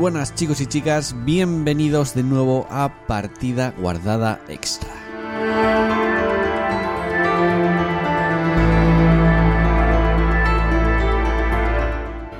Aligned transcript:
buenas 0.00 0.34
chicos 0.34 0.62
y 0.62 0.66
chicas, 0.66 1.14
bienvenidos 1.26 2.14
de 2.14 2.22
nuevo 2.22 2.66
a 2.70 3.06
Partida 3.06 3.74
Guardada 3.76 4.40
Extra. 4.48 4.88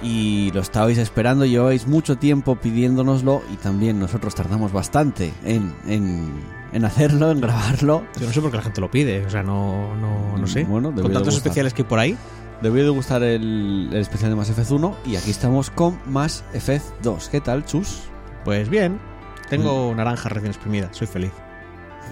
Y 0.02 0.50
lo 0.52 0.62
estabais 0.62 0.96
esperando, 0.96 1.44
lleváis 1.44 1.86
mucho 1.86 2.16
tiempo 2.16 2.56
pidiéndonoslo 2.56 3.42
y 3.52 3.56
también 3.56 4.00
nosotros 4.00 4.34
tardamos 4.34 4.72
bastante 4.72 5.34
en, 5.44 5.74
en, 5.86 6.32
en 6.72 6.84
hacerlo, 6.86 7.30
en 7.30 7.42
grabarlo. 7.42 8.04
Yo 8.18 8.26
no 8.26 8.32
sé 8.32 8.40
por 8.40 8.50
qué 8.50 8.56
la 8.56 8.62
gente 8.62 8.80
lo 8.80 8.90
pide, 8.90 9.26
o 9.26 9.28
sea, 9.28 9.42
no, 9.42 9.94
no, 9.96 10.38
no 10.38 10.46
sé. 10.46 10.64
Bueno, 10.64 10.94
Con 10.94 11.12
tantos 11.12 11.36
especiales 11.36 11.74
que 11.74 11.82
hay 11.82 11.88
por 11.88 11.98
ahí. 11.98 12.16
Debió 12.62 12.84
de 12.84 12.90
gustar 12.90 13.22
el, 13.22 13.88
el 13.92 14.00
especial 14.00 14.30
de 14.30 14.36
Mass 14.36 14.50
Effect 14.50 14.70
1 14.70 14.96
y 15.06 15.16
aquí 15.16 15.30
estamos 15.30 15.70
con 15.70 15.98
Mass 16.06 16.44
Effect 16.52 16.84
2. 17.02 17.28
¿Qué 17.30 17.40
tal, 17.40 17.64
chus? 17.64 18.00
Pues 18.44 18.68
bien, 18.68 18.94
Mm. 18.94 19.48
tengo 19.50 19.94
naranja 19.96 20.28
recién 20.28 20.52
exprimida, 20.52 20.88
soy 20.92 21.06
feliz. 21.06 21.32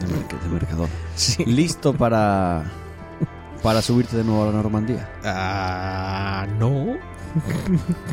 De, 0.01 0.06
mer- 0.06 0.42
de 0.42 0.48
mercador. 0.48 0.89
Sí. 1.16 1.45
¿Listo 1.45 1.92
para, 1.92 2.65
para 3.62 3.83
subirte 3.83 4.16
de 4.16 4.25
nuevo 4.25 4.42
a 4.45 4.47
la 4.47 4.53
Normandía? 4.53 5.09
Ah, 5.25 6.47
no. 6.59 6.97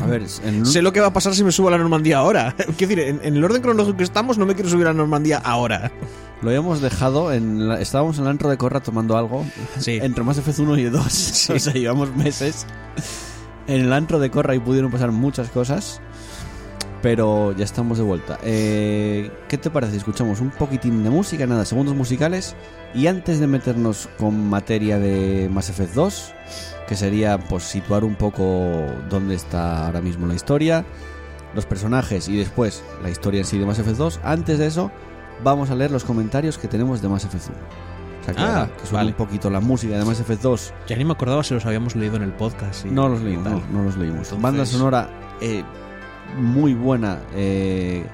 A 0.03 0.05
ver, 0.07 0.23
en 0.43 0.65
Sé 0.65 0.81
lo 0.81 0.91
que 0.93 0.99
va 0.99 1.07
a 1.07 1.13
pasar 1.13 1.33
si 1.33 1.43
me 1.43 1.51
subo 1.51 1.69
a 1.69 1.71
la 1.71 1.77
Normandía 1.77 2.17
ahora. 2.19 2.53
Quiero 2.77 2.95
decir, 2.95 2.99
en, 2.99 3.19
en 3.23 3.35
el 3.37 3.43
orden 3.43 3.61
cronológico 3.61 3.97
que 3.97 4.03
estamos, 4.03 4.37
no 4.37 4.45
me 4.45 4.53
quiero 4.55 4.69
subir 4.69 4.85
a 4.87 4.89
la 4.91 4.97
Normandía 4.97 5.41
ahora. 5.43 5.91
Lo 6.45 6.51
habíamos 6.51 6.79
dejado, 6.79 7.33
en 7.33 7.67
la- 7.67 7.81
estábamos 7.81 8.17
en 8.17 8.23
el 8.25 8.29
antro 8.29 8.49
de 8.49 8.57
Corra 8.57 8.79
tomando 8.81 9.17
algo 9.17 9.43
Sí. 9.79 9.99
entre 10.01 10.23
Mass 10.23 10.37
Effect 10.37 10.59
1 10.59 10.77
y 10.77 10.83
2. 10.85 11.49
o 11.55 11.59
sea, 11.59 11.73
llevamos 11.73 12.15
meses 12.15 12.65
en 13.67 13.81
el 13.81 13.91
antro 13.91 14.19
de 14.19 14.29
Corra 14.31 14.55
y 14.55 14.59
pudieron 14.59 14.91
pasar 14.91 15.11
muchas 15.11 15.49
cosas. 15.49 15.99
Pero 17.01 17.51
ya 17.55 17.63
estamos 17.65 17.99
de 17.99 18.03
vuelta. 18.03 18.39
Eh, 18.43 19.29
¿Qué 19.47 19.59
te 19.59 19.69
parece? 19.69 19.95
Escuchamos 19.97 20.39
un 20.41 20.49
poquitín 20.49 21.03
de 21.03 21.11
música, 21.11 21.45
nada, 21.45 21.63
segundos 21.65 21.93
musicales. 21.95 22.55
Y 22.95 23.05
antes 23.05 23.39
de 23.39 23.45
meternos 23.45 24.09
con 24.17 24.49
materia 24.49 24.97
de 24.97 25.47
Mass 25.51 25.69
Effect 25.69 25.93
2, 25.93 26.33
que 26.87 26.95
sería 26.95 27.37
pues 27.37 27.63
situar 27.63 28.03
un 28.03 28.15
poco 28.15 28.71
dónde 29.09 29.35
está 29.35 29.85
ahora 29.85 30.01
mismo 30.01 30.25
la 30.25 30.33
historia, 30.33 30.83
los 31.53 31.65
personajes 31.67 32.27
y 32.27 32.37
después 32.37 32.81
la 33.03 33.09
historia 33.11 33.41
en 33.41 33.45
sí 33.45 33.59
de 33.59 33.65
Mass 33.67 33.77
Effect 33.79 33.97
2, 33.97 34.19
antes 34.23 34.57
de 34.57 34.65
eso 34.67 34.91
vamos 35.43 35.69
a 35.69 35.75
leer 35.75 35.91
los 35.91 36.03
comentarios 36.03 36.57
que 36.57 36.67
tenemos 36.67 37.01
de 37.01 37.09
Mass 37.09 37.25
Effect 37.25 37.47
1. 37.49 37.57
O 38.21 38.25
sea 38.25 38.33
que, 38.33 38.41
Ah, 38.41 38.47
ahora 38.61 38.71
que 38.77 38.79
suene 38.87 38.97
vale. 38.97 39.09
un 39.11 39.17
poquito 39.17 39.49
la 39.49 39.59
música 39.59 39.97
de 39.97 40.03
Mass 40.05 40.19
Effect 40.19 40.41
2 40.41 40.73
Ya 40.87 40.95
ni 40.95 41.05
me 41.05 41.11
acordaba 41.13 41.43
si 41.43 41.53
los 41.53 41.65
habíamos 41.65 41.95
leído 41.95 42.15
en 42.15 42.23
el 42.23 42.33
podcast. 42.33 42.85
y- 42.85 42.89
no 42.89 43.07
los 43.07 43.21
leímos, 43.21 43.45
no, 43.51 43.61
no 43.71 43.83
los 43.83 43.97
leímos. 43.97 44.19
Entonces- 44.31 44.41
Banda 44.41 44.65
sonora 44.65 45.09
eh, 45.41 45.63
muy 46.39 46.73
buena, 46.73 47.19
eh, 47.35 48.05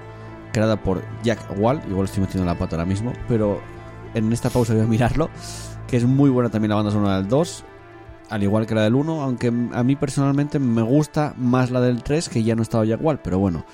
creada 0.52 0.76
por 0.76 1.02
Jack 1.24 1.40
Wall. 1.58 1.82
Igual 1.90 2.06
estoy 2.06 2.22
metiendo 2.22 2.46
la 2.46 2.58
pata 2.58 2.76
ahora 2.76 2.86
mismo, 2.86 3.14
pero 3.28 3.62
en 4.14 4.34
esta 4.34 4.50
pausa 4.50 4.74
voy 4.74 4.84
a 4.84 4.86
mirarlo. 4.88 5.30
Que 5.88 5.98
es 5.98 6.06
muy 6.06 6.30
buena 6.30 6.50
también 6.50 6.70
la 6.70 6.76
banda 6.76 6.92
sonora 6.92 7.18
del 7.18 7.28
2, 7.28 7.64
al 8.30 8.44
igual 8.44 8.66
que 8.66 8.76
la 8.76 8.82
del 8.84 8.96
1. 8.96 9.22
Aunque 9.22 9.48
a 9.48 9.84
mí 9.84 9.96
personalmente 9.96 10.60
me 10.60 10.82
gusta 10.82 11.34
más 11.38 11.70
la 11.72 11.80
del 11.82 12.04
3, 12.04 12.28
que 12.30 12.44
ya 12.44 12.56
no 12.56 12.64
estaba 12.64 12.84
Jack 12.86 13.00
Wall, 13.02 13.20
pero 13.24 13.40
bueno. 13.40 13.66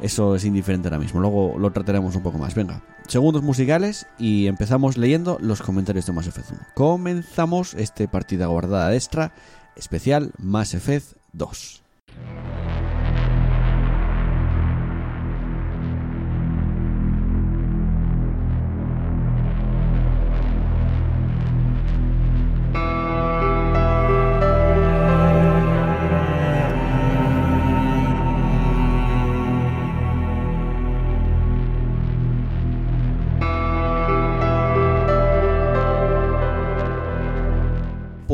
Eso 0.00 0.34
es 0.34 0.44
indiferente 0.44 0.88
ahora 0.88 0.98
mismo, 0.98 1.20
luego 1.20 1.56
lo 1.58 1.70
trataremos 1.70 2.16
un 2.16 2.22
poco 2.22 2.38
más. 2.38 2.54
Venga, 2.54 2.82
segundos 3.06 3.42
musicales 3.42 4.06
y 4.18 4.46
empezamos 4.46 4.96
leyendo 4.96 5.38
los 5.40 5.62
comentarios 5.62 6.06
de 6.06 6.12
Mass 6.12 6.26
Effect 6.26 6.50
1. 6.50 6.60
Comenzamos 6.74 7.74
este 7.74 8.08
partida 8.08 8.46
guardada 8.46 8.94
extra 8.94 9.32
especial 9.76 10.32
Mass 10.38 10.74
Effect 10.74 11.16
2. 11.32 11.82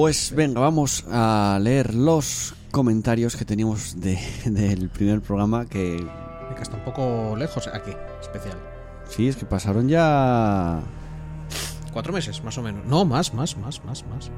Pues 0.01 0.33
venga, 0.35 0.61
vamos 0.63 1.05
a 1.13 1.59
leer 1.61 1.93
los 1.95 2.55
comentarios 2.71 3.37
que 3.37 3.45
teníamos 3.45 4.01
de- 4.01 4.19
del 4.47 4.89
primer 4.89 5.21
programa 5.21 5.67
que 5.67 5.99
Que 6.57 6.63
está 6.63 6.79
un 6.79 6.85
poco 6.85 7.37
lejos 7.37 7.67
aquí, 7.67 7.91
especial. 8.23 8.57
sí, 9.11 9.29
es 9.29 9.37
que 9.37 9.45
pasaron 9.45 9.89
ya 9.91 10.81
Cuatro 11.93 12.15
meses, 12.15 12.43
más 12.43 12.57
o 12.57 12.63
menos. 12.63 12.87
No, 12.87 13.05
más, 13.05 13.35
más, 13.35 13.59
más, 13.59 13.85
más, 13.85 14.03
más. 14.07 14.31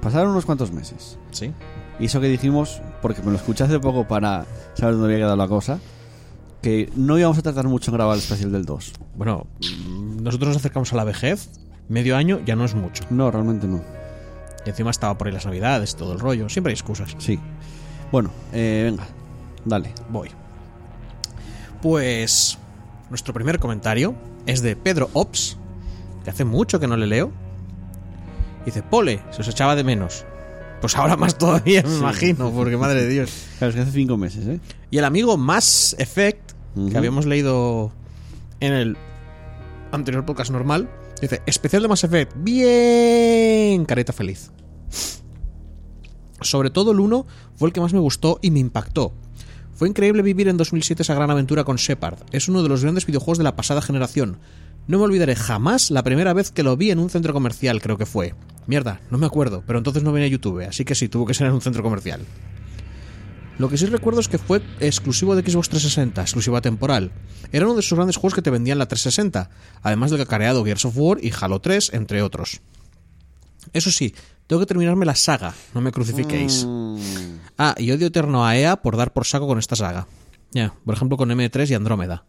pasaron 0.00 0.30
unos 0.30 0.46
cuantos 0.46 0.72
meses. 0.72 1.18
Sí. 1.32 1.52
Y 1.98 2.06
eso 2.06 2.18
que 2.22 2.28
dijimos, 2.28 2.80
porque 3.02 3.20
me 3.20 3.30
lo 3.30 3.36
escuché 3.36 3.64
hace 3.64 3.78
poco 3.78 4.08
para 4.08 4.46
saber 4.72 4.94
dónde 4.94 5.08
había 5.08 5.18
quedado 5.18 5.36
la 5.36 5.48
cosa, 5.48 5.80
que 6.62 6.90
no 6.96 7.18
íbamos 7.18 7.36
a 7.36 7.42
tratar 7.42 7.68
mucho 7.68 7.90
en 7.90 7.96
grabar 7.98 8.14
el 8.14 8.22
especial 8.22 8.52
del 8.52 8.64
2. 8.64 8.92
Bueno, 9.16 9.46
nosotros 10.22 10.48
nos 10.48 10.56
acercamos 10.56 10.90
a 10.94 10.96
la 10.96 11.04
vejez. 11.04 11.50
Medio 11.90 12.16
año 12.16 12.40
ya 12.46 12.56
no 12.56 12.64
es 12.64 12.74
mucho. 12.74 13.04
No, 13.10 13.30
realmente 13.30 13.66
no. 13.66 13.99
Y 14.64 14.70
encima 14.70 14.90
estaba 14.90 15.16
por 15.16 15.26
ahí 15.26 15.32
las 15.32 15.46
navidades, 15.46 15.96
todo 15.96 16.12
el 16.12 16.20
rollo. 16.20 16.48
Siempre 16.48 16.70
hay 16.70 16.74
excusas. 16.74 17.14
Sí. 17.18 17.38
Bueno, 18.12 18.30
eh, 18.52 18.82
venga, 18.90 19.06
dale. 19.64 19.92
Voy. 20.10 20.30
Pues 21.80 22.58
nuestro 23.08 23.32
primer 23.32 23.58
comentario 23.58 24.14
es 24.46 24.62
de 24.62 24.76
Pedro 24.76 25.08
Ops, 25.12 25.56
que 26.24 26.30
hace 26.30 26.44
mucho 26.44 26.78
que 26.80 26.86
no 26.86 26.96
le 26.96 27.06
leo. 27.06 27.32
Dice, 28.64 28.82
Pole, 28.82 29.22
se 29.30 29.40
os 29.40 29.48
echaba 29.48 29.74
de 29.74 29.84
menos. 29.84 30.24
Pues 30.80 30.96
ahora 30.96 31.16
más 31.16 31.36
todavía, 31.36 31.82
me 31.82 31.94
imagino, 31.96 32.50
porque 32.52 32.76
madre 32.76 33.02
de 33.02 33.08
Dios. 33.08 33.30
Claro, 33.58 33.70
es 33.70 33.76
que 33.76 33.82
hace 33.82 33.92
cinco 33.92 34.16
meses, 34.16 34.46
¿eh? 34.46 34.60
Y 34.90 34.96
el 34.96 35.04
amigo 35.04 35.36
Mass 35.36 35.94
Effect, 35.98 36.52
que 36.90 36.96
habíamos 36.96 37.26
leído 37.26 37.92
en 38.60 38.72
el 38.72 38.96
anterior 39.92 40.24
podcast 40.24 40.50
normal, 40.50 40.88
dice, 41.20 41.42
especial 41.46 41.82
de 41.82 41.88
Mass 41.88 42.04
Effect, 42.04 42.32
bien, 42.36 43.84
careta 43.84 44.12
feliz. 44.12 44.50
Sobre 46.40 46.70
todo 46.70 46.92
el 46.92 47.00
1 47.00 47.26
fue 47.56 47.68
el 47.68 47.72
que 47.72 47.80
más 47.80 47.92
me 47.92 47.98
gustó 47.98 48.38
y 48.42 48.50
me 48.50 48.60
impactó. 48.60 49.12
Fue 49.74 49.88
increíble 49.88 50.22
vivir 50.22 50.48
en 50.48 50.56
2007 50.56 51.02
esa 51.02 51.14
gran 51.14 51.30
aventura 51.30 51.64
con 51.64 51.76
Shepard. 51.76 52.18
Es 52.32 52.48
uno 52.48 52.62
de 52.62 52.68
los 52.68 52.82
grandes 52.82 53.06
videojuegos 53.06 53.38
de 53.38 53.44
la 53.44 53.56
pasada 53.56 53.80
generación. 53.80 54.38
No 54.86 54.98
me 54.98 55.04
olvidaré 55.04 55.36
jamás 55.36 55.90
la 55.90 56.02
primera 56.02 56.32
vez 56.32 56.50
que 56.50 56.62
lo 56.62 56.76
vi 56.76 56.90
en 56.90 56.98
un 56.98 57.10
centro 57.10 57.32
comercial, 57.32 57.80
creo 57.80 57.96
que 57.96 58.06
fue. 58.06 58.34
Mierda, 58.66 59.00
no 59.10 59.18
me 59.18 59.26
acuerdo, 59.26 59.62
pero 59.66 59.78
entonces 59.78 60.02
no 60.02 60.12
venía 60.12 60.28
YouTube, 60.28 60.66
así 60.68 60.84
que 60.84 60.94
sí, 60.94 61.08
tuvo 61.08 61.26
que 61.26 61.34
ser 61.34 61.46
en 61.46 61.54
un 61.54 61.60
centro 61.60 61.82
comercial. 61.82 62.20
Lo 63.60 63.68
que 63.68 63.76
sí 63.76 63.84
recuerdo 63.84 64.20
es 64.20 64.28
que 64.28 64.38
fue 64.38 64.62
exclusivo 64.80 65.36
de 65.36 65.42
Xbox 65.42 65.68
360, 65.68 66.22
exclusiva 66.22 66.62
temporal. 66.62 67.12
Era 67.52 67.66
uno 67.66 67.74
de 67.74 67.80
esos 67.80 67.94
grandes 67.94 68.16
juegos 68.16 68.34
que 68.34 68.40
te 68.40 68.48
vendían 68.48 68.78
la 68.78 68.88
360, 68.88 69.50
además 69.82 70.10
del 70.10 70.20
cacareado 70.20 70.64
Gears 70.64 70.86
of 70.86 70.96
War 70.96 71.18
y 71.22 71.30
Halo 71.38 71.60
3, 71.60 71.92
entre 71.92 72.22
otros. 72.22 72.62
Eso 73.74 73.90
sí, 73.90 74.14
tengo 74.46 74.60
que 74.60 74.66
terminarme 74.66 75.04
la 75.04 75.14
saga, 75.14 75.52
no 75.74 75.82
me 75.82 75.92
crucifiquéis. 75.92 76.66
Ah, 77.58 77.74
y 77.76 77.90
odio 77.90 78.06
eterno 78.06 78.46
a 78.46 78.56
EA 78.56 78.80
por 78.80 78.96
dar 78.96 79.12
por 79.12 79.26
saco 79.26 79.46
con 79.46 79.58
esta 79.58 79.76
saga. 79.76 80.06
Ya, 80.52 80.72
por 80.82 80.94
ejemplo 80.94 81.18
con 81.18 81.28
M3 81.28 81.68
y 81.68 81.74
Andrómeda. 81.74 82.24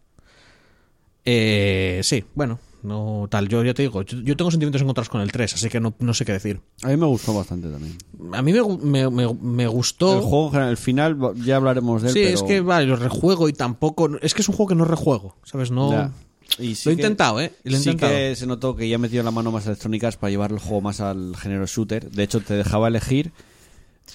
Eh, 1.24 2.02
sí, 2.04 2.26
bueno, 2.34 2.58
no 2.82 3.26
tal. 3.30 3.48
Yo 3.48 3.62
ya 3.64 3.74
te 3.74 3.82
digo, 3.82 4.02
yo, 4.02 4.18
yo 4.20 4.36
tengo 4.36 4.50
sentimientos 4.50 4.82
encontrados 4.82 5.08
con 5.08 5.20
el 5.20 5.30
3, 5.32 5.54
así 5.54 5.68
que 5.68 5.80
no, 5.80 5.94
no 5.98 6.14
sé 6.14 6.24
qué 6.24 6.32
decir. 6.32 6.60
A 6.82 6.88
mí 6.88 6.96
me 6.96 7.06
gustó 7.06 7.34
bastante 7.34 7.68
también. 7.68 7.96
A 8.32 8.42
mí 8.42 8.52
me, 8.52 8.62
me, 8.78 9.10
me- 9.10 9.34
me 9.34 9.66
gustó. 9.66 10.14
El 10.18 10.20
juego 10.22 10.44
en 10.46 10.50
general, 10.52 10.70
el 10.70 10.76
final, 10.76 11.18
ya 11.44 11.56
hablaremos 11.56 12.02
de 12.02 12.08
él. 12.08 12.14
Sí, 12.14 12.20
pero- 12.24 12.34
es 12.34 12.42
que 12.42 12.60
vale, 12.60 12.86
lo 12.86 12.96
rejuego 12.96 13.48
y 13.48 13.52
tampoco. 13.52 14.08
Es 14.20 14.34
que 14.34 14.42
es 14.42 14.48
un 14.48 14.54
juego 14.56 14.68
que 14.70 14.74
no 14.74 14.84
rejuego, 14.84 15.36
¿sabes? 15.44 15.70
No. 15.70 15.90
Ya. 15.90 16.12
Y 16.58 16.74
sí 16.74 16.88
Lo 16.88 16.92
he 16.92 16.96
que- 16.96 17.02
intentado, 17.02 17.40
¿eh? 17.40 17.52
Lo 17.64 17.76
he 17.76 17.80
sí 17.80 17.88
intentado. 17.90 18.12
que 18.12 18.36
se 18.36 18.46
notó 18.46 18.76
que 18.76 18.88
ya 18.88 18.98
metió 18.98 19.22
la 19.22 19.30
mano 19.30 19.50
más 19.50 19.64
electrónicas 19.66 20.16
para 20.18 20.30
llevar 20.30 20.52
el 20.52 20.58
juego 20.58 20.80
más 20.82 21.00
al 21.00 21.34
género 21.36 21.64
shooter. 21.66 22.10
De 22.10 22.22
hecho, 22.24 22.40
te 22.40 22.54
dejaba 22.54 22.88
elegir 22.88 23.32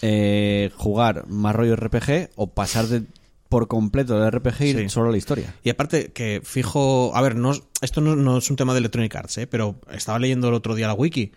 eh, 0.02 0.70
jugar 0.76 1.26
más 1.28 1.56
rollo 1.56 1.76
RPG 1.76 2.30
o 2.36 2.48
pasar 2.48 2.86
de 2.88 3.04
por 3.50 3.68
completo 3.68 4.20
del 4.20 4.32
RPG 4.32 4.62
y 4.66 4.74
Sí. 4.74 4.90
solo 4.90 5.12
la 5.12 5.18
historia. 5.18 5.54
Y 5.64 5.70
aparte, 5.70 6.12
que 6.12 6.42
fijo. 6.44 7.12
A 7.16 7.22
ver, 7.22 7.36
no, 7.36 7.52
es- 7.52 7.64
esto 7.82 8.02
no, 8.02 8.16
no 8.16 8.38
es 8.38 8.50
un 8.50 8.56
tema 8.56 8.74
de 8.74 8.80
Electronic 8.80 9.16
Arts, 9.16 9.38
¿eh? 9.40 9.48
Pero 9.48 9.80
estaba 9.92 10.20
leyendo 10.20 10.50
el 10.50 10.54
otro 10.54 10.76
día 10.76 10.88
la 10.88 10.94
wiki. 10.94 11.32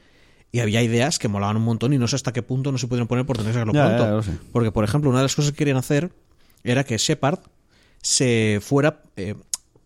Y 0.53 0.59
había 0.61 0.83
ideas 0.83 1.19
que 1.21 1.29
molaban 1.29 1.57
un 1.57 1.63
montón 1.63 1.93
y 1.93 1.99
no 1.99 2.09
sé 2.09 2.17
hasta 2.17 2.33
qué 2.33 2.43
punto 2.43 2.73
no 2.73 2.79
se 2.79 2.89
pudieron 2.89 3.07
poner 3.07 3.25
por 3.25 3.37
tener 3.37 3.53
que 3.53 3.55
sacarlo 3.61 3.73
Ya, 3.73 3.97
pronto. 3.97 4.17
ya, 4.17 4.23
sé. 4.33 4.39
Porque, 4.53 4.73
por 4.73 4.83
ejemplo, 4.85 5.09
una 5.11 5.21
de 5.21 5.25
las 5.25 5.37
cosas 5.37 5.53
que 5.53 5.59
querían 5.59 5.77
hacer 5.77 6.11
era 6.65 6.83
que 6.85 6.99
Shepard 6.99 7.39
se 8.03 8.59
fuera 8.63 9.03
eh, 9.17 9.35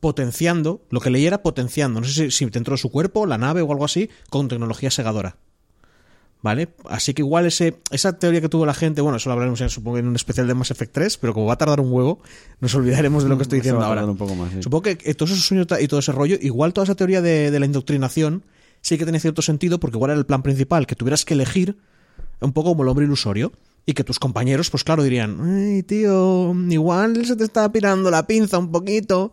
potenciando, 0.01 0.83
lo 0.91 1.01
que 1.01 1.11
leía 1.11 1.29
era 1.29 1.43
potenciando, 1.43 2.01
no 2.01 2.07
sé 2.07 2.31
si, 2.31 2.31
si 2.31 2.45
dentro 2.47 2.73
de 2.75 2.79
su 2.79 2.91
cuerpo, 2.91 3.27
la 3.27 3.39
nave 3.39 3.63
o 3.63 3.71
algo 3.73 3.85
así, 3.85 4.11
con 4.31 4.49
tecnología 4.49 4.91
segadora. 4.91 5.37
¿Vale? 6.45 6.69
Así 6.91 7.15
que 7.15 7.23
igual 7.23 7.47
ese, 7.47 7.79
esa 7.91 8.19
teoría 8.19 8.43
que 8.43 8.51
tuvo 8.51 8.67
la 8.67 8.75
gente, 8.75 9.01
bueno, 9.01 9.17
eso 9.17 9.31
lo 9.31 9.33
hablaremos 9.33 9.63
en, 9.63 9.71
supongo 9.71 9.97
en 9.97 10.09
un 10.09 10.15
especial 10.15 10.47
de 10.47 10.53
Mass 10.53 10.71
Effect 10.71 10.93
3, 10.93 11.17
pero 11.17 11.33
como 11.33 11.47
va 11.47 11.55
a 11.55 11.57
tardar 11.57 11.81
un 11.81 11.91
huevo, 11.91 12.21
nos 12.61 12.75
olvidaremos 12.75 13.23
de 13.23 13.31
lo 13.31 13.39
que 13.39 13.45
estoy 13.45 13.61
Se 13.61 13.63
diciendo 13.63 13.81
va 13.81 13.87
a 13.87 13.89
ahora. 13.89 14.05
un 14.05 14.19
poco 14.19 14.35
más, 14.35 14.53
sí. 14.53 14.63
Supongo 14.63 14.83
que 14.83 15.15
todos 15.15 15.31
esos 15.31 15.47
sueños 15.47 15.67
y 15.81 15.89
todo 15.89 16.01
ese 16.01 16.13
rollo, 16.13 16.37
igual 16.39 16.75
toda 16.75 16.85
esa 16.85 16.97
teoría 16.97 17.23
de, 17.23 17.51
de 17.51 17.59
la 17.61 17.65
indoctrinación 17.65 18.45
sí 18.83 18.99
que 18.99 19.05
tiene 19.05 19.21
cierto 19.21 19.41
sentido 19.41 19.81
porque 19.81 19.97
igual 19.97 20.11
era 20.11 20.19
el 20.21 20.27
plan 20.27 20.43
principal, 20.43 20.87
que 20.87 20.95
tuvieras 20.95 21.25
que 21.25 21.33
elegir 21.33 21.79
un 22.43 22.53
poco 22.53 22.73
como 22.73 22.83
el 22.83 22.91
hombre 22.91 23.07
ilusorio 23.07 23.51
y 23.87 23.95
que 23.95 24.05
tus 24.05 24.19
compañeros, 24.19 24.69
pues 24.69 24.85
claro, 24.85 25.03
dirían, 25.03 25.41
ay, 25.41 25.83
tío, 25.83 26.55
igual 26.69 27.25
se 27.25 27.37
te 27.37 27.45
está 27.45 27.73
pirando 27.73 28.11
la 28.11 28.27
pinza 28.27 28.59
un 28.59 28.71
poquito. 28.71 29.33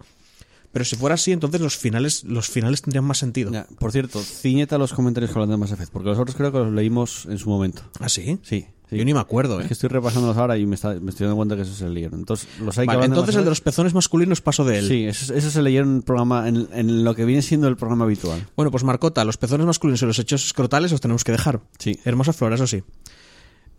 Pero 0.72 0.86
si 0.86 0.96
fuera 0.96 1.16
así, 1.16 1.32
entonces 1.34 1.60
los 1.60 1.76
finales, 1.78 2.24
los 2.24 2.50
finales 2.50 2.82
tendrían 2.82 3.04
más 3.04 3.18
sentido. 3.18 3.52
Ya, 3.52 3.68
por 3.78 3.92
cierto, 3.92 4.22
ciñeta 4.22 4.78
los 4.78 4.94
comentarios 4.94 5.32
que 5.32 5.38
hablan 5.38 5.50
de 5.50 5.58
Mass 5.58 5.72
Effect, 5.72 5.92
porque 5.92 6.10
los 6.10 6.18
otros 6.20 6.36
creo 6.38 6.52
que 6.52 6.60
los 6.60 6.72
leímos 6.72 7.26
en 7.30 7.38
su 7.38 7.50
momento. 7.50 7.82
¿Ah, 8.00 8.08
sí? 8.08 8.40
Sí, 8.44 8.66
sí. 8.90 8.98
Yo 8.98 9.04
ni 9.04 9.14
me 9.14 9.20
acuerdo, 9.20 9.60
Es 9.60 9.66
¿eh? 9.66 9.68
que 9.68 9.74
estoy 9.74 9.90
repasándolos 9.90 10.38
ahora 10.38 10.58
y 10.58 10.66
me, 10.66 10.76
está- 10.76 10.94
me 11.00 11.10
estoy 11.10 11.26
dando 11.26 11.36
cuenta 11.36 11.56
que 11.58 11.64
eso 11.64 11.74
se 11.74 11.90
leyeron. 11.90 12.20
Entonces, 12.22 12.48
los 12.62 12.78
hay 12.78 12.88
Vale, 12.88 13.04
entonces 13.06 13.36
el 13.36 13.44
de 13.44 13.50
los 13.50 13.60
pezones 13.60 13.94
masculinos 13.94 14.40
pasó 14.40 14.64
de 14.64 14.78
él. 14.80 14.88
Sí, 14.88 15.06
eso, 15.06 15.34
eso 15.34 15.50
se 15.52 15.62
leyeron 15.62 15.90
en, 15.90 15.96
el 15.98 16.04
programa, 16.04 16.48
en, 16.48 16.68
en 16.74 17.04
lo 17.04 17.16
que 17.16 17.26
viene 17.26 17.42
siendo 17.42 17.68
el 17.68 17.76
programa 17.76 18.06
habitual. 18.06 18.48
Bueno, 18.56 18.72
pues 18.72 18.84
Marcota, 18.86 19.26
los 19.26 19.36
pezones 19.38 19.66
masculinos 19.68 20.02
y 20.02 20.06
los 20.06 20.20
hechos 20.20 20.46
escrotales 20.46 20.92
los 20.92 21.02
tenemos 21.02 21.26
que 21.26 21.34
dejar. 21.34 21.60
Sí. 21.80 22.00
Hermosa 22.06 22.32
flor, 22.32 22.54
eso 22.54 22.66
sí. 22.68 22.82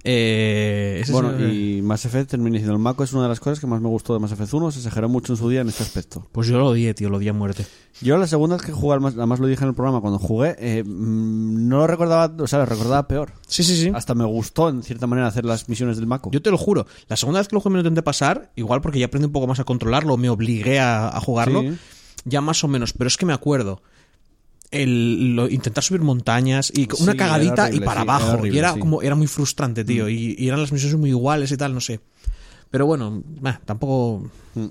Eh, 0.05 0.82
ese 1.03 1.13
Bueno, 1.13 1.39
y 1.49 1.83
Mass 1.83 2.05
Effect 2.05 2.31
termina 2.31 2.55
diciendo, 2.55 2.73
el 2.75 2.79
Mako 2.81 3.05
es 3.05 3.13
una 3.13 3.23
de 3.25 3.29
las 3.29 3.41
cosas 3.41 3.61
que 3.61 3.67
más 3.67 3.81
me 3.81 3.89
gustó 3.89 4.15
de 4.15 4.21
Mass 4.21 4.33
Effect 4.33 4.53
1, 4.53 4.71
se 4.71 4.79
exageró 4.79 5.09
mucho 5.09 5.33
en 5.33 5.37
su 5.37 5.49
día 5.49 5.61
en 5.61 5.69
este 5.69 5.83
aspecto. 5.83 6.27
Pues 6.33 6.47
yo 6.49 6.59
lo 6.59 6.69
odié, 6.69 6.95
tío, 6.95 7.11
lo 7.11 7.19
odié 7.19 7.31
a 7.31 7.33
muerte. 7.33 7.67
Yo 8.01 8.17
la 8.19 8.27
segunda 8.27 8.57
vez 8.57 8.65
que 8.65 8.73
jugué, 8.73 8.97
además 8.97 9.39
lo 9.41 9.47
dije 9.47 9.63
en 9.63 9.69
el 9.69 9.75
programa, 9.75 10.01
cuando 10.01 10.19
jugué, 10.19 10.57
eh, 10.59 10.83
mm, 10.85 11.69
no 11.69 11.79
lo 11.79 11.87
recordaba, 11.87 12.35
o 12.43 12.47
sea, 12.47 12.59
lo 12.61 12.67
recordaba 12.67 13.07
peor. 13.07 13.33
Sí, 13.47 13.63
sí, 13.63 13.77
sí. 13.77 13.91
Hasta 13.95 14.15
me 14.15 14.25
gustó, 14.25 14.69
en 14.69 14.83
cierta 14.83 15.07
manera, 15.07 15.27
hacer 15.29 15.45
las 15.45 15.69
misiones 15.69 15.97
del 15.97 16.07
Mako. 16.07 16.31
Yo 16.33 16.43
te 16.43 16.51
lo 16.51 16.59
juro, 16.59 16.87
la 17.09 17.17
segunda 17.17 17.41
vez 17.41 17.49
que 17.49 17.55
lo 17.57 17.61
jugué 17.61 17.73
me 17.75 17.77
lo 17.83 17.89
intenté 17.89 18.03
pasar, 18.03 18.51
igual 18.57 18.81
porque 18.81 18.99
ya 18.99 19.07
aprendí 19.07 19.27
un 19.27 19.33
poco 19.33 19.47
más 19.47 19.61
a 19.61 19.65
controlarlo, 19.65 20.17
me 20.17 20.31
obligué 20.31 20.81
a, 20.81 21.09
a 21.09 21.21
jugarlo, 21.21 21.61
Sí. 21.63 21.77
ya 22.25 22.41
más 22.41 22.65
o 22.65 22.69
menos, 22.69 22.93
pero 22.93 23.09
es 23.09 23.17
que 23.17 23.27
me 23.27 23.33
acuerdo. 23.33 23.83
El, 24.73 25.37
lo- 25.37 25.49
intentar 25.49 25.85
subir 25.85 26.01
montañas 26.01 26.73
y 26.75 26.89
una 27.01 27.13
era 27.13 27.25
cagadita 27.27 27.65
horrible, 27.65 27.77
y 27.77 27.87
para 27.87 28.01
sí, 28.01 28.05
era 28.05 28.15
abajo. 28.17 28.33
horrible, 28.33 28.57
y 28.57 28.59
era 28.59 28.73
sí. 28.73 28.77
Mm. 28.79 28.81
como 28.81 29.03
era 29.03 29.15
muy 29.15 29.27
frustrante, 29.29 29.85
tío. 29.85 30.09
Y, 30.09 30.35
y 30.39 30.49
eran 30.49 30.61
las 30.61 30.73
misiones 30.73 30.99
muy 30.99 31.11
iguales 31.11 31.53
y 31.53 31.57
tal, 31.57 31.75
no 31.75 31.81
sé. 31.81 32.01
Pero 32.71 32.87
bueno, 32.87 33.23
tampoco. 33.65 34.29
Mm. 34.55 34.67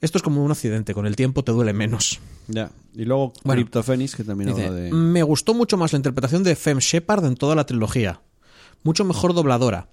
Esto 0.00 0.18
es 0.18 0.22
como 0.22 0.44
un 0.44 0.50
accidente, 0.50 0.92
con 0.94 1.06
el 1.06 1.16
tiempo 1.16 1.44
te 1.44 1.52
duele 1.52 1.72
menos. 1.72 2.18
Ya. 2.48 2.70
Y 2.94 3.04
luego 3.04 3.32
Bueno. 3.44 3.64
Que 3.70 4.24
también 4.24 4.50
Dice, 4.50 4.66
habla 4.66 4.78
de... 4.80 4.92
Me 4.92 5.22
gustó 5.22 5.54
mucho 5.54 5.76
más 5.76 5.92
la 5.92 5.96
interpretación 5.98 6.42
de 6.42 6.54
Fem 6.54 6.78
Shepard 6.78 7.24
en 7.24 7.34
toda 7.34 7.54
la 7.54 7.64
trilogía. 7.64 8.20
Mucho 8.82 9.04
mejor 9.04 9.34
dobladora. 9.34 9.88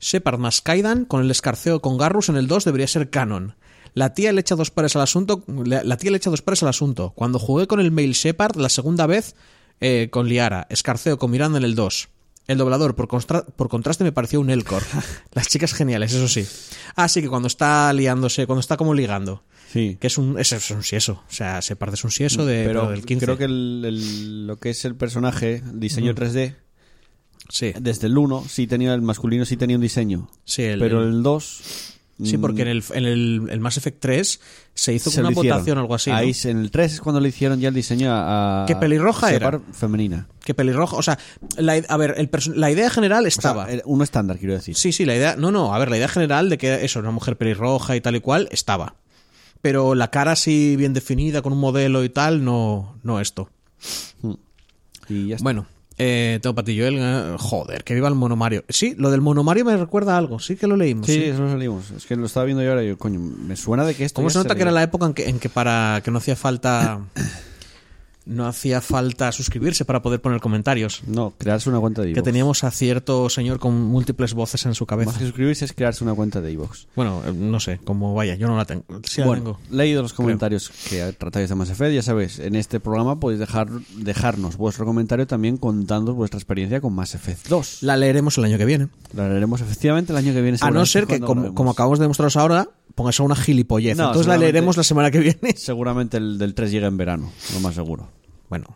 Shepard 0.00 0.38
más 0.38 0.60
Kaidan 0.60 1.04
con 1.04 1.20
el 1.22 1.30
escarceo 1.30 1.80
con 1.80 1.98
Garrus 1.98 2.28
en 2.28 2.36
el 2.36 2.46
2 2.46 2.64
debería 2.64 2.86
ser 2.86 3.10
canon. 3.10 3.56
La 3.94 4.14
tía 4.14 4.32
le 4.32 4.40
echa 4.40 4.54
dos 4.54 4.70
pares 4.70 4.94
al 4.96 5.02
asunto. 5.02 5.44
La, 5.64 5.82
la 5.84 5.96
tía 5.96 6.10
le 6.10 6.16
echa 6.18 6.30
dos 6.30 6.42
pares 6.42 6.62
al 6.62 6.68
asunto. 6.68 7.12
Cuando 7.14 7.38
jugué 7.38 7.66
con 7.66 7.80
el 7.80 7.90
Mail 7.90 8.12
Shepard 8.12 8.56
la 8.56 8.68
segunda 8.68 9.06
vez 9.06 9.34
eh, 9.80 10.08
con 10.10 10.28
Liara, 10.28 10.66
escarceo 10.70 11.18
con 11.18 11.30
Miranda 11.30 11.58
en 11.58 11.64
el 11.64 11.74
2. 11.74 12.08
El 12.48 12.56
doblador, 12.58 12.94
por, 12.94 13.08
constra- 13.08 13.44
por 13.44 13.68
contraste, 13.68 14.04
me 14.04 14.12
pareció 14.12 14.40
un 14.40 14.48
Elcor. 14.50 14.82
Las 15.34 15.48
chicas 15.48 15.74
geniales, 15.74 16.14
eso 16.14 16.28
sí. 16.28 16.46
Ah, 16.96 17.08
sí, 17.08 17.20
que 17.20 17.28
cuando 17.28 17.46
está 17.48 17.92
liándose, 17.92 18.46
cuando 18.46 18.60
está 18.60 18.76
como 18.78 18.94
ligando. 18.94 19.42
Sí. 19.70 19.98
Que 20.00 20.06
es 20.06 20.16
un, 20.16 20.38
es, 20.38 20.50
es 20.52 20.70
un 20.70 20.82
sieso. 20.82 21.22
O 21.28 21.32
sea, 21.32 21.60
Shepard 21.60 21.92
es 21.92 22.04
un 22.04 22.10
sieso 22.10 22.46
de, 22.46 22.64
pero 22.64 22.80
pero 22.82 22.92
del 22.92 23.04
15. 23.04 23.24
creo 23.26 23.36
que 23.36 23.44
el- 23.44 23.82
el- 23.86 24.46
lo 24.46 24.56
que 24.58 24.70
es 24.70 24.82
el 24.86 24.96
personaje, 24.96 25.56
el 25.56 25.78
diseño 25.78 26.14
3D, 26.14 26.54
Sí. 27.50 27.72
desde 27.78 28.06
el 28.06 28.16
1 28.16 28.44
sí 28.48 28.66
tenía, 28.66 28.94
el 28.94 29.02
masculino 29.02 29.44
sí 29.44 29.56
tenía 29.58 29.76
un 29.76 29.82
diseño. 29.82 30.30
Sí, 30.44 30.62
el- 30.62 30.78
pero 30.80 31.02
el- 31.02 31.08
el 31.16 31.22
2... 31.22 31.97
Sí, 32.22 32.36
mm, 32.36 32.40
porque 32.40 32.62
en 32.62 32.68
el, 32.68 32.82
en 32.94 33.04
el, 33.04 33.48
el 33.48 33.60
Mass 33.60 33.76
Effect 33.76 34.00
3 34.00 34.40
se 34.74 34.92
hizo 34.92 35.08
se 35.10 35.20
una 35.20 35.30
votación 35.30 35.78
o 35.78 35.82
algo 35.82 35.94
así. 35.94 36.10
Ahí, 36.10 36.32
en 36.44 36.58
el 36.58 36.70
3 36.72 36.94
es 36.94 37.00
cuando 37.00 37.20
le 37.20 37.28
hicieron 37.28 37.60
ya 37.60 37.68
el 37.68 37.74
diseño 37.74 38.08
a... 38.12 38.64
¿Qué 38.66 38.74
pelirroja 38.74 39.32
era? 39.32 39.60
Femenina. 39.72 40.26
Que 40.44 40.52
pelirrojo. 40.52 40.96
O 40.96 41.02
sea, 41.02 41.16
la, 41.58 41.74
a 41.74 41.96
ver, 41.96 42.14
el 42.16 42.28
la 42.56 42.70
idea 42.72 42.90
general 42.90 43.20
O 43.20 43.22
sea, 43.22 43.28
estaba. 43.28 43.70
el- 43.70 43.82
uno 43.84 44.02
estándar, 44.02 44.38
quiero 44.38 44.54
decir. 44.54 44.74
Sí, 44.74 44.90
sí, 44.92 45.04
la 45.04 45.14
idea. 45.14 45.36
No, 45.36 45.52
no, 45.52 45.72
a 45.74 45.78
ver, 45.78 45.90
la 45.90 45.96
idea 45.96 46.08
general 46.08 46.50
de 46.50 46.58
que 46.58 46.84
eso, 46.84 46.98
una 46.98 47.12
mujer 47.12 47.36
pelirroja 47.36 47.94
y 47.94 48.00
tal 48.00 48.16
y 48.16 48.20
cual, 48.20 48.48
estaba. 48.50 48.96
Pero 49.62 49.94
la 49.94 50.10
cara 50.10 50.32
así 50.32 50.74
bien 50.76 50.94
definida, 50.94 51.40
con 51.42 51.52
un 51.52 51.60
modelo 51.60 52.02
y 52.02 52.08
tal, 52.08 52.44
no, 52.44 52.98
no 53.04 53.20
esto. 53.20 53.48
Y 55.08 55.28
ya 55.28 55.36
está. 55.36 55.42
Bueno, 55.44 55.66
eh, 55.98 56.40
ti, 56.40 56.78
Joel. 56.78 56.96
eh, 56.98 57.36
joder, 57.38 57.84
que 57.84 57.94
viva 57.94 58.08
el 58.08 58.14
monomario. 58.14 58.64
Sí, 58.68 58.94
lo 58.96 59.10
del 59.10 59.20
monomario 59.20 59.64
me 59.64 59.76
recuerda 59.76 60.14
a 60.14 60.18
algo. 60.18 60.38
Sí 60.38 60.56
que 60.56 60.66
lo 60.66 60.76
leímos. 60.76 61.06
Sí, 61.06 61.14
sí. 61.14 61.24
eso 61.24 61.42
lo 61.42 61.50
salimos. 61.50 61.90
Es 61.90 62.06
que 62.06 62.16
lo 62.16 62.26
estaba 62.26 62.44
viendo 62.46 62.62
yo 62.62 62.70
ahora 62.70 62.84
y 62.84 62.88
yo, 62.88 62.98
coño, 62.98 63.18
me 63.18 63.56
suena 63.56 63.84
de 63.84 63.94
que 63.94 64.04
esto. 64.04 64.16
¿Cómo 64.16 64.30
se 64.30 64.38
nota 64.38 64.54
que 64.54 64.62
era 64.62 64.70
la 64.70 64.82
época 64.82 65.06
en 65.06 65.14
que, 65.14 65.28
en 65.28 65.38
que 65.38 65.48
para 65.48 66.00
que 66.04 66.10
no 66.10 66.18
hacía 66.18 66.36
falta 66.36 67.00
no 68.28 68.46
hacía 68.46 68.80
falta 68.80 69.32
suscribirse 69.32 69.84
para 69.84 70.02
poder 70.02 70.20
poner 70.20 70.40
comentarios? 70.40 71.02
No, 71.06 71.32
crearse 71.38 71.68
una 71.70 71.80
cuenta 71.80 72.02
de 72.02 72.08
Que 72.08 72.12
iVoox. 72.12 72.24
teníamos 72.24 72.64
a 72.64 72.70
cierto 72.70 73.28
señor 73.30 73.58
con 73.58 73.82
múltiples 73.82 74.34
voces 74.34 74.66
en 74.66 74.74
su 74.74 74.86
cabeza. 74.86 75.10
Más 75.10 75.18
que 75.18 75.24
suscribirse 75.24 75.64
es 75.64 75.72
crearse 75.72 76.04
una 76.04 76.14
cuenta 76.14 76.40
de 76.40 76.52
iVoox. 76.52 76.86
Bueno, 76.94 77.22
eh, 77.26 77.32
no 77.32 77.58
sé, 77.58 77.80
como 77.84 78.14
vaya, 78.14 78.34
yo 78.36 78.46
no 78.46 78.56
la 78.56 78.66
tengo. 78.66 78.84
Sí 79.04 79.22
la 79.22 79.34
tengo. 79.34 79.58
leído 79.70 80.02
los 80.02 80.12
comentarios 80.12 80.70
que 80.88 81.12
tratáis 81.14 81.48
de 81.48 81.54
Mass 81.54 81.70
Effect, 81.70 81.94
ya 81.94 82.02
sabéis, 82.02 82.38
en 82.38 82.54
este 82.54 82.80
programa 82.80 83.18
podéis 83.18 83.40
dejar, 83.40 83.68
dejarnos 83.96 84.56
vuestro 84.56 84.84
comentario 84.84 85.26
también 85.26 85.56
contando 85.56 86.14
vuestra 86.14 86.38
experiencia 86.38 86.80
con 86.80 86.92
Mass 86.94 87.14
Effect 87.14 87.48
2. 87.48 87.82
La 87.82 87.96
leeremos 87.96 88.36
el 88.38 88.44
año 88.44 88.58
que 88.58 88.64
viene. 88.66 88.88
La 89.14 89.28
leeremos 89.28 89.60
efectivamente 89.60 90.12
el 90.12 90.18
año 90.18 90.32
que 90.34 90.42
viene. 90.42 90.58
A 90.60 90.70
no 90.70 90.84
ser 90.84 91.06
que, 91.06 91.20
como, 91.20 91.70
acabamos 91.70 91.98
de 91.98 92.04
demostraros 92.04 92.36
ahora, 92.36 92.68
pongas 92.94 93.18
una 93.20 93.36
gilipollez. 93.36 93.96
No, 93.96 94.06
Entonces 94.08 94.26
la 94.26 94.36
leeremos 94.36 94.76
la 94.76 94.82
semana 94.84 95.10
que 95.10 95.20
viene. 95.20 95.54
Seguramente 95.56 96.18
el 96.18 96.38
del 96.38 96.54
3 96.54 96.70
llega 96.70 96.88
en 96.88 96.96
verano, 96.96 97.30
lo 97.54 97.60
más 97.60 97.74
seguro. 97.74 98.17
Bueno, 98.48 98.66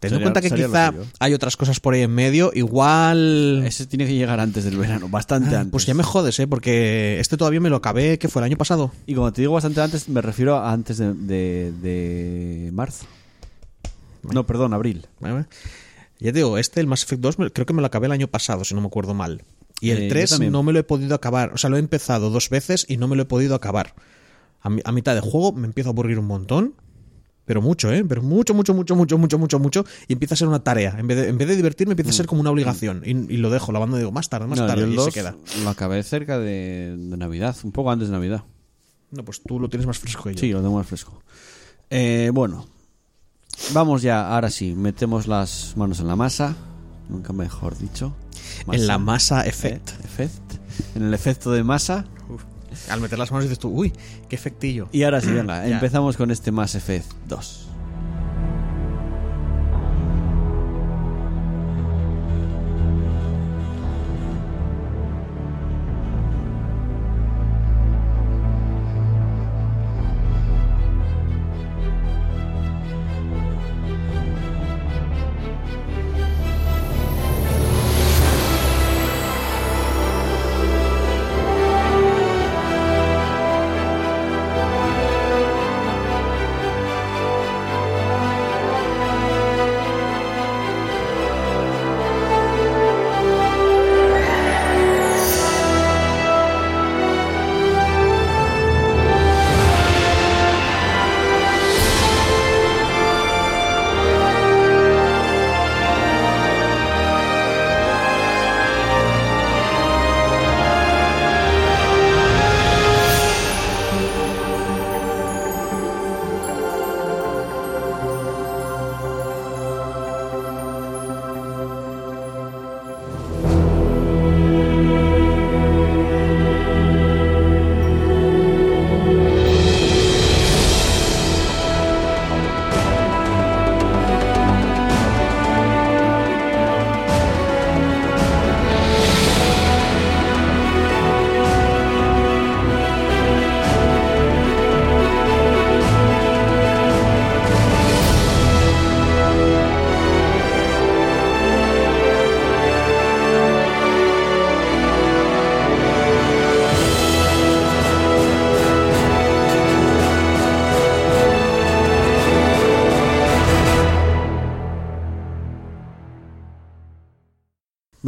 teniendo 0.00 0.18
en 0.28 0.32
cuenta 0.32 0.40
que 0.40 0.50
quizá 0.54 0.92
hay 1.18 1.34
otras 1.34 1.56
cosas 1.56 1.80
por 1.80 1.94
ahí 1.94 2.02
en 2.02 2.10
medio, 2.14 2.50
igual... 2.54 3.62
Ese 3.66 3.86
tiene 3.86 4.06
que 4.06 4.14
llegar 4.14 4.40
antes 4.40 4.64
del 4.64 4.76
verano, 4.76 5.08
bastante 5.08 5.54
Ah, 5.56 5.60
antes. 5.60 5.72
Pues 5.72 5.86
ya 5.86 5.94
me 5.94 6.02
jodes, 6.02 6.38
¿eh? 6.38 6.46
Porque 6.46 7.18
este 7.20 7.36
todavía 7.36 7.60
me 7.60 7.70
lo 7.70 7.76
acabé, 7.76 8.18
que 8.18 8.28
fue 8.28 8.40
el 8.40 8.44
año 8.46 8.56
pasado. 8.56 8.92
Y 9.06 9.14
como 9.14 9.32
te 9.32 9.42
digo 9.42 9.54
bastante 9.54 9.80
antes, 9.80 10.08
me 10.08 10.20
refiero 10.22 10.56
a 10.56 10.72
antes 10.72 10.98
de, 10.98 11.14
de, 11.14 11.72
de 11.82 12.70
marzo. 12.72 13.06
No, 14.22 14.46
perdón, 14.46 14.74
abril. 14.74 15.06
Ya 16.20 16.32
te 16.32 16.38
digo, 16.38 16.58
este, 16.58 16.80
el 16.80 16.86
Mass 16.86 17.04
Effect 17.04 17.22
2, 17.22 17.38
me- 17.38 17.50
creo 17.50 17.66
que 17.66 17.72
me 17.72 17.80
lo 17.80 17.86
acabé 17.86 18.06
el 18.06 18.12
año 18.12 18.28
pasado, 18.28 18.64
si 18.64 18.74
no 18.74 18.80
me 18.80 18.88
acuerdo 18.88 19.14
mal. 19.14 19.42
Y 19.80 19.90
el 19.90 19.98
Eh, 19.98 20.02
yo 20.08 20.14
3 20.14 20.30
también. 20.30 20.52
no 20.52 20.62
me 20.64 20.72
lo 20.72 20.80
he 20.80 20.82
podido 20.82 21.14
acabar. 21.14 21.52
O 21.54 21.58
sea, 21.58 21.70
lo 21.70 21.76
he 21.76 21.80
empezado 21.80 22.30
dos 22.30 22.50
veces 22.50 22.84
y 22.88 22.96
no 22.96 23.06
me 23.06 23.14
lo 23.14 23.22
he 23.22 23.26
podido 23.26 23.54
acabar. 23.54 23.94
A, 24.60 24.70
mi- 24.70 24.82
a 24.84 24.90
mitad 24.90 25.14
de 25.14 25.20
juego 25.20 25.52
me 25.52 25.66
empiezo 25.66 25.90
a 25.90 25.92
aburrir 25.92 26.18
un 26.18 26.26
montón. 26.26 26.74
Pero 27.48 27.62
mucho, 27.62 27.90
¿eh? 27.92 28.04
Pero 28.06 28.22
mucho, 28.22 28.54
mucho, 28.54 28.74
mucho, 28.74 28.94
mucho, 28.94 29.18
mucho, 29.18 29.38
mucho, 29.38 29.58
mucho. 29.58 29.84
Y 30.06 30.12
empieza 30.12 30.34
a 30.34 30.36
ser 30.36 30.46
una 30.48 30.62
tarea. 30.62 30.94
En 30.98 31.06
vez 31.08 31.16
de, 31.16 31.28
en 31.30 31.38
vez 31.38 31.48
de 31.48 31.56
divertirme, 31.56 31.92
empieza 31.94 32.10
a 32.10 32.12
ser 32.14 32.26
como 32.26 32.42
una 32.42 32.50
obligación. 32.50 33.02
Y, 33.04 33.10
y 33.34 33.38
lo 33.38 33.50
dejo, 33.50 33.72
la 33.72 33.78
banda 33.80 33.98
digo, 33.98 34.12
más 34.12 34.28
tarde, 34.28 34.46
más 34.46 34.58
Mm. 34.58 34.62
Yo 34.62 34.66
tarde. 34.68 34.84
el 34.84 34.92
Y 34.92 34.96
2 34.96 35.04
se 35.06 35.10
queda. 35.12 35.34
lo 35.64 35.70
acabé 35.70 36.00
cerca 36.04 36.38
de, 36.38 36.94
de 36.96 37.16
Navidad, 37.16 37.56
un 37.64 37.72
poco 37.72 37.90
antes 37.90 38.08
de 38.08 38.12
Navidad. 38.12 38.44
No, 39.10 39.24
pues 39.24 39.42
tú 39.42 39.58
lo 39.58 39.68
tienes 39.68 39.86
más 39.86 39.98
fresco 39.98 40.24
que 40.24 40.34
yo. 40.34 40.38
Sí, 40.40 40.52
lo 40.52 40.60
tengo 40.60 40.76
más 40.76 40.86
fresco. 40.86 41.22
Eh, 41.90 42.30
bueno, 42.34 42.66
vamos 43.72 44.02
ya, 44.02 44.28
ahora 44.34 44.50
sí, 44.50 44.74
metemos 44.74 45.26
las 45.26 45.72
manos 45.76 46.00
en 46.00 46.06
la 46.08 46.16
masa. 46.16 46.54
Nunca 47.08 47.32
mejor 47.32 47.78
dicho. 47.78 48.14
En 48.70 48.86
la 48.86 48.98
Masa. 48.98 49.46
effect. 49.46 49.88
Eh, 49.90 49.94
effect. 50.04 50.52
En 50.94 51.04
el 51.04 51.14
efecto 51.14 51.50
de 51.50 51.64
masa. 51.64 52.04
Al 52.90 53.00
meter 53.00 53.18
las 53.18 53.30
manos 53.30 53.44
dices 53.44 53.58
tú, 53.58 53.68
uy, 53.68 53.92
qué 54.28 54.36
efectillo. 54.36 54.88
Y 54.92 55.02
ahora 55.02 55.20
sí, 55.20 55.30
venga, 55.30 55.66
empezamos 55.66 56.16
con 56.16 56.30
este 56.30 56.50
Mass 56.52 56.74
Effect 56.74 57.06
2. 57.28 57.67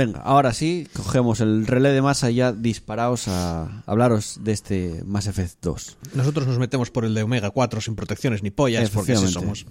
Venga, 0.00 0.21
ahora 0.21 0.54
sí, 0.54 0.88
cogemos 0.95 1.40
el 1.40 1.66
relé 1.66 1.90
de 1.90 2.00
masa 2.00 2.30
y 2.30 2.37
ya 2.37 2.52
disparaos 2.52 3.28
a 3.28 3.83
hablaros 3.85 4.38
de 4.42 4.52
este 4.52 5.02
Mass 5.04 5.26
Effect 5.26 5.57
2. 5.61 5.99
Nosotros 6.14 6.47
nos 6.47 6.59
metemos 6.59 6.90
por 6.90 7.04
el 7.04 7.12
de 7.12 7.23
Omega 7.23 7.50
4 7.50 7.83
sin 7.83 7.97
protecciones 7.97 8.42
ni 8.42 8.50
pollas, 8.50 8.88
porque 8.88 9.12
así 9.12 9.28
somos. 9.28 9.66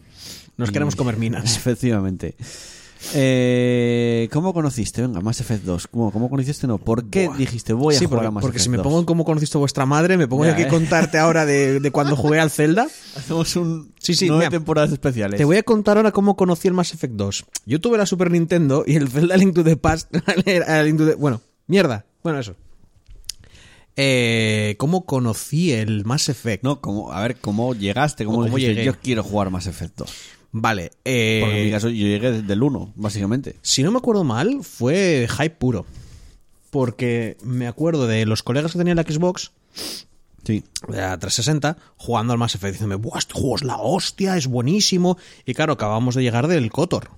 Nos 0.55 0.69
queremos 0.69 0.95
comer 0.95 1.17
minas. 1.17 1.57
Efectivamente. 1.57 2.35
Eh, 3.13 4.27
¿Cómo 4.31 4.53
conociste? 4.53 5.01
Venga, 5.01 5.21
Mass 5.21 5.41
Effect 5.41 5.63
2. 5.63 5.87
¿Cómo, 5.87 6.11
cómo 6.11 6.29
conociste? 6.29 6.67
No, 6.67 6.77
¿por 6.77 7.09
qué 7.09 7.27
Buah. 7.27 7.37
dijiste 7.37 7.73
voy 7.73 7.95
a 7.95 7.99
Sí, 7.99 8.05
jugar 8.05 8.17
porque, 8.19 8.27
a 8.27 8.31
Mass 8.31 8.41
porque 8.41 8.57
Effect 8.57 8.63
si 8.65 8.69
me 8.69 8.77
2? 8.77 8.83
pongo 8.83 8.99
en 8.99 9.05
cómo 9.05 9.25
conociste 9.25 9.57
a 9.57 9.59
vuestra 9.59 9.85
madre, 9.85 10.17
me 10.17 10.27
pongo 10.27 10.45
Ya, 10.45 10.53
aquí 10.53 10.63
a 10.63 10.65
eh. 10.65 10.69
contarte 10.69 11.17
ahora 11.17 11.45
de, 11.45 11.79
de 11.79 11.91
cuando 11.91 12.15
jugué 12.15 12.39
al 12.39 12.51
Zelda. 12.51 12.87
Hacemos 13.17 13.55
un 13.55 13.93
Sí, 13.99 14.13
sí, 14.15 14.27
nueve 14.27 14.41
mira, 14.45 14.51
temporadas 14.51 14.91
especiales. 14.91 15.37
Te 15.37 15.45
voy 15.45 15.57
a 15.57 15.63
contar 15.63 15.97
ahora 15.97 16.11
cómo 16.11 16.35
conocí 16.35 16.67
el 16.67 16.73
Mass 16.73 16.93
Effect 16.93 17.13
2. 17.15 17.45
Yo 17.65 17.81
tuve 17.81 17.97
la 17.97 18.05
Super 18.05 18.31
Nintendo 18.31 18.83
y 18.85 18.95
el 18.95 19.09
Zelda 19.09 19.37
Link 19.37 19.55
to 19.55 19.63
the 19.63 19.77
Past. 19.77 20.13
era 20.45 20.81
Link 20.83 20.97
to 20.97 21.05
the- 21.07 21.15
bueno, 21.15 21.41
mierda. 21.67 22.05
Bueno, 22.23 22.39
eso. 22.39 22.55
Eh, 24.01 24.75
¿Cómo 24.79 25.05
conocí 25.05 25.73
el 25.73 26.05
Mass 26.05 26.29
Effect? 26.29 26.63
No, 26.63 26.79
¿cómo, 26.79 27.11
a 27.11 27.21
ver, 27.21 27.35
¿cómo 27.37 27.73
llegaste? 27.73 28.23
¿Cómo, 28.23 28.37
¿Cómo 28.37 28.55
dijiste, 28.55 28.75
llegué? 28.75 28.85
yo 28.85 28.93
quiero 29.01 29.23
jugar 29.23 29.49
Mass 29.49 29.67
Effect 29.67 29.97
2? 29.97 30.11
Vale. 30.51 30.91
eh, 31.05 31.39
Porque 31.43 31.59
en 31.59 31.65
mi 31.65 31.71
caso 31.71 31.89
yo 31.89 32.07
llegué 32.07 32.31
desde 32.31 32.53
el 32.53 32.63
1, 32.63 32.93
básicamente. 32.95 33.55
Si 33.61 33.83
no 33.83 33.91
me 33.91 33.97
acuerdo 33.99 34.23
mal, 34.23 34.63
fue 34.63 35.27
hype 35.29 35.55
puro. 35.55 35.85
Porque 36.71 37.37
me 37.43 37.67
acuerdo 37.67 38.07
de 38.07 38.25
los 38.25 38.43
colegas 38.43 38.71
que 38.71 38.77
tenía 38.77 38.95
la 38.95 39.03
Xbox, 39.03 39.51
Sí. 40.43 40.63
de 40.87 40.97
la 40.97 41.17
360, 41.17 41.77
jugando 41.97 42.33
al 42.33 42.39
Mass 42.39 42.55
Effect, 42.55 42.73
diciéndome, 42.73 43.01
¡buah, 43.01 43.19
este 43.19 43.33
juego 43.33 43.55
es 43.55 43.63
la 43.63 43.77
hostia, 43.77 44.37
es 44.37 44.47
buenísimo! 44.47 45.17
Y 45.45 45.53
claro, 45.53 45.73
acabamos 45.73 46.15
de 46.15 46.23
llegar 46.23 46.47
del 46.47 46.71
KOTOR. 46.71 47.09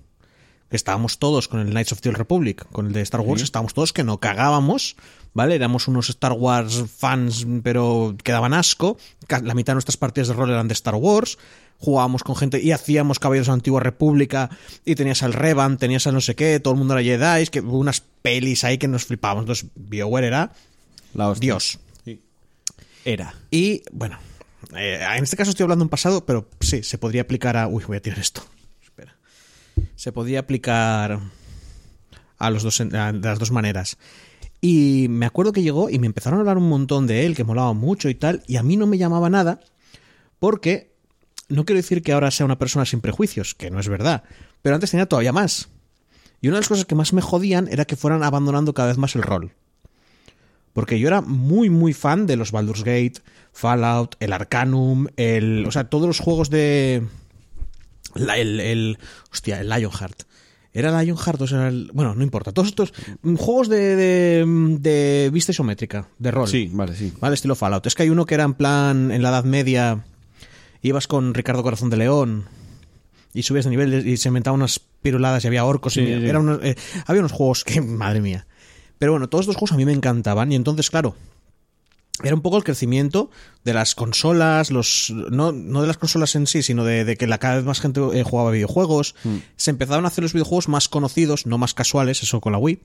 Estábamos 0.72 1.20
todos 1.20 1.50
con 1.50 1.60
el 1.60 1.70
Knights 1.70 1.92
of 1.92 2.02
the 2.02 2.10
Old 2.10 2.18
Republic, 2.18 2.66
con 2.72 2.88
el 2.88 2.94
de 2.94 3.02
Star 3.02 3.22
Wars, 3.22 3.42
estábamos 3.42 3.74
todos 3.74 3.92
que 3.92 4.06
no 4.06 4.20
cagábamos, 4.20 4.96
¿vale? 5.34 5.56
Éramos 5.56 5.90
unos 5.90 6.10
Star 6.10 6.32
Wars 6.32 6.86
fans, 6.98 7.46
pero 7.62 8.16
que 8.24 8.32
daban 8.32 8.54
asco. 8.54 8.98
La 9.30 9.54
mitad 9.54 9.74
de 9.74 9.76
nuestras 9.76 9.98
partidas 9.98 10.30
de 10.30 10.34
rol 10.34 10.50
eran 10.50 10.70
de 10.70 10.74
Star 10.74 10.96
Wars. 10.96 11.38
Jugábamos 11.78 12.24
con 12.24 12.36
gente 12.36 12.62
y 12.62 12.72
hacíamos 12.72 13.20
Caballeros 13.20 13.48
de 13.48 13.52
la 13.52 13.56
Antigua 13.56 13.82
República 13.82 14.50
y 14.86 14.96
tenías 14.96 15.24
al 15.24 15.34
Revan, 15.34 15.78
tenías 15.78 16.08
al 16.08 16.14
no 16.14 16.22
sé 16.22 16.36
qué, 16.36 16.60
todo 16.60 16.76
el 16.76 16.78
mundo 16.78 16.98
era 16.98 17.04
Jedi, 17.04 17.48
que 17.48 17.60
hubo 17.60 17.80
unas 17.80 18.04
pelis 18.22 18.64
ahí 18.64 18.78
que 18.78 18.88
nos 18.88 19.06
flipábamos. 19.06 19.44
Entonces, 19.44 19.70
BioWare 19.76 20.28
era 20.28 20.52
La. 21.14 21.34
Dios. 21.34 21.80
Era. 23.04 23.34
Y 23.50 23.82
bueno, 23.92 24.20
eh, 24.76 25.04
en 25.18 25.24
este 25.24 25.36
caso 25.36 25.50
estoy 25.50 25.64
hablando 25.64 25.84
en 25.84 25.90
pasado, 25.90 26.26
pero 26.26 26.48
sí, 26.62 26.84
se 26.84 26.98
podría 26.98 27.24
aplicar 27.24 27.58
a. 27.58 27.68
Uy, 27.68 27.84
voy 27.84 27.98
a 27.98 28.02
tirar 28.02 28.20
esto. 28.20 28.44
Se 30.02 30.12
podría 30.12 30.40
aplicar 30.40 31.20
a, 32.40 32.50
las 32.50 32.64
dos 32.64 33.52
maneras. 33.52 34.00
Y 34.60 35.06
me 35.12 35.28
acuerdo 35.28 35.52
que 35.52 35.62
llegó 35.62 35.92
y 35.92 36.00
me 36.00 36.08
empezaron 36.08 36.40
a 36.40 36.40
hablar 36.40 36.58
un 36.58 36.70
montón 36.70 37.06
de 37.06 37.28
él, 37.28 37.36
que 37.36 37.44
molaba 37.44 37.74
mucho 37.74 38.10
y 38.10 38.16
tal, 38.16 38.42
y 38.48 38.56
a 38.56 38.64
mí 38.64 38.78
no 38.78 38.88
me 38.88 38.98
llamaba 38.98 39.30
nada, 39.30 39.60
porque 40.40 40.96
no 41.50 41.66
quiero 41.66 41.78
decir 41.78 42.02
que 42.02 42.14
ahora 42.14 42.32
sea 42.32 42.48
una 42.48 42.58
persona 42.58 42.84
sin 42.84 43.00
prejuicios, 43.00 43.54
que 43.54 43.70
no 43.70 43.80
es 43.80 43.90
verdad, 43.90 44.24
pero 44.64 44.74
antes 44.74 44.90
tenía 44.90 45.06
todavía 45.06 45.34
más. 45.34 45.70
Y 46.42 46.48
una 46.48 46.58
de 46.58 46.62
las 46.62 46.70
cosas 46.70 46.86
que 46.86 46.96
más 46.96 47.14
me 47.14 47.22
jodían 47.22 47.68
era 47.68 47.86
que 47.86 47.96
fueran 47.96 48.24
abandonando 48.24 48.74
cada 48.74 48.88
vez 48.88 48.98
más 48.98 49.16
el 49.16 49.22
rol. 49.22 49.54
Porque 50.74 51.00
yo 51.00 51.10
era 51.10 51.22
muy, 51.22 51.70
muy 51.70 51.94
fan 51.94 52.26
de 52.26 52.38
los 52.38 52.52
Baldur's 52.52 52.84
Gate, 52.84 53.22
Fallout, 53.52 54.16
el 54.20 54.34
Arcanum, 54.34 55.06
el. 55.16 55.64
O 55.68 55.72
sea, 55.72 55.92
todos 55.92 56.08
los 56.08 56.20
juegos 56.20 56.50
de. 56.50 57.04
La- 58.16 58.38
el, 58.38 58.60
el. 58.60 58.98
Hostia, 59.32 59.62
el 59.62 59.70
Lionheart. 59.70 60.24
¿Era 60.74 61.02
Lionheart 61.02 61.42
o 61.42 61.46
era 61.46 61.68
el.? 61.68 61.90
Bueno, 61.94 62.16
no 62.16 62.24
importa. 62.24 62.52
Todos 62.52 62.70
estos 62.70 62.94
mm, 63.24 63.36
juegos 63.36 63.68
de, 63.70 63.96
de, 63.96 64.46
de 64.80 65.30
vista 65.34 65.52
isométrica, 65.52 66.08
de 66.18 66.32
rol. 66.32 66.48
Sí, 66.48 66.70
vale, 66.72 66.96
sí. 66.96 67.12
Vale, 67.20 67.36
estilo 67.36 67.56
Fallout. 67.56 67.86
Es 67.88 67.96
que 67.96 68.04
hay 68.04 68.10
uno 68.10 68.26
que 68.26 68.36
era 68.36 68.44
en 68.46 68.54
plan. 68.54 69.12
En 69.12 69.22
la 69.22 69.30
Edad 69.30 69.44
Media. 69.44 70.06
Ibas 70.82 71.08
con 71.08 71.34
Ricardo 71.34 71.62
Corazón 71.64 71.90
de 71.90 71.98
León. 71.98 72.46
Y 73.34 73.44
subías 73.44 73.66
de 73.66 73.72
nivel 73.72 74.08
y 74.08 74.18
se 74.18 74.28
inventaban 74.30 74.60
unas 74.60 74.80
piruladas 75.02 75.44
y 75.44 75.48
había 75.48 75.64
orcos. 75.66 75.96
y 75.98 76.02
Sí, 76.02 76.06
sí. 76.08 76.26
era 76.28 76.40
unos- 76.40 76.60
eh, 76.64 76.76
había 77.06 77.22
unos 77.22 77.32
juegos 77.32 77.64
que. 77.64 77.82
Madre 77.82 78.22
mía. 78.22 78.48
Pero 78.98 79.12
bueno, 79.14 79.28
todos 79.30 79.44
estos 79.44 79.56
juegos 79.56 79.72
a 79.74 79.78
mí 79.78 79.86
me 79.86 79.94
encantaban. 79.94 80.52
Y 80.52 80.56
entonces, 80.56 80.90
claro, 80.90 81.16
era 82.24 82.36
un 82.36 82.42
poco 82.42 82.58
el 82.58 82.64
crecimiento 82.64 83.30
de 83.64 83.74
las 83.74 83.96
consolas, 83.96 84.70
los 84.70 85.12
no, 85.32 85.52
no 85.52 85.82
de 85.82 85.88
las 85.88 85.98
consolas 85.98 86.36
en 86.36 86.48
sí, 86.48 86.62
sino 86.62 86.84
de, 86.84 87.06
de 87.06 87.18
que 87.18 87.28
la, 87.28 87.38
cada 87.38 87.56
vez 87.56 87.66
más 87.66 87.80
gente 87.80 88.02
eh, 88.14 88.24
jugaba 88.24 88.52
videojuegos. 88.52 89.16
Se 89.56 89.72
empezaron 89.72 90.06
a 90.06 90.10
hacer 90.10 90.24
los 90.24 90.34
videojuegos 90.34 90.68
más 90.68 90.90
conocidos, 90.90 91.46
no 91.46 91.58
más 91.58 91.74
casuales, 91.74 92.22
eso 92.22 92.42
con 92.42 92.52
la 92.52 92.60
Wii. 92.60 92.80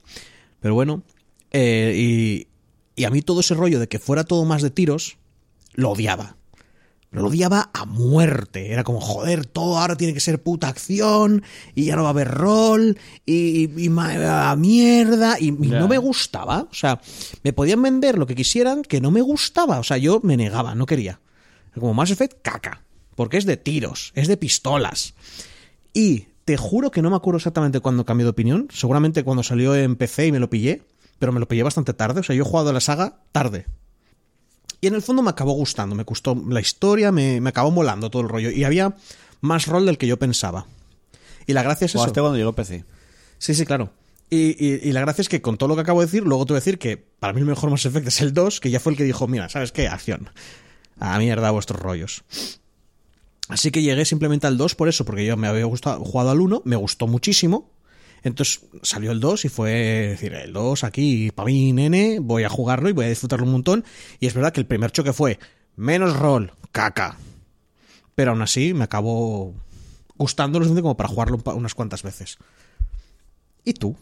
Pero 0.60 0.74
bueno, 0.74 1.02
eh, 1.50 1.94
y, 1.96 2.46
y 2.94 3.04
a 3.04 3.10
mí 3.10 3.20
todo 3.22 3.40
ese 3.40 3.54
rollo 3.54 3.78
de 3.78 3.88
que 3.88 3.98
fuera 3.98 4.24
todo 4.24 4.44
más 4.44 4.62
de 4.62 4.70
tiros, 4.70 5.18
lo 5.74 5.90
odiaba. 5.90 6.36
Lo 7.22 7.28
odiaba 7.28 7.70
a 7.72 7.86
muerte. 7.86 8.72
Era 8.72 8.84
como, 8.84 9.00
joder, 9.00 9.46
todo 9.46 9.78
ahora 9.78 9.96
tiene 9.96 10.12
que 10.12 10.20
ser 10.20 10.42
puta 10.42 10.68
acción 10.68 11.42
y 11.74 11.86
ya 11.86 11.96
no 11.96 12.02
va 12.02 12.08
a 12.08 12.10
haber 12.10 12.28
rol 12.28 12.98
y, 13.24 13.70
y 13.82 13.90
a 13.98 14.54
mierda. 14.56 15.38
Y, 15.40 15.48
y 15.48 15.70
no 15.70 15.88
me 15.88 15.96
gustaba. 15.96 16.68
O 16.70 16.74
sea, 16.74 17.00
me 17.42 17.54
podían 17.54 17.80
vender 17.80 18.18
lo 18.18 18.26
que 18.26 18.34
quisieran 18.34 18.82
que 18.82 19.00
no 19.00 19.10
me 19.10 19.22
gustaba. 19.22 19.78
O 19.78 19.82
sea, 19.82 19.96
yo 19.96 20.20
me 20.22 20.36
negaba, 20.36 20.74
no 20.74 20.84
quería. 20.84 21.20
Como 21.74 21.94
Mass 21.94 22.10
Effect, 22.10 22.42
caca. 22.42 22.82
Porque 23.14 23.38
es 23.38 23.46
de 23.46 23.56
tiros, 23.56 24.12
es 24.14 24.28
de 24.28 24.36
pistolas. 24.36 25.14
Y 25.94 26.26
te 26.44 26.58
juro 26.58 26.90
que 26.90 27.00
no 27.00 27.08
me 27.08 27.16
acuerdo 27.16 27.38
exactamente 27.38 27.80
cuándo 27.80 28.04
cambié 28.04 28.24
de 28.24 28.30
opinión. 28.30 28.68
Seguramente 28.70 29.24
cuando 29.24 29.42
salió 29.42 29.74
en 29.74 29.96
PC 29.96 30.26
y 30.26 30.32
me 30.32 30.38
lo 30.38 30.50
pillé. 30.50 30.82
Pero 31.18 31.32
me 31.32 31.40
lo 31.40 31.48
pillé 31.48 31.62
bastante 31.62 31.94
tarde. 31.94 32.20
O 32.20 32.22
sea, 32.22 32.36
yo 32.36 32.42
he 32.42 32.46
jugado 32.46 32.68
a 32.68 32.72
la 32.74 32.80
saga 32.80 33.20
tarde. 33.32 33.66
Y 34.86 34.88
en 34.88 34.94
el 34.94 35.02
fondo 35.02 35.20
me 35.20 35.30
acabó 35.30 35.50
gustando, 35.52 35.96
me 35.96 36.04
gustó 36.04 36.40
la 36.48 36.60
historia, 36.60 37.10
me, 37.10 37.40
me 37.40 37.48
acabó 37.48 37.72
molando 37.72 38.08
todo 38.08 38.22
el 38.22 38.28
rollo. 38.28 38.52
Y 38.52 38.62
había 38.62 38.94
más 39.40 39.66
rol 39.66 39.84
del 39.84 39.98
que 39.98 40.06
yo 40.06 40.16
pensaba. 40.16 40.64
Y 41.44 41.54
la 41.54 41.64
gracia 41.64 41.86
es 41.86 41.94
eso. 41.96 42.04
Cuando 42.22 42.38
llegó 42.38 42.52
PC. 42.52 42.84
Sí, 43.38 43.52
sí, 43.54 43.66
claro. 43.66 43.90
Y, 44.30 44.50
y- 44.64 44.80
y 44.88 44.92
la 44.92 45.00
gracia 45.00 45.22
es 45.22 45.28
que 45.28 45.42
con 45.42 45.56
todo 45.58 45.68
lo 45.68 45.74
que 45.74 45.80
acabo 45.80 45.98
de 46.00 46.06
decir, 46.06 46.22
luego 46.22 46.46
te 46.46 46.52
voy 46.52 46.58
a 46.58 46.60
decir 46.60 46.78
que 46.78 46.96
para 46.98 47.32
mí 47.32 47.40
el 47.40 47.46
mejor 47.46 47.68
Mass 47.70 47.84
Effect 47.84 48.06
es 48.06 48.20
el 48.20 48.32
2, 48.32 48.60
que 48.60 48.70
ya 48.70 48.78
fue 48.78 48.92
el 48.92 48.96
que 48.98 49.02
dijo, 49.02 49.26
mira, 49.26 49.48
¿sabes 49.48 49.72
qué? 49.72 49.88
Acción. 49.88 50.30
A 51.00 51.18
mierda 51.18 51.50
vuestros 51.50 51.80
rollos. 51.80 52.22
Así 53.48 53.72
que 53.72 53.82
llegué 53.82 54.04
simplemente 54.04 54.46
al 54.46 54.56
2 54.56 54.76
por 54.76 54.88
eso, 54.88 55.04
porque 55.04 55.26
yo 55.26 55.36
me 55.36 55.48
había 55.48 55.64
gustado, 55.64 55.98
jugado 56.04 56.30
al 56.30 56.40
1, 56.40 56.62
me 56.64 56.76
gustó 56.76 57.08
muchísimo. 57.08 57.70
Entonces 58.26 58.60
salió 58.82 59.12
el 59.12 59.20
2 59.20 59.44
y 59.44 59.48
fue 59.48 59.70
decir, 59.70 60.34
el 60.34 60.52
2 60.52 60.82
aquí, 60.82 61.30
para 61.30 61.46
mí, 61.46 61.72
nene, 61.72 62.18
voy 62.18 62.42
a 62.42 62.48
jugarlo 62.48 62.88
y 62.88 62.92
voy 62.92 63.04
a 63.04 63.08
disfrutarlo 63.08 63.46
un 63.46 63.52
montón. 63.52 63.84
Y 64.18 64.26
es 64.26 64.34
verdad 64.34 64.52
que 64.52 64.58
el 64.58 64.66
primer 64.66 64.90
choque 64.90 65.12
fue 65.12 65.38
menos 65.76 66.16
rol, 66.16 66.52
caca. 66.72 67.18
Pero 68.16 68.32
aún 68.32 68.42
así 68.42 68.74
me 68.74 68.82
acabó 68.82 69.54
gustando 70.16 70.58
lo 70.58 70.64
suficiente 70.64 70.82
como 70.82 70.96
para 70.96 71.08
jugarlo 71.08 71.40
unas 71.54 71.76
cuantas 71.76 72.02
veces. 72.02 72.38
¿Y 73.64 73.74
tú? 73.74 73.94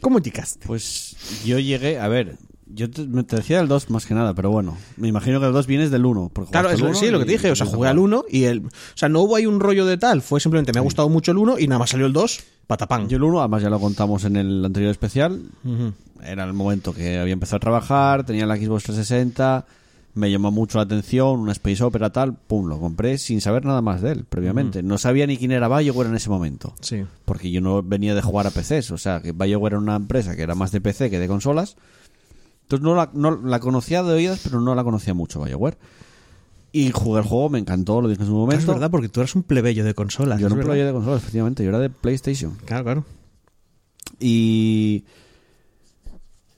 ¿Cómo 0.00 0.20
llegaste? 0.20 0.68
Pues 0.68 1.16
yo 1.44 1.58
llegué, 1.58 1.98
a 1.98 2.06
ver, 2.06 2.38
yo 2.74 2.90
te, 2.90 3.06
decía 3.06 3.60
el 3.60 3.68
2 3.68 3.90
más 3.90 4.06
que 4.06 4.14
nada, 4.14 4.34
pero 4.34 4.50
bueno, 4.50 4.76
me 4.96 5.08
imagino 5.08 5.40
que 5.40 5.46
el 5.46 5.52
2 5.52 5.66
vienes 5.66 5.90
del 5.90 6.04
1. 6.04 6.30
porque 6.32 6.50
Claro, 6.50 6.70
es, 6.70 6.78
sí, 6.78 6.84
uno 6.84 7.12
lo 7.12 7.18
que 7.20 7.24
te 7.24 7.32
dije. 7.32 7.50
O 7.50 7.56
sea, 7.56 7.66
jugué 7.66 7.88
al 7.88 7.96
jugar. 7.96 8.20
1 8.20 8.24
y 8.30 8.44
el. 8.44 8.66
O 8.66 8.70
sea, 8.94 9.08
no 9.08 9.20
hubo 9.20 9.36
ahí 9.36 9.46
un 9.46 9.60
rollo 9.60 9.86
de 9.86 9.96
tal. 9.96 10.22
Fue 10.22 10.40
simplemente 10.40 10.72
me 10.72 10.80
ha 10.80 10.82
gustado 10.82 11.08
mucho 11.08 11.30
el 11.32 11.38
1 11.38 11.58
y 11.58 11.68
nada 11.68 11.78
más 11.78 11.90
salió 11.90 12.06
el 12.06 12.12
2, 12.12 12.40
patapán. 12.66 13.08
Yo 13.08 13.16
el 13.16 13.22
1, 13.22 13.40
además 13.40 13.62
ya 13.62 13.70
lo 13.70 13.80
contamos 13.80 14.24
en 14.24 14.36
el 14.36 14.64
anterior 14.64 14.90
especial, 14.90 15.42
era 16.22 16.44
el 16.44 16.52
momento 16.52 16.92
que 16.92 17.18
había 17.18 17.32
empezado 17.32 17.56
a 17.58 17.60
trabajar, 17.60 18.24
tenía 18.24 18.46
la 18.46 18.56
Xbox 18.56 18.84
360, 18.84 19.66
me 20.14 20.30
llamó 20.30 20.50
mucho 20.50 20.78
la 20.78 20.84
atención, 20.84 21.40
una 21.40 21.52
Space 21.52 21.82
Opera 21.82 22.10
tal, 22.10 22.34
pum, 22.34 22.68
lo 22.68 22.78
compré 22.78 23.18
sin 23.18 23.40
saber 23.40 23.64
nada 23.64 23.82
más 23.82 24.00
de 24.00 24.12
él 24.12 24.24
previamente. 24.24 24.82
No 24.82 24.96
sabía 24.96 25.26
ni 25.26 25.36
quién 25.36 25.50
era 25.50 25.68
BioWare 25.68 26.08
en 26.08 26.16
ese 26.16 26.30
momento. 26.30 26.74
Sí. 26.80 27.04
Porque 27.24 27.50
yo 27.50 27.60
no 27.60 27.82
venía 27.82 28.14
de 28.14 28.22
jugar 28.22 28.46
a 28.46 28.50
PCs, 28.50 28.92
o 28.92 28.98
sea, 28.98 29.20
que 29.20 29.32
BioWare 29.32 29.74
era 29.74 29.80
una 29.80 29.96
empresa 29.96 30.36
que 30.36 30.42
era 30.42 30.54
más 30.54 30.70
de 30.72 30.80
PC 30.80 31.10
que 31.10 31.18
de 31.18 31.28
consolas. 31.28 31.76
Entonces 32.64 32.82
no 32.82 32.94
la, 32.94 33.10
no, 33.12 33.36
la 33.36 33.60
conocía 33.60 34.02
de 34.02 34.14
oídas, 34.14 34.40
pero 34.42 34.60
no 34.60 34.74
la 34.74 34.82
conocía 34.84 35.12
mucho 35.12 35.42
BioWare. 35.42 35.76
Y 36.72 36.90
jugué 36.90 37.20
el 37.20 37.26
juego, 37.26 37.50
me 37.50 37.60
encantó, 37.60 38.00
lo 38.00 38.08
dije 38.08 38.22
en 38.22 38.26
su 38.26 38.34
momento. 38.34 38.62
Es 38.62 38.66
verdad, 38.66 38.90
porque 38.90 39.08
tú 39.08 39.20
eras 39.20 39.34
un 39.36 39.44
plebeyo 39.44 39.84
de 39.84 39.94
consolas. 39.94 40.40
Yo 40.40 40.48
no 40.48 40.56
verdad. 40.56 40.70
probé 40.70 40.84
de 40.84 40.92
consolas, 40.92 41.22
efectivamente, 41.22 41.62
yo 41.62 41.68
era 41.68 41.78
de 41.78 41.90
PlayStation. 41.90 42.56
Claro, 42.64 42.84
claro. 42.84 43.04
Y. 44.18 45.04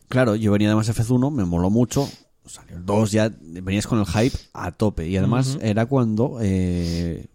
Claro, 0.09 0.37
yo 0.37 0.53
venía 0.53 0.71
de 0.71 0.75
Mass 0.75 0.89
Effect 0.89 1.11
1, 1.11 1.31
me 1.33 1.45
moló 1.45 1.69
mucho. 1.69 2.09
Salió 2.47 2.77
el 2.77 2.87
2, 2.87 3.13
ya 3.13 3.31
venías 3.43 3.87
con 3.87 3.99
el 3.99 4.07
hype 4.07 4.39
a 4.55 4.71
tope. 4.71 5.07
Y 5.09 5.19
además 5.19 5.59
era 5.61 5.85
cuando 5.85 6.39
eh, 6.41 7.27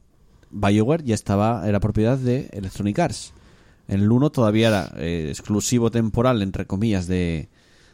BioWare 0.50 1.04
ya 1.04 1.13
estaba, 1.13 1.68
era 1.68 1.82
propiedad 1.82 2.18
de 2.18 2.50
Electronic 2.54 2.98
Arts. 2.98 3.34
El 3.90 4.10
1 4.10 4.30
todavía 4.32 4.70
era 4.70 4.92
eh, 4.96 5.28
exclusivo 5.30 5.92
temporal, 5.92 6.42
entre 6.42 6.66
comillas, 6.66 7.06
de, 7.06 7.50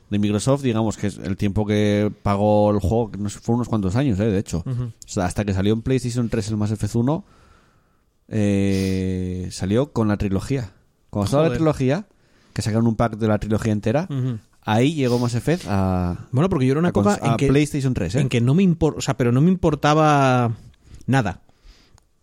de 0.10 0.20
Microsoft. 0.20 0.62
Digamos 0.64 0.98
que 0.98 1.08
es 1.08 1.18
el 1.18 1.36
tiempo 1.38 1.66
que 1.66 2.12
pagó 2.24 2.72
el 2.72 2.80
juego, 2.80 3.12
que 3.12 3.18
no 3.18 3.30
sé, 3.30 3.40
fueron 3.40 3.58
unos 3.60 3.70
cuantos 3.70 3.96
años, 3.96 4.20
eh, 4.20 4.26
de 4.26 4.40
hecho. 4.40 4.64
O 4.68 4.92
sea, 5.06 5.26
hasta 5.26 5.44
que 5.46 5.54
salió 5.54 5.74
en 5.74 5.82
PlayStation 5.82 6.30
3 6.30 6.48
el 6.50 6.58
Mass 6.58 6.72
Effect 6.72 6.96
1, 6.96 7.26
eh, 8.30 9.48
salió 9.52 9.92
con 9.94 10.08
la 10.08 10.18
trilogía. 10.18 10.72
Cuando 11.10 11.26
estaba 11.26 11.44
la 11.44 11.50
trilogía, 11.56 12.08
que 12.54 12.62
sacaron 12.62 12.88
un 12.88 12.96
pack 12.96 13.18
de 13.18 13.28
la 13.28 13.38
trilogía 13.40 13.72
entera, 13.72 14.08
ahí 14.62 14.94
llegó 14.94 15.20
Mass 15.20 15.36
Effect 15.36 15.66
a, 15.68 16.28
Bueno, 16.32 16.50
porque 16.50 16.66
yo 16.66 16.72
era 16.72 16.80
una 16.80 16.90
a 16.90 16.92
época 16.92 17.20
en 17.24 17.32
a 17.32 17.38
que, 17.38 17.48
PlayStation 17.48 17.94
3, 17.94 18.16
¿eh? 18.16 18.20
en 18.22 18.30
que 18.30 18.42
no 18.42 18.54
me 18.54 18.64
impor- 18.64 18.96
o 18.98 19.02
sea, 19.02 19.16
pero 19.16 19.32
no 19.32 19.42
me 19.42 19.50
importaba 19.50 20.52
nada. 21.06 21.42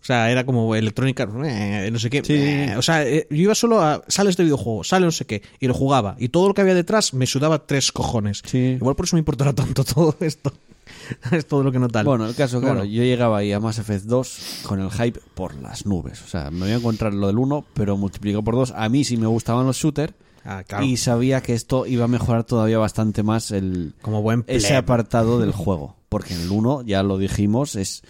O 0.04 0.06
sea, 0.06 0.30
era 0.30 0.44
como 0.44 0.74
electrónica, 0.74 1.26
eh, 1.46 1.88
no 1.90 1.98
sé 1.98 2.10
qué. 2.10 2.22
Sí. 2.22 2.34
eh, 2.36 2.74
o 2.76 2.82
sea, 2.82 3.04
eh, 3.08 3.26
yo 3.30 3.36
iba 3.38 3.54
solo 3.54 3.80
a. 3.80 4.02
Sale 4.06 4.28
este 4.28 4.42
videojuego, 4.42 4.84
sale 4.84 5.06
no 5.06 5.10
sé 5.12 5.24
qué, 5.24 5.40
y 5.60 5.66
lo 5.66 5.72
jugaba. 5.72 6.14
Y 6.18 6.28
todo 6.28 6.46
lo 6.46 6.52
que 6.52 6.60
había 6.60 6.74
detrás 6.74 7.14
me 7.14 7.24
sudaba 7.26 7.66
tres 7.66 7.90
cojones. 7.90 8.42
Sí. 8.44 8.76
Igual 8.78 8.96
por 8.96 9.06
eso 9.06 9.16
me 9.16 9.20
importará 9.20 9.54
tanto 9.54 9.82
todo 9.82 10.14
esto. 10.20 10.52
es 11.32 11.46
todo 11.46 11.62
lo 11.62 11.72
que 11.72 11.78
no 11.78 11.88
tal. 11.88 12.04
Bueno, 12.04 12.26
el 12.26 12.34
caso, 12.34 12.60
claro, 12.60 12.80
Bueno. 12.80 12.90
yo 12.92 13.02
llegaba 13.02 13.38
ahí 13.38 13.50
a 13.52 13.60
Mass 13.60 13.78
Effect 13.78 14.04
2 14.04 14.38
con 14.66 14.78
el 14.82 14.90
hype 14.90 15.20
por 15.34 15.54
las 15.54 15.86
nubes. 15.86 16.20
O 16.20 16.28
sea, 16.28 16.50
me 16.50 16.60
voy 16.60 16.72
a 16.72 16.76
encontrar 16.76 17.14
lo 17.14 17.28
del 17.28 17.38
1, 17.38 17.64
pero 17.72 17.96
multiplicado 17.96 18.44
por 18.44 18.56
2. 18.56 18.74
A 18.76 18.90
mí 18.90 19.04
sí 19.04 19.16
me 19.16 19.26
gustaban 19.26 19.64
los 19.64 19.78
shooters 19.78 20.12
Ah, 20.44 20.64
claro. 20.68 20.84
y 20.84 20.98
sabía 20.98 21.40
que 21.40 21.54
esto 21.54 21.86
iba 21.86 22.04
a 22.04 22.08
mejorar 22.08 22.44
todavía 22.44 22.76
bastante 22.76 23.22
más 23.22 23.50
el, 23.52 23.94
como 24.02 24.20
buen 24.20 24.44
ese 24.48 24.76
apartado 24.76 25.40
del 25.40 25.52
juego. 25.52 25.96
Porque 26.10 26.34
en 26.34 26.42
el 26.42 26.50
1, 26.50 26.82
ya 26.82 27.02
lo 27.02 27.16
dijimos, 27.16 27.74
es 27.76 28.02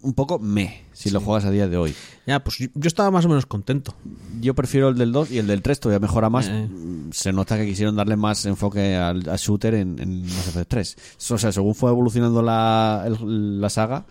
un 0.00 0.14
poco 0.14 0.38
me 0.38 0.83
si 1.04 1.10
lo 1.10 1.20
juegas 1.20 1.44
a 1.44 1.50
día 1.50 1.68
de 1.68 1.76
hoy. 1.76 1.94
Ya, 2.26 2.42
pues 2.42 2.58
yo, 2.58 2.66
yo 2.74 2.88
estaba 2.88 3.10
más 3.10 3.24
o 3.24 3.28
menos 3.28 3.46
contento. 3.46 3.94
Yo 4.40 4.54
prefiero 4.54 4.88
el 4.88 4.96
del 4.98 5.12
2 5.12 5.30
y 5.30 5.38
el 5.38 5.46
del 5.46 5.62
3 5.62 5.78
todavía 5.80 6.00
mejora 6.00 6.28
más. 6.30 6.48
Eh. 6.48 6.66
Mm, 6.68 7.10
Se 7.12 7.32
nota 7.32 7.56
que 7.56 7.66
quisieron 7.66 7.96
darle 7.96 8.16
más 8.16 8.44
enfoque 8.46 8.96
al, 8.96 9.28
al 9.28 9.38
shooter 9.38 9.74
en, 9.74 9.98
en 10.00 10.22
Mass 10.22 10.48
Effect 10.48 10.68
3. 10.70 10.96
O 11.30 11.38
sea, 11.38 11.52
según 11.52 11.74
fue 11.74 11.90
evolucionando 11.90 12.42
la, 12.42 13.04
el- 13.06 13.60
la 13.60 13.70
saga, 13.70 14.04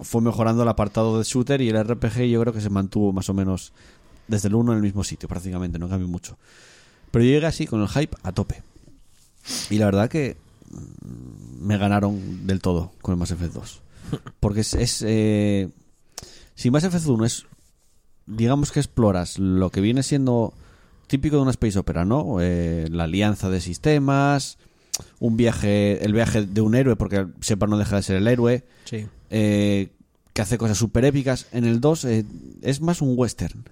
fue 0.00 0.20
mejorando 0.22 0.62
el 0.62 0.68
apartado 0.68 1.18
de 1.18 1.24
shooter 1.24 1.60
y 1.60 1.68
el 1.70 1.84
RPG 1.84 2.22
yo 2.28 2.40
creo 2.40 2.52
que 2.52 2.60
se 2.60 2.70
mantuvo 2.70 3.12
más 3.12 3.28
o 3.28 3.34
menos 3.34 3.72
desde 4.28 4.48
el 4.48 4.54
1 4.54 4.72
en 4.72 4.76
el 4.76 4.82
mismo 4.82 5.02
sitio 5.04 5.28
prácticamente, 5.28 5.78
no 5.78 5.88
cambió 5.88 6.06
mucho. 6.08 6.38
Pero 7.10 7.24
yo 7.24 7.30
llegué 7.32 7.46
así 7.46 7.66
con 7.66 7.80
el 7.82 7.88
hype 7.88 8.16
a 8.22 8.32
tope. 8.32 8.62
Y 9.70 9.78
la 9.78 9.86
verdad 9.86 10.08
que 10.10 10.36
mm, 10.70 11.66
me 11.66 11.78
ganaron 11.78 12.46
del 12.46 12.60
todo 12.60 12.92
con 13.02 13.12
el 13.14 13.18
Mass 13.18 13.30
Effect 13.32 13.54
2. 13.54 13.80
Porque 14.40 14.60
es... 14.60 14.74
es, 14.74 15.02
eh, 15.06 15.68
si 16.58 16.70
Mass 16.72 16.82
Effect 16.84 17.06
1 17.06 17.24
es... 17.24 17.46
Digamos 18.26 18.72
que 18.72 18.80
exploras 18.80 19.38
lo 19.38 19.70
que 19.70 19.80
viene 19.80 20.02
siendo 20.02 20.52
típico 21.06 21.36
de 21.36 21.42
una 21.42 21.52
space 21.52 21.78
opera, 21.78 22.04
¿no? 22.04 22.38
Eh, 22.40 22.86
la 22.90 23.04
alianza 23.04 23.48
de 23.48 23.60
sistemas, 23.62 24.58
un 25.20 25.36
viaje, 25.38 26.04
el 26.04 26.12
viaje 26.12 26.42
de 26.44 26.60
un 26.60 26.74
héroe, 26.74 26.96
porque 26.96 27.26
Shepard 27.40 27.70
no 27.70 27.78
deja 27.78 27.96
de 27.96 28.02
ser 28.02 28.16
el 28.16 28.26
héroe, 28.28 28.64
Sí. 28.84 29.06
eh, 29.30 29.88
que 30.34 30.42
hace 30.42 30.58
cosas 30.58 30.76
súper 30.76 31.04
épicas. 31.06 31.46
En 31.52 31.64
el 31.64 31.80
2 31.80 32.04
eh, 32.04 32.26
es 32.60 32.80
más 32.82 33.00
un 33.00 33.14
western 33.16 33.64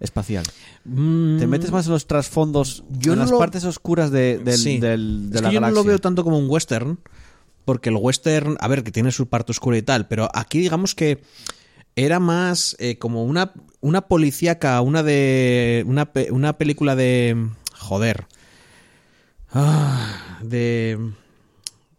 espacial. 0.00 0.44
Te 0.84 1.46
metes 1.46 1.70
más 1.70 1.86
en 1.86 1.92
los 1.92 2.06
trasfondos, 2.06 2.82
Mm. 2.90 2.98
Yo 2.98 3.12
en 3.12 3.18
no 3.20 3.24
las 3.24 3.30
lo- 3.30 3.38
partes 3.38 3.64
oscuras 3.64 4.10
de, 4.10 4.38
del- 4.38 4.58
Sí. 4.58 4.78
del- 4.78 5.30
de 5.30 5.36
es 5.36 5.42
la 5.42 5.48
que 5.48 5.54
yo 5.54 5.60
galaxia. 5.60 5.74
no 5.80 5.82
lo 5.82 5.84
veo 5.88 5.98
tanto 6.00 6.22
como 6.24 6.38
un 6.38 6.50
western, 6.50 6.98
porque 7.64 7.88
el 7.88 7.96
western, 7.96 8.56
a 8.60 8.68
ver, 8.68 8.82
que 8.82 8.90
tiene 8.92 9.10
su 9.12 9.26
parte 9.28 9.52
oscura 9.52 9.78
y 9.78 9.82
tal, 9.82 10.06
pero 10.08 10.28
aquí 10.34 10.58
digamos 10.58 10.94
que 10.94 11.22
era 11.96 12.20
más 12.20 12.76
eh, 12.78 12.98
como 12.98 13.24
una, 13.24 13.52
una 13.80 14.02
policíaca, 14.02 14.80
una 14.80 15.02
de. 15.02 15.84
Una, 15.86 16.10
una 16.30 16.52
película 16.54 16.96
de. 16.96 17.48
Joder. 17.78 18.26
Ah, 19.52 20.38
de. 20.42 20.98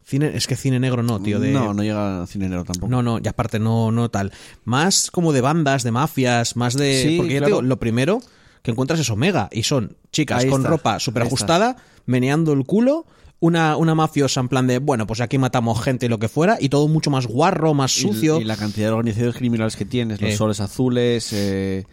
Cine, 0.06 0.32
es 0.36 0.48
que 0.48 0.56
cine 0.56 0.80
negro 0.80 1.02
no, 1.02 1.22
tío. 1.22 1.40
De, 1.40 1.52
No, 1.52 1.74
no 1.74 1.82
llega 1.84 2.24
a 2.24 2.28
cine 2.28 2.50
negro 2.50 2.66
tampoco. 2.66 2.90
no, 2.90 3.02
no, 3.02 3.20
y 3.24 3.28
aparte 3.28 3.60
no, 3.60 3.92
no 3.92 4.10
tal. 4.10 4.32
Más 4.64 5.10
como 5.12 5.34
de 5.34 5.42
bandas, 5.42 5.84
de 5.84 5.92
mafias, 5.92 6.56
más 6.56 6.76
de. 6.76 7.02
Sí, 7.02 7.18
porque 7.18 7.38
claro. 7.38 7.62
lo 7.62 7.80
primero 7.80 8.22
que 8.62 8.72
encuentras 8.72 9.00
es 9.00 9.10
Omega. 9.10 9.50
Y 9.52 9.64
son 9.64 9.98
chicas 10.12 10.44
Ahí 10.44 10.50
con 10.50 10.62
está, 10.62 10.70
ropa 10.70 11.00
súper 11.00 11.24
ajustada, 11.24 11.78
meneando 12.06 12.54
el 12.54 12.66
culo. 12.66 13.06
Una, 13.46 13.76
una 13.76 13.94
mafiosa 13.94 14.40
en 14.40 14.48
plan 14.48 14.68
de, 14.68 14.80
bueno, 14.80 15.06
pues 15.06 15.20
aquí 15.20 15.38
matamos 15.38 15.82
gente 15.84 16.06
y 16.06 16.10
lo 16.10 16.18
que 16.18 16.30
fuera, 16.30 16.56
y 16.62 16.70
todo 16.70 16.88
mucho 16.88 17.10
más 17.12 17.28
guarro, 17.28 17.74
más 17.74 17.92
sucio. 17.92 18.40
Y, 18.40 18.46
la 18.46 18.56
cantidad 18.56 18.88
de 18.88 18.94
organizaciones 18.94 19.36
criminales 19.36 19.76
que 19.76 19.84
tienes, 19.84 20.22
los 20.22 20.32
Eh. 20.32 20.38
soles 20.38 20.62
azules. 20.62 21.30
Eh, 21.34 21.84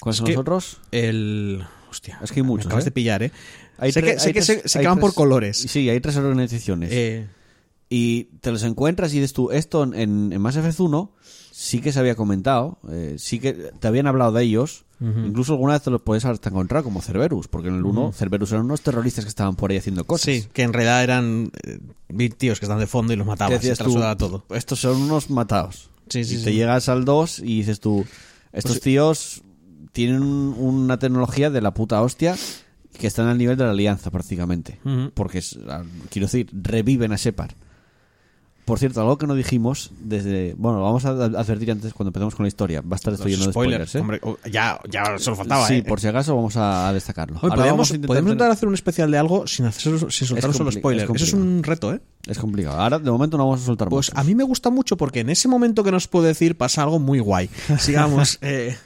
¿Cuáles 0.00 0.16
son 0.16 0.28
los 0.28 0.36
otros? 0.38 0.78
El. 0.92 1.62
Hostia. 1.90 2.18
Es 2.22 2.32
que 2.32 2.40
hay 2.40 2.44
me 2.44 2.48
muchos, 2.48 2.66
acabas 2.66 2.84
¿eh? 2.84 2.86
de 2.86 2.90
pillar, 2.92 3.22
¿eh? 3.22 3.30
Hay 3.76 3.92
sé 3.92 4.02
que, 4.02 4.18
sé 4.18 4.32
que 4.32 4.40
tres- 4.40 4.62
se, 4.62 4.68
se 4.70 4.80
quedan 4.80 4.98
por 4.98 5.12
colores. 5.12 5.58
Sí, 5.58 5.88
hay 5.90 6.00
tres 6.00 6.16
organizaciones. 6.16 6.88
Eh, 6.92 7.26
Y 7.90 8.24
te 8.40 8.50
los 8.50 8.62
encuentras 8.62 9.12
y 9.12 9.16
dices 9.16 9.34
tú, 9.34 9.50
esto 9.50 9.82
en, 9.84 10.32
en 10.32 10.40
Mass 10.40 10.56
Effect 10.56 10.80
1 10.80 11.12
sí 11.52 11.82
que 11.82 11.92
se 11.92 11.98
había 12.00 12.14
comentado, 12.14 12.78
eh, 12.90 13.16
sí 13.18 13.38
que 13.38 13.52
te 13.52 13.86
habían 13.86 14.06
hablado 14.06 14.32
de 14.32 14.42
ellos, 14.44 14.85
incluso 15.00 15.52
alguna 15.52 15.74
vez 15.74 15.82
te 15.82 15.90
los 15.90 16.00
puedes 16.00 16.24
hasta 16.24 16.48
encontrar 16.48 16.82
como 16.82 17.02
Cerberus, 17.02 17.48
porque 17.48 17.68
en 17.68 17.76
el 17.76 17.84
1 17.84 18.12
Cerberus 18.12 18.52
eran 18.52 18.64
unos 18.64 18.80
terroristas 18.80 19.24
que 19.24 19.28
estaban 19.28 19.54
por 19.56 19.70
ahí 19.70 19.76
haciendo 19.76 20.04
cosas. 20.04 20.24
sí, 20.24 20.44
que 20.52 20.62
en 20.62 20.72
realidad 20.72 21.02
eran 21.02 21.50
eh, 21.64 21.78
tíos 22.30 22.58
que 22.60 22.66
están 22.66 22.78
de 22.78 22.86
fondo 22.86 23.12
y 23.12 23.16
los 23.16 23.26
te 23.78 23.84
tú, 23.84 23.92
sudaba 23.92 24.16
todo. 24.16 24.44
estos 24.50 24.80
son 24.80 24.96
unos 25.02 25.28
matados. 25.30 25.90
Sí, 26.08 26.24
sí, 26.24 26.36
y 26.36 26.38
sí. 26.38 26.44
te 26.44 26.54
llegas 26.54 26.88
al 26.88 27.04
2 27.04 27.40
y 27.40 27.58
dices 27.58 27.80
tú, 27.80 28.06
estos 28.52 28.72
Pues- 28.76 28.80
tíos 28.82 29.42
tienen 29.92 30.22
un- 30.22 30.54
una 30.58 30.98
tecnología 30.98 31.50
de 31.50 31.60
la 31.60 31.74
puta 31.74 32.00
hostia 32.02 32.36
que 32.98 33.06
están 33.06 33.26
al 33.28 33.36
nivel 33.38 33.56
de 33.58 33.64
la 33.64 33.70
alianza 33.72 34.10
prácticamente. 34.10 34.78
Ujú. 34.84 35.10
Porque, 35.14 35.38
es, 35.38 35.58
ah, 35.68 35.82
quiero 36.10 36.26
decir, 36.26 36.48
reviven 36.52 37.12
a 37.12 37.16
Shepard. 37.16 37.52
Por 38.66 38.80
cierto, 38.80 39.00
algo 39.00 39.16
que 39.16 39.28
no 39.28 39.36
dijimos 39.36 39.92
desde... 40.00 40.54
Bueno, 40.58 40.78
lo 40.78 40.84
vamos 40.84 41.04
a 41.04 41.10
advertir 41.10 41.70
antes 41.70 41.94
cuando 41.94 42.08
empecemos 42.08 42.34
con 42.34 42.42
la 42.42 42.48
historia. 42.48 42.80
Va 42.82 42.88
a 42.92 42.96
estar 42.96 43.14
esto 43.14 43.28
lleno 43.28 43.44
de 43.46 43.52
spoilers, 43.52 43.94
¿eh? 43.94 44.00
hombre, 44.00 44.18
oh, 44.24 44.36
ya, 44.50 44.80
ya 44.90 45.16
solo 45.18 45.36
faltaba, 45.36 45.68
sí, 45.68 45.74
¿eh? 45.74 45.82
por 45.84 46.00
si 46.00 46.08
acaso 46.08 46.34
vamos 46.34 46.56
a, 46.56 46.92
destacarlo. 46.92 47.38
Oye, 47.42 47.50
podemos, 47.54 47.70
vamos 47.70 47.90
a 47.92 47.94
intentar 47.94 48.06
podemos 48.08 48.24
tener- 48.24 48.32
intentar 48.34 48.50
hacer 48.50 48.68
un 48.68 48.74
especial 48.74 49.08
de 49.12 49.18
algo 49.18 49.46
sin, 49.46 49.66
hacer, 49.66 49.98
sin 50.10 50.26
soltar 50.26 50.50
Es 50.50 50.56
solo 50.56 50.72
spoilers. 50.72 51.08
es 51.08 51.14
Eso 51.16 51.24
es 51.24 51.32
un 51.34 51.62
reto, 51.62 51.94
¿eh? 51.94 52.00
Es 52.26 52.38
complicado. 52.38 52.80
Ahora, 52.80 52.98
de 52.98 53.08
momento, 53.08 53.38
no 53.38 53.44
vamos 53.46 53.62
a 53.62 53.66
soltar 53.66 53.88
Pues 53.88 54.10
a 54.12 54.24
mí 54.24 54.34
me 54.34 54.42
gusta 54.42 54.68
mucho 54.70 54.96
porque 54.96 55.20
en 55.20 55.30
ese 55.30 55.46
momento 55.46 55.84
que 55.84 55.92
nos 55.92 56.08
puedo 56.08 56.26
decir 56.26 56.56
pasa 56.56 56.82
algo 56.82 56.98
muy 56.98 57.20
guay. 57.20 57.48
Sigamos. 57.78 58.38
eh, 58.42 58.76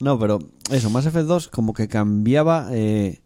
No, 0.00 0.18
pero 0.18 0.38
eso, 0.70 0.88
Mass 0.88 1.04
Effect 1.04 1.26
2 1.26 1.48
como 1.48 1.74
que 1.74 1.86
cambiaba 1.86 2.68
eh, 2.72 3.20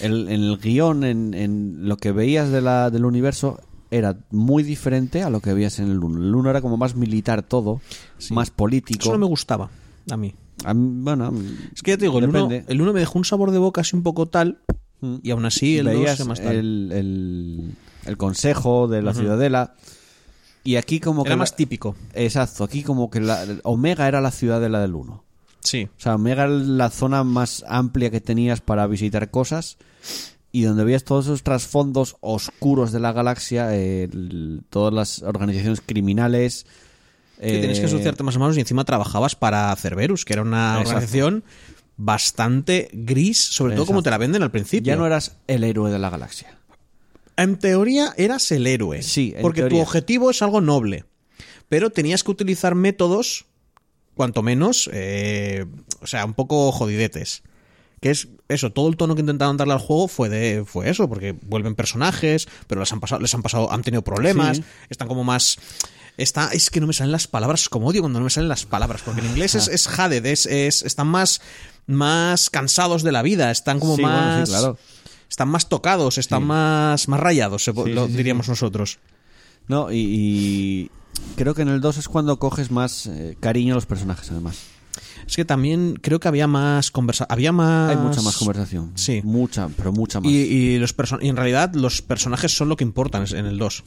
el, 0.00 0.28
en 0.28 0.42
el 0.42 0.56
guion, 0.58 1.04
en, 1.04 1.34
en 1.34 1.80
lo 1.86 1.98
que 1.98 2.12
veías 2.12 2.48
de 2.50 2.62
la, 2.62 2.88
del 2.88 3.04
universo, 3.04 3.60
era 3.92 4.16
muy 4.30 4.62
diferente 4.64 5.22
a 5.22 5.30
lo 5.30 5.40
que 5.40 5.52
veías 5.54 5.78
en 5.78 5.90
el 5.90 5.98
1. 6.02 6.18
El 6.24 6.34
1 6.34 6.50
era 6.50 6.60
como 6.60 6.76
más 6.76 6.96
militar 6.96 7.42
todo, 7.42 7.80
más 8.30 8.50
político. 8.50 9.00
eso 9.02 9.12
no 9.12 9.18
me 9.18 9.26
gustaba 9.26 9.70
a 10.10 10.16
mí. 10.16 10.34
A 10.64 10.74
mí, 10.74 11.02
bueno, 11.02 11.32
Es 11.74 11.82
que 11.82 11.92
ya 11.92 11.96
te 11.98 12.06
digo, 12.06 12.18
el 12.18 12.26
depende. 12.30 12.64
el 12.68 12.80
uno 12.82 12.92
me 12.92 13.00
dejó 13.00 13.18
un 13.18 13.24
sabor 13.24 13.50
de 13.52 13.58
boca 13.58 13.80
así 13.82 13.94
un 13.96 14.02
poco 14.02 14.26
tal 14.26 14.58
Mm. 15.04 15.16
y 15.24 15.30
aún 15.32 15.44
así 15.44 15.78
el 15.78 15.86
veías 15.86 16.12
2 16.16 16.20
es 16.20 16.26
más 16.28 16.40
tal. 16.40 16.54
el, 16.54 16.90
el, 16.92 17.74
el 18.06 18.16
consejo 18.16 18.86
de 18.86 19.02
la 19.02 19.12
ciudadela 19.14 19.74
y 20.62 20.76
aquí 20.76 21.00
como 21.00 21.24
que... 21.24 21.30
Era 21.30 21.36
la- 21.36 21.40
más 21.40 21.56
típico. 21.56 21.96
Exacto, 22.14 22.62
aquí 22.62 22.84
como 22.84 23.10
que 23.10 23.20
la, 23.20 23.44
Omega 23.64 24.06
era 24.06 24.20
la 24.20 24.30
ciudadela 24.30 24.78
del 24.80 24.94
1. 24.94 25.24
Sí. 25.58 25.88
O 25.96 26.00
sea, 26.00 26.14
Omega 26.14 26.44
era 26.44 26.52
la 26.52 26.88
zona 26.90 27.24
más 27.24 27.64
amplia 27.68 28.10
que 28.10 28.20
tenías 28.20 28.60
para 28.60 28.86
visitar 28.86 29.30
cosas 29.32 29.76
y 30.52 30.62
donde 30.62 30.84
veías 30.84 31.02
todos 31.04 31.24
esos 31.26 31.42
trasfondos 31.42 32.16
oscuros 32.20 32.92
de 32.92 33.00
la 33.00 33.12
galaxia, 33.12 33.74
eh, 33.74 34.04
el- 34.04 34.62
todas 34.70 34.92
las 34.92 35.22
organizaciones 35.22 35.80
criminales. 35.84 36.66
Que 37.40 37.58
tenías 37.58 37.78
que 37.80 37.86
eh, 37.86 37.88
ensuciarte 37.88 38.22
más 38.22 38.36
o 38.36 38.38
menos 38.38 38.56
y 38.56 38.60
encima 38.60 38.84
trabajabas 38.84 39.34
para 39.34 39.74
Cerberus, 39.74 40.24
que 40.24 40.34
era 40.34 40.42
una 40.42 40.74
Exacto. 40.74 40.90
organización 40.90 41.42
bastante 41.96 42.88
gris, 42.92 43.38
sobre 43.38 43.74
todo 43.74 43.86
como 43.86 44.02
te 44.02 44.10
la 44.10 44.18
venden 44.18 44.42
al 44.42 44.50
principio. 44.50 44.92
Ya 44.92 44.96
no 44.96 45.06
eras 45.06 45.36
el 45.48 45.64
héroe 45.64 45.90
de 45.90 45.98
la 45.98 46.10
galaxia. 46.10 46.56
En 47.36 47.56
teoría 47.56 48.12
eras 48.16 48.52
el 48.52 48.66
héroe. 48.66 49.02
Sí, 49.02 49.32
en 49.34 49.42
Porque 49.42 49.62
tu 49.64 49.80
objetivo 49.80 50.30
es 50.30 50.42
algo 50.42 50.60
noble. 50.60 51.04
Pero 51.68 51.90
tenías 51.90 52.22
que 52.22 52.30
utilizar 52.30 52.74
métodos, 52.74 53.46
cuanto 54.14 54.42
menos, 54.42 54.90
eh, 54.92 55.64
o 56.00 56.06
sea, 56.06 56.24
un 56.26 56.34
poco 56.34 56.70
jodidetes. 56.72 57.42
Que 58.02 58.10
es 58.10 58.28
eso, 58.48 58.70
todo 58.72 58.88
el 58.88 58.96
tono 58.98 59.14
que 59.14 59.20
intentaron 59.20 59.56
darle 59.56 59.72
al 59.72 59.78
juego 59.78 60.08
fue 60.08 60.28
de 60.28 60.64
fue 60.66 60.90
eso, 60.90 61.08
porque 61.08 61.32
vuelven 61.42 61.74
personajes, 61.76 62.48
pero 62.66 62.80
les 62.82 62.92
han 62.92 63.00
pasado, 63.00 63.22
les 63.22 63.32
han 63.32 63.42
pasado, 63.42 63.72
han 63.72 63.82
tenido 63.82 64.02
problemas, 64.02 64.58
Sí. 64.58 64.64
están 64.90 65.08
como 65.08 65.24
más. 65.24 65.56
Está, 66.18 66.48
es 66.52 66.68
que 66.68 66.80
no 66.80 66.86
me 66.86 66.92
salen 66.92 67.12
las 67.12 67.26
palabras, 67.26 67.68
como 67.70 67.86
odio 67.86 68.02
cuando 68.02 68.18
no 68.18 68.24
me 68.24 68.30
salen 68.30 68.48
las 68.48 68.66
palabras, 68.66 69.00
porque 69.02 69.20
en 69.22 69.28
inglés 69.28 69.54
es, 69.54 69.68
es 69.68 69.88
jaded, 69.88 70.26
es, 70.26 70.44
es- 70.44 70.82
están 70.82 71.06
más, 71.06 71.40
más 71.86 72.50
cansados 72.50 73.02
de 73.02 73.12
la 73.12 73.22
vida, 73.22 73.50
están 73.50 73.80
como 73.80 73.96
Sí, 73.96 74.02
bueno, 74.02 74.18
sí, 74.18 74.22
más. 74.40 74.48
claro. 74.50 74.78
Están 75.30 75.48
más 75.48 75.68
tocados, 75.70 76.18
están 76.18 76.42
más, 76.44 77.08
más 77.08 77.18
rayados, 77.20 77.66
lo 77.68 78.08
diríamos 78.08 78.48
nosotros. 78.48 78.98
No, 79.68 79.90
y, 79.92 79.96
y 79.96 80.90
creo 81.36 81.54
que 81.54 81.62
en 81.62 81.68
el 81.68 81.80
2 81.80 81.96
es 81.98 82.08
cuando 82.08 82.38
coges 82.38 82.70
más 82.70 83.06
eh, 83.06 83.36
cariño 83.40 83.72
a 83.72 83.76
los 83.76 83.86
personajes, 83.86 84.30
además. 84.30 84.58
Es 85.32 85.36
que 85.36 85.46
también 85.46 85.94
creo 86.02 86.20
que 86.20 86.28
había 86.28 86.46
más 86.46 86.90
conversa 86.90 87.24
había 87.26 87.52
más 87.52 87.90
Hay 87.90 87.96
mucha 87.96 88.20
más 88.20 88.36
conversación. 88.36 88.92
Sí. 88.96 89.22
Mucha, 89.24 89.70
pero 89.74 89.90
mucha 89.90 90.20
más. 90.20 90.30
y, 90.30 90.34
y 90.36 90.78
los 90.78 90.94
y 91.22 91.28
en 91.28 91.36
realidad 91.36 91.72
los 91.74 92.02
personajes 92.02 92.54
son 92.54 92.68
lo 92.68 92.76
que 92.76 92.84
importan 92.84 93.24
en 93.34 93.46
el 93.46 93.56
2 93.56 93.82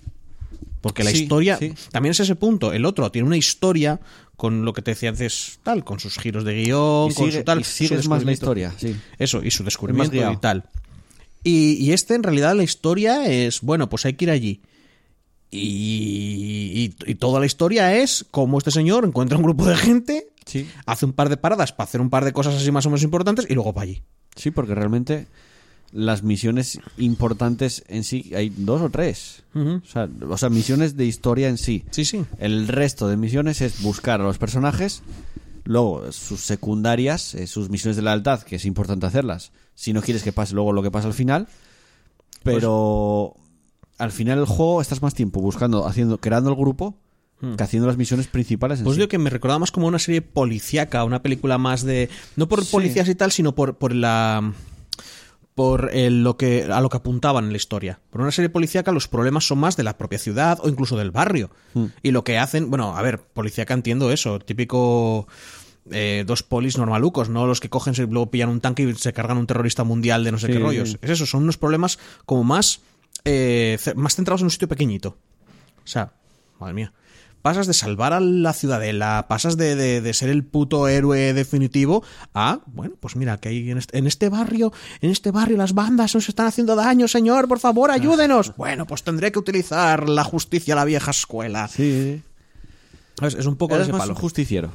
Porque 0.81 1.03
la 1.03 1.11
Sí, 1.11 1.21
historia 1.21 1.57
sí. 1.57 1.71
también 1.91 2.11
es 2.13 2.19
ese 2.19 2.33
punto. 2.35 2.73
El 2.73 2.83
otro 2.83 3.11
tiene 3.11 3.27
una 3.27 3.37
historia 3.37 3.99
con 4.35 4.65
lo 4.65 4.73
que 4.73 4.81
te 4.81 4.89
decía 4.91 5.09
antes, 5.09 5.59
tal, 5.61 5.83
con 5.83 5.99
sus 5.99 6.17
giros 6.17 6.45
de 6.45 6.55
guion, 6.63 7.11
Y 7.11 7.13
con 7.13 7.27
sigue- 7.29 7.37
su 7.37 7.43
tal. 7.43 7.59
y 7.59 7.63
sigues 7.63 8.07
más 8.07 8.23
la 8.23 8.31
descubrimiento. 8.31 8.31
historia, 8.33 8.73
sí. 8.79 8.95
Eso, 9.19 9.43
y 9.43 9.51
su 9.51 9.63
descubrimiento 9.63 10.15
y 10.31 10.37
tal. 10.37 10.63
Y, 11.43 11.73
y 11.73 11.91
este, 11.93 12.15
en 12.15 12.23
realidad, 12.23 12.55
la 12.55 12.63
historia 12.63 13.27
es, 13.27 13.61
bueno, 13.61 13.87
pues 13.87 14.03
hay 14.07 14.13
que 14.13 14.25
ir 14.25 14.31
allí. 14.31 14.61
Y, 15.51 16.95
y- 17.05 17.11
y 17.11 17.15
toda 17.15 17.39
la 17.39 17.45
historia 17.45 17.95
es 17.95 18.25
cómo 18.31 18.57
este 18.57 18.71
señor 18.71 19.05
encuentra 19.05 19.37
un 19.37 19.43
grupo 19.43 19.65
de 19.67 19.75
gente, 19.75 20.27
Sí. 20.45 20.69
hace 20.85 21.05
un 21.05 21.13
par 21.13 21.29
de 21.29 21.37
paradas 21.37 21.73
para 21.73 21.87
hacer 21.87 22.01
un 22.01 22.09
par 22.09 22.23
de 22.23 22.33
cosas 22.33 22.55
así 22.55 22.71
más 22.71 22.85
o 22.85 22.89
menos 22.89 23.03
importantes 23.03 23.45
y 23.49 23.53
luego 23.53 23.73
va 23.73 23.81
allí. 23.81 24.03
Sí, 24.35 24.51
porque 24.51 24.75
realmente 24.75 25.27
las 25.91 26.23
misiones 26.23 26.79
importantes 26.97 27.83
en 27.87 28.03
sí 28.03 28.31
hay 28.35 28.49
dos 28.49 28.81
o 28.81 28.89
tres. 28.89 29.43
O, 29.53 29.81
sea, 29.85 30.09
o 30.29 30.37
sea, 30.37 30.49
misiones 30.49 30.97
de 30.97 31.05
historia 31.05 31.47
en 31.47 31.57
sí. 31.57 31.85
Sí, 31.91 32.05
sí. 32.05 32.25
El 32.37 32.67
resto 32.67 33.07
de 33.07 33.17
misiones 33.17 33.61
es 33.61 33.81
buscar 33.81 34.19
a 34.19 34.23
los 34.25 34.37
personajes, 34.37 35.03
luego 35.63 36.11
sus 36.11 36.41
secundarias, 36.41 37.33
eh, 37.33 37.47
sus 37.47 37.69
misiones 37.69 37.95
de 37.95 38.01
lealtad, 38.03 38.41
que 38.41 38.57
es 38.57 38.65
importante 38.65 39.05
hacerlas, 39.05 39.51
si 39.73 39.93
no 39.93 40.01
quieres 40.01 40.21
que 40.23 40.33
pase 40.33 40.53
luego 40.53 40.73
lo 40.73 40.83
que 40.83 40.91
pasa 40.91 41.07
al 41.07 41.13
final. 41.13 41.47
Pero 42.43 43.33
al 43.97 44.11
final 44.11 44.37
del 44.37 44.45
juego 44.47 44.81
estás 44.81 45.01
más 45.01 45.13
tiempo 45.13 45.39
buscando, 45.41 45.87
haciendo, 45.87 46.19
creando 46.19 46.49
el 46.49 46.55
grupo, 46.55 46.97
que 47.39 47.63
haciendo 47.63 47.87
las 47.87 47.97
misiones 47.97 48.27
principales 48.27 48.79
en 48.79 48.85
Pues 48.85 48.95
sí. 48.95 48.99
digo 49.01 49.09
que 49.09 49.17
me 49.17 49.29
recordaba 49.29 49.59
más 49.59 49.71
como 49.71 49.87
una 49.87 49.99
serie 49.99 50.21
policíaca, 50.21 51.03
una 51.03 51.21
película 51.21 51.57
más 51.57 51.83
de. 51.83 52.09
No 52.35 52.47
por 52.47 52.63
Sí. 52.63 52.71
policías 52.71 53.07
y 53.09 53.15
tal, 53.15 53.31
sino 53.31 53.53
por, 53.55 53.77
por 53.77 53.93
la. 53.93 54.53
Por 55.53 55.91
el- 55.93 56.21
lo 56.23 56.35
que, 56.35 56.63
a 56.63 56.81
lo 56.81 56.89
que 56.89 56.97
apuntaban 56.97 57.45
en 57.45 57.51
la 57.51 57.57
historia. 57.57 58.01
Por 58.09 58.19
una 58.21 58.31
serie 58.31 58.49
policíaca, 58.49 58.91
los 58.91 59.07
problemas 59.07 59.47
son 59.47 59.57
más 59.59 59.77
de 59.77 59.83
la 59.83 59.97
propia 59.97 60.19
ciudad 60.19 60.59
o 60.61 60.67
incluso 60.67 60.97
del 60.97 61.11
barrio. 61.11 61.49
Y 62.03 62.11
lo 62.11 62.23
que 62.25 62.37
hacen. 62.37 62.69
Bueno, 62.69 62.97
a 62.97 63.01
ver, 63.01 63.19
policíaca 63.21 63.73
entiendo 63.73 64.11
eso. 64.11 64.39
Típico. 64.39 65.27
eh, 65.91 66.23
dos 66.25 66.41
polis 66.41 66.79
normalucos, 66.79 67.29
no 67.29 67.45
los 67.45 67.59
que 67.59 67.69
cogen, 67.69 67.93
se, 67.93 68.07
luego 68.07 68.31
pillan 68.31 68.49
un 68.49 68.59
tanque 68.59 68.81
y 68.81 68.95
se 68.95 69.13
cargan 69.13 69.37
un 69.37 69.45
terrorista 69.45 69.83
mundial 69.83 70.23
de 70.23 70.31
no 70.31 70.39
sé 70.39 70.47
Sí, 70.47 70.53
qué 70.53 70.57
rollos. 70.59 70.97
Es 70.99 71.11
eso, 71.11 71.27
son 71.27 71.43
unos 71.43 71.57
problemas 71.59 71.99
como 72.25 72.43
más. 72.43 72.79
eh, 73.23 73.77
más 73.95 74.15
centrados 74.15 74.41
en 74.41 74.45
un 74.47 74.49
sitio 74.51 74.67
pequeñito. 74.67 75.09
O 75.83 75.87
sea, 75.87 76.11
madre 76.59 76.73
mía. 76.73 76.93
Pasas 77.45 77.67
de 77.67 77.75
salvar 77.75 78.11
a 78.11 78.19
la 78.19 78.53
ciudadela, 78.53 79.27
pasas 79.29 79.55
de, 79.55 79.75
de- 79.75 80.01
de 80.01 80.13
ser 80.15 80.29
el 80.29 80.43
puto 80.43 80.87
héroe 80.87 81.31
definitivo 81.31 82.01
a, 82.33 82.61
bueno, 82.65 82.95
pues 82.99 83.15
mira, 83.15 83.37
que 83.37 83.49
hay 83.49 83.69
en 83.69 83.77
este, 83.77 83.99
en 83.99 84.07
este 84.07 84.29
barrio, 84.29 84.73
en 84.99 85.11
este 85.11 85.29
barrio 85.29 85.55
las 85.55 85.75
bandas 85.75 86.15
nos 86.15 86.27
están 86.27 86.47
haciendo 86.47 86.75
daño, 86.75 87.07
señor, 87.07 87.47
por 87.47 87.59
favor, 87.59 87.91
ayúdenos. 87.91 88.55
Bueno, 88.57 88.87
pues 88.87 89.03
tendré 89.03 89.31
que 89.31 89.37
utilizar 89.37 90.09
la 90.09 90.23
justicia 90.23 90.73
a 90.73 90.77
la 90.77 90.85
vieja 90.85 91.11
escuela. 91.11 91.67
Sí, 91.67 92.23
Es, 93.21 93.35
es 93.35 93.45
un 93.45 93.57
poco 93.57 93.75
de 93.75 93.81
eres 93.81 93.89
ese 93.89 93.91
más 93.91 94.01
palo. 94.01 94.13
un 94.15 94.19
justiciero, 94.21 94.71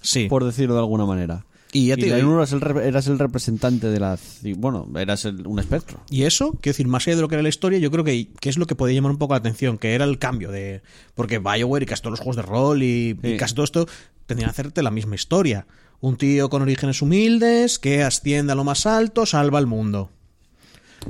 Sí. 0.00 0.28
por 0.28 0.44
decirlo 0.44 0.74
de 0.74 0.80
alguna 0.82 1.06
manera. 1.06 1.44
Y 1.74 1.88
ya 1.88 1.96
te 1.96 2.06
y- 2.06 2.10
eras 2.10 2.52
el, 2.52 2.60
rep- 2.60 2.80
eras 2.82 3.06
el 3.08 3.18
representante 3.18 3.88
de 3.88 3.98
la... 4.00 4.16
Bueno, 4.56 4.88
eras 4.96 5.24
el- 5.24 5.46
un 5.46 5.58
espectro. 5.58 6.00
Y 6.08 6.22
eso, 6.22 6.52
quiero 6.52 6.72
decir, 6.74 6.86
más 6.86 7.06
allá 7.06 7.16
de 7.16 7.22
lo 7.22 7.28
que 7.28 7.34
era 7.34 7.42
la 7.42 7.48
historia, 7.48 7.78
yo 7.80 7.90
creo 7.90 8.04
que, 8.04 8.28
que 8.40 8.48
es 8.48 8.56
lo 8.58 8.66
que 8.66 8.76
podía 8.76 8.94
llamar 8.94 9.10
un 9.10 9.18
poco 9.18 9.34
la 9.34 9.38
atención, 9.38 9.76
que 9.76 9.94
era 9.94 10.04
el 10.04 10.18
cambio 10.18 10.50
de. 10.52 10.82
Porque 11.14 11.38
Bioware 11.40 11.82
y 11.82 11.86
casi 11.86 12.00
todos 12.02 12.12
los 12.12 12.20
juegos 12.20 12.36
de 12.36 12.42
rol 12.42 12.82
y, 12.82 13.18
y 13.22 13.28
Sí. 13.32 13.36
casi 13.36 13.54
todo 13.54 13.64
esto 13.64 13.86
tendrían 14.26 14.50
que 14.50 14.52
hacerte 14.52 14.82
la 14.82 14.90
misma 14.92 15.16
historia. 15.16 15.66
Un 16.00 16.16
tío 16.16 16.48
con 16.48 16.62
orígenes 16.62 17.02
humildes 17.02 17.78
que 17.80 18.02
asciende 18.04 18.52
a 18.52 18.54
lo 18.54 18.62
más 18.64 18.86
alto, 18.86 19.26
salva 19.26 19.58
al 19.58 19.66
mundo. 19.66 20.10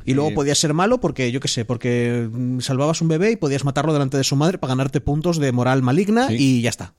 Y 0.06 0.14
luego 0.14 0.30
Sí. 0.30 0.34
podías 0.34 0.58
ser 0.58 0.72
malo 0.74 0.98
porque, 0.98 1.30
yo 1.30 1.40
qué 1.40 1.48
sé, 1.48 1.64
porque 1.64 2.28
mm, 2.32 2.60
salvabas 2.60 3.00
un 3.02 3.08
bebé 3.08 3.32
y 3.32 3.36
podías 3.36 3.64
matarlo 3.64 3.92
delante 3.92 4.16
de 4.16 4.24
su 4.24 4.34
madre 4.34 4.56
para 4.58 4.70
ganarte 4.72 5.00
puntos 5.00 5.38
de 5.38 5.52
moral 5.52 5.82
maligna 5.82 6.28
Sí. 6.28 6.36
y 6.38 6.62
ya 6.62 6.70
está. 6.70 6.94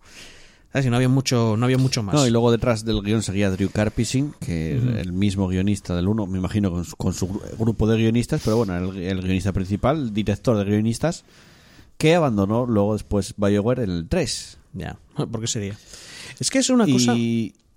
¿Sabes? 0.75 0.87
Y 0.87 0.89
no 0.89 0.97
había 0.97 1.07
mucho, 1.07 1.55
no 1.57 1.63
había 1.65 1.77
mucho 1.77 2.03
más. 2.03 2.13
No, 2.15 2.27
y 2.27 2.31
luego 2.31 2.51
detrás 2.51 2.83
del 2.83 3.01
guion 3.01 3.23
seguía 3.23 3.49
Drew 3.49 3.69
Karpyshing, 3.69 4.33
que 4.41 4.73
el- 4.75 4.97
el 4.97 5.13
mismo 5.13 5.47
guionista 5.47 5.95
del 5.95 6.09
uno, 6.09 6.27
me 6.27 6.37
imagino, 6.37 6.69
con 6.69 6.83
su, 6.83 6.97
con 6.97 7.13
su 7.13 7.29
gru- 7.29 7.41
grupo 7.57 7.87
de 7.87 7.95
guionistas, 7.97 8.41
pero 8.43 8.57
bueno, 8.57 8.75
el, 8.77 8.97
el 8.97 9.21
guionista 9.21 9.53
principal, 9.53 9.97
el 9.97 10.13
director 10.13 10.57
de 10.57 10.65
guionistas, 10.65 11.23
que 11.97 12.13
abandonó 12.13 12.65
luego 12.65 12.91
después 12.91 13.35
BioWare 13.37 13.83
en 13.83 13.89
el 13.91 14.07
3. 14.09 14.57
Ya, 14.73 14.97
¿por 15.15 15.39
qué 15.39 15.47
sería? 15.47 15.77
Es 16.39 16.49
que 16.51 16.59
es 16.59 16.69
una 16.69 16.85
cosa... 16.85 17.13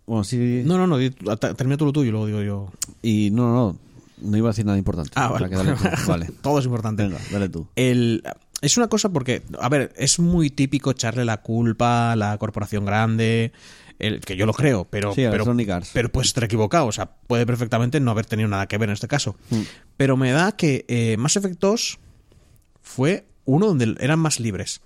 Bueno, 0.06 0.24
sí... 0.24 0.62
No, 0.64 0.76
no, 0.84 0.87
no, 0.88 1.37
termina 1.37 1.76
tú 1.76 1.84
lo 1.84 1.92
tuyo 1.92 2.08
y 2.08 2.11
luego 2.11 2.26
digo 2.26 2.42
yo. 2.42 2.72
Y 3.00 3.30
no, 3.30 3.46
no, 3.46 3.52
no, 3.54 3.76
no 4.22 4.37
iba 4.37 4.48
a 4.48 4.52
decir 4.52 4.64
nada 4.66 4.76
importante. 4.78 5.12
Ah. 5.14 5.38
Vale. 6.08 6.30
Todo 6.42 6.58
es 6.58 6.64
importante. 6.64 7.04
Venga, 7.04 7.18
dale 7.30 7.48
tú. 7.48 7.68
El, 7.76 8.24
es 8.61 8.77
una 8.77 8.88
cosa 8.88 9.09
porque, 9.11 9.42
a 9.61 9.68
ver, 9.68 9.92
es 9.97 10.18
muy 10.18 10.51
típico 10.51 10.90
echarle 10.90 11.25
la 11.25 11.38
culpa 11.42 12.12
a 12.12 12.16
la 12.16 12.37
corporación 12.38 12.85
grande, 12.85 13.53
el, 13.99 14.21
que 14.21 14.37
yo 14.37 14.47
lo 14.47 14.53
creo, 14.55 14.85
pero, 14.85 15.14
Sí, 15.14 15.23
pero, 15.31 15.44
pero 15.92 16.09
puedes 16.11 16.29
estar 16.29 16.44
equivocado, 16.44 16.87
o 16.87 16.92
sea, 16.92 17.07
puede 17.27 17.47
perfectamente 17.47 18.01
no 18.01 18.11
haber 18.12 18.27
tenido 18.27 18.49
nada 18.49 18.66
que 18.66 18.79
ver 18.79 18.88
en 18.88 18.94
este 18.94 19.09
caso. 19.09 19.37
Mm. 19.51 19.61
Pero 19.97 20.16
me 20.16 20.33
da 20.33 20.53
que 20.53 20.85
eh, 20.88 21.16
Mass 21.18 21.37
Effect 21.37 21.59
2 21.61 21.99
fue 22.83 23.27
uno 23.44 23.66
donde 23.66 23.97
eran 24.01 24.18
más 24.18 24.40
libres. 24.40 24.81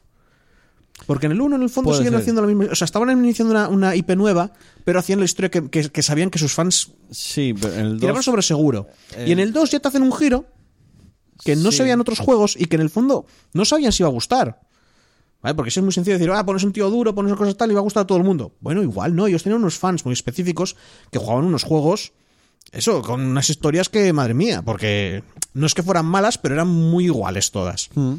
Porque 1.07 1.27
en 1.27 1.33
el 1.33 1.41
1, 1.41 1.57
en 1.57 1.63
el 1.63 1.71
fondo, 1.71 1.89
Puede 1.91 1.99
siguen 1.99 2.13
ser. 2.13 2.21
haciendo 2.21 2.43
lo 2.43 2.49
mismo. 2.49 2.65
O 2.71 2.75
sea, 2.77 2.85
estaban 2.85 3.11
iniciando 3.11 3.53
una, 3.53 3.69
una 3.69 3.97
IP 3.97 4.11
nueva, 4.11 4.53
pero 4.85 5.01
hacían 5.01 5.19
la 5.19 5.25
historia 5.25 5.51
que, 5.51 5.69
que- 5.69 5.89
que 5.91 6.03
sabían 6.03 6.31
que 6.31 6.39
sus 6.39 6.53
fans 6.53 6.93
Sí, 7.11 7.55
pero 7.61 7.75
en 7.75 7.81
el 7.81 7.99
tiraban 7.99 8.19
2... 8.21 8.25
sobre 8.25 8.43
seguro. 8.43 8.87
Eh, 9.17 9.25
y 9.29 9.33
en 9.33 9.41
el 9.41 9.53
2 9.53 9.71
ya 9.71 9.81
te 9.81 9.89
hacen 9.89 10.03
un 10.03 10.13
giro 10.13 10.47
que 11.45 11.57
no 11.57 11.71
Sí. 11.71 11.79
se 11.79 11.83
veían 11.85 12.01
otros 12.01 12.19
juegos 12.19 12.57
y 12.59 12.67
que 12.67 12.77
en 12.77 12.83
el 12.83 12.91
fondo 12.91 13.27
no 13.53 13.65
sabían 13.65 13.93
si 13.93 14.03
iba 14.03 14.09
a 14.09 14.13
gustar. 14.13 14.61
¿Vale? 15.43 15.55
Porque 15.57 15.71
eso 15.71 15.81
es 15.81 15.85
muy 15.85 15.93
sencillo 15.93 16.19
decir, 16.19 16.31
ah, 16.31 16.47
pones 16.47 16.63
un 16.63 16.73
tío 16.73 16.89
duro, 16.89 17.15
pones 17.15 17.35
cosas 17.35 17.57
tal 17.57 17.71
y 17.71 17.75
va 17.75 17.81
a 17.81 17.83
gustar 17.83 18.05
a 18.05 18.07
todo 18.07 18.19
el 18.19 18.25
mundo. 18.25 18.53
Bueno, 18.61 18.81
igual 18.83 19.17
no, 19.17 19.27
ellos 19.27 19.43
tenían 19.43 19.61
unos 19.61 19.77
fans 19.77 20.05
muy 20.05 20.13
específicos 20.13 20.77
que 21.11 21.19
jugaban 21.19 21.45
unos 21.45 21.65
juegos, 21.65 22.13
eso, 22.71 23.03
con 23.03 23.21
unas 23.21 23.51
historias 23.51 23.89
que, 23.89 24.13
madre 24.13 24.35
mía, 24.35 24.63
porque 24.63 25.25
no 25.53 25.67
es 25.67 25.75
que 25.75 25.83
fueran 25.83 26.07
malas, 26.07 26.39
pero 26.39 26.55
eran 26.55 26.69
muy 26.69 27.07
iguales 27.07 27.51
todas. 27.51 27.91
Mm. 27.95 28.15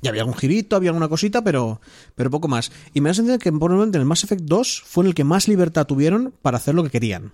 Y 0.00 0.06
había 0.06 0.22
algún 0.22 0.36
girito, 0.36 0.76
había 0.76 0.90
alguna 0.90 1.08
cosita, 1.08 1.42
pero, 1.42 1.80
pero 2.14 2.30
poco 2.30 2.46
más. 2.46 2.70
Y 2.94 3.00
me 3.00 3.10
da 3.10 3.14
sentido 3.14 3.40
que 3.40 3.50
probablemente 3.50 3.98
en 3.98 4.02
el 4.02 4.06
Mass 4.06 4.22
Effect 4.22 4.42
2 4.44 4.84
fue 4.86 5.02
en 5.02 5.08
el 5.08 5.14
que 5.14 5.24
más 5.24 5.48
libertad 5.48 5.86
tuvieron 5.86 6.32
para 6.40 6.58
hacer 6.58 6.76
lo 6.76 6.84
que 6.84 6.90
querían. 6.90 7.32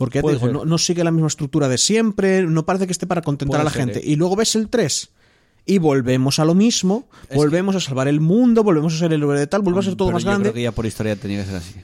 Porque 0.00 0.18
ya 0.18 0.22
te 0.22 0.32
digo, 0.32 0.48
no, 0.48 0.64
no 0.64 0.78
sigue 0.78 1.04
la 1.04 1.10
misma 1.10 1.28
estructura 1.28 1.68
de 1.68 1.76
siempre, 1.78 2.42
no 2.42 2.64
parece 2.64 2.86
que 2.86 2.92
esté 2.92 3.06
para 3.06 3.20
contentar 3.22 3.50
Puede 3.50 3.60
a 3.60 3.64
la 3.64 3.70
ser, 3.70 3.80
gente. 3.84 3.98
¿eh? 4.00 4.10
Y 4.12 4.16
luego 4.16 4.34
ves 4.34 4.56
el 4.56 4.68
3 4.68 5.10
y 5.66 5.78
volvemos 5.78 6.38
a 6.38 6.44
lo 6.46 6.54
mismo, 6.54 7.06
volvemos 7.34 7.76
a 7.76 7.80
salvar 7.80 8.08
el 8.08 8.20
mundo, 8.20 8.64
volvemos 8.64 8.94
a 8.94 8.98
ser 8.98 9.12
el 9.12 9.20
héroe 9.22 9.38
de 9.38 9.46
tal, 9.46 9.60
vuelve 9.62 9.80
a 9.80 9.82
ser 9.82 9.94
todo 9.96 10.08
Pero 10.08 10.14
más 10.16 10.22
yo 10.24 10.30
grande. 10.30 10.44
creo 10.44 10.54
que 10.54 10.62
ya 10.62 10.72
por 10.72 10.86
historia 10.86 11.14
tenía 11.16 11.40
que 11.42 11.46
ser 11.46 11.56
así. 11.56 11.74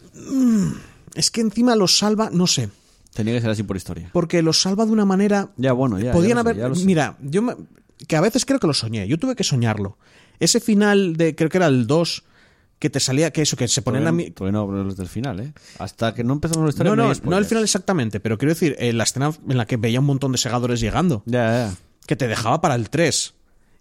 Es 1.15 1.31
que 1.31 1.41
encima 1.43 1.77
los 1.77 1.99
salva, 1.99 2.31
no 2.33 2.47
sé, 2.47 2.71
Tenía 3.15 3.35
que 3.35 3.41
ser 3.41 3.51
así 3.51 3.63
por 3.63 3.77
historia. 3.77 4.11
porque 4.13 4.43
los 4.43 4.61
salva 4.61 4.85
de 4.87 4.93
una 4.93 5.05
manera 5.05 5.51
Ya, 5.57 5.73
bueno, 5.73 5.99
ya. 5.99 6.13
Podían 6.13 6.37
ya 6.39 6.43
lo 6.43 6.43
sé, 6.55 6.61
haber. 6.63 6.75
ya 6.79 6.85
mira, 6.87 7.17
yo 7.23 7.43
me- 7.43 7.55
que 8.07 8.17
a 8.17 8.21
veces 8.21 8.45
creo 8.45 8.59
que 8.61 8.67
lo 8.67 8.75
soñé. 8.75 9.07
Yo 9.09 9.19
tuve 9.19 9.35
que 9.37 9.45
soñarlo. 9.45 9.97
Ese 10.41 10.61
final 10.61 11.17
de, 11.17 11.35
creo 11.35 11.49
que 11.49 11.57
era 11.57 11.67
el 11.67 11.87
2, 11.87 12.25
que 12.79 12.91
te 12.91 13.01
salía, 13.01 13.31
que 13.33 13.43
eso, 13.43 13.57
que 13.57 13.69
se 13.69 13.83
mí. 14.12 14.31
Todavía 14.31 14.53
no 14.53 14.61
hablo 14.62 14.95
del 14.95 15.09
final, 15.09 15.41
¿eh? 15.41 15.53
Hasta 15.79 16.15
que 16.15 16.25
no 16.25 16.35
empezamos 16.35 16.65
la 16.65 16.71
historia. 16.71 16.95
No, 16.95 17.09
no, 17.09 17.12
no 17.23 17.39
el 17.39 17.45
final 17.47 17.65
exactamente, 17.65 18.21
pero 18.21 18.37
quiero 18.39 18.53
decir, 18.53 18.77
eh, 18.79 18.93
la 18.93 19.05
escena 19.05 19.33
en 19.49 19.57
la 19.57 19.67
que 19.67 19.77
veía 19.77 20.01
un 20.01 20.07
montón 20.07 20.33
de 20.33 20.39
segadores 20.39 20.81
llegando, 20.81 21.23
Ya, 21.27 21.69
ya. 21.71 21.75
que 22.07 22.17
te 22.17 22.29
dejaba 22.29 22.61
para 22.61 22.75
el 22.75 22.91
3. 22.91 23.35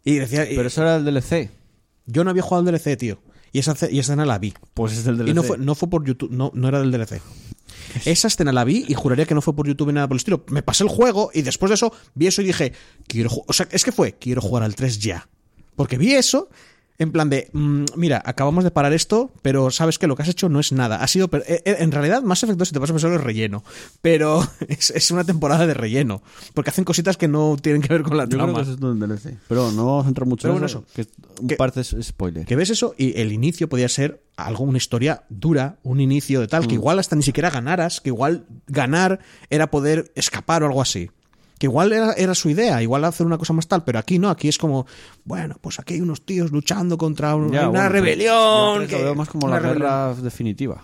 Y 0.05 0.15
decía, 0.15 0.49
y- 0.49 0.55
Pero 0.55 0.67
eso 0.67 0.81
era 0.81 0.95
el 0.97 1.05
DLC. 1.05 1.49
yo 2.05 2.23
no 2.23 2.29
había 2.29 2.43
jugado 2.43 2.67
al 2.67 2.73
DLC, 2.73 2.95
tío. 2.97 3.19
Y 3.51 3.59
esa, 3.59 3.71
y 3.89 3.99
esa 3.99 4.11
escena 4.13 4.25
la 4.25 4.37
vi. 4.37 4.53
Pues 4.73 4.93
es 4.93 5.03
del 5.05 5.17
DLC. 5.17 5.29
Y 5.29 5.33
no 5.33 5.43
fue, 5.43 5.57
no 5.57 5.75
fue 5.75 5.89
por 5.89 6.05
YouTube, 6.05 6.29
no, 6.31 6.51
no 6.53 6.67
era 6.67 6.79
del 6.79 6.91
DLC. 6.91 7.21
Esa 8.05 8.27
escena 8.27 8.51
la 8.51 8.63
vi 8.63 8.85
y 8.87 8.93
juraría 8.93 9.25
que 9.25 9.33
no 9.35 9.41
fue 9.41 9.55
por 9.55 9.67
YouTube 9.67 9.87
ni 9.87 9.93
nada 9.93 10.07
por 10.07 10.15
el 10.15 10.19
estilo. 10.19 10.43
Me 10.49 10.61
pasé 10.61 10.83
el 10.83 10.89
juego 10.89 11.29
y 11.33 11.41
después 11.41 11.69
de 11.69 11.75
eso 11.75 11.93
vi 12.13 12.27
eso 12.27 12.41
y 12.41 12.45
dije, 12.45 12.73
quiero 13.07 13.29
O 13.47 13.53
sea, 13.53 13.67
es 13.71 13.83
que 13.85 13.91
fue, 13.91 14.13
quiero 14.13 14.41
jugar 14.41 14.63
al 14.63 14.75
3 14.75 14.99
ya. 14.99 15.27
Porque 15.75 15.97
vi 15.97 16.13
eso 16.13 16.49
en 16.97 17.11
plan 17.11 17.29
de, 17.29 17.49
mm, 17.51 17.83
mira, 17.97 18.21
acabamos 18.25 18.63
de 18.63 18.71
parar 18.71 18.93
esto, 18.93 19.31
pero 19.41 19.69
sabes 19.71 19.99
que 19.99 20.07
lo 20.07 20.15
que 20.15 20.23
has 20.23 20.29
hecho 20.29 20.47
no 20.49 20.59
es 20.59 20.71
nada. 20.71 20.97
Ha 21.03 21.07
sido, 21.07 21.29
eh, 21.33 21.61
eh, 21.65 21.75
en 21.79 21.91
realidad, 21.91 22.21
más 22.23 22.41
efectos 22.43 22.69
si 22.69 22.73
te 22.73 22.79
vas 22.79 22.89
a 22.89 22.93
pensar 22.93 23.11
es 23.11 23.21
relleno. 23.21 23.63
Pero 24.01 24.41
es, 24.67 24.91
es 24.91 25.11
una 25.11 25.23
temporada 25.23 25.67
de 25.67 25.73
relleno. 25.73 26.21
Porque 26.53 26.69
hacen 26.69 26.85
cositas 26.85 27.17
que 27.17 27.27
no 27.27 27.57
tienen 27.61 27.81
que 27.81 27.89
ver 27.89 28.03
con 28.03 28.15
la 28.17 28.23
Yo 28.23 28.29
creo 28.29 28.45
trama. 28.45 28.53
que 28.59 28.61
eso 28.63 28.71
es 28.73 28.79
del 28.79 28.99
DLC. 28.99 29.37
Pero 29.47 29.71
no 29.71 29.85
vamos 29.85 30.05
a 30.05 30.07
entrar 30.09 30.27
mucho 30.27 30.47
Pero 30.47 30.57
en 30.57 30.63
eso. 30.65 30.85
eso. 30.95 31.05
Que 31.47 31.55
parte 31.55 31.81
es 31.81 31.95
spoiler. 32.01 32.45
Que 32.45 32.55
ves 32.55 32.69
eso 32.69 32.95
y 32.97 33.19
el 33.19 33.31
inicio 33.31 33.67
podía 33.67 33.89
ser 33.89 34.23
algo, 34.37 34.63
una 34.63 34.77
historia 34.77 35.23
dura, 35.29 35.77
un 35.83 35.99
inicio 35.99 36.39
de 36.41 36.47
tal, 36.47 36.67
que 36.67 36.75
igual 36.75 36.99
hasta 36.99 37.15
ni 37.15 37.23
siquiera 37.23 37.49
ganaras, 37.49 38.01
que 38.01 38.09
igual 38.09 38.45
ganar 38.67 39.19
era 39.49 39.71
poder 39.71 40.11
escapar 40.15 40.63
o 40.63 40.67
algo 40.67 40.81
así. 40.81 41.09
Que 41.57 41.67
igual 41.67 41.93
era, 41.93 42.13
era 42.13 42.35
su 42.35 42.49
idea, 42.49 42.81
igual 42.81 43.05
hacer 43.05 43.25
una 43.25 43.37
cosa 43.37 43.53
más 43.53 43.67
tal, 43.67 43.83
pero 43.85 43.97
aquí 43.99 44.19
no, 44.19 44.29
aquí 44.29 44.49
es 44.49 44.57
como, 44.57 44.85
bueno, 45.23 45.55
pues 45.61 45.79
aquí 45.79 45.93
hay 45.93 46.01
unos 46.01 46.25
tíos 46.25 46.51
luchando 46.51 46.97
contra 46.97 47.33
un- 47.35 47.51
Ya, 47.51 47.69
una 47.69 47.79
bueno, 47.81 47.89
rebelión. 47.89 48.81
yo 48.81 48.87
que- 48.87 48.97
Lo 48.97 49.03
veo 49.05 49.15
más 49.15 49.29
como 49.29 49.47
la 49.47 49.59
rebelión. 49.59 49.81
guerra 49.81 50.13
definitiva. 50.15 50.83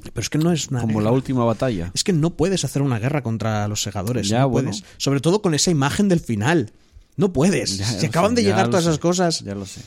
Pero 0.00 0.20
es 0.20 0.30
que 0.30 0.38
no 0.38 0.52
es 0.52 0.68
una 0.68 0.80
Como 0.80 0.94
guerra. 0.98 1.04
la 1.10 1.12
última 1.12 1.44
batalla. 1.44 1.90
Es 1.92 2.04
que 2.04 2.12
no 2.12 2.30
puedes 2.30 2.64
hacer 2.64 2.82
una 2.82 3.00
guerra 3.00 3.22
contra 3.22 3.66
los 3.66 3.82
segadores. 3.82 4.28
Ya, 4.28 4.40
no 4.42 4.48
bueno. 4.50 4.70
puedes. 4.70 4.84
Sobre 4.96 5.20
todo 5.20 5.42
con 5.42 5.54
esa 5.54 5.70
imagen 5.72 6.08
del 6.08 6.20
final. 6.20 6.70
No 7.16 7.32
puedes. 7.32 7.78
Ya, 7.78 7.84
Se 7.86 8.06
acaban 8.06 8.30
sé, 8.30 8.36
de 8.36 8.42
llegar 8.44 8.66
todas 8.68 8.84
sé, 8.84 8.90
esas 8.90 9.00
cosas. 9.00 9.40
Ya 9.40 9.56
lo 9.56 9.66
sé. 9.66 9.80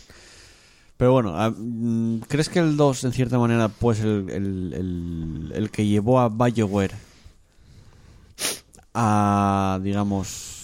Pero 0.97 1.13
bueno, 1.13 1.33
ah, 1.37 1.49
mm, 1.49 2.19
¿crees 2.27 2.49
que 2.49 2.59
el 2.59 2.75
2, 2.75 3.05
en 3.05 3.13
cierta 3.13 3.39
manera, 3.39 3.69
pues 3.69 4.01
el, 4.01 4.29
el, 4.29 4.73
el- 4.73 5.51
el 5.55 5.71
que 5.71 5.87
llevó 5.87 6.19
a 6.19 6.27
BioWare 6.27 6.93
a, 8.93 9.79
digamos... 9.83 10.57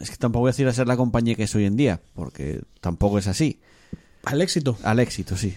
Es 0.00 0.10
que 0.10 0.16
tampoco 0.16 0.40
voy 0.42 0.48
a 0.50 0.52
decir 0.52 0.68
a 0.68 0.72
ser 0.74 0.86
la 0.86 0.96
compañía 0.96 1.34
que 1.34 1.44
es 1.44 1.54
hoy 1.54 1.64
en 1.64 1.76
día, 1.76 2.00
porque 2.14 2.60
tampoco 2.80 3.18
es 3.18 3.26
así. 3.28 3.60
Al 4.24 4.42
éxito. 4.42 4.76
Al 4.82 4.98
éxito, 5.00 5.36
sí. 5.38 5.54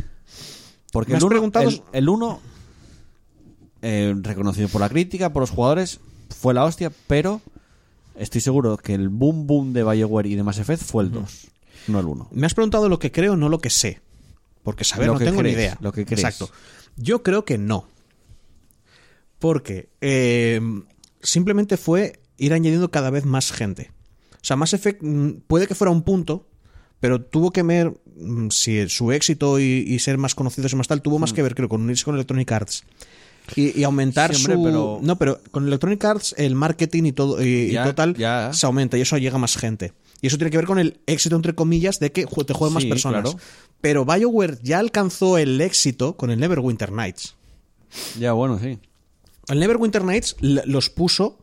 Porque 0.94 1.14
el 1.14 1.20
1, 1.24 1.28
preguntado- 1.30 1.68
el, 1.70 1.82
el 1.92 2.08
uno, 2.10 2.40
eh, 3.82 4.16
reconocido 4.22 4.70
por 4.70 4.80
la 4.82 4.88
crítica, 4.90 5.34
por 5.34 5.42
los 5.42 5.50
jugadores, 5.50 6.00
fue 6.30 6.54
la 6.54 6.64
hostia, 6.64 6.90
pero 7.08 7.42
estoy 8.16 8.40
seguro 8.40 8.78
que 8.78 8.94
el 8.94 9.10
boom 9.10 9.46
boom 9.46 9.74
de 9.74 9.84
BioWare 9.84 10.28
y 10.30 10.36
de 10.36 10.44
Mass 10.44 10.60
Effect 10.60 10.84
fue 10.84 11.04
el 11.04 11.12
2, 11.12 11.48
no 11.90 12.00
el 12.00 12.06
1. 12.06 12.30
Me 12.32 12.46
has 12.48 12.54
preguntado 12.54 12.88
lo 12.88 12.98
que 12.98 13.12
creo, 13.12 13.36
no 13.36 13.50
lo 13.50 13.60
que 13.60 13.70
sé. 13.70 14.00
Porque 14.64 14.84
saber 14.86 15.08
Lo 15.08 15.14
no 15.14 15.20
que 15.20 15.26
tengo 15.26 15.38
ni 15.42 15.50
crees, 15.52 15.58
idea. 15.58 15.78
lo 15.82 15.92
que 15.92 16.06
crees. 16.06 16.24
Exacto. 16.24 16.50
Yo 16.96 17.24
creo 17.24 17.44
que 17.44 17.58
no. 17.58 17.88
Porque 19.40 19.90
eh, 20.02 20.60
simplemente 21.22 21.78
fue 21.78 22.20
ir 22.38 22.54
añadiendo 22.54 22.90
cada 22.92 23.10
vez 23.10 23.26
más 23.26 23.52
gente. 23.52 23.92
O 24.36 24.44
sea, 24.46 24.56
Mass 24.56 24.74
Effect 24.74 25.02
mm, 25.04 25.30
puede 25.48 25.68
que 25.68 25.76
fuera 25.76 25.92
un 25.92 26.04
punto, 26.04 26.48
pero 27.00 27.22
tuvo 27.22 27.52
que 27.52 27.64
ver 27.64 27.94
mm, 28.16 28.50
si 28.50 28.88
su 28.90 29.12
éxito 29.12 29.60
y, 29.60 29.64
y 29.88 30.00
ser 30.00 30.18
más 30.18 30.36
conocidos 30.36 30.72
y 30.74 30.76
más 30.76 30.88
tal, 30.88 31.02
tuvo 31.02 31.20
más 31.20 31.34
que 31.34 31.42
ver, 31.44 31.56
creo, 31.56 31.68
con 31.70 31.82
unirse 31.82 32.06
con 32.06 32.16
Electronic 32.16 32.52
Arts. 32.52 32.84
Y, 33.56 33.80
y 33.80 33.84
aumentar. 33.84 34.34
Sí, 34.36 34.44
hombre, 34.46 34.56
su. 34.58 34.64
pero- 34.64 35.00
No, 35.02 35.18
pero 35.18 35.40
con 35.52 35.66
Electronic 35.68 36.04
Arts 36.06 36.36
el 36.38 36.56
marketing 36.56 37.04
y 37.06 37.12
todo 37.14 37.44
y, 37.44 37.72
y 37.72 37.84
total 37.84 38.16
ya. 38.16 38.52
se 38.54 38.66
aumenta 38.68 38.96
y 38.98 39.02
eso 39.02 39.18
llega 39.18 39.36
a 39.36 39.40
más 39.40 39.58
gente. 39.58 39.94
Y 40.22 40.28
eso 40.28 40.38
tiene 40.38 40.52
que 40.52 40.58
ver 40.58 40.66
con 40.68 40.78
el 40.80 41.00
éxito, 41.08 41.36
entre 41.36 41.56
comillas, 41.56 42.00
de 42.00 42.12
que 42.12 42.26
te 42.26 42.54
jueguen 42.54 42.74
más 42.74 42.86
personas. 42.86 43.22
claro. 43.24 43.40
Pero 43.82 44.06
BioWare 44.06 44.60
ya 44.62 44.78
alcanzó 44.80 45.38
el 45.38 45.60
éxito 45.62 46.16
con 46.18 46.30
el 46.30 46.40
Neverwinter 46.40 46.92
Nights. 46.92 47.36
Ya, 48.20 48.34
bueno, 48.34 48.60
sí. 48.60 48.78
El 49.50 49.60
Neverwinter 49.60 50.04
Nights 50.04 50.36
los 50.42 50.90
puso 50.90 51.40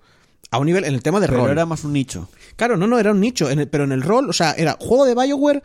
a 0.51 0.59
un 0.59 0.67
nivel 0.67 0.85
en 0.85 0.95
el 0.95 1.03
tema 1.03 1.21
de 1.21 1.27
Pero 1.27 1.41
rol. 1.43 1.51
era 1.51 1.67
más 1.67 1.85
un 1.85 1.93
nicho. 1.93 2.29
Claro, 2.57 2.77
no, 2.77 2.87
no, 2.87 2.99
era 2.99 3.11
un 3.11 3.21
nicho. 3.21 3.51
en 3.51 3.59
el- 3.61 3.69
pero 3.69 3.85
en 3.85 3.93
el 3.93 4.03
rol, 4.03 4.31
o 4.31 4.33
sea, 4.33 4.53
era 4.53 4.77
juego 4.81 5.05
de 5.05 5.15
BioWare. 5.15 5.63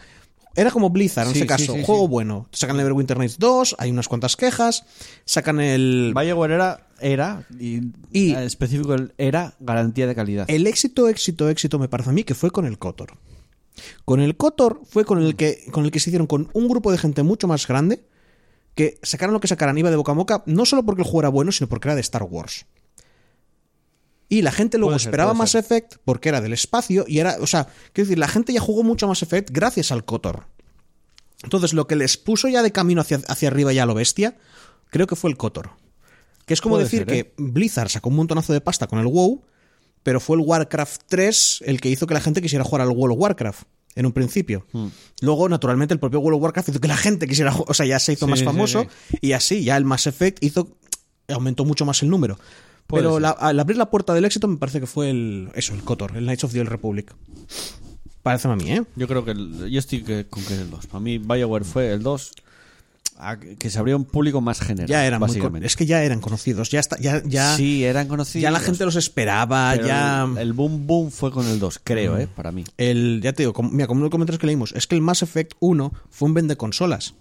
Era 0.54 0.69
como 0.69 0.89
Blizzard 0.89 1.27
en 1.27 1.34
Sí, 1.34 1.39
sí, 1.41 1.47
caso. 1.47 1.73
sí, 1.75 1.84
juego 1.86 2.10
bueno. 2.10 2.47
Sacan 2.51 2.75
Neverwinter 2.75 3.17
Nights 3.17 3.39
2, 3.39 3.75
hay 3.80 3.89
unas 3.89 4.10
cuantas 4.10 4.36
quejas. 4.36 4.84
Sacan 5.23 5.62
el. 5.62 6.13
BioWare 6.13 6.54
era, 6.56 6.88
era 6.99 7.45
y, 7.58 7.80
Y- 8.12 8.32
en 8.32 8.39
específico, 8.39 8.95
era 9.17 9.54
garantía 9.62 10.08
de 10.08 10.15
calidad. 10.15 10.45
El 10.49 10.67
éxito, 10.67 11.08
éxito, 11.08 11.47
éxito 11.47 11.80
me 11.80 11.88
parece 11.88 12.10
a 12.10 12.13
mí 12.13 12.25
que 12.25 12.36
fue 12.36 12.51
con 12.51 12.65
el 12.65 12.77
Kotor. 12.80 13.13
Con 14.04 14.19
el 14.19 14.36
Kotor 14.36 14.82
fue 14.84 15.06
con 15.06 15.21
el 15.23 15.38
que, 15.38 15.63
con 15.71 15.86
el 15.86 15.91
que 15.91 16.01
se 16.01 16.10
hicieron 16.10 16.27
con 16.27 16.49
un 16.54 16.67
grupo 16.67 16.91
de 16.91 16.97
gente 16.97 17.23
mucho 17.23 17.47
más 17.47 17.65
grande 17.65 18.04
que 18.76 19.00
sacaran 19.04 19.34
lo 19.34 19.40
que 19.40 19.48
sacaran 19.48 19.78
iba 19.78 19.90
de 19.90 19.96
boca 19.96 20.12
a 20.12 20.16
boca, 20.16 20.44
no 20.46 20.66
solo 20.66 20.84
porque 20.84 21.02
el 21.02 21.06
juego 21.06 21.22
era 21.22 21.30
bueno, 21.30 21.52
sino 21.52 21.68
porque 21.68 21.90
era 21.90 21.96
de 21.96 22.02
Star 22.02 22.24
Wars. 22.24 22.66
Y 24.30 24.44
la 24.44 24.52
gente 24.52 24.78
luego 24.78 24.92
Puede 24.92 25.04
esperaba 25.04 25.32
puede 25.32 25.40
Mass 25.40 25.52
ser. 25.52 25.64
Effect 25.66 25.96
porque 26.06 26.30
era 26.30 26.40
del 26.40 26.54
espacio 26.54 27.04
y 27.06 27.20
era, 27.20 27.38
o 27.42 27.48
sea, 27.48 27.68
quiero 27.92 28.08
decir, 28.08 28.18
la 28.18 28.30
gente 28.30 28.54
ya 28.54 28.62
jugó 28.62 28.84
mucho 28.84 29.08
Mass 29.08 29.24
Effect 29.24 29.50
gracias 29.52 29.92
al 29.92 30.06
Kotor. 30.06 30.46
Entonces, 31.44 31.74
lo 31.74 31.88
que 31.88 31.96
les 31.96 32.18
puso 32.18 32.48
ya 32.48 32.62
de 32.62 32.72
camino 32.72 33.02
hacia, 33.02 33.20
hacia 33.28 33.50
arriba 33.50 33.74
ya 33.74 33.84
a 33.84 33.86
lo 33.86 33.94
bestia, 33.94 34.38
creo 34.90 35.08
que 35.08 35.16
fue 35.16 35.30
el 35.30 35.38
Kotor. 35.38 35.72
Que 36.46 36.54
es 36.54 36.62
como 36.62 36.76
Puede 36.76 36.86
decir 36.86 37.06
ser, 37.06 37.14
¿eh? 37.14 37.24
que 37.24 37.34
Blizzard 37.38 37.90
sacó 37.90 38.10
un 38.10 38.16
montonazo 38.16 38.54
de 38.54 38.62
pasta 38.62 38.88
con 38.88 39.00
el 39.00 39.08
WoW, 39.08 39.44
pero 40.04 40.20
fue 40.20 40.38
el 40.38 40.44
Warcraft 40.44 41.02
3 41.08 41.64
el 41.66 41.82
que 41.82 41.90
hizo 41.90 42.08
que 42.08 42.14
la 42.14 42.22
gente 42.22 42.42
quisiera 42.42 42.64
jugar 42.64 42.82
al 42.82 42.90
of 42.90 42.98
Warcraft 42.98 43.64
en 43.95 44.06
un 44.06 44.12
principio. 44.13 44.65
Hmm. 44.71 44.88
Luego, 45.21 45.49
naturalmente, 45.49 45.93
el 45.93 45.99
propio 45.99 46.19
World 46.19 46.38
of 46.38 46.43
Warcraft 46.43 46.69
hizo 46.69 46.80
que 46.80 46.88
la 46.88 46.97
gente 46.97 47.27
quisiera 47.27 47.51
jugar, 47.51 47.69
o 47.69 47.73
sea, 47.73 47.86
ya 47.86 47.99
se 47.99 48.13
hizo 48.13 48.25
Sí, 48.25 48.30
más 48.32 48.43
famoso 48.43 48.86
sí. 49.10 49.17
y 49.21 49.32
así, 49.34 49.63
ya 49.63 49.75
el 49.77 49.86
Mass 49.86 50.08
Effect 50.08 50.43
hizo 50.43 50.69
aumentó 51.27 51.65
mucho 51.65 51.86
más 51.86 52.01
el 52.04 52.10
número. 52.10 52.38
Puede 52.88 53.04
pero 53.04 53.19
la- 53.19 53.30
al 53.32 53.60
abrir 53.60 53.77
la 53.77 53.89
puerta 53.89 54.13
del 54.13 54.25
éxito 54.25 54.47
me 54.47 54.58
parece 54.58 54.80
que 54.82 54.88
fue 54.88 55.10
el 55.10 55.49
eso, 55.56 55.73
el 55.73 55.84
KOTOR, 55.84 56.17
el 56.17 56.23
Knights 56.25 56.43
of 56.43 56.51
the 56.51 56.60
Old 56.60 56.69
Republic. 56.69 57.13
Parece 58.23 58.47
a 58.47 58.56
mí, 58.56 58.71
¿eh? 58.71 58.84
Yo 58.95 59.08
creo 59.08 59.25
que 59.25 59.32
el- 59.32 59.69
yo 59.69 59.80
estoy 59.80 60.04
que- 60.04 60.27
con 60.27 60.43
que 60.43 60.54
es 60.54 60.60
el 60.60 60.69
2. 60.69 60.88
Para 60.88 60.99
mí 60.99 61.17
BioWare 61.17 61.65
fue 61.65 61.91
el 61.93 62.04
2 62.04 62.32
a- 63.22 63.38
que 63.38 63.70
se 63.70 63.80
abrió 63.80 63.96
un 63.98 64.06
público 64.06 64.42
más 64.42 64.60
general. 64.62 64.88
Ya 64.90 65.06
eran 65.06 65.20
muy 65.20 65.28
básicamente. 65.30 65.68
es 65.68 65.76
que 65.76 65.86
ya 65.86 66.04
eran 66.04 66.20
conocidos, 66.22 66.70
ya 66.70 66.80
está, 66.80 66.98
ya, 67.00 67.22
ya, 67.26 67.56
sí, 67.56 67.84
eran 67.84 68.08
conocidos. 68.08 68.42
ya 68.44 68.52
la 68.52 68.60
gente 68.60 68.84
los 68.86 68.96
esperaba, 68.96 69.72
pero 69.76 69.88
ya 69.88 70.24
El, 70.32 70.38
el 70.40 70.54
boom 70.54 70.88
boom 70.88 71.12
fue 71.12 71.32
con 71.32 71.48
el 71.48 71.60
2, 71.60 71.80
creo, 71.84 72.18
¿eh? 72.18 72.28
Para 72.28 72.52
mí. 72.52 72.64
el 72.78 73.22
ya 73.24 73.34
te 73.34 73.44
digo, 73.44 73.54
como, 73.54 73.70
mira, 73.70 73.88
como 73.88 74.00
uno 74.00 74.06
de 74.06 74.08
los 74.08 74.12
comentarios 74.12 74.40
que 74.40 74.48
leímos, 74.48 74.72
es 74.74 74.88
que 74.88 74.96
el 74.96 75.02
Mass 75.02 75.22
Effect 75.22 75.54
1 75.60 75.94
fue 76.10 76.28
un 76.28 76.34
vende 76.34 76.56
consolas. 76.58 77.14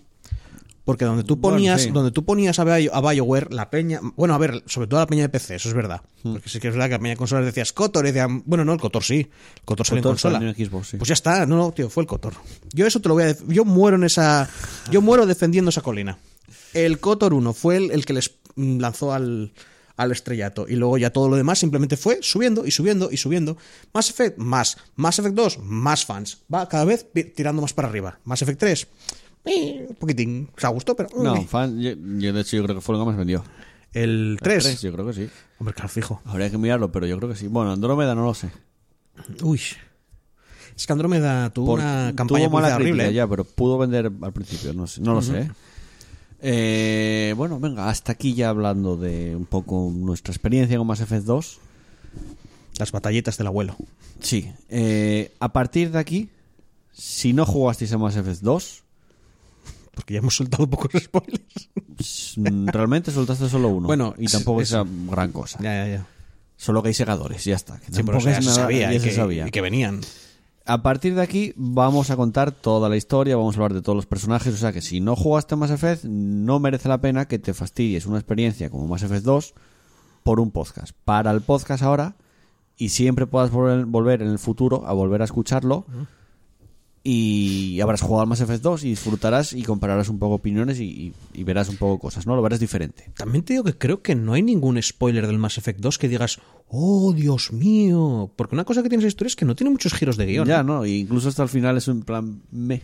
Porque 0.90 1.04
donde 1.04 1.24
tú 1.24 1.36
Bueno, 1.36 1.56
ponías, 1.56 1.82
sí. 1.82 1.90
donde 1.90 2.10
tú 2.10 2.24
ponías 2.24 2.58
a, 2.58 2.64
Bio- 2.64 2.90
a 2.92 3.00
BioWare, 3.12 3.52
la 3.54 3.70
peña, 3.70 4.00
bueno, 4.16 4.34
a 4.34 4.38
ver, 4.38 4.62
sobre 4.66 4.86
todo 4.88 5.00
la 5.00 5.06
peña 5.06 5.22
de 5.22 5.28
PC, 5.28 5.54
eso 5.56 5.68
es 5.68 5.74
verdad. 5.74 6.02
Hmm. 6.22 6.32
Porque 6.34 6.48
sí 6.48 6.58
que 6.60 6.68
es 6.68 6.74
verdad 6.74 6.86
que 6.88 6.92
la 6.92 6.98
peña 6.98 7.10
de 7.10 7.16
consolas 7.16 7.44
decías 7.44 7.72
Kotor 7.72 8.04
y 8.04 8.08
decían, 8.08 8.42
bueno, 8.46 8.64
no, 8.64 8.72
el 8.72 8.80
Kotor 8.80 9.02
sí, 9.04 9.18
el 9.20 9.62
Kotor 9.64 9.86
salió 9.86 9.98
en 9.98 10.02
consola. 10.04 10.38
salió 10.38 10.50
en 10.56 10.66
Xbox, 10.66 10.88
sí. 10.88 10.96
Pues 10.96 11.08
ya 11.08 11.14
está, 11.14 11.46
no, 11.46 11.56
no, 11.56 11.72
tío, 11.72 11.88
fue 11.90 12.02
el 12.02 12.06
Kotor. 12.06 12.34
Yo 12.72 12.86
eso 12.86 13.00
te 13.00 13.08
lo 13.08 13.14
voy 13.14 13.24
a 13.24 13.36
yo 13.48 13.64
muero 13.64 13.96
en 13.96 14.04
esa 14.04 14.48
yo 14.90 15.00
muero 15.02 15.26
defendiendo 15.26 15.68
esa 15.70 15.80
colina. 15.82 16.18
El 16.74 16.98
Kotor 17.00 17.34
1 17.34 17.52
fue 17.52 17.76
el, 17.76 17.90
el 17.90 18.04
que 18.04 18.12
les 18.12 18.32
lanzó 18.56 19.12
al 19.12 19.52
al 19.96 20.12
estrellato 20.12 20.66
y 20.66 20.76
luego 20.76 20.96
ya 20.96 21.10
todo 21.10 21.28
lo 21.28 21.36
demás 21.36 21.58
simplemente 21.58 21.94
fue 21.98 22.20
subiendo 22.22 22.64
y 22.64 22.70
subiendo 22.70 23.10
y 23.12 23.18
subiendo. 23.18 23.58
Mass 23.92 24.08
Effect 24.08 24.38
más, 24.38 24.78
Mass 24.96 25.18
Effect 25.18 25.34
2 25.34 25.58
más 25.62 26.06
fans. 26.06 26.38
Va 26.52 26.66
cada 26.70 26.86
vez 26.86 27.06
tirando 27.36 27.60
más 27.60 27.74
para 27.74 27.88
arriba. 27.88 28.18
Mass 28.24 28.40
Effect 28.40 28.60
3 28.60 28.82
eh, 28.82 28.86
un 29.44 29.96
poquitín, 29.98 30.48
se 30.56 30.66
gustó, 30.68 30.94
pero 30.96 31.08
No, 31.16 31.36
eh. 31.36 31.46
fan, 31.48 31.80
yo, 31.80 31.92
yo 32.18 32.32
de 32.32 32.40
hecho 32.40 32.56
yo 32.56 32.64
creo 32.64 32.76
que 32.76 32.80
fue 32.82 32.94
lo 32.94 33.00
que 33.00 33.06
más 33.06 33.16
vendió. 33.16 33.42
el 33.92 34.38
3. 34.40 34.62
Tres, 34.64 34.82
yo 34.82 34.92
creo 34.92 35.06
que 35.06 35.12
sí. 35.14 35.28
Hombre, 35.58 35.74
claro, 35.74 35.88
fijo. 35.88 36.20
Habría 36.24 36.50
que 36.50 36.58
mirarlo, 36.58 36.92
pero 36.92 37.06
yo 37.06 37.16
creo 37.18 37.28
que 37.30 37.36
sí. 37.36 37.46
Bueno, 37.48 37.72
Andrómeda 37.72 38.14
no 38.14 38.24
lo 38.24 38.34
sé. 38.34 38.50
Uy. 39.42 39.60
Es 40.76 40.86
que 40.86 40.92
Andrómeda 40.92 41.50
tuvo 41.50 41.66
Por- 41.72 41.80
una 41.80 42.12
campaña 42.16 42.46
tuvo 42.46 42.54
mala 42.60 42.74
horrible. 42.76 42.92
crítica 42.92 43.10
¿eh? 43.10 43.14
ya, 43.14 43.26
pero 43.26 43.44
pudo 43.44 43.76
vender 43.78 44.10
al 44.22 44.32
principio, 44.32 44.72
no, 44.72 44.86
sé, 44.86 45.00
no 45.00 45.14
lo 45.14 45.20
sé. 45.22 45.40
¿eh? 45.40 45.50
Eh, 46.42 47.34
bueno, 47.36 47.60
venga, 47.60 47.88
hasta 47.90 48.12
aquí 48.12 48.34
ya 48.34 48.48
hablando 48.48 48.96
de 48.96 49.36
un 49.36 49.44
poco 49.44 49.90
nuestra 49.94 50.32
experiencia 50.32 50.78
con 50.78 50.86
Mass 50.86 51.00
Effect 51.00 51.24
2. 51.24 51.58
Las 52.78 52.92
batalletas 52.92 53.36
del 53.36 53.48
abuelo. 53.48 53.76
Sí, 54.20 54.50
eh, 54.70 55.34
a 55.38 55.52
partir 55.52 55.90
de 55.90 55.98
aquí, 55.98 56.30
si 56.92 57.32
no 57.34 57.44
jugasteis 57.44 57.92
a 57.92 57.98
Mass 57.98 58.16
Effect 58.16 58.40
2, 58.40 58.82
Porque 60.00 60.14
ya 60.14 60.18
hemos 60.20 60.34
soltado 60.36 60.68
pocos 60.68 60.90
spoilers. 61.02 62.36
realmente 62.72 63.10
soltaste 63.10 63.48
solo 63.48 63.68
uno. 63.68 63.86
Bueno, 63.86 64.14
y 64.18 64.26
tampoco 64.26 64.62
es- 64.62 64.72
es 64.72 64.78
gran 65.10 65.30
cosa. 65.32 65.58
Ya, 65.62 65.84
ya, 65.86 65.92
ya. 65.92 66.06
Solo 66.56 66.82
que 66.82 66.88
hay 66.88 66.94
segadores, 66.94 67.44
ya 67.44 67.56
está. 67.56 67.78
que 67.80 67.92
Sí, 67.92 68.02
pero 68.02 68.18
ya 68.18 68.38
es 68.38 68.44
nada- 68.44 68.54
sabía, 68.56 68.90
ya 68.90 68.94
y 68.96 69.00
se 69.00 69.08
que, 69.08 69.14
sabía. 69.14 69.46
y 69.46 69.50
que 69.50 69.60
venían. 69.60 70.00
A 70.66 70.82
partir 70.82 71.14
de 71.14 71.22
aquí 71.22 71.52
vamos 71.56 72.10
a 72.10 72.16
contar 72.16 72.52
toda 72.52 72.88
la 72.88 72.96
historia, 72.96 73.36
vamos 73.36 73.54
a 73.54 73.58
hablar 73.58 73.74
de 73.74 73.82
todos 73.82 73.96
los 73.96 74.06
personajes, 74.06 74.54
o 74.54 74.56
sea 74.56 74.72
que 74.72 74.80
si 74.82 75.00
no 75.00 75.16
jugaste 75.16 75.54
a 75.54 75.56
Mass 75.56 75.70
Effect 75.70 76.04
no 76.04 76.60
merece 76.60 76.88
la 76.88 77.00
pena 77.00 77.26
que 77.26 77.38
te 77.38 77.54
fastidies 77.54 78.06
una 78.06 78.18
experiencia 78.18 78.70
como 78.70 78.86
Mass 78.86 79.02
Effect 79.02 79.24
2 79.24 79.54
por 80.22 80.38
un 80.38 80.50
podcast. 80.50 80.92
Para 81.04 81.30
el 81.30 81.40
podcast 81.40 81.82
ahora 81.82 82.14
y 82.76 82.90
siempre 82.90 83.26
puedas 83.26 83.50
volver, 83.50 83.84
volver 83.86 84.22
en 84.22 84.28
el 84.28 84.38
futuro 84.38 84.86
a 84.86 84.92
volver 84.92 85.22
a 85.22 85.24
escucharlo 85.24 85.86
y 87.02 87.80
habrás 87.80 88.02
jugado 88.02 88.22
al 88.22 88.28
Mass 88.28 88.40
Effect 88.42 88.62
2 88.62 88.84
y 88.84 88.88
disfrutarás 88.90 89.52
y 89.54 89.62
compararás 89.62 90.08
un 90.10 90.18
poco 90.18 90.34
opiniones 90.34 90.78
y, 90.80 90.84
y- 90.84 91.12
y 91.32 91.44
verás 91.44 91.68
un 91.70 91.76
poco 91.76 91.98
cosas, 91.98 92.26
¿no? 92.26 92.36
Lo 92.36 92.42
verás 92.42 92.60
diferente. 92.60 93.10
También 93.16 93.42
te 93.44 93.54
digo 93.54 93.64
que 93.64 93.72
creo 93.76 94.02
que 94.02 94.14
no 94.14 94.34
hay 94.34 94.42
ningún 94.42 94.80
spoiler 94.82 95.26
del 95.26 95.38
Mass 95.38 95.56
Effect 95.58 95.80
2 95.80 95.96
que 95.98 96.08
digas, 96.08 96.38
oh, 96.68 97.12
Dios 97.14 97.52
mío. 97.52 98.30
Porque 98.36 98.54
una 98.54 98.64
cosa 98.64 98.82
que 98.82 98.90
tiene 98.90 99.00
esa 99.02 99.08
historia 99.08 99.28
es 99.28 99.36
que 99.36 99.46
no 99.46 99.54
tiene 99.56 99.70
muchos 99.70 99.94
giros 99.94 100.16
de 100.18 100.26
guion. 100.26 100.46
Ya, 100.46 100.62
¿no? 100.62 100.84
E 100.84 100.90
incluso 100.90 101.28
hasta 101.30 101.42
el 101.42 101.48
final 101.48 101.76
es 101.78 101.88
un 101.88 102.02
plan 102.02 102.42
me. 102.50 102.82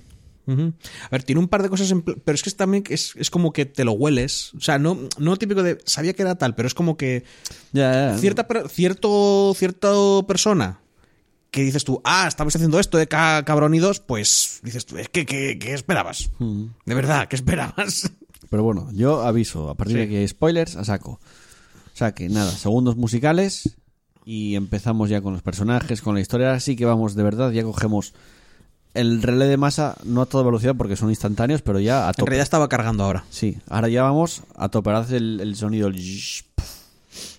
A 0.48 1.08
ver, 1.10 1.24
tiene 1.24 1.40
un 1.40 1.48
par 1.48 1.64
de 1.64 1.68
cosas, 1.68 1.90
en 1.90 2.02
pero 2.02 2.34
es 2.36 2.42
que 2.44 2.50
también 2.52 2.84
es, 2.88 3.14
es 3.16 3.30
como 3.30 3.52
que 3.52 3.66
te 3.66 3.84
lo 3.84 3.92
hueles. 3.92 4.54
O 4.54 4.60
sea, 4.60 4.78
no, 4.78 4.96
no 5.18 5.36
típico 5.36 5.60
de, 5.64 5.78
sabía 5.84 6.12
que 6.12 6.22
era 6.22 6.36
tal, 6.36 6.54
pero 6.54 6.68
es 6.68 6.74
como 6.74 6.96
que 6.96 7.24
Ya, 7.72 8.12
ya. 8.12 8.18
cierta, 8.18 8.46
per- 8.46 8.68
cierto, 8.68 9.52
cierta 9.56 9.88
persona 10.28 10.78
que 11.56 11.62
dices 11.62 11.84
tú, 11.84 12.02
ah, 12.04 12.26
estabas 12.28 12.54
haciendo 12.54 12.78
esto 12.78 12.98
de 12.98 13.08
ca 13.08 13.42
cabronidos, 13.46 13.98
pues 14.00 14.60
dices 14.62 14.84
tú, 14.84 14.98
es 14.98 15.08
que, 15.08 15.24
¿qué, 15.24 15.58
qué 15.58 15.72
esperabas? 15.72 16.28
De 16.38 16.94
verdad, 16.94 17.28
¿qué 17.28 17.34
esperabas? 17.34 18.12
Pero 18.50 18.62
bueno, 18.62 18.90
yo 18.92 19.22
aviso, 19.22 19.70
a 19.70 19.74
partir 19.74 19.96
de 20.06 20.18
hay 20.18 20.28
spoilers, 20.28 20.76
a 20.76 20.84
saco. 20.84 21.12
O 21.12 21.96
sea 21.96 22.12
que 22.12 22.28
nada, 22.28 22.50
segundos 22.50 22.96
musicales 22.96 23.78
y 24.26 24.54
empezamos 24.54 25.08
ya 25.08 25.22
con 25.22 25.32
los 25.32 25.40
personajes, 25.40 26.02
con 26.02 26.14
la 26.14 26.20
historia. 26.20 26.48
Ahora 26.48 26.60
sí 26.60 26.76
que 26.76 26.84
vamos, 26.84 27.14
de 27.14 27.22
verdad, 27.22 27.50
ya 27.52 27.62
cogemos 27.62 28.12
el 28.92 29.22
relé 29.22 29.46
de 29.46 29.56
masa, 29.56 29.96
no 30.04 30.20
a 30.20 30.26
toda 30.26 30.44
velocidad 30.44 30.74
porque 30.76 30.94
son 30.96 31.08
instantáneos, 31.08 31.62
pero 31.62 31.80
ya 31.80 32.04
a 32.04 32.08
En 32.10 32.14
tope. 32.16 32.30
realidad 32.30 32.42
estaba 32.44 32.68
cargando 32.68 33.02
ahora. 33.04 33.24
Sí, 33.30 33.56
ahora 33.70 33.88
ya 33.88 34.02
vamos 34.02 34.42
a 34.56 34.68
tope, 34.68 34.90
ahora 34.90 35.00
hace 35.06 35.16
el, 35.16 35.40
el 35.40 35.56
sonido 35.56 35.88
el 35.88 35.96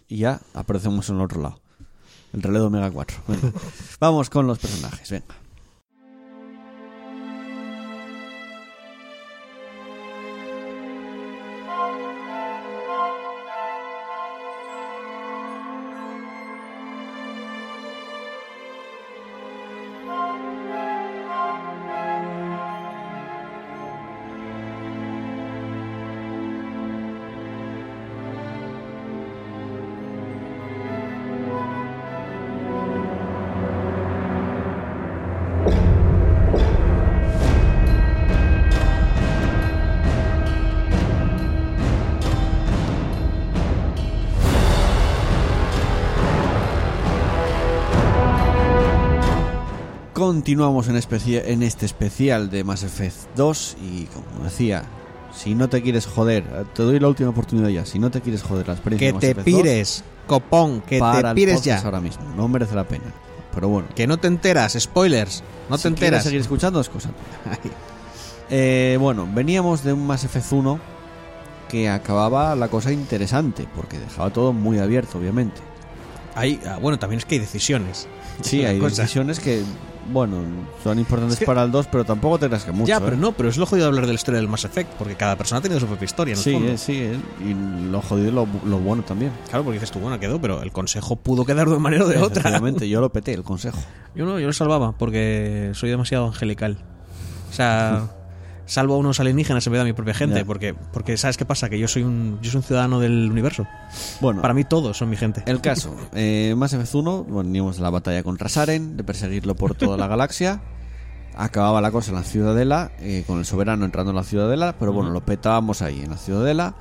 y 0.09 0.17
ya 0.17 0.41
aparecemos 0.55 1.07
en 1.09 1.17
el 1.17 1.21
otro 1.21 1.39
lado. 1.39 1.61
El 2.37 2.43
relé 2.43 2.59
de 2.59 2.65
Omega 2.65 2.91
4. 2.91 3.17
Venga. 3.27 3.51
Vamos 3.99 4.29
con 4.29 4.45
los 4.45 4.59
personajes, 4.59 5.09
venga. 5.09 5.46
Continuamos 50.37 50.87
en, 50.87 51.63
este 51.63 51.87
especial 51.87 52.51
de 52.51 52.63
Mass 52.63 52.83
Effect 52.83 53.15
2 53.35 53.77
y 53.81 54.03
como 54.05 54.43
decía, 54.43 54.83
si 55.35 55.55
no 55.55 55.67
te 55.67 55.81
quieres 55.81 56.05
joder, 56.05 56.43
te 56.75 56.83
doy 56.83 56.99
la 56.99 57.07
última 57.07 57.31
oportunidad 57.31 57.69
ya, 57.69 57.87
si 57.87 57.97
no 57.97 58.11
te 58.11 58.21
quieres 58.21 58.43
joder 58.43 58.67
la 58.67 58.75
experiencia 58.75 59.07
Que 59.07 59.07
de 59.07 59.13
Mass 59.13 59.21
te 59.21 59.31
Effect 59.31 59.47
2, 59.47 59.61
pires, 59.63 60.03
copón, 60.27 60.81
que 60.81 60.99
para 60.99 61.29
te 61.29 61.35
pires 61.35 61.63
ya. 61.63 61.79
ahora 61.79 62.01
mismo, 62.01 62.23
no 62.35 62.47
merece 62.47 62.75
la 62.75 62.87
pena. 62.87 63.05
Pero 63.51 63.69
bueno, 63.69 63.87
Que 63.95 64.05
no 64.05 64.17
te 64.17 64.27
enteras, 64.27 64.77
spoilers. 64.79 65.43
No 65.71 65.77
te 65.77 65.81
si 65.81 65.87
enteras. 65.87 66.23
seguir 66.23 66.41
escuchando 66.41 66.79
es 66.79 66.89
cosa. 66.89 67.09
Eh, 68.49 68.97
bueno, 69.01 69.27
veníamos 69.29 69.83
de 69.83 69.91
un 69.91 70.07
Mass 70.07 70.23
Effect 70.23 70.53
1 70.53 70.79
que 71.67 71.89
acababa 71.89 72.55
la 72.55 72.69
cosa 72.69 72.93
interesante, 72.93 73.67
porque 73.75 73.99
dejaba 73.99 74.29
todo 74.29 74.53
muy 74.53 74.77
abierto, 74.79 75.17
obviamente. 75.17 75.59
Hay, 76.33 76.61
ah, 76.65 76.77
bueno, 76.81 76.97
también 76.97 77.17
es 77.17 77.25
que 77.25 77.35
hay 77.35 77.39
decisiones. 77.39 78.07
Sí, 78.41 78.63
hay 78.65 78.79
cosa. 78.79 79.01
decisiones 79.01 79.41
que, 79.41 79.63
bueno, 80.11 80.37
son 80.83 80.97
importantes 80.99 81.33
Es 81.33 81.39
que- 81.39 81.45
para 81.45 81.63
el 81.63 81.71
2, 81.71 81.87
pero 81.91 82.03
tampoco 82.05 82.39
te 82.39 82.47
creas 82.47 82.63
que 82.63 82.71
mucho. 82.71 82.87
ya, 82.87 82.97
¿eh? 82.97 83.01
pero 83.03 83.17
no, 83.17 83.31
pero 83.33 83.49
es 83.49 83.57
lo 83.57 83.65
jodido 83.65 83.85
de 83.85 83.89
hablar 83.89 84.05
de 84.05 84.13
la 84.13 84.15
historia 84.15 84.39
del 84.39 84.47
Mass 84.49 84.65
Effect, 84.65 84.91
porque 84.93 85.15
cada 85.15 85.35
persona 85.35 85.59
ha 85.59 85.61
tenido 85.61 85.79
su 85.79 85.87
propia 85.87 86.05
historia, 86.05 86.31
en 86.33 86.37
el 86.37 86.43
Sí, 86.43 86.53
fondo. 86.53 86.67
eh, 86.71 86.77
sí, 86.77 86.93
eh, 86.97 87.19
y 87.45 87.89
lo 87.91 88.01
jodido 88.01 88.31
lo, 88.31 88.47
lo 88.65 88.77
bueno 88.79 89.03
también. 89.03 89.31
Claro, 89.49 89.63
porque 89.63 89.75
dices 89.79 89.91
tú, 89.91 89.99
bueno, 89.99 90.19
quedó, 90.19 90.39
pero 90.41 90.61
el 90.63 90.71
consejo 90.71 91.15
pudo 91.15 91.45
quedar 91.45 91.65
de 91.67 91.73
una 91.73 91.81
manera 91.81 92.05
o 92.05 92.07
de 92.07 92.17
otra. 92.17 92.51
Yo 92.87 93.01
lo 93.01 93.09
peté, 93.11 93.33
el 93.33 93.43
consejo. 93.43 93.77
Yo 94.15 94.25
no, 94.25 94.39
yo 94.39 94.47
lo 94.47 94.53
salvaba, 94.53 94.93
porque 94.93 95.71
soy 95.73 95.89
demasiado 95.89 96.25
angelical. 96.27 96.77
O 97.49 97.53
sea, 97.53 98.07
salvo 98.67 98.93
a 98.93 98.97
unos 98.97 99.19
alienígenas 99.19 99.65
en 99.65 99.73
vez 99.73 99.79
de 99.79 99.81
a 99.81 99.85
mi 99.85 99.93
propia 99.93 100.13
gente, 100.13 100.45
porque, 100.45 100.75
porque 100.75 101.17
¿sabes 101.17 101.37
qué 101.37 101.45
pasa? 101.45 101.69
Que 101.69 101.79
yo 101.79 101.87
soy 101.87 102.03
un, 102.03 102.37
yo 102.41 102.51
soy 102.51 102.59
un 102.59 102.63
ciudadano 102.63 102.99
del 102.99 103.31
universo. 103.31 103.65
Bueno, 104.21 104.41
Para 104.43 104.53
mí 104.53 104.63
todos 104.63 104.95
son 104.97 105.09
mi 105.09 105.17
gente. 105.17 105.41
el 105.47 105.61
caso, 105.61 105.95
eh, 106.13 106.53
Mass 106.55 106.73
Effect 106.73 106.93
1, 106.93 107.23
bueno, 107.23 107.47
veníamos 107.47 107.77
de 107.77 107.81
la 107.81 107.89
batalla 107.89 108.21
contra 108.21 108.49
Saren, 108.49 108.95
de 108.97 109.03
perseguirlo 109.03 109.55
por 109.55 109.73
toda 109.73 109.97
la 109.97 110.07
galaxia. 110.07 110.61
Acababa 111.35 111.81
la 111.81 111.91
cosa 111.91 112.11
en 112.11 112.17
la 112.17 112.23
ciudadela, 112.23 112.91
eh, 112.99 113.23
con 113.25 113.39
el 113.39 113.45
soberano 113.45 113.85
entrando 113.85 114.09
en 114.11 114.15
la 114.15 114.23
ciudadela, 114.23 114.75
pero 114.77 114.91
bueno, 114.91 115.11
lo 115.11 115.21
petábamos 115.21 115.81
ahí, 115.81 116.01
en 116.01 116.09
la 116.09 116.17
ciudadela. 116.17 116.75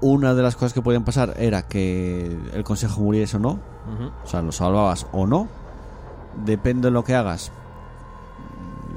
Una 0.00 0.32
de 0.34 0.42
las 0.42 0.54
cosas 0.54 0.72
que 0.72 0.80
podían 0.80 1.04
pasar 1.04 1.34
era 1.38 1.62
que 1.62 2.36
el 2.54 2.62
consejo 2.64 3.00
muriese 3.00 3.36
o 3.36 3.40
no, 3.40 3.58
o 4.24 4.28
sea, 4.28 4.42
lo 4.42 4.52
salvabas 4.52 5.06
o 5.12 5.26
no. 5.26 5.48
Depende 6.44 6.86
de 6.86 6.92
lo 6.92 7.02
que 7.02 7.16
hagas, 7.16 7.50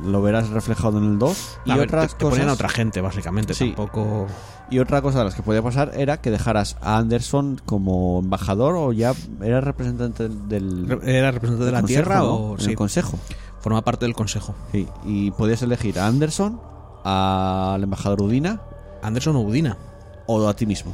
lo 0.03 0.21
verás 0.21 0.49
reflejado 0.49 0.97
en 0.97 1.05
el 1.05 1.19
2. 1.19 1.59
Y 1.65 1.71
ver, 1.73 1.81
otras 1.87 2.11
te, 2.11 2.17
te 2.17 2.23
ponían 2.25 2.41
cosas. 2.41 2.49
a 2.51 2.53
otra 2.53 2.69
gente, 2.69 3.01
básicamente. 3.01 3.53
Sí. 3.53 3.67
Tampoco. 3.75 4.27
Y 4.69 4.79
otra 4.79 5.01
cosa 5.01 5.19
de 5.19 5.25
las 5.25 5.35
que 5.35 5.43
podía 5.43 5.61
pasar 5.61 5.91
era 5.95 6.21
que 6.21 6.31
dejaras 6.31 6.77
a 6.81 6.97
Anderson 6.97 7.59
como 7.65 8.19
embajador 8.19 8.75
o 8.77 8.93
ya 8.93 9.13
era 9.41 9.59
representante 9.61 10.29
del, 10.29 10.85
¿Era 11.03 11.31
representante 11.31 11.65
de 11.65 11.71
la 11.71 11.81
consejo, 11.81 12.01
Tierra 12.03 12.19
¿no? 12.19 12.33
o.? 12.35 12.53
En 12.53 12.59
Sí, 12.61 12.69
el 12.71 12.75
consejo. 12.77 13.19
forma 13.59 13.83
parte 13.83 14.05
del 14.05 14.15
consejo. 14.15 14.55
Sí, 14.71 14.87
y 15.03 15.31
podías 15.31 15.61
elegir 15.61 15.99
a 15.99 16.07
Anderson, 16.07 16.61
al 17.03 17.83
embajador 17.83 18.21
Udina 18.21 18.61
Anderson 19.03 19.35
o 19.35 19.41
Udina. 19.41 19.77
o 20.27 20.47
a 20.47 20.55
ti 20.55 20.65
mismo. 20.65 20.93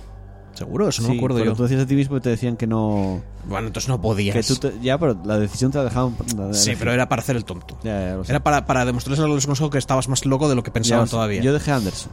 Seguro, 0.58 0.90
eso 0.90 1.02
no 1.04 1.08
Sí, 1.10 1.12
me 1.14 1.18
acuerdo 1.20 1.38
pero 1.38 1.52
yo. 1.52 1.56
tú 1.56 1.64
decías 1.64 1.82
a 1.82 1.86
ti 1.86 1.94
mismo 1.96 2.18
y 2.18 2.22
te 2.22 2.30
decían 2.30 2.58
que 2.58 2.66
no. 2.66 3.22
Bueno, 3.48 3.68
entonces 3.68 3.88
no 3.90 4.02
podías. 4.02 4.36
Que 4.36 4.42
tú 4.44 4.56
te- 4.56 4.74
ya, 4.82 4.98
pero 4.98 5.16
la 5.24 5.38
decisión 5.38 5.72
te 5.72 5.78
la 5.78 5.84
dejaban. 5.84 6.16
la- 6.36 6.54
Sí, 6.54 6.72
la- 6.72 6.80
pero 6.80 6.92
era 6.94 7.08
para 7.08 7.22
hacer 7.22 7.36
el 7.36 7.46
tonto. 7.46 7.78
Ya, 7.84 8.10
ya 8.10 8.16
lo 8.16 8.24
sé. 8.24 8.32
Era 8.32 8.44
para, 8.44 8.66
para 8.66 8.84
demostrarles 8.86 9.24
a 9.24 9.28
los 9.28 9.46
consejos 9.46 9.70
que 9.72 9.78
estabas 9.78 10.08
más 10.10 10.26
loco 10.26 10.50
de 10.50 10.56
lo 10.56 10.64
que 10.64 10.72
pensaban 10.72 11.08
todavía. 11.08 11.42
Yo 11.42 11.54
dejé 11.54 11.72
a 11.72 11.76
Anderson. 11.76 12.12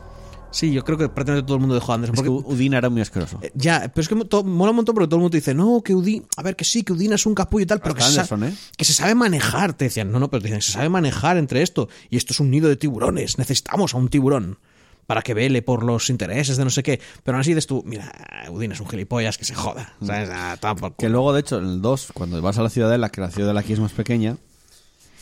Sí, 0.51 0.71
yo 0.73 0.85
creo 0.85 0.97
que 0.97 1.09
prácticamente 1.09 1.47
todo 1.47 1.57
el 1.57 1.61
mundo 1.63 1.75
dejó 1.75 1.91
a 1.91 1.95
Anderson. 1.97 2.15
Es 2.15 2.23
que 2.23 2.31
Porque, 2.31 2.53
Udina 2.55 2.79
era 2.79 2.89
muy 2.89 3.01
asqueroso. 3.01 3.41
eh, 3.43 3.51
ya, 3.57 3.91
pero 3.93 4.03
es 4.03 4.09
que 4.09 4.15
mola 4.15 4.71
un 4.71 4.77
montón 4.77 4.95
porque 4.95 5.09
todo 5.09 5.17
el 5.17 5.23
mundo 5.23 5.31
te 5.33 5.39
dice, 5.39 5.53
no, 5.53 5.83
que 5.83 5.95
Udina, 5.97 6.27
a 6.37 6.43
ver, 6.43 6.55
que 6.55 6.65
sí, 6.65 6.85
que 6.85 6.93
Udina 6.93 7.17
es 7.17 7.27
un 7.27 7.35
capullo 7.35 7.65
y 7.65 7.67
tal, 7.67 7.81
pero 7.81 7.95
que 7.97 8.03
se, 8.03 8.21
¿eh? 8.21 8.55
que 8.77 8.85
se 8.85 8.93
sabe 8.93 9.17
manejar. 9.17 9.73
Te 9.73 9.87
decían, 9.87 10.13
no, 10.13 10.21
no, 10.21 10.31
pero 10.31 10.43
te 10.43 10.49
dicen, 10.49 10.63
se 10.63 10.71
sabe 10.71 10.89
manejar 10.89 11.39
entre 11.39 11.63
esto 11.63 11.89
y 12.09 12.17
esto 12.19 12.33
es 12.35 12.39
un 12.41 12.51
nido 12.53 12.69
de 12.69 12.77
tiburones, 12.77 13.37
necesitamos 13.39 13.95
a 13.95 13.97
un 13.97 14.09
tiburón 14.09 14.59
para 15.07 15.23
que 15.23 15.35
vele 15.35 15.63
por 15.63 15.85
los 15.85 16.11
intereses 16.11 16.57
de 16.57 16.65
no 16.65 16.71
sé 16.71 16.83
qué. 16.83 17.01
Pero 17.23 17.37
aún 17.37 17.41
así 17.41 17.51
dices 17.51 17.67
tú, 17.67 17.83
mira, 17.87 18.11
Udina 18.51 18.75
es 18.75 18.81
un 18.81 18.89
gilipollas, 18.89 19.37
que 19.39 19.45
se 19.45 19.55
joda. 19.55 19.95
¿sabes? 20.05 20.29
Ah, 20.33 20.57
Mm. 20.63 20.93
Que 20.99 21.09
luego, 21.09 21.33
de 21.33 21.41
hecho, 21.41 21.59
en 21.59 21.67
el 21.67 21.83
2, 21.83 22.09
cuando 22.15 22.41
vas 22.43 22.59
a 22.59 22.63
la 22.63 22.71
ciudadela, 22.71 23.09
que 23.11 23.21
la 23.21 23.31
ciudadela 23.31 23.61
aquí 23.61 23.73
es 23.73 23.81
más 23.81 23.93
pequeña, 23.93 24.37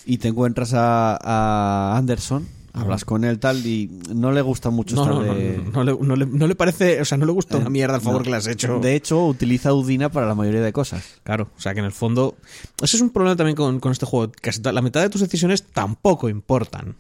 y 0.06 0.18
te 0.18 0.28
encuentras 0.28 0.72
a, 0.74 1.16
a 1.20 1.96
Anderson, 1.96 2.46
hablas 2.72 3.04
con 3.04 3.24
él 3.24 3.38
tal, 3.38 3.64
y 3.66 3.90
no 4.14 4.32
le 4.32 4.40
gusta 4.40 4.70
mucho 4.70 4.96
No, 4.96 5.02
estar 5.02 5.14
no, 5.16 5.34
de... 5.34 5.58
no, 5.72 5.84
le, 5.84 5.94
no 6.00 6.16
le- 6.16 6.26
no 6.26 6.46
le 6.46 6.54
parece, 6.54 7.00
o 7.00 7.04
sea, 7.04 7.18
no 7.18 7.26
le 7.26 7.32
gusta 7.32 7.56
una 7.58 7.66
Eh, 7.66 7.70
mierda 7.70 7.96
el 7.96 8.00
favor 8.02 8.22
que 8.22 8.30
le 8.30 8.36
has 8.36 8.46
hecho. 8.46 8.78
De 8.80 8.94
hecho, 8.96 9.26
utiliza 9.26 9.74
Udina 9.74 10.10
para 10.10 10.26
la 10.26 10.34
mayoría 10.34 10.62
de 10.62 10.72
cosas. 10.72 11.04
Claro, 11.22 11.50
o 11.56 11.60
sea 11.60 11.74
que 11.74 11.80
en 11.80 11.86
el 11.86 11.92
fondo. 11.92 12.36
Ese 12.82 12.96
es 12.96 13.02
un 13.02 13.10
problema 13.10 13.36
también 13.36 13.56
con, 13.56 13.78
con 13.78 13.92
este 13.92 14.06
juego. 14.06 14.32
Casi 14.40 14.62
la 14.62 14.80
mitad 14.82 15.02
de 15.02 15.10
tus 15.10 15.20
decisiones 15.20 15.64
tampoco 15.64 16.28
importan. 16.28 16.96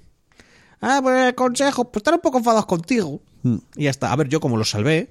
Ah, 0.82 0.98
pues 1.02 1.28
el 1.28 1.34
consejo, 1.34 1.90
pues 1.90 2.00
están 2.00 2.14
un 2.14 2.20
poco 2.20 2.38
enfadados 2.38 2.66
contigo. 2.66 3.22
Mm. 3.44 3.56
Y 3.76 3.84
ya 3.84 3.90
está. 3.90 4.12
A 4.12 4.16
ver, 4.16 4.28
yo 4.28 4.40
como 4.40 4.56
lo 4.56 4.64
salvé, 4.64 5.10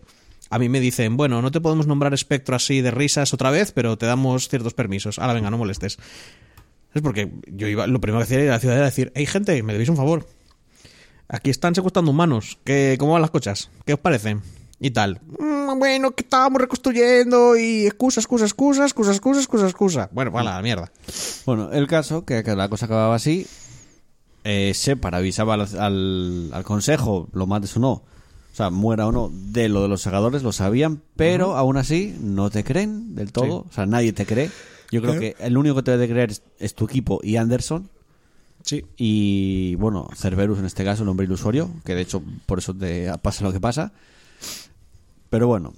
a 0.49 0.59
mí 0.59 0.67
me 0.69 0.79
dicen, 0.79 1.15
bueno, 1.17 1.41
no 1.41 1.49
te 1.49 1.61
podemos 1.61 1.87
nombrar 1.87 2.13
espectro 2.13 2.55
así 2.55 2.81
de 2.81 2.91
risas 2.91 3.33
otra 3.33 3.49
vez, 3.51 3.71
pero 3.71 3.97
te 3.97 4.05
damos 4.05 4.49
ciertos 4.49 4.73
permisos. 4.73 5.17
Ahora 5.17 5.33
venga, 5.33 5.49
no 5.49 5.57
molestes. 5.57 5.97
Es 6.93 7.01
porque 7.01 7.31
yo 7.47 7.67
iba, 7.67 7.87
lo 7.87 8.01
primero 8.01 8.19
que 8.19 8.25
hacía 8.25 8.37
era 8.37 8.43
ir 8.45 8.49
a 8.51 8.53
la 8.55 8.59
ciudad 8.59 8.75
era 8.75 8.85
decir, 8.85 9.11
hey 9.15 9.25
gente, 9.25 9.63
me 9.63 9.71
debéis 9.73 9.89
un 9.89 9.95
favor. 9.95 10.27
Aquí 11.29 11.49
están 11.49 11.73
secuestrando 11.73 12.11
humanos. 12.11 12.59
¿Qué, 12.65 12.97
¿Cómo 12.99 13.13
van 13.13 13.21
las 13.21 13.31
cosas? 13.31 13.69
¿Qué 13.85 13.93
os 13.93 13.99
parece? 13.99 14.37
Y 14.81 14.91
tal. 14.91 15.21
"Mm, 15.39 15.79
bueno, 15.79 16.11
que 16.11 16.23
estábamos 16.23 16.59
reconstruyendo 16.59 17.55
y 17.55 17.85
excusa, 17.85 18.19
excusa, 18.19 18.43
excusa, 18.43 18.83
excusa, 18.83 19.11
excusa, 19.11 19.39
excusa, 19.39 19.65
excusa. 19.67 20.09
Bueno, 20.11 20.31
pues 20.33 20.41
a 20.41 20.55
la 20.55 20.61
mierda. 20.61 20.91
Bueno, 21.45 21.71
el 21.71 21.87
caso, 21.87 22.25
que, 22.25 22.43
que 22.43 22.55
la 22.57 22.67
cosa 22.67 22.87
acababa 22.87 23.15
así, 23.15 23.47
eh, 24.43 24.71
Shepard 24.73 25.15
avisaba 25.15 25.55
al, 25.55 25.67
al, 25.79 26.49
al 26.53 26.63
consejo, 26.63 27.27
lo 27.33 27.47
mates 27.47 27.75
o 27.77 27.79
no, 27.79 27.91
o 27.91 28.55
sea, 28.55 28.69
muera 28.69 29.07
o 29.07 29.11
no, 29.11 29.31
de 29.31 29.69
lo 29.69 29.81
de 29.81 29.87
los 29.87 30.01
segadores, 30.01 30.43
lo 30.43 30.51
sabían, 30.51 31.01
pero 31.15 31.55
aún 31.55 31.77
así 31.77 32.15
no 32.19 32.49
te 32.49 32.63
creen 32.63 33.15
del 33.15 33.31
todo, 33.31 33.65
o 33.69 33.73
sea, 33.73 33.85
nadie 33.85 34.13
te 34.13 34.25
cree. 34.25 34.49
Yo 34.91 35.01
creo 35.01 35.19
que 35.19 35.35
el 35.39 35.57
único 35.57 35.75
que 35.77 35.83
te 35.83 35.91
debe 35.91 36.07
de 36.07 36.13
creer 36.13 36.31
es, 36.31 36.43
es 36.59 36.75
tu 36.75 36.83
equipo 36.83 37.21
y 37.23 37.37
Anderson. 37.37 37.89
Sí. 38.63 38.85
Y 38.97 39.75
bueno, 39.75 40.09
Cerberus 40.15 40.59
en 40.59 40.65
este 40.65 40.83
caso, 40.83 41.03
el 41.03 41.09
hombre 41.09 41.25
ilusorio, 41.25 41.71
que 41.85 41.95
de 41.95 42.01
hecho 42.01 42.21
por 42.45 42.59
eso 42.59 42.73
te 42.73 43.09
pasa 43.19 43.45
lo 43.45 43.53
que 43.53 43.61
pasa. 43.61 43.93
Pero 45.29 45.47
bueno, 45.47 45.73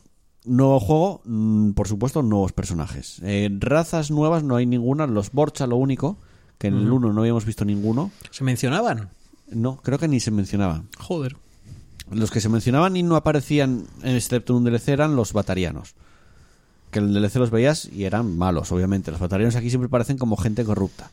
nuevo 0.45 0.79
juego, 0.79 1.21
mm, 1.25 1.71
por 1.73 1.87
supuesto, 1.87 2.23
nuevos 2.23 2.53
personajes. 2.53 3.19
Eh, 3.23 3.49
razas 3.59 4.09
nuevas 4.09 4.43
no 4.43 4.55
hay 4.55 4.65
ninguna, 4.65 5.05
los 5.05 5.31
Borcha 5.31 5.67
lo 5.67 5.75
único, 5.77 6.17
que 6.57 6.67
en 6.67 6.75
el 6.77 6.91
1 6.91 7.13
no 7.13 7.21
habíamos 7.21 7.45
visto 7.45 7.65
ninguno. 7.65 8.11
¿Se 8.31 8.43
mencionaban? 8.43 9.09
No, 9.49 9.77
creo 9.77 9.99
que 9.99 10.07
ni 10.07 10.19
se 10.19 10.31
mencionaban. 10.31 10.87
Joder. 10.97 11.35
Los 12.11 12.31
que 12.31 12.41
se 12.41 12.49
mencionaban 12.49 12.95
y 12.95 13.03
no 13.03 13.15
aparecían, 13.15 13.85
excepto 14.03 14.53
en 14.53 14.57
un 14.57 14.63
DLC, 14.65 14.89
eran 14.89 15.15
los 15.15 15.33
batarianos. 15.33 15.95
Que 16.91 16.99
en 16.99 17.05
el 17.05 17.13
DLC 17.13 17.35
los 17.35 17.49
veías 17.49 17.85
y 17.85 18.03
eran 18.05 18.37
malos, 18.37 18.71
obviamente. 18.71 19.11
Los 19.11 19.19
batarianos 19.19 19.55
aquí 19.55 19.69
siempre 19.69 19.89
parecen 19.89 20.17
como 20.17 20.37
gente 20.37 20.63
corrupta. 20.63 21.11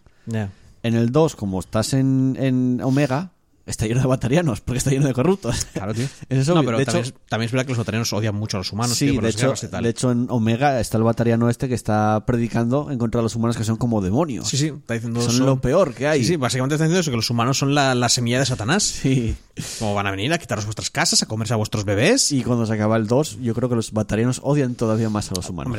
En 0.82 0.94
el 0.94 1.10
2, 1.10 1.36
como 1.36 1.60
estás 1.60 1.94
en, 1.94 2.36
en 2.38 2.80
Omega, 2.82 3.30
está 3.66 3.86
lleno 3.86 4.00
de 4.00 4.06
batarianos, 4.06 4.60
porque 4.60 4.78
está 4.78 4.90
lleno 4.90 5.06
de 5.06 5.12
corruptos. 5.12 5.66
Claro, 5.72 5.94
tío. 5.94 6.06
Eso 6.28 6.40
es 6.40 6.48
no, 6.48 6.54
obvio. 6.54 6.66
pero 6.66 6.78
de 6.78 6.84
también, 6.84 7.04
hecho, 7.04 7.16
es, 7.16 7.28
también 7.28 7.46
es 7.46 7.52
verdad 7.52 7.66
que 7.66 7.70
los 7.70 7.78
batarianos 7.78 8.12
odian 8.12 8.34
mucho 8.34 8.56
a 8.56 8.60
los 8.60 8.72
humanos, 8.72 8.96
sí, 8.96 9.06
tío, 9.06 9.14
por 9.16 9.24
de 9.24 9.30
hecho, 9.30 9.40
guerras 9.46 9.64
y 9.64 9.68
tal. 9.68 9.84
de 9.84 9.90
hecho, 9.90 10.10
en 10.10 10.26
Omega 10.30 10.80
está 10.80 10.98
el 10.98 11.04
batariano 11.04 11.48
este 11.48 11.68
que 11.68 11.74
está 11.74 12.24
predicando 12.26 12.90
en 12.90 12.98
contra 12.98 13.20
de 13.20 13.22
los 13.24 13.36
humanos 13.36 13.56
que 13.56 13.64
son 13.64 13.76
como 13.76 14.00
demonios. 14.00 14.48
Sí, 14.48 14.56
sí, 14.56 14.66
está 14.66 14.94
diciendo 14.94 15.20
Son 15.20 15.46
lo 15.46 15.60
peor 15.60 15.94
que 15.94 16.08
hay. 16.08 16.20
Sí, 16.20 16.28
sí, 16.28 16.36
básicamente 16.36 16.74
está 16.74 16.84
diciendo 16.84 17.00
eso, 17.00 17.10
que 17.10 17.16
los 17.16 17.30
humanos 17.30 17.58
son 17.58 17.74
la, 17.74 17.94
la 17.94 18.08
semilla 18.08 18.38
de 18.38 18.46
Satanás. 18.46 18.82
Sí. 18.82 19.36
Como 19.78 19.94
van 19.94 20.06
a 20.06 20.10
venir 20.10 20.32
a 20.32 20.38
quitaros 20.38 20.64
vuestras 20.64 20.90
casas, 20.90 21.22
a 21.22 21.26
comerse 21.26 21.54
a 21.54 21.56
vuestros 21.56 21.84
bebés. 21.84 22.32
Y 22.32 22.42
cuando 22.42 22.66
se 22.66 22.72
acaba 22.72 22.96
el 22.96 23.06
2, 23.06 23.38
yo 23.40 23.54
creo 23.54 23.68
que 23.68 23.76
los 23.76 23.92
batarianos 23.92 24.40
odian 24.42 24.74
todavía 24.74 25.10
más 25.10 25.30
a 25.30 25.34
los 25.34 25.48
humanos. 25.48 25.70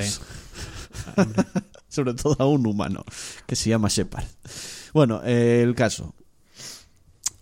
Hombre. 1.18 1.34
Sobre 1.90 2.14
todo 2.14 2.36
a 2.40 2.46
un 2.46 2.66
humano 2.66 3.04
que 3.46 3.56
se 3.56 3.70
llama 3.70 3.90
Shepard. 3.90 4.24
Bueno, 4.94 5.22
eh, 5.26 5.62
el 5.64 5.76
caso. 5.76 6.14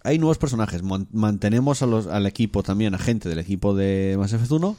Hay 0.04 0.18
nuevos 0.20 0.38
personajes. 0.38 0.82
Mantenemos 0.84 1.82
a 1.82 1.86
los, 1.86 2.08
al 2.08 2.26
equipo 2.26 2.64
también, 2.64 2.94
a 2.96 2.98
gente 2.98 3.28
del 3.30 3.40
equipo 3.40 3.76
de 3.76 4.16
Mass 4.18 4.34
Effect 4.34 4.52
1. 4.52 4.76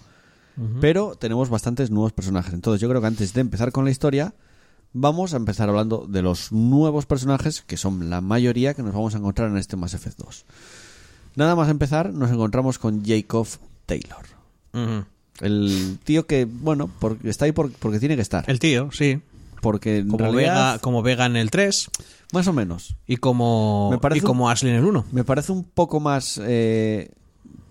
Pero 0.81 1.15
tenemos 1.15 1.49
bastantes 1.49 1.91
nuevos 1.91 2.13
personajes. 2.13 2.53
Entonces 2.53 2.81
yo 2.83 2.89
creo 2.89 3.01
que 3.01 3.07
antes 3.07 3.33
de 3.33 3.41
empezar 3.41 3.73
con 3.73 3.85
la 3.85 3.91
historia, 3.91 4.35
vamos 4.93 5.33
a 5.33 5.37
empezar 5.39 5.69
hablando 5.71 6.07
de 6.07 6.21
los 6.23 6.53
nuevos 6.53 7.07
personajes, 7.07 7.63
que 7.63 7.77
son 7.79 8.11
la 8.11 8.21
mayoría 8.21 8.75
que 8.75 8.83
nos 8.83 8.93
vamos 8.93 9.15
a 9.15 9.19
encontrar 9.19 9.51
en 9.51 9.57
este 9.57 9.77
Mass 9.77 9.95
Effect 9.95 10.19
2. 10.19 10.45
Nada 11.37 11.55
más 11.55 11.69
empezar, 11.71 12.13
nos 12.13 12.31
encontramos 12.31 12.79
con 12.79 13.05
Jacob 13.05 13.47
Taylor. 13.87 14.27
El 15.41 15.99
tío 16.05 16.27
que, 16.27 16.45
bueno, 16.45 16.91
porque 16.99 17.31
está 17.31 17.47
ahí 17.47 17.53
por- 17.53 17.73
porque 17.73 17.99
tiene 17.99 18.17
que 18.17 18.23
estar. 18.23 18.45
El 18.51 18.59
tío, 18.59 18.91
sí. 18.93 19.23
Porque 19.61 20.05
Como 20.07 20.19
realidad, 20.19 20.73
Vega, 20.73 20.79
como 20.81 21.03
Vega 21.03 21.27
en 21.27 21.37
el 21.37 21.51
3 21.51 21.91
más 22.33 22.47
o 22.47 22.53
menos. 22.53 22.97
y 23.07 23.17
como, 23.17 23.89
Me 23.91 23.99
parece 23.99 24.19
y 24.19 24.23
como 24.23 24.49
Ashley 24.51 24.73
en 24.73 24.79
el 24.79 24.85
1. 24.85 25.05
Me 25.13 25.25
parece 25.25 25.53
un 25.53 25.65
poco 25.65 26.01
más. 26.01 26.41
eh, 26.43 27.11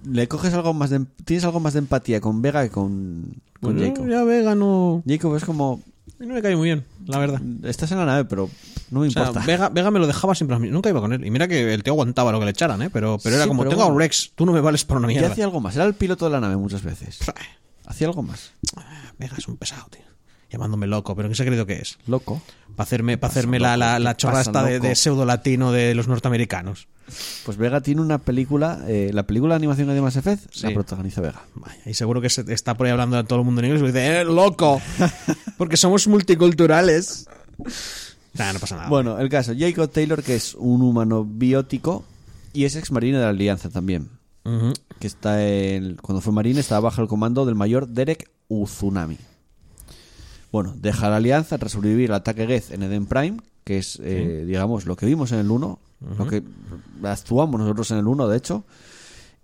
le 0.06 0.28
coges 0.28 0.54
algo 0.54 0.74
más 0.74 0.90
de. 0.90 1.06
Tienes 1.26 1.44
algo 1.46 1.60
más 1.60 1.74
de 1.74 1.80
empatía 1.80 2.22
con 2.22 2.42
Vega 2.42 2.64
que 2.64 2.70
con, 2.70 3.42
con 3.62 3.76
Pues 3.76 3.88
Jacob. 3.90 4.08
ya 4.08 4.24
Vega 4.24 4.56
no, 4.56 5.04
Jacob 5.08 5.36
es 5.36 5.44
como. 5.46 5.82
no 6.20 6.34
me 6.34 6.42
cae 6.42 6.56
muy 6.56 6.66
bien, 6.70 6.86
la 7.06 7.18
verdad. 7.20 7.42
Estás 7.64 7.92
en 7.92 7.98
la 8.00 8.06
nave, 8.06 8.26
pero 8.26 8.50
no 8.92 9.02
me 9.02 9.08
O 9.08 9.12
sea, 9.12 9.24
importa. 9.24 9.46
Vega, 9.46 9.70
Vega 9.70 9.92
me 9.92 10.00
lo 10.00 10.08
dejaba 10.08 10.36
siempre 10.36 10.56
a 10.56 10.60
mí. 10.60 10.70
Nunca 10.70 10.90
iba 10.90 11.02
con 11.02 11.12
él. 11.14 11.26
Y 11.26 11.32
mira 11.32 11.48
que 11.48 11.74
el 11.74 11.84
tío 11.84 11.94
aguantaba 11.94 12.32
lo 12.32 12.40
que 12.40 12.46
le 12.46 12.52
echaran, 12.52 12.82
¿eh? 12.82 12.90
Pero, 12.90 13.18
pero 13.24 13.36
era 13.36 13.46
como, 13.48 13.62
pero 13.64 13.72
tengo 13.72 13.84
a 13.84 13.86
bueno. 13.88 14.00
Rex, 14.00 14.32
tú 14.36 14.46
no 14.46 14.52
me 14.54 14.62
vales 14.62 14.86
para 14.86 15.00
una 15.00 15.12
Y 15.12 15.16
mierda. 15.16 15.32
hacía 15.32 15.44
algo 15.46 15.60
más. 15.60 15.76
Era 15.76 15.86
el 15.86 15.94
piloto 15.96 16.26
de 16.26 16.32
la 16.32 16.40
nave 16.40 16.56
muchas 16.58 16.82
veces. 16.84 17.20
Hacía 17.86 18.08
algo 18.08 18.24
más. 18.24 18.52
Vega 19.18 19.36
es 19.38 19.48
un 19.48 19.58
pesado, 19.58 19.86
tío. 19.90 20.02
Llamándome 20.52 20.88
loco, 20.88 21.16
pero 21.16 21.30
¿qué 21.30 21.36
se 21.36 21.44
ha 21.44 21.46
creído 21.46 21.66
que 21.66 21.74
es? 21.76 21.98
Loco. 22.08 22.42
Para 22.76 22.84
hacerme, 22.88 23.18
pa' 23.18 23.28
hacerme 23.28 23.60
la, 23.60 23.78
la, 23.78 24.00
la 24.00 24.14
¿Qué 24.16 24.22
chorra 24.22 24.34
pasa, 24.40 24.50
esta 24.50 24.64
de, 24.64 24.80
de 24.80 24.96
pseudo 24.96 25.26
latino 25.26 25.72
de 25.72 25.94
los 25.94 26.08
norteamericanos. 26.08 26.88
Pues 27.46 27.58
Vega 27.58 27.82
tiene 27.82 28.02
una 28.02 28.18
película. 28.20 28.80
eh, 28.88 29.12
la 29.14 29.24
película 29.24 29.54
de 29.54 29.58
animación 29.58 29.88
de 29.90 30.02
Mass 30.02 30.16
Effect 30.16 30.56
la 30.62 30.72
protagoniza 30.74 31.22
Vega. 31.22 31.42
Vaya, 31.56 31.82
y 31.86 31.94
seguro 31.94 32.22
que 32.22 32.30
se- 32.30 32.52
está 32.54 32.76
por 32.76 32.86
ahí 32.88 32.92
hablando 32.92 33.18
a 33.18 33.24
todo 33.24 33.40
el 33.40 33.46
mundo 33.46 33.62
en 33.62 33.66
inglés 33.66 33.82
y 33.84 33.86
dice, 33.88 34.22
¡eh, 34.22 34.26
loco! 34.26 34.82
Porque 35.58 35.78
somos 35.78 36.08
multiculturales. 36.08 37.28
Nah, 38.34 38.54
no 38.54 38.60
pasa 38.60 38.76
nada. 38.78 38.90
Bueno, 38.90 39.20
el 39.20 39.30
caso. 39.30 39.54
Jacob 39.58 39.90
Taylor, 39.92 40.24
que 40.24 40.36
es 40.36 40.54
un 40.56 40.82
humano 40.82 41.26
biótico 41.26 42.06
y 42.54 42.66
es 42.66 42.76
ex 42.76 42.92
marine 42.92 43.18
de 43.18 43.24
la 43.24 43.30
Alianza 43.30 43.70
también. 43.70 44.10
Que 45.00 45.06
está 45.08 45.46
en- 45.48 45.96
cuando 45.98 46.22
fue 46.22 46.34
marine 46.34 46.60
estaba 46.60 46.82
bajo 46.82 47.02
el 47.04 47.08
comando 47.08 47.46
del 47.46 47.54
mayor 47.56 47.88
Derek 47.88 48.32
Uzunami. 48.48 49.18
Bueno, 50.52 50.74
deja 50.78 51.10
la 51.10 51.18
alianza 51.18 51.58
tras 51.58 51.72
sobrevivir 51.74 52.10
al 52.12 52.16
ataque 52.18 52.48
Geth 52.48 52.72
en 52.72 52.84
Eden 52.84 53.06
Prime, 53.06 53.38
que 53.64 53.78
es, 53.78 54.00
eh, 54.04 54.44
digamos, 54.48 54.86
lo 54.86 54.96
que 54.96 55.06
vimos 55.06 55.32
en 55.32 55.40
el 55.40 55.52
1, 55.52 55.80
lo 56.18 56.28
que 56.28 56.44
actuamos 57.04 57.60
nosotros 57.60 57.92
en 57.92 57.98
el 57.98 58.08
1, 58.08 58.28
de 58.28 58.38
hecho, 58.38 58.64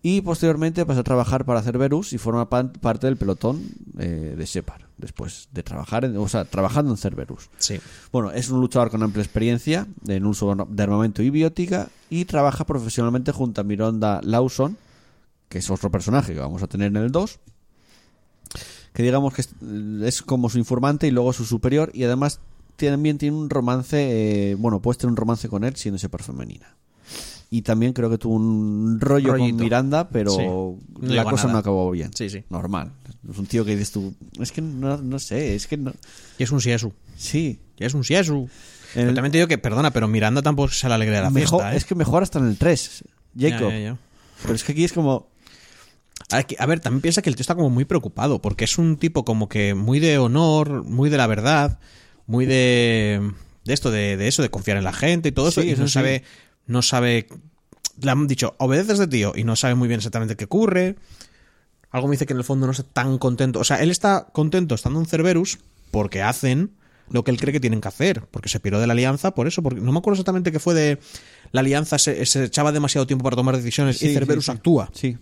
y 0.02 0.22
posteriormente 0.22 0.86
pasa 0.86 1.00
a 1.02 1.04
trabajar 1.04 1.46
para 1.46 1.62
Cerberus 1.64 2.14
y 2.14 2.18
forma 2.20 2.48
parte 2.50 3.08
del 3.08 3.18
pelotón 3.18 3.62
eh, 3.98 4.36
de 4.38 4.46
Shepard, 4.46 4.82
después 4.98 5.50
de 5.52 5.64
trabajar, 5.64 6.06
en- 6.06 6.16
o 6.18 6.28
sea, 6.28 6.46
trabajando 6.46 6.92
en 6.92 6.98
Cerberus. 6.98 7.50
Sí. 7.58 7.80
Bueno, 8.12 8.32
es 8.32 8.50
un 8.50 8.60
luchador 8.62 8.90
con 8.92 9.02
amplia 9.04 9.24
experiencia 9.24 9.88
en 10.08 10.26
uso 10.26 10.56
de 10.70 10.84
armamento 10.84 11.22
y 11.24 11.30
biótica 11.32 11.88
y 12.10 12.26
trabaja 12.26 12.66
profesionalmente 12.66 13.32
junto 13.32 13.62
a 13.62 13.64
Mironda 13.64 14.22
Lawson, 14.24 14.78
que 15.50 15.58
es 15.60 15.70
otro 15.72 15.90
personaje 15.92 16.34
que 16.34 16.40
vamos 16.40 16.62
a 16.64 16.68
tener 16.68 16.88
en 16.88 16.98
el 16.98 17.12
2, 17.12 17.40
que 18.96 19.04
digamos 19.04 19.34
que 19.36 19.42
es, 19.42 19.50
es 20.04 20.22
como 20.24 20.50
su 20.50 20.58
informante 20.58 21.06
y 21.06 21.12
luego 21.12 21.34
su 21.34 21.46
superior 21.46 21.92
y 21.94 22.04
además 22.06 22.40
también 22.78 23.18
tiene 23.20 23.38
un 23.38 23.50
romance, 23.50 24.52
eh, 24.52 24.56
bueno, 24.56 24.82
puedes 24.82 24.98
tener 24.98 25.12
un 25.12 25.18
romance 25.18 25.48
con 25.50 25.64
él 25.64 25.76
siendo 25.76 26.00
por 26.10 26.24
femenina. 26.24 26.76
Y 27.52 27.62
también 27.62 27.94
creo 27.94 28.10
que 28.10 28.18
tuvo 28.18 28.36
un 28.36 28.98
rollo 29.00 29.34
Rollito. 29.34 29.56
con 29.58 29.64
Miranda, 29.64 30.10
pero 30.10 30.32
Sí. 30.32 30.42
No 30.44 31.14
la 31.14 31.24
cosa 31.24 31.44
nada. 31.44 31.54
no 31.54 31.60
acabó 31.60 31.92
bien. 31.92 32.12
Sí, 32.16 32.30
sí. 32.30 32.44
Normal. 32.50 32.92
Es 33.32 33.38
un 33.38 33.46
tío 33.46 33.64
que 33.64 33.72
dices 33.72 33.92
tú, 33.92 34.14
es 34.40 34.52
que 34.52 34.62
no, 34.62 34.98
no 34.98 35.20
sé, 35.20 35.56
es 35.56 35.68
que 35.68 35.78
no... 35.78 35.94
Y 36.38 36.44
es 36.44 36.52
un 36.52 36.60
siesu. 36.62 36.92
Sí, 37.16 37.60
Y 37.78 37.84
es 37.86 37.94
un 37.94 38.04
siesu. 38.04 38.44
En 38.44 38.50
Pero 38.94 39.10
el- 39.10 39.16
también 39.16 39.32
te 39.32 39.38
digo 39.38 39.48
que, 39.48 39.58
perdona, 39.58 39.92
pero 39.92 40.08
Miranda 40.08 40.42
tampoco 40.42 40.70
se 40.70 40.88
la 40.90 40.96
alegría 40.96 41.18
de 41.20 41.24
la 41.26 41.30
Mejor- 41.30 41.60
fiesta, 41.60 41.74
¿eh? 41.74 41.78
Es 41.78 41.86
que 41.86 41.96
mejor 41.96 42.24
hasta 42.24 42.40
en 42.40 42.48
el 42.48 42.58
3, 42.58 43.04
Jacob. 43.38 43.70
Ya, 43.70 43.78
ya, 43.78 43.80
ya. 43.80 43.98
Pero 44.42 44.56
es 44.56 44.64
que 44.64 44.72
aquí 44.72 44.84
es 44.84 44.94
como. 44.94 45.28
A 46.32 46.38
ver, 46.38 46.46
que- 46.48 46.56
a 46.60 46.66
ver, 46.66 46.80
también 46.80 47.02
piensa 47.02 47.22
que 47.22 47.30
el 47.30 47.36
tío 47.36 47.42
está 47.42 47.56
como 47.56 47.70
muy 47.70 47.86
preocupado, 47.86 48.42
porque 48.42 48.66
es 48.66 48.78
un 48.78 48.98
tipo 48.98 49.24
como 49.26 49.48
que 49.50 49.74
muy 49.76 50.00
de 50.00 50.18
honor, 50.18 50.84
muy 50.84 51.10
de 51.10 51.18
la 51.18 51.28
verdad, 51.28 51.80
muy 52.26 52.46
de, 52.46 53.22
de 53.64 53.74
esto, 53.74 53.92
de, 53.92 54.18
de 54.18 54.28
eso, 54.28 54.42
de 54.42 54.50
confiar 54.50 54.78
en 54.78 54.84
la 54.84 54.94
gente 54.94 55.30
y 55.30 55.32
todo 55.32 55.50
eso, 55.50 55.62
y 55.62 55.70
eso 55.72 55.82
no 55.84 55.88
sí. 55.88 55.94
sabe, 55.94 56.24
no 56.66 56.82
sabe, 56.82 57.28
le 58.02 58.12
han 58.12 58.28
dicho, 58.28 58.56
obedeces 58.58 58.98
de 58.98 59.08
tío, 59.08 59.34
y 59.36 59.44
no 59.44 59.56
sabe 59.56 59.76
muy 59.76 59.88
bien 59.88 60.00
exactamente 60.00 60.36
qué 60.36 60.46
ocurre. 60.46 60.96
Algo 61.92 62.08
me 62.08 62.14
dice 62.14 62.26
que 62.26 62.34
en 62.34 62.40
el 62.40 62.44
fondo 62.44 62.66
no 62.66 62.72
está 62.72 62.84
tan 62.84 63.18
contento. 63.20 63.60
O 63.60 63.64
sea, 63.64 63.78
él 63.82 63.90
está 63.92 64.28
contento 64.34 64.76
estando 64.76 65.00
en 65.00 65.06
Cerberus 65.06 65.60
porque 65.92 66.22
hacen 66.22 66.72
lo 67.10 67.24
que 67.24 67.32
él 67.32 67.40
cree 67.40 67.54
que 67.54 67.60
tienen 67.62 67.80
que 67.80 67.88
hacer, 67.88 68.24
porque 68.32 68.50
se 68.50 68.60
piró 68.60 68.80
de 68.82 68.88
la 68.88 68.94
alianza 68.94 69.34
por 69.36 69.48
eso, 69.48 69.62
porque 69.64 69.80
no 69.80 69.92
me 69.94 70.00
acuerdo 70.00 70.16
exactamente 70.16 70.52
qué 70.52 70.60
fue 70.60 70.74
de 70.74 70.98
la 71.52 71.62
alianza, 71.62 71.98
se, 72.00 72.26
se 72.26 72.44
echaba 72.46 72.72
demasiado 72.72 73.06
tiempo 73.08 73.24
para 73.24 73.36
tomar 73.38 73.56
decisiones 73.56 74.00
Sí, 74.00 74.08
y 74.08 74.14
Cerberus 74.14 74.50
actúa. 74.50 74.90
Sí. 74.94 75.18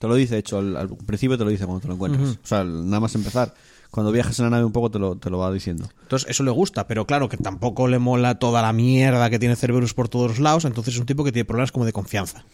Te 0.00 0.08
lo 0.08 0.14
dice, 0.14 0.32
de 0.32 0.40
hecho, 0.40 0.56
al, 0.56 0.78
al 0.78 0.88
principio 0.88 1.36
te 1.36 1.44
lo 1.44 1.50
dice 1.50 1.66
cuando 1.66 1.82
te 1.82 1.88
lo 1.88 1.92
encuentras. 1.92 2.30
O 2.42 2.46
sea, 2.46 2.64
nada 2.64 3.00
más 3.00 3.14
empezar. 3.14 3.52
Cuando 3.90 4.10
viajas 4.12 4.38
en 4.38 4.46
la 4.46 4.50
nave 4.50 4.64
un 4.64 4.72
poco 4.72 4.90
te 4.90 4.98
lo, 4.98 5.16
te 5.16 5.28
lo 5.28 5.36
va 5.36 5.52
diciendo. 5.52 5.90
Entonces, 6.02 6.30
eso 6.30 6.42
le 6.42 6.50
gusta, 6.50 6.86
pero 6.86 7.06
claro 7.06 7.28
que 7.28 7.36
tampoco 7.36 7.86
le 7.86 7.98
mola 7.98 8.38
toda 8.38 8.62
la 8.62 8.72
mierda 8.72 9.28
que 9.28 9.38
tiene 9.38 9.56
Cerberus 9.56 9.92
por 9.92 10.08
todos 10.08 10.30
los 10.30 10.38
lados, 10.38 10.64
entonces 10.64 10.94
es 10.94 11.00
un 11.00 11.04
tipo 11.04 11.22
que 11.22 11.32
tiene 11.32 11.44
problemas 11.44 11.70
como 11.70 11.84
de 11.84 11.92
confianza. 11.92 12.44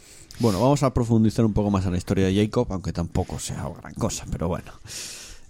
Bueno, 0.40 0.60
vamos 0.60 0.82
a 0.82 0.92
profundizar 0.92 1.44
un 1.44 1.52
poco 1.52 1.70
más 1.70 1.84
en 1.86 1.92
la 1.92 1.98
historia 1.98 2.26
de 2.26 2.34
Jacob, 2.34 2.66
aunque 2.70 2.92
tampoco 2.92 3.38
sea 3.38 3.70
gran 3.80 3.94
cosa, 3.94 4.24
pero 4.28 4.48
bueno. 4.48 4.72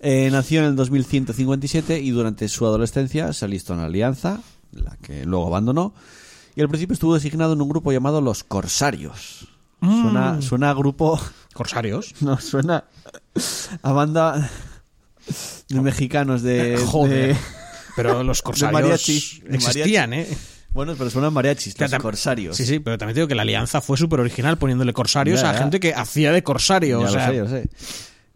Eh, 0.01 0.29
nació 0.31 0.61
en 0.61 0.67
el 0.67 0.77
2157 0.77 1.99
y 1.99 2.11
durante 2.11 2.47
su 2.49 2.67
adolescencia 2.67 3.33
se 3.33 3.47
alistó 3.47 3.73
en 3.73 3.81
la 3.81 3.87
Alianza, 3.87 4.43
la 4.73 4.99
que 4.99 5.25
luego 5.25 5.47
abandonó, 5.47 5.95
y 6.57 6.61
al 6.61 6.69
principio 6.69 6.93
estuvo 6.93 7.15
designado 7.15 7.55
en 7.55 7.63
un 7.63 7.71
grupo 7.71 7.91
llamado 7.91 8.21
los 8.21 8.45
Corsarios. 8.45 9.56
Suena, 9.81 10.41
suena 10.43 10.71
a 10.71 10.75
grupo 10.75 11.21
Corsarios. 11.53 12.15
No, 12.21 12.41
suena 12.41 12.85
a 13.83 13.93
banda 13.93 14.51
de 15.69 15.81
mexicanos 15.81 16.43
de... 16.43 16.77
Joder. 16.87 17.35
de- 17.35 17.41
Pero 17.97 18.23
los 18.23 18.43
corsarios 18.43 18.73
mariachis, 18.73 19.43
de 19.45 19.57
existían, 19.57 20.13
¿eh? 20.13 20.27
Bueno, 20.73 20.95
pero 20.99 21.09
suenan 21.11 21.33
mariachis, 21.33 21.79
los 21.81 21.91
Ya 21.91 21.99
corsarios. 21.99 22.57
Sí, 22.57 22.67
sí, 22.67 22.79
pero 22.81 22.99
también 22.99 23.15
digo 23.15 23.29
que 23.29 23.35
la 23.35 23.43
alianza 23.43 23.81
fue 23.81 23.97
súper 23.97 24.21
original 24.21 24.59
poniéndole 24.59 24.93
corsarios 24.93 25.41
Ya, 25.41 25.51
a 25.51 25.53
ya. 25.55 25.59
gente 25.61 25.81
que 25.81 25.95
hacía 25.95 26.33
de 26.33 26.43
corsario. 26.43 27.01
O 27.01 27.05
lo 27.05 27.11
sea, 27.11 27.29
sé, 27.29 27.37
ya 27.37 27.43
lo 27.43 27.49
sé. 27.49 27.69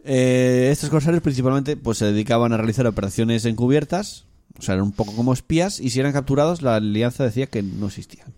Eh, 0.03 0.69
estos 0.71 0.89
corsarios 0.89 1.21
principalmente 1.21 1.77
pues 1.77 1.99
se 1.99 2.05
dedicaban 2.05 2.53
a 2.53 2.57
realizar 2.57 2.87
operaciones 2.87 3.45
encubiertas, 3.45 4.25
o 4.57 4.61
sea, 4.63 4.73
eran 4.73 4.85
un 4.85 4.91
poco 4.93 5.15
como 5.15 5.31
espías, 5.33 5.79
y 5.79 5.91
si 5.91 5.99
eran 5.99 6.11
capturados 6.13 6.63
la 6.63 6.77
alianza 6.77 7.23
decía 7.23 7.45
que 7.45 7.61
no 7.61 7.85
existían. 7.87 8.33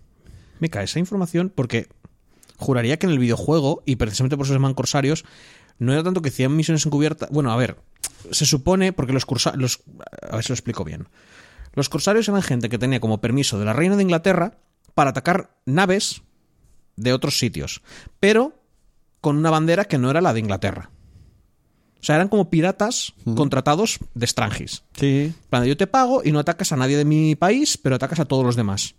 me 0.60 0.68
cae 0.68 0.84
esa 0.84 0.98
información 0.98 1.50
porque 1.54 1.88
juraría 2.56 2.98
que 2.98 3.06
en 3.06 3.12
el 3.12 3.18
videojuego, 3.18 3.82
y 3.86 3.96
precisamente 3.96 4.36
por 4.36 4.46
eso 4.46 4.52
se 4.52 4.58
llaman 4.58 4.74
corsarios, 4.74 5.24
no 5.78 5.92
era 5.92 6.02
tanto 6.02 6.22
que 6.22 6.28
hacían 6.28 6.54
misiones 6.54 6.86
encubiertas. 6.86 7.30
Bueno, 7.30 7.52
a 7.52 7.56
ver, 7.56 7.78
se 8.30 8.46
supone, 8.46 8.92
porque 8.92 9.12
los 9.12 9.26
corsarios. 9.26 9.80
A 10.28 10.36
ver 10.36 10.44
si 10.44 10.50
lo 10.50 10.54
explico 10.54 10.84
bien. 10.84 11.08
Los 11.74 11.88
corsarios 11.88 12.28
eran 12.28 12.42
gente 12.42 12.68
que 12.68 12.78
tenía 12.78 13.00
como 13.00 13.20
permiso 13.20 13.58
de 13.58 13.64
la 13.64 13.72
reina 13.72 13.96
de 13.96 14.02
Inglaterra 14.02 14.58
para 14.94 15.10
atacar 15.10 15.50
naves 15.66 16.22
de 16.96 17.12
otros 17.12 17.38
sitios, 17.38 17.82
pero 18.20 18.54
con 19.20 19.36
una 19.36 19.50
bandera 19.50 19.86
que 19.86 19.98
no 19.98 20.10
era 20.10 20.20
la 20.20 20.32
de 20.32 20.40
Inglaterra. 20.40 20.90
O 22.00 22.06
sea, 22.06 22.16
eran 22.16 22.28
como 22.28 22.50
piratas 22.50 23.14
contratados 23.34 23.98
de 24.14 24.26
Strangis. 24.26 24.84
Sí. 24.92 25.32
De, 25.50 25.68
yo 25.68 25.76
te 25.76 25.86
pago 25.86 26.20
y 26.22 26.32
no 26.32 26.38
atacas 26.38 26.70
a 26.70 26.76
nadie 26.76 26.98
de 26.98 27.06
mi 27.06 27.34
país, 27.34 27.78
pero 27.78 27.96
atacas 27.96 28.20
a 28.20 28.26
todos 28.26 28.44
los 28.44 28.56
demás. 28.56 28.94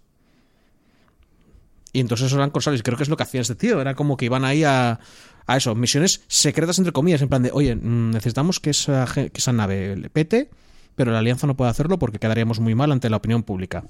Y 1.95 2.01
entonces 2.01 2.27
esos 2.27 2.35
eran 2.35 2.49
corsarios. 2.49 2.83
Creo 2.83 2.97
que 2.97 3.03
es 3.03 3.09
lo 3.09 3.15
que 3.15 3.23
hacía 3.23 3.39
este 3.39 3.55
tío. 3.55 3.79
Era 3.79 3.95
como 3.95 4.17
que 4.17 4.25
iban 4.25 4.43
ahí 4.43 4.65
a, 4.65 4.99
a 5.47 5.55
eso, 5.55 5.73
misiones 5.75 6.23
secretas 6.27 6.77
entre 6.77 6.91
comillas. 6.91 7.21
En 7.21 7.29
plan 7.29 7.41
de, 7.41 7.51
oye, 7.53 7.73
mm, 7.73 8.11
necesitamos 8.11 8.59
que 8.59 8.71
esa, 8.71 9.05
que 9.13 9.31
esa 9.33 9.53
nave 9.53 9.95
le 9.95 10.09
pete, 10.09 10.49
pero 10.97 11.13
la 11.13 11.19
alianza 11.19 11.47
no 11.47 11.55
puede 11.55 11.71
hacerlo 11.71 11.97
porque 11.97 12.19
quedaríamos 12.19 12.59
muy 12.59 12.75
mal 12.75 12.91
ante 12.91 13.09
la 13.09 13.15
opinión 13.15 13.43
pública. 13.43 13.85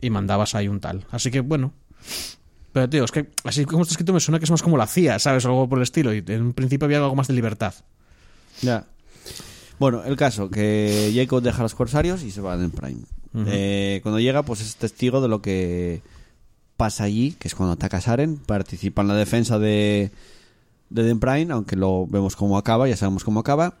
Y 0.00 0.10
mandabas 0.10 0.56
ahí 0.56 0.66
un 0.66 0.80
tal. 0.80 1.06
Así 1.12 1.30
que, 1.30 1.38
bueno. 1.38 1.72
Pero, 2.72 2.90
tío, 2.90 3.04
es 3.04 3.12
que 3.12 3.28
así 3.44 3.64
como 3.64 3.82
está 3.82 3.92
escrito 3.92 4.12
me 4.12 4.18
suena 4.18 4.40
que 4.40 4.44
es 4.46 4.50
más 4.50 4.64
como 4.64 4.76
la 4.76 4.88
CIA, 4.88 5.20
¿sabes? 5.20 5.44
O 5.44 5.48
algo 5.50 5.68
por 5.68 5.78
el 5.78 5.84
estilo. 5.84 6.12
Y 6.12 6.24
en 6.26 6.42
un 6.42 6.52
principio 6.52 6.86
había 6.86 6.98
algo 6.98 7.14
más 7.14 7.28
de 7.28 7.34
libertad. 7.34 7.74
Ya. 8.60 8.86
Bueno, 9.78 10.02
el 10.02 10.16
caso, 10.16 10.50
que 10.50 11.12
Jacob 11.14 11.42
deja 11.42 11.60
a 11.60 11.62
los 11.62 11.76
corsarios 11.76 12.24
y 12.24 12.32
se 12.32 12.40
va 12.40 12.54
a 12.54 12.56
Den 12.56 12.72
Prime. 12.72 13.02
Eh, 13.46 14.00
cuando 14.02 14.18
llega, 14.18 14.42
pues 14.42 14.62
es 14.62 14.74
testigo 14.74 15.20
de 15.20 15.28
lo 15.28 15.42
que 15.42 16.02
pasa 16.76 17.04
allí, 17.04 17.32
que 17.38 17.48
es 17.48 17.54
cuando 17.54 17.72
ataca 17.74 18.00
Saren, 18.00 18.36
participa 18.36 19.02
en 19.02 19.08
la 19.08 19.14
defensa 19.14 19.58
de, 19.58 20.10
de 20.90 21.02
Den 21.02 21.20
Prime, 21.20 21.52
aunque 21.52 21.76
lo 21.76 22.06
vemos 22.06 22.36
cómo 22.36 22.58
acaba, 22.58 22.88
ya 22.88 22.96
sabemos 22.96 23.24
cómo 23.24 23.40
acaba. 23.40 23.74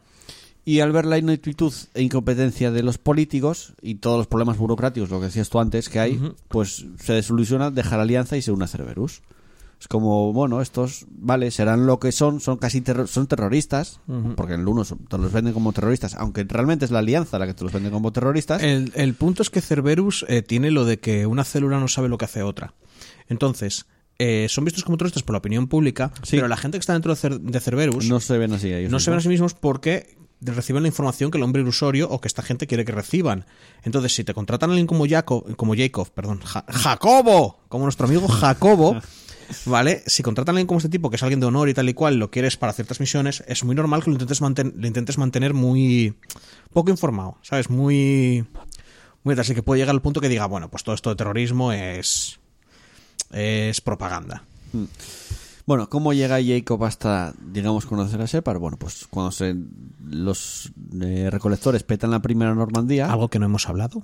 Y 0.64 0.80
al 0.80 0.90
ver 0.90 1.04
la 1.06 1.16
ineptitud 1.18 1.72
e 1.94 2.02
incompetencia 2.02 2.72
de 2.72 2.82
los 2.82 2.98
políticos 2.98 3.74
y 3.80 3.96
todos 3.96 4.18
los 4.18 4.26
problemas 4.26 4.58
burocráticos, 4.58 5.10
lo 5.10 5.20
que 5.20 5.26
decías 5.26 5.48
tú 5.48 5.60
antes 5.60 5.88
que 5.88 6.00
hay, 6.00 6.20
pues 6.48 6.86
se 6.98 7.12
desilusiona, 7.12 7.70
deja 7.70 7.96
la 7.96 8.02
alianza 8.02 8.36
y 8.36 8.42
se 8.42 8.50
une 8.50 8.64
a 8.64 8.68
Cerberus. 8.68 9.22
Es 9.78 9.86
como, 9.88 10.32
bueno, 10.32 10.62
estos, 10.62 11.04
vale, 11.10 11.50
serán 11.52 11.86
lo 11.86 12.00
que 12.00 12.10
son, 12.10 12.40
son 12.40 12.56
casi 12.56 12.80
terro- 12.80 13.06
son 13.06 13.26
terroristas, 13.28 14.00
porque 14.34 14.54
en 14.54 14.62
el 14.62 14.68
uno 14.68 14.84
son- 14.84 14.98
te 15.06 15.18
los 15.18 15.30
venden 15.30 15.52
como 15.52 15.72
terroristas, 15.72 16.14
aunque 16.14 16.42
realmente 16.44 16.86
es 16.86 16.90
la 16.90 17.00
alianza 17.00 17.38
la 17.38 17.46
que 17.46 17.52
te 17.54 17.62
los 17.62 17.72
vende 17.74 17.90
como 17.90 18.10
terroristas. 18.10 18.62
El, 18.62 18.90
el 18.96 19.12
punto 19.14 19.42
es 19.42 19.50
que 19.50 19.60
Cerberus 19.60 20.24
eh, 20.28 20.40
tiene 20.42 20.70
lo 20.72 20.84
de 20.86 20.98
que 20.98 21.26
una 21.26 21.44
célula 21.44 21.78
no 21.78 21.88
sabe 21.88 22.08
lo 22.08 22.16
que 22.18 22.24
hace 22.24 22.42
otra. 22.42 22.72
Entonces, 23.28 23.86
eh, 24.18 24.46
son 24.48 24.64
vistos 24.64 24.84
como 24.84 24.96
terroristas 24.96 25.22
por 25.22 25.34
la 25.34 25.38
opinión 25.38 25.66
pública, 25.68 26.12
Sí. 26.22 26.36
pero 26.36 26.48
la 26.48 26.56
gente 26.56 26.78
que 26.78 26.80
está 26.80 26.92
dentro 26.94 27.14
de, 27.14 27.20
Cer- 27.20 27.40
de 27.40 27.60
Cerberus 27.60 28.06
no 28.08 28.20
se 28.20 28.38
ven 28.38 28.52
así 28.52 28.72
ellos. 28.72 28.90
no 28.90 28.98
se 29.00 29.10
ven 29.10 29.16
a 29.16 29.18
mismos. 29.18 29.22
sí 29.24 29.28
mismos 29.28 29.54
porque 29.54 30.16
reciben 30.40 30.82
la 30.82 30.88
información 30.88 31.30
que 31.30 31.38
el 31.38 31.44
hombre 31.44 31.62
ilusorio 31.62 32.08
o 32.10 32.20
que 32.20 32.28
esta 32.28 32.42
gente 32.42 32.66
quiere 32.66 32.84
que 32.84 32.92
reciban. 32.92 33.46
Entonces, 33.82 34.14
si 34.14 34.22
te 34.24 34.32
contratan 34.34 34.70
a 34.70 34.72
alguien 34.74 34.86
como 34.86 35.06
Jacob, 35.08 35.54
como 35.56 35.74
Jacob, 35.76 36.10
perdón, 36.12 36.40
Ja- 36.42 36.64
Jacobo, 36.68 37.58
como 37.68 37.84
nuestro 37.84 38.06
amigo 38.06 38.28
Jacobo, 38.28 38.96
¿vale? 39.66 40.02
Si 40.06 40.22
contratan 40.22 40.54
a 40.54 40.56
alguien 40.56 40.66
como 40.66 40.78
este 40.78 40.90
tipo, 40.90 41.08
que 41.10 41.16
es 41.16 41.22
alguien 41.22 41.40
de 41.40 41.46
honor 41.46 41.68
y 41.68 41.74
tal 41.74 41.88
y 41.88 41.94
cual, 41.94 42.16
lo 42.18 42.30
quieres 42.30 42.56
para 42.56 42.72
ciertas 42.72 43.00
misiones, 43.00 43.44
es 43.46 43.64
muy 43.64 43.74
normal 43.74 44.02
que 44.02 44.10
lo 44.10 44.14
intentes, 44.14 44.40
manten- 44.42 44.74
lo 44.76 44.86
intentes 44.86 45.18
mantener 45.18 45.54
muy 45.54 46.14
poco 46.72 46.90
informado, 46.90 47.38
¿sabes? 47.42 47.70
Muy 47.70 48.46
muy 49.24 49.34
así 49.38 49.54
que 49.54 49.62
puede 49.62 49.80
llegar 49.80 49.94
al 49.94 50.02
punto 50.02 50.20
que 50.20 50.28
diga, 50.28 50.46
bueno, 50.46 50.70
pues 50.70 50.84
todo 50.84 50.94
esto 50.94 51.10
de 51.10 51.16
terrorismo 51.16 51.72
es 51.72 52.38
es 53.32 53.80
propaganda. 53.80 54.44
Bueno, 55.66 55.88
¿cómo 55.88 56.12
llega 56.12 56.38
Jacob 56.44 56.84
hasta, 56.84 57.34
digamos, 57.52 57.86
conocer 57.86 58.20
a 58.22 58.26
Shepard? 58.26 58.58
Bueno, 58.58 58.76
pues 58.76 59.06
cuando 59.10 59.32
se, 59.32 59.56
los 60.08 60.70
eh, 61.00 61.28
recolectores 61.30 61.82
petan 61.82 62.10
la 62.12 62.20
primera 62.22 62.54
Normandía, 62.54 63.10
Algo 63.10 63.28
que 63.28 63.38
no 63.40 63.46
hemos 63.46 63.68
hablado. 63.68 64.02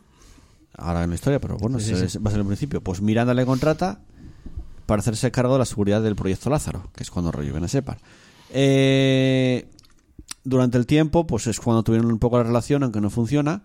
ahora 0.77 1.05
en 1.05 1.11
la 1.11 1.14
historia, 1.14 1.39
pero 1.39 1.57
bueno, 1.59 1.79
Sí, 1.79 1.95
se- 1.95 2.09
sí. 2.09 2.18
va 2.18 2.31
a 2.31 2.33
ser 2.33 2.41
el 2.41 2.47
principio. 2.47 2.81
Pues 2.81 3.01
Miranda 3.01 3.33
le 3.35 3.47
contrata 3.47 4.01
para 4.87 5.01
hacerse 5.01 5.31
cargo 5.31 5.53
de 5.53 5.61
la 5.61 5.64
seguridad 5.64 6.03
del 6.03 6.16
proyecto 6.16 6.51
Lázaro, 6.51 6.91
que 6.97 7.05
es 7.05 7.11
cuando 7.11 7.31
reviven 7.31 7.62
a 7.62 7.68
Shepard. 7.68 7.99
Eh, 8.51 9.68
durante 10.45 10.79
el 10.79 10.87
tiempo, 10.87 11.27
pues 11.29 11.47
es 11.47 11.61
cuando 11.61 11.85
tuvieron 11.85 12.11
un 12.11 12.18
poco 12.18 12.39
la 12.39 12.43
relación, 12.45 12.83
aunque 12.83 13.01
no 13.01 13.09
funciona. 13.11 13.62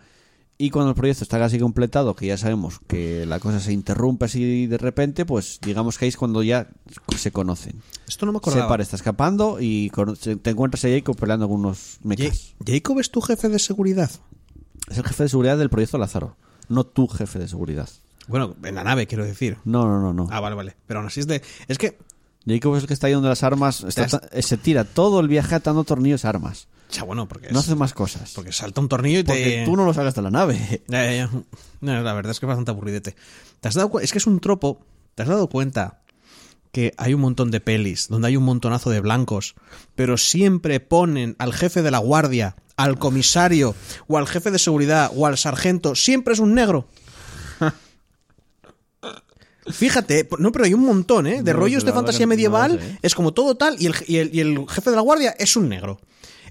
Y 0.60 0.72
cuando 0.72 0.89
el 0.89 0.95
proyecto 0.95 1.24
está 1.24 1.38
casi 1.38 1.60
completado, 1.60 2.16
que 2.16 2.26
ya 2.26 2.38
sabemos 2.38 2.80
que 2.88 3.28
la 3.28 3.39
cosa 3.39 3.60
se 3.60 3.74
interrumpe 3.74 4.26
así 4.26 4.66
de 4.66 4.78
repente, 4.80 5.24
pues 5.24 5.60
digamos 5.62 5.97
que 5.99 6.05
ahí 6.05 6.10
es 6.10 6.18
cuando 6.18 6.41
ya 6.41 6.68
se 7.16 7.32
conocen. 7.32 7.82
Esto 8.08 8.26
no 8.26 8.32
me 8.32 8.39
acordaba. 8.39 8.64
Separ 8.66 8.82
está 8.82 8.95
escapando 8.95 9.58
y 9.62 9.91
te 10.41 10.49
encuentras 10.49 10.84
a 10.86 10.89
Jacob 10.89 11.16
peleando 11.16 11.47
con 11.47 11.60
unos 11.60 11.99
mechas. 12.03 12.55
Ja- 12.66 12.74
Jacob 12.74 12.99
es 12.99 13.12
tu 13.12 13.22
jefe 13.22 13.49
de 13.49 13.60
seguridad. 13.60 14.10
Es 14.89 14.97
el 14.97 15.03
jefe 15.05 15.24
de 15.24 15.30
seguridad 15.30 15.58
del 15.60 15.70
proyecto 15.70 15.99
Lázaro, 15.99 16.38
no 16.70 16.86
tu 16.86 17.08
jefe 17.08 17.38
de 17.38 17.47
seguridad. 17.47 17.89
Bueno, 18.28 18.55
en 18.64 18.76
la 18.76 18.84
nave, 18.84 19.05
quiero 19.05 19.26
decir. 19.26 19.58
No, 19.64 19.86
no, 19.86 20.01
no, 20.01 20.12
no. 20.12 20.28
Ah, 20.32 20.39
vale, 20.39 20.55
vale. 20.55 20.76
Pero 20.88 20.99
aún 21.01 21.08
así 21.08 21.20
es 21.20 21.28
de. 21.28 21.41
Es 21.68 21.78
que. 21.78 21.97
Jacob 22.48 22.76
es 22.76 22.84
el 22.84 22.88
que 22.88 22.93
está 22.93 23.08
ahí 23.08 23.14
donde 23.14 23.30
las 23.30 23.43
armas. 23.43 23.84
está 23.84 24.04
has- 24.06 24.12
ta- 24.12 24.41
se 24.41 24.58
tira 24.58 24.84
todo 24.86 25.20
el 25.20 25.28
viaje 25.28 25.56
atando 25.56 25.84
tornillos 25.84 26.24
a 26.26 26.30
armas. 26.30 26.68
Ya, 26.91 27.04
bueno, 27.04 27.28
porque. 27.28 27.50
No 27.52 27.60
hace 27.60 27.76
más 27.76 27.93
cosas. 27.93 28.32
Porque 28.34 28.52
salta 28.54 28.80
un 28.80 28.88
tornillo 28.88 29.20
y 29.20 29.24
te. 29.24 29.34
Porque 29.34 29.64
tú 29.66 29.76
no 29.76 29.86
lo 29.86 29.93
sacas 29.93 30.16
de 30.16 30.22
la 30.22 30.32
nave. 30.32 30.82
Ya, 30.88 31.04
ya, 31.06 31.12
ya. 31.14 31.30
No, 31.82 32.02
la 32.02 32.14
verdad 32.14 32.32
es 32.32 32.39
que 32.39 32.45
es 32.45 32.48
bastante 32.48 32.72
aburridete. 32.72 33.16
¿Te 33.60 33.68
has 33.68 33.74
dado 33.76 34.00
Es 34.00 34.12
que 34.12 34.18
es 34.20 34.28
un 34.28 34.39
tropo. 34.39 34.80
¿Te 35.16 35.24
has 35.24 35.30
dado 35.30 35.50
cuenta 35.50 36.02
que 36.72 36.93
hay 36.98 37.14
un 37.14 37.22
montón 37.22 37.50
de 37.52 37.60
pelis 37.60 38.08
donde 38.08 38.28
hay 38.28 38.38
un 38.38 38.43
montonazo 38.43 38.89
de 38.91 39.00
blancos, 39.02 39.56
pero 39.95 40.16
siempre 40.18 40.80
ponen 40.80 41.36
al 41.39 41.52
jefe 41.54 41.82
de 41.82 41.89
la 41.91 41.98
guardia, 41.98 42.56
al 42.76 43.00
comisario, 43.00 43.74
o 44.08 44.18
al 44.18 44.28
jefe 44.28 44.52
de 44.52 44.60
seguridad, 44.60 45.12
o 45.16 45.26
al 45.26 45.38
sargento, 45.38 45.95
siempre 45.95 46.34
es 46.36 46.39
un 46.39 46.54
negro? 46.54 46.88
Fíjate, 49.72 50.28
no, 50.39 50.51
pero 50.51 50.65
hay 50.65 50.74
un 50.74 50.86
montón, 50.86 51.28
¿eh? 51.28 51.41
De 51.43 51.53
No, 51.53 51.59
rollos 51.59 51.84
de 51.86 51.91
fantasía 51.93 52.26
medieval, 52.28 52.80
¿eh? 52.82 52.99
es 53.01 53.15
como 53.15 53.34
todo 53.34 53.55
tal, 53.55 53.76
y 53.82 53.88
el, 53.88 53.95
y 54.07 54.18
el- 54.18 54.34
y 54.36 54.39
el 54.39 54.65
jefe 54.70 54.89
de 54.89 54.95
la 54.95 55.01
guardia 55.01 55.36
es 55.38 55.55
un 55.55 55.70
negro. 55.70 55.99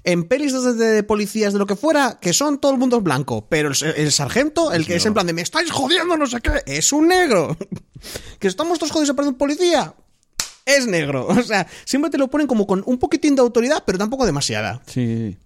En 0.04 0.24
pelis 0.28 0.52
de, 0.52 0.74
de 0.74 1.02
policías, 1.02 1.52
de 1.52 1.58
lo 1.58 1.66
que 1.66 1.74
fuera, 1.74 2.18
que 2.20 2.32
son 2.32 2.58
todo 2.58 2.70
el 2.72 2.78
mundo 2.78 2.98
es 2.98 3.02
blanco, 3.02 3.46
pero 3.48 3.70
el, 3.70 3.74
el 3.96 4.12
sargento, 4.12 4.72
el 4.72 4.86
que 4.86 4.94
es 4.96 5.06
en 5.06 5.14
plan 5.14 5.26
de 5.26 5.32
me 5.32 5.42
estáis 5.42 5.70
jodiendo, 5.72 6.16
no 6.16 6.26
sé 6.26 6.40
qué, 6.40 6.62
es 6.66 6.92
un 6.92 7.08
negro. 7.08 7.56
que 8.38 8.46
estamos 8.46 8.78
todos 8.78 8.92
jodidos 8.92 9.16
para 9.16 9.28
un 9.28 9.34
policía, 9.34 9.94
es 10.64 10.86
negro. 10.86 11.26
O 11.30 11.42
sea, 11.42 11.66
siempre 11.84 12.10
te 12.10 12.18
lo 12.18 12.28
ponen 12.28 12.46
como 12.46 12.66
con 12.68 12.84
un 12.86 12.98
poquitín 12.98 13.34
de 13.34 13.40
autoridad, 13.42 13.82
pero 13.84 13.98
tampoco 13.98 14.24
demasiada. 14.26 14.80
Sí. 14.86 15.36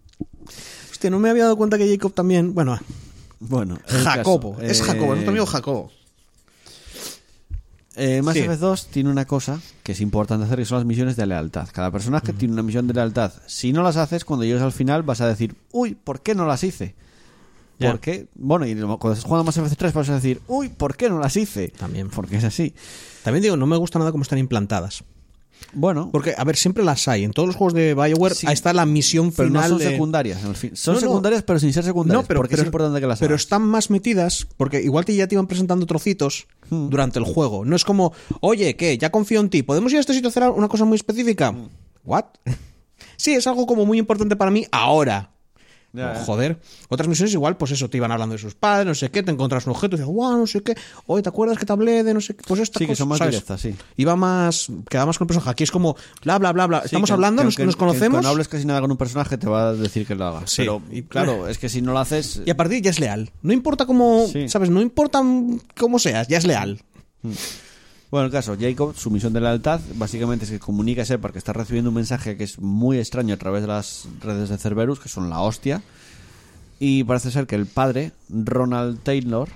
Hostia, 0.91 1.09
no 1.09 1.19
me 1.19 1.31
había 1.31 1.45
dado 1.45 1.57
cuenta 1.57 1.79
que 1.79 1.89
Jacob 1.89 2.13
también, 2.13 2.53
bueno, 2.53 2.79
Bueno, 3.39 3.79
Jacobo, 3.87 4.57
caso. 4.57 4.63
es 4.71 4.81
Eh, 4.81 4.85
Jacobo, 4.85 5.05
es 5.05 5.09
nuestro 5.11 5.31
amigo 5.31 5.47
Jacobo. 5.47 5.91
Eh, 7.97 8.23
Mass 8.23 8.35
Sí. 8.35 8.41
Effect 8.41 8.61
2 8.61 8.87
tiene 8.89 9.11
una 9.11 9.25
cosa 9.25 9.61
que 9.83 9.93
es 9.93 10.01
importante 10.01 10.47
hacer, 10.47 10.59
que 10.59 10.65
son 10.65 10.79
las 10.79 10.87
misiones 10.87 11.17
de 11.17 11.27
lealtad. 11.27 11.69
Cada 11.73 11.91
personaje 11.91 12.33
tiene 12.33 12.55
una 12.55 12.63
misión 12.63 12.87
de 12.87 12.95
lealtad. 12.95 13.33
Si 13.47 13.73
no 13.73 13.83
las 13.83 13.97
haces, 13.97 14.25
cuando 14.25 14.45
llegues 14.45 14.63
al 14.63 14.73
final 14.73 15.03
vas 15.03 15.21
a 15.21 15.27
decir, 15.27 15.55
uy, 15.73 15.95
¿por 15.97 16.21
qué 16.23 16.35
no 16.35 16.47
las 16.47 16.63
hice? 16.63 16.95
Ya. 17.79 17.91
¿Por 17.91 18.01
qué? 18.01 18.29
Bueno, 18.35 18.67
y 18.67 18.75
cuando 18.75 19.13
estás 19.13 19.25
jugando 19.25 19.45
Mass 19.45 19.57
Effect 19.57 19.79
3 19.79 19.93
vas 19.93 20.09
a 20.11 20.15
decir, 20.15 20.41
uy, 20.47 20.69
¿por 20.69 20.97
qué 20.97 21.09
no 21.09 21.19
las 21.19 21.37
hice? 21.37 21.69
También. 21.69 22.11
Porque 22.11 22.37
es 22.37 22.45
así. 22.45 22.75
También 23.25 23.43
digo, 23.43 23.57
no 23.57 23.67
me 23.67 23.77
gusta 23.77 23.99
nada 23.99 24.13
cómo 24.13 24.23
están 24.23 24.39
implantadas. 24.39 25.03
Bueno, 25.73 26.11
Porque, 26.13 26.35
a 26.37 26.43
ver, 26.45 26.57
siempre 26.57 26.83
las 26.85 27.07
hay. 27.09 27.25
En 27.25 27.33
todos 27.33 27.47
los 27.47 27.57
juegos 27.57 27.75
de 27.75 27.95
Bioware 27.95 28.35
Sí. 28.35 28.47
está 28.51 28.73
la 28.73 28.87
misión 28.87 29.31
pero 29.33 29.49
no 29.51 29.59
final 29.61 29.71
son 29.71 29.79
de- 29.79 29.85
secundarias. 29.91 30.45
al 30.45 30.57
fin. 30.57 30.75
Son 30.77 30.95
No, 30.95 31.01
no. 31.01 31.07
secundarias, 31.07 31.43
pero 31.43 31.59
sin 31.61 31.73
ser 31.73 31.85
secundarias. 31.85 32.23
No, 32.23 32.27
pero, 32.27 32.41
porque 32.41 32.53
pero- 32.53 32.63
es 32.63 32.67
importante 32.67 33.01
que 33.01 33.07
las 33.07 33.19
pero 33.21 33.35
hagas. 33.35 33.43
están 33.43 33.63
más 33.63 33.91
metidas 33.91 34.47
porque 34.57 34.83
igual 34.83 35.05
te 35.05 35.15
ya 35.15 35.27
te 35.29 35.35
iban 35.37 35.47
presentando 35.47 35.87
trocitos 35.87 36.47
Hmm. 36.71 36.89
durante 36.89 37.19
el 37.19 37.25
juego. 37.25 37.65
No 37.65 37.77
es 37.77 37.85
como, 37.85 38.13
oye, 38.41 38.75
¿qué? 38.77 38.99
Ya 38.99 39.11
confío 39.11 39.41
en 39.41 39.51
ti. 39.51 39.63
¿Podemos 39.63 39.93
ir 39.93 39.99
a 39.99 40.01
este 40.01 40.13
sitio 40.15 40.29
a 40.29 40.31
hacer 40.31 40.43
una 40.51 40.69
cosa 40.69 40.85
muy 40.85 40.97
específica? 40.97 41.53
Hmm. 41.53 41.69
¿What? 42.05 42.25
sí, 43.17 43.33
es 43.35 43.47
algo 43.47 43.67
como 43.67 43.87
muy 43.87 43.99
importante 43.99 44.37
para 44.37 44.51
mí 44.51 44.67
ahora. 44.73 45.31
Joder. 46.25 46.59
Otras 46.89 47.09
misiones 47.09 47.33
igual, 47.35 47.57
pues 47.57 47.73
eso, 47.73 47.91
te 47.91 47.97
iban 47.97 48.13
hablando 48.13 48.35
de 48.35 48.39
sus 48.39 48.55
padres, 48.55 48.87
no 48.87 48.95
sé 48.95 49.11
qué, 49.11 49.23
te 49.25 49.33
encontras 49.33 49.67
un 49.67 49.73
objeto 49.73 49.97
y 49.97 49.99
dices, 49.99 50.07
guau, 50.13 50.39
no 50.39 50.47
sé 50.47 50.63
qué. 50.63 50.77
Oye, 51.07 51.23
¿te 51.23 51.29
acuerdas 51.29 51.59
que 51.59 51.67
te 51.67 51.73
hablé 51.73 52.05
de 52.05 52.15
no 52.15 52.21
sé 52.21 52.37
qué? 52.37 52.45
Pues 52.47 52.61
esta 52.61 52.79
Sí, 52.79 52.85
que 52.85 52.93
cosa, 52.93 52.99
son 52.99 53.09
más 53.09 53.19
¿sabes? 53.19 53.33
directas, 53.35 53.61
sí. 53.61 53.75
Iba 53.97 54.15
más, 54.15 54.69
quedaba 54.89 55.07
más 55.07 55.19
con 55.19 55.25
el 55.25 55.29
personaje. 55.29 55.51
Aquí 55.51 55.65
es 55.65 55.71
como, 55.73 55.97
bla, 56.23 56.39
bla, 56.39 56.53
bla, 56.53 56.67
bla. 56.67 56.81
Sí, 56.83 56.87
Estamos 56.87 57.09
que- 57.11 57.15
hablando, 57.15 57.43
que 57.57 57.65
nos, 57.67 57.77
conocemos. 57.77 58.11
Cuando 58.19 58.29
hables 58.29 58.47
casi 58.49 58.65
nada 58.67 58.81
con 58.81 58.91
un 58.91 58.97
personaje 58.97 59.37
te 59.37 59.49
va 59.49 59.71
a 59.71 59.73
decir 59.73 60.07
que 60.07 60.15
lo 60.15 60.27
hagas. 60.27 60.51
Sí, 60.51 60.63
Pero, 60.63 60.83
y- 60.93 61.03
claro, 61.03 61.49
es 61.49 61.59
que 61.59 61.69
si 61.69 61.83
no 61.83 61.93
lo 61.93 61.99
haces... 61.99 62.41
Y 62.47 62.51
a 62.51 62.57
partir 62.57 62.83
ya 62.83 62.91
es 62.91 63.01
leal. 63.01 63.31
No 63.43 63.53
importa 63.53 63.85
cómo, 63.87 64.27
Sí. 64.33 64.49
¿sabes? 64.49 64.71
No 64.71 64.81
importa 64.81 65.23
cómo 65.79 65.99
seas, 65.99 66.29
ya 66.29 66.39
es 66.39 66.47
leal. 66.47 66.81
Bueno, 68.11 68.27
el 68.27 68.33
caso, 68.33 68.57
Jacob, 68.59 68.95
su 68.97 69.09
misión 69.11 69.33
de 69.33 69.41
lealtad 69.41 69.81
básicamente 69.95 70.45
es 70.45 70.51
que 70.51 70.59
comunica 70.59 71.03
a 71.03 71.05
Shepard 71.05 71.33
que 71.33 71.39
está 71.39 71.53
recibiendo 71.53 71.91
un 71.91 71.95
mensaje 71.95 72.37
que 72.37 72.43
es 72.43 72.59
muy 72.59 72.99
extraño 72.99 73.35
a 73.35 73.37
través 73.37 73.63
de 73.63 73.69
las 73.69 74.09
redes 74.21 74.49
de 74.49 74.59
Cerberus, 74.59 74.99
que 74.99 75.09
son 75.09 75.31
la 75.31 75.41
hostia. 75.41 75.83
Y 76.81 77.05
parece 77.05 77.31
ser 77.31 77.47
que 77.47 77.55
el 77.55 77.67
padre, 77.67 78.13
Ronald 78.29 79.01
Taylor, 79.03 79.49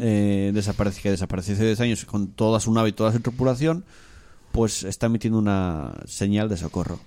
eh, 0.00 0.52
desaparece, 0.54 1.02
que 1.02 1.10
desapareció 1.10 1.54
hace 1.54 1.66
10 1.66 1.80
años 1.80 2.04
con 2.04 2.28
toda 2.28 2.60
su 2.60 2.72
nave 2.72 2.90
y 2.90 2.92
toda 2.92 3.12
su 3.12 3.20
tripulación, 3.20 3.84
pues 4.52 4.84
está 4.84 5.06
emitiendo 5.06 5.38
una 5.38 6.00
señal 6.06 6.48
de 6.48 6.56
socorro. 6.56 7.00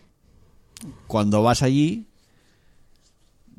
Cuando 1.08 1.42
vas 1.42 1.64
allí, 1.64 2.07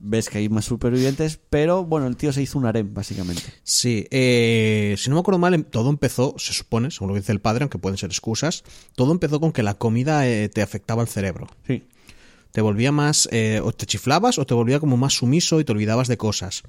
ves 0.00 0.28
que 0.28 0.38
hay 0.38 0.48
más 0.48 0.64
supervivientes, 0.64 1.38
pero 1.50 1.84
bueno, 1.84 2.06
el 2.06 2.16
tío 2.16 2.32
se 2.32 2.40
hizo 2.42 2.58
un 2.58 2.66
harem, 2.66 2.94
básicamente. 2.94 3.42
Sí, 3.64 4.06
eh, 4.10 4.94
si 4.96 5.10
no 5.10 5.16
me 5.16 5.20
acuerdo 5.20 5.38
mal, 5.38 5.54
em- 5.54 5.64
todo 5.64 5.90
empezó, 5.90 6.34
se 6.38 6.52
supone, 6.52 6.90
según 6.90 7.08
lo 7.08 7.14
que 7.14 7.20
dice 7.20 7.32
el 7.32 7.40
padre, 7.40 7.64
aunque 7.64 7.78
pueden 7.78 7.98
ser 7.98 8.10
excusas, 8.10 8.62
todo 8.94 9.12
empezó 9.12 9.40
con 9.40 9.52
que 9.52 9.62
la 9.62 9.74
comida 9.74 10.28
eh, 10.28 10.48
te 10.48 10.62
afectaba 10.62 11.02
al 11.02 11.08
cerebro. 11.08 11.48
Sí. 11.66 11.84
Te 12.52 12.60
volvía 12.62 12.92
más, 12.92 13.28
eh, 13.30 13.60
o 13.62 13.72
te 13.72 13.84
chiflabas 13.86 14.38
o 14.38 14.46
te 14.46 14.54
volvía 14.54 14.80
como 14.80 14.96
más 14.96 15.12
sumiso 15.14 15.60
y 15.60 15.64
te 15.64 15.72
olvidabas 15.72 16.08
de 16.08 16.16
cosas. 16.16 16.62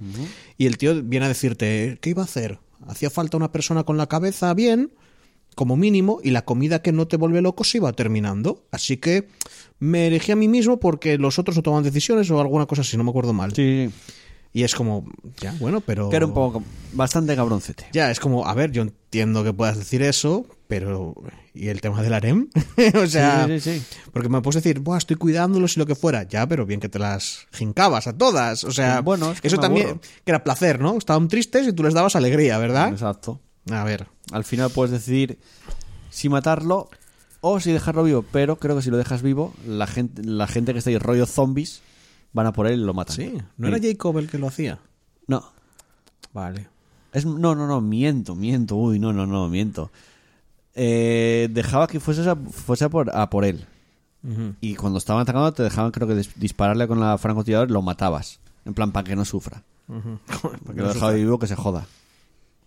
Y 0.57 0.65
el 0.65 0.77
tío 0.77 1.01
viene 1.03 1.25
a 1.25 1.29
decirte, 1.29 1.97
¿qué 2.01 2.09
iba 2.09 2.21
a 2.21 2.25
hacer? 2.25 2.59
Hacía 2.87 3.09
falta 3.09 3.37
una 3.37 3.51
persona 3.51 3.83
con 3.85 3.95
la 3.97 4.07
cabeza 4.07 4.53
bien, 4.53 4.91
como 5.59 5.75
mínimo, 5.75 6.21
y 6.23 6.31
la 6.31 6.45
comida 6.45 6.81
que 6.81 6.93
no 6.93 7.09
te 7.09 7.17
vuelve 7.17 7.41
loco 7.41 7.65
se 7.65 7.79
iba 7.79 7.91
terminando. 7.91 8.63
Así 8.71 8.95
que 8.95 9.27
me 9.77 10.07
elegí 10.07 10.31
a 10.31 10.37
mí 10.37 10.47
mismo 10.47 10.79
porque 10.79 11.17
los 11.17 11.37
otros 11.37 11.57
no 11.57 11.63
toman 11.63 11.83
decisiones 11.83 12.31
o 12.31 12.39
alguna 12.39 12.65
cosa 12.65 12.81
así, 12.81 12.95
no 12.95 13.03
me 13.03 13.09
acuerdo 13.09 13.33
mal. 13.33 13.53
Sí, 13.53 13.89
Y 14.53 14.63
es 14.63 14.73
como, 14.73 15.05
ya, 15.41 15.53
bueno, 15.59 15.81
pero... 15.81 16.09
que 16.09 16.15
era 16.15 16.25
un 16.25 16.33
poco, 16.33 16.63
bastante 16.93 17.35
cabroncete. 17.35 17.87
Ya, 17.91 18.09
es 18.09 18.21
como, 18.21 18.47
a 18.47 18.53
ver, 18.53 18.71
yo 18.71 18.83
entiendo 18.83 19.43
que 19.43 19.51
puedas 19.51 19.77
decir 19.77 20.01
eso, 20.01 20.45
pero... 20.69 21.13
¿Y 21.53 21.67
el 21.67 21.81
tema 21.81 22.01
del 22.01 22.13
harem? 22.13 22.47
o 22.95 23.07
sea... 23.07 23.45
Sí, 23.45 23.59
sí, 23.59 23.79
sí. 23.81 23.85
Porque 24.13 24.29
me 24.29 24.41
puedes 24.41 24.63
decir, 24.63 24.79
Buah, 24.79 24.99
estoy 24.99 25.17
cuidándolos 25.17 25.75
y 25.75 25.79
lo 25.81 25.85
que 25.85 25.95
fuera. 25.95 26.23
Ya, 26.23 26.47
pero 26.47 26.65
bien 26.65 26.79
que 26.79 26.87
te 26.87 26.99
las 26.99 27.47
jincabas 27.51 28.07
a 28.07 28.17
todas. 28.17 28.63
O 28.63 28.71
sea, 28.71 29.01
Bueno, 29.01 29.33
es 29.33 29.41
que 29.41 29.49
eso 29.49 29.57
también, 29.57 29.99
que 30.23 30.31
era 30.31 30.41
placer, 30.41 30.79
¿no? 30.79 30.97
Estaban 30.97 31.27
tristes 31.27 31.67
y 31.67 31.73
tú 31.73 31.83
les 31.83 31.93
dabas 31.93 32.15
alegría, 32.15 32.57
¿verdad? 32.59 32.93
Exacto. 32.93 33.41
A 33.71 33.83
ver. 33.83 34.07
Al 34.31 34.43
final 34.43 34.69
puedes 34.69 34.91
decidir 34.91 35.39
si 36.09 36.29
matarlo 36.29 36.89
o 37.41 37.59
si 37.59 37.71
dejarlo 37.71 38.03
vivo, 38.03 38.25
pero 38.31 38.57
creo 38.57 38.75
que 38.75 38.81
si 38.81 38.89
lo 38.91 38.97
dejas 38.97 39.21
vivo, 39.21 39.53
la 39.65 39.87
gente, 39.87 40.23
la 40.23 40.47
gente 40.47 40.73
que 40.73 40.79
está 40.79 40.89
ahí 40.89 40.97
rollo 40.97 41.25
zombies 41.25 41.81
van 42.33 42.45
a 42.47 42.53
por 42.53 42.67
él 42.67 42.81
y 42.81 42.83
lo 42.83 42.93
matan. 42.93 43.15
Sí, 43.15 43.33
¿no 43.57 43.67
era 43.67 43.79
Jacob 43.81 44.17
el 44.17 44.29
que 44.29 44.37
lo 44.37 44.47
hacía? 44.47 44.79
No. 45.27 45.43
Vale. 46.33 46.67
Es, 47.13 47.25
no, 47.25 47.55
no, 47.55 47.65
no, 47.67 47.81
miento, 47.81 48.35
miento. 48.35 48.75
Uy, 48.75 48.99
no, 48.99 49.13
no, 49.13 49.25
no, 49.25 49.47
miento. 49.49 49.91
Eh, 50.75 51.49
dejaba 51.51 51.87
que 51.87 51.99
fuese, 51.99 52.27
a, 52.29 52.35
fuese 52.35 52.85
a, 52.85 52.89
por, 52.89 53.15
a 53.15 53.29
por 53.29 53.45
él. 53.45 53.65
Y 54.59 54.75
cuando 54.75 54.97
estaban 54.99 55.21
atacando 55.21 55.53
te 55.53 55.63
dejaban 55.63 55.91
creo 55.91 56.05
que 56.05 56.13
dis- 56.13 56.33
dispararle 56.35 56.89
con 56.89 56.99
la 56.99 57.17
francotirador 57.17 57.69
y 57.69 57.73
lo 57.73 57.81
matabas. 57.81 58.39
En 58.65 58.73
plan, 58.73 58.91
para 58.91 59.05
que 59.05 59.15
no 59.15 59.23
sufra. 59.23 59.63
Porque 59.87 60.81
lo 60.81 60.93
dejaba 60.93 61.13
vivo 61.13 61.39
que 61.39 61.47
se 61.47 61.55
joda. 61.55 61.85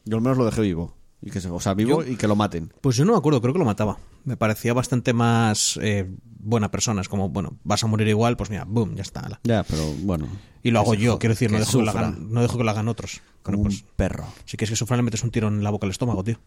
Yo 0.05 0.17
al 0.17 0.23
menos 0.23 0.39
lo 0.39 0.45
dejé 0.45 0.61
vivo. 0.63 0.95
Y 1.25 1.31
que 1.31 1.41
se, 1.41 1.49
o 1.49 1.61
sea, 1.61 1.75
vivo 1.75 2.03
Yo- 2.03 2.11
y 2.13 2.17
que 2.17 2.27
lo 2.27 2.35
maten. 2.35 2.73
Pues 2.81 2.97
yo 2.97 3.05
no 3.05 3.13
me 3.13 3.19
acuerdo, 3.19 3.41
creo 3.41 3.53
que 3.53 3.59
lo 3.61 3.65
mataba. 3.65 3.99
Me 4.25 4.37
parecía 4.37 4.75
bastante 4.75 5.13
más 5.13 5.79
eh, 5.81 6.11
buena 6.41 6.71
persona. 6.73 7.01
Es 7.01 7.09
como, 7.09 7.29
bueno, 7.29 7.57
vas 7.63 7.85
a 7.85 7.87
morir 7.87 8.09
igual, 8.09 8.37
pues 8.37 8.51
mira, 8.51 8.65
boom, 8.65 8.97
ya 8.97 9.03
está. 9.03 9.41
Ya, 9.45 9.63
pero 9.63 9.85
bueno. 10.03 10.27
Y 10.65 10.71
lo 10.73 10.81
hago 10.81 10.95
yo, 10.95 11.19
quiero 11.21 11.35
decir, 11.35 11.51
no 11.53 11.59
dejo 11.59 11.71
que, 11.79 11.79
lo 11.85 11.93
sufra, 11.93 12.09
hagan, 12.09 12.33
no 12.33 12.41
dejo 12.43 12.59
que 12.59 12.65
lo 12.65 12.71
hagan 12.71 12.89
otros. 12.89 13.21
Como 13.43 13.59
Bueno, 13.59 13.71
un 13.75 13.81
pues, 13.81 13.85
perro. 13.97 14.27
si 14.47 14.57
quieres 14.57 14.71
que 14.71 14.77
sufra, 14.77 14.97
le 14.97 15.03
metes 15.05 15.23
un 15.23 15.31
tiro 15.31 15.47
en 15.49 15.63
la 15.63 15.71
boca 15.71 15.87
al 15.87 15.91
estómago, 15.93 16.23
tío. 16.25 16.39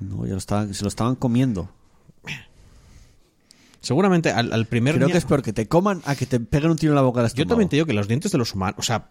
No, 0.00 0.24
ya 0.26 0.32
lo 0.32 0.38
estaban, 0.38 0.72
se 0.74 0.82
lo 0.84 0.88
estaban 0.88 1.16
comiendo. 1.16 1.68
Seguramente 3.80 4.30
al, 4.30 4.52
al 4.52 4.66
primer 4.66 4.94
Creo 4.96 5.06
día- 5.06 5.12
que 5.14 5.18
es 5.18 5.24
peor 5.24 5.42
que 5.42 5.52
te 5.52 5.68
coman 5.68 6.02
a 6.04 6.16
que 6.16 6.26
te 6.26 6.40
peguen 6.40 6.70
un 6.72 6.76
tiro 6.76 6.92
en 6.92 6.96
la 6.96 7.02
boca 7.02 7.20
Yo 7.20 7.26
estómago. 7.26 7.48
también 7.50 7.68
te 7.68 7.76
digo 7.76 7.86
que 7.86 7.92
los 7.92 8.08
dientes 8.08 8.32
de 8.32 8.38
los 8.38 8.54
humanos, 8.54 8.74
o 8.78 8.82
sea, 8.82 9.10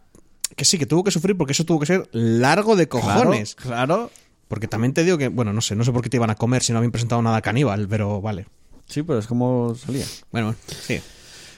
que 0.55 0.65
sí, 0.65 0.77
que 0.77 0.85
tuvo 0.85 1.03
que 1.03 1.11
sufrir 1.11 1.37
porque 1.37 1.53
eso 1.53 1.65
tuvo 1.65 1.79
que 1.79 1.85
ser 1.85 2.09
largo 2.11 2.75
de 2.75 2.87
Claro, 2.87 3.05
cojones. 3.05 3.55
Claro. 3.55 4.11
Porque 4.47 4.67
también 4.67 4.93
te 4.93 5.03
digo 5.03 5.17
que, 5.17 5.27
bueno, 5.27 5.51
no 5.53 5.61
sé, 5.61 5.75
no 5.75 5.83
sé 5.83 5.91
por 5.91 6.01
qué 6.01 6.09
te 6.09 6.17
iban 6.17 6.29
a 6.29 6.35
comer 6.35 6.63
si 6.63 6.71
no 6.71 6.77
habían 6.77 6.91
presentado 6.91 7.21
nada 7.21 7.41
caníbal, 7.41 7.87
pero 7.89 8.21
vale. 8.21 8.47
Sí, 8.85 9.03
pero 9.03 9.19
es 9.19 9.27
como 9.27 9.75
salía. 9.75 10.05
Bueno, 10.31 10.55
sí. 10.69 11.01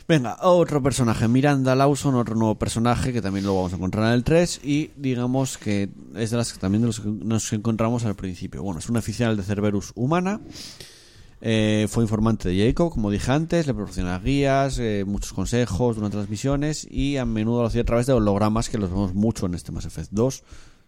Venga, 0.07 0.37
otro 0.41 0.81
personaje, 0.81 1.27
Miranda 1.27 1.75
Lawson, 1.75 2.15
otro 2.15 2.33
nuevo 2.33 2.55
personaje 2.55 3.13
que 3.13 3.21
también 3.21 3.45
lo 3.45 3.53
vamos 3.55 3.73
a 3.73 3.75
encontrar 3.75 4.07
en 4.07 4.13
el 4.13 4.23
3 4.23 4.61
y 4.63 4.89
digamos 4.95 5.59
que 5.59 5.89
es 6.15 6.31
de 6.31 6.37
las 6.37 6.51
que 6.51 6.57
también 6.59 6.81
de 6.81 6.87
los 6.87 6.99
que 6.99 7.09
nos 7.09 7.53
encontramos 7.53 8.05
al 8.05 8.15
principio. 8.15 8.63
Bueno, 8.63 8.79
es 8.79 8.89
una 8.89 8.97
oficial 8.99 9.37
de 9.37 9.43
Cerberus 9.43 9.91
humana, 9.93 10.41
eh, 11.41 11.87
fue 11.89 12.03
informante 12.03 12.49
de 12.49 12.67
Jacob, 12.67 12.91
como 12.91 13.09
dije 13.11 13.31
antes, 13.31 13.65
le 13.65 13.73
proporciona 13.73 14.19
guías, 14.19 14.77
eh, 14.79 15.05
muchos 15.07 15.31
consejos 15.31 15.95
durante 15.95 16.17
las 16.17 16.29
misiones 16.29 16.85
y 16.89 17.17
a 17.17 17.25
menudo 17.25 17.61
lo 17.61 17.67
hacía 17.67 17.81
a 17.81 17.85
través 17.85 18.07
de 18.07 18.13
hologramas 18.13 18.69
que 18.69 18.77
los 18.77 18.89
vemos 18.89 19.13
mucho 19.13 19.45
en 19.45 19.53
este 19.53 19.71
Mass 19.71 19.85
Effect 19.85 20.11
2. 20.11 20.43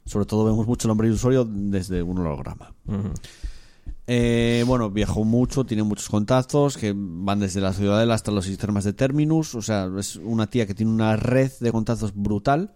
Sobre 0.06 0.26
todo 0.26 0.46
vemos 0.46 0.68
mucho 0.68 0.88
el 0.88 0.92
hombre 0.92 1.08
ilusorio 1.08 1.46
desde 1.46 2.02
un 2.02 2.20
holograma. 2.20 2.74
Eh, 4.08 4.64
bueno, 4.68 4.90
viajó 4.90 5.24
mucho, 5.24 5.64
tiene 5.64 5.84
muchos 5.84 6.10
contactos 6.10 6.76
que 6.76 6.94
van 6.96 7.40
desde 7.40 7.62
la 7.62 7.72
ciudadela 7.72 8.14
hasta 8.16 8.32
los 8.32 8.46
sistemas 8.46 8.84
de 8.84 8.94
Terminus. 8.94 9.56
O 9.56 9.62
sea, 9.62 9.90
es 9.98 10.18
una 10.18 10.48
tía 10.48 10.66
que 10.66 10.74
tiene 10.74 10.92
una 10.92 11.16
red 11.16 11.52
de 11.60 11.72
contactos 11.72 12.14
brutal. 12.14 12.74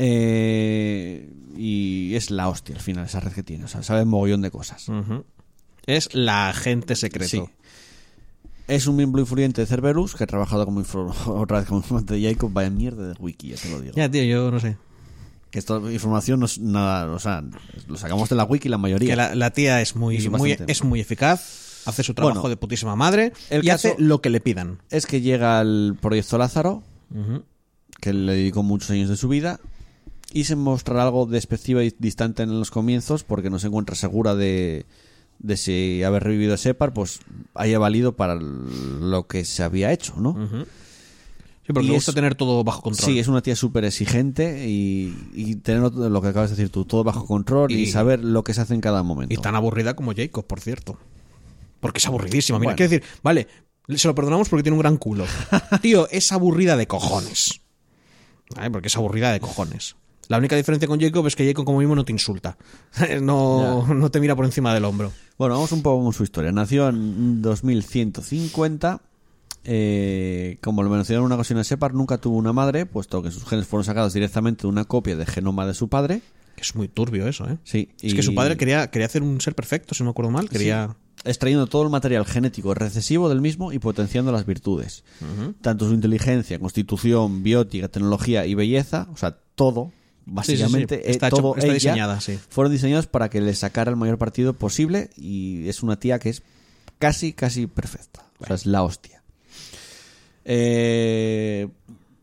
Eh, 0.00 1.32
y 1.56 2.14
es 2.14 2.30
la 2.30 2.48
hostia 2.48 2.76
al 2.76 2.82
final, 2.82 3.06
esa 3.06 3.20
red 3.20 3.32
que 3.32 3.42
tiene. 3.42 3.64
O 3.64 3.68
sea, 3.68 3.82
sabe 3.82 4.02
un 4.02 4.10
mogollón 4.10 4.42
de 4.42 4.50
cosas. 4.50 4.90
Es 5.88 6.14
la 6.14 6.48
agente 6.50 6.94
secreto. 6.96 7.28
Sí. 7.30 7.42
Es 8.68 8.86
un 8.86 8.96
miembro 8.96 9.20
influyente 9.20 9.62
de 9.62 9.66
Cerberus 9.66 10.14
que 10.14 10.24
ha 10.24 10.26
trabajado 10.26 10.64
como 10.66 10.80
otra 11.26 11.58
vez 11.60 11.66
como 11.68 11.80
informante 11.80 12.14
de 12.14 12.22
Jacob. 12.30 12.52
Vaya 12.52 12.70
mierda 12.70 13.08
de 13.08 13.14
wiki, 13.18 13.48
ya 13.48 13.56
te 13.56 13.70
lo 13.70 13.80
digo. 13.80 13.94
Ya, 13.96 14.10
tío, 14.10 14.22
yo 14.24 14.50
no 14.50 14.60
sé. 14.60 14.76
Que 15.50 15.58
esta 15.58 15.78
información 15.90 16.40
no 16.40 16.46
es 16.46 16.58
nada. 16.58 17.10
O 17.10 17.18
sea, 17.18 17.42
lo 17.86 17.96
sacamos 17.96 18.28
de 18.28 18.36
la 18.36 18.44
wiki 18.44 18.68
la 18.68 18.76
mayoría. 18.76 19.08
Que 19.08 19.16
la, 19.16 19.34
la 19.34 19.50
tía 19.50 19.80
es 19.80 19.96
muy, 19.96 20.16
Es 20.18 20.28
muy, 20.30 20.56
es 20.66 20.84
muy 20.84 21.00
eficaz, 21.00 21.82
hace 21.86 22.02
su 22.02 22.12
trabajo 22.12 22.40
Bueno, 22.40 22.48
de 22.50 22.58
putísima 22.58 22.94
madre 22.96 23.32
el 23.48 23.64
y 23.64 23.68
caso- 23.68 23.88
hace 23.88 23.96
lo 24.02 24.20
que 24.20 24.28
le 24.28 24.40
pidan. 24.40 24.78
Es 24.90 25.06
que 25.06 25.22
llega 25.22 25.58
al 25.58 25.96
proyecto 25.98 26.36
Lázaro, 26.36 26.82
que 28.00 28.12
le 28.12 28.34
dedicó 28.34 28.62
muchos 28.62 28.90
años 28.90 29.08
de 29.08 29.16
su 29.16 29.28
vida 29.28 29.58
y 30.34 30.44
se 30.44 30.54
mostrará 30.56 31.04
algo 31.04 31.24
despectiva 31.24 31.82
y 31.82 31.94
distante 31.98 32.42
en 32.42 32.58
los 32.58 32.70
comienzos 32.70 33.24
porque 33.24 33.48
no 33.48 33.58
se 33.58 33.68
encuentra 33.68 33.96
segura 33.96 34.34
de, 34.34 34.84
de 35.38 35.56
si 35.56 36.02
haber 36.02 36.24
revivido 36.24 36.54
a 36.54 36.56
Separ 36.56 36.92
pues 36.92 37.20
haya 37.54 37.78
valido 37.78 38.16
para 38.16 38.34
lo 38.34 39.26
que 39.26 39.44
se 39.44 39.62
había 39.62 39.92
hecho, 39.92 40.14
¿no? 40.18 40.34
Sí, 41.66 41.72
porque 41.74 41.84
Y 41.84 41.88
le 41.90 41.94
gusta 41.96 42.10
es- 42.12 42.14
tener 42.14 42.34
todo 42.34 42.64
bajo 42.64 42.80
control. 42.82 43.04
Sí, 43.12 43.18
es 43.18 43.28
una 43.28 43.42
tía 43.42 43.54
súper 43.54 43.84
exigente 43.84 44.66
y, 44.68 45.14
y 45.34 45.56
tener 45.56 45.82
lo 45.92 46.22
que 46.22 46.28
acabas 46.28 46.50
de 46.50 46.56
decir 46.56 46.70
tú, 46.72 46.84
todo 46.86 47.04
bajo 47.04 47.26
control 47.26 47.70
y, 47.70 47.82
Y- 47.82 47.86
saber 47.86 48.24
lo 48.24 48.42
que 48.42 48.54
se 48.54 48.62
hace 48.62 48.74
en 48.74 48.80
cada 48.80 49.02
momento. 49.02 49.34
Y 49.34 49.36
tan 49.36 49.54
aburrida 49.54 49.94
como 49.94 50.14
Jacob, 50.14 50.46
por 50.46 50.60
cierto. 50.60 50.98
Porque 51.80 51.98
es 51.98 52.06
aburridísima. 52.06 52.58
Mira, 52.58 52.68
Bueno. 52.70 52.76
quiero 52.76 52.90
decir, 52.90 53.08
vale, 53.22 53.46
se 53.94 54.08
lo 54.08 54.14
perdonamos 54.14 54.48
porque 54.48 54.62
tiene 54.62 54.74
un 54.76 54.80
gran 54.80 54.96
culo. 54.96 55.24
Tío, 55.82 56.08
es 56.10 56.32
aburrida 56.32 56.76
de 56.76 56.86
cojones. 56.88 57.60
¿Vale? 58.56 58.70
Porque 58.70 58.88
es 58.88 58.96
aburrida 58.96 59.30
de 59.32 59.40
cojones. 59.40 59.94
La 60.28 60.38
única 60.38 60.56
diferencia 60.56 60.86
con 60.86 61.00
Jacob 61.00 61.26
es 61.26 61.34
que 61.36 61.46
Jacob 61.46 61.64
como 61.64 61.78
mismo 61.78 61.94
no 61.96 62.04
te 62.04 62.12
insulta. 62.12 62.56
No, 63.20 63.86
no 63.94 64.10
te 64.10 64.20
mira 64.20 64.36
por 64.36 64.44
encima 64.44 64.72
del 64.74 64.84
hombro. 64.84 65.10
Bueno, 65.38 65.54
vamos 65.54 65.72
un 65.72 65.82
poco 65.82 66.04
con 66.04 66.12
su 66.12 66.22
historia. 66.22 66.52
Nació 66.52 66.88
en 66.88 67.40
2150. 67.42 69.00
eh, 69.64 70.58
como 70.62 70.82
lo 70.82 70.90
mencioné 70.90 71.18
en 71.20 71.24
una 71.24 71.34
ocasión, 71.34 71.62
Separ 71.64 71.94
nunca 71.94 72.18
tuvo 72.18 72.36
una 72.36 72.52
madre, 72.52 72.86
puesto 72.86 73.22
que 73.22 73.30
sus 73.30 73.44
genes 73.44 73.66
fueron 73.66 73.84
sacados 73.84 74.12
directamente 74.12 74.62
de 74.62 74.68
una 74.68 74.84
copia 74.84 75.16
de 75.16 75.26
genoma 75.26 75.66
de 75.66 75.74
su 75.74 75.88
padre. 75.88 76.22
Que 76.56 76.62
es 76.62 76.74
muy 76.74 76.88
turbio 76.88 77.28
eso, 77.28 77.48
¿eh? 77.48 77.56
Sí, 77.64 77.88
Es 78.02 78.12
y- 78.12 78.16
que 78.16 78.22
su 78.22 78.34
padre 78.34 78.56
quería, 78.56 78.90
quería 78.90 79.06
hacer 79.06 79.22
un 79.22 79.40
ser 79.40 79.54
perfecto, 79.54 79.94
si 79.94 80.02
no 80.02 80.06
me 80.06 80.10
acuerdo 80.10 80.30
mal. 80.32 80.48
Quería... 80.48 80.96
extrayendo 81.24 81.66
todo 81.66 81.82
el 81.84 81.90
material 81.90 82.24
genético 82.24 82.74
recesivo 82.74 83.28
del 83.28 83.40
mismo 83.40 83.72
y 83.72 83.78
potenciando 83.78 84.32
las 84.32 84.44
virtudes. 84.46 85.04
Tanto 85.60 85.86
su 85.88 85.94
inteligencia, 85.94 86.58
constitución, 86.58 87.42
biótica, 87.42 87.88
tecnología 87.88 88.44
y 88.46 88.54
belleza, 88.54 89.06
o 89.12 89.16
sea, 89.16 89.38
todo, 89.54 89.92
básicamente, 90.28 90.96
Sí, 90.96 91.00
sí, 91.00 91.04
sí. 91.04 91.08
eh, 91.08 91.12
Está 91.12 91.26
hecho- 91.28 91.36
todo 91.36 91.56
está 91.56 91.72
diseñada, 91.72 92.20
fueron 92.48 92.72
diseñados 92.72 93.06
para 93.06 93.28
que 93.30 93.40
le 93.40 93.54
sacara 93.54 93.90
el 93.90 93.96
mayor 93.96 94.18
partido 94.18 94.52
posible 94.54 95.10
y 95.16 95.68
es 95.68 95.82
una 95.82 95.98
tía 95.98 96.18
que 96.18 96.28
es 96.30 96.42
casi, 96.98 97.32
casi 97.32 97.66
perfecta. 97.66 98.24
O 98.40 98.46
sea, 98.46 98.54
es 98.56 98.66
la 98.66 98.82
hostia. 98.82 99.22
Eh, 100.44 101.68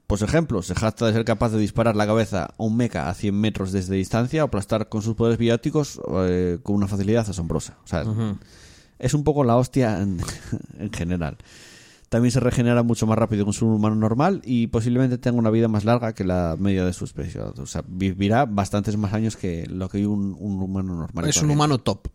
pues 0.08 0.22
ejemplo, 0.22 0.62
se 0.62 0.76
jacta 0.76 1.08
de 1.08 1.14
ser 1.14 1.26
capaz 1.26 1.49
de 1.49 1.60
disparar 1.60 1.95
la 1.95 2.06
cabeza 2.06 2.45
a 2.45 2.53
un 2.58 2.78
mecha 2.78 3.10
a 3.10 3.14
100 3.14 3.39
metros 3.39 3.72
desde 3.72 3.95
distancia 3.95 4.43
o 4.43 4.47
aplastar 4.47 4.88
con 4.89 5.01
sus 5.01 5.16
poderes 5.16 5.38
bióticos 5.38 5.99
eh, 6.22 6.60
con 6.64 6.76
una 6.76 6.88
facilidad 6.88 7.28
asombrosa. 7.30 7.78
O 7.84 7.88
sea, 7.88 8.03
es 8.99 9.14
un 9.14 9.24
poco 9.24 9.43
la 9.43 9.58
hostia 9.58 10.01
en, 10.01 10.20
en 10.80 10.91
general. 10.93 11.38
También 12.16 12.32
se 12.32 12.39
regenera 12.39 12.82
mucho 12.82 13.05
más 13.05 13.18
rápido 13.18 13.43
que 13.43 13.49
un 13.49 13.53
ser 13.53 13.66
humano 13.66 13.97
normal 13.97 14.41
y 14.45 14.68
posiblemente 14.68 15.18
tenga 15.18 15.38
una 15.38 15.49
vida 15.49 15.68
más 15.68 15.84
larga 15.84 16.13
que 16.13 16.24
la 16.24 16.55
media 16.57 16.86
de 16.86 16.93
su 16.93 17.03
especie. 17.03 17.41
O 17.41 17.66
sea, 17.66 17.84
vivirá 17.86 18.45
bastantes 18.45 18.95
más 18.95 19.11
años 19.11 19.36
que 19.36 19.68
lo 19.68 19.89
que 19.89 20.07
un, 20.07 20.34
un 20.39 20.61
humano 20.61 20.95
normal. 20.95 21.28
es 21.28 21.41
un 21.41 21.49
humano 21.49 21.78
top. 21.78 22.07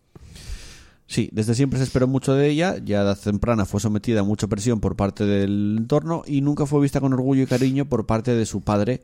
Sí, 1.06 1.28
desde 1.34 1.54
siempre 1.54 1.78
se 1.78 1.84
esperó 1.84 2.06
mucho 2.08 2.32
de 2.32 2.48
ella, 2.48 2.78
ya 2.82 3.02
edad 3.02 3.18
temprana 3.18 3.66
fue 3.66 3.78
sometida 3.78 4.20
a 4.20 4.24
mucha 4.24 4.46
presión 4.46 4.80
por 4.80 4.96
parte 4.96 5.26
del 5.26 5.76
entorno 5.76 6.22
y 6.26 6.40
nunca 6.40 6.64
fue 6.64 6.80
vista 6.80 7.02
con 7.02 7.12
orgullo 7.12 7.42
y 7.42 7.46
cariño 7.46 7.84
por 7.84 8.06
parte 8.06 8.34
de 8.34 8.46
su 8.46 8.62
padre, 8.62 9.02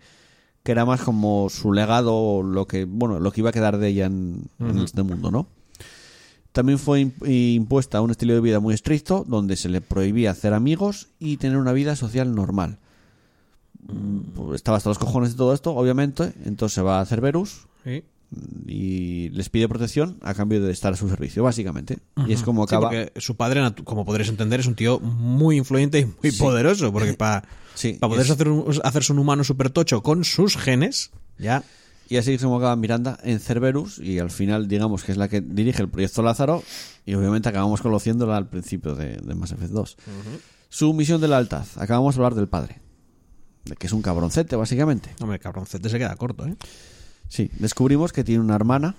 que 0.62 0.72
era 0.72 0.86
más 0.86 1.02
como 1.02 1.50
su 1.50 1.74
legado, 1.74 2.14
o 2.16 2.42
lo 2.42 2.66
que, 2.66 2.86
bueno, 2.86 3.20
lo 3.20 3.32
que 3.32 3.42
iba 3.42 3.50
a 3.50 3.52
quedar 3.52 3.76
de 3.76 3.88
ella 3.88 4.06
en, 4.06 4.48
en 4.60 4.78
este 4.78 5.02
mundo, 5.02 5.30
¿no? 5.30 5.46
También 6.56 6.78
fue 6.78 7.02
imp- 7.02 7.28
impuesta 7.54 8.00
un 8.00 8.10
estilo 8.10 8.32
de 8.32 8.40
vida 8.40 8.60
muy 8.60 8.72
estricto, 8.72 9.26
donde 9.28 9.56
se 9.56 9.68
le 9.68 9.82
prohibía 9.82 10.30
hacer 10.30 10.54
amigos 10.54 11.08
y 11.18 11.36
tener 11.36 11.58
una 11.58 11.72
vida 11.74 11.96
social 11.96 12.34
normal. 12.34 12.78
Mm, 13.88 14.20
pues 14.34 14.54
estaba 14.56 14.78
hasta 14.78 14.88
los 14.88 14.98
cojones 14.98 15.32
de 15.32 15.36
todo 15.36 15.52
esto, 15.52 15.74
obviamente, 15.74 16.32
entonces 16.46 16.74
se 16.74 16.80
va 16.80 17.00
a 17.00 17.04
Cerberus, 17.04 17.66
y 18.66 19.28
les 19.30 19.48
pide 19.50 19.68
protección 19.68 20.16
a 20.22 20.32
cambio 20.34 20.60
de 20.62 20.72
estar 20.72 20.92
a 20.92 20.96
su 20.96 21.08
servicio, 21.08 21.42
básicamente. 21.44 21.98
Y 22.26 22.32
es 22.32 22.42
como 22.42 22.62
Sí, 22.66 22.74
acaba. 22.74 22.88
porque 22.88 23.12
su 23.20 23.36
padre, 23.36 23.60
como 23.84 24.04
podréis 24.06 24.30
entender, 24.30 24.60
es 24.60 24.66
un 24.66 24.74
tío 24.74 24.98
muy 24.98 25.58
influyente 25.58 26.00
y 26.00 26.04
muy 26.06 26.32
Sí. 26.32 26.38
poderoso. 26.42 26.90
Porque 26.92 27.12
para 27.18 27.44
Sí, 27.74 27.92
poder 28.00 28.24
es- 28.24 28.30
hacer 28.30 28.48
hacerse 28.82 29.12
un 29.12 29.18
humano 29.18 29.44
super 29.44 29.70
tocho 29.70 30.02
con 30.02 30.24
sus 30.24 30.56
genes, 30.56 31.10
ya. 31.38 31.62
Y 32.08 32.16
así 32.18 32.38
como 32.38 32.56
acaba 32.58 32.76
Miranda 32.76 33.18
en 33.24 33.40
Cerberus 33.40 33.98
y 33.98 34.18
al 34.20 34.30
final 34.30 34.68
digamos 34.68 35.02
que 35.02 35.12
es 35.12 35.18
la 35.18 35.28
que 35.28 35.40
dirige 35.40 35.82
el 35.82 35.88
proyecto 35.88 36.22
Lázaro 36.22 36.62
y 37.04 37.14
obviamente 37.14 37.48
acabamos 37.48 37.80
conociéndola 37.82 38.36
al 38.36 38.48
principio 38.48 38.94
de, 38.94 39.16
de 39.16 39.34
Mass 39.34 39.52
Effect 39.52 39.72
2. 39.72 39.96
Su 40.68 40.92
misión 40.94 41.20
de 41.20 41.28
lealtad. 41.28 41.64
Acabamos 41.76 42.14
de 42.14 42.20
hablar 42.20 42.34
del 42.34 42.48
padre. 42.48 42.80
De 43.64 43.74
que 43.74 43.88
es 43.88 43.92
un 43.92 44.02
cabroncete, 44.02 44.54
básicamente. 44.54 45.10
Hombre, 45.20 45.40
cabroncete 45.40 45.88
se 45.88 45.98
queda 45.98 46.14
corto, 46.14 46.46
¿eh? 46.46 46.54
Sí, 47.28 47.50
descubrimos 47.58 48.12
que 48.12 48.22
tiene 48.22 48.40
una 48.40 48.54
hermana 48.54 48.94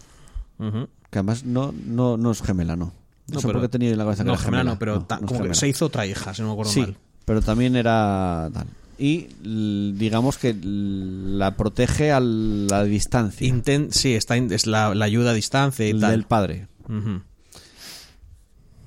que 0.58 1.20
además 1.20 1.45
no, 1.45 1.74
no, 1.86 2.18
no 2.18 2.32
es 2.32 2.41
gemela, 2.41 2.76
no. 2.76 2.91
No, 3.28 3.39
sé 3.39 3.47
por 3.47 3.62
qué 3.62 3.70
tenía 3.70 3.89
en 3.91 3.97
la 3.97 4.03
cabeza 4.05 4.24
que 4.24 4.28
No, 4.28 4.34
era 4.34 4.41
gemela 4.41 4.60
gemela. 4.64 4.74
no, 4.74 4.80
pero 4.80 5.05
no 5.22 5.28
como 5.28 5.43
que 5.43 5.53
se 5.53 5.68
hizo 5.70 5.86
otra 5.86 6.05
hija, 6.05 6.34
si 6.34 6.41
no 6.41 6.47
me 6.49 6.53
acuerdo 6.53 6.72
Sí, 6.72 6.82
mal. 6.82 6.97
pero 7.26 7.41
también 7.41 7.76
era 7.78 8.49
tal. 8.53 8.68
Y 8.99 9.27
digamos 9.43 10.37
que 10.37 10.55
la 10.61 11.55
protege 11.55 12.11
a 12.11 12.19
la 12.19 12.83
distancia 12.83 13.47
Inten- 13.47 13.91
sí, 13.91 14.15
está 14.15 14.35
es 14.37 14.65
la, 14.65 14.95
la 14.95 15.05
ayuda 15.05 15.31
a 15.31 15.33
distancia 15.33 15.85
y 15.87 15.91
del 15.93 16.01
tal. 16.01 16.23
padre. 16.25 16.67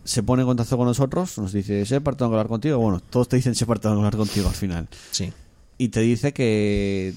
Se 0.05 0.23
pone 0.23 0.43
en 0.43 0.49
contacto 0.49 0.77
con 0.77 0.87
nosotros, 0.87 1.39
nos 1.39 1.53
dice, 1.53 1.85
Shepard, 1.85 2.17
tengo 2.17 2.31
que 2.31 2.35
hablar 2.37 2.49
contigo. 2.49 2.79
Bueno, 2.79 3.01
todos 3.01 3.29
te 3.29 3.37
dicen, 3.37 3.53
Shepard, 3.53 3.81
tengo 3.81 3.95
que 3.95 3.99
hablar 3.99 4.17
contigo 4.17 4.49
al 4.49 4.55
final. 4.55 4.89
Sí. 5.11 5.33
y 5.79 5.89
te 5.89 6.01
dice 6.01 6.33
que 6.35 7.15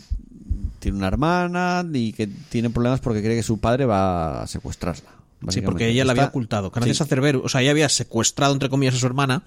tiene 0.79 0.97
una 0.97 1.07
hermana 1.07 1.85
y 1.93 2.13
que 2.13 2.27
tiene 2.27 2.69
problemas 2.69 3.01
porque 3.01 3.21
cree 3.21 3.35
que 3.35 3.43
su 3.43 3.57
padre 3.57 3.85
va 3.85 4.43
a 4.43 4.47
secuestrarla. 4.47 5.09
Sí, 5.49 5.59
porque 5.61 5.89
ella 5.89 6.05
la 6.05 6.11
había 6.11 6.23
Está- 6.23 6.29
ocultado. 6.29 6.71
Gracias 6.71 6.97
Sí. 6.97 7.03
a 7.03 7.05
Cerberus, 7.07 7.41
o 7.43 7.49
sea, 7.49 7.61
ella 7.61 7.71
había 7.71 7.89
secuestrado, 7.89 8.53
entre 8.53 8.69
comillas, 8.69 8.95
a 8.95 8.99
su 8.99 9.05
hermana, 9.05 9.43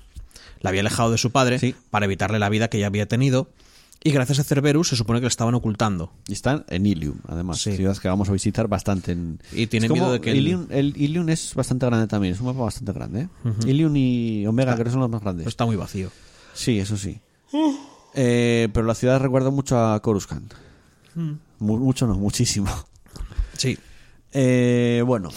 la 0.61 0.71
había 0.71 0.81
alejado 0.81 1.11
de 1.11 1.19
su 1.19 1.31
padre 1.31 1.59
Sí. 1.59 1.75
para 1.91 2.07
evitarle 2.07 2.39
la 2.39 2.49
vida 2.49 2.69
que 2.69 2.79
ella 2.79 2.87
había 2.89 3.07
tenido. 3.07 3.51
Y 4.05 4.11
gracias 4.13 4.39
a 4.39 4.45
Cerberus 4.45 4.89
se 4.91 4.97
supone 4.97 5.19
que 5.19 5.25
la 5.25 5.29
estaban 5.29 5.55
ocultando. 5.55 6.13
Y 6.29 6.35
están 6.35 6.65
en 6.69 6.87
Ilium, 6.87 7.17
además. 7.27 7.61
Sí. 7.61 7.75
Ciudad 7.75 7.97
que 7.97 8.07
vamos 8.09 8.29
a 8.29 8.33
visitar 8.33 8.69
bastante. 8.69 9.13
En... 9.13 9.41
Y 9.53 9.67
tienen 9.67 9.91
miedo 9.91 10.13
de 10.13 10.21
que 10.21 10.31
el- 10.31 10.37
Ilium, 10.39 10.67
el 10.71 10.95
Ilium 10.97 11.29
es 11.31 11.55
bastante 11.55 11.87
grande 11.87 12.07
también. 12.07 12.35
Es 12.35 12.41
un 12.41 12.47
mapa 12.47 12.61
bastante 12.61 12.93
grande. 12.93 13.23
¿eh? 13.23 13.29
Ilium 13.67 13.97
y 13.97 14.47
Omega 14.47 14.75
creo 14.75 14.85
que 14.85 14.91
son 14.93 15.01
los 15.01 15.11
más 15.11 15.23
grandes. 15.23 15.45
Pero 15.45 15.49
está 15.51 15.65
muy 15.67 15.77
vacío. 15.77 16.11
Sí, 16.55 16.79
eso 16.79 16.97
sí. 16.97 17.19
Eh, 18.15 18.69
pero 18.73 18.87
la 18.87 18.95
ciudad 18.95 19.19
recuerda 19.21 19.51
mucho 19.51 19.79
a 19.79 20.01
Coruscant. 20.01 20.55
Mu- 21.15 21.79
mucho 21.79 22.07
no, 22.07 22.15
muchísimo. 22.17 22.69
Sí. 23.57 23.77
Eh, 24.33 25.03
bueno, 25.07 25.31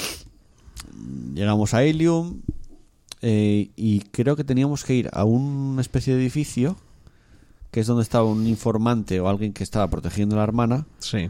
llegamos 1.34 1.74
a 1.74 1.86
Ilium 1.86 2.42
eh, 3.22 3.70
y 3.76 4.00
creo 4.12 4.36
que 4.36 4.44
teníamos 4.44 4.84
que 4.84 4.96
ir 4.96 5.10
a 5.14 5.24
una 5.26 5.82
especie 5.82 6.16
de 6.16 6.22
edificio 6.22 6.78
que 7.72 7.82
es 7.82 7.88
donde 7.88 8.04
estaba 8.04 8.26
un 8.26 8.48
informante 8.48 9.20
o 9.20 9.30
alguien 9.30 9.54
que 9.54 9.64
estaba 9.64 9.88
protegiendo 9.90 10.36
a 10.36 10.38
la 10.40 10.44
hermana. 10.44 10.86
Sí. 11.00 11.30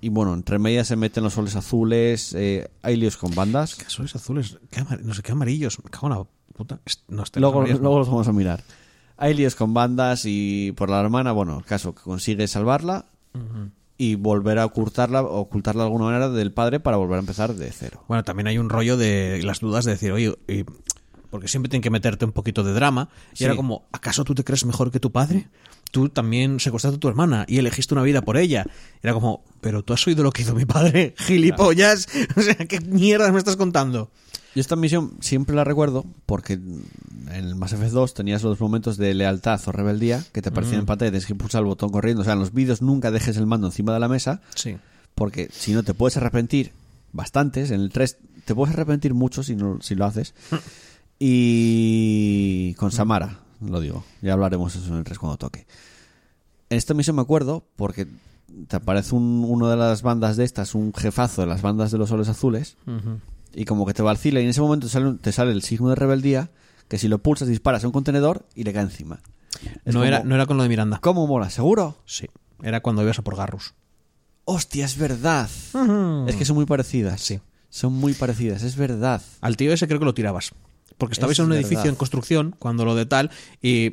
Y 0.00 0.08
bueno, 0.08 0.32
entre 0.34 0.58
medias 0.58 0.86
se 0.88 0.96
meten 0.96 1.24
los 1.24 1.34
soles 1.34 1.56
azules, 1.56 2.32
eh, 2.34 2.70
hay 2.82 2.96
líos 2.96 3.16
con 3.16 3.34
bandas. 3.34 3.74
¿Qué 3.74 3.84
soles 3.90 4.14
azules? 4.14 4.58
¿Qué 4.70 4.80
amar- 4.80 5.02
no 5.02 5.12
sé 5.14 5.22
qué 5.22 5.32
amarillos. 5.32 5.82
Me 5.82 5.90
cago 5.90 6.06
en 6.06 6.12
la 6.18 6.24
puta. 6.54 6.80
No, 7.08 7.24
Luego, 7.36 7.58
amarillos 7.58 7.80
no. 7.80 7.84
luego 7.84 7.98
los 7.98 8.08
vamos 8.08 8.28
a 8.28 8.32
mirar. 8.32 8.62
Hay 9.16 9.34
líos 9.34 9.54
con 9.56 9.74
bandas 9.74 10.22
y 10.24 10.72
por 10.76 10.88
la 10.88 11.00
hermana, 11.00 11.32
bueno, 11.32 11.58
el 11.58 11.64
caso 11.64 11.94
que 11.94 12.02
consigue 12.02 12.46
salvarla 12.48 13.06
y 13.98 14.14
volver 14.14 14.58
a 14.58 14.64
ocultarla, 14.64 15.20
ocultarla 15.22 15.82
de 15.82 15.86
alguna 15.88 16.06
manera 16.06 16.30
del 16.30 16.52
padre 16.52 16.80
para 16.80 16.96
volver 16.96 17.16
a 17.16 17.20
empezar 17.20 17.54
de 17.54 17.70
cero. 17.70 18.02
Bueno, 18.08 18.24
también 18.24 18.46
hay 18.46 18.56
un 18.56 18.70
rollo 18.70 18.96
de 18.96 19.42
las 19.44 19.60
dudas 19.60 19.84
de 19.84 19.90
decir, 19.92 20.12
oye, 20.12 20.34
y- 20.48 20.64
porque 21.30 21.48
siempre 21.48 21.68
tienen 21.70 21.82
que 21.82 21.90
meterte 21.90 22.24
un 22.24 22.32
poquito 22.32 22.62
de 22.64 22.72
drama. 22.72 23.08
Y 23.32 23.38
Sí. 23.38 23.44
era 23.44 23.56
como, 23.56 23.86
¿acaso 23.92 24.24
tú 24.24 24.34
te 24.34 24.44
crees 24.44 24.64
mejor 24.64 24.90
que 24.90 25.00
tu 25.00 25.10
padre? 25.12 25.48
Tú 25.90 26.08
también 26.08 26.60
secuestraste 26.60 26.96
a 26.96 27.00
tu 27.00 27.08
hermana 27.08 27.44
y 27.48 27.58
elegiste 27.58 27.94
una 27.94 28.02
vida 28.02 28.22
por 28.22 28.36
ella. 28.36 28.64
Era 29.02 29.12
como, 29.12 29.42
pero 29.60 29.82
tú 29.82 29.92
has 29.92 30.06
oído 30.06 30.22
lo 30.22 30.30
que 30.32 30.42
hizo 30.42 30.54
mi 30.54 30.64
padre, 30.66 31.14
gilipollas. 31.18 32.08
O 32.36 32.42
sea, 32.42 32.54
¿qué 32.54 32.80
mierda 32.80 33.30
me 33.32 33.38
estás 33.38 33.56
contando? 33.56 34.10
Y 34.54 34.58
esta 34.60 34.74
misión 34.74 35.12
siempre 35.20 35.54
la 35.54 35.62
recuerdo 35.62 36.04
porque 36.26 36.54
en 36.54 36.84
el 37.32 37.54
Mass 37.54 37.72
Effect 37.72 37.92
2 37.92 38.14
tenías 38.14 38.42
los 38.42 38.58
momentos 38.60 38.96
de 38.96 39.14
lealtad 39.14 39.60
o 39.66 39.70
rebeldía 39.72 40.24
que 40.32 40.42
te 40.42 40.48
aparecían 40.48 40.80
en 40.80 40.86
pantalla 40.86 41.08
y 41.08 41.12
tienes 41.12 41.26
que 41.26 41.36
pulsar 41.36 41.60
el 41.60 41.66
botón 41.66 41.90
corriendo. 41.90 42.22
O 42.22 42.24
sea, 42.24 42.32
en 42.32 42.40
los 42.40 42.52
vídeos 42.52 42.82
nunca 42.82 43.12
dejes 43.12 43.36
el 43.36 43.46
mando 43.46 43.68
encima 43.68 43.92
de 43.94 44.00
la 44.00 44.08
mesa 44.08 44.40
Sí. 44.56 44.76
porque 45.14 45.48
si 45.52 45.72
no 45.72 45.84
te 45.84 45.94
puedes 45.94 46.16
arrepentir 46.16 46.72
bastantes. 47.12 47.70
En 47.70 47.80
el 47.80 47.90
3 47.90 48.16
te 48.44 48.54
puedes 48.54 48.74
arrepentir 48.74 49.14
mucho 49.14 49.42
si, 49.44 49.54
no, 49.56 49.78
si 49.82 49.94
lo 49.94 50.04
haces. 50.04 50.34
Y 51.22 52.74
con 52.74 52.90
Samara, 52.90 53.40
lo 53.60 53.78
digo. 53.80 54.02
Ya 54.22 54.32
hablaremos 54.32 54.74
eso 54.74 54.88
en 54.88 54.96
el 54.98 55.04
3 55.04 55.18
cuando 55.18 55.36
toque. 55.36 55.66
En 56.70 56.78
esta 56.78 56.94
misión 56.94 57.16
me 57.16 57.22
acuerdo 57.22 57.62
porque 57.76 58.06
te 58.68 58.76
aparece 58.76 59.14
un, 59.14 59.44
uno 59.46 59.68
de 59.68 59.76
las 59.76 60.00
bandas 60.02 60.36
de 60.38 60.44
estas, 60.44 60.74
un 60.74 60.94
jefazo 60.94 61.42
de 61.42 61.46
las 61.46 61.60
bandas 61.62 61.90
de 61.90 61.98
los 61.98 62.08
soles 62.08 62.28
azules 62.28 62.76
y 63.54 63.64
como 63.66 63.84
que 63.86 63.92
te 63.94 64.02
vacila 64.02 64.40
y 64.40 64.44
en 64.44 64.50
ese 64.50 64.60
momento 64.60 64.86
te 64.86 64.92
sale, 64.92 65.14
te 65.20 65.30
sale 65.32 65.52
el 65.52 65.62
signo 65.62 65.90
de 65.90 65.94
rebeldía 65.94 66.50
que 66.88 66.98
si 66.98 67.06
lo 67.06 67.18
pulsas 67.18 67.48
disparas 67.48 67.84
a 67.84 67.86
un 67.86 67.92
contenedor 67.92 68.46
y 68.54 68.64
le 68.64 68.72
cae 68.72 68.82
encima. 68.82 69.20
Es 69.84 69.92
No, 69.94 70.00
como, 70.00 70.04
era, 70.04 70.24
no 70.24 70.34
era 70.34 70.46
con 70.46 70.56
lo 70.56 70.62
de 70.62 70.68
Miranda. 70.70 70.98
¿Cómo 71.02 71.26
mola? 71.26 71.50
¿Seguro? 71.50 71.98
Sí. 72.06 72.28
Era 72.62 72.80
cuando 72.80 73.02
ibas 73.02 73.18
a 73.18 73.22
por 73.22 73.36
Garrus. 73.36 73.74
Hostia, 74.46 74.86
es 74.86 74.96
verdad. 74.96 75.48
Es 76.26 76.34
que 76.36 76.44
son 76.44 76.56
muy 76.56 76.66
parecidas. 76.66 77.20
Sí. 77.20 77.40
Son 77.68 77.92
muy 77.92 78.14
parecidas, 78.14 78.62
es 78.62 78.74
verdad. 78.76 79.22
Al 79.42 79.56
tío 79.56 79.72
ese 79.72 79.86
creo 79.86 79.98
que 80.00 80.04
lo 80.06 80.14
tirabas. 80.14 80.52
Porque 81.00 81.14
estabais 81.14 81.36
Es 81.36 81.40
en 81.40 81.44
un 81.46 81.50
verdad. 81.50 81.64
edificio 81.66 81.88
en 81.90 81.96
construcción, 81.96 82.54
cuando 82.58 82.84
lo 82.84 82.94
de 82.94 83.06
tal, 83.06 83.30
y 83.60 83.92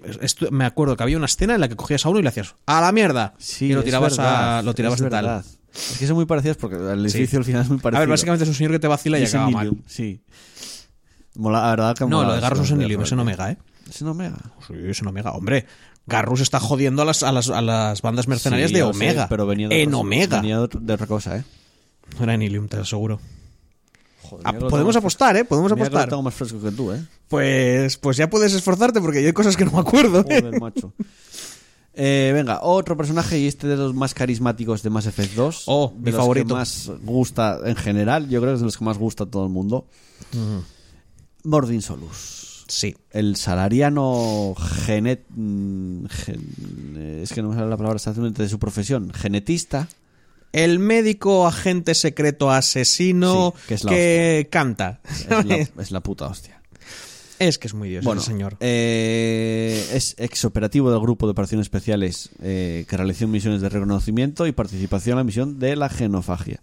me 0.51 0.65
acuerdo 0.65 0.95
que 0.97 1.03
había 1.03 1.17
una 1.17 1.25
escena 1.25 1.55
en 1.55 1.61
la 1.61 1.69
que 1.69 1.75
cogías 1.75 2.05
a 2.05 2.09
uno 2.09 2.19
y 2.19 2.21
le 2.21 2.29
hacías 2.29 2.53
¡A 2.67 2.81
la 2.81 2.91
mierda! 2.91 3.33
Sí, 3.39 3.65
y 3.67 3.73
lo 3.73 3.81
tirabas, 3.83 4.17
verdad, 4.17 4.59
a, 4.59 4.61
lo 4.61 4.75
tirabas 4.75 4.99
de 4.99 5.09
tal. 5.09 5.43
Es 5.73 5.97
que 5.99 6.05
son 6.05 6.15
muy 6.17 6.25
parecidas 6.25 6.57
porque 6.57 6.75
el 6.75 7.05
edificio 7.05 7.39
al 7.39 7.45
final 7.45 7.61
es 7.61 7.69
muy 7.69 7.77
parecido. 7.77 7.97
A 7.97 7.99
ver, 8.01 8.09
básicamente 8.09 8.43
es 8.43 8.49
un 8.49 8.55
señor 8.55 8.71
que 8.73 8.79
te 8.79 8.87
vacila 8.87 9.17
y, 9.19 9.23
en 9.23 9.27
acaba 9.29 9.49
mal. 9.49 9.71
Sí. 9.87 10.21
Mola, 11.35 11.61
la 11.61 11.69
verdad 11.69 11.95
que 11.97 12.03
No, 12.05 12.17
mola 12.17 12.27
lo 12.29 12.33
de 12.35 12.41
Garrus 12.41 12.65
es 12.65 12.71
en 12.71 12.81
Ilium, 12.81 13.03
es 13.03 13.11
en. 13.11 13.19
Omega, 13.19 13.51
¿eh? 13.51 13.57
Es 13.89 14.01
en 14.01 14.07
Omega. 14.07 14.37
Sí, 14.67 14.73
es 14.85 14.99
en 15.01 15.07
Omega. 15.07 15.31
Hombre, 15.31 15.65
Garrus 16.07 16.41
está 16.41 16.59
jodiendo 16.59 17.03
a 17.03 17.05
las, 17.05 17.23
a 17.23 17.31
las, 17.31 17.49
a 17.49 17.61
las 17.61 18.01
bandas 18.01 18.27
mercenarias 18.27 18.69
Sí, 18.69 18.73
de 18.75 18.81
sé, 18.81 18.85
Omega. 18.87 19.27
pero 19.29 19.45
venía 19.45 19.67
de 19.69 19.81
en 19.83 19.89
otra- 19.89 19.99
Omega. 19.99 20.37
Venía 20.41 20.57
de 20.59 20.93
otra 20.93 21.07
cosa, 21.07 21.37
¿eh? 21.37 21.43
No 22.17 22.23
era 22.23 22.33
en 22.33 22.41
Ilium, 22.41 22.67
te 22.67 22.77
lo 22.77 22.83
aseguro. 22.83 23.19
Joder, 24.29 24.45
Ah, 24.47 24.53
podemos 24.53 24.95
apostar, 24.95 25.35
¿eh? 25.37 25.45
Podemos 25.45 25.71
apostar. 25.71 26.09
tengo 26.09 26.21
más 26.21 26.33
fresco 26.33 26.59
que 26.61 26.71
tú, 26.71 26.91
¿eh? 26.91 27.01
Pues, 27.27 27.97
pues 27.97 28.17
ya 28.17 28.29
puedes 28.29 28.53
esforzarte 28.53 28.99
porque 29.01 29.21
yo 29.21 29.27
hay 29.27 29.33
cosas 29.33 29.55
que 29.57 29.65
no 29.65 29.71
me 29.71 29.79
acuerdo. 29.79 30.19
¿eh? 30.29 30.41
Joder, 30.41 30.59
macho. 30.61 30.93
Eh, 31.99 32.31
venga, 32.33 32.59
otro 32.61 32.95
personaje 32.95 33.39
y 33.39 33.47
este 33.47 33.65
de 33.67 33.75
los 33.75 33.95
más 33.95 34.13
carismáticos 34.13 34.83
de 34.83 34.89
Mass 34.91 35.07
Effect 35.07 35.33
2. 35.33 35.63
Oh, 35.65 35.91
de 35.95 35.99
mi 35.99 36.11
los 36.11 36.19
favorito. 36.19 36.47
que 36.49 36.53
más 36.53 36.91
gusta 37.03 37.57
en 37.65 37.75
general. 37.75 38.29
Yo 38.29 38.39
creo 38.39 38.51
que 38.51 38.55
es 38.55 38.59
de 38.61 38.65
los 38.65 38.77
que 38.77 38.85
más 38.85 38.97
gusta 38.99 39.23
a 39.23 39.27
todo 39.27 39.43
el 39.45 39.49
mundo. 39.51 39.87
Mordin 41.43 41.81
Solus. 41.81 42.65
Sí. 42.67 42.95
El 43.11 43.35
salariano 43.37 44.53
genet... 44.85 45.25
mm, 45.29 46.05
gen- 46.07 47.19
Es 47.23 47.31
que 47.33 47.41
no 47.41 47.49
me 47.49 47.55
sale 47.55 47.69
la 47.69 47.77
palabra 47.77 47.95
exactamente 47.95 48.43
de 48.43 48.49
su 48.49 48.59
profesión. 48.59 49.11
Genetista. 49.13 49.87
El 50.63 50.79
médico 50.79 51.47
agente 51.47 51.93
secreto 51.95 52.49
asesino 52.51 53.53
Sí, 53.67 53.75
que 53.87 54.39
es 54.41 54.47
canta. 54.49 55.01
Es 55.09 55.45
la, 55.45 55.55
es 55.81 55.91
la 55.91 56.01
puta 56.01 56.27
hostia. 56.27 56.61
Es 57.39 57.59
que 57.59 57.67
es 57.67 57.75
muy 57.75 57.89
dios 57.89 58.03
Bueno, 58.03 58.19
ese 58.21 58.31
señor. 58.31 58.57
eh, 58.61 59.89
es 59.93 60.15
exoperativo 60.17 60.89
del 60.89 60.99
grupo 60.99 61.27
de 61.27 61.33
operaciones 61.33 61.65
especiales 61.65 62.31
eh, 62.41 62.85
que 62.89 62.97
realizó 62.97 63.27
misiones 63.27 63.61
de 63.61 63.69
reconocimiento 63.69 64.47
y 64.47 64.51
participación 64.53 65.13
en 65.13 65.17
la 65.17 65.23
misión 65.23 65.59
de 65.59 65.75
la 65.75 65.87
genofagia. 65.89 66.59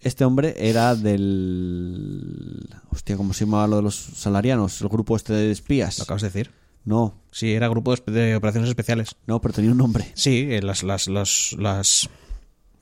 Este 0.00 0.24
hombre 0.24 0.54
era 0.56 0.94
del... 0.94 2.66
Hostia, 2.90 3.16
¿cómo 3.18 3.34
se 3.34 3.44
llamaba 3.44 3.66
lo 3.66 3.76
de 3.76 3.82
los 3.82 3.94
salarianos? 3.96 4.80
El 4.80 4.88
grupo 4.88 5.14
este 5.16 5.34
de 5.34 5.50
espías. 5.50 5.98
¿Lo 5.98 6.04
acabas 6.04 6.22
de 6.22 6.28
decir? 6.28 6.50
No, 6.86 7.14
Sí, 7.30 7.52
era 7.52 7.68
grupo 7.68 7.94
de, 8.06 8.36
operaciones 8.36 8.68
especiales. 8.70 9.16
no, 9.26 9.40
pero 9.40 9.52
tenía 9.54 9.72
un 9.72 9.78
nombre. 9.78 10.10
Sí, 10.14 10.46
eh, 10.50 10.62
las, 10.62 10.82
las, 10.84 11.08
las, 11.08 11.54
las, 11.58 12.08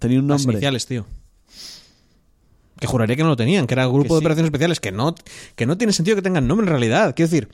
Tenía 0.03 0.19
un 0.21 0.29
las 0.29 0.43
nombre. 0.43 0.57
iniciales, 0.57 0.85
tío. 0.87 1.07
Que 2.79 2.87
juraría 2.89 3.15
que 3.15 3.23
no 3.23 3.29
lo 3.29 3.37
tenían, 3.37 3.67
que 3.69 3.75
era 3.75 3.87
grupo 3.87 4.03
Que 4.03 4.09
de 4.09 4.19
sí. 4.19 4.23
operaciones 4.25 4.49
especiales, 4.49 4.81
que 4.81 4.91
no, 4.91 5.15
que 5.55 5.67
no 5.67 5.79
tiene 5.79 5.93
sentido 5.93 6.17
que 6.17 6.23
tengan 6.23 6.49
nombre 6.49 6.67
en 6.67 6.71
realidad. 6.71 7.15
Quiero 7.15 7.31
decir, 7.31 7.49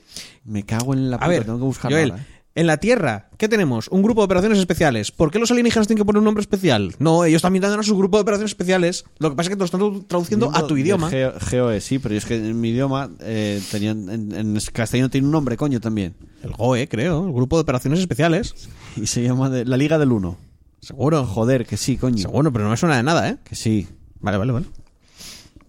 Me 0.45 0.63
cago 0.65 0.95
en 0.95 1.11
la 1.11 1.17
a 1.19 1.29
ver, 1.29 1.45
tengo 1.45 1.71
que 1.71 1.79
Joel, 1.81 2.13
ahora, 2.13 2.23
¿eh? 2.23 2.27
en 2.55 2.67
la 2.67 2.79
Tierra, 2.79 3.29
¿qué 3.37 3.47
tenemos? 3.47 3.89
Un 3.89 4.03
grupo 4.03 4.23
de 4.23 4.25
operaciones 4.25 4.59
especiales. 4.59 5.11
¿Por 5.13 5.31
qué 5.31 5.39
los 5.39 5.51
alienígenas 5.51 5.87
tienen 5.87 6.01
que 6.01 6.07
poner 6.07 6.19
un 6.21 6.25
nombre 6.25 6.41
especial? 6.41 6.95
No, 6.99 7.25
ellos 7.27 7.43
también 7.43 7.61
tendrán 7.61 7.85
su 7.85 7.97
grupo 7.97 8.17
de 8.17 8.23
operaciones 8.23 8.51
especiales. 8.53 9.05
Lo 9.19 9.29
que 9.29 9.37
pasa 9.37 9.49
es 9.49 9.51
que 9.51 9.57
te 9.57 9.59
lo 9.61 9.65
están 9.67 10.07
traduciendo 10.07 10.51
a 10.57 10.67
tu 10.67 10.79
idioma. 10.79 11.11
GOE, 11.51 11.81
sí, 11.83 11.99
pero 11.99 12.15
es 12.15 12.25
que 12.25 12.37
en 12.37 12.59
mi 12.59 12.71
idioma 12.71 13.11
eh, 13.21 13.61
tenían, 13.71 14.09
en, 14.09 14.35
en 14.35 14.59
castellano 14.73 15.11
tiene 15.11 15.27
un 15.27 15.33
nombre, 15.33 15.59
coño, 15.59 15.79
también. 15.79 16.15
El 16.43 16.53
GOE, 16.53 16.89
creo, 16.89 17.27
el 17.27 17.35
grupo 17.35 17.57
de 17.57 17.63
operaciones 17.63 18.01
especiales. 18.01 18.55
Y 18.97 19.07
se 19.07 19.23
llama 19.23 19.51
de- 19.51 19.67
la 19.67 19.77
Liga 19.77 19.99
del 19.99 20.11
Uno. 20.11 20.39
Seguro. 20.81 21.25
Joder, 21.27 21.67
que 21.67 21.77
sí, 21.77 21.97
coño. 21.97 22.19
Seguro, 22.19 22.53
pero 22.53 22.65
no 22.65 22.71
me 22.71 22.77
suena 22.77 22.97
de 22.97 23.03
nada, 23.03 23.29
¿eh? 23.29 23.39
Que 23.45 23.55
sí. 23.55 23.89
Vale, 24.21 24.39
vale, 24.39 24.53
vale. 24.53 24.67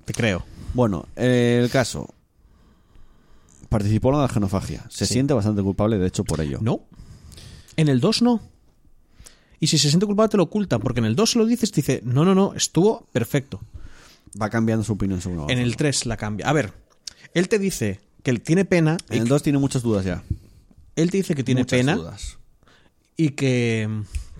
Te 0.05 0.13
creo. 0.13 0.43
Bueno, 0.73 1.07
eh, 1.15 1.59
el 1.63 1.69
caso. 1.69 2.07
Participó 3.69 4.11
en 4.13 4.21
la 4.21 4.27
genofagia. 4.27 4.85
Se 4.89 5.05
Sí. 5.05 5.13
siente 5.13 5.33
bastante 5.33 5.61
culpable, 5.61 5.97
de 5.97 6.07
hecho, 6.07 6.23
por 6.23 6.41
ello. 6.41 6.59
No. 6.61 6.81
En 7.75 7.87
el 7.87 7.99
2 7.99 8.21
no. 8.23 8.41
Y 9.59 9.67
si 9.67 9.77
se 9.77 9.89
siente 9.89 10.05
culpable 10.05 10.29
te 10.29 10.37
lo 10.37 10.43
ocultan, 10.43 10.79
porque 10.79 10.99
en 10.99 11.05
el 11.05 11.15
2 11.15 11.31
se 11.31 11.39
lo 11.39 11.45
dices, 11.45 11.71
te 11.71 11.81
dice, 11.81 12.01
no, 12.03 12.23
no, 12.25 12.33
no, 12.33 12.53
estuvo 12.55 13.07
perfecto. 13.11 13.59
Va 14.41 14.49
cambiando 14.49 14.83
su 14.83 14.93
opinión 14.93 15.21
según 15.21 15.49
En 15.49 15.59
el 15.59 15.75
3 15.75 16.05
la 16.05 16.17
cambia. 16.17 16.47
A 16.47 16.53
ver, 16.53 16.73
él 17.33 17.49
te 17.49 17.59
dice 17.59 17.99
que 18.23 18.31
él 18.31 18.41
tiene 18.41 18.63
pena, 18.65 18.97
En 19.09 19.23
el 19.23 19.27
2 19.27 19.43
tiene 19.43 19.59
muchas 19.59 19.81
dudas 19.83 20.05
ya. 20.05 20.23
él 20.95 21.11
te 21.11 21.17
dice 21.17 21.35
que 21.35 21.43
tiene 21.43 21.61
Muchas 21.61 21.79
pena 21.79 21.95
dudas. 21.95 22.37
y 23.17 23.29
que, 23.31 23.89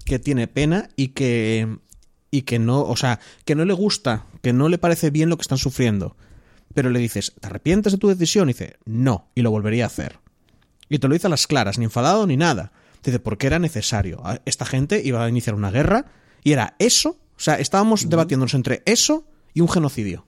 que 0.10 0.20
tiene 0.20 0.48
pena 0.48 0.90
y 0.96 1.10
que 1.10 1.78
y 2.32 2.42
que 2.44 2.60
no, 2.60 2.82
o 2.82 2.96
sea, 2.96 3.20
que 3.46 3.56
no 3.56 3.66
le 3.66 3.74
gusta, 3.74 4.26
que 4.42 4.54
no 4.54 4.70
le 4.70 4.78
parece 4.78 5.10
bien 5.10 5.30
lo 5.30 5.38
que 5.38 5.42
están 5.42 5.58
sufriendo. 5.58 6.16
Pero 6.74 6.90
le 6.90 7.00
dices, 7.00 7.34
¿te 7.40 7.48
arrepientes 7.48 7.94
de 7.94 7.98
tu 7.98 8.08
decisión? 8.08 8.50
Y 8.50 8.54
dice, 8.54 8.78
no, 8.86 9.30
y 9.34 9.42
lo 9.42 9.50
volvería 9.50 9.86
a 9.86 9.88
hacer. 9.88 10.20
Y 10.90 11.00
te 11.00 11.08
lo 11.08 11.14
dice 11.14 11.28
a 11.28 11.30
las 11.30 11.48
claras, 11.48 11.80
ni 11.80 11.86
enfadado 11.86 12.28
ni 12.28 12.38
nada. 12.38 12.72
Dice, 13.04 13.20
porque 13.20 13.48
era 13.48 13.58
necesario. 13.58 14.22
Esta 14.46 14.66
gente 14.66 15.02
iba 15.04 15.24
a 15.24 15.30
iniciar 15.30 15.56
una 15.56 15.72
guerra 15.72 16.06
y 16.44 16.52
era 16.52 16.76
eso. 16.78 17.12
O 17.12 17.40
sea, 17.40 17.56
estábamos 17.56 18.10
debatiéndonos 18.10 18.54
entre 18.54 18.84
eso 18.86 19.26
y 19.54 19.62
un 19.62 19.70
genocidio. 19.70 20.26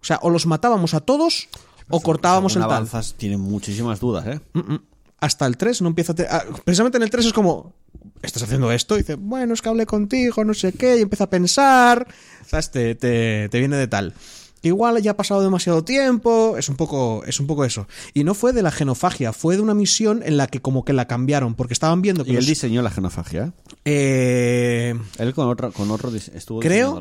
O 0.00 0.04
sea, 0.04 0.20
o 0.22 0.30
los 0.30 0.46
matábamos 0.46 0.94
a 0.94 1.00
todos 1.00 1.48
o 1.88 2.00
cortábamos 2.00 2.54
el 2.54 2.62
tal. 2.62 2.70
avanzas, 2.70 3.14
tiene 3.14 3.36
muchísimas 3.36 3.98
dudas, 3.98 4.26
¿eh? 4.26 4.40
Mm, 4.52 4.74
mm. 4.74 4.80
Hasta 5.20 5.46
el 5.46 5.56
3 5.56 5.82
no 5.82 5.88
empieza 5.88 6.14
a 6.14 6.36
ah, 6.36 6.44
Precisamente 6.64 6.96
en 6.96 7.02
el 7.02 7.10
3 7.10 7.26
es 7.26 7.32
como. 7.32 7.74
Estás 8.22 8.42
haciendo 8.42 8.70
esto, 8.72 8.94
y 8.96 8.98
dice, 8.98 9.14
bueno, 9.14 9.54
es 9.54 9.62
que 9.62 9.68
hablé 9.68 9.86
contigo, 9.86 10.44
no 10.44 10.54
sé 10.54 10.72
qué, 10.72 10.98
y 10.98 11.02
empieza 11.02 11.24
a 11.24 11.30
pensar, 11.30 12.06
¿sabes? 12.46 12.70
Te, 12.70 12.94
te, 12.94 13.48
te 13.48 13.58
viene 13.58 13.76
de 13.76 13.86
tal. 13.88 14.14
Igual 14.62 15.00
ya 15.00 15.12
ha 15.12 15.16
pasado 15.16 15.40
demasiado 15.42 15.84
tiempo, 15.84 16.56
es 16.58 16.68
un 16.68 16.76
poco 16.76 17.24
es 17.26 17.40
un 17.40 17.46
poco 17.46 17.64
eso. 17.64 17.88
Y 18.12 18.24
no 18.24 18.34
fue 18.34 18.52
de 18.52 18.60
la 18.60 18.70
genofagia, 18.70 19.32
fue 19.32 19.56
de 19.56 19.62
una 19.62 19.72
misión 19.72 20.20
en 20.22 20.36
la 20.36 20.48
que 20.48 20.60
como 20.60 20.84
que 20.84 20.92
la 20.92 21.06
cambiaron, 21.06 21.54
porque 21.54 21.72
estaban 21.72 22.02
viendo 22.02 22.24
que 22.26 22.32
Y 22.32 22.36
él 22.36 22.44
diseñó 22.44 22.82
la 22.82 22.90
genofagia. 22.90 23.54
eh, 23.86 24.94
Él 25.18 25.34
con 25.34 25.48
otro, 25.48 25.72
con 25.72 25.90
otro 25.90 26.10
estuvo 26.14 26.60
creo 26.60 26.92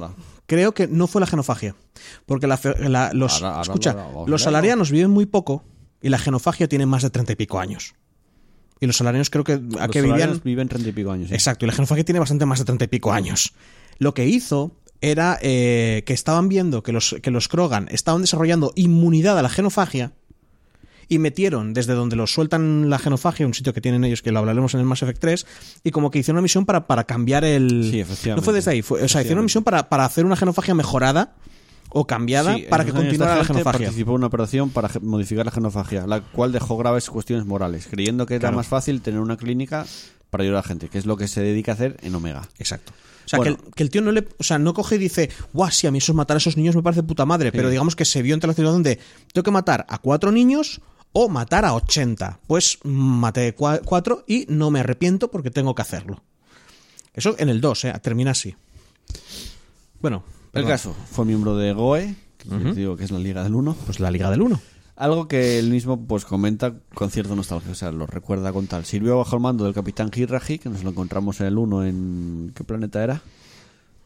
creo 0.46 0.74
que 0.74 0.88
no 0.88 1.08
fue 1.08 1.20
la 1.20 1.28
genofagia, 1.28 1.76
porque 2.26 2.48
la, 2.48 2.56
fe- 2.58 2.76
la- 2.90 3.12
los 3.14 3.34
Ahora- 3.34 3.50
ahora 3.50 3.62
escucha, 3.64 3.92
los 4.26 4.42
salarianos 4.42 4.90
viven 4.92 5.12
muy 5.12 5.26
poco 5.26 5.64
y 6.02 6.08
la 6.10 6.18
genofagia 6.18 6.70
tiene 6.70 6.86
más 6.86 7.04
de 7.04 7.10
treinta 7.10 7.34
y 7.34 7.36
pico 7.36 7.60
años. 7.60 7.94
Y 8.80 8.88
los 8.88 8.98
salarianos 8.98 9.30
creo 9.30 9.44
que 9.44 9.54
a 9.54 9.58
Los 9.58 9.90
que 9.92 10.02
vivían 10.02 10.42
viven 10.44 10.70
treinta 10.70 10.90
y 10.90 10.94
pico 10.94 11.12
años. 11.12 11.30
sí. 11.30 11.34
Exacto, 11.34 11.66
y 11.66 11.68
la 11.68 11.74
genofagia 11.74 12.04
tiene 12.06 12.20
bastante 12.20 12.46
más 12.46 12.60
de 12.60 12.66
treinta 12.66 12.86
y 12.86 12.88
pico 12.88 13.12
años. 13.12 13.54
Lo 13.98 14.14
que 14.14 14.28
hizo 14.28 14.72
era 15.02 15.38
eh, 15.42 16.04
que 16.06 16.14
estaban 16.14 16.50
viendo 16.50 16.84
que 16.84 16.92
los, 16.92 17.16
que 17.22 17.32
los 17.32 17.48
Krogan 17.48 17.88
estaban 17.92 18.22
desarrollando 18.22 18.72
inmunidad 18.76 19.38
a 19.38 19.42
la 19.42 19.50
genofagia 19.50 20.14
y 21.08 21.18
metieron 21.18 21.74
desde 21.74 21.94
donde 21.94 22.16
los 22.16 22.32
sueltan 22.32 22.90
la 22.90 23.00
genofagia, 23.00 23.46
un 23.48 23.54
sitio 23.54 23.74
que 23.74 23.82
tienen 23.82 24.04
ellos, 24.04 24.22
que 24.22 24.32
lo 24.32 24.40
hablaremos 24.40 24.76
en 24.76 24.82
el 24.82 24.86
Mass 24.86 25.02
Effect 25.02 25.20
3, 25.20 25.46
y 25.84 25.92
como 25.92 26.12
que 26.12 26.20
hicieron 26.20 26.38
una 26.38 26.44
misión 26.44 26.66
para, 26.66 26.86
para 26.86 27.06
cambiar 27.06 27.44
el... 27.44 27.90
Sí, 27.90 28.00
efectivamente. 28.00 28.42
No 28.42 28.46
fue 28.46 28.54
desde 28.54 28.72
ahí, 28.72 28.82
fue, 28.84 29.02
o 29.02 29.08
sea, 29.08 29.22
hicieron 29.22 29.40
una 29.40 29.46
misión 29.46 29.64
para, 29.64 29.90
para 29.90 30.06
hacer 30.06 30.26
una 30.26 30.36
genofagia 30.36 30.76
mejorada 30.76 31.36
o 31.90 32.06
cambiada 32.06 32.56
Sí, 32.56 32.66
para 32.70 32.86
que 32.86 32.92
continuara 32.94 33.36
la 33.38 33.44
genofagia. 33.46 33.88
Participó 33.88 34.12
en 34.12 34.18
una 34.18 34.28
operación 34.28 34.70
para 34.70 34.90
modificar 35.02 35.46
la 35.46 35.52
genofagia, 35.52 36.06
la 36.08 36.22
cual 36.22 36.52
dejó 36.52 36.78
graves 36.78 37.10
cuestiones 37.10 37.46
morales, 37.46 37.88
creyendo 37.90 38.26
que 38.26 38.36
era 38.36 38.52
más 38.52 38.68
fácil 38.68 39.02
tener 39.02 39.20
una 39.20 39.38
clínica 39.38 39.86
para 40.30 40.44
ayudar 40.44 40.60
a 40.60 40.62
la 40.62 40.68
gente, 40.68 40.90
que 40.90 40.98
es 41.00 41.06
lo 41.06 41.18
que 41.18 41.28
se 41.28 41.42
dedica 41.42 41.72
a 41.72 41.76
hacer 41.76 41.98
en 42.04 42.14
Omega. 42.16 42.48
Exacto. 42.60 42.92
O 43.26 43.30
sea, 43.30 43.38
Bueno. 43.38 43.58
que, 43.58 43.64
el, 43.68 43.74
que 43.76 43.84
el 43.84 43.90
tío 43.90 44.02
no 44.02 44.12
le. 44.12 44.28
O 44.40 44.44
sea, 44.44 44.58
no 44.60 44.74
coge 44.74 44.96
y 44.96 44.98
dice, 45.00 45.30
guau, 45.54 45.70
sí, 45.72 45.86
a 45.88 45.92
mí 45.92 45.98
eso 46.00 46.12
es 46.12 46.16
matar 46.16 46.36
a 46.36 46.40
esos 46.40 46.58
niños 46.58 46.76
me 46.76 46.82
parece 46.84 47.04
puta 47.04 47.26
madre. 47.26 47.52
Pero 47.52 47.70
digamos 47.70 47.96
que 47.96 48.06
se 48.06 48.22
vio 48.22 48.34
entre 48.34 48.48
la 48.48 48.54
situación 48.54 48.82
de, 48.84 49.00
tengo 49.34 49.44
que 49.44 49.52
matar 49.52 49.86
a 49.90 49.98
cuatro 50.00 50.32
niños 50.32 50.82
o 51.12 51.30
matar 51.30 51.66
a 51.66 51.74
80. 51.74 52.40
Pues 52.48 52.78
maté 52.84 53.56
cua- 53.56 53.82
cuatro 53.84 54.24
y 54.28 54.46
no 54.50 54.70
me 54.72 54.80
arrepiento 54.80 55.30
porque 55.32 55.50
tengo 55.52 55.74
que 55.76 55.82
hacerlo. 55.82 56.22
Eso 57.14 57.36
en 57.40 57.50
el 57.50 57.60
2, 57.62 57.86
¿eh? 57.86 57.94
Termina 58.02 58.32
así. 58.32 58.56
Bueno, 60.02 60.24
El 60.54 60.66
caso, 60.66 60.96
fue 61.12 61.26
miembro 61.26 61.56
de 61.56 61.74
GOE, 61.74 62.16
que 62.38 62.50
digo 62.74 62.98
que 62.98 63.04
es 63.04 63.12
la 63.12 63.20
Liga 63.20 63.44
del 63.44 63.56
1. 63.56 63.76
Pues 63.86 64.00
la 64.00 64.12
Liga 64.12 64.30
del 64.32 64.42
1. 64.42 64.60
Algo 64.96 65.28
que 65.28 65.60
él 65.60 65.70
mismo 65.70 66.00
pues 66.06 66.26
comenta 66.26 66.74
con 66.94 67.10
cierta 67.10 67.34
nostalgia, 67.34 67.72
o 67.72 67.76
sea, 67.76 67.92
lo 67.92 68.06
recuerda 68.06 68.52
con 68.52 68.68
tal. 68.68 68.84
Sirvió 68.86 69.18
bajo 69.18 69.36
el 69.36 69.42
mando 69.42 69.64
del 69.64 69.74
capitán 69.74 70.12
Hirraji, 70.14 70.60
que 70.60 70.70
nos 70.70 70.84
lo 70.84 70.90
encontramos 70.90 71.40
en 71.40 71.48
el 71.48 71.58
1 71.58 71.86
en... 71.86 72.52
¿qué 72.54 72.64
planeta 72.64 73.02
era? 73.04 73.22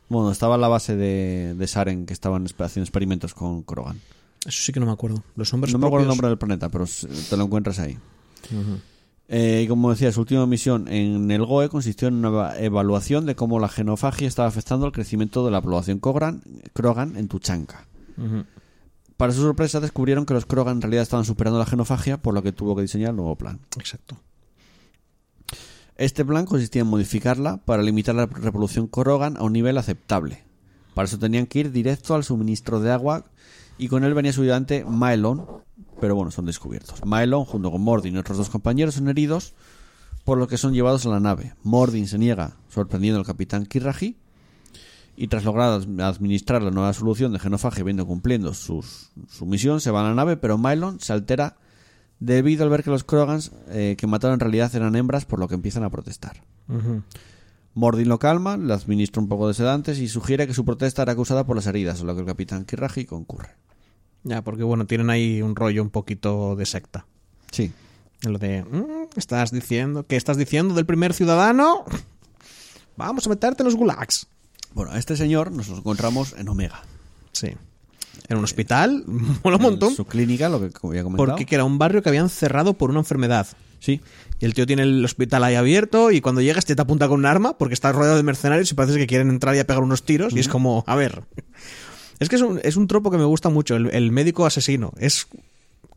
Bueno, 0.09 0.31
estaba 0.31 0.55
en 0.55 0.61
la 0.61 0.67
base 0.67 0.95
de, 0.95 1.55
de 1.57 1.67
Saren, 1.67 2.05
que 2.05 2.13
estaban 2.13 2.45
haciendo 2.45 2.85
experimentos 2.85 3.33
con 3.33 3.63
Krogan. 3.63 3.99
Eso 4.45 4.61
sí 4.61 4.71
que 4.71 4.79
no 4.79 4.85
me 4.85 4.91
acuerdo. 4.91 5.23
Los 5.35 5.51
nombres 5.53 5.73
No 5.73 5.79
me 5.79 5.87
acuerdo 5.87 6.03
el 6.03 6.09
nombre 6.09 6.27
del 6.27 6.37
planeta, 6.37 6.69
pero 6.69 6.85
te 7.29 7.37
lo 7.37 7.45
encuentras 7.45 7.79
ahí. 7.79 7.97
Eh, 9.29 9.61
y 9.63 9.67
como 9.67 9.89
decía, 9.89 10.11
su 10.11 10.19
última 10.21 10.45
misión 10.45 10.87
en 10.89 11.31
el 11.31 11.45
GOE 11.45 11.69
consistió 11.69 12.07
en 12.09 12.15
una 12.15 12.27
eva- 12.27 12.59
evaluación 12.59 13.25
de 13.25 13.35
cómo 13.35 13.59
la 13.59 13.69
genofagia 13.69 14.27
estaba 14.27 14.49
afectando 14.49 14.85
el 14.85 14.91
crecimiento 14.91 15.45
de 15.45 15.51
la 15.51 15.61
población 15.61 15.99
Krogan, 15.99 16.43
Krogan 16.73 17.15
en 17.15 17.27
Tuchanka. 17.29 17.87
Para 19.17 19.31
su 19.31 19.41
sorpresa, 19.41 19.79
descubrieron 19.79 20.25
que 20.25 20.33
los 20.33 20.45
Krogan 20.45 20.77
en 20.77 20.81
realidad 20.81 21.03
estaban 21.03 21.25
superando 21.25 21.57
la 21.57 21.65
genofagia, 21.65 22.21
por 22.21 22.33
lo 22.33 22.43
que 22.43 22.51
tuvo 22.51 22.75
que 22.75 22.81
diseñar 22.81 23.11
el 23.11 23.15
nuevo 23.15 23.35
plan. 23.35 23.59
Exacto. 23.77 24.17
Este 25.95 26.25
plan 26.25 26.45
consistía 26.45 26.81
en 26.81 26.87
modificarla 26.87 27.57
para 27.57 27.83
limitar 27.83 28.15
la 28.15 28.25
reproducción 28.25 28.87
Krogan 28.87 29.37
a 29.37 29.43
un 29.43 29.53
nivel 29.53 29.77
aceptable. 29.77 30.43
Para 30.95 31.05
eso 31.07 31.17
tenían 31.17 31.45
que 31.45 31.59
ir 31.59 31.71
directo 31.71 32.15
al 32.15 32.23
suministro 32.23 32.79
de 32.79 32.91
agua 32.91 33.25
y 33.77 33.87
con 33.87 34.03
él 34.03 34.13
venía 34.13 34.33
su 34.33 34.41
ayudante 34.41 34.85
Maelon, 34.85 35.45
pero 36.03 36.15
bueno, 36.15 36.31
son 36.31 36.45
descubiertos. 36.45 37.05
Maelon, 37.05 37.45
junto 37.45 37.71
con 37.71 37.81
Mordin 37.81 38.15
y 38.15 38.17
otros 38.17 38.37
dos 38.37 38.49
compañeros, 38.49 38.95
son 38.95 39.07
heridos, 39.07 39.53
por 40.25 40.37
lo 40.37 40.49
que 40.49 40.57
son 40.57 40.73
llevados 40.73 41.05
a 41.05 41.09
la 41.09 41.21
nave. 41.21 41.53
Mordin 41.63 42.09
se 42.09 42.17
niega, 42.17 42.57
sorprendiendo 42.67 43.21
al 43.21 43.25
capitán 43.25 43.65
Kirraji, 43.65 44.17
y 45.15 45.27
tras 45.29 45.45
lograr 45.45 45.69
ad- 45.79 46.01
administrar 46.01 46.61
la 46.61 46.71
nueva 46.71 46.91
solución 46.91 47.31
de 47.31 47.39
genofagia 47.39 47.85
viendo 47.85 48.05
cumpliendo 48.05 48.53
sus- 48.53 49.11
su 49.29 49.45
misión, 49.45 49.79
se 49.79 49.91
va 49.91 50.01
a 50.01 50.09
la 50.09 50.13
nave, 50.13 50.35
pero 50.35 50.57
Maelon 50.57 50.99
se 50.99 51.13
altera 51.13 51.55
debido 52.19 52.65
al 52.65 52.69
ver 52.69 52.83
que 52.83 52.89
los 52.89 53.05
Krogans 53.05 53.53
eh, 53.69 53.95
que 53.97 54.05
mataron 54.05 54.33
en 54.33 54.39
realidad 54.41 54.75
eran 54.75 54.97
hembras, 54.97 55.23
por 55.23 55.39
lo 55.39 55.47
que 55.47 55.55
empiezan 55.55 55.85
a 55.85 55.89
protestar. 55.89 56.43
Mordin 57.75 58.09
lo 58.09 58.19
calma, 58.19 58.57
le 58.57 58.73
administra 58.73 59.21
un 59.21 59.29
poco 59.29 59.47
de 59.47 59.53
sedantes 59.53 59.99
y 59.99 60.09
sugiere 60.09 60.47
que 60.47 60.53
su 60.53 60.65
protesta 60.65 61.01
era 61.03 61.15
causada 61.15 61.45
por 61.45 61.55
las 61.55 61.65
heridas, 61.67 62.01
a 62.01 62.03
lo 62.03 62.13
que 62.13 62.19
el 62.19 62.27
capitán 62.27 62.65
Kirraji 62.65 63.05
concurre. 63.05 63.51
Ya, 64.23 64.41
porque 64.41 64.63
bueno, 64.63 64.85
tienen 64.85 65.09
ahí 65.09 65.41
un 65.41 65.55
rollo 65.55 65.81
un 65.83 65.89
poquito 65.89 66.55
de 66.55 66.65
secta. 66.65 67.05
Sí. 67.51 67.71
Lo 68.21 68.37
de, 68.39 68.63
"Mm, 68.63 69.09
¿estás 69.17 69.51
diciendo? 69.51 70.05
¿Qué 70.07 70.15
estás 70.15 70.37
diciendo 70.37 70.73
del 70.73 70.85
primer 70.85 71.13
ciudadano? 71.13 71.83
Vamos 72.95 73.25
a 73.25 73.29
meterte 73.29 73.63
en 73.63 73.65
los 73.65 73.75
gulags. 73.75 74.27
Bueno, 74.73 74.91
a 74.91 74.97
este 74.97 75.17
señor 75.17 75.51
nos 75.51 75.67
lo 75.67 75.77
encontramos 75.77 76.33
en 76.37 76.47
Omega. 76.47 76.81
Sí. 77.31 77.51
En 78.29 78.37
un 78.37 78.43
hospital, 78.43 79.03
mola 79.43 79.57
un 79.57 79.61
montón. 79.63 79.89
En 79.89 79.95
su 79.95 80.05
clínica, 80.05 80.47
lo 80.49 80.59
que 80.59 80.71
había 80.87 81.03
comentado. 81.03 81.27
Porque 81.27 81.45
que 81.45 81.55
era 81.55 81.63
un 81.65 81.77
barrio 81.77 82.01
que 82.01 82.09
habían 82.09 82.29
cerrado 82.29 82.73
por 82.75 82.89
una 82.89 82.99
enfermedad. 82.99 83.47
Sí. 83.79 83.99
Y 84.39 84.45
el 84.45 84.53
tío 84.53 84.65
tiene 84.65 84.83
el 84.83 85.03
hospital 85.03 85.43
ahí 85.43 85.55
abierto 85.55 86.09
y 86.11 86.21
cuando 86.21 86.39
llegas 86.41 86.63
te, 86.65 86.73
te 86.75 86.81
apunta 86.81 87.09
con 87.09 87.19
un 87.19 87.25
arma 87.25 87.57
porque 87.57 87.73
está 87.73 87.91
rodeado 87.91 88.15
de 88.15 88.23
mercenarios 88.23 88.71
y 88.71 88.75
parece 88.75 88.97
que 88.97 89.07
quieren 89.07 89.29
entrar 89.29 89.55
y 89.55 89.59
a 89.59 89.67
pegar 89.67 89.83
unos 89.83 90.03
tiros 90.03 90.33
y 90.33 90.39
es 90.39 90.47
como, 90.47 90.85
a 90.87 90.95
ver. 90.95 91.23
Es 92.19 92.29
que 92.29 92.35
es 92.35 92.41
un, 92.41 92.59
es 92.63 92.75
un 92.77 92.87
tropo 92.87 93.11
que 93.11 93.17
me 93.17 93.25
gusta 93.25 93.49
mucho, 93.49 93.75
el, 93.75 93.87
el 93.93 94.11
médico 94.11 94.45
asesino. 94.45 94.91
Es 94.97 95.27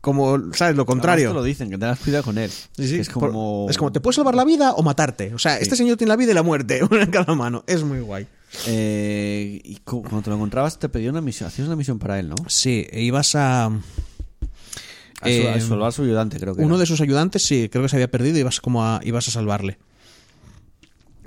como, 0.01 0.53
¿sabes? 0.53 0.75
Lo 0.75 0.85
contrario. 0.85 1.29
Te 1.29 1.33
lo 1.35 1.43
dicen, 1.43 1.69
que 1.69 1.77
tengas 1.77 1.99
cuidado 1.99 2.23
con 2.23 2.37
él. 2.37 2.49
Sí, 2.49 2.87
sí, 2.87 2.95
Que 2.95 3.01
es 3.01 3.09
por- 3.09 3.29
como... 3.31 3.67
es 3.69 3.77
como, 3.77 3.91
¿te 3.91 3.99
puede 3.99 4.15
salvar 4.15 4.35
la 4.35 4.45
vida 4.45 4.73
o 4.73 4.83
matarte? 4.83 5.33
O 5.33 5.39
sea, 5.39 5.57
este 5.59 5.75
señor 5.75 5.97
tiene 5.97 6.09
la 6.09 6.15
vida 6.15 6.31
y 6.31 6.35
la 6.35 6.43
muerte, 6.43 6.81
una 6.89 7.03
en 7.03 7.11
cada 7.11 7.33
mano. 7.35 7.63
Es 7.67 7.83
muy 7.83 7.99
guay. 7.99 8.27
Eh, 8.67 9.59
y 9.63 9.75
cu- 9.77 10.01
cuando 10.01 10.21
te 10.21 10.29
lo 10.29 10.35
encontrabas 10.37 10.79
te 10.79 10.87
pedía 10.89 11.09
una 11.09 11.21
misión, 11.21 11.47
hacías 11.47 11.67
una 11.67 11.75
misión 11.75 11.99
para 11.99 12.19
él, 12.19 12.29
¿no? 12.29 12.35
Sí, 12.47 12.87
e 12.89 13.01
ibas 13.01 13.35
a... 13.35 13.65
A, 13.65 13.69
su, 15.25 15.29
Eh, 15.29 15.49
a 15.49 15.59
salvar 15.59 15.89
a 15.89 15.91
su 15.91 16.03
ayudante, 16.03 16.39
creo 16.39 16.55
que 16.55 16.61
Uno 16.61 16.75
era. 16.75 16.81
de 16.81 16.85
sus 16.85 17.01
ayudantes, 17.01 17.41
sí, 17.43 17.69
creo 17.69 17.83
que 17.83 17.89
se 17.89 17.95
había 17.95 18.09
perdido 18.11 18.37
y 18.37 18.41
ibas 18.41 18.61
como 18.61 18.85
a, 18.85 18.99
ibas 19.03 19.27
a 19.27 19.31
salvarle. 19.31 19.77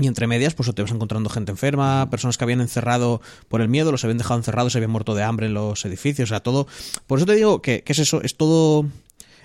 Y 0.01 0.07
entre 0.07 0.27
medias, 0.27 0.55
pues 0.55 0.75
te 0.75 0.83
vas 0.83 0.91
encontrando 0.91 1.29
gente 1.29 1.53
enferma, 1.53 2.09
personas 2.11 2.39
que 2.39 2.45
habían 2.45 2.63
encerrado 2.63 3.21
por 3.49 3.61
el 3.61 3.69
miedo, 3.69 3.93
los 3.93 4.03
habían 4.03 4.19
dejado 4.19 4.41
encerrados, 4.41 4.73
se 4.73 4.79
habían 4.79 4.91
muerto 4.91 5.15
de 5.15 5.23
hambre 5.23 5.47
en 5.47 5.55
los 5.55 5.85
edificios, 5.85 6.31
o 6.31 6.31
sea, 6.31 6.41
todo. 6.41 6.67
Por 7.07 7.19
eso 7.19 7.27
te 7.27 7.35
digo 7.35 7.61
que, 7.61 7.83
que 7.83 7.93
es 7.93 7.99
eso, 7.99 8.23
es 8.23 8.37
todo. 8.37 8.87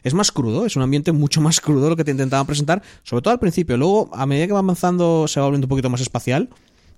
Es 0.03 0.13
más 0.13 0.31
crudo, 0.31 0.65
es 0.65 0.75
un 0.75 0.83
ambiente 0.83 1.11
mucho 1.11 1.41
más 1.41 1.59
crudo 1.59 1.89
lo 1.89 1.95
que 1.95 2.03
te 2.03 2.11
intentaban 2.11 2.45
presentar, 2.45 2.81
sobre 3.03 3.21
todo 3.21 3.33
al 3.33 3.39
principio. 3.39 3.75
Luego, 3.75 4.09
a 4.13 4.25
medida 4.25 4.45
que 4.47 4.53
va 4.53 4.59
avanzando, 4.59 5.27
se 5.27 5.39
va 5.39 5.47
volviendo 5.47 5.65
un 5.65 5.69
poquito 5.69 5.89
más 5.89 5.99
espacial, 5.99 6.49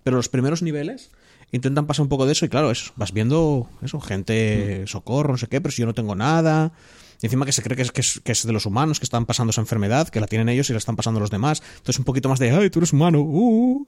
pero 0.03 0.17
los 0.17 0.29
primeros 0.29 0.61
niveles 0.61 1.09
intentan 1.51 1.87
pasar 1.87 2.03
un 2.03 2.09
poco 2.09 2.25
de 2.25 2.33
eso 2.33 2.45
y 2.45 2.49
claro, 2.49 2.69
es, 2.69 2.91
vas 2.95 3.13
viendo 3.13 3.69
eso, 3.81 3.99
gente, 4.01 4.83
socorro, 4.87 5.31
no 5.31 5.37
sé 5.37 5.47
qué, 5.47 5.61
pero 5.61 5.71
si 5.71 5.81
yo 5.81 5.85
no 5.85 5.93
tengo 5.93 6.15
nada. 6.15 6.73
Y 7.21 7.25
encima 7.25 7.45
que 7.45 7.51
se 7.51 7.61
cree 7.63 7.75
que 7.75 7.81
es, 7.83 7.91
que, 7.91 8.01
es, 8.01 8.21
que 8.23 8.31
es 8.31 8.45
de 8.45 8.53
los 8.53 8.65
humanos 8.65 8.99
que 8.99 9.05
están 9.05 9.25
pasando 9.25 9.51
esa 9.51 9.61
enfermedad, 9.61 10.09
que 10.09 10.19
la 10.19 10.27
tienen 10.27 10.49
ellos 10.49 10.69
y 10.69 10.73
la 10.73 10.79
están 10.79 10.95
pasando 10.95 11.19
los 11.19 11.31
demás. 11.31 11.61
Entonces 11.77 11.97
un 11.99 12.05
poquito 12.05 12.29
más 12.29 12.39
de, 12.39 12.51
ay, 12.51 12.69
tú 12.69 12.79
eres 12.79 12.93
humano, 12.93 13.21
uh, 13.21 13.87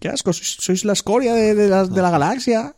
qué 0.00 0.08
asco, 0.08 0.32
sois, 0.32 0.56
sois 0.60 0.84
la 0.84 0.92
escoria 0.94 1.32
de, 1.34 1.54
de 1.54 1.68
la, 1.68 1.86
de 1.86 2.02
la 2.02 2.10
galaxia. 2.10 2.74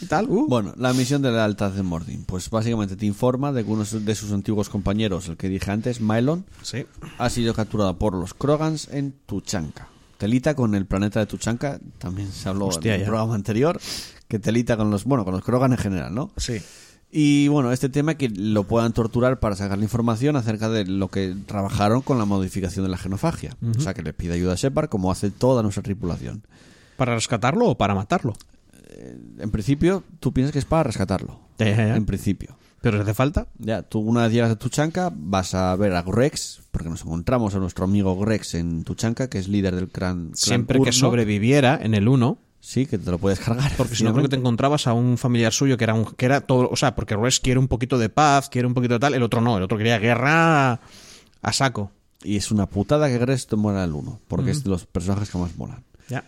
Y 0.00 0.06
tal, 0.06 0.28
uh. 0.28 0.46
Bueno, 0.48 0.74
la 0.76 0.92
misión 0.92 1.22
de 1.22 1.30
lealtad 1.30 1.70
de 1.70 1.82
Mordin. 1.82 2.24
Pues 2.24 2.50
básicamente 2.50 2.96
te 2.96 3.06
informa 3.06 3.52
de 3.52 3.64
que 3.64 3.70
uno 3.70 3.84
de 3.84 4.14
sus 4.14 4.32
antiguos 4.32 4.68
compañeros, 4.68 5.28
el 5.28 5.36
que 5.36 5.48
dije 5.48 5.70
antes, 5.70 6.00
Mylon, 6.00 6.44
Sí. 6.62 6.84
ha 7.18 7.30
sido 7.30 7.54
capturado 7.54 7.96
por 7.98 8.14
los 8.14 8.34
Krogans 8.34 8.88
en 8.90 9.14
Tuchanka. 9.26 9.88
Telita 10.18 10.54
con 10.54 10.74
el 10.74 10.86
planeta 10.86 11.20
de 11.20 11.26
Tuchanka, 11.26 11.80
también 11.98 12.30
se 12.32 12.48
habló 12.48 12.66
Hostia, 12.66 12.94
en 12.94 13.00
el 13.00 13.00
ya. 13.02 13.06
programa 13.06 13.34
anterior, 13.34 13.80
que 14.28 14.38
telita 14.38 14.76
con 14.76 14.90
los, 14.90 15.04
bueno, 15.04 15.24
con 15.24 15.34
los 15.34 15.42
Krogan 15.44 15.72
en 15.72 15.78
general, 15.78 16.14
¿no? 16.14 16.30
Sí. 16.36 16.60
Y 17.16 17.46
bueno, 17.46 17.70
este 17.70 17.88
tema 17.88 18.16
que 18.16 18.28
lo 18.28 18.64
puedan 18.64 18.92
torturar 18.92 19.38
para 19.38 19.54
sacar 19.54 19.78
la 19.78 19.84
información 19.84 20.34
acerca 20.34 20.68
de 20.68 20.84
lo 20.84 21.06
que 21.06 21.36
trabajaron 21.46 22.00
con 22.00 22.18
la 22.18 22.24
modificación 22.24 22.84
de 22.84 22.90
la 22.90 22.98
genofagia. 22.98 23.56
O 23.78 23.80
sea, 23.80 23.94
que 23.94 24.02
le 24.02 24.12
pide 24.12 24.34
ayuda 24.34 24.54
a 24.54 24.56
Shepard 24.56 24.88
como 24.88 25.12
hace 25.12 25.30
toda 25.30 25.62
nuestra 25.62 25.84
tripulación. 25.84 26.42
¿Para 26.96 27.14
rescatarlo 27.14 27.68
o 27.68 27.78
para 27.78 27.94
matarlo? 27.94 28.32
En 29.38 29.48
principio, 29.52 30.02
tú 30.18 30.32
piensas 30.32 30.52
que 30.52 30.58
es 30.58 30.64
para 30.64 30.82
rescatarlo. 30.82 31.38
Ya, 31.58 31.66
ya, 31.70 31.76
ya. 31.76 31.96
En 31.96 32.04
principio. 32.04 32.56
¿Pero 32.80 33.00
hace 33.00 33.14
falta? 33.14 33.46
Ya, 33.58 33.82
tú 33.82 34.00
una 34.00 34.24
vez 34.24 34.32
llegas 34.32 34.50
a 34.50 34.56
Tuchanka, 34.56 35.12
vas 35.14 35.54
a 35.54 35.76
ver 35.76 35.94
a 35.94 36.02
Grex, 36.02 36.62
porque 36.72 36.88
nos 36.88 37.02
encontramos 37.02 37.54
a 37.54 37.60
nuestro 37.60 37.84
amigo 37.84 38.18
Grex 38.18 38.54
en 38.54 38.82
Tuchanka, 38.82 39.30
que 39.30 39.38
es 39.38 39.46
líder 39.46 39.76
del 39.76 39.88
clan. 39.88 40.32
clan 40.32 40.36
Siempre 40.36 40.80
que 40.80 40.90
sobreviviera 40.90 41.78
en 41.80 41.94
el 41.94 42.08
1, 42.08 42.38
Sí, 42.64 42.86
que 42.86 42.96
te 42.96 43.10
lo 43.10 43.18
puedes 43.18 43.40
cargar. 43.40 43.72
Porque 43.76 43.94
si 43.94 44.04
no, 44.04 44.12
creo 44.12 44.22
que 44.22 44.30
te 44.30 44.36
encontrabas 44.36 44.86
a 44.86 44.94
un 44.94 45.18
familiar 45.18 45.52
suyo 45.52 45.76
que 45.76 45.84
era 45.84 45.92
un, 45.92 46.06
que 46.06 46.24
era 46.24 46.40
todo, 46.40 46.70
o 46.70 46.76
sea, 46.76 46.94
porque 46.94 47.14
Res 47.14 47.38
quiere 47.38 47.60
un 47.60 47.68
poquito 47.68 47.98
de 47.98 48.08
paz, 48.08 48.48
quiere 48.48 48.66
un 48.66 48.72
poquito 48.72 48.94
de 48.94 49.00
tal, 49.00 49.12
el 49.12 49.22
otro 49.22 49.42
no, 49.42 49.58
el 49.58 49.62
otro 49.62 49.76
quería 49.76 49.98
guerra 49.98 50.80
a 51.42 51.52
saco. 51.52 51.92
Y 52.22 52.36
es 52.36 52.50
una 52.50 52.64
putada 52.64 53.08
que 53.08 53.18
Gress 53.18 53.46
te 53.48 53.56
muera 53.56 53.84
el 53.84 53.92
1, 53.92 54.18
porque 54.28 54.52
es 54.52 54.64
de 54.64 54.70
los 54.70 54.86
personajes 54.86 55.28
que 55.28 55.36
más 55.36 55.54
molan. 55.58 55.84
Ya. 56.08 56.24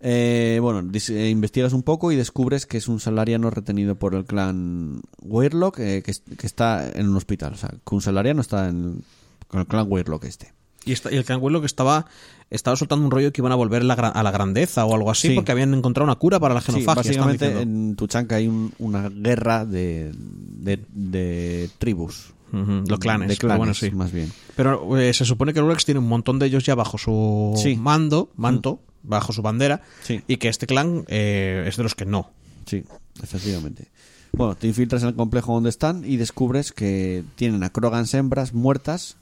Eh, 0.00 0.58
bueno, 0.60 0.86
eh, 0.92 1.28
investigas 1.30 1.72
un 1.72 1.82
poco 1.82 2.12
y 2.12 2.16
descubres 2.16 2.66
que 2.66 2.76
es 2.76 2.86
un 2.86 3.00
salariano 3.00 3.48
retenido 3.48 3.94
por 3.94 4.14
el 4.14 4.26
clan 4.26 5.00
Weirlock 5.22 5.78
eh, 5.78 6.02
que 6.02 6.46
está 6.46 6.86
en 6.92 7.08
un 7.08 7.16
hospital. 7.16 7.54
O 7.54 7.56
sea, 7.56 7.70
que 7.70 7.94
un 7.94 8.02
salariano 8.02 8.42
está 8.42 8.68
en, 8.68 9.02
con 9.48 9.60
el 9.60 9.66
clan 9.66 9.86
Weirlock 9.88 10.24
este. 10.24 10.52
Y, 10.84 10.92
esta- 10.92 11.12
y 11.12 11.16
el 11.16 11.24
canguelo 11.24 11.60
que 11.60 11.66
estaba 11.66 12.06
estaba 12.50 12.76
soltando 12.76 13.04
un 13.04 13.10
rollo 13.10 13.32
que 13.32 13.40
iban 13.40 13.52
a 13.52 13.54
volver 13.54 13.82
la 13.84 13.94
a 13.94 14.22
la 14.22 14.30
grandeza 14.30 14.84
o 14.84 14.94
algo 14.94 15.10
así 15.10 15.28
Sí. 15.28 15.34
porque 15.34 15.52
habían 15.52 15.72
encontrado 15.74 16.04
una 16.04 16.16
cura 16.16 16.38
para 16.40 16.54
la 16.54 16.60
genofagia. 16.60 16.94
básicamente 17.02 17.60
en 17.62 17.96
Tuchanka 17.96 18.36
hay 18.36 18.48
un- 18.48 18.72
una 18.78 19.08
guerra 19.08 19.64
de, 19.64 20.12
de, 20.14 20.80
de 20.92 21.70
tribus. 21.78 22.32
Los 22.52 22.98
clanes, 22.98 23.28
De 23.28 23.36
pero 23.36 23.48
clanes, 23.48 23.58
bueno, 23.58 23.72
sí. 23.74 23.90
más 23.92 24.12
bien. 24.12 24.30
Pero 24.56 24.98
eh, 24.98 25.14
se 25.14 25.24
supone 25.24 25.54
que 25.54 25.60
Rulex 25.62 25.86
tiene 25.86 26.00
un 26.00 26.08
montón 26.08 26.38
de 26.38 26.44
ellos 26.46 26.64
ya 26.66 26.74
bajo 26.74 26.98
su 26.98 27.54
Sí. 27.56 27.76
mando, 27.76 28.30
manto, 28.36 28.82
bajo 29.02 29.32
su 29.32 29.40
bandera, 29.40 29.80
Sí. 30.02 30.20
y 30.28 30.36
que 30.36 30.48
este 30.50 30.66
clan 30.66 31.04
eh, 31.08 31.64
es 31.66 31.78
de 31.78 31.82
los 31.82 31.94
que 31.94 32.04
no. 32.04 32.28
Sí, 32.66 32.84
efectivamente. 33.22 33.88
Bueno, 34.32 34.54
te 34.54 34.66
infiltras 34.66 35.02
en 35.02 35.08
el 35.08 35.14
complejo 35.14 35.54
donde 35.54 35.70
están 35.70 36.04
y 36.04 36.18
descubres 36.18 36.72
que 36.72 37.24
tienen 37.36 37.62
a 37.62 37.70
Krogans 37.70 38.12
hembras 38.12 38.52
muertas 38.52 39.16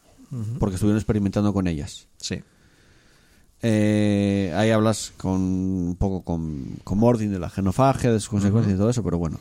porque 0.59 0.75
estuvieron 0.77 0.99
experimentando 0.99 1.53
con 1.53 1.67
ellas. 1.67 2.07
Sí. 2.19 2.43
Eh, 3.63 4.53
ahí 4.57 4.71
hablas 4.71 5.13
con 5.19 5.41
un 5.41 5.97
poco 5.99 6.23
con, 6.23 6.77
con 6.83 6.99
Mordin 6.99 7.31
de 7.31 7.39
la 7.39 7.51
genofagia, 7.51 8.11
de 8.13 8.21
sus 8.21 8.31
consecuencias 8.31 8.75
y 8.75 8.79
todo 8.79 8.89
eso, 8.91 9.03
pero 9.03 9.19
bueno. 9.19 9.39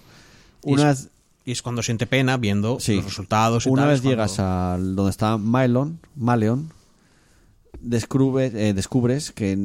Y 0.66 0.74
Una 0.74 0.92
es- 0.92 1.04
vez, 1.06 1.12
Y 1.46 1.52
es 1.54 1.62
cuando 1.62 1.82
siente 1.82 2.06
pena 2.06 2.38
viendo 2.38 2.80
Sí. 2.80 2.98
los 2.98 3.06
resultados 3.06 3.66
y 3.66 3.70
una 3.70 3.84
tal, 3.84 3.92
vez 3.92 4.02
cuando- 4.02 4.10
llegas 4.12 4.40
al 4.40 4.96
donde 4.96 5.10
está 5.10 5.38
Mylon, 5.38 6.00
Maleon, 6.16 6.72
descubre, 7.80 8.48
eh, 8.54 8.74
descubres 8.74 9.32
que, 9.32 9.58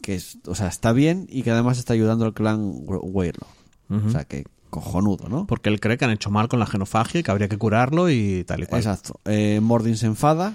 que 0.00 0.14
es, 0.16 0.38
o 0.46 0.54
sea, 0.54 0.68
está 0.68 0.92
bien 0.92 1.26
y 1.30 1.42
que 1.42 1.50
además 1.50 1.78
está 1.78 1.92
ayudando 1.92 2.24
al 2.24 2.32
clan 2.34 2.60
Weirlo. 2.86 3.46
O 3.90 4.10
sea, 4.10 4.24
que 4.24 4.46
cojonudo, 4.72 5.28
¿no? 5.28 5.46
Porque 5.46 5.68
él 5.68 5.78
cree 5.78 5.98
que 5.98 6.06
han 6.06 6.10
hecho 6.10 6.30
mal 6.30 6.48
con 6.48 6.58
la 6.58 6.66
genofagia 6.66 7.20
y 7.20 7.22
que 7.22 7.30
habría 7.30 7.48
que 7.48 7.58
curarlo 7.58 8.08
y 8.10 8.42
tal 8.44 8.62
y 8.62 8.66
cual. 8.66 8.80
Exacto. 8.80 9.20
Eh, 9.26 9.60
Mordin 9.62 9.96
se 9.96 10.06
enfada 10.06 10.54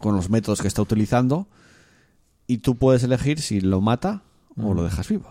con 0.00 0.14
los 0.16 0.28
métodos 0.28 0.60
que 0.60 0.66
está 0.68 0.82
utilizando 0.82 1.46
y 2.48 2.58
tú 2.58 2.74
puedes 2.76 3.02
elegir 3.04 3.40
si 3.40 3.60
lo 3.60 3.80
mata 3.80 4.22
o 4.60 4.74
lo 4.74 4.82
dejas 4.82 5.08
vivo. 5.08 5.30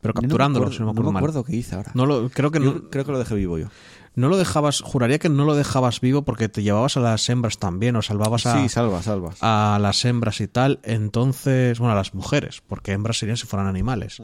Pero 0.00 0.14
capturándolo, 0.14 0.66
no 0.66 0.70
me 0.70 0.76
si 0.76 0.80
no 0.80 0.86
me 0.86 0.90
acuerdo, 0.92 1.00
acuerdo, 1.00 1.02
no 1.02 1.12
me 1.12 1.18
acuerdo 1.18 1.44
qué 1.44 1.56
hice 1.56 1.74
ahora. 1.74 1.90
No 1.94 2.06
lo, 2.06 2.30
creo 2.30 2.52
que 2.52 2.62
Yo 2.62 2.88
creo 2.88 3.04
que 3.04 3.10
lo 3.10 3.18
dejé 3.18 3.34
vivo 3.34 3.58
yo. 3.58 3.66
no 4.14 4.28
lo 4.28 4.36
dejabas, 4.36 4.80
juraría 4.80 5.18
que 5.18 5.28
no 5.28 5.44
lo 5.44 5.56
dejabas 5.56 6.00
vivo 6.00 6.22
porque 6.22 6.48
te 6.48 6.62
llevabas 6.62 6.96
a 6.96 7.00
las 7.00 7.28
hembras 7.28 7.58
también 7.58 7.96
o 7.96 8.02
salvabas 8.02 8.46
a, 8.46 8.60
Sí, 8.62 8.68
salva, 8.68 9.02
salvas. 9.02 9.38
a 9.40 9.76
las 9.82 10.04
hembras 10.04 10.40
y 10.40 10.46
tal. 10.46 10.78
Entonces, 10.84 11.80
bueno, 11.80 11.94
a 11.94 11.96
las 11.96 12.14
mujeres, 12.14 12.62
porque 12.64 12.92
hembras 12.92 13.18
serían 13.18 13.36
si 13.36 13.46
fueran 13.46 13.66
animales. 13.66 14.22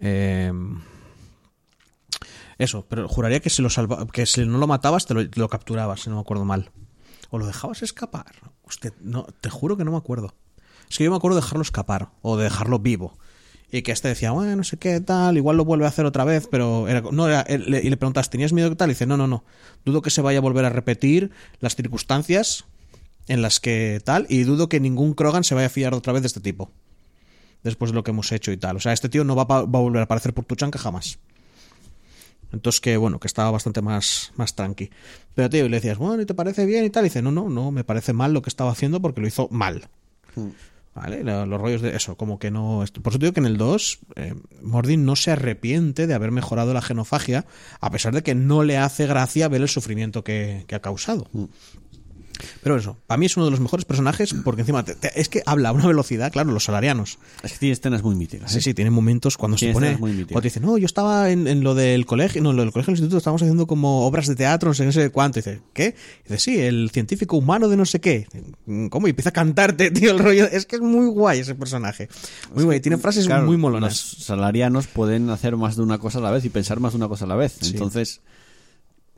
Eh, 0.00 0.52
eso, 2.58 2.86
pero 2.88 3.08
juraría 3.08 3.40
que 3.40 3.50
si, 3.50 3.62
lo 3.62 3.70
salva, 3.70 4.06
que 4.06 4.26
si 4.26 4.44
no 4.46 4.58
lo 4.58 4.66
matabas 4.66 5.06
te 5.06 5.14
lo, 5.14 5.48
capturabas, 5.48 6.00
si 6.00 6.10
no 6.10 6.16
me 6.16 6.22
acuerdo 6.22 6.44
mal. 6.44 6.70
O 7.30 7.38
lo 7.38 7.46
dejabas 7.46 7.82
escapar. 7.82 8.26
Hostia, 8.62 8.92
no, 9.00 9.26
te 9.40 9.50
juro 9.50 9.76
que 9.76 9.84
no 9.84 9.90
me 9.90 9.96
acuerdo. 9.98 10.34
Es 10.88 10.98
que 10.98 11.04
yo 11.04 11.10
me 11.10 11.16
acuerdo 11.16 11.36
de 11.36 11.42
dejarlo 11.42 11.62
escapar 11.62 12.10
o 12.22 12.36
de 12.36 12.44
dejarlo 12.44 12.78
vivo. 12.78 13.18
Y 13.70 13.82
que 13.82 13.90
este 13.90 14.06
decía, 14.08 14.30
bueno, 14.30 14.54
no 14.54 14.62
sé 14.62 14.76
qué, 14.78 15.00
tal, 15.00 15.36
igual 15.36 15.56
lo 15.56 15.64
vuelve 15.64 15.86
a 15.86 15.88
hacer 15.88 16.06
otra 16.06 16.24
vez, 16.24 16.46
pero 16.48 16.86
era, 16.86 17.00
no 17.00 17.26
era, 17.26 17.44
le- 17.48 17.82
y 17.82 17.90
le 17.90 17.96
preguntas, 17.96 18.30
¿tenías 18.30 18.52
miedo 18.52 18.70
que 18.70 18.76
tal? 18.76 18.90
Y 18.90 18.92
dice, 18.94 19.06
no, 19.06 19.16
no, 19.16 19.26
no, 19.26 19.42
dudo 19.84 20.02
que 20.02 20.10
se 20.10 20.22
vaya 20.22 20.38
a 20.38 20.42
volver 20.42 20.64
a 20.64 20.70
repetir 20.70 21.32
las 21.58 21.74
circunstancias 21.74 22.64
en 23.26 23.42
las 23.42 23.58
que 23.58 24.00
tal, 24.04 24.24
y 24.28 24.44
dudo 24.44 24.68
que 24.68 24.78
ningún 24.78 25.14
Krogan 25.14 25.42
se 25.42 25.56
vaya 25.56 25.66
a 25.66 25.70
fiar 25.70 25.94
otra 25.94 26.12
vez 26.12 26.22
de 26.22 26.28
este 26.28 26.38
tipo. 26.40 26.70
Después 27.64 27.90
de 27.90 27.96
lo 27.96 28.04
que 28.04 28.12
hemos 28.12 28.30
hecho 28.30 28.52
y 28.52 28.56
tal. 28.56 28.76
O 28.76 28.80
sea, 28.80 28.92
este 28.92 29.08
tío 29.08 29.24
no 29.24 29.34
va, 29.34 29.44
va 29.44 29.56
a 29.58 29.62
volver 29.64 30.00
a 30.00 30.04
aparecer 30.04 30.32
por 30.32 30.44
Tuchanka 30.44 30.78
jamás. 30.78 31.18
Entonces 32.56 32.80
que 32.80 32.96
bueno, 32.96 33.20
que 33.20 33.26
estaba 33.28 33.50
bastante 33.50 33.82
más, 33.82 34.32
más 34.36 34.54
tranqui. 34.54 34.90
Pero 35.34 35.48
tío, 35.50 35.66
y 35.66 35.68
le 35.68 35.76
decías, 35.76 35.98
bueno, 35.98 36.22
¿y 36.22 36.26
te 36.26 36.34
parece 36.34 36.66
bien 36.66 36.84
y 36.84 36.90
tal? 36.90 37.04
Y 37.04 37.08
dice, 37.08 37.22
no, 37.22 37.30
no, 37.30 37.48
no, 37.48 37.70
me 37.70 37.84
parece 37.84 38.12
mal 38.12 38.32
lo 38.32 38.42
que 38.42 38.48
estaba 38.50 38.70
haciendo 38.72 39.00
porque 39.00 39.20
lo 39.20 39.26
hizo 39.26 39.48
mal. 39.50 39.88
¿Vale? 40.94 41.22
Lo- 41.22 41.44
Los 41.44 41.60
rollos 41.60 41.82
de 41.82 41.94
eso, 41.94 42.16
como 42.16 42.38
que 42.38 42.50
no. 42.50 42.82
Por 43.02 43.12
eso 43.12 43.18
digo 43.18 43.32
que 43.34 43.40
en 43.40 43.46
el 43.46 43.58
2, 43.58 43.98
eh, 44.16 44.34
Mordin 44.62 45.04
no 45.04 45.14
se 45.14 45.30
arrepiente 45.30 46.06
de 46.06 46.14
haber 46.14 46.30
mejorado 46.30 46.72
la 46.72 46.80
genofagia, 46.80 47.44
a 47.80 47.90
pesar 47.90 48.14
de 48.14 48.22
que 48.22 48.34
no 48.34 48.62
le 48.64 48.78
hace 48.78 49.06
gracia 49.06 49.48
ver 49.48 49.60
el 49.60 49.68
sufrimiento 49.68 50.24
que, 50.24 50.64
que 50.66 50.74
ha 50.74 50.80
causado. 50.80 51.28
Pero 52.62 52.76
eso, 52.76 52.96
para 53.06 53.18
mí 53.18 53.26
es 53.26 53.36
uno 53.36 53.46
de 53.46 53.50
los 53.50 53.60
mejores 53.60 53.84
personajes 53.84 54.34
porque 54.44 54.62
encima 54.62 54.84
te- 54.84 54.94
te- 54.94 55.20
es 55.20 55.28
que 55.28 55.42
habla 55.46 55.70
a 55.70 55.72
una 55.72 55.86
velocidad, 55.86 56.32
claro, 56.32 56.50
los 56.52 56.64
salarianos. 56.64 57.18
Es 57.42 57.52
que 57.52 57.58
tiene 57.58 57.72
escenas 57.74 58.02
muy 58.02 58.14
míticas. 58.14 58.50
Sí, 58.52 58.58
¿eh? 58.58 58.62
sí, 58.62 58.74
tiene 58.74 58.90
momentos 58.90 59.36
cuando 59.36 59.56
se 59.58 59.66
Tiene 59.66 59.74
pone. 59.74 59.86
escenas 59.92 60.00
muy. 60.00 60.24
Cuando 60.24 60.40
te 60.42 60.48
dice, 60.48 60.60
no, 60.60 60.78
yo 60.78 60.86
estaba 60.86 61.30
en, 61.30 61.46
en 61.48 61.62
lo 61.64 61.74
del 61.74 62.06
colegio, 62.06 62.42
no, 62.42 62.50
en 62.50 62.56
lo 62.56 62.62
del 62.62 62.72
colegio 62.72 62.92
del 62.92 62.98
instituto, 62.98 63.18
estábamos 63.18 63.42
haciendo 63.42 63.66
como 63.66 64.06
obras 64.06 64.26
de 64.26 64.34
teatro, 64.36 64.70
no 64.70 64.74
sé, 64.74 64.84
no 64.84 64.92
sé 64.92 65.10
cuánto. 65.10 65.38
Y 65.38 65.42
dice, 65.42 65.60
¿qué? 65.72 65.94
Y 66.26 66.28
dice, 66.32 66.38
sí, 66.38 66.58
el 66.60 66.90
científico 66.92 67.36
humano 67.36 67.68
de 67.68 67.76
no 67.76 67.84
sé 67.84 68.00
qué. 68.00 68.26
"Mm, 68.66 68.86
¿Cómo? 68.88 69.06
Y 69.06 69.10
empieza 69.10 69.30
a 69.30 69.32
cantarte, 69.32 69.90
tío, 69.92 70.10
el 70.12 70.18
rollo. 70.18 70.46
Es 70.46 70.66
que 70.66 70.76
es 70.76 70.82
muy 70.82 71.06
guay 71.06 71.40
ese 71.40 71.54
personaje. 71.54 72.08
Muy 72.54 72.64
guay, 72.64 72.80
tiene 72.80 72.98
frases 72.98 73.26
Claro, 73.26 73.44
muy 73.46 73.52
Los 73.56 73.60
molonas. 73.62 73.96
salarianos 73.96 74.86
pueden 74.86 75.30
hacer 75.30 75.56
más 75.56 75.76
de 75.76 75.82
una 75.82 75.98
cosa 75.98 76.18
a 76.18 76.22
la 76.22 76.30
vez 76.30 76.44
y 76.44 76.48
pensar 76.50 76.80
más 76.80 76.92
de 76.92 76.96
una 76.98 77.08
cosa 77.08 77.24
a 77.24 77.28
la 77.28 77.36
vez. 77.36 77.56
Sí. 77.60 77.70
Entonces, 77.72 78.20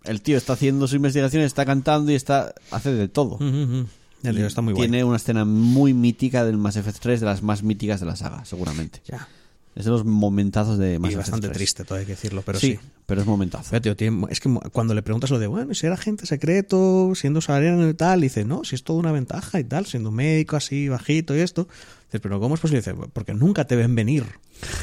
el 0.04 0.22
tío 0.22 0.36
está 0.36 0.54
haciendo 0.54 0.86
su 0.88 0.96
investigación, 0.96 1.42
está 1.42 1.64
cantando 1.66 2.10
y 2.12 2.14
está 2.14 2.54
hace 2.70 2.92
de 2.92 3.08
todo. 3.08 3.38
El 3.40 4.34
tío 4.36 4.46
está 4.46 4.62
muy 4.62 4.72
guay. 4.74 4.88
Tiene 4.88 5.04
una 5.04 5.16
escena 5.16 5.44
muy 5.44 5.94
mítica 5.94 6.44
del 6.44 6.56
Mass 6.56 6.76
Effect 6.76 6.98
3, 7.00 7.20
de 7.20 7.26
las 7.26 7.42
más 7.42 7.62
míticas 7.62 8.00
de 8.00 8.06
la 8.06 8.16
saga, 8.16 8.44
seguramente. 8.44 9.00
Ya. 9.06 9.28
Es 9.76 9.84
de 9.84 9.92
los 9.92 10.04
momentazos 10.04 10.76
de 10.76 10.98
Mass 10.98 11.10
Y 11.10 11.14
Effect 11.14 11.26
bastante 11.28 11.46
3. 11.48 11.56
triste, 11.56 11.84
todo 11.84 11.98
hay 11.98 12.04
que 12.04 12.12
decirlo, 12.12 12.42
pero 12.44 12.58
sí, 12.58 12.72
sí. 12.72 12.88
pero 13.06 13.20
es 13.20 13.26
momentazo. 13.28 13.68
Pero, 13.70 13.80
tío, 13.82 13.96
tiene- 13.96 14.26
es 14.30 14.40
que 14.40 14.52
cuando 14.72 14.92
le 14.92 15.02
preguntas 15.02 15.30
lo 15.30 15.38
de, 15.38 15.46
bueno, 15.46 15.72
si 15.72 15.86
era 15.86 15.94
agente 15.94 16.26
secreto, 16.26 17.12
siendo 17.14 17.40
salariano 17.40 17.88
y 17.88 17.94
tal, 17.94 18.20
dice, 18.20 18.44
no, 18.44 18.64
si 18.64 18.74
es 18.74 18.82
toda 18.82 18.98
una 18.98 19.12
ventaja 19.12 19.60
y 19.60 19.64
tal, 19.64 19.86
siendo 19.86 20.10
médico 20.10 20.56
así, 20.56 20.88
bajito 20.88 21.36
y 21.36 21.40
esto. 21.40 21.68
Dices, 22.06 22.20
pero 22.20 22.40
¿cómo 22.40 22.56
es 22.56 22.60
posible? 22.60 22.80
Dice, 22.80 22.94
porque 23.12 23.34
nunca 23.34 23.66
te 23.66 23.76
ven 23.76 23.94
venir. 23.94 24.24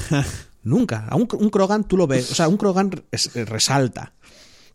nunca. 0.63 1.07
A 1.09 1.15
un, 1.15 1.27
un 1.39 1.49
Krogan 1.49 1.83
tú 1.83 1.97
lo 1.97 2.07
ves, 2.07 2.31
o 2.31 2.35
sea, 2.35 2.47
un 2.47 2.55
Krogan 2.57 2.91
es- 3.11 3.33
resalta. 3.33 4.13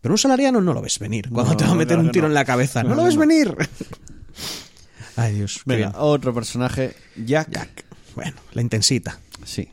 Pero 0.01 0.13
un 0.13 0.17
salariano 0.17 0.61
no 0.61 0.73
lo 0.73 0.81
ves 0.81 0.99
venir. 0.99 1.29
Cuando 1.29 1.51
No, 1.51 1.57
te 1.57 1.63
va 1.65 1.71
a 1.71 1.75
meter 1.75 1.95
claro 1.95 2.01
un 2.03 2.11
tiro 2.11 2.23
no. 2.23 2.29
en 2.29 2.33
la 2.33 2.45
cabeza. 2.45 2.83
no 2.83 2.95
lo 2.95 3.03
ves 3.03 3.15
no. 3.15 3.21
venir. 3.21 3.55
Ay, 5.15 5.35
Dios. 5.35 5.61
Venga, 5.65 5.93
otro 5.97 6.33
personaje, 6.33 6.95
Jack. 7.15 7.49
Jack. 7.51 7.85
Bueno, 8.15 8.37
la 8.53 8.61
intensita. 8.61 9.19
Sí. 9.45 9.69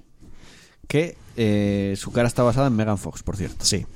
Que 0.86 1.16
eh, 1.36 1.94
su 1.96 2.12
cara 2.12 2.28
está 2.28 2.42
basada 2.42 2.66
en 2.66 2.76
Megan 2.76 2.98
Fox, 2.98 3.22
por 3.22 3.36
cierto. 3.36 3.64
Sí. 3.64 3.86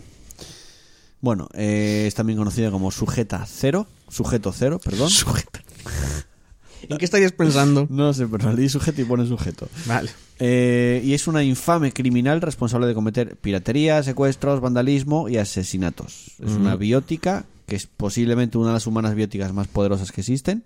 Bueno, 1.20 1.48
eh, 1.54 2.04
es 2.06 2.14
también 2.14 2.38
conocida 2.38 2.70
como 2.70 2.90
Sujeta 2.90 3.44
Cero. 3.46 3.86
Sujeto 4.08 4.52
Cero, 4.52 4.80
perdón. 4.82 5.10
Sujeta. 5.10 5.62
¿En 6.88 6.98
qué 6.98 7.04
estarías 7.04 7.32
pensando? 7.32 7.86
No 7.90 8.12
sé, 8.12 8.26
pero 8.26 8.52
leí 8.52 8.68
sujeto 8.68 9.00
y 9.00 9.04
pone 9.04 9.26
sujeto. 9.26 9.68
Vale. 9.86 10.10
Eh, 10.38 11.00
y 11.04 11.14
es 11.14 11.26
una 11.26 11.42
infame 11.44 11.92
criminal 11.92 12.40
responsable 12.40 12.86
de 12.86 12.94
cometer 12.94 13.36
piratería, 13.36 14.02
secuestros, 14.02 14.60
vandalismo 14.60 15.28
y 15.28 15.36
asesinatos. 15.36 16.32
Es 16.44 16.52
una 16.52 16.76
biótica 16.76 17.44
que 17.66 17.76
es 17.76 17.86
posiblemente 17.86 18.58
una 18.58 18.68
de 18.68 18.74
las 18.74 18.86
humanas 18.86 19.14
bióticas 19.14 19.52
más 19.52 19.68
poderosas 19.68 20.10
que 20.12 20.20
existen. 20.20 20.64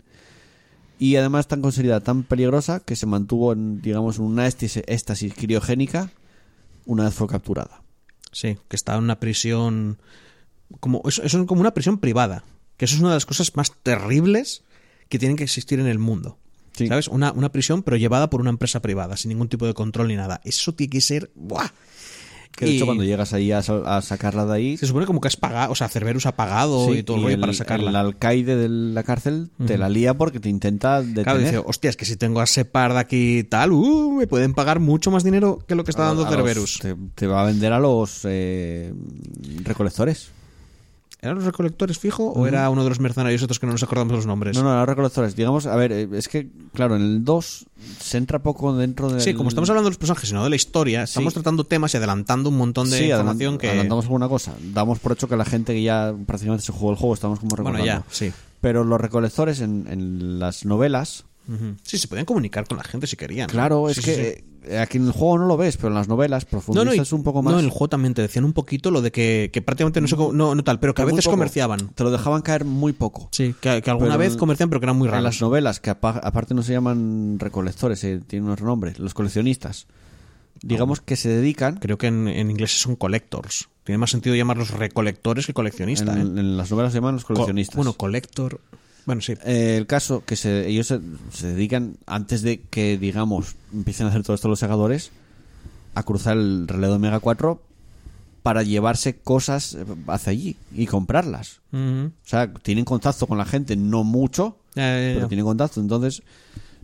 Y 0.99 1.17
además 1.17 1.47
tan 1.47 1.61
considerada 1.61 2.01
tan 2.01 2.23
peligrosa 2.23 2.81
que 2.81 2.97
se 2.97 3.05
mantuvo 3.07 3.53
en, 3.53 3.83
digamos, 3.83 4.19
una 4.19 4.47
éxtasis, 4.47 4.83
éxtasis 4.87 5.35
criogénica 5.35 6.11
una 6.87 7.05
vez 7.05 7.15
fue 7.15 7.27
capturada. 7.27 7.83
Sí, 8.33 8.57
que 8.69 8.77
está 8.77 8.95
en 8.95 9.05
una 9.05 9.21
prisión. 9.21 9.99
Como, 10.81 11.03
eso, 11.07 11.23
eso 11.23 11.41
es 11.41 11.47
como 11.47 11.61
una 11.61 11.75
prisión 11.75 11.99
privada. 11.99 12.45
Que 12.77 12.87
eso 12.87 12.95
es 12.95 13.01
una 13.01 13.11
de 13.11 13.17
las 13.17 13.27
cosas 13.27 13.55
más 13.57 13.73
terribles 13.83 14.63
que 15.09 15.19
tienen 15.19 15.37
que 15.37 15.45
existir 15.45 15.79
en 15.81 15.87
el 15.87 15.99
mundo. 15.99 16.39
Sí. 16.73 16.89
¿Sabes? 16.89 17.09
Una, 17.09 17.33
una 17.33 17.51
prisión, 17.51 17.83
pero 17.83 17.97
llevada 17.97 18.29
por 18.29 18.41
una 18.41 18.51
empresa 18.51 18.81
privada, 18.83 19.17
sin 19.17 19.31
ningún 19.31 19.49
tipo 19.49 19.67
de 19.67 19.73
control 19.75 20.09
ni 20.09 20.17
nada. 20.17 20.41
Eso 20.45 20.75
tiene 20.75 20.91
que 20.91 21.01
ser. 21.01 21.31
¡Buah! 21.35 21.69
Que 22.55 22.65
de 22.65 22.71
Y 22.73 22.77
hecho 22.77 22.87
cuando 22.87 23.05
llegas 23.05 23.35
ahí 23.35 23.53
a, 23.53 23.59
a 23.59 24.01
sacarla 24.01 24.47
de 24.47 24.55
ahí... 24.55 24.77
Se 24.79 24.87
supone 24.87 25.05
como 25.05 25.21
que 25.21 25.29
has 25.29 25.37
pagado, 25.37 25.73
o 25.73 25.75
sea, 25.75 25.91
Cerberus 25.91 26.25
ha 26.25 26.37
pagado 26.37 26.87
sí, 26.87 26.99
y 26.99 27.03
todo 27.03 27.17
el 27.19 27.21
y 27.21 27.25
rollo 27.25 27.35
el, 27.35 27.41
para 27.41 27.53
sacarla. 27.53 27.91
el 27.91 27.97
alcaide 27.97 28.57
de 28.57 28.69
la 28.71 29.03
cárcel 29.03 29.51
te 29.67 29.77
la 29.77 29.91
lía 29.91 30.15
porque 30.15 30.41
te 30.41 30.49
intenta 30.49 31.01
detener. 31.03 31.25
Claro, 31.25 31.39
dice, 31.39 31.59
hostia, 31.59 31.91
es 31.91 31.99
que 31.99 32.07
si 32.07 32.17
tengo 32.17 32.41
a 32.41 32.47
Separ 32.47 32.95
de 32.95 32.99
aquí 32.99 33.39
y 33.41 33.45
tal, 33.45 33.73
uh, 33.73 34.13
me 34.13 34.27
pueden 34.27 34.55
pagar 34.55 34.81
mucho 34.81 35.11
más 35.11 35.23
dinero 35.23 35.59
que 35.69 35.75
lo 35.75 35.85
que 35.85 35.91
está 35.91 36.05
A 36.05 36.07
dando 36.09 36.23
a 36.27 36.31
los- 36.31 36.35
Cerberus. 36.35 36.79
Te, 36.81 36.97
te 37.15 37.27
va 37.27 37.43
a 37.43 37.47
vender 37.47 37.75
a 37.75 37.79
los 37.79 38.21
eh, 38.25 38.91
recolectores. 39.65 40.31
¿Eran 41.27 41.37
los 41.37 41.45
recolectores 41.45 41.99
fijo 41.99 42.25
o 42.33 42.47
era 42.47 42.69
uno 42.71 42.83
de 42.83 42.89
los 42.89 43.01
mercenarios 43.01 43.43
otros 43.43 43.59
que 43.59 43.67
no 43.67 43.73
nos 43.73 43.83
acordamos 43.83 44.15
los 44.15 44.27
nombres? 44.27 44.57
No, 44.57 44.63
no, 44.63 44.75
los 44.77 44.89
recolectores. 44.89 45.37
Digamos, 45.37 45.67
a 45.67 45.77
ver, 45.77 45.93
eh, 45.93 46.09
es 46.13 46.29
que, 46.29 46.49
claro, 46.73 46.97
en 46.97 47.03
el 47.03 47.25
2 47.25 47.67
se 48.01 48.19
entra 48.19 48.39
poco 48.43 48.75
dentro 48.75 49.11
de. 49.11 49.21
Sí, 49.21 49.35
como 49.35 49.49
estamos 49.49 49.69
hablando 49.71 49.89
de 49.89 49.91
los 49.91 49.99
personajes 49.99 50.31
y 50.31 50.35
no 50.35 50.43
de 50.45 50.51
la 50.51 50.57
historia, 50.57 51.03
estamos 51.03 51.35
tratando 51.35 51.65
temas 51.65 51.93
y 51.95 51.97
adelantando 51.99 52.49
un 52.49 52.57
montón 52.57 52.89
de 52.91 52.99
sí, 52.99 53.05
información 53.05 53.55
adelant- 53.55 53.59
que... 53.61 53.69
adelantamos 53.69 54.05
alguna 54.07 54.29
cosa. 54.29 54.55
Damos 54.73 54.99
por 54.99 55.13
hecho 55.13 55.29
que 55.29 55.37
la 55.37 55.45
gente 55.45 55.75
que 55.75 55.83
ya 55.83 56.15
prácticamente 56.27 56.65
se 56.65 56.73
jugó 56.73 56.91
el 56.93 56.97
juego 56.97 57.15
estamos 57.15 57.39
como 57.41 57.51
Bueno, 57.51 57.71
recordando. 57.73 57.87
ya, 57.87 58.05
sí. 58.11 58.33
Pero 58.61 58.85
los 58.85 59.01
recolectores 59.01 59.61
en, 59.61 59.87
en 59.89 60.39
las 60.39 60.65
novelas, 60.65 61.25
Sí, 61.83 61.99
se 61.99 62.09
podían 62.09 62.27
comunicar 62.27 62.67
con 62.67 62.77
la 62.79 62.85
gente 62.85 63.07
si 63.07 63.17
querían. 63.17 63.47
¿no? 63.47 63.53
claro, 63.53 63.89
es 63.89 63.97
Sí, 63.97 64.03
sí, 64.03 64.11
sí. 64.11 64.17
que 64.17 64.45
eh, 64.69 64.79
aquí 64.81 64.99
en 64.99 65.07
el 65.07 65.13
juego 65.13 65.39
no 65.39 65.47
lo 65.47 65.57
ves, 65.57 65.77
pero 65.77 65.89
en 65.89 65.95
las 65.95 66.09
novelas 66.09 66.45
No, 66.45 66.49
no, 66.51 66.59
y- 66.59 66.65
profundizas 66.75 67.13
un 67.13 67.23
poco 67.23 67.41
más. 67.43 67.53
no, 67.53 67.59
en 67.61 67.65
el 67.67 67.71
juego 67.71 67.89
también 67.89 68.15
te 68.15 68.23
decían 68.23 68.45
un 68.45 68.53
poquito 68.53 68.91
lo 68.91 69.01
de 69.01 69.13
que, 69.13 69.51
que 69.53 69.63
prácticamente 69.63 70.01
no 70.01 70.09
sé 70.09 70.17
cómo, 70.17 70.33
no, 70.33 70.57
tal, 70.65 70.81
pero 70.81 70.93
que 70.95 71.03
a 71.03 71.05
veces 71.05 71.25
poco. 71.25 71.37
comerciaban. 71.37 71.89
Te 71.95 72.03
lo 72.03 72.11
dejaban 72.11 72.43
caer 72.43 72.65
muy 72.65 72.93
poco. 72.93 73.29
Sí, 73.31 73.55
que, 73.61 73.81
que 73.81 73.91
alguna 73.91 74.11
Pero 74.11 74.19
vez 74.19 74.37
comerciaban, 74.37 74.71
pero 74.71 74.81
que 74.81 74.87
eran 74.87 74.97
muy 74.97 75.07
En 75.07 75.13
las 75.15 75.23
raros. 75.23 75.41
novelas, 75.41 75.79
que 75.79 75.91
apa- 75.91 76.21
aparte 76.23 76.53
no 76.55 76.63
se 76.65 76.73
llaman 76.73 77.39
recolectores, 77.39 78.03
eh, 78.03 78.21
tienen 78.27 78.51
otro 78.51 78.67
nombre, 78.67 78.95
los 78.99 79.15
coleccionistas. 79.15 79.87
Digamos 80.63 81.01
que 81.01 81.17
se 81.17 81.29
dedican, 81.29 81.77
Creo 81.77 81.99
que 81.99 82.07
en, 82.07 82.27
en 82.29 82.51
inglés 82.51 82.81
son 82.81 82.97
collectors. 82.97 83.69
Tiene 83.85 83.99
más 83.99 84.11
sentido 84.11 84.35
llamarlos 84.35 84.71
recolectores 84.71 85.47
que 85.47 85.53
coleccionistas. 85.53 86.17
en, 86.17 86.39
¿eh? 86.39 86.41
en 86.41 86.57
las 86.57 86.71
novelas 86.71 86.93
se 86.93 86.99
llaman 86.99 87.15
los 87.15 87.25
Co- 87.25 87.35
coleccionistas. 87.35 87.77
bueno, 87.77 87.93
collector. 87.93 88.61
Bueno, 89.07 89.21
sí. 89.23 89.35
Eh, 89.45 89.77
el 89.79 89.87
caso 89.87 90.25
que 90.27 90.37
se, 90.37 90.69
ellos 90.69 90.89
se, 90.89 91.01
se 91.33 91.47
dedican, 91.49 91.97
antes 92.07 92.43
de 92.43 92.61
que, 92.61 92.99
digamos, 92.99 93.55
empiecen 93.73 94.07
a 94.07 94.11
hacer 94.11 94.23
todo 94.25 94.35
esto 94.35 94.49
los 94.49 94.59
segadores, 94.59 95.11
a 95.95 96.03
cruzar 96.03 96.37
el 96.37 96.67
relé 96.69 96.89
de 96.89 96.93
Omega 96.95 97.21
4 97.21 97.63
para 98.43 98.63
llevarse 98.63 99.17
cosas 99.19 99.75
eh, 99.75 99.85
hacia 100.09 100.33
allí 100.33 100.57
y 100.75 100.87
comprarlas. 100.87 101.61
O 101.73 102.11
sea, 102.25 102.53
tienen 102.53 102.85
contacto 102.85 103.27
con 103.27 103.39
la 103.39 103.45
gente, 103.45 103.77
no 103.77 104.03
mucho, 104.05 104.59
Ya, 104.75 104.83
ya, 105.01 105.09
ya. 105.09 105.15
pero 105.15 105.29
tienen 105.29 105.47
contacto. 105.47 105.81
Entonces, 105.81 106.23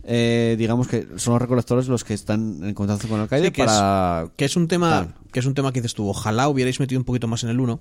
eh, 0.05 0.55
digamos 0.57 0.87
que 0.87 1.07
son 1.17 1.33
los 1.33 1.41
recolectores 1.41 1.87
los 1.87 2.03
que 2.03 2.13
están 2.13 2.59
en 2.63 2.73
contacto 2.73 3.07
con 3.07 3.19
Al-Qaeda 3.19 3.45
Sí, 3.45 3.51
que 3.51 3.65
para... 3.65 4.27
Que 4.35 4.45
es 4.45 4.55
un 4.55 4.67
tema 4.67 4.89
Tal. 4.89 5.15
que 5.31 5.39
es 5.39 5.45
un 5.45 5.53
tema 5.53 5.71
que 5.71 5.79
dices 5.81 5.93
tú, 5.93 6.07
ojalá 6.09 6.47
hubierais 6.49 6.79
metido 6.79 6.99
un 6.99 7.05
poquito 7.05 7.27
más 7.27 7.43
en 7.43 7.49
el 7.49 7.59
1, 7.59 7.79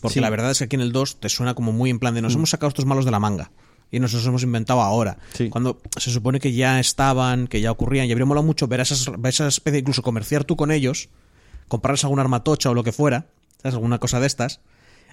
porque 0.00 0.14
Sí. 0.14 0.20
la 0.20 0.30
verdad 0.30 0.50
es 0.52 0.58
que 0.58 0.64
aquí 0.64 0.76
en 0.76 0.82
el 0.82 0.92
2 0.92 1.20
te 1.20 1.28
suena 1.28 1.54
como 1.54 1.72
muy 1.72 1.90
en 1.90 1.98
plan 1.98 2.14
de 2.14 2.22
nos 2.22 2.34
hemos 2.34 2.50
sacado 2.50 2.68
estos 2.68 2.86
malos 2.86 3.04
de 3.04 3.10
la 3.10 3.18
manga 3.20 3.50
y 3.90 4.00
nos 4.00 4.12
los 4.12 4.24
hemos 4.26 4.42
inventado 4.42 4.80
ahora. 4.80 5.18
Sí. 5.34 5.48
Cuando 5.50 5.80
se 5.96 6.10
supone 6.10 6.40
que 6.40 6.52
ya 6.52 6.80
estaban, 6.80 7.46
que 7.46 7.60
ya 7.60 7.70
ocurrían, 7.70 8.06
y 8.06 8.12
habría 8.12 8.26
molado 8.26 8.46
mucho 8.46 8.68
ver 8.68 8.80
a 8.80 8.82
esas, 8.84 9.10
ver 9.18 9.30
esa 9.30 9.48
especie, 9.48 9.80
incluso 9.80 10.02
comerciar 10.02 10.44
tú 10.44 10.56
con 10.56 10.70
ellos, 10.70 11.08
comprarles 11.68 12.04
alguna 12.04 12.22
armatocha 12.22 12.70
o 12.70 12.74
lo 12.74 12.84
que 12.84 12.92
fuera, 12.92 13.26
¿sabes? 13.62 13.74
alguna 13.74 13.98
cosa 13.98 14.20
de 14.20 14.26
estas, 14.26 14.60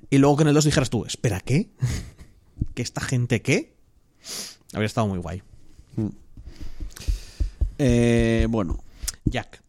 y 0.10 0.18
luego 0.20 0.38
que 0.38 0.42
en 0.44 0.50
el 0.50 0.54
2 0.54 0.66
dijeras 0.66 0.90
tú, 0.90 1.06
espera, 1.06 1.40
¿qué? 1.40 1.70
¿Que 2.76 2.82
esta 2.82 3.02
gente 3.02 3.42
qué? 3.42 3.76
Habría 4.74 4.88
estado 4.88 5.08
muy 5.08 5.20
guay. 5.20 5.42
Eh, 7.80 8.48
bueno, 8.50 8.84
Jack. 9.26 9.62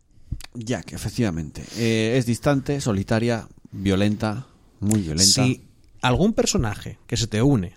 Jack, 0.54 0.92
efectivamente. 0.92 1.62
Eh, 1.76 2.16
es 2.16 2.26
distante, 2.26 2.80
solitaria, 2.80 3.46
violenta, 3.70 4.46
muy 4.80 5.00
violenta. 5.00 5.44
Si 5.44 5.64
algún 6.00 6.32
personaje 6.32 6.98
que 7.06 7.16
se 7.16 7.26
te 7.26 7.42
une 7.42 7.74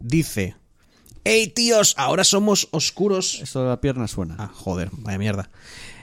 dice, 0.00 0.56
hey 1.24 1.48
tíos, 1.48 1.94
ahora 1.96 2.24
somos 2.24 2.68
oscuros. 2.70 3.40
Esto 3.42 3.62
de 3.62 3.68
la 3.68 3.80
pierna 3.80 4.06
suena. 4.08 4.36
Ah, 4.38 4.50
joder, 4.52 4.90
vaya 4.92 5.18
mierda. 5.18 5.50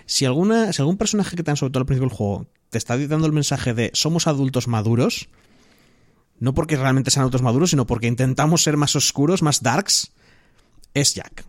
Si, 0.06 0.26
alguna, 0.26 0.74
si 0.74 0.82
algún 0.82 0.98
personaje 0.98 1.36
que 1.36 1.44
te 1.44 1.52
han 1.52 1.58
sobre 1.58 1.72
todo 1.72 1.82
al 1.82 1.86
principio 1.86 2.10
del 2.10 2.18
juego 2.18 2.48
te 2.70 2.78
está 2.78 2.98
dando 2.98 3.28
el 3.28 3.34
mensaje 3.34 3.74
de 3.74 3.92
somos 3.94 4.28
adultos 4.28 4.68
maduros, 4.68 5.30
no 6.40 6.54
porque 6.54 6.76
realmente 6.76 7.12
sean 7.12 7.22
adultos 7.22 7.42
maduros, 7.42 7.70
sino 7.70 7.86
porque 7.86 8.08
intentamos 8.08 8.64
ser 8.64 8.78
más 8.78 8.96
oscuros, 8.96 9.42
más 9.42 9.62
darks, 9.62 10.12
es 10.94 11.14
Jack. 11.14 11.46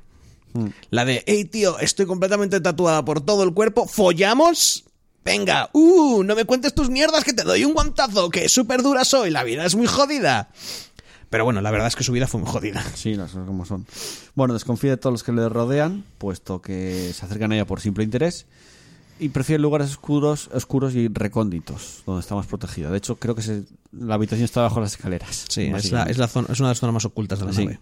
Mm. 0.53 0.67
La 0.91 1.05
de, 1.05 1.25
hey 1.27 1.45
tío, 1.45 1.79
estoy 1.79 2.07
completamente 2.07 2.61
tatuada 2.61 3.05
por 3.05 3.21
todo 3.21 3.43
el 3.43 3.55
cuerpo, 3.55 3.87
¿follamos? 3.87 4.85
Venga, 5.25 5.71
uh, 5.73 6.23
no 6.25 6.35
me 6.35 6.45
cuentes 6.45 6.75
tus 6.75 6.91
mierdas 6.91 7.23
que 7.23 7.33
te 7.33 7.45
doy 7.45 7.65
un 7.65 7.75
guantazo, 7.75 8.29
que 8.29 8.49
súper 8.49 8.83
dura 8.83 9.05
soy, 9.05 9.31
la 9.31 9.45
vida 9.45 9.65
es 9.65 9.77
muy 9.77 9.87
jodida. 9.87 10.51
Pero 11.33 11.45
bueno, 11.45 11.61
la 11.63 11.71
verdad 11.73 11.89
es 11.89 11.97
que 11.97 12.05
su 12.05 12.13
vida 12.13 12.29
fue 12.29 12.41
muy 12.41 12.49
jodida. 12.49 12.81
Sí, 12.95 13.15
las 13.17 13.31
cosas 13.33 13.47
como 13.47 13.65
son. 13.65 13.87
Bueno, 14.37 14.55
desconfía 14.55 14.91
de 14.91 14.97
todos 14.99 15.13
los 15.15 15.23
que 15.25 15.33
le 15.33 15.49
rodean, 15.49 16.05
puesto 16.19 16.61
que 16.63 17.11
se 17.13 17.25
acercan 17.27 17.51
a 17.51 17.57
ella 17.57 17.67
por 17.67 17.81
simple 17.81 18.05
interés. 18.05 18.47
Y 19.19 19.31
prefiere 19.31 19.61
lugares 19.63 19.89
oscuros, 19.91 20.51
oscuros 20.53 20.95
y 20.95 21.09
recónditos, 21.09 22.03
donde 22.07 22.21
está 22.21 22.35
más 22.35 22.47
protegida. 22.47 22.91
De 22.91 22.99
hecho, 22.99 23.17
creo 23.17 23.35
que 23.35 23.43
se- 23.43 23.65
la 23.93 24.15
habitación 24.15 24.45
está 24.45 24.61
bajo 24.63 24.81
las 24.81 24.93
escaleras. 24.93 25.47
Sí, 25.49 25.63
es, 25.63 25.69
la, 25.69 25.73
básicamente. 25.75 26.13
es, 26.13 26.19
la 26.19 26.29
zona, 26.29 26.49
es 26.53 26.61
una 26.61 26.69
de 26.69 26.73
las 26.73 26.79
zonas 26.81 26.95
más 26.95 27.05
ocultas 27.07 27.39
de 27.41 27.45
la 27.47 27.53
Sí. 27.53 27.65
nave. 27.65 27.81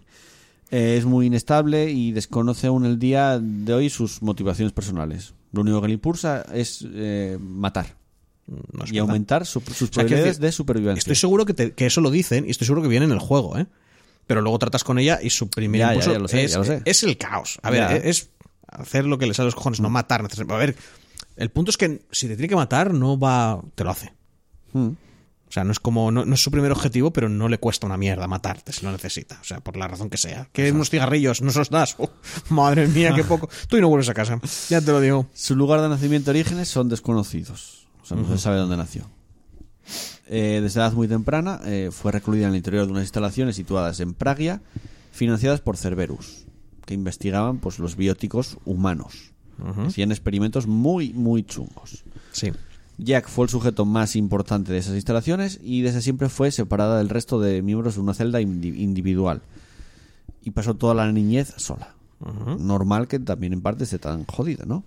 Eh, 0.71 0.95
es 0.97 1.03
muy 1.05 1.25
inestable 1.25 1.91
y 1.91 2.13
desconoce 2.13 2.67
aún 2.67 2.85
el 2.85 2.97
día 2.99 3.37
de 3.37 3.73
hoy 3.73 3.89
sus 3.89 4.21
motivaciones 4.21 4.71
personales. 4.71 5.33
Lo 5.51 5.61
único 5.61 5.81
que 5.81 5.87
le 5.87 5.93
impulsa 5.95 6.45
es 6.53 6.85
eh, 6.89 7.37
matar 7.41 7.97
y 8.91 8.97
aumentar 8.97 9.45
su- 9.45 9.59
sus 9.61 9.71
O 9.71 9.75
sea, 9.77 9.89
probabilidades 9.91 10.25
decir, 10.37 10.41
de 10.41 10.51
supervivencia. 10.51 10.99
Estoy 10.99 11.15
seguro 11.15 11.45
que, 11.45 11.53
te- 11.53 11.73
que 11.73 11.85
eso 11.85 12.01
lo 12.01 12.11
dicen 12.11 12.45
y 12.47 12.51
estoy 12.51 12.65
seguro 12.65 12.81
que 12.81 12.87
viene 12.89 13.05
en 13.05 13.11
el 13.11 13.19
juego, 13.19 13.57
¿eh? 13.57 13.65
Pero 14.27 14.41
luego 14.41 14.59
tratas 14.59 14.83
con 14.83 14.99
ella 14.99 15.19
y 15.21 15.29
su 15.29 15.49
primer 15.49 15.79
Ya, 15.79 15.87
ya, 15.87 15.93
impulso 15.93 16.13
ya 16.13 16.19
lo 16.19 16.27
sé, 16.27 16.43
es, 16.43 16.51
ya 16.51 16.57
lo 16.59 16.63
sé. 16.65 16.81
es 16.85 17.03
el 17.03 17.17
caos. 17.17 17.59
A 17.63 17.69
ver, 17.69 18.05
es 18.05 18.29
hacer 18.67 19.05
lo 19.05 19.17
que 19.17 19.25
le 19.25 19.33
sale 19.33 19.45
a 19.45 19.47
los 19.47 19.55
cojones, 19.55 19.79
no 19.81 19.89
matar. 19.89 20.23
necesariamente. 20.23 20.53
A 20.55 20.65
ver, 20.65 20.75
el 21.37 21.49
punto 21.49 21.71
es 21.71 21.77
que 21.77 22.01
si 22.11 22.27
te 22.27 22.35
tiene 22.35 22.47
que 22.49 22.55
matar, 22.55 22.93
no 22.93 23.17
va. 23.19 23.61
te 23.75 23.83
lo 23.83 23.89
hace. 23.91 24.13
Mm. 24.73 24.87
O 24.89 25.53
sea, 25.53 25.65
no 25.65 25.73
es 25.73 25.79
como. 25.81 26.11
No, 26.11 26.23
no 26.23 26.33
es 26.35 26.41
su 26.41 26.49
primer 26.49 26.71
objetivo, 26.71 27.11
pero 27.11 27.27
no 27.27 27.49
le 27.49 27.57
cuesta 27.57 27.85
una 27.85 27.97
mierda 27.97 28.25
matarte 28.25 28.71
si 28.71 28.85
lo 28.85 28.91
necesita. 28.93 29.37
O 29.41 29.43
sea, 29.43 29.59
por 29.59 29.75
la 29.75 29.85
razón 29.89 30.09
que 30.09 30.15
sea. 30.15 30.47
Que 30.53 30.71
unos 30.71 30.89
cigarrillos, 30.89 31.41
no 31.41 31.51
se 31.51 31.59
los 31.59 31.69
das. 31.69 31.95
Oh, 31.97 32.09
madre 32.49 32.87
mía, 32.87 33.11
qué 33.13 33.25
poco. 33.25 33.49
Tú 33.67 33.75
y 33.75 33.81
no 33.81 33.89
vuelves 33.89 34.07
a 34.07 34.13
casa. 34.13 34.39
Ya 34.69 34.79
te 34.79 34.91
lo 34.93 35.01
digo. 35.01 35.27
Su 35.33 35.57
lugar 35.57 35.81
de 35.81 35.89
nacimiento 35.89 36.29
y 36.31 36.39
orígenes 36.39 36.69
son 36.69 36.87
desconocidos. 36.87 37.80
Sea, 38.15 38.21
no 38.21 38.27
se 38.37 38.37
sabe 38.41 38.57
dónde 38.57 38.77
nació. 38.77 39.03
Eh, 40.27 40.59
desde 40.61 40.79
edad 40.79 40.93
muy 40.93 41.07
temprana 41.07 41.59
eh, 41.65 41.89
fue 41.91 42.11
recluida 42.11 42.45
en 42.45 42.51
el 42.51 42.57
interior 42.57 42.85
de 42.85 42.91
unas 42.91 43.03
instalaciones 43.03 43.55
situadas 43.55 43.99
en 43.99 44.13
Pragia, 44.13 44.61
financiadas 45.11 45.59
por 45.59 45.75
Cerberus, 45.77 46.45
que 46.85 46.93
investigaban 46.93 47.57
pues, 47.57 47.79
los 47.79 47.95
bióticos 47.95 48.57
humanos. 48.65 49.31
Hacían 49.87 50.11
experimentos 50.11 50.65
muy, 50.67 51.13
muy 51.13 51.43
chungos. 51.43 52.03
Sí. 52.31 52.51
Jack 52.97 53.27
fue 53.27 53.45
el 53.45 53.49
sujeto 53.49 53.85
más 53.85 54.15
importante 54.15 54.71
de 54.71 54.79
esas 54.79 54.95
instalaciones 54.95 55.59
y 55.63 55.81
desde 55.81 56.01
siempre 56.01 56.29
fue 56.29 56.51
separada 56.51 56.97
del 56.97 57.09
resto 57.09 57.39
de 57.39 57.61
miembros 57.61 57.95
de 57.95 58.01
una 58.01 58.13
celda 58.13 58.41
indi- 58.41 58.75
individual. 58.77 59.41
Y 60.43 60.51
pasó 60.51 60.73
toda 60.75 60.93
la 60.95 61.11
niñez 61.11 61.53
sola. 61.57 61.93
Normal 62.59 63.07
que 63.07 63.19
también 63.19 63.53
en 63.53 63.61
parte 63.61 63.83
esté 63.83 63.99
tan 63.99 64.25
jodida, 64.25 64.65
¿no? 64.65 64.83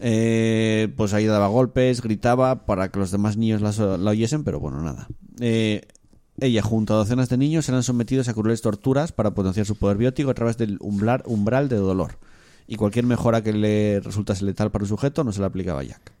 Eh, 0.00 0.92
pues 0.96 1.12
ahí 1.14 1.26
daba 1.26 1.48
golpes, 1.48 2.00
gritaba 2.00 2.66
para 2.66 2.90
que 2.90 2.98
los 2.98 3.10
demás 3.10 3.36
niños 3.36 3.60
la, 3.60 3.96
la 3.96 4.10
oyesen, 4.10 4.44
pero 4.44 4.60
bueno, 4.60 4.80
nada. 4.80 5.08
Eh, 5.40 5.82
ella 6.40 6.62
junto 6.62 6.94
a 6.94 6.98
docenas 6.98 7.28
de 7.28 7.36
niños 7.36 7.68
eran 7.68 7.82
sometidos 7.82 8.28
a 8.28 8.34
crueles 8.34 8.60
torturas 8.60 9.12
para 9.12 9.32
potenciar 9.32 9.66
su 9.66 9.76
poder 9.76 9.96
biótico 9.96 10.30
a 10.30 10.34
través 10.34 10.56
del 10.58 10.76
umbral, 10.80 11.22
umbral 11.26 11.68
de 11.68 11.76
dolor. 11.76 12.18
Y 12.68 12.76
cualquier 12.76 13.06
mejora 13.06 13.42
que 13.42 13.52
le 13.52 14.00
resultase 14.00 14.44
letal 14.44 14.70
para 14.70 14.84
el 14.84 14.88
sujeto 14.88 15.24
no 15.24 15.32
se 15.32 15.40
le 15.40 15.46
aplicaba 15.46 15.80
a 15.80 15.84
Jack. 15.84 16.12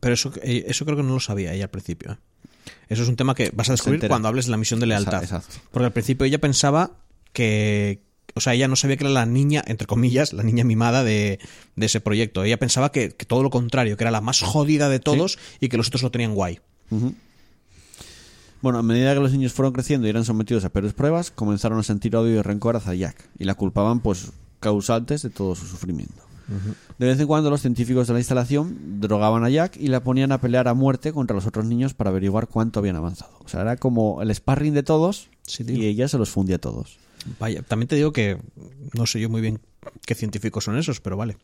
Pero 0.00 0.14
eso, 0.14 0.32
eh, 0.42 0.64
eso 0.68 0.84
creo 0.84 0.96
que 0.96 1.02
no 1.02 1.14
lo 1.14 1.20
sabía 1.20 1.54
ella 1.54 1.64
al 1.64 1.70
principio. 1.70 2.12
¿eh? 2.12 2.16
Eso 2.88 3.02
es 3.02 3.08
un 3.08 3.16
tema 3.16 3.34
que 3.34 3.50
vas 3.54 3.68
a 3.68 3.72
descubrir 3.72 4.06
cuando 4.08 4.28
hables 4.28 4.46
de 4.46 4.50
la 4.52 4.56
misión 4.56 4.80
de 4.80 4.86
lealtad. 4.86 5.22
Exacto. 5.22 5.56
Porque 5.70 5.86
al 5.86 5.92
principio 5.92 6.26
ella 6.26 6.38
pensaba 6.38 6.92
que. 7.32 8.06
O 8.34 8.40
sea, 8.40 8.54
ella 8.54 8.68
no 8.68 8.76
sabía 8.76 8.96
que 8.96 9.04
era 9.04 9.12
la 9.12 9.26
niña, 9.26 9.64
entre 9.66 9.86
comillas, 9.86 10.32
la 10.32 10.42
niña 10.42 10.64
mimada 10.64 11.02
de, 11.02 11.40
de 11.76 11.86
ese 11.86 12.00
proyecto. 12.00 12.44
Ella 12.44 12.58
pensaba 12.58 12.92
que, 12.92 13.10
que 13.10 13.26
todo 13.26 13.42
lo 13.42 13.50
contrario, 13.50 13.96
que 13.96 14.04
era 14.04 14.10
la 14.10 14.20
más 14.20 14.40
jodida 14.42 14.88
de 14.88 15.00
todos 15.00 15.38
y 15.60 15.68
que 15.68 15.76
los 15.76 15.88
otros 15.88 16.02
lo 16.02 16.10
tenían 16.10 16.34
guay. 16.34 16.60
Bueno, 18.60 18.78
a 18.78 18.82
medida 18.82 19.14
que 19.14 19.20
los 19.20 19.32
niños 19.32 19.52
fueron 19.52 19.72
creciendo 19.72 20.06
y 20.06 20.10
eran 20.10 20.24
sometidos 20.24 20.64
a 20.64 20.70
peores 20.70 20.92
pruebas, 20.92 21.30
comenzaron 21.30 21.78
a 21.78 21.82
sentir 21.82 22.16
odio 22.16 22.38
y 22.38 22.42
rencor 22.42 22.76
hacia 22.76 22.94
Jack 22.94 23.28
y 23.38 23.44
la 23.44 23.54
culpaban, 23.54 24.00
pues, 24.00 24.32
causantes 24.60 25.22
de 25.22 25.30
todo 25.30 25.54
su 25.54 25.66
sufrimiento. 25.66 26.22
De 26.98 27.06
vez 27.06 27.20
en 27.20 27.26
cuando 27.26 27.50
los 27.50 27.60
científicos 27.60 28.06
de 28.06 28.14
la 28.14 28.20
instalación 28.20 29.00
drogaban 29.00 29.44
a 29.44 29.50
Jack 29.50 29.76
y 29.76 29.88
la 29.88 30.02
ponían 30.02 30.32
a 30.32 30.40
pelear 30.40 30.66
a 30.66 30.74
muerte 30.74 31.12
contra 31.12 31.34
los 31.34 31.46
otros 31.46 31.66
niños 31.66 31.92
para 31.92 32.08
averiguar 32.08 32.48
cuánto 32.48 32.80
habían 32.80 32.96
avanzado. 32.96 33.32
O 33.44 33.48
sea, 33.48 33.60
era 33.60 33.76
como 33.76 34.22
el 34.22 34.34
sparring 34.34 34.72
de 34.72 34.82
todos 34.82 35.28
Sí, 35.46 35.64
y 35.66 35.86
ella 35.86 36.08
se 36.08 36.18
los 36.18 36.30
fundía 36.30 36.56
a 36.56 36.58
todos. 36.58 36.98
Vaya, 37.38 37.62
también 37.62 37.88
te 37.88 37.96
digo 37.96 38.12
que 38.12 38.38
no 38.94 39.06
sé 39.06 39.20
yo 39.20 39.28
muy 39.28 39.40
bien 39.40 39.60
qué 40.06 40.14
científicos 40.14 40.64
son 40.64 40.78
esos, 40.78 41.00
pero 41.00 41.16
vale. 41.16 41.36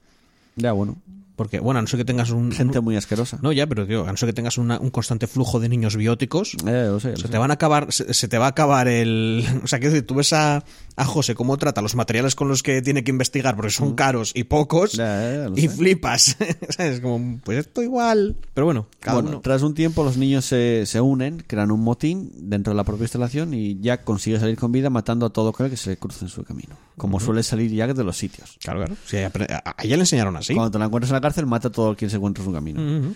Ya, 0.57 0.73
bueno, 0.73 0.97
Porque, 1.37 1.59
bueno, 1.59 1.79
a 1.79 1.83
no 1.83 1.89
ser 1.89 1.99
que 1.99 2.05
tengas 2.05 2.31
un. 2.31 2.53
gente 2.53 2.81
muy 2.81 2.97
asquerosa. 2.97 3.39
no, 3.43 3.51
ya, 3.53 3.67
pero 3.67 3.87
tío, 3.87 4.07
a 4.07 4.11
no 4.11 4.17
ser 4.17 4.29
que 4.29 4.33
tengas 4.35 4.57
una- 4.57 4.79
un 4.79 4.91
constante 4.91 5.27
flujo 5.27 5.59
de 5.59 5.69
niños 5.69 5.97
bióticos, 5.97 6.57
Eh, 6.67 6.97
Se 7.01 7.29
te 7.29 7.39
van 7.39 7.51
a 7.51 7.55
acabar, 7.55 7.93
se, 7.93 8.15
se 8.15 8.29
te 8.29 8.39
va 8.39 8.47
a 8.47 8.51
acabar 8.51 8.87
el. 8.89 9.45
O 9.65 9.67
sea, 9.67 9.81
que 9.81 9.89
decir, 9.89 10.07
tú 10.07 10.15
ves 10.15 10.33
a, 10.33 10.63
a 10.97 11.05
José 11.05 11.35
cómo 11.35 11.57
trata 11.57 11.83
los 11.83 11.97
materiales 11.97 12.35
con 12.37 12.47
los 12.49 12.63
que 12.63 12.83
tiene 12.83 13.03
que 13.03 13.11
investigar, 13.11 13.57
porque 13.57 13.71
son 13.73 13.95
caros 13.95 14.31
y 14.35 14.45
pocos, 14.45 14.95
Mm. 14.95 14.97
Ya, 14.99 15.49
ya, 15.49 15.51
y 15.57 15.63
sé. 15.63 15.69
flipas. 15.71 16.37
¿Sabes? 16.71 17.01
Como, 17.01 17.41
pues 17.43 17.59
esto 17.59 17.83
igual. 17.83 18.37
Pero 18.55 18.67
bueno, 18.67 18.87
cada 19.01 19.15
Bueno, 19.17 19.31
uno. 19.31 19.41
tras 19.41 19.63
un 19.63 19.75
tiempo 19.75 20.05
los 20.05 20.17
niños 20.17 20.45
se, 20.45 20.87
se 20.87 21.01
unen, 21.01 21.43
crean 21.47 21.71
un 21.73 21.81
motín 21.81 22.31
dentro 22.37 22.73
de 22.73 22.77
la 22.77 22.85
propia 22.85 23.05
instalación 23.05 23.55
y 23.55 23.81
Jack 23.81 24.05
consigue 24.05 24.39
salir 24.39 24.57
con 24.57 24.71
vida 24.71 24.89
matando 24.91 25.27
a 25.27 25.31
todo 25.31 25.49
aquel 25.51 25.69
que 25.71 25.77
se 25.77 25.91
le 25.91 25.97
cruce 25.97 26.25
en 26.25 26.29
su 26.29 26.45
camino. 26.45 26.77
Como 26.97 27.19
suele 27.19 27.43
salir 27.43 27.73
Jack 27.73 27.95
de 27.95 28.05
los 28.05 28.17
sitios. 28.17 28.57
Claro, 28.63 28.79
claro. 28.85 28.97
Sí, 29.05 29.17
a, 29.19 29.33
a 29.65 29.75
ella 29.83 29.97
le 29.97 30.03
enseñaron 30.05 30.37
así. 30.37 30.55
Cuando 30.55 30.71
te 30.71 30.79
la 30.79 30.85
encuentras 30.85 31.11
en 31.11 31.15
la 31.15 31.21
cárcel, 31.25 31.47
mata 31.47 31.69
a 31.69 31.73
todo 31.73 31.97
quien 31.97 32.11
se 32.11 32.17
encuentra 32.17 32.43
en 32.43 32.49
su 32.51 32.55
camino. 32.55 33.15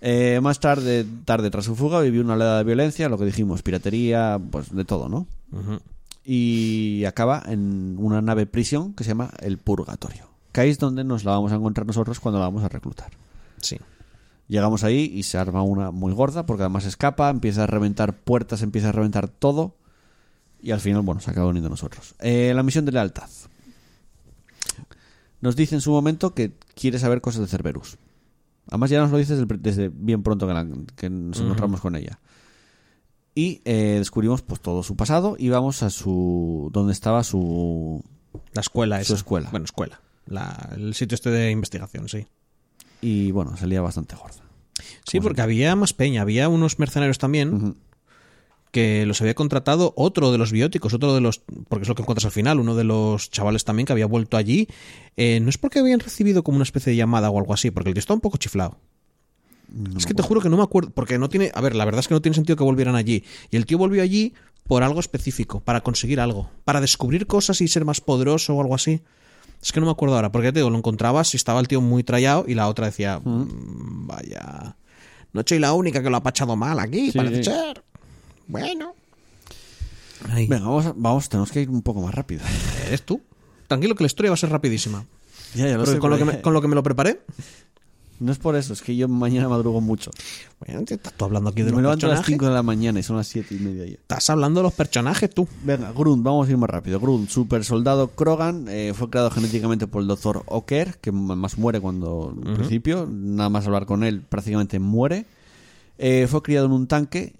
Eh, 0.00 0.40
más 0.42 0.58
tarde, 0.58 1.06
tarde, 1.24 1.50
tras 1.50 1.64
su 1.64 1.76
fuga, 1.76 2.00
vivió 2.00 2.22
una 2.22 2.34
oleada 2.34 2.58
de 2.58 2.64
violencia, 2.64 3.08
lo 3.08 3.18
que 3.18 3.24
dijimos, 3.24 3.62
piratería, 3.62 4.40
pues 4.50 4.74
de 4.74 4.84
todo, 4.84 5.08
¿no? 5.08 5.26
Y 6.24 7.04
acaba 7.04 7.42
en 7.46 7.96
una 7.98 8.20
nave 8.20 8.46
prisión 8.46 8.94
que 8.94 9.04
se 9.04 9.10
llama 9.10 9.30
el 9.40 9.58
Purgatorio. 9.58 10.28
Que 10.52 10.62
ahí 10.62 10.70
es 10.70 10.78
donde 10.78 11.04
nos 11.04 11.24
la 11.24 11.32
vamos 11.32 11.52
a 11.52 11.56
encontrar 11.56 11.86
nosotros 11.86 12.20
cuando 12.20 12.38
la 12.38 12.46
vamos 12.46 12.64
a 12.64 12.68
reclutar. 12.68 13.10
Sí. 13.60 13.78
Llegamos 14.48 14.82
ahí 14.84 15.10
y 15.14 15.22
se 15.22 15.38
arma 15.38 15.62
una 15.62 15.90
muy 15.90 16.12
gorda 16.12 16.46
porque 16.46 16.64
además 16.64 16.84
escapa, 16.84 17.30
empieza 17.30 17.64
a 17.64 17.66
reventar 17.66 18.12
puertas, 18.12 18.62
empieza 18.62 18.88
a 18.88 18.92
reventar 18.92 19.28
todo 19.28 19.76
y 20.60 20.70
al 20.70 20.80
final, 20.80 21.02
bueno, 21.02 21.20
se 21.20 21.30
acaba 21.30 21.48
uniendo 21.48 21.68
nosotros. 21.68 22.14
Eh, 22.18 22.52
la 22.54 22.62
misión 22.62 22.84
de 22.84 22.92
lealtad. 22.92 23.28
Nos 25.42 25.54
dice 25.56 25.74
en 25.74 25.80
su 25.82 25.90
momento 25.90 26.32
que 26.34 26.54
quiere 26.74 26.98
saber 26.98 27.20
cosas 27.20 27.42
de 27.42 27.46
Cerberus. 27.48 27.98
Además 28.68 28.88
ya 28.90 29.00
nos 29.00 29.10
lo 29.10 29.18
dice 29.18 29.36
desde, 29.36 29.90
bien 29.92 30.22
pronto 30.22 30.46
que, 30.46 30.54
la- 30.54 30.66
que 30.96 31.10
nos 31.10 31.38
encontramos 31.40 31.80
con 31.80 31.94
ella. 31.96 32.18
Y 33.34 33.60
eh, 33.64 33.96
descubrimos 33.98 34.42
pues 34.42 34.60
todo 34.60 34.82
su 34.82 34.94
pasado 34.96 35.36
y 35.38 35.48
vamos 35.48 35.82
a 35.82 35.90
su... 35.90 36.70
donde 36.72 36.92
estaba 36.92 37.24
su... 37.24 38.02
La 38.54 38.60
escuela 38.60 38.96
Su 38.98 39.02
esa. 39.02 39.14
escuela. 39.14 39.50
Bueno, 39.50 39.64
escuela. 39.64 40.00
La- 40.26 40.70
el 40.76 40.94
sitio 40.94 41.16
este 41.16 41.30
de 41.30 41.50
investigación, 41.50 42.08
sí. 42.08 42.26
Y 43.00 43.30
bueno, 43.32 43.56
salía 43.56 43.80
bastante 43.82 44.14
gorda. 44.16 44.36
Sí, 45.04 45.20
porque 45.20 45.40
había 45.42 45.74
más 45.76 45.92
peña. 45.92 46.22
Había 46.22 46.48
unos 46.48 46.78
mercenarios 46.78 47.18
también 47.18 47.52
Ujú. 47.54 47.76
Que 48.72 49.06
los 49.06 49.20
había 49.20 49.34
contratado 49.34 49.92
otro 49.96 50.32
de 50.32 50.38
los 50.38 50.50
bióticos, 50.50 50.92
otro 50.94 51.14
de 51.14 51.20
los. 51.20 51.42
Porque 51.68 51.82
es 51.82 51.88
lo 51.88 51.94
que 51.94 52.02
encuentras 52.02 52.24
al 52.24 52.32
final, 52.32 52.58
uno 52.58 52.74
de 52.74 52.82
los 52.84 53.30
chavales 53.30 53.64
también 53.64 53.86
que 53.86 53.92
había 53.92 54.06
vuelto 54.06 54.36
allí. 54.36 54.66
Eh, 55.16 55.38
no 55.40 55.50
es 55.50 55.58
porque 55.58 55.78
habían 55.78 56.00
recibido 56.00 56.42
como 56.42 56.56
una 56.56 56.64
especie 56.64 56.90
de 56.90 56.96
llamada 56.96 57.30
o 57.30 57.38
algo 57.38 57.54
así, 57.54 57.70
porque 57.70 57.90
el 57.90 57.94
tío 57.94 58.00
está 58.00 58.14
un 58.14 58.20
poco 58.20 58.38
chiflado. 58.38 58.78
No 59.68 59.98
es 59.98 60.04
que 60.06 60.14
te 60.14 60.22
juro 60.22 60.40
que 60.40 60.48
no 60.48 60.56
me 60.56 60.62
acuerdo, 60.62 60.90
porque 60.90 61.18
no 61.18 61.28
tiene, 61.28 61.50
a 61.54 61.60
ver, 61.60 61.74
la 61.76 61.84
verdad 61.84 62.00
es 62.00 62.08
que 62.08 62.14
no 62.14 62.20
tiene 62.20 62.34
sentido 62.34 62.56
que 62.56 62.64
volvieran 62.64 62.94
allí. 62.96 63.24
Y 63.50 63.56
el 63.56 63.64
tío 63.66 63.78
volvió 63.78 64.02
allí 64.02 64.34
por 64.66 64.82
algo 64.82 65.00
específico, 65.00 65.60
para 65.60 65.80
conseguir 65.82 66.20
algo, 66.20 66.50
para 66.64 66.80
descubrir 66.80 67.26
cosas 67.26 67.60
y 67.60 67.68
ser 67.68 67.84
más 67.84 68.00
poderoso 68.00 68.54
o 68.54 68.60
algo 68.60 68.74
así. 68.74 69.00
Es 69.62 69.72
que 69.72 69.80
no 69.80 69.86
me 69.86 69.92
acuerdo 69.92 70.16
ahora, 70.16 70.32
porque 70.32 70.50
te 70.52 70.58
digo, 70.60 70.70
lo 70.70 70.78
encontrabas 70.78 71.32
y 71.34 71.36
estaba 71.36 71.60
el 71.60 71.68
tío 71.68 71.80
muy 71.80 72.04
trallado 72.04 72.44
y 72.48 72.54
la 72.54 72.68
otra 72.68 72.86
decía, 72.86 73.20
"Mm, 73.24 74.06
vaya, 74.08 74.76
no 75.32 75.42
soy 75.46 75.58
la 75.58 75.72
única 75.72 76.02
que 76.02 76.10
lo 76.10 76.16
ha 76.16 76.22
pachado 76.22 76.56
mal 76.56 76.78
aquí, 76.78 77.10
Sí, 77.10 77.16
parece 77.18 77.44
sí. 77.44 77.50
ser. 77.50 77.82
Bueno. 78.52 78.94
Ahí. 80.28 80.46
Venga, 80.46 80.66
vamos, 80.66 80.92
vamos, 80.94 81.28
tenemos 81.28 81.50
que 81.50 81.62
ir 81.62 81.70
un 81.70 81.82
poco 81.82 82.02
más 82.02 82.14
rápido. 82.14 82.42
¿Eres 82.86 83.02
tú? 83.02 83.20
Tranquilo 83.66 83.94
que 83.94 84.04
la 84.04 84.06
historia 84.06 84.30
va 84.30 84.34
a 84.34 84.36
ser 84.36 84.50
rapidísima. 84.50 85.04
Ya, 85.54 85.68
ya 85.68 85.78
lo 85.78 85.86
sé, 85.86 85.98
con, 85.98 86.10
lo 86.10 86.18
que 86.18 86.24
me, 86.24 86.40
con 86.42 86.52
lo 86.52 86.60
que 86.60 86.68
me 86.68 86.74
lo 86.74 86.82
preparé. 86.82 87.22
No 88.20 88.30
es 88.30 88.38
por 88.38 88.54
eso, 88.54 88.74
es 88.74 88.82
que 88.82 88.94
yo 88.94 89.08
mañana 89.08 89.48
madrugo 89.48 89.80
mucho. 89.80 90.10
Bueno, 90.60 90.84
te 90.84 90.94
estás 90.94 91.14
tú 91.14 91.24
hablando 91.24 91.50
aquí 91.50 91.62
de 91.62 91.70
me 91.70 91.72
los 91.72 91.82
levanto 91.82 92.06
a 92.06 92.10
las 92.10 92.18
personajes. 92.18 92.34
5 92.34 92.46
de 92.46 92.52
la 92.52 92.62
mañana 92.62 93.00
y 93.00 93.02
son 93.02 93.16
las 93.16 93.26
7 93.26 93.54
y 93.54 93.58
media 93.58 93.86
ya. 93.86 93.94
Estás 93.94 94.30
hablando 94.30 94.60
de 94.60 94.64
los 94.64 94.74
personajes 94.74 95.30
tú. 95.30 95.48
Venga, 95.64 95.90
Grunt, 95.90 96.22
vamos 96.22 96.46
a 96.46 96.50
ir 96.50 96.58
más 96.58 96.70
rápido. 96.70 97.00
Grunt, 97.00 97.30
super 97.30 97.64
soldado 97.64 98.08
Krogan, 98.08 98.66
eh, 98.68 98.92
fue 98.94 99.10
creado 99.10 99.30
genéticamente 99.30 99.86
por 99.86 100.02
el 100.02 100.08
doctor 100.08 100.44
Oker, 100.46 100.98
que 100.98 101.10
más 101.10 101.58
muere 101.58 101.80
cuando, 101.80 102.36
en 102.44 102.54
principio, 102.54 103.08
nada 103.10 103.48
más 103.48 103.66
hablar 103.66 103.86
con 103.86 104.04
él, 104.04 104.20
prácticamente 104.20 104.78
muere. 104.78 105.24
Eh, 105.98 106.26
fue 106.28 106.42
criado 106.42 106.66
en 106.66 106.72
un 106.72 106.86
tanque, 106.86 107.34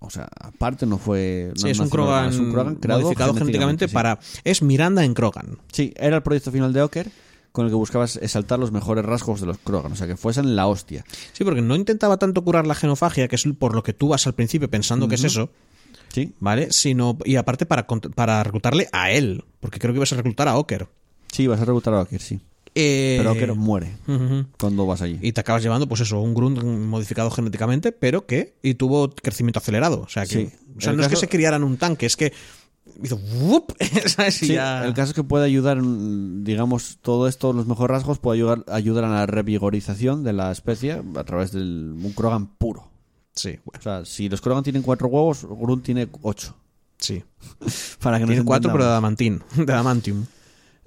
o 0.00 0.10
sea, 0.10 0.28
aparte 0.40 0.86
no 0.86 0.98
fue... 0.98 1.52
Sí, 1.56 1.70
es 1.70 1.78
un 1.78 1.88
Krogan, 1.88 2.24
normal, 2.24 2.30
es 2.32 2.38
un 2.38 2.52
Krogan 2.52 2.74
creado 2.76 3.00
modificado 3.02 3.34
genéticamente 3.34 3.88
para... 3.88 4.18
Es 4.44 4.62
Miranda 4.62 5.04
en 5.04 5.14
Krogan. 5.14 5.58
Sí, 5.72 5.92
era 5.96 6.16
el 6.16 6.22
proyecto 6.22 6.52
final 6.52 6.72
de 6.72 6.82
Oker, 6.82 7.10
con 7.52 7.64
el 7.64 7.70
que 7.70 7.76
buscabas 7.76 8.16
exaltar 8.16 8.58
los 8.58 8.70
mejores 8.70 9.04
rasgos 9.04 9.40
de 9.40 9.46
los 9.46 9.58
Krogan, 9.58 9.92
o 9.92 9.96
sea, 9.96 10.06
que 10.06 10.16
fuesen 10.16 10.54
la 10.54 10.66
hostia. 10.66 11.04
Sí, 11.32 11.44
porque 11.44 11.62
no 11.62 11.74
intentaba 11.74 12.16
tanto 12.16 12.44
curar 12.44 12.66
la 12.66 12.74
genofagia, 12.74 13.26
que 13.28 13.36
es 13.36 13.44
por 13.58 13.74
lo 13.74 13.82
que 13.82 13.92
tú 13.92 14.08
vas 14.08 14.26
al 14.26 14.34
principio 14.34 14.70
pensando 14.70 15.08
que 15.08 15.16
es 15.16 15.24
eso, 15.24 15.50
Sí, 16.10 16.32
¿vale? 16.40 16.68
Sino, 16.72 17.18
y 17.24 17.36
aparte 17.36 17.66
para, 17.66 17.86
para 17.86 18.42
reclutarle 18.42 18.88
a 18.92 19.10
él, 19.10 19.44
porque 19.60 19.78
creo 19.78 19.92
que 19.92 19.98
ibas 19.98 20.12
a 20.12 20.16
reclutar 20.16 20.48
a 20.48 20.56
Oker. 20.56 20.88
sí, 21.30 21.46
vas 21.46 21.60
a 21.60 21.64
reclutar 21.64 21.94
a 21.94 22.00
Oker, 22.00 22.20
sí. 22.20 22.40
Eh, 22.80 23.16
Pero 23.18 23.32
Oker 23.32 23.54
muere 23.54 23.96
ujú. 24.06 24.46
cuando 24.58 24.86
vas 24.86 25.02
allí. 25.02 25.18
Y 25.20 25.32
te 25.32 25.40
acabas 25.40 25.62
llevando, 25.62 25.88
pues 25.88 26.00
eso, 26.02 26.20
un 26.20 26.32
Grunt 26.34 26.62
modificado 26.62 27.30
genéticamente, 27.30 27.90
pero 27.92 28.26
que. 28.26 28.54
Y 28.62 28.74
tuvo 28.74 29.10
crecimiento 29.10 29.58
acelerado. 29.58 30.02
O 30.02 30.08
sea, 30.08 30.24
que. 30.26 30.46
Sí. 30.46 30.52
O 30.76 30.80
sea, 30.80 30.92
no 30.92 31.02
es 31.02 31.08
que 31.08 31.16
se 31.16 31.28
criara 31.28 31.56
en 31.56 31.64
un 31.64 31.76
tanque, 31.76 32.06
es 32.06 32.16
que. 32.16 32.32
Hizo. 33.02 33.16
¡wup! 33.42 33.72
¿sabes? 34.06 34.42
Y 34.42 34.46
Sí, 34.46 34.52
ya- 34.54 34.84
el 34.84 34.94
caso 34.94 35.10
es 35.10 35.14
que 35.14 35.22
puede 35.24 35.44
ayudar, 35.44 35.78
digamos, 35.82 36.98
todo 37.02 37.28
esto, 37.28 37.52
los 37.52 37.66
mejores 37.66 37.90
rasgos, 37.96 38.18
puede 38.18 38.38
ayudar, 38.38 38.64
ayudar 38.68 39.04
a 39.04 39.08
la 39.10 39.26
revigorización 39.26 40.24
de 40.24 40.32
la 40.32 40.50
especie 40.52 41.02
a 41.16 41.24
través 41.24 41.52
del 41.52 41.94
un 42.02 42.12
Krogan 42.12 42.46
puro. 42.46 42.88
Sí, 43.34 43.58
bueno, 43.64 43.78
O 43.78 43.82
sea, 43.82 44.04
si 44.04 44.28
los 44.28 44.40
Krogan 44.40 44.62
tienen 44.64 44.82
cuatro 44.82 45.08
huevos, 45.08 45.44
Grunt 45.44 45.84
tiene 45.84 46.08
ocho. 46.22 46.56
sí. 46.96 47.22
Para 48.02 48.16
que 48.18 48.22
nos 48.24 48.30
Tiene 48.30 48.44
cuatro, 48.44 48.72
pero 48.72 48.84
de 48.84 48.90
adamantín. 48.90 49.42
De 49.56 49.72
adamantium. 49.72 50.24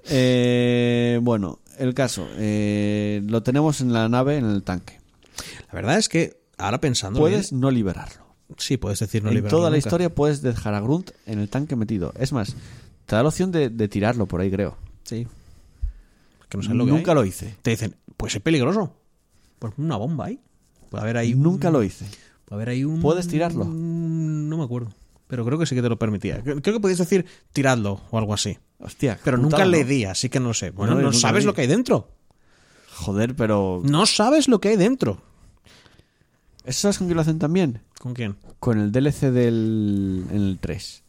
Eh, 0.08 1.20
bueno, 1.22 1.60
el 1.86 1.94
caso. 1.94 2.26
eh, 2.36 3.22
lo 3.26 3.42
tenemos 3.42 3.80
en 3.80 3.92
la 3.92 4.08
nave, 4.08 4.36
en 4.38 4.44
el 4.46 4.62
tanque. 4.62 4.98
La 5.68 5.74
verdad 5.74 5.98
es 5.98 6.08
que, 6.08 6.40
ahora 6.58 6.80
pensando. 6.80 7.18
Puedes 7.20 7.52
no 7.52 7.70
liberarlo. 7.70 8.22
Sí, 8.58 8.76
puedes 8.76 8.98
decir 8.98 9.22
no 9.22 9.30
en 9.30 9.36
liberarlo 9.36 9.58
toda 9.58 9.70
la 9.70 9.78
historia 9.78 10.14
puedes 10.14 10.42
dejar 10.42 10.74
a 10.74 10.80
Grunt 10.80 11.10
en 11.26 11.38
el 11.38 11.48
tanque 11.48 11.74
metido. 11.74 12.12
Es 12.18 12.32
más, 12.32 12.54
te 13.06 13.16
da 13.16 13.22
la 13.22 13.28
opción 13.30 13.50
de, 13.50 13.70
de 13.70 13.88
tirarlo 13.88 14.26
por 14.26 14.40
ahí, 14.42 14.50
creo. 14.50 14.76
Sí. 15.04 15.26
Que 16.50 16.58
no 16.58 16.74
lo 16.74 16.84
que 16.84 16.90
Nunca 16.90 17.12
hay. 17.12 17.14
lo 17.14 17.24
hice. 17.24 17.56
Te 17.62 17.70
dicen, 17.70 17.96
pues 18.18 18.34
es 18.34 18.42
peligroso. 18.42 18.94
Pues 19.58 19.72
una 19.78 19.96
bomba 19.96 20.26
ahí. 20.26 20.38
Puede 20.90 21.02
haber 21.02 21.16
ahí. 21.16 21.32
un- 21.32 21.42
Nunca 21.42 21.70
lo 21.70 21.82
hice. 21.82 22.04
Puede 22.44 22.56
haber 22.62 22.68
ahí 22.74 22.84
un. 22.84 23.00
¿Puedes 23.00 23.26
tirarlo? 23.26 23.64
No 23.64 24.58
me 24.58 24.64
acuerdo. 24.64 24.90
Pero 25.32 25.46
creo 25.46 25.58
que 25.58 25.64
sí 25.64 25.74
que 25.74 25.80
te 25.80 25.88
lo 25.88 25.98
permitía. 25.98 26.42
Creo 26.42 26.60
que 26.60 26.78
podías 26.78 26.98
decir 26.98 27.24
tiradlo 27.54 28.02
o 28.10 28.18
algo 28.18 28.34
así. 28.34 28.58
Hostia. 28.80 29.18
Pero 29.24 29.38
nunca 29.38 29.64
le 29.64 29.82
di, 29.82 30.04
así 30.04 30.28
que 30.28 30.38
no 30.38 30.48
lo 30.48 30.52
sé. 30.54 30.72
Bueno, 30.72 30.94
No, 30.94 31.10
sabes 31.14 31.46
lo 31.46 31.54
que 31.54 31.62
hay 31.62 31.66
dentro. 31.68 32.10
Joder, 32.96 33.34
pero. 33.34 33.80
No 33.82 34.04
sabes 34.04 34.46
lo 34.46 34.60
que 34.60 34.68
hay 34.68 34.76
dentro. 34.76 35.22
¿Eso 36.66 36.80
sabes 36.82 36.98
con 36.98 37.06
quién 37.06 37.16
lo 37.16 37.22
hacen 37.22 37.38
también? 37.38 37.80
¿Con 37.98 38.12
quién? 38.12 38.36
Con 38.60 38.78
el 38.78 38.92
DLC 38.92 39.30
del 39.32 40.26
en 40.28 40.36
el 40.36 40.58
3. 40.60 41.02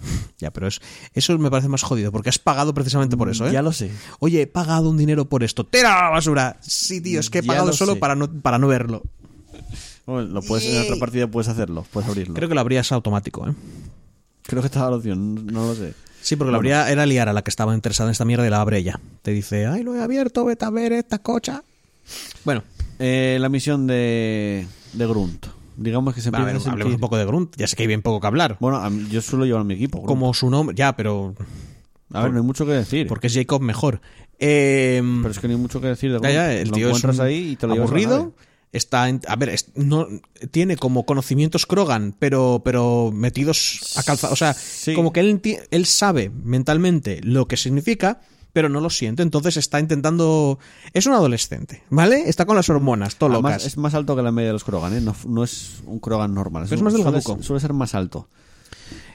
Ya, 0.38 0.50
pero 0.50 0.66
es, 0.66 0.80
eso 1.12 1.38
me 1.38 1.50
parece 1.50 1.68
más 1.68 1.82
jodido, 1.82 2.10
porque 2.10 2.30
has 2.30 2.38
pagado 2.38 2.72
precisamente 2.72 3.18
por 3.18 3.28
eso, 3.28 3.46
¿eh? 3.46 3.52
Ya 3.52 3.60
lo 3.60 3.72
sé. 3.72 3.90
Oye, 4.18 4.40
he 4.40 4.46
pagado 4.46 4.88
un 4.88 4.96
dinero 4.96 5.28
por 5.28 5.44
esto. 5.44 5.64
¡Tira 5.66 5.98
a 6.00 6.04
la 6.04 6.08
basura! 6.10 6.56
Sí, 6.62 7.02
tío, 7.02 7.20
es 7.20 7.28
que 7.28 7.40
he 7.40 7.42
Ya 7.42 7.48
pagado 7.48 7.66
lo 7.68 7.72
solo 7.74 7.92
sé. 7.92 7.98
para 8.00 8.14
no, 8.16 8.32
para 8.40 8.58
no 8.58 8.66
verlo. 8.66 9.02
Bueno, 10.06 10.22
lo 10.28 10.42
puedes, 10.42 10.66
en 10.66 10.82
otra 10.82 10.96
partida 10.96 11.26
puedes 11.28 11.48
hacerlo, 11.48 11.84
puedes 11.92 12.08
abrirlo. 12.08 12.34
Creo 12.34 12.48
que 12.48 12.54
lo 12.54 12.60
abrías 12.60 12.90
automático, 12.92 13.48
¿eh? 13.48 13.54
Creo 14.42 14.60
que 14.62 14.66
estaba 14.66 14.90
la 14.90 14.96
opción, 14.96 15.46
no 15.46 15.66
lo 15.66 15.74
sé. 15.74 15.94
Sí, 16.20 16.36
porque 16.36 16.50
la 16.52 16.56
abría, 16.58 16.90
era 16.90 17.06
Liara 17.06 17.32
la 17.32 17.42
que 17.42 17.50
estaba 17.50 17.74
interesada 17.74 18.08
en 18.08 18.12
esta 18.12 18.24
mierda 18.24 18.46
y 18.46 18.50
la 18.50 18.60
abre 18.60 18.78
ella. 18.78 19.00
Te 19.22 19.30
dice, 19.32 19.66
ay, 19.66 19.82
lo 19.82 19.94
he 19.94 20.02
abierto, 20.02 20.44
vete 20.44 20.64
a 20.64 20.70
ver 20.70 20.92
esta 20.92 21.18
cocha. 21.18 21.62
Bueno, 22.44 22.62
Eh, 22.98 23.38
la 23.40 23.48
misión 23.48 23.86
de, 23.86 24.66
de 24.92 25.06
Grunt. 25.06 25.46
Digamos 25.76 26.14
que 26.14 26.20
se 26.20 26.28
a 26.28 26.30
empieza 26.30 26.46
ver, 26.46 26.56
a 26.56 26.58
sentir... 26.60 26.72
hablemos 26.72 26.94
un 26.94 27.00
poco 27.00 27.16
de 27.16 27.24
Grunt. 27.24 27.56
Ya 27.56 27.66
sé 27.66 27.74
que 27.74 27.82
hay 27.82 27.86
bien 27.88 28.02
poco 28.02 28.20
que 28.20 28.26
hablar. 28.28 28.56
Bueno, 28.60 28.76
a 28.78 28.90
mí- 28.90 29.08
yo 29.10 29.20
suelo 29.22 29.44
llevar 29.46 29.62
a 29.62 29.64
mi 29.64 29.74
equipo. 29.74 29.98
Grunt. 29.98 30.08
Como 30.08 30.34
su 30.34 30.50
nombre, 30.50 30.76
ya, 30.76 30.94
pero 30.94 31.34
A 32.12 32.22
ver, 32.22 32.32
no 32.32 32.38
hay 32.40 32.44
mucho 32.46 32.66
que 32.66 32.72
decir. 32.72 33.06
porque 33.08 33.26
es 33.28 33.34
Jacob 33.34 33.60
mejor. 33.62 34.00
Eh, 34.38 35.00
Pero 35.22 35.30
es 35.30 35.38
que 35.38 35.48
no 35.48 35.54
hay 35.54 35.60
mucho 35.60 35.80
que 35.80 35.86
decir 35.88 36.10
de 36.12 36.16
ya, 36.16 36.20
Grunt. 36.20 36.34
ya, 36.34 36.52
el 36.54 36.68
lo 36.68 36.74
tío 36.74 36.86
es 36.90 36.96
encuentras 36.96 37.18
un 37.18 37.24
ahí 37.26 37.50
y 37.52 37.56
te 37.56 37.66
lo 37.66 37.74
llevas 37.74 37.88
a 37.88 37.90
aburrido. 37.90 38.32
Está, 38.72 39.04
a 39.04 39.36
ver, 39.36 39.50
es- 39.50 39.66
no 39.74 40.08
tiene 40.50 40.76
como 40.76 41.04
conocimientos 41.04 41.66
Krogan, 41.66 42.14
pero 42.18 42.62
pero 42.64 43.10
metidos 43.12 43.92
a 43.96 44.02
calza, 44.02 44.30
o 44.30 44.36
sea, 44.36 44.54
Sí. 44.54 44.94
como 44.94 45.12
que 45.12 45.20
él 45.20 45.40
él 45.70 45.86
sabe 45.86 46.30
mentalmente 46.30 47.20
lo 47.22 47.46
que 47.46 47.58
significa, 47.58 48.22
pero 48.54 48.70
no 48.70 48.80
lo 48.80 48.88
siente, 48.88 49.22
entonces 49.22 49.58
está 49.58 49.78
intentando 49.78 50.58
es 50.94 51.04
un 51.06 51.12
adolescente, 51.12 51.82
¿vale? 51.90 52.28
Está 52.30 52.46
con 52.46 52.56
las 52.56 52.70
hormonas, 52.70 53.16
todo 53.16 53.30
Además, 53.32 53.52
locas. 53.52 53.66
es 53.66 53.76
más 53.76 53.92
alto 53.92 54.16
que 54.16 54.22
la 54.22 54.32
media 54.32 54.48
de 54.48 54.52
los 54.54 54.64
Krogan, 54.64 54.96
¿eh? 54.96 55.00
No, 55.02 55.14
no 55.26 55.44
es 55.44 55.82
un 55.84 56.00
Krogan 56.00 56.32
normal. 56.34 56.64
Pero 56.64 56.74
es 56.76 56.80
un- 56.80 56.84
más 56.84 56.92
suele, 56.94 57.04
delgaduco. 57.12 57.42
suele 57.42 57.60
ser 57.60 57.72
más 57.74 57.94
alto. 57.94 58.28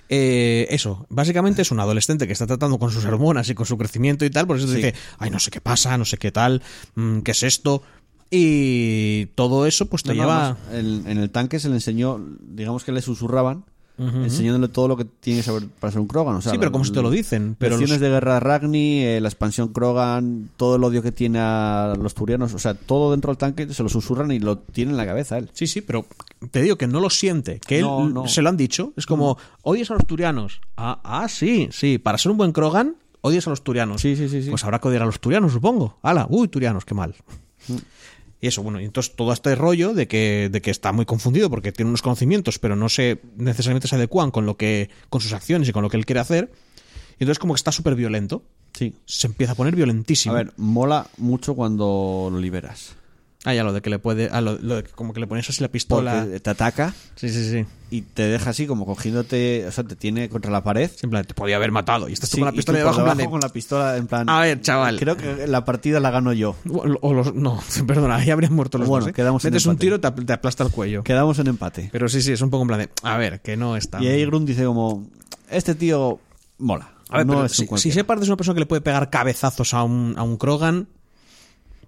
Eh, 0.09 0.67
eso, 0.69 1.05
básicamente 1.09 1.61
es 1.63 1.71
un 1.71 1.81
adolescente 1.81 2.27
que 2.27 2.34
está 2.34 2.47
tratando 2.47 2.79
con 2.79 2.91
sus 2.91 3.03
hormonas 3.03 3.49
y 3.49 3.55
con 3.55 3.65
su 3.65 3.77
crecimiento 3.77 4.23
y 4.23 4.29
tal, 4.29 4.47
por 4.47 4.55
eso 4.57 4.65
te 4.65 4.71
Sí. 4.71 4.77
dice, 4.77 4.93
ay, 5.19 5.29
no 5.29 5.39
sé 5.39 5.51
qué 5.51 5.59
pasa, 5.59 5.97
no 5.97 6.05
sé 6.05 6.17
qué 6.17 6.31
tal, 6.31 6.61
mm, 6.95 7.19
qué 7.19 7.31
es 7.31 7.43
esto. 7.43 7.84
Y 8.30 9.28
todo 9.36 9.66
eso 9.66 9.86
pues 9.88 10.04
te 10.04 10.14
No, 10.14 10.22
lleva... 10.22 10.58
en, 10.72 11.04
en 11.08 11.18
el 11.18 11.30
tanque 11.30 11.60
se 11.60 11.70
le 11.70 11.76
enseñó, 11.76 12.20
digamos 12.41 12.84
que 12.84 12.91
le 12.91 13.02
susurraban, 13.02 13.64
enseñándole 13.98 14.68
todo 14.68 14.88
lo 14.88 14.95
que 14.95 15.06
tiene 15.06 15.40
que 15.40 15.44
saber 15.44 15.64
para 15.80 15.90
ser 15.91 16.02
un 16.02 16.08
Krogan. 16.08 16.36
O 16.36 16.41
sea, 16.41 16.52
sí, 16.52 16.60
pero 16.60 16.72
como 16.72 16.86
si 16.86 16.91
te 16.91 17.02
lo 17.02 17.10
dicen. 17.10 17.56
Pero 17.58 17.78
Lecciones 17.78 17.99
los- 17.99 18.02
de 18.02 18.10
guerra 18.10 18.36
de 18.36 18.40
Ragni, 18.41 18.99
eh, 19.04 19.20
la 19.22 19.28
expansión 19.28 19.70
Krogan, 19.74 20.49
todo 20.56 20.76
el 20.76 20.84
odio 20.84 21.02
que 21.02 21.12
tiene 21.12 21.40
a 21.41 21.95
los 21.99 22.14
turianos, 22.14 22.54
o 22.54 22.60
sea, 22.60 22.76
todo 22.76 23.10
dentro 23.12 23.32
del 23.32 23.40
tanque 23.40 23.74
se 23.74 23.82
lo 23.82 23.90
susurran 23.90 24.32
y 24.32 24.40
lo 24.40 24.60
tiene 24.60 24.91
en 24.91 24.98
la 24.98 25.06
cabeza 25.08 25.40
él. 25.40 25.49
Sí, 25.54 25.66
sí, 25.66 25.82
pero 25.82 26.06
te 26.52 26.62
digo 26.62 26.76
que 26.76 26.86
no 26.86 26.99
lo 26.99 27.10
siente, 27.10 27.60
que 27.66 27.80
él 27.80 27.86
No, 27.86 28.28
se 28.28 28.44
lo 28.44 28.49
han 28.49 28.58
dicho. 28.58 28.94
Es 28.98 29.08
como, 29.08 29.38
odias 29.64 29.90
a 29.90 29.95
los 29.95 30.06
turianos. 30.06 30.62
Ah, 30.76 30.99
ah, 31.04 31.28
sí, 31.28 31.70
sí, 31.72 31.98
para 31.98 32.20
ser 32.20 32.32
un 32.32 32.38
buen 32.38 32.52
Krogan, 32.52 32.98
odias 33.22 33.48
a 33.48 33.49
los 33.49 33.64
turianos. 33.64 33.99
Sí, 34.02 34.16
sí, 34.16 34.30
sí, 34.30 34.44
sí. 34.44 34.49
Pues 34.52 34.64
habrá 34.64 34.78
que 34.80 34.90
odiar 34.90 35.02
a 35.02 35.06
los 35.08 35.20
turianos, 35.20 35.54
supongo. 35.54 35.98
Ala, 36.04 36.28
uy, 36.30 36.49
turianos, 36.49 36.86
qué 36.86 36.94
mal. 36.94 37.16
Y 38.39 38.47
eso, 38.47 38.61
bueno, 38.61 38.80
y 38.80 38.85
entonces 38.85 39.15
todo 39.15 39.34
este 39.34 39.55
rollo 39.55 39.93
de 39.93 40.07
que, 40.07 40.49
de 40.51 40.61
que 40.61 40.69
está 40.69 40.91
muy 40.91 41.05
confundido 41.05 41.49
porque 41.49 41.72
tiene 41.72 41.89
unos 41.89 42.01
conocimientos, 42.01 42.59
pero 42.59 42.76
no 42.76 42.89
se 42.89 43.19
necesariamente 43.35 43.88
se 43.88 43.95
adecuan 43.95 44.30
con 44.30 44.45
lo 44.45 44.57
que, 44.57 44.89
con 45.09 45.22
sus 45.22 45.34
acciones 45.34 45.69
y 45.69 45.72
con 45.72 45.81
lo 45.81 45.89
que 45.89 45.97
él 45.97 46.05
quiere 46.05 46.19
hacer. 46.19 46.51
Y 47.19 47.23
entonces 47.23 47.39
como 47.39 47.53
que 47.53 47.59
está 47.59 47.72
súper 47.72 47.95
violento. 47.95 48.43
Sí. 48.73 48.93
Se 49.05 49.26
empieza 49.26 49.53
a 49.53 49.55
poner 49.55 49.76
violentísimo. 49.76 50.35
A 50.35 50.38
ver, 50.38 50.53
mola 50.57 51.07
mucho 51.18 51.55
cuando 51.55 52.30
lo 52.31 52.39
liberas. 52.39 52.97
Ah, 53.49 53.53
ya 53.53 53.64
lo 53.64 53.72
de 53.72 53.82
que 53.82 53.90
le 53.90 53.98
puede. 53.99 54.30
Ah, 54.32 54.41
lo, 54.41 54.57
lo 54.57 54.76
de 54.76 54.84
que 54.84 54.91
como 54.91 55.14
que 55.14 55.19
le 55.22 55.28
pones 55.28 55.49
así 55.49 55.61
la 55.61 55.69
pistola. 55.69 56.22
Porque 56.24 56.40
te 56.41 56.49
ataca 56.49 56.94
Sí, 57.15 57.30
sí, 57.30 57.49
sí. 57.49 57.65
y 57.90 58.02
te 58.02 58.24
deja 58.24 58.49
así 58.49 58.68
como 58.68 58.86
cogiéndote, 58.86 59.65
o 59.68 59.72
sea, 59.72 59.84
te 59.86 59.95
tiene 59.95 60.28
contra 60.28 60.52
la 60.52 60.64
pared. 60.64 60.91
En 61.02 61.10
plan, 61.10 61.24
te 61.24 61.34
podía 61.34 61.56
haber 61.56 61.72
matado. 61.72 62.10
Y 62.10 62.14
estás 62.14 62.30
tú 62.30 62.38
con 62.40 62.45
la 62.48 62.52
pistola 62.52 62.80
debajo. 62.80 62.99
en 62.99 63.06
plan 63.15 63.30
con 63.30 63.40
la 63.40 63.49
pistola 63.49 63.95
en 63.98 64.07
plan. 64.07 64.28
A 64.30 64.41
ver, 64.41 64.60
chaval. 64.61 64.99
Creo 64.99 65.15
que 65.15 65.48
la 65.48 65.64
partida 65.64 65.99
la 66.02 66.11
gano 66.11 66.34
yo. 66.34 66.56
O, 66.69 66.84
o 67.02 67.14
los- 67.14 67.34
no, 67.34 67.61
perdona, 67.88 68.18
ahí 68.18 68.30
habrían 68.32 68.53
muerto 68.53 68.78
los 68.78 68.88
Bueno, 68.90 69.06
dos. 69.06 69.11
¿eh? 69.11 69.14
quedamos 69.14 69.45
en 69.45 69.52
Metes 69.52 69.65
un 69.65 69.72
empate. 69.72 69.86
tiro, 69.86 69.99
te, 70.02 70.11
te 70.11 70.34
aplasta 70.34 70.64
el 70.65 70.72
cuello. 70.72 71.03
Quedamos 71.03 71.40
en 71.40 71.48
empate. 71.48 71.90
Pero 71.91 72.10
sí, 72.10 72.22
sí, 72.22 72.34
es 72.34 72.41
un 72.41 72.49
poco 72.49 72.64
en 72.64 72.68
plan 72.68 72.80
de. 72.82 72.90
A 73.03 73.18
ver, 73.18 73.40
que 73.41 73.56
no 73.56 73.78
está. 73.78 74.03
Y 74.03 74.07
ahí 74.07 74.26
Grunt 74.26 74.45
dice 74.48 74.65
como, 74.65 75.07
este 75.49 75.74
tío 75.74 76.19
mola. 76.57 76.91
A 77.10 77.19
ver, 77.19 77.26
no 77.26 77.34
pero 77.36 77.45
es 77.45 77.57
un 77.60 77.78
si, 77.78 77.90
si. 77.91 77.95
Shepard 77.95 78.22
es 78.22 78.28
una 78.28 78.36
persona 78.36 78.56
que 78.56 78.60
le 78.60 78.65
puede 78.65 78.82
pegar 78.82 79.10
cabezazos 79.10 79.74
a 79.74 79.84
un, 79.84 80.15
a 80.18 80.24
un 80.24 80.36
Krogan, 80.36 80.90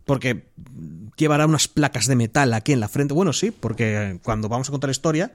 porque 0.06 0.46
llevará 1.20 1.46
unas 1.46 1.68
placas 1.68 2.08
de 2.08 2.16
metal 2.16 2.54
aquí 2.54 2.72
en 2.74 2.80
la 2.80 2.88
frente. 2.88 3.14
Bueno, 3.14 3.34
sí, 3.34 3.52
porque 3.52 4.20
cuando 4.24 4.50
vamos 4.50 4.70
a 4.70 4.72
contar 4.72 4.90
historia, 4.90 5.34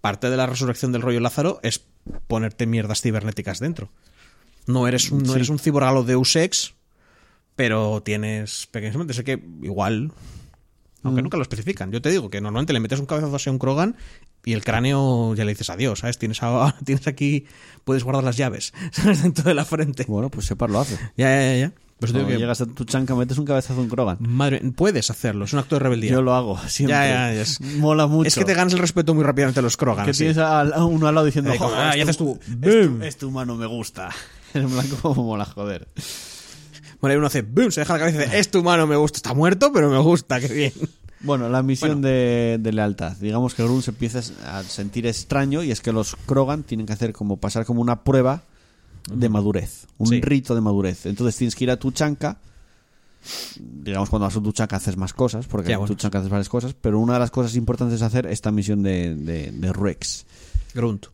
parte 0.00 0.28
de 0.28 0.36
la 0.36 0.46
resurrección 0.46 0.92
del 0.92 1.00
rollo 1.02 1.20
Lázaro 1.20 1.60
es 1.62 1.80
ponerte 2.26 2.66
mierdas 2.66 3.00
cibernéticas 3.00 3.58
dentro. 3.60 3.90
No 4.66 4.86
eres 4.88 5.10
un, 5.10 5.22
no 5.22 5.32
Sí. 5.34 5.50
un 5.50 5.58
ciborgalo 5.58 6.04
Deus 6.04 6.36
Ex, 6.36 6.74
pero 7.56 8.02
tienes 8.02 8.66
pequeños 8.70 8.94
momentos. 8.96 9.16
Sé 9.16 9.24
que 9.24 9.42
igual. 9.62 10.12
Aunque 11.04 11.20
Mm. 11.20 11.24
nunca 11.24 11.36
lo 11.36 11.42
especifican. 11.42 11.90
Yo 11.90 12.00
te 12.00 12.10
digo 12.10 12.30
que 12.30 12.40
normalmente 12.40 12.72
le 12.72 12.80
metes 12.80 13.00
un 13.00 13.06
cabezazo 13.06 13.34
así 13.36 13.48
a 13.48 13.52
un 13.52 13.58
Krogan 13.58 13.96
y 14.44 14.52
el 14.52 14.62
cráneo 14.64 15.34
ya 15.34 15.44
le 15.44 15.50
dices 15.52 15.68
adiós, 15.70 15.98
¿sabes? 16.00 16.16
Tienes, 16.18 16.42
a- 16.42 16.76
tienes 16.84 17.06
aquí, 17.08 17.46
puedes 17.84 18.04
guardar 18.04 18.22
las 18.24 18.36
llaves, 18.36 18.72
¿sabes? 18.92 19.22
Dentro 19.22 19.44
de 19.44 19.54
la 19.54 19.64
frente. 19.64 20.04
Bueno, 20.06 20.30
pues 20.30 20.46
Shepard 20.46 20.70
lo 20.70 20.80
hace. 20.80 20.96
Ya, 21.16 21.28
ya, 21.28 21.42
ya, 21.52 21.56
ya. 21.58 21.72
Pues 21.98 22.12
digo 22.12 22.26
que, 22.26 22.36
llegas 22.36 22.60
a 22.60 22.66
tu 22.66 22.84
chanca, 22.84 23.14
metes 23.14 23.38
un 23.38 23.44
cabezazo 23.44 23.80
un 23.80 23.88
Krogan. 23.88 24.16
madre, 24.20 24.60
puedes 24.74 25.08
hacerlo, 25.10 25.44
es 25.44 25.52
un 25.52 25.60
acto 25.60 25.76
de 25.76 25.80
rebeldía. 25.80 26.10
Yo 26.10 26.22
lo 26.22 26.34
hago 26.34 26.58
siempre. 26.66 26.96
Ya, 26.96 27.06
ya, 27.06 27.34
ya, 27.34 27.40
es- 27.42 27.60
Mola 27.60 28.06
mucho. 28.08 28.26
Es 28.28 28.34
que 28.34 28.44
te 28.44 28.54
ganas 28.54 28.72
el 28.72 28.80
respeto 28.80 29.14
muy 29.14 29.22
rápidamente 29.22 29.60
a 29.60 29.62
los 29.62 29.76
Krogan. 29.76 30.04
Que 30.06 30.12
tienes 30.12 30.38
a, 30.38 30.60
a 30.62 30.84
uno 30.84 31.06
al 31.06 31.14
lado 31.14 31.26
diciendo, 31.26 31.52
como, 31.56 31.70
"Joder, 31.70 31.80
ah, 31.80 31.96
y 31.96 32.00
este- 32.00 32.02
haces 32.02 32.16
tú, 32.16 32.38
este, 32.40 32.86
boom. 32.86 33.02
este 33.02 33.26
humano 33.26 33.54
me 33.56 33.66
gusta. 33.66 34.10
En 34.54 34.70
blanco 34.70 34.96
como 35.00 35.22
mola, 35.24 35.44
joder. 35.46 35.88
Bueno, 37.00 37.12
ahí 37.12 37.16
uno 37.18 37.26
hace, 37.28 37.42
boom, 37.42 37.72
se 37.72 37.80
deja 37.80 37.94
la 37.94 37.98
cabeza 38.00 38.18
y 38.18 38.24
dice, 38.26 38.38
es 38.38 38.50
tu 38.50 38.62
mano, 38.62 38.86
me 38.86 38.96
gusta. 38.96 39.16
Está 39.16 39.32
muerto, 39.34 39.72
pero 39.72 39.88
me 39.90 39.98
gusta, 39.98 40.40
qué 40.40 40.48
bien. 40.48 40.72
Bueno, 41.20 41.48
la 41.48 41.62
misión 41.62 42.02
de, 42.02 42.58
de 42.60 42.72
lealtad. 42.72 43.16
Digamos 43.16 43.54
que 43.54 43.62
Grunt 43.62 43.82
se 43.84 43.92
empieza 43.92 44.20
a 44.46 44.62
sentir 44.64 45.06
extraño 45.06 45.62
y 45.62 45.70
es 45.70 45.80
que 45.80 45.92
los 45.92 46.16
Krogan 46.26 46.64
tienen 46.64 46.84
que 46.86 46.92
hacer 46.92 47.12
como 47.12 47.38
pasar 47.38 47.64
como 47.64 47.80
una 47.80 48.02
prueba 48.04 48.42
de 49.10 49.28
madurez, 49.28 49.86
un 49.98 50.08
Sí. 50.08 50.20
rito 50.20 50.54
de 50.54 50.60
madurez. 50.60 51.06
Entonces 51.06 51.36
tienes 51.36 51.54
que 51.54 51.64
ir 51.64 51.70
a 51.70 51.76
tu 51.78 51.90
chanca. 51.92 52.38
Digamos, 53.60 54.10
cuando 54.10 54.26
vas 54.26 54.36
a 54.36 54.42
tu 54.42 54.50
chanca 54.52 54.76
haces 54.76 54.96
más 54.96 55.12
cosas, 55.12 55.46
porque 55.46 55.72
en 55.72 55.78
bueno. 55.78 55.94
tu 55.94 56.00
chanca 56.00 56.18
haces 56.18 56.30
varias 56.30 56.48
cosas, 56.48 56.74
pero 56.74 56.98
una 56.98 57.12
de 57.14 57.18
las 57.20 57.30
cosas 57.30 57.54
importantes 57.54 57.96
es 57.96 58.02
hacer 58.02 58.26
esta 58.26 58.50
misión 58.50 58.82
de, 58.82 59.14
de, 59.14 59.52
de 59.52 59.72
Rex. 59.72 60.26
Grunt. 60.74 61.06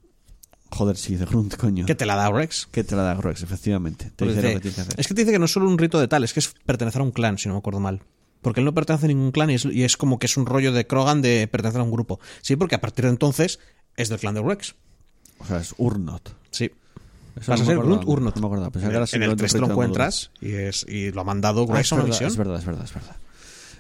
Joder, 0.70 0.97
sí, 0.97 1.16
de 1.16 1.24
Grunt, 1.27 1.56
coño. 1.56 1.85
¿Qué 1.86 1.94
te 1.94 2.06
la 2.06 2.15
da 2.15 2.31
Rex? 2.31 2.66
Que 2.70 2.85
te 2.85 2.94
la 2.97 3.02
da 3.02 3.15
Rex, 3.15 3.43
efectivamente. 3.43 4.06
Te 4.06 4.10
Porque 4.24 4.35
dice 4.35 4.43
lo 4.43 4.48
dice- 4.48 4.55
que 4.55 4.60
tienes 4.60 4.74
que 4.77 4.81
hacer. 4.82 5.01
es 5.01 5.09
que 5.09 5.15
te 5.15 5.20
dice 5.23 5.32
que 5.32 5.39
no 5.39 5.44
es 5.47 5.52
solo 5.52 5.69
un 5.69 5.78
rito 5.78 5.98
de 6.01 6.09
tal, 6.09 6.24
es 6.24 6.32
que 6.32 6.40
es 6.40 6.55
pertenecer 6.65 7.01
a 7.01 7.05
un 7.05 7.10
clan, 7.10 7.36
si 7.39 7.48
no 7.48 7.55
me 7.55 7.59
acuerdo 7.59 7.81
mal. 7.81 8.02
Porque 8.43 8.60
él 8.60 8.65
no 8.66 8.73
pertenece 8.74 9.06
a 9.06 9.09
ningún 9.09 9.32
clan 9.32 9.51
y 9.51 9.55
es, 9.55 9.65
y 9.65 9.82
es 9.82 9.97
como 9.97 10.19
que 10.19 10.27
es 10.27 10.36
un 10.36 10.47
rollo 10.47 10.73
de 10.73 10.86
Krogan 10.86 11.20
de 11.23 11.47
pertenecer 11.51 11.81
a 11.81 11.85
un 11.85 11.90
grupo. 11.90 12.20
Sí, 12.40 12.56
porque 12.56 12.74
a 12.77 12.81
partir 12.81 13.05
de 13.06 13.10
entonces 13.10 13.59
es 13.97 14.09
del 14.09 14.19
clan 14.19 14.35
de 14.35 14.43
Rex. 14.43 14.74
O 15.40 15.44
sea, 15.47 15.59
es 15.59 15.74
Urnot. 15.78 16.35
Sí. 16.51 16.70
Eso 17.40 17.51
Vas 17.51 17.60
a 17.60 17.65
me 17.65 17.66
ser 17.69 17.78
Grunt 17.78 18.05
Urnot. 18.06 18.35
No 18.36 18.40
me 18.43 18.47
acordaba. 18.47 18.70
Pensaba 18.70 18.86
En 18.89 18.90
que 18.93 18.97
era 18.97 19.05
el, 19.05 19.23
en 19.23 19.23
el 19.23 19.28
simplemente 19.31 19.43
3 19.43 19.52
te 19.52 19.59
lo 19.60 19.66
encuentras 19.70 20.31
y, 20.40 20.52
es, 20.52 20.86
y 20.89 21.10
lo 21.12 21.20
ha 21.20 21.24
mandado 21.24 21.66
Ah, 21.70 21.74
Rex 21.77 21.86
es, 21.86 21.93
a 21.93 21.94
una 21.97 22.05
verdad, 22.05 22.15
misión. 22.16 22.31
es 22.31 22.36
verdad, 22.36 22.59
es 22.59 22.65
verdad, 22.66 22.85
es 22.85 22.94
verdad. 22.94 23.16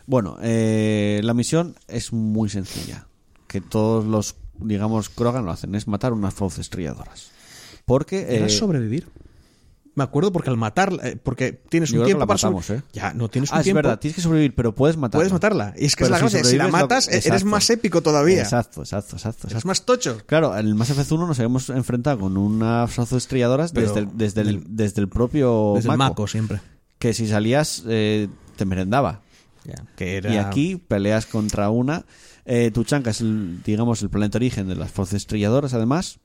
Bueno, 0.06 0.38
eh, 0.42 1.20
la 1.22 1.34
misión 1.34 1.76
es 1.86 2.12
muy 2.12 2.48
sencilla. 2.48 3.06
Que 3.46 3.60
todos 3.60 4.04
los, 4.04 4.36
digamos, 4.58 5.08
Krogan 5.10 5.44
lo 5.44 5.50
hacen. 5.52 5.74
Es 5.74 5.86
matar 5.88 6.12
unas 6.12 6.34
fauces 6.34 6.60
estrilladoras. 6.60 7.30
Porque... 7.84 8.44
Eh, 8.44 8.48
sobrevivir. 8.50 9.08
Me 9.98 10.04
acuerdo 10.04 10.30
porque 10.32 10.48
al 10.48 10.56
matar, 10.56 10.92
eh, 11.02 11.16
porque 11.20 11.52
tienes 11.52 11.90
Yo 11.90 11.98
un 12.00 12.06
tiempo 12.06 12.24
para 12.24 12.36
matamos, 12.36 12.70
¿eh? 12.70 12.82
Ya, 12.92 13.12
no 13.14 13.28
tienes 13.28 13.50
un 13.50 13.56
Ah, 13.56 13.60
es 13.60 13.64
tiempo. 13.64 13.78
verdad. 13.78 13.98
Tienes 13.98 14.14
que 14.14 14.22
sobrevivir, 14.22 14.54
pero 14.54 14.72
puedes 14.74 14.96
matarla. 14.96 15.18
Puedes 15.18 15.32
matarla. 15.32 15.74
Y 15.76 15.86
es 15.86 15.96
que 15.96 16.04
Pero 16.04 16.14
es 16.16 16.22
la 16.22 16.28
si 16.28 16.34
gracia. 16.36 16.50
Si 16.50 16.56
la 16.56 16.64
lo- 16.66 16.70
matas, 16.70 17.08
e- 17.08 17.20
eres 17.28 17.44
más 17.44 17.68
épico 17.68 18.00
todavía. 18.00 18.40
Exacto, 18.42 18.82
exacto, 18.82 19.16
exacto. 19.16 19.48
Es 19.48 19.52
exacto. 19.52 19.66
más 19.68 19.84
tocho. 19.84 20.18
Claro, 20.26 20.56
en 20.56 20.66
el 20.66 20.74
Mass 20.76 20.90
Effect 20.90 21.10
1 21.10 21.26
nos 21.26 21.38
habíamos 21.40 21.68
enfrentado 21.70 22.20
con 22.20 22.36
unas 22.36 22.94
Pero 22.94 23.86
desde, 23.88 24.00
el, 24.00 24.08
desde, 24.14 24.40
el, 24.42 24.64
desde 24.68 25.00
el 25.00 25.08
propio 25.08 25.72
Desde 25.74 25.90
el 25.90 25.96
Mako, 25.98 26.10
Mako 26.12 26.26
siempre. 26.28 26.60
Que 27.00 27.12
si 27.12 27.26
salías, 27.26 27.82
eh, 27.88 28.28
te 28.56 28.64
merendaba. 28.64 29.22
Ya, 29.64 29.84
que 29.96 30.16
era... 30.18 30.32
Y 30.32 30.36
aquí 30.36 30.76
peleas 30.76 31.26
contra 31.26 31.70
una. 31.70 32.04
Eh, 32.44 32.70
Tuchanka 32.72 33.10
es, 33.10 33.20
el, 33.20 33.62
digamos, 33.64 34.00
el 34.02 34.10
planeta 34.10 34.38
origen 34.38 34.68
de 34.68 34.76
las 34.76 34.90
fuerzas 34.92 35.14
estrelladoras, 35.16 35.74
además. 35.74 36.20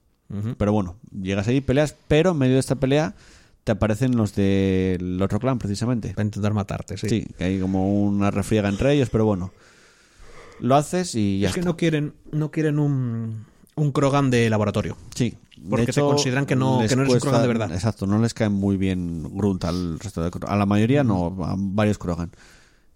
Pero 0.58 0.72
bueno, 0.72 0.96
llegas 1.12 1.48
ahí, 1.48 1.62
peleas, 1.62 1.96
pero 2.08 2.32
en 2.32 2.38
medio 2.38 2.54
de 2.56 2.60
esta 2.60 2.76
pelea 2.76 3.14
te 3.64 3.72
aparecen 3.72 4.16
los 4.18 4.36
del 4.36 5.20
otro 5.22 5.40
clan, 5.40 5.58
precisamente. 5.60 6.10
Para 6.14 6.26
intentar 6.26 6.54
matarte, 6.54 6.98
sí. 6.98 7.08
Sí. 7.10 7.28
que 7.38 7.44
hay 7.46 7.60
como 7.60 8.02
una 8.04 8.30
refriega 8.32 8.70
entre 8.70 8.94
ellos, 8.94 9.10
pero 9.10 9.26
bueno. 9.26 9.52
Lo 10.60 10.76
haces 10.76 11.16
y 11.16 11.40
ya 11.40 11.50
es 11.50 11.56
que 11.56 11.62
no 11.62 11.76
quieren, 11.76 12.14
no 12.32 12.52
quieren 12.52 12.80
un, 12.80 13.46
un 13.76 13.92
Krogan 13.92 14.30
de 14.30 14.50
laboratorio. 14.50 14.98
Sí. 15.16 15.36
Porque 15.70 15.92
hecho, 15.92 16.08
consideran 16.08 16.46
que 16.46 16.56
no- 16.56 16.80
que 16.88 16.96
no 16.96 17.04
eres 17.04 17.14
un 17.16 17.20
Krogan 17.20 17.42
de 17.42 17.48
verdad. 17.48 17.72
Exacto, 17.74 18.06
no 18.06 18.20
les 18.20 18.34
cae 18.34 18.50
muy 18.50 18.78
bien 18.78 19.24
Grunt 19.36 19.64
al 19.66 20.00
resto 20.00 20.22
de 20.24 20.30
Krogan. 20.30 20.52
A 20.54 20.58
la 20.58 20.66
mayoría 20.66 21.04
no, 21.04 21.28
a 21.44 21.56
varios 21.58 21.98
Krogan. 21.98 22.32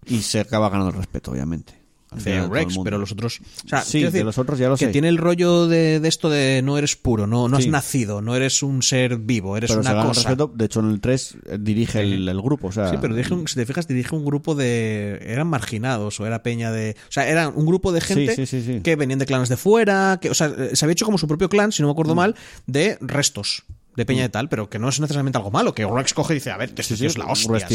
Y 0.06 0.20
se 0.22 0.40
acaba 0.40 0.68
ganando 0.70 0.90
el 0.90 0.96
respeto, 0.96 1.32
obviamente. 1.32 1.74
Al 2.10 2.18
De 2.18 2.24
final 2.24 2.50
Rex, 2.50 2.78
pero 2.82 2.96
los 2.96 3.12
otros. 3.12 3.40
O 3.66 3.68
sea, 3.68 3.82
Sí, 3.82 4.02
de 4.02 4.24
los 4.24 4.38
otros 4.38 4.58
ya 4.58 4.68
lo 4.70 4.76
que 4.78 4.86
sé. 4.86 4.92
tiene 4.92 5.08
el 5.08 5.18
rollo 5.18 5.66
de, 5.66 6.00
de 6.00 6.08
esto 6.08 6.30
de 6.30 6.62
no 6.64 6.78
eres 6.78 6.96
puro, 6.96 7.26
no, 7.26 7.48
no 7.48 7.58
Sí. 7.58 7.64
has 7.64 7.68
nacido, 7.68 8.22
no 8.22 8.34
eres 8.34 8.62
un 8.62 8.82
ser 8.82 9.18
vivo, 9.18 9.56
eres 9.58 9.70
pero 9.70 9.82
una 9.82 10.02
cosa. 10.06 10.20
respeto. 10.22 10.50
De 10.54 10.64
hecho, 10.64 10.80
en 10.80 10.90
el 10.90 11.00
3 11.02 11.36
eh, 11.46 11.58
dirige 11.60 12.00
el, 12.00 12.26
el 12.28 12.40
grupo. 12.40 12.68
O 12.68 12.72
sea, 12.72 12.88
Sí, 12.90 12.96
pero 13.00 13.14
dirige 13.14 13.34
un- 13.34 13.46
si 13.46 13.56
te 13.56 13.66
fijas, 13.66 13.86
dirige 13.86 14.14
un 14.16 14.24
grupo 14.24 14.54
de. 14.54 15.18
Eran 15.22 15.48
marginados 15.48 16.18
o 16.20 16.26
era 16.26 16.42
peña 16.42 16.72
de. 16.72 16.96
O 17.08 17.12
sea, 17.12 17.28
era 17.28 17.48
un 17.48 17.66
grupo 17.66 17.92
de 17.92 18.00
gente 18.00 18.80
que 18.82 18.96
venían 18.96 19.18
de 19.18 19.26
clanes 19.26 19.48
de 19.50 19.56
fuera. 19.58 20.18
que 20.20 20.30
O 20.30 20.34
sea, 20.34 20.46
eh, 20.46 20.70
se 20.74 20.84
había 20.84 20.92
hecho 20.92 21.04
como 21.04 21.18
su 21.18 21.28
propio 21.28 21.48
clan, 21.50 21.72
si 21.72 21.82
no 21.82 21.88
me 21.88 21.92
Mm. 21.92 21.96
acuerdo 21.96 22.14
mal, 22.14 22.34
de 22.66 22.96
restos 23.02 23.64
de 23.98 24.06
peña 24.06 24.22
de 24.22 24.28
tal, 24.30 24.48
pero 24.48 24.70
que 24.70 24.78
no 24.78 24.88
es 24.88 24.98
necesariamente 25.00 25.36
algo 25.36 25.50
malo. 25.50 25.74
Que 25.74 25.84
Rex 25.86 26.14
coge 26.14 26.32
y 26.32 26.36
dice, 26.36 26.50
a 26.52 26.56
ver, 26.56 26.70
este 26.74 26.82
Sí, 26.96 27.04
es 27.04 27.18
la 27.18 27.26
hostia, 27.26 27.66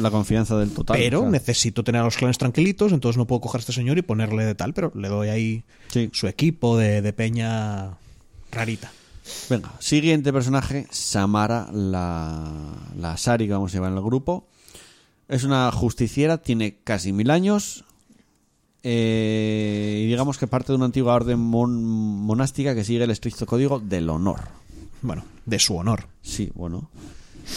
la 0.00 0.10
confianza 0.10 0.58
del 0.58 0.70
total. 0.72 0.98
pero 0.98 1.30
necesito 1.30 1.82
tener 1.84 2.02
a 2.02 2.04
los 2.04 2.16
clanes 2.16 2.36
tranquilitos, 2.36 2.92
entonces 2.92 3.16
no 3.16 3.26
puedo 3.26 3.40
coger 3.40 3.60
a 3.60 3.60
este 3.60 3.72
señor 3.72 3.96
y 3.96 4.02
ponerle 4.02 4.44
de 4.44 4.54
tal, 4.54 4.74
pero 4.74 4.92
le 4.94 5.08
doy 5.08 5.28
ahí 5.28 5.64
sí. 5.88 6.10
su 6.12 6.26
equipo 6.26 6.76
de, 6.76 7.00
de 7.00 7.12
peña 7.12 7.96
rarita. 8.52 8.90
Venga, 9.48 9.72
siguiente 9.78 10.32
personaje, 10.32 10.86
Samara, 10.90 11.68
la, 11.72 12.44
la 12.96 13.16
Sari 13.16 13.46
que 13.46 13.52
vamos 13.52 13.70
a 13.72 13.74
llevar 13.74 13.92
en 13.92 13.98
el 13.98 14.02
grupo. 14.04 14.46
Es 15.28 15.44
una 15.44 15.70
justiciera, 15.70 16.38
tiene 16.38 16.78
casi 16.82 17.12
mil 17.12 17.30
años. 17.30 17.84
eh, 18.82 20.00
y 20.02 20.06
digamos 20.08 20.38
que 20.38 20.46
parte 20.46 20.72
de 20.72 20.76
una 20.76 20.86
antigua 20.86 21.14
orden 21.14 21.38
mon- 21.38 21.82
monástica 21.82 22.74
que 22.74 22.84
sigue 22.84 23.04
el 23.04 23.10
estricto 23.10 23.44
código 23.46 23.80
del 23.80 24.08
honor. 24.08 24.40
Bueno, 25.02 25.24
de 25.46 25.58
su 25.58 25.76
honor. 25.76 26.08
Sí, 26.22 26.50
bueno. 26.54 26.90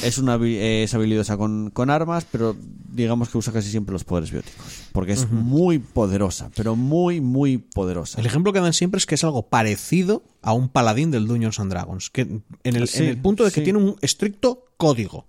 Es, 0.03 0.17
una, 0.17 0.39
es 0.45 0.93
habilidosa 0.93 1.35
con, 1.35 1.69
con 1.69 1.89
armas, 1.89 2.25
pero 2.31 2.55
digamos 2.93 3.29
que 3.29 3.37
usa 3.37 3.51
casi 3.51 3.69
siempre 3.69 3.91
los 3.93 4.03
poderes 4.03 4.31
bióticos. 4.31 4.65
Porque 4.93 5.11
es 5.11 5.29
muy 5.29 5.79
poderosa, 5.79 6.49
pero 6.55 6.75
muy, 6.75 7.19
muy 7.19 7.57
poderosa. 7.57 8.19
El 8.19 8.25
ejemplo 8.25 8.53
que 8.53 8.61
dan 8.61 8.73
siempre 8.73 8.99
es 8.99 9.05
que 9.05 9.15
es 9.15 9.23
algo 9.23 9.47
parecido 9.47 10.23
a 10.41 10.53
un 10.53 10.69
paladín 10.69 11.11
del 11.11 11.27
Dungeons 11.27 11.59
and 11.59 11.71
Dragons. 11.71 12.09
Que 12.09 12.21
en 12.21 12.43
el, 12.63 12.87
Sí, 12.87 13.03
en 13.03 13.09
el 13.09 13.17
punto 13.17 13.43
de 13.43 13.51
que 13.51 13.61
tiene 13.61 13.79
un 13.79 13.97
estricto 14.01 14.65
código. 14.77 15.27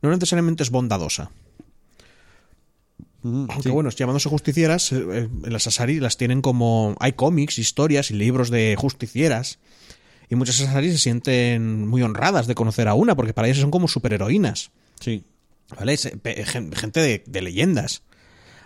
No 0.00 0.10
necesariamente 0.10 0.62
es 0.62 0.70
bondadosa. 0.70 1.30
Aunque 3.24 3.62
sí. 3.62 3.70
bueno, 3.70 3.90
llamándose 3.90 4.28
justicieras, 4.28 4.92
eh, 4.92 5.04
eh, 5.12 5.28
las 5.42 5.66
Asari 5.66 5.98
las 5.98 6.16
tienen 6.16 6.40
como. 6.40 6.94
Hay 7.00 7.12
cómics, 7.12 7.58
historias 7.58 8.10
y 8.10 8.14
libros 8.14 8.48
de 8.48 8.76
justicieras. 8.78 9.58
Y 10.30 10.36
muchas 10.36 10.60
Asari 10.60 10.90
se 10.92 10.98
sienten 10.98 11.86
muy 11.86 12.02
honradas 12.02 12.46
de 12.46 12.54
conocer 12.54 12.88
a 12.88 12.94
una, 12.94 13.16
porque 13.16 13.32
para 13.34 13.48
ellas 13.48 13.60
son 13.60 13.70
como 13.70 13.88
superheroínas. 13.88 14.70
Sí. 15.00 15.24
¿Vale? 15.78 15.96
Gente 15.96 17.00
de, 17.00 17.24
de 17.26 17.42
leyendas. 17.42 18.02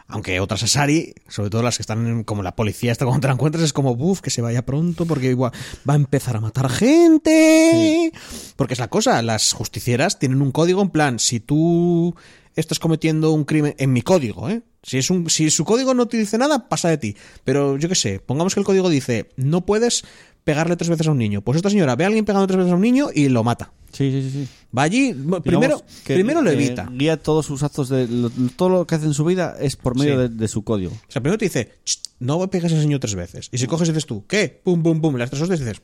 Aunque 0.08 0.40
otras 0.40 0.62
Asari, 0.64 1.14
sobre 1.28 1.48
todo 1.48 1.62
las 1.62 1.76
que 1.78 1.82
están 1.82 2.06
en- 2.06 2.24
como 2.24 2.42
la 2.42 2.54
policía, 2.56 2.92
esta 2.92 3.04
cuando 3.06 3.20
te 3.22 3.28
la 3.28 3.34
encuentras, 3.34 3.64
es 3.64 3.72
como, 3.72 3.94
buf, 3.96 4.20
que 4.20 4.30
se 4.30 4.42
vaya 4.42 4.66
pronto 4.66 5.06
porque 5.06 5.28
igual 5.30 5.52
va 5.88 5.94
a 5.94 5.96
empezar 5.96 6.36
a 6.36 6.40
matar 6.40 6.68
gente. 6.68 8.12
Porque 8.56 8.74
es 8.74 8.80
la 8.80 8.88
cosa, 8.88 9.22
las 9.22 9.52
justicieras 9.52 10.18
tienen 10.18 10.42
un 10.42 10.52
código 10.52 10.82
en 10.82 10.90
plan, 10.90 11.18
si 11.18 11.40
tú 11.40 12.14
estás 12.56 12.78
cometiendo 12.78 13.32
un 13.32 13.44
crimen, 13.44 13.74
en 13.78 13.92
mi 13.92 14.02
código, 14.02 14.50
¿eh? 14.50 14.62
Si, 14.82 14.98
es 14.98 15.10
un, 15.10 15.30
si 15.30 15.48
su 15.50 15.64
código 15.64 15.94
no 15.94 16.06
te 16.08 16.16
dice 16.18 16.36
nada, 16.38 16.68
pasa 16.68 16.88
de 16.88 16.98
ti. 16.98 17.16
Pero 17.44 17.78
yo 17.78 17.88
qué 17.88 17.94
sé, 17.94 18.18
pongamos 18.18 18.52
que 18.54 18.60
el 18.60 18.66
código 18.66 18.90
dice, 18.90 19.30
no 19.36 19.64
puedes 19.64 20.04
pegarle 20.44 20.76
tres 20.76 20.88
veces 20.88 21.06
a 21.06 21.10
un 21.12 21.18
niño. 21.18 21.40
Pues 21.42 21.56
esta 21.56 21.70
señora 21.70 21.94
ve 21.96 22.04
a 22.04 22.06
alguien 22.08 22.24
pegando 22.24 22.46
tres 22.46 22.58
veces 22.58 22.72
a 22.72 22.76
un 22.76 22.82
niño 22.82 23.08
y 23.14 23.28
lo 23.28 23.44
mata. 23.44 23.72
Sí, 23.92 24.10
sí, 24.10 24.30
sí. 24.30 24.48
Va 24.76 24.82
allí, 24.82 25.14
primero, 25.44 25.82
que, 26.04 26.14
primero 26.14 26.40
lo 26.42 26.50
evita. 26.50 26.88
guía 26.90 27.16
todos 27.18 27.44
sus 27.46 27.62
actos, 27.62 27.88
de 27.90 28.08
lo- 28.08 28.30
todo 28.56 28.70
lo 28.70 28.86
que 28.86 28.94
hace 28.94 29.04
en 29.06 29.12
su 29.14 29.24
vida 29.24 29.54
es 29.60 29.76
por 29.76 29.96
medio 29.98 30.14
Sí. 30.14 30.18
de, 30.18 30.28
de 30.30 30.48
su 30.48 30.64
código. 30.64 30.92
O 30.92 31.12
sea, 31.12 31.20
primero 31.22 31.36
te 31.38 31.44
dice, 31.44 31.72
"Ch, 31.84 31.98
no 32.18 32.38
pegues 32.48 32.64
a 32.72 32.74
ese 32.74 32.82
señor 32.82 33.00
tres 33.00 33.14
veces. 33.14 33.48
Y 33.52 33.58
si 33.58 33.66
coges 33.66 33.88
y 33.88 33.92
dices 33.92 34.06
tú, 34.06 34.24
¿qué? 34.26 34.60
Pum, 34.64 34.82
pum, 34.82 35.00
pum. 35.00 35.16
Las 35.16 35.28
tres 35.28 35.42
hostias 35.42 35.60
dices, 35.60 35.82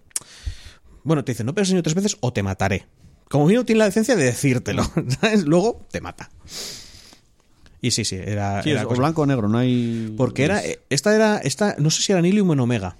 bueno, 1.05 1.23
te 1.25 1.33
dice, 1.33 1.45
no 1.45 1.55
pegues 1.55 1.67
a 1.67 1.69
ese 1.69 1.71
señor 1.73 1.83
tres 1.83 1.95
veces 1.95 2.17
o 2.21 2.33
te 2.33 2.43
mataré. 2.43 2.87
Como 3.29 3.45
mínimo 3.45 3.65
tiene 3.67 3.81
la 3.81 3.85
decencia 3.85 4.17
de 4.17 4.25
decírtelo, 4.25 4.83
¿sabes? 5.21 5.45
Luego 5.45 5.87
te 5.91 6.01
mata. 6.01 6.31
Y 7.81 7.91
sí, 7.93 8.05
sí, 8.05 8.17
era. 8.17 8.63
Sí, 8.63 8.71
era 8.71 8.81
es 8.81 8.87
o 8.87 8.89
cosa- 8.89 9.01
blanco 9.03 9.23
o 9.23 9.27
negro, 9.27 9.49
no 9.49 9.59
hay... 9.59 10.13
Porque 10.17 10.45
era. 10.45 10.61
es- 10.65 10.79
Esta 10.91 11.15
era. 11.15 11.39
Esta, 11.39 11.77
no 11.79 11.91
sé 11.91 12.03
si 12.03 12.11
era 12.13 12.21
Nilium 12.23 12.49
o 12.51 12.53
en 12.55 12.61
Omega. 12.61 12.97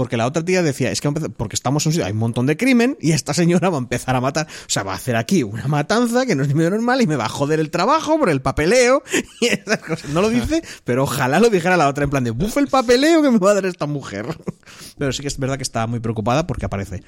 Porque 0.00 0.16
la 0.16 0.26
otra 0.26 0.42
tía 0.42 0.62
decía, 0.62 0.90
es 0.90 0.98
que 1.02 1.08
a 1.08 1.12
porque 1.12 1.54
estamos 1.54 1.84
en 1.84 1.90
un 1.90 1.92
sitio, 1.92 2.06
hay 2.06 2.12
un 2.12 2.18
montón 2.18 2.46
de 2.46 2.56
crimen 2.56 2.96
y 3.02 3.12
esta 3.12 3.34
señora 3.34 3.68
va 3.68 3.76
a 3.76 3.80
empezar 3.80 4.16
a 4.16 4.22
matar. 4.22 4.46
O 4.46 4.70
sea, 4.70 4.82
va 4.82 4.92
a 4.92 4.94
hacer 4.94 5.14
aquí 5.14 5.42
una 5.42 5.68
matanza 5.68 6.24
que 6.24 6.34
no 6.34 6.40
es 6.40 6.48
ni 6.48 6.54
medio 6.54 6.70
normal 6.70 7.02
y 7.02 7.06
me 7.06 7.16
va 7.16 7.26
a 7.26 7.28
joder 7.28 7.60
el 7.60 7.70
trabajo 7.70 8.18
por 8.18 8.30
el 8.30 8.40
papeleo 8.40 9.02
y 9.42 9.48
esas 9.48 9.76
cosas. 9.80 10.08
No 10.08 10.22
lo 10.22 10.30
dice, 10.30 10.62
pero 10.84 11.02
ojalá 11.02 11.38
lo 11.38 11.50
dijera 11.50 11.76
la 11.76 11.86
otra 11.86 12.04
en 12.04 12.08
plan 12.08 12.24
de, 12.24 12.30
buf 12.30 12.56
el 12.56 12.68
papeleo 12.68 13.20
que 13.20 13.30
me 13.30 13.36
va 13.36 13.50
a 13.50 13.54
dar 13.56 13.66
esta 13.66 13.84
mujer. 13.84 14.24
Pero 14.96 15.12
sí 15.12 15.20
que 15.20 15.28
es 15.28 15.36
verdad 15.36 15.58
que 15.58 15.64
está 15.64 15.86
muy 15.86 16.00
preocupada 16.00 16.46
porque 16.46 16.64
aparece. 16.64 17.02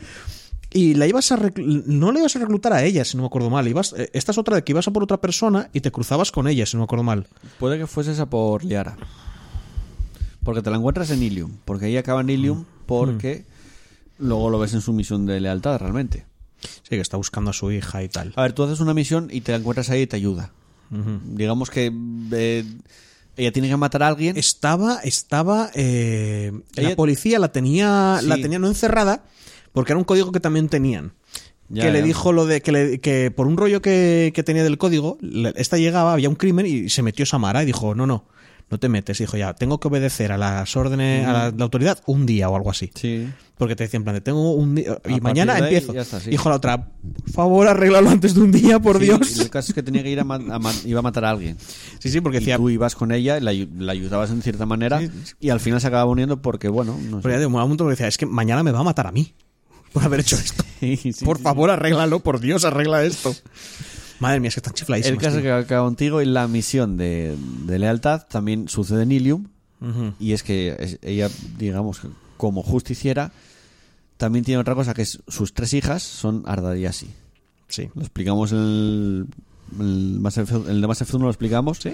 Y 0.70 0.92
la 0.92 1.06
ibas 1.06 1.32
a 1.32 1.38
no 1.56 2.12
la 2.12 2.18
ibas 2.18 2.36
a 2.36 2.40
reclutar 2.40 2.74
a 2.74 2.84
ella, 2.84 3.06
si 3.06 3.16
no 3.16 3.22
me 3.22 3.28
acuerdo 3.28 3.48
mal. 3.48 3.66
Ibas, 3.66 3.94
eh, 3.96 4.10
esta 4.12 4.32
es 4.32 4.38
otra 4.38 4.56
de 4.56 4.64
que 4.64 4.72
ibas 4.72 4.86
a 4.86 4.90
por 4.90 5.02
otra 5.02 5.18
persona 5.18 5.70
y 5.72 5.80
te 5.80 5.90
cruzabas 5.90 6.30
con 6.30 6.46
ella, 6.46 6.66
si 6.66 6.76
no 6.76 6.82
me 6.82 6.84
acuerdo 6.84 7.04
mal. 7.04 7.26
Puede 7.58 7.78
que 7.78 7.86
fuese 7.86 8.12
esa 8.12 8.26
por 8.28 8.62
Liara. 8.64 8.98
Porque 10.44 10.60
te 10.60 10.70
la 10.70 10.76
encuentras 10.76 11.10
en 11.10 11.22
Ilium. 11.22 11.52
Porque 11.64 11.86
ahí 11.86 11.96
acaba 11.96 12.20
en 12.20 12.30
Ilium 12.30 12.64
porque 13.00 13.44
luego 14.18 14.50
lo 14.50 14.58
ves 14.58 14.74
en 14.74 14.80
su 14.80 14.92
misión 14.92 15.26
de 15.26 15.40
lealtad 15.40 15.78
realmente. 15.78 16.26
Sí, 16.60 16.90
que 16.90 17.00
está 17.00 17.16
buscando 17.16 17.50
a 17.50 17.52
su 17.54 17.72
hija 17.72 18.02
y 18.02 18.08
tal. 18.08 18.32
A 18.36 18.42
ver, 18.42 18.52
tú 18.52 18.62
haces 18.62 18.80
una 18.80 18.94
misión 18.94 19.28
y 19.32 19.40
te 19.40 19.52
la 19.52 19.58
encuentras 19.58 19.90
ahí 19.90 20.02
y 20.02 20.06
te 20.06 20.16
ayuda. 20.16 20.52
Digamos 21.24 21.70
que 21.70 21.90
eh, 22.32 22.64
ella 23.36 23.50
tiene 23.52 23.68
que 23.68 23.76
matar 23.76 24.02
a 24.02 24.08
alguien. 24.08 24.36
Estaba, 24.36 24.98
estaba, 25.02 25.70
eh, 25.74 26.52
la 26.74 26.94
policía 26.96 27.38
la 27.38 27.50
tenía, 27.50 28.18
Sí. 28.20 28.26
la 28.26 28.36
tenía 28.36 28.58
no 28.58 28.68
encerrada, 28.68 29.24
porque 29.72 29.92
era 29.92 29.98
un 29.98 30.04
código 30.04 30.30
que 30.32 30.40
también 30.40 30.68
tenían. 30.68 31.12
Ya, 31.70 31.84
que 31.84 31.90
le 31.90 32.02
dijo 32.02 32.32
lo 32.32 32.44
de 32.44 32.60
que, 32.60 32.70
le- 32.72 33.00
que 33.00 33.30
por 33.30 33.46
un 33.46 33.56
rollo 33.56 33.80
que, 33.80 34.32
que 34.34 34.42
tenía 34.42 34.62
del 34.62 34.76
código, 34.76 35.16
esta 35.56 35.78
llegaba, 35.78 36.12
había 36.12 36.28
un 36.28 36.34
crimen 36.34 36.66
y 36.66 36.90
se 36.90 37.02
metió 37.02 37.24
Samara 37.24 37.62
y 37.62 37.66
dijo, 37.66 37.94
no, 37.94 38.06
no, 38.06 38.26
no 38.70 38.78
te 38.78 38.88
metes. 38.88 39.20
Y 39.20 39.24
dijo, 39.24 39.36
ya, 39.36 39.54
tengo 39.54 39.78
que 39.80 39.88
obedecer 39.88 40.32
a 40.32 40.38
las 40.38 40.76
órdenes, 40.76 41.26
a 41.26 41.32
la, 41.32 41.50
la 41.56 41.64
autoridad 41.64 42.00
un 42.06 42.26
día 42.26 42.48
o 42.48 42.56
algo 42.56 42.70
así. 42.70 42.90
Sí. 42.94 43.28
Porque 43.58 43.76
te 43.76 43.84
decía 43.84 43.98
en 43.98 44.04
plan 44.04 44.14
de, 44.16 44.20
tengo 44.22 44.52
un 44.54 44.74
día, 44.74 44.98
y 45.08 45.14
A 45.14 45.18
mañana 45.18 45.58
empiezo. 45.58 45.92
ya 45.94 46.00
está, 46.02 46.18
sí. 46.18 46.30
Dijo 46.30 46.48
la 46.48 46.56
otra, 46.56 46.88
por 47.02 47.30
favor, 47.30 47.68
arréglalo 47.68 48.10
antes 48.10 48.34
de 48.34 48.40
un 48.40 48.50
día, 48.50 48.80
por 48.80 48.98
Sí, 48.98 49.04
Dios. 49.04 49.36
Y 49.36 49.40
el 49.42 49.50
caso 49.50 49.68
es 49.70 49.74
que 49.74 49.82
tenía 49.82 50.02
que 50.02 50.10
ir 50.10 50.18
a, 50.18 50.24
ma- 50.24 50.34
a 50.36 50.58
ma- 50.58 50.72
iba 50.84 50.98
a 50.98 51.02
matar 51.02 51.24
a 51.26 51.30
alguien. 51.30 51.56
Sí, 52.00 52.08
sí, 52.10 52.20
porque 52.20 52.38
Y 52.38 52.40
decía, 52.40 52.56
tú 52.56 52.70
ibas 52.70 52.96
con 52.96 53.12
ella, 53.12 53.38
la, 53.40 53.52
la 53.52 53.92
ayudabas 53.92 54.30
en 54.30 54.42
cierta 54.42 54.66
manera 54.66 54.98
Sí. 55.00 55.10
y 55.38 55.50
al 55.50 55.60
final 55.60 55.80
se 55.80 55.86
acababa 55.86 56.10
uniendo 56.10 56.42
porque, 56.42 56.68
bueno, 56.68 56.98
no 57.08 57.20
pero 57.20 57.30
ya 57.34 57.36
sé. 57.36 57.40
de 57.40 57.46
un 57.46 57.52
momento 57.52 57.86
decía, 57.88 58.08
es 58.08 58.16
que 58.18 58.26
mañana 58.26 58.62
me 58.64 58.72
va 58.72 58.80
a 58.80 58.84
matar 58.84 59.06
a 59.06 59.12
mí 59.12 59.32
por 59.92 60.02
haber 60.02 60.20
hecho 60.20 60.36
esto. 60.44 60.64
Por 61.24 61.38
favor, 61.38 61.70
arréglalo, 61.70 62.18
por 62.20 62.40
Dios, 62.40 62.64
arregla 62.64 63.04
esto. 63.04 63.32
Madre 64.22 64.40
mía, 64.40 64.48
es 64.48 64.54
que 64.54 64.60
están 64.60 64.72
El 64.72 64.78
chifladísimas. 64.78 65.22
caso 65.22 65.36
tío. 65.36 65.42
que 65.42 65.52
acaba 65.52 65.84
contigo 65.86 66.22
y 66.22 66.24
la 66.26 66.48
misión 66.48 66.96
de, 66.96 67.36
de 67.66 67.78
lealtad 67.78 68.26
también 68.28 68.68
sucede 68.68 69.02
en 69.02 69.12
Ilium. 69.12 69.46
Y 70.20 70.32
es 70.32 70.42
que 70.44 70.76
es- 70.78 70.98
ella, 71.02 71.28
digamos, 71.58 72.00
como 72.36 72.62
justiciera, 72.62 73.32
también 74.16 74.44
tiene 74.44 74.60
otra 74.60 74.74
cosa 74.76 74.94
que 74.94 75.02
es 75.02 75.20
sus 75.26 75.54
tres 75.54 75.74
hijas 75.74 76.02
son 76.04 76.44
Arda 76.46 76.76
y 76.78 76.86
Asi. 76.86 77.10
Sí. 77.68 77.90
Lo 77.96 78.02
explicamos 78.02 78.52
en 78.52 78.58
el, 78.58 79.26
el, 79.80 80.18
Mass 80.20 80.38
Effect- 80.38 80.68
el 80.68 80.80
de 80.80 80.86
Mass 80.86 81.00
Effect 81.00 81.14
1 81.16 81.24
lo 81.24 81.30
explicamos. 81.30 81.78
Sí. 81.78 81.92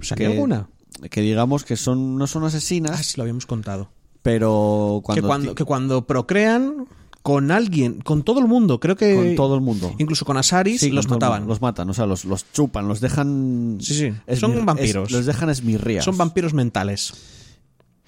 ¿Salía 0.00 0.26
que, 0.28 0.32
alguna? 0.34 0.68
Que 1.10 1.20
digamos 1.20 1.62
que 1.64 1.76
son 1.76 2.16
no 2.16 2.26
son 2.26 2.42
asesinas, 2.44 2.98
Ah, 2.98 3.02
sí, 3.04 3.14
lo 3.18 3.22
habíamos 3.22 3.46
contado. 3.46 3.90
pero 4.22 5.00
cuando, 5.04 5.22
que, 5.22 5.26
cuando, 5.28 5.54
que 5.54 5.64
cuando 5.64 6.06
procrean 6.08 6.86
con 7.28 7.50
alguien, 7.50 8.00
con 8.00 8.22
todo 8.22 8.40
el 8.40 8.46
mundo, 8.46 8.80
creo 8.80 8.96
que... 8.96 9.14
con 9.14 9.34
todo 9.36 9.54
el 9.54 9.60
mundo. 9.60 9.94
Incluso 9.98 10.24
con 10.24 10.38
Asaris 10.38 10.80
Sí, 10.80 10.88
los 10.90 11.06
con 11.06 11.16
mataban. 11.16 11.46
Los 11.46 11.60
matan, 11.60 11.90
o 11.90 11.92
sea, 11.92 12.06
los, 12.06 12.24
los 12.24 12.50
chupan, 12.54 12.88
los 12.88 13.02
dejan. 13.02 13.76
Sí, 13.82 13.94
sí. 14.26 14.36
Son 14.36 14.64
vampiros. 14.64 15.10
los 15.10 15.26
dejan 15.26 15.50
esmirrías. 15.50 16.06
Son 16.06 16.16
vampiros 16.16 16.54
mentales. 16.54 17.12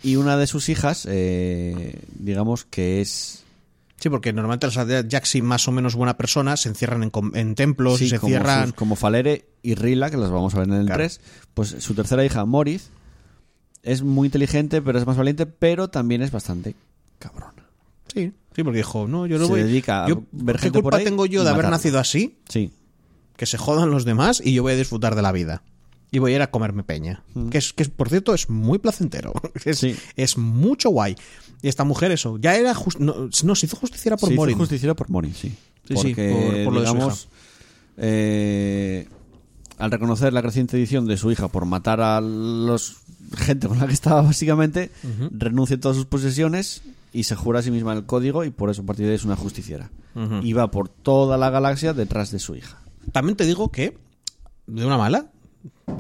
Y 0.03 0.17
una 0.17 0.39
de 0.39 0.47
sus 0.47 0.71
hijas, 0.71 1.07
eh, 1.07 2.01
digamos 2.19 2.65
que 2.65 3.03
es. 3.03 3.45
Sí, 3.99 4.09
porque 4.09 4.33
normalmente 4.33 4.67
las 4.75 5.07
Jaxi, 5.11 5.43
más 5.43 5.69
o 5.69 5.73
menos 5.73 5.97
buena 5.97 6.17
persona, 6.17 6.57
se 6.57 6.71
encierran 6.71 7.11
en, 7.35 7.55
templos 7.57 7.99
sí, 7.99 8.07
y 8.07 8.09
se 8.09 8.19
como, 8.21 8.35
encierran... 8.35 8.69
sus- 8.69 8.75
como 8.75 8.97
Falere 8.97 9.45
y 9.63 9.75
Rila, 9.75 10.09
que 10.09 10.17
las 10.17 10.31
vamos 10.31 10.55
a 10.55 10.61
ver 10.61 10.69
en 10.69 10.75
el 10.77 10.87
Claro. 10.87 11.01
3. 11.01 11.21
Pues 11.53 11.77
su 11.81 11.93
tercera 11.93 12.25
hija, 12.25 12.47
Morith, 12.47 12.81
es 13.83 14.03
muy 14.03 14.29
inteligente, 14.29 14.81
pero 14.81 14.99
es 14.99 15.07
más 15.07 15.19
valiente, 15.19 15.45
pero 15.45 15.89
también 15.89 16.23
es 16.23 16.31
bastante 16.31 16.75
cabrona. 17.19 17.67
Sí, 18.15 18.33
sí, 18.55 18.63
porque 18.65 18.79
dijo, 18.79 19.07
no, 19.09 19.27
yo 19.27 19.39
no 19.39 19.47
Se 19.47 19.51
voy... 19.53 19.63
dedica 19.63 20.05
a 20.05 20.09
yo- 20.09 20.23
ver 20.33 20.57
¿Qué 20.59 20.71
por 20.73 20.83
culpa 20.83 20.99
tengo 20.99 21.27
yo 21.27 21.45
de 21.45 21.51
haber 21.51 21.69
nacido 21.71 21.99
así? 21.99 22.39
Sí. 22.49 22.71
que 23.37 23.47
se 23.47 23.57
jodan 23.59 23.91
los 23.91 24.05
demás 24.05 24.43
y 24.45 24.53
yo 24.53 24.63
voy 24.63 24.73
a 24.75 24.77
disfrutar 24.77 25.15
de 25.15 25.23
la 25.23 25.33
vida. 25.33 25.63
Y 26.13 26.19
voy 26.19 26.33
a 26.33 26.37
ir 26.37 26.43
a 26.43 26.51
comerme 26.51 26.83
peña. 26.83 27.23
Que, 27.51 27.59
es, 27.59 27.73
que, 27.73 27.85
por 27.85 28.09
cierto, 28.09 28.35
es 28.35 28.51
muy 28.51 28.79
placentero. 28.79 29.33
Es, 29.65 29.79
Sí. 29.79 29.97
es 30.17 30.37
mucho 30.37 30.91
guay. 30.91 31.15
Y 31.63 31.69
esta 31.69 31.85
mujer, 31.85 32.11
eso, 32.11 32.37
ya 32.39 32.57
era. 32.57 32.75
jus- 32.75 32.99
no, 32.99 33.29
no, 33.45 33.55
se 33.55 33.67
hizo 33.67 33.77
justiciera 33.77 34.17
por 34.17 34.29
Se 34.29 34.35
hizo 34.35 34.41
Morin. 34.43 34.59
justiciera 34.59 34.95
por 34.95 35.09
Morin, 35.09 35.33
sí. 35.35 35.49
Sí, 35.49 35.57
sí, 35.89 35.95
Porque, 35.95 36.31
por- 36.33 36.65
por 36.65 36.75
lo 36.75 36.81
de 36.81 36.87
su 36.89 36.93
digamos, 36.95 37.29
eh, 37.97 39.09
al 39.79 39.91
reconocer 39.91 40.33
la 40.33 40.43
creciente 40.43 40.77
edición 40.77 41.07
de 41.07 41.17
su 41.17 41.31
hija 41.31 41.49
por 41.49 41.65
matar 41.65 42.01
a 42.01 42.21
los 42.21 42.97
gente 43.37 43.69
con 43.69 43.79
la 43.79 43.87
que 43.87 43.93
estaba 43.93 44.21
básicamente, 44.23 44.91
renuncia 45.31 45.77
a 45.77 45.81
todas 45.81 45.97
sus 45.97 46.07
posesiones 46.07 46.83
y 47.12 47.24
se 47.24 47.35
jura 47.35 47.61
a 47.61 47.62
sí 47.62 47.70
misma 47.70 47.93
el 47.93 48.07
código 48.07 48.45
y 48.45 48.51
por 48.51 48.70
eso 48.70 48.82
a 48.82 48.87
partir 48.87 49.07
de 49.07 49.12
ahí 49.12 49.16
es 49.16 49.24
una 49.24 49.37
justiciera. 49.37 49.91
Y 50.43 50.53
va 50.53 50.70
por 50.70 50.89
toda 50.89 51.39
la 51.39 51.51
galaxia 51.51 51.93
detrás 51.93 52.31
de 52.32 52.39
su 52.41 52.57
hija. 52.57 52.81
También 53.12 53.37
te 53.37 53.47
digo 53.47 53.70
que, 53.70 53.97
de 54.66 54.85
una 54.85 54.99
mala, 54.99 55.31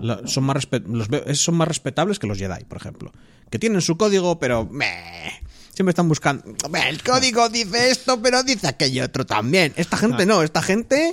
la- 0.00 0.26
son, 0.26 0.44
más 0.44 0.66
los 0.86 1.08
son 1.38 1.54
más 1.56 1.68
respetables 1.68 2.18
que 2.18 2.26
los 2.26 2.36
Jedi, 2.38 2.64
por 2.64 2.76
ejemplo. 2.78 3.12
Que 3.50 3.58
tienen 3.58 3.80
su 3.80 3.96
código, 3.96 4.38
pero. 4.38 4.66
meh, 4.70 5.30
siempre 5.72 5.90
están 5.90 6.08
buscando. 6.08 6.44
"Meh, 6.70 6.88
El 6.88 7.02
código 7.02 7.48
dice 7.48 7.90
esto, 7.90 8.20
pero 8.22 8.42
dice 8.42 8.66
aquello 8.68 9.04
otro 9.04 9.24
también. 9.26 9.72
Esta 9.76 9.96
gente 9.96 10.26
no, 10.26 10.42
esta 10.42 10.60
gente. 10.62 11.12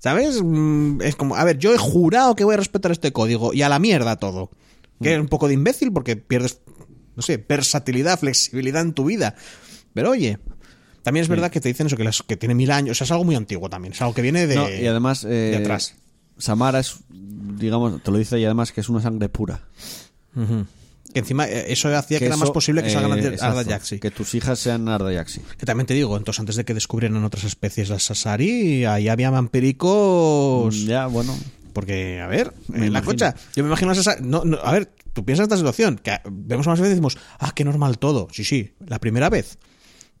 ¿Sabes? 0.00 0.40
Mm, 0.42 1.00
Es 1.02 1.16
como, 1.16 1.34
a 1.36 1.42
ver, 1.44 1.58
yo 1.58 1.74
he 1.74 1.78
jurado 1.78 2.36
que 2.36 2.44
voy 2.44 2.54
a 2.54 2.58
respetar 2.58 2.92
este 2.92 3.12
código 3.12 3.52
y 3.52 3.62
a 3.62 3.68
la 3.68 3.78
mierda 3.80 4.16
todo. 4.16 4.50
Que 5.02 5.14
es 5.14 5.20
un 5.20 5.28
poco 5.28 5.46
de 5.48 5.54
imbécil 5.54 5.92
porque 5.92 6.16
pierdes, 6.16 6.60
no 7.18 7.22
sé, 7.22 7.36
versatilidad, 7.48 8.16
flexibilidad 8.16 8.80
en 8.80 8.92
tu 8.92 9.04
vida. 9.06 9.34
Pero 9.92 10.10
oye, 10.10 10.38
también 11.02 11.22
es 11.24 11.28
verdad 11.28 11.50
que 11.50 11.60
te 11.60 11.68
dicen 11.68 11.88
eso, 11.88 11.96
que, 11.96 12.04
las- 12.04 12.22
que 12.22 12.36
tiene 12.36 12.54
mil 12.54 12.70
años. 12.70 12.92
O 12.92 12.94
sea, 12.96 13.04
es 13.06 13.10
algo 13.10 13.24
muy 13.24 13.34
antiguo 13.34 13.68
también. 13.68 13.92
Es 13.92 14.00
algo 14.00 14.14
que 14.14 14.22
viene 14.22 14.46
de, 14.46 14.54
No, 14.54 14.70
y 14.70 14.86
además, 14.86 15.24
eh, 15.24 15.28
de 15.28 15.56
atrás. 15.56 15.96
Samara 16.38 16.78
es, 16.78 16.94
digamos, 17.10 18.00
te 18.04 18.12
lo 18.12 18.18
dice 18.18 18.38
y 18.38 18.44
además 18.44 18.70
que 18.70 18.80
es 18.82 18.88
una 18.88 19.02
sangre 19.02 19.28
pura. 19.28 19.64
Que 21.12 21.18
encima 21.20 21.48
eh, 21.48 21.72
eso 21.72 21.88
hacía 21.96 22.18
que, 22.20 22.26
era 22.26 22.34
eso, 22.36 22.44
más 22.44 22.52
posible 22.52 22.82
que 22.82 22.88
eh, 22.90 22.92
salgan 22.92 23.12
Arda 23.18 23.28
exacto, 23.30 23.64
Jaxi. 23.70 23.98
Que 23.98 24.10
tus 24.12 24.34
hijas 24.36 24.58
sean 24.60 24.86
Arda 24.88 25.12
Jaxi. 25.12 25.40
Que 25.58 25.66
también 25.66 25.86
te 25.86 25.94
digo, 25.94 26.16
entonces 26.16 26.38
antes 26.38 26.54
de 26.54 26.64
que 26.64 26.74
descubrieran 26.74 27.24
otras 27.24 27.42
especies 27.44 27.88
las 27.88 28.04
Sasari, 28.04 28.84
ahí 28.84 29.08
había 29.08 29.30
vampíricos. 29.30 30.84
Ya, 30.86 31.06
bueno. 31.06 31.36
Porque, 31.72 32.20
a 32.20 32.26
ver, 32.26 32.52
Me 32.68 32.76
en 32.76 32.80
la 32.92 33.00
imagino. 33.00 33.12
cocha, 33.12 33.34
yo 33.56 33.62
me 33.64 33.68
imagino 33.68 33.90
a 33.92 33.94
Sasari. 33.94 34.22
No, 34.24 34.44
no, 34.44 34.58
a 34.62 34.72
ver, 34.72 34.90
tú 35.18 35.24
piensas 35.24 35.44
esta 35.44 35.56
situación, 35.56 35.96
que 36.02 36.18
vemos 36.30 36.66
más 36.68 36.78
veces 36.78 36.92
y 36.92 36.94
decimos, 36.94 37.18
ah, 37.40 37.50
qué 37.54 37.64
normal 37.64 37.98
todo. 37.98 38.28
Sí, 38.30 38.44
sí, 38.44 38.74
la 38.86 39.00
primera 39.00 39.28
vez 39.28 39.58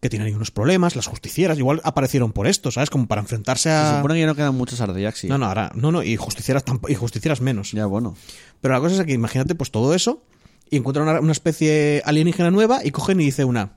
que 0.00 0.08
tienen 0.08 0.26
ahí 0.28 0.34
unos 0.34 0.50
problemas, 0.50 0.96
las 0.96 1.06
justicieras 1.06 1.56
igual 1.58 1.80
aparecieron 1.84 2.32
por 2.32 2.46
esto, 2.48 2.70
¿sabes? 2.70 2.90
Como 2.90 3.06
para 3.06 3.20
enfrentarse 3.20 3.68
Se 3.68 3.74
a. 3.74 3.96
supone 3.96 4.14
que 4.14 4.20
ya 4.20 4.26
no 4.26 4.34
quedan 4.34 4.54
muchos 4.56 4.80
Arda 4.80 5.00
Jaxi. 5.00 5.28
No, 5.28 5.38
no, 5.38 5.46
ahora, 5.46 5.70
no, 5.74 5.92
no, 5.92 6.02
y 6.02 6.16
justicieras, 6.16 6.64
tampo- 6.64 6.90
y 6.90 6.94
justicieras 6.96 7.40
menos. 7.40 7.70
Ya, 7.72 7.86
bueno. 7.86 8.16
Pero 8.60 8.74
la 8.74 8.80
cosa 8.80 8.96
es 9.00 9.06
que 9.06 9.12
imagínate 9.12 9.54
pues 9.54 9.70
todo 9.70 9.94
eso 9.94 10.24
y 10.70 10.76
encuentran 10.76 11.08
una, 11.08 11.20
una 11.20 11.32
especie 11.32 12.02
alienígena 12.04 12.50
nueva 12.50 12.80
y 12.84 12.90
cogen 12.90 13.20
y 13.20 13.24
dice 13.24 13.44
una 13.44 13.72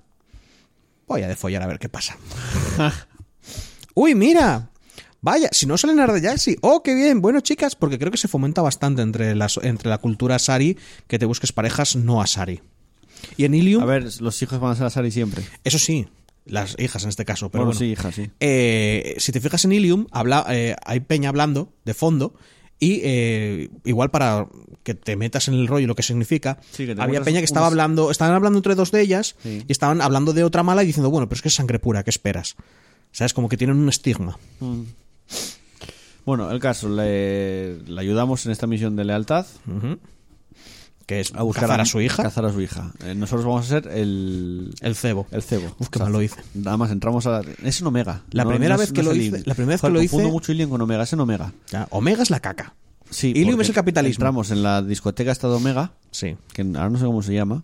voy 1.08 1.22
a 1.24 1.28
defollar 1.28 1.62
a 1.62 1.68
ver 1.68 1.78
qué 1.80 1.90
pasa. 1.90 2.18
Uy, 3.96 4.16
mira. 4.16 4.71
Vaya, 5.24 5.50
si 5.52 5.68
no 5.68 5.78
salen 5.78 6.00
Arda 6.00 6.20
Jaxi. 6.20 6.58
Oh, 6.62 6.82
qué 6.84 6.96
bien. 6.96 7.22
Bueno, 7.22 7.42
chicas, 7.42 7.76
porque 7.76 8.00
creo 8.00 8.12
que 8.12 8.18
se 8.18 8.28
fomenta 8.28 8.62
bastante 8.62 9.02
entre, 9.04 9.36
las, 9.36 9.58
entre 9.62 9.90
la 9.90 10.00
cultura 10.00 10.40
Sari 10.40 10.78
que 11.08 11.20
te 11.20 11.26
busques 11.28 11.52
parejas 11.52 11.96
no 11.96 12.22
Asari. 12.22 12.62
Y 13.38 13.46
en 13.46 13.54
Ilium, 13.54 13.84
A 13.84 13.86
ver, 13.86 14.10
los 14.20 14.42
hijos 14.42 14.60
van 14.60 14.72
a 14.72 14.76
ser 14.76 14.88
Asari 14.88 15.12
siempre. 15.12 15.44
eso 15.64 15.78
sí, 15.78 16.08
las 16.46 16.76
hijas 16.80 17.04
en 17.04 17.10
este 17.10 17.24
caso, 17.24 17.50
pero 17.52 17.66
bueno, 17.66 17.78
bueno. 17.78 17.80
sí, 17.80 17.92
hija, 17.92 18.12
sí. 18.12 18.32
Eh, 18.40 19.14
si 19.20 19.32
te 19.32 19.40
fijas 19.40 19.64
en 19.66 19.74
Ilium, 19.74 20.08
habla, 20.12 20.44
eh, 20.50 20.76
hay 20.84 21.02
peña 21.02 21.30
hablando 21.30 21.72
de 21.86 21.94
fondo 21.94 22.34
Y 22.80 23.00
eh, 23.04 23.70
igual 23.86 24.10
para 24.10 24.48
que 24.82 24.96
te 24.96 25.16
metas 25.16 25.48
en 25.50 25.54
el 25.54 25.68
rollo 25.68 25.86
lo 25.86 25.94
que 25.94 26.02
significa, 26.02 26.58
Sí, 26.72 26.88
que 26.88 26.96
había 27.00 27.22
peña 27.22 27.38
que 27.42 27.46
estaba 27.46 27.68
hablando, 27.68 28.10
estaban 28.10 28.34
hablando 28.34 28.58
entre 28.58 28.74
dos 28.74 28.92
de 28.92 29.02
ellas 29.02 29.36
Sí. 29.44 29.64
y 29.68 29.72
estaban 29.72 30.02
hablando 30.02 30.34
de 30.34 30.44
otra 30.44 30.64
mala 30.64 30.82
y 30.82 30.88
diciendo, 30.88 31.12
bueno, 31.12 31.30
pero 31.30 31.36
es 31.38 31.42
que 31.44 31.50
es 31.50 31.54
sangre 31.54 31.78
pura, 31.78 32.04
¿qué 32.04 32.10
esperas? 32.10 32.56
¿Sabes? 33.12 33.36
Como 33.36 33.50
que 33.50 33.58
tienen 33.58 33.78
un 33.78 33.88
estigma. 33.90 34.40
Bueno, 36.26 36.52
el 36.52 36.60
caso, 36.60 36.88
le, 36.90 37.78
le 37.84 38.00
ayudamos 38.02 38.46
en 38.46 38.52
esta 38.52 38.68
misión 38.68 38.96
de 38.96 39.06
lealtad. 39.06 39.46
Que 41.08 41.20
es 41.20 41.34
a 41.36 41.42
buscar 41.44 41.64
cazar 41.64 41.82
a 41.82 41.86
su 41.86 42.00
hija, 42.00 42.24
Cazar 42.24 42.46
a 42.46 42.54
su 42.54 42.62
hija. 42.62 42.92
Eh, 43.04 43.16
nosotros 43.16 43.44
vamos 43.46 43.66
a 43.66 43.70
ser 43.70 43.88
el, 43.92 44.74
el 44.82 44.96
cebo. 44.96 45.28
el 45.32 45.42
cebo. 45.42 45.76
Uf, 45.80 45.90
qué 45.90 46.00
mal 46.00 46.12
lo 46.12 46.22
hice. 46.22 46.40
Nada 46.54 46.78
más 46.78 46.92
entramos 46.92 47.26
a... 47.26 47.42
Es 47.64 47.82
en 47.82 47.88
Omega. 47.88 48.22
La 48.32 48.46
primera 48.46 48.78
vez 48.78 48.94
que 48.94 49.04
lo 49.04 49.14
hice- 49.14 49.44
la 49.46 49.56
primera 49.56 49.74
vez 49.74 49.82
que 49.82 49.90
lo 49.90 50.00
confundo 50.00 50.28
hice- 50.28 50.32
mucho 50.32 50.52
Ilium 50.54 50.70
con 50.70 50.80
Omega. 50.82 51.04
Es 51.04 51.12
en 51.14 51.20
Omega. 51.20 51.52
Ya, 51.72 51.88
Omega 51.90 52.24
es 52.24 52.30
la 52.30 52.40
caca. 52.40 52.76
Sí, 53.10 53.34
Ilium 53.36 53.60
es 53.60 53.68
el 53.70 53.76
capitalismo. 53.76 54.22
Entramos 54.22 54.52
en 54.52 54.64
la 54.64 54.82
discoteca 54.82 55.32
esta 55.34 55.50
de 55.50 55.56
Omega, 55.56 55.92
Sí. 56.12 56.38
que 56.54 56.62
ahora 56.62 56.90
no 56.90 56.98
sé 56.98 57.04
cómo 57.06 57.22
se 57.24 57.34
llama, 57.34 57.64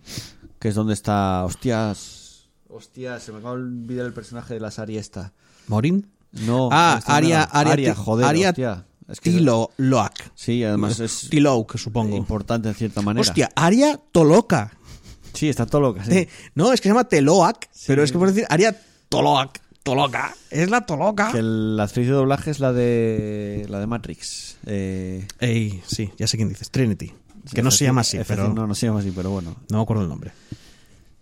que 0.58 0.68
es 0.68 0.74
donde 0.74 0.92
está... 0.92 1.44
Hostias... 1.44 2.50
Hostias, 2.68 3.22
se 3.22 3.32
me 3.32 3.38
acaba 3.38 3.54
de 3.54 3.62
olvidar 3.62 4.04
el 4.04 4.12
personaje 4.12 4.52
de 4.54 4.60
la 4.60 4.70
Sari 4.70 4.98
esta. 4.98 5.32
¿Morin? 5.68 6.06
No. 6.32 6.68
Ah, 6.72 7.00
Aria. 7.06 7.42
Aria, 7.44 7.72
Aria, 7.72 7.94
joder, 7.94 8.26
Aria. 8.26 8.84
Es 9.08 9.20
que 9.20 9.30
Tilo 9.30 9.70
Loak. 9.78 10.32
Sí, 10.34 10.62
además 10.62 11.00
es 11.00 11.28
Tilouk, 11.30 11.78
supongo. 11.78 12.16
importante 12.16 12.68
en 12.68 12.74
cierta 12.74 13.00
manera. 13.00 13.22
Hostia, 13.22 13.48
Aria 13.56 13.98
Toloca. 14.12 14.72
Sí, 15.32 15.48
está 15.48 15.64
todo 15.66 15.80
loca. 15.80 16.04
sí. 16.04 16.12
Eh, 16.12 16.28
no, 16.54 16.72
es 16.72 16.80
que 16.80 16.84
se 16.88 16.90
llama 16.90 17.04
Teloac, 17.04 17.68
pero 17.86 18.02
es 18.02 18.12
que 18.12 18.18
por 18.18 18.28
decir 18.28 18.44
Aria 18.50 18.78
Toloac. 19.08 19.60
Toloca. 19.82 20.34
Es 20.50 20.68
la 20.68 20.82
Toloca. 20.82 21.32
Que 21.32 21.38
el- 21.38 21.76
la 21.76 21.84
actriz 21.84 22.06
de 22.06 22.12
doblaje 22.12 22.50
es 22.50 22.60
la 22.60 22.72
de 22.74 23.64
la 23.70 23.78
de 23.80 23.86
Matrix. 23.86 24.58
Eh, 24.66 25.26
Ey, 25.40 25.82
sí, 25.86 26.10
ya 26.18 26.26
sé 26.26 26.36
quién 26.36 26.48
dices. 26.50 26.70
Trinity. 26.70 27.06
sí, 27.46 27.54
que 27.54 27.62
no 27.62 27.70
se 27.70 27.84
llama 27.86 28.02
así, 28.02 28.18
pero 28.26 28.52
No, 28.52 28.66
no 28.66 28.74
se 28.74 28.86
llama 28.86 29.00
así, 29.00 29.10
pero 29.14 29.30
bueno. 29.30 29.56
no 29.70 29.78
me 29.78 29.82
acuerdo 29.82 30.02
el 30.02 30.08
nombre. 30.10 30.32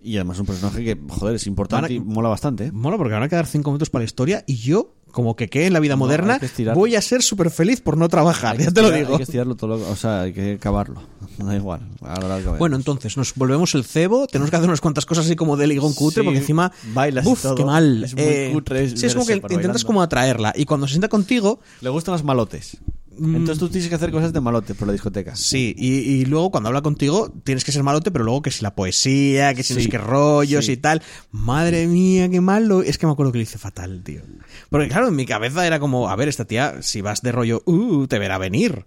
Y 0.06 0.16
además 0.16 0.38
un 0.38 0.46
personaje 0.46 0.84
que, 0.84 0.96
joder, 1.08 1.34
es 1.36 1.46
importante 1.48 1.92
a- 1.92 1.96
y 1.96 2.00
mola 2.00 2.28
bastante. 2.28 2.66
¿eh? 2.66 2.72
Mola 2.72 2.96
porque 2.96 3.12
van 3.14 3.24
a 3.24 3.28
quedar 3.28 3.46
cinco 3.46 3.70
minutos 3.70 3.90
para 3.90 4.02
la 4.02 4.06
historia 4.06 4.44
y 4.46 4.56
yo, 4.56 4.92
como 5.10 5.34
que 5.34 5.48
quede 5.48 5.66
en 5.66 5.72
la 5.72 5.80
vida 5.80 5.96
moderna, 5.96 6.38
voy 6.74 6.94
a 6.94 7.00
ser 7.02 7.22
súper 7.22 7.50
feliz 7.50 7.80
por 7.80 7.96
no 7.96 8.08
trabajar, 8.08 8.56
ya 8.58 8.70
te 8.70 8.82
lo 8.82 8.90
digo. 8.92 9.12
Hay 9.12 9.16
que 9.16 9.22
estirarlo 9.24 9.56
todo 9.56 9.76
loco, 9.78 9.90
o 9.90 9.96
sea, 9.96 10.20
hay 10.22 10.32
que 10.32 10.52
acabarlo. 10.54 11.02
Da 11.38 11.54
igual. 11.56 11.80
Ahora 12.02 12.38
lo. 12.38 12.56
Bueno, 12.56 12.76
entonces 12.76 13.16
nos 13.16 13.34
volvemos 13.34 13.74
el 13.74 13.84
cebo, 13.84 14.26
tenemos 14.26 14.48
que 14.50 14.56
hacer 14.56 14.68
unas 14.68 14.80
cuantas 14.80 15.04
cosas 15.06 15.26
así 15.26 15.36
como 15.36 15.56
de 15.56 15.66
ligón 15.66 15.92
cutre, 15.92 16.22
Sí, 16.22 16.24
porque 16.24 16.38
encima 16.38 16.70
bailas 16.94 17.26
y 17.26 17.28
uf, 17.28 17.42
todo. 17.42 17.54
qué 17.56 17.64
mal. 17.64 18.04
Es 18.04 18.14
muy 18.14 18.22
Eh, 18.24 18.50
cutre 18.54 18.84
es 18.84 18.98
sí, 18.98 19.06
es 19.06 19.14
como 19.14 19.26
que 19.26 19.34
intentas 19.34 19.56
bailando. 19.58 19.86
como 19.86 20.02
atraerla 20.02 20.52
y 20.56 20.64
cuando 20.66 20.86
se 20.86 20.92
sienta 20.92 21.08
contigo, 21.08 21.60
Le 21.82 21.90
gustan 21.90 22.12
los 22.12 22.22
malotes. 22.24 22.78
Mm. 23.18 23.36
Entonces 23.36 23.58
tú 23.58 23.68
tienes 23.68 23.88
que 23.88 23.94
hacer 23.94 24.10
cosas 24.10 24.32
de 24.32 24.40
malote 24.40 24.74
por 24.74 24.86
la 24.86 24.92
discoteca. 24.92 25.34
sí, 25.36 25.74
y, 25.76 25.94
y 25.94 26.24
luego 26.26 26.50
cuando 26.50 26.68
habla 26.68 26.82
contigo 26.82 27.32
tienes 27.44 27.64
que 27.64 27.72
ser 27.72 27.82
malote, 27.82 28.10
pero 28.10 28.24
luego 28.24 28.42
que 28.42 28.50
si 28.50 28.62
la 28.62 28.74
poesía, 28.74 29.54
que 29.54 29.62
si 29.62 29.74
no 29.74 29.78
Sí, 29.80 29.84
sé 29.84 29.90
qué 29.90 29.98
rollos 29.98 30.66
sí. 30.66 30.72
y 30.72 30.76
tal. 30.76 31.02
Madre 31.30 31.86
mía, 31.86 32.28
qué 32.28 32.40
malo. 32.40 32.82
Es 32.82 32.98
que 32.98 33.06
me 33.06 33.12
acuerdo 33.12 33.32
que 33.32 33.38
lo 33.38 33.42
hice 33.42 33.58
fatal, 33.58 34.02
tío. 34.04 34.22
Porque 34.70 34.88
claro, 34.88 35.08
en 35.08 35.16
mi 35.16 35.26
cabeza 35.26 35.66
era 35.66 35.78
como, 35.80 36.08
a 36.08 36.16
ver, 36.16 36.28
esta 36.28 36.44
tía, 36.44 36.76
si 36.82 37.00
vas 37.00 37.22
de 37.22 37.32
rollo, 37.32 37.62
uh, 37.66 38.06
te 38.06 38.18
verá 38.18 38.38
venir. 38.38 38.84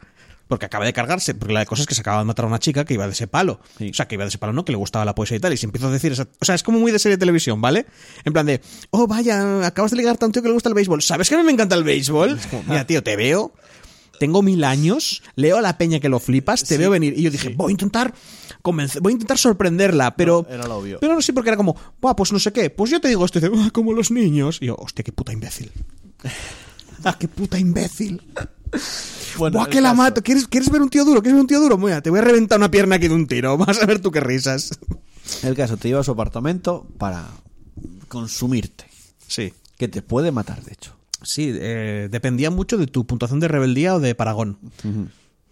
Porque 0.47 0.65
acaba 0.65 0.84
de 0.84 0.93
cargarse, 0.93 1.35
porque 1.35 1.53
la 1.53 1.64
cosa 1.68 1.84
es 1.84 1.88
que 1.88 1.93
se 1.93 2.01
acaba 2.01 2.18
de 2.18 2.26
matar 2.26 2.45
a 2.45 2.47
una 2.47 2.57
chica 2.57 2.84
que 2.84 2.95
iba 2.95 3.06
de 3.06 3.11
ese 3.11 3.27
palo. 3.27 3.60
Sí. 3.77 3.91
O 3.91 3.93
sea, 3.93 4.07
que 4.07 4.15
iba 4.15 4.23
de 4.23 4.30
ese 4.30 4.39
palo, 4.39 4.51
no, 4.51 4.65
que 4.65 4.72
le 4.72 4.80
gustaba 4.80 5.06
la 5.06 5.14
poesía 5.14 5.38
y 5.38 5.39
tal. 5.39 5.53
Y 5.53 5.57
si 5.57 5.68
empiezo 5.68 5.88
a 5.89 5.91
decir 5.91 6.11
esa... 6.11 6.27
O 6.41 6.43
sea, 6.43 6.56
es 6.56 6.64
como 6.64 6.80
muy 6.80 6.91
de 6.91 6.97
serie 6.97 7.18
de 7.18 7.19
televisión, 7.19 7.61
¿vale? 7.61 7.85
En 8.26 8.34
plan 8.34 8.47
de, 8.47 8.60
oh, 8.89 9.06
vaya, 9.06 9.68
acabas 9.68 9.91
de 9.91 9.97
ligar 9.97 10.18
tío 10.18 10.41
que 10.41 10.47
le 10.47 10.53
gusta 10.56 10.68
el 10.69 10.73
béisbol. 10.73 11.03
¿Sabes 11.03 11.30
que 11.30 11.35
a 11.35 11.38
mí 11.38 11.43
me 11.43 11.51
encanta 11.51 11.76
el 11.76 11.84
béisbol? 11.84 12.39
Es 12.39 12.47
como, 12.47 12.64
mira, 12.64 12.84
tío, 12.88 13.03
te 13.03 13.15
veo, 13.15 13.53
tengo 14.19 14.41
mil 14.43 14.63
años, 14.63 15.23
leo 15.35 15.57
a 15.57 15.61
la 15.61 15.77
peña 15.77 15.99
que 15.99 16.09
lo 16.09 16.19
flipas, 16.19 16.63
te 16.63 16.77
veo 16.77 16.91
venir. 16.91 17.17
Y 17.17 17.23
yo 17.23 17.31
dije, 17.31 17.49
voy 17.49 17.69
a 17.69 17.73
intentar 17.73 18.13
convencer, 18.61 19.01
voy 19.01 19.11
a 19.11 19.13
intentar 19.13 19.37
sorprenderla, 19.37 20.15
pero... 20.15 20.45
No, 20.47 20.53
era 20.55 20.67
lo 20.67 20.77
obvio. 20.77 20.99
Pero 20.99 21.15
no 21.15 21.21
sé, 21.21 21.33
porque 21.33 21.49
era 21.49 21.57
como, 21.57 21.75
Buah, 22.01 22.15
pues 22.15 22.31
no 22.31 22.39
sé 22.39 22.51
qué, 22.53 22.69
pues 22.69 22.91
yo 22.91 23.01
te 23.01 23.07
digo 23.07 23.25
esto, 23.25 23.39
y 23.39 23.41
dice, 23.41 23.53
"Ah, 23.57 23.69
como 23.71 23.93
los 23.93 24.11
niños. 24.11 24.59
Y 24.61 24.67
yo, 24.67 24.75
hostia, 24.75 25.03
qué 25.03 25.11
puta 25.11 25.33
imbécil. 25.33 25.71
ah, 27.03 27.17
qué 27.17 27.27
puta 27.27 27.57
imbécil. 27.57 28.21
Bueno, 29.37 29.57
Buah, 29.59 29.69
que 29.69 29.81
la 29.81 29.93
mato. 29.93 30.21
¿Quieres, 30.21 30.47
¿Quieres 30.47 30.69
ver 30.69 30.81
un 30.81 30.89
tío 30.89 31.03
duro? 31.05 31.21
¿Quieres 31.21 31.33
ver 31.35 31.41
un 31.41 31.47
tío 31.47 31.59
duro? 31.59 31.77
Mira, 31.77 32.01
te 32.01 32.09
voy 32.09 32.19
a 32.19 32.21
reventar 32.21 32.59
una 32.59 32.69
pierna 32.69 32.97
aquí 32.97 33.07
de 33.07 33.15
un 33.15 33.25
tiro. 33.25 33.57
Vas 33.57 33.81
a 33.81 33.85
ver 33.85 33.99
tú 33.99 34.11
qué 34.11 34.19
risas. 34.19 34.77
El 35.43 35.55
caso, 35.55 35.77
te 35.77 35.87
lleva 35.87 36.01
a 36.01 36.03
su 36.03 36.11
apartamento 36.11 36.85
para 36.97 37.25
consumirte. 38.07 38.85
Sí. 39.27 39.53
Que 39.77 39.87
te 39.87 40.01
puede 40.01 40.31
matar, 40.31 40.63
de 40.63 40.73
hecho. 40.73 40.95
Sí, 41.21 41.51
eh, 41.53 42.07
dependía 42.11 42.49
mucho 42.51 42.77
de 42.77 42.87
tu 42.87 43.05
puntuación 43.05 43.39
de 43.39 43.47
rebeldía 43.47 43.95
o 43.95 43.99
de 43.99 44.15
paragón. 44.15 44.57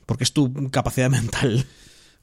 Porque 0.06 0.24
es 0.24 0.32
tu 0.34 0.70
capacidad 0.72 1.10
mental. 1.12 1.66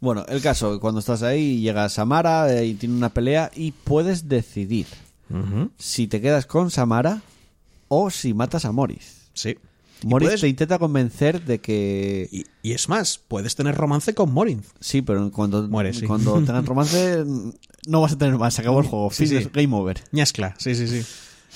Bueno, 0.00 0.24
el 0.28 0.40
caso, 0.42 0.80
cuando 0.80 1.00
estás 1.00 1.22
ahí, 1.22 1.60
llega 1.60 1.88
Samara 1.88 2.52
eh, 2.52 2.66
y 2.66 2.74
tiene 2.74 2.94
una 2.96 3.08
pelea 3.10 3.50
y 3.54 3.72
puedes 3.72 4.28
decidir 4.28 4.86
si 5.78 6.06
te 6.06 6.20
quedas 6.20 6.46
con 6.46 6.70
Samara 6.70 7.22
o 7.88 8.10
si 8.10 8.34
matas 8.34 8.64
a 8.66 8.72
Morris. 8.72 9.28
Sí. 9.34 9.56
Morris 10.04 10.28
puedes- 10.28 10.40
te 10.42 10.48
intenta 10.48 10.78
convencer 10.78 11.42
de 11.44 11.60
que... 11.60 12.28
Y, 12.30 12.44
y 12.62 12.72
es 12.72 12.88
más, 12.88 13.18
puedes 13.26 13.54
tener 13.56 13.74
romance 13.74 14.14
con 14.14 14.32
Morinth. 14.32 14.66
Sí, 14.80 15.00
pero 15.02 15.30
cuando, 15.32 15.66
Muere, 15.68 15.92
sí. 15.94 16.06
cuando 16.06 16.34
tengan 16.42 16.66
romance 16.66 17.24
no 17.86 18.00
vas 18.02 18.12
a 18.12 18.18
tener 18.18 18.36
más. 18.36 18.54
Se 18.54 18.60
acabó 18.60 18.80
el 18.80 18.86
juego. 18.86 19.10
Sí, 19.10 19.26
sí. 19.26 19.36
es 19.36 19.50
Game 19.50 19.74
over. 19.74 20.02
Ñascla, 20.12 20.54
sí, 20.58 20.74
sí, 20.74 20.86
sí. 20.86 21.02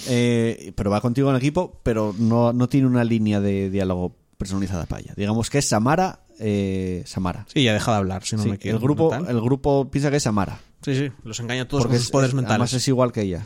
Eh, 0.07 0.73
pero 0.77 0.91
va 0.91 1.01
contigo 1.01 1.31
en 1.31 1.37
equipo, 1.37 1.81
pero 1.83 2.15
no, 2.19 2.53
no 2.53 2.69
tiene 2.69 2.87
una 2.87 3.03
línea 3.05 3.41
de 3.41 3.69
diálogo 3.71 4.15
personalizada 4.37 4.87
para 4.87 5.01
ella. 5.03 5.15
Digamos 5.17 5.51
que 5.51 5.59
es 5.59 5.67
Samara. 5.67 6.21
eh, 6.39 7.03
Samara. 7.05 7.45
Sí, 7.53 7.65
ya 7.65 7.73
deja 7.73 7.91
de 7.91 7.97
hablar, 7.99 8.25
si 8.25 8.37
no 8.37 8.43
Sí, 8.45 8.49
me 8.51 8.59
quiero. 8.59 8.77
el, 8.79 8.83
grupo, 8.83 9.13
el 9.15 9.41
grupo 9.41 9.91
piensa 9.91 10.11
que 10.11 10.19
es 10.19 10.23
Samara. 10.23 10.61
Sí, 10.83 10.95
sí, 10.95 11.11
los 11.25 11.41
engaña 11.41 11.63
a 11.63 11.69
todos 11.69 11.83
Porque 11.83 11.95
con 11.97 11.99
sus 11.99 12.07
es- 12.07 12.13
poderes 12.13 12.29
es- 12.31 12.35
mentales. 12.35 12.55
Además 12.55 12.73
es 12.75 12.87
igual 12.89 13.11
que 13.13 13.23
ella. 13.23 13.45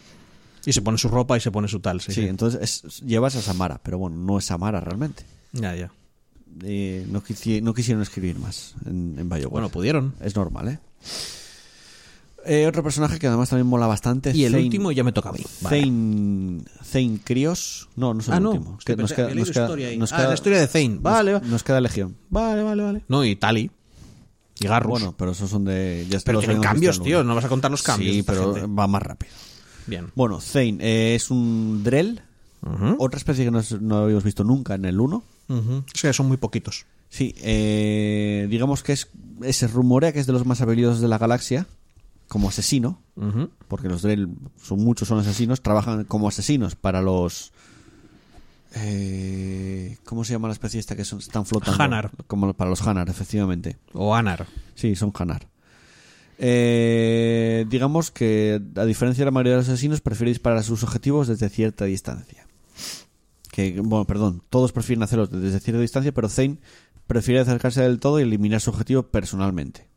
Y 0.67 0.73
se 0.75 0.83
pone 0.83 0.99
su 0.99 1.09
ropa 1.09 1.37
y 1.37 1.41
se 1.41 1.51
pone 1.51 1.67
su 1.69 1.81
tal, 1.81 2.01
sí. 2.03 2.13
Sí, 2.13 2.21
sí. 2.23 2.29
entonces 2.29 2.61
es- 2.85 3.01
llevas 3.01 3.35
a 3.37 3.41
Samara, 3.43 3.81
pero 3.83 3.97
bueno, 3.99 4.17
no 4.17 4.39
es 4.39 4.45
Samara 4.45 4.81
realmente. 4.81 5.25
Ya, 5.53 5.75
ya. 5.75 5.91
Eh, 6.63 7.07
no, 7.11 7.23
quisi- 7.23 7.63
no 7.63 7.73
quisieron 7.73 8.03
escribir 8.03 8.39
más 8.39 8.75
en, 8.85 9.17
en 9.19 9.27
BioWare. 9.29 9.49
Bueno, 9.51 9.69
pudieron. 9.71 10.15
Es 10.21 10.37
normal, 10.37 10.69
¿eh? 10.69 10.79
Eh, 12.45 12.67
Otro 12.67 12.83
personaje 12.83 13.19
que 13.19 13.27
además 13.27 13.49
también 13.51 13.67
mola 13.67 13.87
bastante. 13.87 14.33
Y 14.35 14.45
el 14.45 14.53
Zane- 14.53 14.65
último 14.65 14.91
ya 14.93 15.05
me 15.05 15.13
toca 15.13 15.29
a 15.29 15.33
mí. 15.33 15.41
Zane, 15.63 16.63
Zane 16.85 17.19
Krios. 17.25 17.89
No, 17.97 18.15
no 18.15 18.21
es 18.21 18.29
el 18.29 18.35
Ah, 18.35 18.41
no. 18.41 18.51
último. 18.53 18.77
Es 18.79 18.85
que 18.85 18.97
nos 18.97 19.13
queda, 19.13 19.35
nos 19.35 19.49
historia 19.49 19.97
nos 19.97 20.13
Ah, 20.13 20.17
queda- 20.17 20.29
la 20.29 20.35
historia 20.35 20.61
de 20.61 20.67
Zane. 20.67 20.89
nos- 20.89 21.03
Vale, 21.03 21.33
va- 21.35 21.41
Nos 21.41 21.63
queda 21.63 21.81
Legión. 21.81 22.17
vale, 22.31 22.63
vale, 22.63 22.83
vale. 22.83 23.05
No, 23.09 23.25
y 23.25 23.37
Tali. 23.37 23.71
Y 24.61 24.67
Garrus. 24.67 24.91
Bueno, 24.91 25.15
pero 25.17 25.33
esos 25.33 25.51
son 25.51 25.65
de. 25.65 26.07
Ya 26.11 26.19
pero 26.25 26.39
los 26.39 26.45
tienen 26.45 26.63
cambios, 26.63 27.03
tío. 27.03 27.25
No 27.25 27.35
vas 27.35 27.45
a 27.45 27.49
contar 27.49 27.71
los 27.71 27.83
cambios. 27.83 28.15
Sí, 28.15 28.23
pero 28.23 28.55
gente. 28.55 28.69
va 28.73 28.87
más 28.87 29.03
rápido. 29.03 29.33
Bien. 29.87 30.09
Bueno, 30.15 30.41
Zane 30.41 30.77
eh, 30.81 31.15
es 31.17 31.31
un 31.31 31.83
Drell. 31.83 32.23
Otra 32.99 33.17
especie 33.19 33.45
que 33.45 33.51
no, 33.51 33.61
no 33.81 33.99
habíamos 33.99 34.23
visto 34.23 34.45
nunca 34.45 34.75
en 34.77 34.85
el 34.85 35.01
1. 35.01 35.25
Ujú. 35.49 35.83
Es 35.93 36.01
que 36.03 36.13
son 36.13 36.29
muy 36.29 36.37
poquitos. 36.37 36.87
Sí, 37.09 37.35
eh, 37.39 38.47
digamos 38.49 38.83
que 38.85 38.93
es 38.93 39.09
se 39.51 39.67
rumorea 39.67 40.13
que 40.13 40.21
es 40.21 40.27
de 40.27 40.33
los 40.33 40.47
más 40.47 40.61
habilidosos 40.61 41.01
de 41.01 41.09
la 41.09 41.19
galaxia 41.19 41.67
como 42.33 42.49
asesino, 42.49 42.99
porque 43.69 43.91
los 43.91 44.01
Drell 44.01 44.27
son 44.57 44.79
muchos, 44.79 45.07
son 45.07 45.19
asesinos, 45.19 45.61
trabajan 45.61 46.05
como 46.05 46.29
asesinos 46.29 46.77
para 46.77 47.03
los 47.03 47.53
eh, 48.75 49.99
¿cómo 50.07 50.25
se 50.25 50.33
llama 50.33 50.49
la 50.49 50.55
especie 50.55 50.81
esta 50.81 50.97
que 50.97 51.05
son, 51.05 51.19
están 51.19 51.45
flotando? 51.45 51.83
Hanar. 51.83 52.11
Como 52.27 52.55
para 52.55 52.71
los 52.71 52.81
Hanar, 52.87 53.11
efectivamente. 53.11 53.77
O 53.93 54.15
Anar. 54.15 54.47
Sí, 54.75 54.97
son 54.97 55.13
Hanar. 55.15 55.47
Eh, 56.39 57.67
digamos 57.69 58.11
que, 58.11 58.63
a 58.77 58.85
diferencia 58.87 59.21
de 59.21 59.27
la 59.27 59.31
mayoría 59.31 59.53
de 59.53 59.59
los 59.59 59.69
asesinos, 59.69 60.01
prefiere 60.01 60.31
disparar 60.31 60.57
a 60.57 60.63
sus 60.63 60.83
objetivos 60.85 61.29
desde 61.29 61.51
cierta 61.51 61.85
distancia. 61.85 62.47
Que, 63.51 63.79
bueno, 63.79 64.07
perdón, 64.07 64.43
todos 64.49 64.73
prefieren 64.73 65.03
hacerlo 65.03 65.27
desde 65.27 65.61
cierta 65.61 65.83
distancia, 65.83 66.13
pero 66.13 66.31
Zane 66.31 66.61
prefiere 67.07 67.41
acercarse 67.41 67.83
del 67.83 68.01
todo 68.01 68.21
y 68.21 68.23
eliminar 68.23 68.63
su 68.63 68.71
objetivo 68.71 69.03
personalmente. 69.03 69.92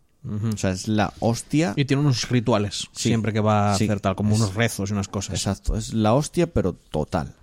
O 0.54 0.58
sea, 0.58 0.72
es 0.72 0.88
la 0.88 1.14
hostia. 1.20 1.74
Y 1.76 1.86
tiene 1.86 2.02
unos 2.02 2.28
rituales 2.30 2.88
Sí. 2.94 3.10
siempre 3.10 3.32
que 3.34 3.40
va 3.40 3.74
a 3.74 3.78
Sí. 3.78 3.84
hacer 3.86 4.00
tal, 4.00 4.16
como 4.16 4.34
Es- 4.34 4.42
unos 4.42 4.56
rezos 4.56 4.90
y 4.90 4.94
unas 4.94 5.08
cosas. 5.08 5.36
Exacto, 5.36 5.76
es 5.78 5.94
la 5.94 6.14
hostia, 6.14 6.48
pero 6.52 6.74
total. 6.74 7.34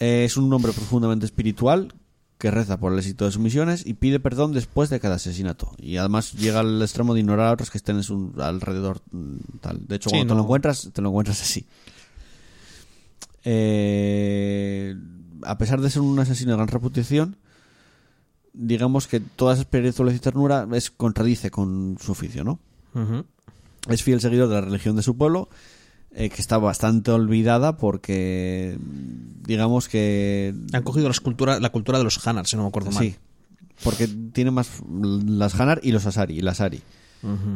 Eh, 0.00 0.24
es 0.24 0.36
un 0.36 0.52
hombre 0.52 0.72
profundamente 0.72 1.26
espiritual 1.26 1.92
que 2.38 2.50
reza 2.52 2.78
por 2.78 2.92
el 2.92 2.98
éxito 3.00 3.24
de 3.24 3.32
sus 3.32 3.40
misiones 3.42 3.84
y 3.84 3.94
pide 3.94 4.20
perdón 4.20 4.52
después 4.52 4.90
de 4.90 5.00
cada 5.00 5.16
asesinato. 5.16 5.72
Y 5.76 5.96
además 5.96 6.32
llega 6.34 6.60
al 6.60 6.80
extremo 6.80 7.12
de 7.14 7.20
ignorar 7.20 7.48
a 7.48 7.52
otros 7.52 7.70
que 7.70 7.78
estén 7.78 7.96
en 7.96 8.04
su 8.04 8.32
alrededor. 8.38 9.00
mm, 9.10 9.36
Tal. 9.60 9.86
De 9.88 9.96
hecho, 9.96 10.08
Sí, 10.10 10.16
cuando 10.16 10.34
te 10.34 10.36
lo 10.38 10.42
encuentras, 10.44 10.90
te 10.92 11.02
lo 11.02 11.08
encuentras 11.08 11.42
así. 11.42 11.66
Eh, 13.44 14.94
a 15.42 15.58
pesar 15.58 15.80
de 15.80 15.90
ser 15.90 16.02
un 16.02 16.18
asesino 16.18 16.50
de 16.52 16.56
gran 16.56 16.68
reputación, 16.68 17.36
digamos 18.58 19.06
que 19.06 19.20
toda 19.20 19.54
esa 19.54 19.62
espiritualidad 19.62 20.16
y 20.16 20.20
ternura 20.20 20.68
es, 20.72 20.90
contradice 20.90 21.50
con 21.50 21.96
su 22.00 22.12
oficio, 22.12 22.44
¿no? 22.44 22.58
Es 23.88 24.02
fiel 24.02 24.20
seguidor 24.20 24.48
de 24.48 24.56
la 24.56 24.60
religión 24.62 24.96
de 24.96 25.02
su 25.02 25.16
pueblo, 25.16 25.48
eh, 26.10 26.28
que 26.28 26.40
está 26.40 26.58
bastante 26.58 27.12
olvidada 27.12 27.76
porque, 27.76 28.76
digamos 29.46 29.88
que... 29.88 30.52
Han 30.72 30.82
cogido 30.82 31.08
la 31.08 31.14
cultura, 31.22 31.60
la 31.60 31.70
cultura 31.70 31.98
de 31.98 32.04
los 32.04 32.26
Hanar, 32.26 32.46
si 32.46 32.56
no 32.56 32.62
me 32.62 32.68
acuerdo 32.68 32.90
mal. 32.90 33.04
Sí. 33.04 33.16
porque 33.84 34.08
tiene 34.08 34.50
más 34.50 34.68
las 34.90 35.58
Hanar 35.58 35.80
y 35.84 35.92
los 35.92 36.04
Asari, 36.06 36.38
y 36.38 36.40
las 36.40 36.60
Ari. 36.60 36.82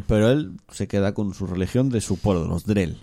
Pero 0.06 0.30
él 0.30 0.52
se 0.70 0.86
queda 0.86 1.14
con 1.14 1.34
su 1.34 1.46
religión 1.46 1.88
de 1.88 2.00
su 2.00 2.16
pueblo, 2.16 2.46
los 2.46 2.64
Drell. 2.64 2.98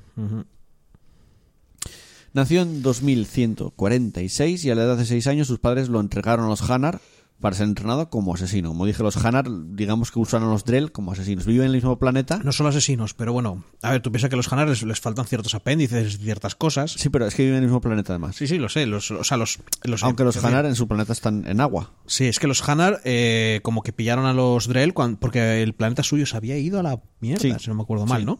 Nació 2.32 2.62
en 2.62 2.82
2146 2.82 4.64
y 4.64 4.70
a 4.70 4.76
la 4.76 4.84
edad 4.84 4.98
de 4.98 5.06
6 5.06 5.28
años 5.28 5.48
sus 5.48 5.60
padres 5.60 5.90
lo 5.90 6.00
entregaron 6.00 6.46
a 6.46 6.50
los 6.50 6.70
Hanar 6.70 7.02
para 7.40 7.56
ser 7.56 7.68
entrenado 7.68 8.10
como 8.10 8.34
asesino. 8.34 8.70
Como 8.70 8.86
dije, 8.86 9.02
los 9.02 9.16
Hanar, 9.18 9.46
digamos 9.72 10.12
que 10.12 10.20
usaron 10.20 10.50
a 10.50 10.52
los 10.52 10.66
Drell 10.66 10.92
como 10.92 11.14
asesinos. 11.14 11.46
Viven 11.46 11.62
en 11.62 11.68
el 11.68 11.76
mismo 11.78 11.98
planeta. 11.98 12.42
No 12.44 12.52
son 12.52 12.68
asesinos, 12.68 13.14
pero 13.14 13.32
bueno, 13.32 13.64
a 13.82 13.92
ver, 13.92 14.02
tú 14.02 14.12
piensas 14.12 14.30
que 14.30 14.36
a 14.36 14.38
los 14.38 14.52
Hanar 14.52 14.68
les, 14.68 14.84
les 14.84 15.00
faltan 15.00 15.26
ciertos 15.26 15.56
apéndices, 15.56 16.18
ciertas 16.20 16.56
cosas. 16.56 16.92
Sí, 16.92 17.10
pero 17.10 17.26
es 17.28 17.36
que 17.36 17.44
viven 17.44 17.58
en 17.60 17.64
el 17.64 17.70
mismo 17.70 17.80
planeta 17.82 18.12
además. 18.14 18.36
Sí, 18.36 18.46
sí, 18.48 18.58
lo 18.58 18.68
sé. 18.70 18.86
Los, 18.86 19.10
o 19.12 19.24
sea, 19.24 19.38
los, 19.38 19.60
los- 19.84 20.04
Aunque 20.04 20.24
los 20.24 20.44
Hanar 20.44 20.66
en 20.66 20.76
su 20.76 20.88
planeta 20.88 21.14
están 21.14 21.46
en 21.48 21.62
agua. 21.62 21.92
Sí, 22.06 22.26
es 22.26 22.40
que 22.40 22.48
los 22.48 22.68
Hanar 22.68 23.00
eh, 23.06 23.62
como 23.64 23.84
que 23.84 23.94
pillaron 23.94 24.26
a 24.26 24.34
los 24.34 24.68
Drell 24.68 24.94
cuan- 24.94 25.16
porque 25.16 25.64
el 25.64 25.74
planeta 25.74 26.04
suyo 26.04 26.26
se 26.26 26.36
había 26.36 26.58
ido 26.58 26.80
a 26.80 26.84
la 26.84 27.02
mierda, 27.22 27.42
Sí. 27.42 27.54
si 27.60 27.68
no 27.70 27.76
me 27.76 27.84
acuerdo 27.84 28.06
mal, 28.06 28.22
Sí. 28.22 28.26
¿no? 28.26 28.40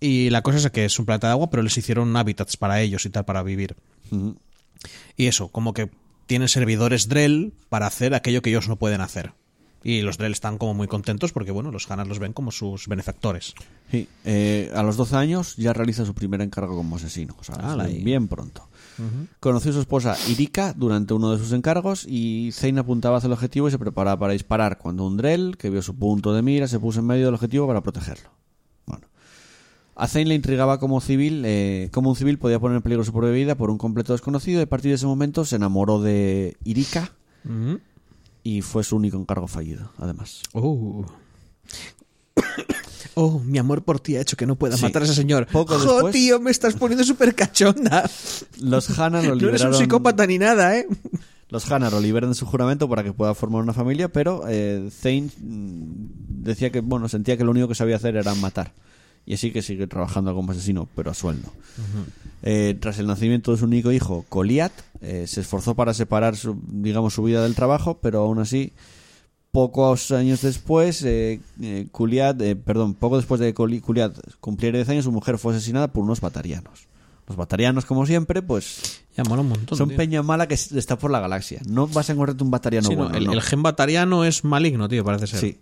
Y 0.00 0.28
la 0.30 0.42
cosa 0.42 0.58
es 0.58 0.68
que 0.70 0.84
es 0.84 0.98
un 0.98 1.06
planeta 1.06 1.28
de 1.28 1.32
agua, 1.32 1.48
pero 1.50 1.62
les 1.62 1.78
hicieron 1.78 2.14
hábitats 2.16 2.56
para 2.56 2.80
ellos 2.80 3.06
y 3.06 3.10
tal, 3.10 3.24
para 3.24 3.42
vivir. 3.42 3.76
Y 5.16 5.26
eso, 5.26 5.48
como 5.48 5.72
que 5.72 5.90
tienen 6.26 6.48
servidores 6.48 7.08
Drell 7.08 7.52
para 7.68 7.86
hacer 7.86 8.14
aquello 8.14 8.42
que 8.42 8.50
ellos 8.50 8.68
no 8.68 8.76
pueden 8.76 9.00
hacer. 9.00 9.32
Y 9.84 10.00
los 10.00 10.16
Drell 10.16 10.32
están 10.32 10.56
como 10.56 10.72
muy 10.72 10.88
contentos 10.88 11.32
porque, 11.32 11.50
bueno, 11.50 11.70
los 11.70 11.90
Hanar 11.90 12.06
los 12.06 12.18
ven 12.18 12.32
como 12.32 12.50
sus 12.50 12.88
benefactores. 12.88 13.54
Sí, 13.90 14.08
eh, 14.24 14.72
a 14.74 14.82
los 14.82 14.96
12 14.96 15.16
años 15.16 15.56
ya 15.56 15.74
realiza 15.74 16.06
su 16.06 16.14
primer 16.14 16.40
encargo 16.40 16.74
como 16.74 16.96
asesino. 16.96 17.36
O 17.38 17.44
sea, 17.44 17.76
bien 18.02 18.26
pronto. 18.26 18.66
Conoció 19.40 19.72
a 19.72 19.74
su 19.74 19.80
esposa 19.80 20.16
Irika 20.28 20.72
durante 20.72 21.12
uno 21.12 21.32
de 21.32 21.38
sus 21.38 21.52
encargos 21.52 22.06
y 22.08 22.50
Zane 22.52 22.80
apuntaba 22.80 23.18
hacia 23.18 23.26
el 23.26 23.34
objetivo 23.34 23.68
y 23.68 23.72
se 23.72 23.78
preparaba 23.78 24.18
para 24.18 24.32
disparar 24.32 24.78
cuando 24.78 25.04
un 25.04 25.18
Drell, 25.18 25.56
que 25.58 25.68
vio 25.68 25.82
su 25.82 25.96
punto 25.96 26.32
de 26.32 26.40
mira, 26.42 26.66
se 26.66 26.80
puso 26.80 27.00
en 27.00 27.06
medio 27.06 27.26
del 27.26 27.34
objetivo 27.34 27.66
para 27.66 27.82
protegerlo. 27.82 28.30
A 29.96 30.08
Zane 30.08 30.24
le 30.26 30.34
intrigaba 30.34 30.78
como 30.80 31.00
civil, 31.00 31.42
eh, 31.46 31.88
cómo 31.92 32.10
un 32.10 32.16
civil 32.16 32.38
podía 32.38 32.58
poner 32.58 32.76
en 32.76 32.82
peligro 32.82 33.04
su 33.04 33.12
propia 33.12 33.30
vida 33.30 33.54
por 33.54 33.70
un 33.70 33.78
completo 33.78 34.12
desconocido 34.12 34.58
y 34.60 34.64
a 34.64 34.68
partir 34.68 34.90
de 34.90 34.96
ese 34.96 35.06
momento 35.06 35.44
se 35.44 35.56
enamoró 35.56 36.00
de 36.02 36.56
Irika 36.64 37.12
y 38.42 38.62
fue 38.62 38.82
su 38.84 38.96
único 38.96 39.16
encargo 39.18 39.46
fallido, 39.46 39.90
además. 39.98 40.42
Oh. 40.52 41.04
Oh, 43.16 43.38
mi 43.38 43.58
amor 43.58 43.82
por 43.84 44.00
ti 44.00 44.16
ha 44.16 44.20
hecho 44.20 44.36
que 44.36 44.44
no 44.44 44.56
pueda 44.56 44.76
Sí. 44.76 44.82
matar 44.82 45.02
a 45.02 45.04
ese 45.04 45.14
señor. 45.14 45.46
Poco 45.46 45.78
¡Jo, 45.78 45.92
después- 45.94 46.12
tío! 46.12 46.40
Me 46.40 46.50
estás 46.50 46.74
poniendo 46.74 47.04
súper 47.04 47.32
cachonda. 47.36 48.10
Los 48.60 48.98
Hana 48.98 49.22
lo 49.22 49.28
No 49.28 49.32
eres 49.34 49.42
liberaron... 49.42 49.72
un 49.74 49.78
psicópata 49.78 50.26
ni 50.26 50.38
nada, 50.38 50.76
¿eh? 50.76 50.88
Los 51.48 51.70
Hana 51.70 51.90
lo 51.90 52.00
liberan 52.00 52.30
de 52.30 52.34
su 52.34 52.44
juramento 52.44 52.88
para 52.88 53.04
que 53.04 53.12
pueda 53.12 53.32
formar 53.36 53.62
una 53.62 53.72
familia, 53.72 54.08
pero 54.08 54.42
eh, 54.48 54.88
Zane 54.90 55.30
mm, 55.40 56.42
decía 56.42 56.70
que, 56.70 56.80
bueno, 56.80 57.08
sentía 57.08 57.36
que 57.36 57.44
lo 57.44 57.52
único 57.52 57.68
que 57.68 57.76
sabía 57.76 57.94
hacer 57.94 58.16
era 58.16 58.34
matar. 58.34 58.72
Y 59.26 59.34
así 59.34 59.50
que 59.52 59.62
sigue 59.62 59.86
trabajando 59.86 60.34
como 60.34 60.52
asesino, 60.52 60.88
pero 60.94 61.10
a 61.10 61.14
sueldo. 61.14 61.50
Eh, 62.42 62.76
tras 62.78 62.98
el 62.98 63.06
nacimiento 63.06 63.52
de 63.52 63.58
su 63.58 63.64
único 63.64 63.90
hijo, 63.90 64.24
Goliat, 64.30 64.72
eh, 65.00 65.26
se 65.26 65.40
esforzó 65.40 65.74
para 65.74 65.94
separar, 65.94 66.36
su, 66.36 66.58
digamos, 66.68 67.14
su 67.14 67.22
vida 67.22 67.42
del 67.42 67.54
trabajo, 67.54 67.98
pero 68.02 68.20
aún 68.20 68.38
así, 68.38 68.72
pocos 69.50 70.10
años 70.10 70.42
después, 70.42 71.02
eh, 71.04 71.40
eh, 71.62 71.86
Kuliat, 71.90 72.40
eh, 72.42 72.56
perdón, 72.56 72.94
poco 72.94 73.16
después 73.16 73.40
de 73.40 73.54
que 73.54 73.80
Kuliat 73.80 74.14
cumpliera 74.40 74.76
10 74.78 74.88
años, 74.90 75.04
su 75.04 75.12
mujer 75.12 75.38
fue 75.38 75.54
asesinada 75.54 75.88
por 75.88 76.02
unos 76.04 76.20
batarianos. 76.20 76.86
Los 77.26 77.38
batarianos, 77.38 77.86
como 77.86 78.04
siempre, 78.04 78.42
pues 78.42 79.00
Ya 79.16 79.24
mola 79.24 79.40
un 79.40 79.48
montón. 79.48 79.78
son 79.78 79.88
tío. 79.88 79.96
peña 79.96 80.22
mala 80.22 80.46
que 80.46 80.52
está 80.54 80.98
por 80.98 81.10
la 81.10 81.20
galaxia. 81.20 81.62
No 81.66 81.86
vas 81.86 82.10
a 82.10 82.12
encontrarte 82.12 82.44
un 82.44 82.50
batariano 82.50 82.86
Sí, 82.88 82.94
no, 82.96 83.04
bueno. 83.04 83.16
el, 83.16 83.24
no. 83.24 83.32
el 83.32 83.40
gen 83.40 83.62
batariano 83.62 84.24
es 84.26 84.44
maligno, 84.44 84.88
tío, 84.90 85.02
parece 85.04 85.26
ser. 85.28 85.40
Sí. 85.40 85.58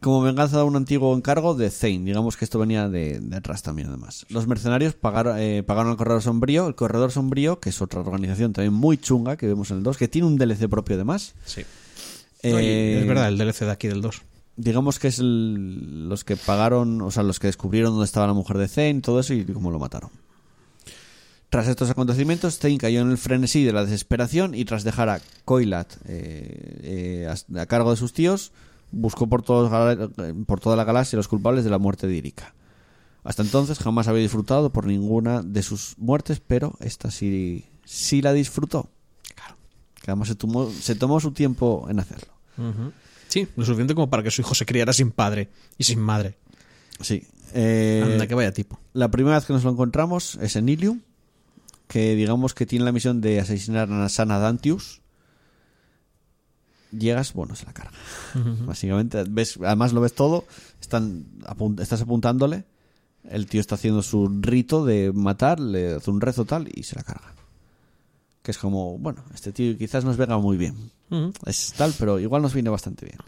Como 0.00 0.22
venganza 0.22 0.56
de 0.56 0.62
un 0.64 0.76
antiguo 0.76 1.14
encargo 1.14 1.54
de 1.54 1.70
Zane. 1.70 2.00
Digamos 2.00 2.36
que 2.38 2.44
esto 2.46 2.58
venía 2.58 2.88
de, 2.88 3.20
de 3.20 3.36
atrás 3.36 3.62
también, 3.62 3.88
además. 3.88 4.24
Los 4.30 4.46
mercenarios 4.46 4.94
pagaron, 4.94 5.38
eh, 5.38 5.62
pagaron 5.62 5.90
al 5.90 5.96
Corredor 5.98 6.22
Sombrío. 6.22 6.66
El 6.68 6.74
Corredor 6.74 7.12
Sombrío, 7.12 7.60
que 7.60 7.68
es 7.68 7.82
otra 7.82 8.00
organización 8.00 8.52
también 8.54 8.72
muy 8.72 8.96
chunga 8.96 9.36
que 9.36 9.46
vemos 9.46 9.70
en 9.70 9.78
el 9.78 9.82
2, 9.82 9.98
que 9.98 10.08
tiene 10.08 10.26
un 10.26 10.36
DLC 10.38 10.68
propio 10.70 10.94
además. 10.96 11.34
Sí. 11.44 11.62
Eh, 12.42 12.54
Oye, 12.54 13.00
es 13.00 13.06
verdad, 13.06 13.28
el 13.28 13.36
DLC 13.36 13.66
de 13.66 13.70
aquí 13.72 13.88
del 13.88 14.00
2. 14.00 14.22
Digamos 14.56 14.98
que 14.98 15.08
es 15.08 15.18
el- 15.18 16.08
los 16.08 16.24
que 16.24 16.36
pagaron, 16.36 17.02
o 17.02 17.10
sea, 17.10 17.22
los 17.22 17.38
que 17.38 17.48
descubrieron 17.48 17.92
dónde 17.92 18.06
estaba 18.06 18.26
la 18.26 18.32
mujer 18.34 18.56
de 18.56 18.68
Zane, 18.68 19.00
todo 19.02 19.20
eso 19.20 19.34
y 19.34 19.44
cómo 19.44 19.70
lo 19.70 19.78
mataron. 19.78 20.10
Tras 21.50 21.66
estos 21.66 21.90
acontecimientos, 21.90 22.58
Zane 22.58 22.78
cayó 22.78 23.00
en 23.00 23.10
el 23.10 23.18
frenesí 23.18 23.64
de 23.64 23.72
la 23.72 23.84
desesperación 23.84 24.54
y 24.54 24.64
tras 24.64 24.84
dejar 24.84 25.08
a 25.08 25.20
Koilat 25.44 25.92
eh, 26.06 27.26
eh, 27.26 27.28
a, 27.56 27.60
a 27.60 27.66
cargo 27.66 27.90
de 27.90 27.96
sus 27.96 28.12
tíos, 28.12 28.52
buscó 28.92 29.28
por, 29.28 29.42
todos, 29.42 29.70
por 30.46 30.60
toda 30.60 30.76
la 30.76 30.84
galaxia 30.84 31.16
los 31.16 31.28
culpables 31.28 31.64
de 31.64 31.70
la 31.70 31.78
muerte 31.78 32.06
de 32.06 32.16
Irika. 32.16 32.54
Hasta 33.22 33.42
entonces 33.42 33.78
jamás 33.78 34.08
había 34.08 34.22
disfrutado 34.22 34.72
por 34.72 34.86
ninguna 34.86 35.42
de 35.42 35.62
sus 35.62 35.94
muertes, 35.98 36.40
pero 36.40 36.74
esta 36.80 37.10
sí, 37.10 37.66
sí 37.84 38.22
la 38.22 38.32
disfrutó. 38.32 38.90
Claro. 39.34 39.56
Que 39.94 40.10
además 40.10 40.28
se 40.28 40.34
tomó, 40.34 40.70
se 40.70 40.94
tomó 40.94 41.20
su 41.20 41.32
tiempo 41.32 41.86
en 41.90 42.00
hacerlo. 42.00 42.32
Sí, 43.28 43.46
lo 43.56 43.64
suficiente 43.64 43.94
como 43.94 44.10
para 44.10 44.22
que 44.22 44.30
su 44.30 44.42
hijo 44.42 44.54
se 44.54 44.66
criara 44.66 44.92
sin 44.92 45.10
padre 45.10 45.50
y 45.78 45.84
sin 45.84 46.00
madre. 46.00 46.36
Sí. 47.00 47.26
Eh, 47.52 48.02
Anda, 48.04 48.26
que 48.26 48.34
vaya 48.34 48.52
tipo. 48.52 48.78
La 48.92 49.10
primera 49.10 49.36
vez 49.36 49.46
que 49.46 49.52
nos 49.52 49.64
lo 49.64 49.70
encontramos 49.70 50.36
es 50.40 50.56
en 50.56 50.68
Ilium, 50.68 51.00
que 51.88 52.14
digamos 52.14 52.54
que 52.54 52.66
tiene 52.66 52.84
la 52.84 52.92
misión 52.92 53.20
de 53.20 53.40
asesinar 53.40 53.90
a 53.92 54.08
Sana 54.08 54.38
Dantius. 54.38 54.99
Llegas, 56.92 57.32
bueno, 57.32 57.54
se 57.54 57.66
la 57.66 57.72
carga. 57.72 57.92
Básicamente, 58.66 59.24
ves, 59.28 59.58
además 59.64 59.92
lo 59.92 60.00
ves 60.00 60.14
todo, 60.14 60.44
están 60.80 61.24
apun- 61.44 61.80
estás 61.80 62.00
apuntándole, 62.00 62.64
el 63.28 63.46
tío 63.46 63.60
está 63.60 63.76
haciendo 63.76 64.02
su 64.02 64.28
rito 64.40 64.84
de 64.84 65.12
matar, 65.12 65.60
le 65.60 65.94
hace 65.94 66.10
un 66.10 66.20
rezo 66.20 66.44
tal 66.44 66.68
y 66.74 66.82
se 66.82 66.96
la 66.96 67.02
carga. 67.02 67.34
Que 68.42 68.50
es 68.52 68.58
como, 68.58 68.96
bueno, 68.98 69.22
este 69.34 69.52
tío 69.52 69.76
quizás 69.76 70.04
nos 70.04 70.16
venga 70.16 70.38
muy 70.38 70.56
bien. 70.56 70.90
Es 71.46 71.72
tal, 71.76 71.94
pero 71.98 72.18
igual 72.18 72.40
nos 72.42 72.54
viene 72.54 72.70
bastante 72.70 73.04
bien. 73.06 73.18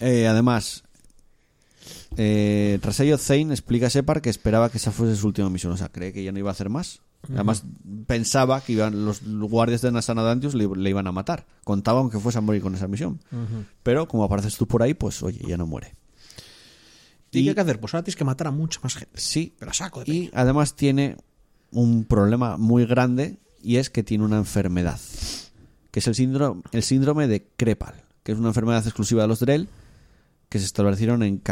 Eh, 0.00 0.26
además, 0.28 0.84
eh, 2.16 2.78
tras 2.80 3.00
ello, 3.00 3.18
Zane 3.18 3.52
explica 3.52 3.88
a 3.88 3.90
Separ 3.90 4.22
que 4.22 4.30
esperaba 4.30 4.70
que 4.70 4.78
esa 4.78 4.92
fuese 4.92 5.16
su 5.16 5.26
última 5.26 5.50
misión. 5.50 5.72
O 5.72 5.76
sea, 5.76 5.88
cree 5.88 6.12
que 6.12 6.22
ya 6.24 6.32
no 6.32 6.38
iba 6.38 6.50
a 6.50 6.52
hacer 6.52 6.68
más. 6.70 7.00
Además, 7.34 7.64
pensaba 8.06 8.60
que 8.60 8.72
iban, 8.74 9.04
los 9.04 9.20
guardias 9.22 9.82
de 9.82 9.90
Nasana 9.92 10.22
Dantius 10.22 10.54
le, 10.54 10.66
le 10.68 10.90
iban 10.90 11.06
a 11.06 11.12
matar. 11.12 11.46
Contaban 11.64 12.10
que 12.10 12.18
fuese 12.18 12.38
a 12.38 12.40
morir 12.40 12.62
con 12.62 12.74
esa 12.74 12.88
misión. 12.88 13.20
Pero 13.82 14.06
como 14.08 14.24
apareces 14.24 14.56
tú 14.56 14.66
por 14.66 14.82
ahí, 14.82 14.94
pues 14.94 15.22
oye, 15.22 15.40
ya 15.46 15.56
no 15.56 15.66
muere. 15.66 15.94
¿Y 17.30 17.40
Y- 17.40 17.42
qué 17.44 17.48
hay 17.50 17.54
que 17.54 17.60
hacer? 17.60 17.80
Pues 17.80 17.92
ahora 17.92 18.04
tienes 18.04 18.16
que 18.16 18.24
matar 18.24 18.46
a 18.46 18.50
mucha 18.52 18.80
más 18.82 18.94
gente. 18.94 19.20
Sí, 19.20 19.54
Pero 19.58 19.72
saco 19.74 20.04
de 20.04 20.10
y 20.12 20.30
además 20.32 20.74
tiene 20.76 21.16
un 21.70 22.04
problema 22.04 22.56
muy 22.56 22.86
grande 22.86 23.38
y 23.62 23.76
es 23.76 23.90
que 23.90 24.02
tiene 24.02 24.24
una 24.24 24.38
enfermedad, 24.38 24.98
que 25.90 25.98
es 26.00 26.06
el 26.06 26.14
síndrome, 26.14 26.62
el 26.72 26.82
síndrome 26.82 27.26
de 27.28 27.46
Krepal, 27.56 28.04
que 28.22 28.32
es 28.32 28.38
una 28.38 28.48
enfermedad 28.48 28.82
exclusiva 28.86 29.22
de 29.22 29.28
los 29.28 29.40
Drell 29.40 29.68
que 30.48 30.58
se 30.58 30.64
establecieron 30.64 31.22
en 31.22 31.42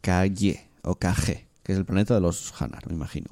Kaye 0.00 0.66
o 0.82 0.96
Kage, 0.96 1.46
que 1.62 1.72
es 1.72 1.78
el 1.78 1.84
planeta 1.84 2.14
de 2.14 2.20
los 2.20 2.52
Hanar, 2.60 2.88
me 2.88 2.94
imagino. 2.94 3.28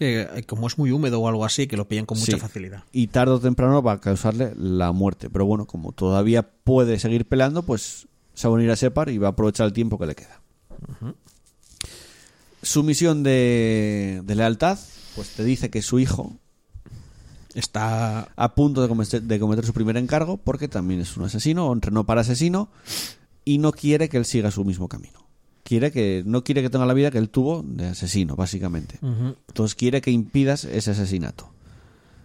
Sí, 0.00 0.06
eh, 0.06 0.44
como 0.46 0.66
es 0.66 0.78
muy 0.78 0.90
húmedo 0.92 1.20
o 1.20 1.28
algo 1.28 1.44
así, 1.44 1.66
que 1.66 1.76
lo 1.76 1.86
pillan 1.86 2.06
con 2.06 2.18
mucha 2.18 2.32
Sí. 2.32 2.38
facilidad. 2.40 2.84
Y 2.90 3.08
tarde 3.08 3.34
o 3.34 3.38
temprano 3.40 3.82
va 3.82 3.92
a 3.92 4.00
causarle 4.00 4.54
la 4.56 4.92
muerte, 4.92 5.28
pero 5.28 5.44
bueno, 5.44 5.66
como 5.66 5.92
todavía 5.92 6.42
puede 6.64 6.98
seguir 6.98 7.26
peleando, 7.28 7.62
pues 7.64 8.08
se 8.32 8.48
va 8.48 8.52
a 8.52 8.56
unir 8.56 8.70
a 8.70 8.76
Separ 8.76 9.10
y 9.10 9.18
va 9.18 9.28
a 9.28 9.30
aprovechar 9.32 9.66
el 9.66 9.74
tiempo 9.74 9.98
que 9.98 10.06
le 10.06 10.14
queda. 10.14 10.40
Su 12.62 12.82
misión 12.82 13.22
de, 13.22 14.22
de 14.24 14.34
lealtad, 14.34 14.78
pues 15.16 15.28
te 15.30 15.44
dice 15.44 15.68
que 15.68 15.82
su 15.82 15.98
hijo, 15.98 16.32
Está. 17.54 18.28
a 18.36 18.54
punto 18.54 18.80
de 18.80 18.88
cometer, 18.88 19.22
de 19.22 19.38
cometer 19.40 19.66
su 19.66 19.72
primer 19.74 19.96
encargo 19.98 20.36
porque 20.38 20.68
también 20.68 21.00
es 21.00 21.16
un 21.18 21.24
asesino 21.24 21.66
o 21.68 21.72
entrenó 21.74 22.06
para 22.06 22.20
asesino 22.22 22.70
y 23.44 23.58
no 23.58 23.72
quiere 23.72 24.08
que 24.08 24.16
él 24.16 24.24
siga 24.24 24.50
su 24.50 24.64
mismo 24.64 24.88
camino. 24.88 25.26
Quiere 25.70 25.92
que 25.92 26.24
no 26.26 26.42
quiere 26.42 26.62
que 26.62 26.68
tenga 26.68 26.84
la 26.84 26.94
vida 26.94 27.12
que 27.12 27.18
él 27.18 27.28
tuvo 27.30 27.62
de 27.64 27.86
asesino, 27.86 28.34
básicamente. 28.34 28.98
Entonces 29.02 29.76
quiere 29.76 30.00
que 30.00 30.10
impidas 30.10 30.64
ese 30.64 30.90
asesinato. 30.90 31.48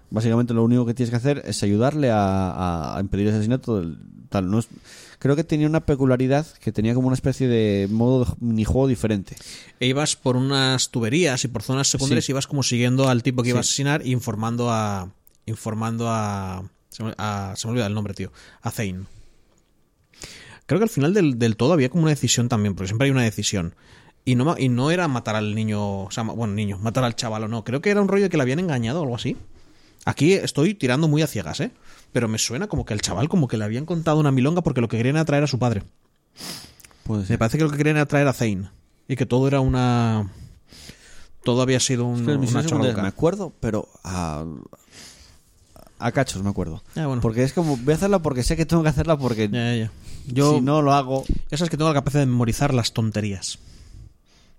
Básicamente 0.10 0.56
lo 0.56 0.64
único 0.64 0.84
que 0.84 0.96
tienes 0.96 1.12
que 1.12 1.18
hacer 1.18 1.44
es 1.46 1.62
ayudarle 1.62 2.10
a, 2.12 2.98
impedir 3.00 3.28
ese 3.28 3.36
asesinato. 3.36 3.80
del- 3.80 4.00
tal. 4.30 4.50
No 4.50 4.58
es- 4.58 4.68
creo 5.20 5.36
que 5.36 5.44
tenía 5.44 5.68
una 5.68 5.86
peculiaridad 5.86 6.48
que 6.60 6.72
tenía 6.72 6.96
como 6.96 7.06
una 7.06 7.14
especie 7.14 7.48
de 7.48 7.88
modo 7.92 8.26
de 8.26 8.32
minijuego 8.40 8.88
diferente. 8.88 9.36
E 9.80 9.86
ibas 9.86 10.16
por 10.16 10.38
unas 10.38 10.90
tuberías 10.90 11.44
y 11.46 11.48
por 11.48 11.62
zonas 11.62 11.88
secundarias 11.88 12.26
Sí. 12.26 12.32
y 12.32 12.34
ibas 12.34 12.48
como 12.48 12.64
siguiendo 12.64 13.08
al 13.10 13.22
tipo 13.22 13.44
que 13.44 13.50
iba 13.50 13.60
a 13.60 13.62
asesinar 13.62 14.02
e 14.02 14.10
informando 14.10 14.72
a. 14.72 15.12
Informando 15.46 16.08
a. 16.10 16.64
Se 16.90 17.04
me, 17.04 17.14
a- 17.20 17.54
se 17.56 17.68
me 17.68 17.72
olvida 17.74 17.86
el 17.86 17.94
nombre, 17.94 18.16
tío. 18.16 18.32
A 18.64 18.72
Zane. 18.72 19.04
Creo 20.66 20.80
que 20.80 20.84
al 20.84 20.90
final 20.90 21.14
del, 21.14 21.38
del 21.38 21.58
todo 21.58 21.74
había 21.74 21.90
como 21.90 22.04
una 22.04 22.12
decisión 22.12 22.50
también, 22.50 22.76
porque 22.76 22.88
siempre 22.88 23.06
hay 23.06 23.12
una 23.12 23.24
decisión. 23.24 23.76
Y 24.26 24.34
no, 24.36 24.56
y 24.58 24.70
no 24.70 24.90
era 24.90 25.08
matar 25.08 25.36
al 25.36 25.54
niño, 25.54 26.04
o 26.06 26.12
sea, 26.12 26.24
bueno, 26.24 26.54
niño, 26.56 26.80
matar 26.80 27.04
al 27.04 27.16
chaval 27.16 27.44
o 27.44 27.48
no. 27.48 27.64
Creo 27.64 27.82
que 27.82 27.92
era 27.92 28.02
un 28.02 28.08
rollo 28.08 28.28
que 28.30 28.38
le 28.38 28.44
habían 28.44 28.60
engañado 28.60 29.00
o 29.00 29.04
algo 29.04 29.16
así. 29.16 29.38
Aquí 30.04 30.34
estoy 30.34 30.74
tirando 30.74 31.08
muy 31.08 31.22
a 31.22 31.28
ciegas, 31.28 31.60
¿eh? 31.60 31.72
Pero 32.12 32.28
me 32.28 32.40
suena 32.40 32.68
como 32.68 32.86
que 32.86 32.94
el 32.94 33.02
chaval 33.02 33.30
como 33.30 33.48
que 33.48 33.58
le 33.58 33.66
habían 33.66 33.86
contado 33.86 34.20
una 34.20 34.32
milonga 34.32 34.62
porque 34.64 34.82
lo 34.82 34.88
que 34.88 34.98
querían 34.98 35.16
era 35.16 35.26
traer 35.26 35.44
a 35.44 35.48
su 35.48 35.60
padre. 35.60 35.84
Me 37.08 37.38
parece 37.38 37.58
que 37.58 37.64
lo 37.64 37.70
que 37.70 37.78
querían 37.78 37.98
era 37.98 38.06
traer 38.08 38.28
a 38.28 38.34
Zane. 38.34 38.70
Y 39.08 39.16
que 39.16 39.26
todo 39.28 39.48
era 39.48 39.60
una... 39.60 40.32
Todo 41.44 41.62
había 41.62 41.80
sido 41.80 42.06
un, 42.06 42.22
Es 42.22 42.52
que 42.66 42.74
una 42.74 42.94
me 42.94 43.08
acuerdo, 43.08 43.54
pero 43.60 43.88
a, 44.04 44.44
a 46.00 46.12
cachos 46.12 46.42
me 46.42 46.50
acuerdo. 46.50 46.82
Ah, 46.96 47.06
bueno. 47.06 47.22
Porque 47.22 47.44
es 47.44 47.54
como, 47.54 47.78
voy 47.78 47.94
a 47.94 47.98
hacerla 47.98 48.20
porque 48.20 48.42
sé 48.42 48.58
que 48.58 48.66
tengo 48.66 48.82
que 48.82 48.90
hacerla 48.90 49.18
porque 49.18 49.48
Ya, 49.50 49.76
ya, 49.76 49.76
ya. 49.76 49.92
Yo, 50.28 50.56
si 50.56 50.62
no 50.62 50.82
lo 50.82 50.94
hago... 50.94 51.24
ya 51.50 51.58
sabes 51.58 51.70
que 51.70 51.78
tengo 51.78 51.90
la 51.90 51.94
capacidad 51.96 52.22
de 52.22 52.28
memorizar 52.28 52.74
las 52.74 52.94
tonterías. 52.94 53.60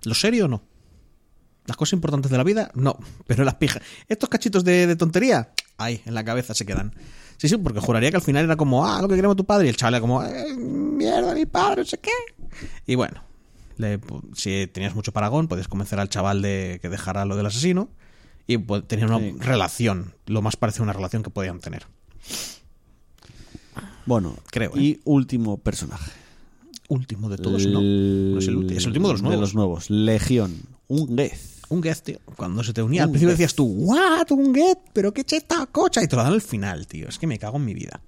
¿Lo 0.05 0.14
serio 0.14 0.48
no? 0.48 0.62
Las 1.66 1.76
cosas 1.76 1.94
importantes 1.94 2.30
de 2.30 2.36
la 2.38 2.44
vida, 2.44 2.70
no. 2.74 2.97
Pero 3.26 3.44
las 3.44 3.55
pijas. 3.56 3.82
Estos 4.09 4.28
cachitos 4.28 4.62
de, 4.64 4.86
de 4.86 4.97
tontería, 4.97 5.51
ahí, 5.78 6.01
en 6.06 6.14
la 6.14 6.24
cabeza 6.24 6.55
se 6.55 6.64
quedan. 6.66 6.94
Sí, 7.38 7.48
sí, 7.48 7.56
porque 7.59 7.80
juraría 7.80 8.10
que 8.10 8.16
al 8.16 8.22
final 8.22 8.44
era 8.44 8.56
como, 8.56 8.86
ah, 8.86 9.02
lo 9.02 9.09
que 9.09 9.16
queremos 9.16 9.36
tu 9.36 9.44
padre. 9.44 9.66
Y 9.66 9.70
el 9.70 9.76
chaval 9.76 9.94
era 9.94 10.01
como, 10.01 10.22
eh, 10.22 10.55
mierda, 10.56 11.34
mi 11.34 11.44
padre, 11.47 11.82
no 11.82 11.86
sé 11.86 11.98
qué. 11.98 12.10
Y 12.86 12.94
bueno, 12.94 13.22
le- 13.76 14.01
si 14.34 14.66
tenías 14.68 14.94
mucho 14.94 15.12
paragón, 15.12 15.48
podías 15.48 15.68
convencer 15.68 15.98
al 15.98 16.09
chaval 16.09 16.40
de 16.40 16.78
que 16.80 16.88
dejara 16.88 17.24
lo 17.26 17.36
del 17.36 17.47
asesino. 17.47 17.88
Y 18.47 18.59
pues, 18.59 18.86
tenían 18.86 19.10
una 19.12 19.18
Sí. 19.18 19.34
relación, 19.40 20.14
lo 20.26 20.40
más 20.40 20.56
parecido 20.56 20.84
a 20.84 20.86
una 20.86 20.93
relación 20.93 21.24
que 21.24 21.30
podían 21.30 21.59
tener. 21.59 21.84
Bueno, 24.07 24.35
Creo, 24.51 24.70
¿eh? 24.77 24.81
Y 24.83 25.01
último 25.05 25.59
personaje. 25.59 26.11
Último 26.89 27.28
de 27.28 27.37
todos, 27.39 27.66
no. 27.66 27.81
No 27.81 28.39
es 28.39 28.47
el, 28.47 28.70
es 28.70 28.85
el 28.85 28.89
último 28.89 29.09
de 29.09 29.15
los 29.15 29.23
nuevos. 29.23 29.37
De 29.37 29.41
los 29.41 29.55
nuevos. 29.55 29.91
Legión. 29.91 30.55
Un 30.89 31.16
Geth. 31.16 31.57
Un 31.69 31.83
get, 31.83 31.99
tío. 32.01 32.19
Cuando 32.37 32.62
se 32.62 32.73
te 32.73 32.81
unía, 32.81 33.03
al 33.03 33.11
principio 33.11 33.33
decías 33.33 33.55
tú, 33.57 33.65
¿what? 33.65 34.31
¿Un 34.31 34.55
get? 34.55 34.78
¿Pero 34.93 35.12
qué 35.12 35.24
cheta 35.24 35.66
cocha? 35.66 36.01
Y 36.03 36.07
te 36.07 36.15
lo 36.15 36.23
dan 36.23 36.33
al 36.33 36.43
final, 36.43 36.87
tío. 36.87 37.09
Es 37.09 37.19
que 37.19 37.27
me 37.27 37.41
cago 37.41 37.57
en 37.57 37.65
mi 37.65 37.74
vida. 37.74 38.01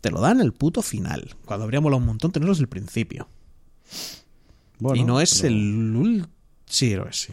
Te 0.00 0.10
lo 0.10 0.22
dan 0.22 0.40
el 0.40 0.52
puto 0.54 0.80
final. 0.80 1.34
Cuando 1.44 1.64
habría 1.64 1.82
molado 1.82 2.00
un 2.00 2.06
montón 2.06 2.32
tenerlos 2.32 2.56
del 2.56 2.68
principio. 2.68 3.28
Bueno, 4.78 5.02
y 5.02 5.04
no 5.04 5.20
es 5.20 5.42
pero- 5.42 5.54
el... 5.54 6.26
Sí, 6.64 6.94
lo 6.94 7.06
es, 7.08 7.16
sí. 7.20 7.32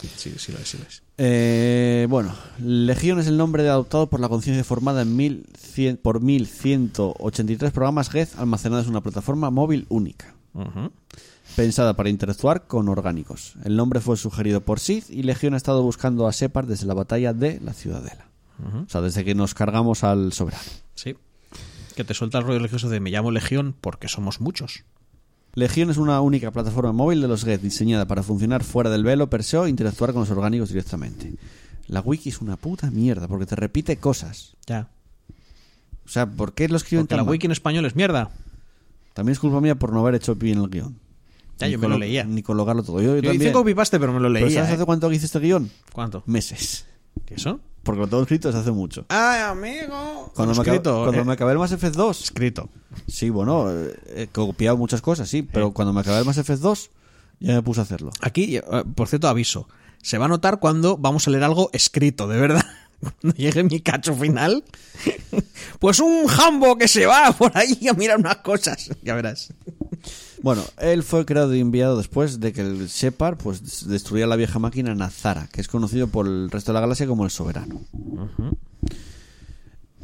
Sí, 0.00 0.34
sí 0.38 0.52
lo 0.52 0.58
es, 0.58 0.68
sí 0.68 0.78
lo 0.78 0.84
es. 0.84 1.02
Eh, 1.20 2.06
bueno, 2.08 2.32
Legión 2.62 3.18
es 3.18 3.26
el 3.26 3.36
nombre 3.36 3.68
adoptado 3.68 4.08
por 4.08 4.20
la 4.20 4.28
conciencia 4.28 4.62
formada 4.62 5.02
en 5.02 5.16
1100, 5.16 5.96
por 5.96 6.20
1183 6.20 7.72
programas 7.72 8.08
Geth 8.08 8.38
almacenados 8.38 8.86
en 8.86 8.92
una 8.92 9.00
plataforma 9.02 9.50
móvil 9.50 9.86
única, 9.88 10.34
pensada 11.56 11.94
para 11.94 12.08
interactuar 12.08 12.68
con 12.68 12.88
orgánicos. 12.88 13.54
El 13.64 13.76
nombre 13.76 14.00
fue 14.00 14.16
sugerido 14.16 14.60
por 14.60 14.78
Sith 14.78 15.10
y 15.10 15.24
Legión 15.24 15.54
ha 15.54 15.56
estado 15.56 15.82
buscando 15.82 16.28
a 16.28 16.30
Shepard 16.30 16.68
desde 16.68 16.86
la 16.86 16.94
batalla 16.94 17.32
de 17.32 17.58
la 17.60 17.72
Ciudadela. 17.72 18.28
O 18.86 18.88
sea, 18.88 19.00
desde 19.00 19.24
que 19.24 19.34
nos 19.34 19.54
cargamos 19.54 20.02
al 20.04 20.32
soberano. 20.32 20.64
Sí. 20.94 21.16
Que 21.94 22.04
te 22.04 22.14
suelta 22.14 22.38
el 22.38 22.44
rollo 22.44 22.58
religioso 22.58 22.88
de 22.88 23.00
me 23.00 23.10
llamo 23.10 23.30
Legión 23.30 23.74
porque 23.80 24.08
somos 24.08 24.40
muchos. 24.40 24.84
Legión 25.58 25.90
es 25.90 25.96
una 25.96 26.20
única 26.20 26.52
plataforma 26.52 26.92
móvil 26.92 27.20
de 27.20 27.26
los 27.26 27.44
Geth 27.44 27.60
diseñada 27.62 28.06
para 28.06 28.22
funcionar 28.22 28.62
fuera 28.62 28.90
del 28.90 29.02
velo 29.02 29.28
per 29.28 29.42
se 29.42 29.56
e 29.58 29.68
interactuar 29.68 30.12
con 30.12 30.20
los 30.20 30.30
orgánicos 30.30 30.68
directamente. 30.68 31.34
La 31.88 32.00
wiki 32.00 32.28
es 32.28 32.40
una 32.40 32.56
puta 32.56 32.92
mierda 32.92 33.26
porque 33.26 33.44
te 33.44 33.56
repite 33.56 33.96
cosas. 33.96 34.56
Ya. 34.66 34.88
O 36.06 36.08
sea, 36.08 36.26
¿por 36.26 36.54
qué 36.54 36.68
lo 36.68 36.76
escriben 36.76 37.06
Porque 37.06 37.10
tan 37.10 37.16
la 37.18 37.24
mal? 37.24 37.32
wiki 37.32 37.46
en 37.46 37.52
español 37.52 37.84
es 37.86 37.96
mierda. 37.96 38.30
También 39.14 39.32
es 39.32 39.40
culpa 39.40 39.60
mía 39.60 39.74
por 39.74 39.92
no 39.92 39.98
haber 39.98 40.14
hecho 40.14 40.36
bien 40.36 40.58
el 40.58 40.68
guion. 40.68 40.96
Ya, 41.58 41.66
Ni 41.66 41.72
yo 41.72 41.78
me 41.80 41.88
lo 41.88 41.98
leía. 41.98 42.22
Ni 42.22 42.42
colocarlo 42.44 42.84
todo. 42.84 43.02
Yo, 43.02 43.16
Yo 43.16 43.22
también. 43.22 43.42
hice 43.42 43.52
copy-paste, 43.52 43.98
pero 43.98 44.12
me 44.12 44.20
lo 44.20 44.32
¿Pero 44.32 44.46
leía. 44.46 44.58
¿Sabes 44.60 44.70
¿eh? 44.70 44.74
hace 44.74 44.84
cuánto 44.86 45.08
que 45.08 45.16
hice 45.16 45.26
este 45.26 45.40
guion? 45.40 45.68
¿Cuánto? 45.92 46.22
Meses. 46.26 46.86
¿Qué 47.26 47.34
eso? 47.34 47.58
Porque 47.88 48.02
lo 48.02 48.06
tengo 48.06 48.22
escrito 48.22 48.48
desde 48.48 48.60
hace 48.60 48.70
mucho. 48.70 49.06
¡Ay, 49.08 49.40
amigo! 49.40 50.30
Cuando, 50.34 50.54
me, 50.54 50.60
escrito, 50.60 50.90
acabé, 50.90 51.04
cuando 51.04 51.22
eh, 51.22 51.24
me 51.24 51.32
acabé 51.32 51.52
el 51.52 51.58
Mass 51.58 51.72
Effect 51.72 51.94
2. 51.94 52.22
escrito. 52.22 52.68
Sí, 53.06 53.30
bueno, 53.30 53.72
eh, 53.72 53.98
he 54.14 54.26
copiado 54.26 54.76
muchas 54.76 55.00
cosas, 55.00 55.26
sí. 55.26 55.40
Pero 55.40 55.72
cuando 55.72 55.94
me 55.94 56.02
acabé 56.02 56.18
el 56.18 56.26
Mass 56.26 56.36
Effect 56.36 56.60
2, 56.60 56.90
ya 57.40 57.54
me 57.54 57.62
puse 57.62 57.80
a 57.80 57.84
hacerlo. 57.84 58.10
Aquí, 58.20 58.58
eh, 58.58 58.62
por 58.94 59.08
cierto, 59.08 59.26
aviso. 59.26 59.70
Se 60.02 60.18
va 60.18 60.26
a 60.26 60.28
notar 60.28 60.58
cuando 60.60 60.98
vamos 60.98 61.26
a 61.26 61.30
leer 61.30 61.44
algo 61.44 61.70
escrito, 61.72 62.28
de 62.28 62.38
verdad. 62.38 62.66
Cuando 63.00 63.38
llegue 63.38 63.62
mi 63.62 63.80
cacho 63.80 64.12
final, 64.12 64.64
pues 65.78 66.00
un 66.00 66.26
jambo 66.26 66.76
que 66.76 66.88
se 66.88 67.06
va 67.06 67.32
por 67.32 67.56
ahí 67.56 67.88
a 67.88 67.94
mirar 67.94 68.18
unas 68.18 68.38
cosas. 68.38 68.90
Ya 69.02 69.14
verás. 69.14 69.54
Bueno, 70.42 70.62
él 70.78 71.02
fue 71.02 71.24
creado 71.24 71.54
y 71.54 71.60
enviado 71.60 71.96
después 71.96 72.40
de 72.40 72.52
que 72.52 72.60
el 72.60 72.86
Shepard 72.86 73.38
pues, 73.38 73.88
destruyera 73.88 74.28
la 74.28 74.36
vieja 74.36 74.58
máquina 74.58 74.94
Nazara, 74.94 75.48
que 75.52 75.60
es 75.60 75.68
conocido 75.68 76.08
por 76.08 76.26
el 76.26 76.50
resto 76.50 76.72
de 76.72 76.74
la 76.74 76.80
galaxia 76.80 77.06
como 77.06 77.24
el 77.24 77.30
Soberano. 77.30 77.80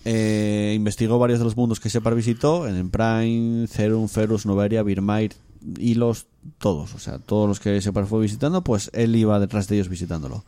Eh, 0.05 0.75
investigó 0.77 1.19
varios 1.19 1.39
de 1.39 1.45
los 1.45 1.57
mundos 1.57 1.81
que 1.81 1.89
Shepard 1.89 2.17
visitó, 2.17 2.67
en 2.67 2.91
Prime, 2.91 3.67
Cerum, 3.69 4.09
Ferus, 4.09 4.45
Noveria, 4.45 4.83
Birmair, 4.83 5.35
Hilos, 5.79 6.27
todos. 6.59 6.95
O 6.95 6.99
sea, 6.99 7.19
todos 7.19 7.49
los 7.49 7.61
que 7.61 7.81
Shepard 7.81 8.07
fue 8.07 8.21
visitando, 8.21 8.63
pues 8.63 8.91
él 8.93 9.15
iba 9.17 9.39
detrás 9.39 9.69
de 9.69 9.77
ellos 9.77 9.89
visitándolo. 9.89 10.45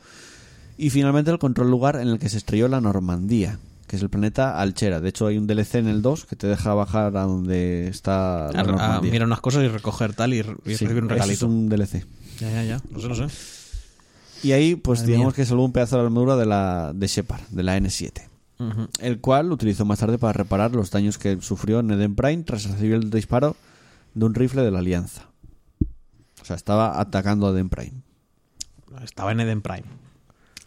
Y 0.76 0.90
finalmente 0.90 1.30
él 1.30 1.36
encontró 1.36 1.64
el 1.64 1.70
lugar 1.70 1.96
en 1.96 2.08
el 2.08 2.18
que 2.18 2.28
se 2.28 2.36
estrelló 2.36 2.68
la 2.68 2.80
Normandía, 2.80 3.58
que 3.86 3.96
es 3.96 4.02
el 4.02 4.10
planeta 4.10 4.60
Alchera. 4.60 5.00
De 5.00 5.08
hecho, 5.08 5.26
hay 5.26 5.38
un 5.38 5.46
DLC 5.46 5.76
en 5.76 5.88
el 5.88 6.02
2 6.02 6.26
que 6.26 6.36
te 6.36 6.46
deja 6.46 6.74
bajar 6.74 7.16
a 7.16 7.22
donde 7.22 7.88
está 7.88 8.50
la 8.52 8.58
A, 8.58 8.62
a 8.62 8.64
Normandía. 8.64 9.10
mirar 9.12 9.26
unas 9.28 9.40
cosas 9.40 9.62
y 9.64 9.68
recoger 9.68 10.12
tal 10.14 10.34
y, 10.34 10.38
y 10.38 10.42
Sí, 10.42 10.50
recibir 10.84 11.02
un 11.02 11.08
regalito. 11.08 11.34
Es 11.34 11.42
un 11.42 11.68
DLC. 11.68 12.04
Ya, 12.40 12.50
ya, 12.50 12.64
ya. 12.64 12.80
Lo 12.92 13.00
sé, 13.00 13.08
lo 13.08 13.14
sé. 13.14 13.26
Y 14.42 14.52
ahí, 14.52 14.74
pues 14.76 15.00
Madre 15.00 15.12
digamos 15.12 15.32
mía. 15.32 15.36
que 15.36 15.46
salvó 15.46 15.64
un 15.64 15.72
pedazo 15.72 15.96
de 15.96 16.02
la 16.02 16.06
armadura 16.06 16.36
de 16.36 16.46
la 16.46 16.92
de 16.94 17.06
Shepard, 17.06 17.42
de 17.48 17.62
la 17.62 17.78
N7. 17.78 18.28
Ujú. 18.58 18.88
El 19.00 19.20
cual 19.20 19.52
utilizó 19.52 19.84
más 19.84 19.98
tarde 19.98 20.18
para 20.18 20.32
reparar 20.32 20.72
los 20.72 20.90
daños 20.90 21.18
que 21.18 21.40
sufrió 21.40 21.80
en 21.80 21.90
Eden 21.90 22.14
Prime 22.14 22.42
tras 22.42 22.64
recibir 22.68 22.94
el 22.94 23.10
disparo 23.10 23.56
de 24.14 24.24
un 24.24 24.34
rifle 24.34 24.62
de 24.62 24.70
la 24.70 24.78
Alianza. 24.80 25.22
O 26.40 26.44
sea, 26.44 26.56
estaba 26.56 27.00
atacando 27.00 27.46
a 27.48 27.50
Eden 27.52 27.68
Prime. 27.68 27.92
Estaba 29.02 29.32
en 29.32 29.40
Eden 29.40 29.62
Prime. 29.62 29.84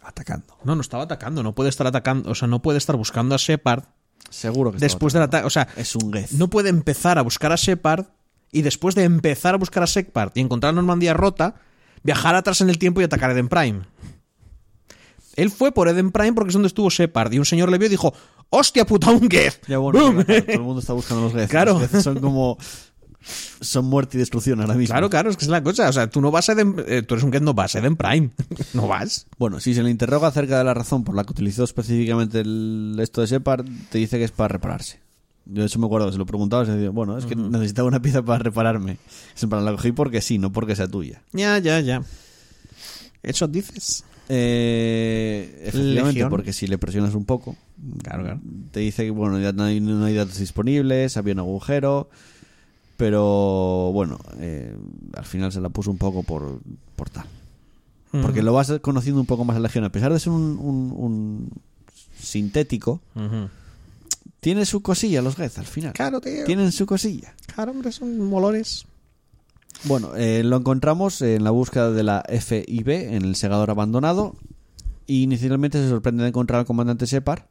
Atacando. 0.02 0.58
No, 0.64 0.76
no 0.76 0.82
estaba 0.82 1.04
atacando. 1.04 1.44
No 1.44 1.54
puede 1.54 1.70
estar 1.70 1.86
atacando. 1.88 2.32
O 2.32 2.36
sea, 2.36 2.48
no 2.48 2.62
puede 2.62 2.78
estar 2.78 2.96
buscando 2.96 3.36
a 3.36 3.38
Shepard 3.38 3.84
Seguro 4.30 4.72
que 4.72 4.78
después 4.78 5.14
del 5.14 5.24
ataque. 5.24 5.46
O 5.46 5.50
sea, 5.50 5.68
Es 5.76 5.96
un 5.96 6.12
Geth. 6.14 6.32
no 6.32 6.50
puede 6.50 6.70
empezar 6.70 7.18
a 7.18 7.22
buscar 7.22 7.52
a 7.52 7.56
Shepard 7.56 8.06
y 8.52 8.62
después 8.62 8.96
de 8.96 9.04
empezar 9.04 9.56
a 9.56 9.58
buscar 9.58 9.84
a 9.84 9.86
Shepard 9.86 10.32
y 10.36 10.42
encontrar 10.42 10.74
la 10.74 10.82
Normandía 10.82 11.14
rota, 11.14 11.56
viajar 12.04 12.36
atrás 12.36 12.62
en 12.62 12.70
el 12.70 12.78
tiempo 12.80 13.02
y 13.02 13.04
atacar 13.04 13.30
a 13.30 13.34
Eden 13.34 13.50
Prime. 13.50 13.82
Él 15.36 15.50
fue 15.52 15.72
por 15.72 15.88
Eden 15.88 16.12
Prime 16.12 16.34
porque 16.34 16.50
es 16.50 16.54
donde 16.54 16.68
estuvo 16.68 16.90
Shepard 16.90 17.32
y 17.32 17.40
un 17.40 17.46
señor 17.46 17.72
le 17.72 17.78
vio 17.78 17.88
y 17.88 17.92
dijo, 17.92 18.14
¡hostia 18.50 18.86
puta, 18.86 19.10
un 19.12 19.30
Geth! 19.30 19.66
Ya 19.68 19.78
bueno, 19.78 20.00
todo 20.00 20.34
el 20.48 20.60
mundo 20.62 20.80
está 20.82 20.94
buscando 20.94 21.24
los 21.24 21.34
Geth. 21.34 21.50
Claro. 21.52 21.80
Los 21.80 21.90
Geth 21.90 22.02
son 22.02 22.20
como... 22.20 22.58
Son 23.22 23.86
muerte 23.86 24.18
y 24.18 24.20
destrucción 24.20 24.62
ahora 24.62 24.74
mismo. 24.76 24.94
Claro, 24.94 25.10
claro, 25.10 25.30
es 25.30 25.38
que 25.38 25.44
es 25.46 25.50
la 25.50 25.62
cosa. 25.64 25.90
O 25.90 25.94
sea, 25.94 26.10
tú 26.10 26.22
no 26.22 26.32
vas 26.32 26.50
a 26.50 26.54
Eden... 26.54 26.76
eh, 26.88 27.02
tú 27.02 27.16
eres 27.16 27.24
un 27.24 27.32
Geth, 27.34 27.44
no 27.44 27.54
vas 27.54 27.76
a 27.76 27.80
Eden 27.80 27.96
Prime. 27.98 28.30
no 28.74 28.88
vas. 28.88 29.28
Bueno, 29.38 29.60
si 29.60 29.74
se 29.74 29.84
le 29.84 29.90
interroga 29.90 30.28
acerca 30.30 30.58
de 30.58 30.64
la 30.64 30.74
razón 30.74 31.04
por 31.04 31.16
la 31.16 31.24
que 31.26 31.32
utilizó 31.32 31.64
específicamente 31.64 32.40
el, 32.40 32.96
esto 33.00 33.22
de 33.22 33.28
Shepard, 33.28 33.66
te 33.90 33.98
dice 33.98 34.18
que 34.18 34.24
es 34.24 34.32
para 34.32 34.48
repararse. 34.48 35.00
Yo 35.46 35.62
de 35.62 35.68
hecho 35.68 35.80
me 35.80 35.88
acuerdo 35.88 36.06
que 36.08 36.14
se 36.14 36.18
lo 36.20 36.26
preguntaba 36.26 36.64
y 36.64 36.68
se 36.68 36.72
decía, 36.74 36.92
bueno, 36.92 37.18
es 37.18 37.26
que 37.26 37.36
necesitaba 37.36 37.88
una 37.88 38.02
pieza 38.02 38.22
para 38.24 38.40
repararme. 38.40 38.98
Para 39.50 39.62
la 39.64 39.72
cogí 39.72 39.92
porque 39.92 40.22
sí, 40.22 40.38
no 40.38 40.52
porque 40.52 40.76
sea 40.76 40.88
tuya. 40.88 41.22
Ya, 41.34 41.58
ya, 41.58 41.80
ya. 41.80 42.04
Eso 43.24 43.48
dices. 43.48 44.04
Eh, 44.30 45.64
efectivamente, 45.66 46.14
Legión. 46.14 46.30
porque 46.30 46.54
si 46.54 46.68
le 46.68 46.78
presionas 46.78 47.16
un 47.16 47.26
poco, 47.26 47.56
Claro, 48.04 48.24
claro. 48.24 48.42
te 48.72 48.80
dice 48.82 49.04
que 49.06 49.10
bueno, 49.10 49.40
ya 49.40 49.52
no 49.54 49.64
hay, 49.64 49.80
no 49.82 50.06
hay 50.06 50.14
datos 50.14 50.38
disponibles, 50.38 51.18
había 51.18 51.34
un 51.34 51.40
agujero, 51.40 52.10
pero 53.00 53.92
bueno, 53.94 54.20
eh, 54.40 54.76
al 55.16 55.24
final 55.24 55.54
se 55.54 55.62
la 55.62 55.70
puso 55.70 55.90
un 55.90 55.98
poco 55.98 56.22
por, 56.24 56.60
por 56.98 57.10
tal. 57.10 57.24
Porque 58.12 58.42
lo 58.44 58.52
vas 58.52 58.74
conociendo 58.82 59.22
un 59.22 59.26
poco 59.26 59.46
más 59.46 59.56
a 59.56 59.62
Legión. 59.62 59.86
A 59.86 59.92
pesar 59.92 60.12
de 60.12 60.20
ser 60.20 60.34
un, 60.34 60.60
un- 60.60 60.94
un 60.98 61.50
sintético, 62.20 63.00
tiene 64.42 64.66
su 64.66 64.82
cosilla 64.82 65.22
los 65.22 65.38
Geth 65.38 65.60
al 65.60 65.66
final. 65.66 65.94
Claro, 65.94 66.20
tío. 66.20 66.44
Tienen 66.44 66.74
su 66.74 66.86
cosilla. 66.86 67.34
Claro, 67.56 67.72
hombre, 67.72 67.94
son 67.94 68.20
molores. 68.20 68.86
Bueno, 69.86 70.14
eh, 70.18 70.44
lo 70.44 70.58
encontramos 70.58 71.22
en 71.22 71.44
la 71.46 71.52
búsqueda 71.52 71.92
de 71.92 72.04
la 72.04 72.24
FIB 72.28 72.90
en 72.90 73.24
el 73.24 73.36
segador 73.38 73.70
abandonado. 73.70 74.36
Y 75.08 75.24
inicialmente 75.24 75.82
se 75.82 75.88
sorprende 75.88 76.24
de 76.24 76.30
encontrar 76.30 76.60
al 76.60 76.66
comandante 76.66 77.06
Shepard, 77.06 77.44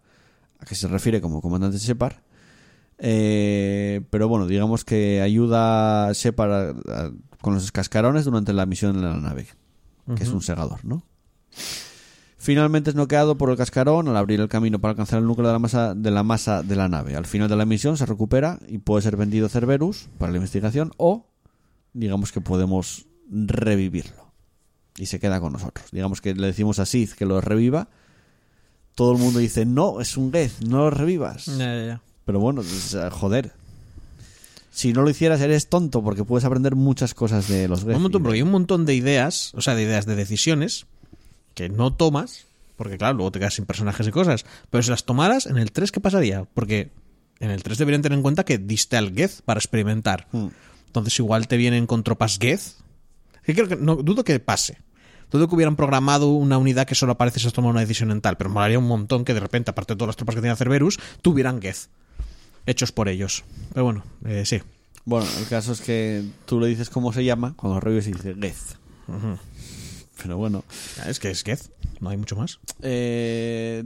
a 0.61 0.67
que 0.67 0.75
se 0.75 0.89
refiere 0.89 1.21
como 1.23 1.41
comandante 1.41 1.79
Shepard. 1.79 2.17
Eh, 2.99 4.01
pero 4.11 4.29
bueno, 4.29 4.47
digamos 4.47 4.85
que 4.85 5.21
ayuda 5.23 6.09
a 6.09 6.13
Shepard 6.13 6.51
a- 6.53 6.71
a- 7.07 7.13
con 7.41 7.55
los 7.55 7.71
cascarones 7.73 8.25
durante 8.25 8.53
la 8.53 8.67
misión 8.67 8.97
en 8.97 9.03
la 9.03 9.17
nave, 9.17 9.47
que 10.17 10.25
es 10.25 10.31
un 10.31 10.43
segador, 10.43 10.85
¿no? 10.85 11.05
Finalmente 12.41 12.91
es 12.91 12.97
noqueado 12.97 13.37
por 13.37 13.51
el 13.51 13.57
cascarón 13.57 14.09
al 14.09 14.17
abrir 14.17 14.41
el 14.41 14.49
camino 14.49 14.79
para 14.81 14.91
alcanzar 14.93 15.19
el 15.19 15.27
núcleo 15.27 15.49
de 15.49 15.53
la 15.53 15.59
masa 15.59 15.95
de 15.95 16.11
la 16.11 16.23
masa 16.23 16.63
de 16.63 16.77
la 16.77 16.89
nave. 16.89 17.17
Al 17.17 17.27
final 17.27 17.49
de 17.49 17.57
la 17.57 17.67
misión 17.67 17.97
se 17.97 18.07
recupera 18.07 18.59
y 18.69 18.79
puede 18.79 19.03
ser 19.03 19.17
vendido 19.17 19.47
a 19.47 19.49
Cerberus 19.49 20.09
para 20.19 20.31
la 20.33 20.39
investigación 20.39 20.93
o 20.97 21.27
digamos 21.93 22.31
que 22.33 22.41
podemos 22.41 23.07
revivirlo 23.31 24.33
y 24.97 25.07
se 25.07 25.19
queda 25.21 25.41
con 25.41 25.53
nosotros. 25.53 25.87
Digamos 25.91 26.21
que 26.21 26.35
le 26.35 26.47
decimos 26.47 26.79
a 26.79 26.87
Sith 26.87 27.13
que 27.13 27.27
lo 27.27 27.41
reviva 27.41 27.89
todo 28.95 29.13
el 29.13 29.19
mundo 29.19 29.39
dice, 29.39 29.65
no, 29.65 30.01
es 30.01 30.17
un 30.17 30.33
Geth, 30.33 30.61
no 30.67 30.79
lo 30.79 30.91
revivas. 30.91 31.47
Ya, 31.47 31.57
ya, 31.57 31.87
ya. 31.87 32.03
Pero 32.29 32.41
bueno, 32.41 32.61
es, 32.61 32.95
joder. 33.11 33.53
Si 34.71 34.93
no 34.93 35.01
lo 35.01 35.09
hicieras 35.09 35.41
eres 35.41 35.71
tonto 35.71 36.05
porque 36.05 36.25
puedes 36.25 36.45
aprender 36.45 36.75
muchas 36.75 37.15
cosas 37.15 37.49
de 37.49 37.69
los. 37.69 37.85
Un 37.85 38.03
montón, 38.03 38.23
porque 38.23 38.37
hay 38.37 38.43
un 38.43 38.51
montón 38.51 38.85
de 38.85 38.95
ideas, 38.95 39.55
o 39.55 39.63
sea, 39.63 39.75
de 39.75 39.85
ideas 39.85 40.05
de 40.05 40.15
decisiones 40.15 40.85
que 41.55 41.71
no 41.71 41.95
tomas, 41.95 42.45
porque 42.77 42.99
claro, 42.99 43.15
luego 43.15 43.33
te 43.33 43.39
quedas 43.39 43.55
sin 43.55 43.65
personajes 43.65 44.07
y 44.07 44.11
cosas, 44.11 44.45
pero 44.69 44.83
si 44.83 44.91
las 44.91 45.05
tomaras, 45.05 45.47
en 45.47 45.57
el 45.57 45.73
3, 45.73 45.91
¿qué 45.91 46.01
pasaría? 46.01 46.45
Porque 46.53 46.91
en 47.41 47.51
el 47.51 47.63
3 47.63 47.79
deberían 47.79 48.03
tener 48.03 48.19
en 48.19 48.23
cuenta 48.23 48.45
que 48.45 48.59
diste 48.59 48.99
al 48.99 49.15
Geth 49.15 49.41
para 49.47 49.57
experimentar. 49.57 50.29
Mm. 50.33 50.49
Entonces 50.89 51.19
igual 51.19 51.49
te 51.49 51.57
vienen 51.57 51.87
con 51.87 52.03
tropas 52.03 52.39
Geth. 52.39 52.61
Que 53.43 53.55
creo 53.55 53.69
que 53.69 53.77
no 53.77 53.97
dudo 53.97 54.23
que 54.23 54.39
pase. 54.39 54.77
Dudo 55.31 55.49
que 55.49 55.55
hubieran 55.55 55.77
programado 55.77 56.29
una 56.31 56.57
unidad 56.59 56.87
que 56.87 56.95
solo 56.95 57.13
aparece 57.13 57.39
si 57.41 57.47
has 57.47 57.53
tomado 57.53 57.71
una 57.73 57.81
decisión 57.81 58.11
en 58.11 58.21
tal, 58.21 58.37
pero 58.37 58.49
molaría 58.51 58.79
un 58.79 58.87
montón 58.89 59.25
que 59.25 59.35
de 59.35 59.41
repente, 59.41 59.71
aparte 59.71 59.93
de 59.95 59.99
todas 59.99 60.09
las 60.09 60.17
tropas 60.17 60.35
que 60.35 60.41
tenía 60.41 60.57
Cerberus, 60.57 60.99
tuvieran 61.23 61.61
Geth. 61.61 61.89
Hechos 62.67 62.93
por 62.93 63.09
ellos. 63.09 63.45
Pero 63.73 63.85
bueno, 63.85 64.05
eh, 64.25 64.45
sí. 64.47 64.61
Bueno, 65.05 65.27
el 65.39 65.47
caso 65.47 65.73
es 65.73 65.81
que 65.81 66.25
tú 66.47 66.61
le 66.61 66.67
dices 66.67 66.91
cómo 66.91 67.13
se 67.13 67.25
llama, 67.25 67.55
cuando 67.57 67.81
revives 67.81 68.07
y 68.09 68.13
dices 68.13 68.37
Geth. 68.41 68.77
Pero 70.23 70.37
bueno, 70.37 70.65
Es 71.07 71.19
que 71.19 71.31
es 71.31 71.43
Geth, 71.45 71.71
no 72.01 72.11
hay 72.11 72.17
mucho 72.17 72.37
más. 72.37 72.59
eh, 72.83 73.85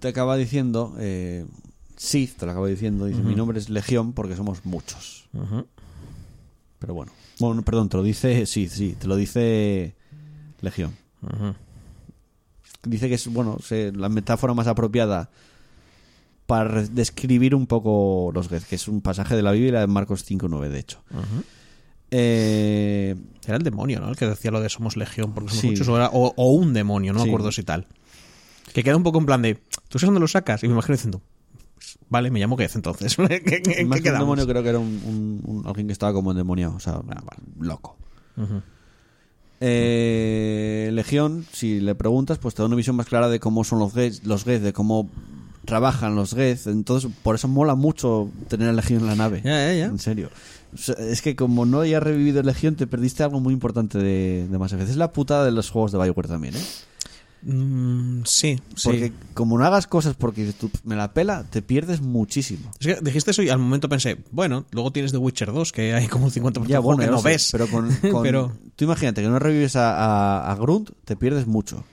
te 0.00 0.08
acaba 0.08 0.36
diciendo, 0.36 0.94
eh, 0.98 1.46
Sith 1.96 2.36
te 2.38 2.46
lo 2.46 2.52
acaba 2.52 2.66
diciendo, 2.66 3.04
dice, 3.06 3.20
mi 3.22 3.34
nombre 3.36 3.58
es 3.60 3.68
Legión 3.70 4.12
porque 4.12 4.34
somos 4.36 4.64
muchos. 4.64 5.28
Pero 6.80 6.94
bueno, 6.94 7.12
bueno, 7.38 7.62
perdón, 7.62 7.88
te 7.88 7.96
lo 7.96 8.02
dice, 8.02 8.46
sí, 8.46 8.68
sí, 8.68 8.96
te 8.98 9.06
lo 9.06 9.16
dice 9.16 9.94
Legión. 10.60 10.94
Dice 12.84 13.08
que 13.08 13.14
es, 13.14 13.28
bueno, 13.28 13.58
se- 13.62 13.92
la 13.92 14.08
metáfora 14.08 14.54
más 14.54 14.66
apropiada 14.66 15.30
para 16.46 16.82
describir 16.82 17.54
un 17.54 17.66
poco 17.66 18.30
los 18.34 18.48
Geth, 18.48 18.64
que 18.64 18.74
es 18.74 18.88
un 18.88 19.00
pasaje 19.00 19.36
de 19.36 19.42
la 19.42 19.52
Biblia 19.52 19.80
de 19.80 19.86
Marcos 19.86 20.24
5.9, 20.28 20.68
de 20.68 20.78
hecho. 20.80 21.02
Eh, 22.10 23.14
Era 23.46 23.56
el 23.56 23.62
demonio, 23.62 24.00
¿no? 24.00 24.08
El 24.10 24.16
que 24.16 24.26
decía 24.26 24.50
lo 24.50 24.60
de 24.60 24.68
somos 24.68 24.96
legión 24.96 25.32
porque 25.32 25.48
somos 25.50 25.60
Sí. 25.62 25.68
muchos. 25.70 25.88
O, 25.88 25.96
era- 25.96 26.10
o- 26.12 26.32
o 26.36 26.52
un 26.52 26.72
demonio, 26.74 27.12
no 27.12 27.20
me 27.20 27.24
Sí. 27.24 27.30
acuerdo 27.30 27.50
si 27.52 27.62
tal. 27.62 27.86
Que 28.74 28.82
queda 28.84 28.96
un 28.96 29.02
poco 29.02 29.18
en 29.18 29.26
plan 29.26 29.42
de, 29.42 29.54
¿tú 29.88 29.98
sabes 29.98 30.06
dónde 30.08 30.20
lo 30.20 30.28
sacas? 30.28 30.62
Y 30.62 30.66
me 30.68 30.74
imagino 30.74 30.94
diciendo, 30.96 31.22
"Pues, 31.98 32.06
vale, 32.10 32.30
me 32.30 32.40
llamo 32.40 32.56
Geth 32.56 32.76
entonces. 32.76 33.16
¿En 33.18 33.28
qué- 33.28 33.62
qué 33.62 33.84
más 33.84 34.00
que 34.00 34.10
un 34.10 34.18
demonio 34.18 34.46
creo 34.46 34.62
que 34.62 34.68
era 34.68 34.78
un, 34.78 35.00
un- 35.04 35.40
un- 35.44 35.66
alguien 35.66 35.86
que 35.86 35.92
estaba 35.92 36.12
como 36.12 36.30
endemoniado, 36.32 36.74
o 36.76 36.80
sea, 36.80 37.00
loco. 37.58 37.96
Ujú. 38.36 38.62
Eh, 39.64 40.90
Legión, 40.92 41.46
si 41.52 41.80
le 41.80 41.94
preguntas, 41.94 42.38
pues 42.38 42.54
te 42.54 42.62
da 42.62 42.66
una 42.66 42.74
visión 42.76 42.96
más 42.96 43.06
clara 43.06 43.28
de 43.28 43.38
cómo 43.38 43.62
son 43.64 43.78
los 43.78 43.92
Geth, 43.94 44.24
los 44.24 44.44
de 44.44 44.72
cómo 44.72 45.08
trabajan 45.64 46.16
los 46.16 46.34
Geth. 46.34 46.66
Entonces, 46.66 47.10
por 47.22 47.36
eso 47.36 47.46
mola 47.48 47.74
mucho 47.76 48.28
tener 48.48 48.68
a 48.68 48.72
Legión 48.72 49.02
en 49.02 49.06
la 49.06 49.14
nave. 49.14 49.40
Ya, 49.44 49.72
ya. 49.72 49.86
En 49.86 49.98
serio. 49.98 50.30
O 50.74 50.78
sea, 50.78 50.94
es 50.98 51.22
que 51.22 51.36
como 51.36 51.64
no 51.66 51.80
hayas 51.80 52.02
revivido 52.02 52.42
Legión, 52.42 52.74
te 52.74 52.86
perdiste 52.86 53.22
algo 53.22 53.38
muy 53.40 53.52
importante 53.54 53.98
de, 53.98 54.48
de 54.50 54.58
Mass 54.58 54.72
Effect. 54.72 54.90
Es 54.90 54.96
la 54.96 55.12
putada 55.12 55.44
de 55.44 55.52
los 55.52 55.70
juegos 55.70 55.92
de 55.92 55.98
Bioware 55.98 56.28
también, 56.28 56.56
¿eh? 56.56 56.60
Mm, 57.44 58.22
sí, 58.24 58.60
sí. 58.76 58.82
Porque 58.88 59.12
como 59.34 59.58
no 59.58 59.64
hagas 59.64 59.86
cosas 59.86 60.14
porque 60.16 60.52
tú, 60.52 60.70
me 60.84 60.96
la 60.96 61.12
pela, 61.12 61.44
te 61.44 61.62
pierdes 61.62 62.00
muchísimo. 62.00 62.70
Es 62.80 62.86
que 62.86 62.98
dijiste 63.02 63.32
eso 63.32 63.42
y 63.42 63.48
al 63.50 63.58
momento 63.58 63.88
pensé, 63.88 64.18
bueno, 64.30 64.64
luego 64.70 64.92
tienes 64.92 65.12
The 65.12 65.18
Witcher 65.18 65.52
2, 65.52 65.72
que 65.72 65.94
hay 65.94 66.06
como 66.08 66.26
un 66.26 66.30
50% 66.30 66.52
Ya, 66.66 66.76
de 66.76 66.82
juego 66.82 66.82
bueno, 66.82 67.02
que 67.04 67.10
no 67.10 67.18
sé, 67.18 67.28
ves. 67.28 67.48
Pero 67.52 67.66
con, 67.68 67.90
con- 68.12 68.22
Pero- 68.22 68.52
tú 68.76 68.84
imagínate 68.84 69.22
que 69.22 69.28
no 69.28 69.38
revives 69.38 69.76
a, 69.76 69.96
a, 70.46 70.52
a 70.52 70.54
Grunt, 70.56 70.90
te 71.04 71.16
pierdes 71.16 71.46
mucho. 71.46 71.84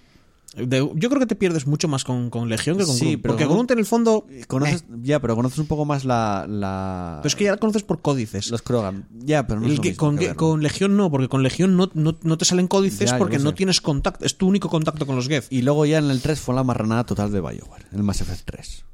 De- 0.56 0.80
yo 0.96 1.10
creo 1.10 1.20
que 1.20 1.26
te 1.28 1.36
pierdes 1.36 1.68
mucho 1.68 1.88
más 1.88 2.04
con, 2.04 2.30
con 2.32 2.50
Legión 2.50 2.78
que 2.78 2.84
con 2.86 2.96
Sí, 2.96 3.06
Grunt. 3.06 3.22
pero 3.22 3.34
Porque 3.36 3.48
Grunt- 3.48 3.72
en 3.72 3.80
el 3.80 3.86
fondo... 3.86 4.26
Conoces, 4.48 4.82
eh, 4.82 4.86
Ya, 5.04 5.20
pero 5.20 5.36
conoces 5.36 5.60
un 5.60 5.68
poco 5.68 5.86
más 5.86 6.06
la. 6.06 6.46
la 6.50 7.20
pero 7.22 7.28
es 7.28 7.36
que 7.36 7.44
ya 7.46 7.52
la 7.52 7.58
conoces 7.58 7.84
por 7.84 8.02
códices. 8.02 8.50
Los 8.50 8.62
Krogan. 8.64 9.08
Ya, 9.20 9.46
pero 9.46 9.60
no 9.60 9.68
es 9.68 9.78
lo 9.78 9.84
mismo 9.84 9.98
con, 9.98 10.18
que 10.18 10.34
con 10.36 10.64
Legión 10.64 10.98
no, 10.98 11.12
porque 11.12 11.28
con 11.28 11.44
Legión 11.44 11.78
no, 11.78 11.92
no, 11.94 12.16
no 12.24 12.38
te 12.38 12.46
salen 12.46 12.68
códices 12.68 13.12
Ya, 13.12 13.18
porque 13.20 13.38
no 13.38 13.54
tienes 13.54 13.80
contacto. 13.80 14.26
Es 14.26 14.38
tu 14.38 14.48
único 14.48 14.70
contacto 14.70 15.06
con 15.06 15.16
los 15.16 15.28
Geth. 15.28 15.46
Y 15.52 15.62
luego 15.62 15.86
ya 15.86 16.00
en 16.00 16.10
el 16.10 16.20
3 16.22 16.40
fue 16.40 16.56
la 16.56 16.64
marranada 16.64 17.06
total 17.06 17.32
de 17.32 17.42
Bioware, 17.42 17.86
en 17.92 17.98
el 17.98 18.04
Mass 18.04 18.22
Effect 18.22 18.42
3. 18.46 18.86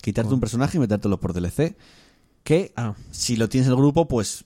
Quitarte 0.00 0.32
un 0.32 0.40
personaje 0.40 0.78
y 0.78 0.80
metértelo 0.80 1.20
por 1.20 1.34
DLC. 1.34 1.76
Que 2.42 2.72
Ah. 2.74 2.94
si 3.10 3.36
lo 3.36 3.50
tienes 3.50 3.66
en 3.66 3.72
el 3.74 3.76
grupo, 3.78 4.08
pues 4.08 4.44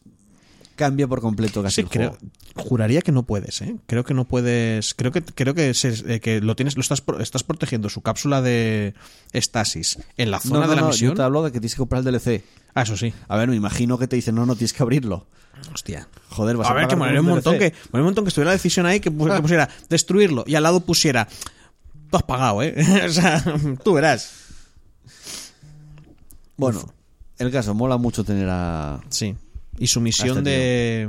cambia 0.75 1.07
por 1.09 1.21
completo 1.21 1.63
casi 1.63 1.77
Sí, 1.77 1.81
el 1.83 1.89
creo, 1.89 2.11
juego. 2.55 2.69
juraría 2.69 3.01
que 3.03 3.13
no 3.13 3.23
puedes, 3.25 3.61
¿eh? 3.63 3.77
Creo 3.87 4.05
que 4.05 4.15
no 4.15 4.25
puedes. 4.25 4.95
Creo 4.95 5.13
que 5.13 5.23
creo 5.23 5.55
que, 5.55 5.75
se- 5.75 6.15
eh, 6.15 6.21
que 6.21 6.41
lo 6.41 6.57
tienes, 6.57 6.77
lo 6.77 6.81
estás, 6.81 7.03
estás 7.21 7.43
protegiendo 7.45 7.89
su 7.89 8.01
cápsula 8.03 8.43
de 8.43 8.95
estasis 9.33 9.99
en 10.17 10.31
la 10.31 10.41
zona 10.41 10.55
No, 10.55 10.61
no, 10.63 10.69
de 10.71 10.77
la 10.77 10.83
no, 10.83 10.89
misión. 10.89 11.11
yo 11.13 11.17
te 11.17 11.23
hablo 11.23 11.43
de 11.43 11.53
que 11.53 11.61
tienes 11.61 11.75
que 11.75 11.79
comprar 11.79 12.01
el 12.01 12.13
DLC. 12.13 12.43
Ah, 12.75 12.83
eso 12.83 12.97
sí. 12.97 13.13
A 13.29 13.37
ver, 13.37 13.49
me 13.49 13.57
imagino 13.57 13.99
que 13.99 14.09
te 14.09 14.17
dicen, 14.17 14.35
no, 14.35 14.47
no 14.47 14.55
tienes 14.57 14.73
que 14.73 14.83
abrirlo. 14.83 15.27
Hostia. 15.73 16.09
Joder, 16.31 16.57
vas 16.57 16.69
a, 16.69 16.73
A 16.73 16.75
ver, 16.75 16.89
que 16.89 16.97
molaría 16.97 17.21
un 17.21 17.27
montón 17.29 17.59
que, 17.59 17.73
un 17.93 18.03
montón 18.03 18.25
que 18.25 18.29
estuviera 18.29 18.51
la 18.51 18.55
decisión 18.57 18.87
ahí 18.87 18.99
que, 19.01 19.11
que 19.11 19.41
pusiera 19.41 19.69
destruirlo 19.89 20.43
y 20.47 20.57
al 20.57 20.65
lado 20.65 20.81
pusiera 20.81 21.29
tú 22.11 22.17
has 22.17 22.23
pagado, 22.25 22.63
¿eh? 22.63 22.75
o 23.07 23.09
sea, 23.11 23.43
tú 23.85 23.95
verás. 23.95 24.33
Bueno, 26.57 26.93
el 27.39 27.51
caso, 27.51 27.75
mola 27.75 27.97
mucho 27.97 28.25
tener 28.25 28.49
a... 28.51 29.01
Sí. 29.09 29.35
Y 29.79 29.87
su 29.89 30.01
misión 30.01 30.39
Este 30.39 30.51
de 30.51 31.09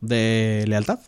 de 0.00 0.64
lealtad. 0.66 0.98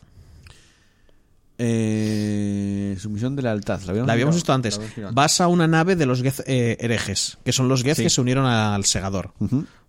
Eh, 1.59 2.97
su 3.01 3.11
misión 3.11 3.35
de 3.37 3.43
lealtad. 3.43 3.81
La 3.83 3.91
habíamos, 3.91 4.07
La 4.07 4.13
habíamos 4.13 4.35
mirado, 4.35 4.37
visto 4.37 4.53
antes. 4.53 4.79
habíamos 4.79 5.15
Vas 5.15 5.41
a 5.41 5.49
una 5.49 5.67
nave 5.67 5.97
de 5.97 6.07
los 6.07 6.23
Geth 6.23 6.41
eh, 6.47 6.77
herejes, 6.81 7.39
que 7.45 7.53
son 7.53 7.69
los 7.69 7.83
Geth 7.83 7.97
Sí. 7.97 8.03
que 8.05 8.11
se 8.11 8.21
unieron 8.21 8.45
al 8.47 8.85
segador. 8.85 9.33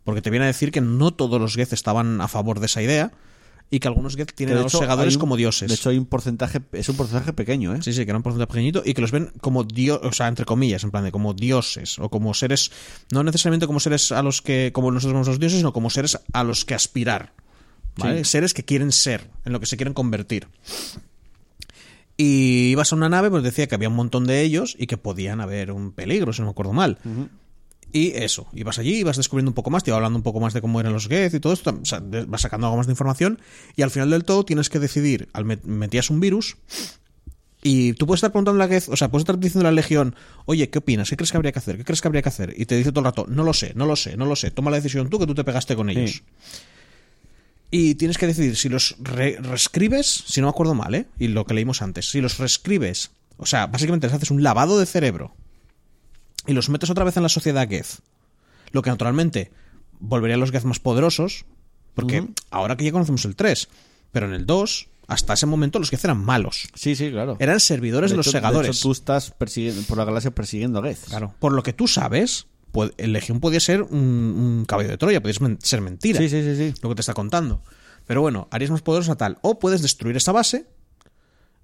Porque 0.03 0.21
te 0.21 0.29
viene 0.29 0.45
a 0.45 0.47
decir 0.47 0.71
que 0.71 0.81
no 0.81 1.11
todos 1.11 1.39
los 1.41 1.55
Geth 1.55 1.73
estaban 1.73 2.21
a 2.21 2.27
favor 2.27 2.59
de 2.59 2.67
esa 2.67 2.81
idea 2.81 3.11
y 3.69 3.79
que 3.79 3.87
algunos 3.87 4.15
Geth 4.15 4.33
tienen 4.33 4.57
a 4.57 4.61
los 4.61 4.71
hecho, 4.73 4.79
segadores 4.79 5.15
un- 5.15 5.19
como 5.19 5.35
dioses. 5.35 5.67
De 5.67 5.75
hecho, 5.75 5.89
hay 5.89 5.97
un 5.97 6.05
porcentaje, 6.05 6.61
es 6.71 6.87
un 6.89 6.95
porcentaje 6.95 7.33
pequeño, 7.33 7.75
¿eh? 7.75 7.79
Sí, 7.81 7.91
sí, 7.93 8.05
que 8.05 8.11
era 8.11 8.17
un 8.17 8.23
porcentaje 8.23 8.47
pequeñito 8.47 8.81
y 8.85 8.93
que 8.93 9.01
los 9.01 9.11
ven 9.11 9.31
como 9.41 9.63
dios, 9.65 9.99
o 10.03 10.11
sea, 10.13 10.27
entre 10.29 10.45
comillas, 10.45 10.83
en 10.83 10.91
plan 10.91 11.03
de 11.03 11.11
como 11.11 11.33
dioses 11.33 11.99
o 11.99 12.09
como 12.09 12.33
seres, 12.33 12.71
no 13.11 13.23
necesariamente 13.23 13.67
como 13.67 13.79
seres 13.79 14.11
a 14.11 14.23
los 14.23 14.41
que, 14.41 14.71
como 14.73 14.91
nosotros 14.91 15.13
vemos 15.13 15.27
los 15.27 15.39
dioses, 15.39 15.59
sino 15.59 15.73
como 15.73 15.89
seres 15.89 16.17
a 16.33 16.43
los 16.43 16.63
que 16.65 16.75
aspirar. 16.75 17.33
¿vale? 17.97 18.23
Sí. 18.23 18.29
Seres 18.31 18.53
que 18.53 18.63
quieren 18.63 18.91
ser, 18.91 19.29
en 19.43 19.51
lo 19.53 19.59
que 19.59 19.65
se 19.65 19.75
quieren 19.75 19.93
convertir. 19.93 20.47
Y 22.15 22.69
ibas 22.71 22.91
a 22.93 22.95
una 22.95 23.09
nave, 23.09 23.29
pues 23.29 23.43
decía 23.43 23.67
que 23.67 23.75
había 23.75 23.89
un 23.89 23.95
montón 23.95 24.25
de 24.25 24.41
ellos 24.41 24.75
y 24.79 24.87
que 24.87 24.97
podían 24.97 25.39
haber 25.39 25.71
un 25.71 25.91
peligro, 25.91 26.33
si 26.33 26.41
no 26.41 26.45
me 26.47 26.51
acuerdo 26.51 26.73
mal. 26.73 26.97
Y 27.93 28.09
eso, 28.11 28.47
ibas 28.53 28.79
allí, 28.79 28.97
ibas 28.97 29.17
descubriendo 29.17 29.49
un 29.49 29.55
poco 29.55 29.69
más, 29.69 29.83
te 29.83 29.89
iba 29.91 29.95
hablando 29.97 30.17
un 30.17 30.23
poco 30.23 30.39
más 30.39 30.53
de 30.53 30.61
cómo 30.61 30.79
eran 30.79 30.91
los 30.93 31.07
Geth 31.07 31.33
y 31.33 31.39
todo 31.39 31.53
esto, 31.53 31.79
o 31.81 31.85
sea, 31.85 31.99
de- 32.01 32.25
vas 32.25 32.41
sacando 32.41 32.67
algo 32.67 32.77
más 32.77 32.85
de 32.87 32.91
información 32.93 33.39
y 33.75 33.81
al 33.81 33.91
final 33.91 34.09
del 34.09 34.23
todo 34.25 34.43
tienes 34.45 34.69
que 34.69 34.79
decidir, 34.79 35.29
al 35.33 35.45
met- 35.45 35.63
metías 35.63 36.09
un 36.09 36.19
virus 36.19 36.57
y 37.63 37.93
tú 37.93 38.05
puedes 38.05 38.19
estar 38.19 38.31
preguntando 38.31 38.61
a 38.61 38.67
la 38.67 38.73
Geth, 38.73 38.89
o 38.89 38.97
sea, 38.97 39.09
puedes 39.09 39.23
estar 39.23 39.39
diciendo 39.39 39.61
a 39.67 39.71
la 39.71 39.75
Legión, 39.75 40.15
oye, 40.45 40.69
¿qué 40.69 40.79
opinas? 40.79 41.09
¿Qué 41.09 41.15
crees 41.17 41.31
que 41.31 41.37
habría 41.37 41.51
que 41.53 41.59
hacer? 41.59 41.77
¿Qué 41.77 41.83
crees 41.85 42.01
que 42.01 42.07
habría 42.07 42.21
que 42.21 42.29
hacer? 42.29 42.53
Y 42.57 42.65
te 42.65 42.75
dice 42.75 42.91
todo 42.91 42.99
el 42.99 43.05
rato, 43.05 43.25
no 43.29 43.43
lo 43.43 43.53
sé, 43.53 43.71
no 43.75 43.85
lo 43.85 43.95
sé, 43.95 44.15
no 44.17 44.25
lo 44.25 44.35
sé, 44.35 44.51
toma 44.51 44.69
la 44.69 44.77
decisión 44.77 45.09
tú 45.09 45.17
que 45.17 45.25
tú 45.25 45.33
te 45.33 45.43
pegaste 45.43 45.75
con 45.75 45.89
ellos. 45.89 46.21
Y 47.71 47.95
tienes 47.95 48.17
que 48.17 48.27
decidir 48.27 48.55
si 48.55 48.69
los 48.69 48.95
re- 48.99 49.37
reescribes, 49.41 50.05
si 50.27 50.39
no 50.39 50.47
me 50.47 50.51
acuerdo 50.51 50.73
mal, 50.73 50.95
¿eh? 50.95 51.07
Y 51.19 51.27
lo 51.29 51.45
que 51.45 51.53
leímos 51.53 51.81
antes, 51.81 52.09
si 52.09 52.21
los 52.21 52.37
reescribes, 52.37 53.11
o 53.37 53.45
sea, 53.45 53.67
básicamente 53.67 54.07
les 54.07 54.15
haces 54.15 54.31
un 54.31 54.41
lavado 54.43 54.79
de 54.79 54.85
cerebro 54.85 55.35
y 56.47 56.53
los 56.53 56.69
metes 56.69 56.89
otra 56.89 57.03
vez 57.03 57.15
en 57.17 57.23
la 57.23 57.29
sociedad 57.29 57.67
Geth, 57.69 57.99
lo 58.71 58.81
que 58.81 58.89
naturalmente 58.89 59.51
volvería 59.99 60.35
a 60.35 60.39
los 60.39 60.51
Geth 60.51 60.63
más 60.63 60.79
poderosos, 60.79 61.45
porque 61.93 62.27
ahora 62.51 62.75
que 62.77 62.85
ya 62.85 62.91
conocemos 62.91 63.25
el 63.25 63.35
3, 63.35 63.67
pero 64.11 64.27
en 64.27 64.33
el 64.33 64.45
2, 64.45 64.87
hasta 65.07 65.33
ese 65.33 65.45
momento 65.45 65.79
los 65.79 65.89
Geth 65.89 66.03
eran 66.05 66.23
malos. 66.23 66.67
Sí, 66.75 66.95
sí, 66.95 67.09
claro. 67.11 67.37
Eran 67.39 67.59
servidores 67.59 68.11
de, 68.11 68.17
los 68.17 68.27
hecho- 68.27 68.37
segadores. 68.37 68.77
hecho, 68.77 68.81
tú 68.83 68.91
estás 68.91 69.31
persiguiendo, 69.31 69.81
por 69.83 69.97
la 69.97 70.05
galaxia 70.05 70.31
persiguiendo 70.31 70.79
a 70.79 70.83
Geth. 70.83 71.05
Claro. 71.05 71.33
Por 71.39 71.53
lo 71.53 71.63
que 71.63 71.73
tú 71.73 71.87
sabes, 71.87 72.47
el 72.97 73.13
Legión 73.13 73.39
podía 73.39 73.59
ser 73.59 73.81
un, 73.83 73.97
un 73.99 74.65
caballo 74.67 74.89
de 74.89 74.97
Troya, 74.97 75.21
podía 75.21 75.33
ser- 75.33 75.57
ser 75.61 75.81
mentira. 75.81 76.19
Sí, 76.19 76.29
sí, 76.29 76.43
sí, 76.43 76.55
sí. 76.55 76.79
Lo 76.81 76.89
que 76.89 76.95
te 76.95 77.01
está 77.01 77.13
contando. 77.13 77.63
Pero 78.05 78.21
bueno, 78.21 78.47
harías 78.51 78.71
más 78.71 78.81
poderosa 78.81 79.15
tal. 79.15 79.37
O 79.41 79.59
puedes 79.59 79.81
destruir 79.81 80.15
esa 80.17 80.31
base 80.31 80.67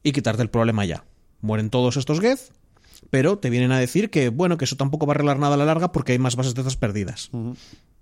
y 0.01 0.11
quitarte 0.11 0.41
el 0.41 0.49
problema 0.49 0.83
ya. 0.85 1.05
Mueren 1.41 1.69
todos 1.69 1.97
estos 1.97 2.19
Geth, 2.19 2.51
pero 3.13 3.37
te 3.37 3.51
vienen 3.51 3.71
a 3.71 3.77
decir 3.77 4.09
que, 4.09 4.29
bueno, 4.29 4.57
que 4.57 4.65
eso 4.65 4.75
tampoco 4.75 5.05
va 5.05 5.11
a 5.11 5.13
arreglar 5.13 5.37
nada 5.37 5.53
a 5.53 5.57
la 5.57 5.65
larga 5.65 5.91
porque 5.91 6.13
hay 6.13 6.17
más 6.17 6.35
bases 6.35 6.55
de 6.55 6.61
esas 6.61 6.77
perdidas. 6.77 7.29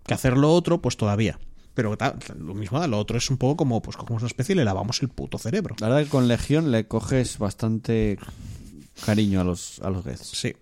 Que 0.05 0.13
hacerlo 0.13 0.53
otro, 0.53 0.81
pues 0.81 0.95
todavía. 0.95 1.37
Pero 1.73 1.97
lo 2.39 2.53
mismo 2.53 2.79
da, 2.79 2.87
lo 2.87 2.97
otro 2.97 3.17
es 3.17 3.29
un 3.29 3.35
poco 3.35 3.57
como, 3.57 3.81
pues 3.81 3.97
cogemos 3.97 4.21
una 4.21 4.27
especie 4.27 4.53
y 4.53 4.55
le 4.55 4.63
lavamos 4.63 5.01
el 5.01 5.09
puto 5.09 5.37
cerebro. 5.37 5.75
La 5.81 5.89
verdad 5.89 6.03
que 6.05 6.09
con 6.09 6.29
Legión 6.29 6.71
le 6.71 6.87
coges 6.87 7.39
bastante 7.39 8.19
cariño 9.05 9.41
a 9.41 9.43
los, 9.43 9.81
a 9.81 9.89
los. 9.89 10.05
Sí. 10.21 10.55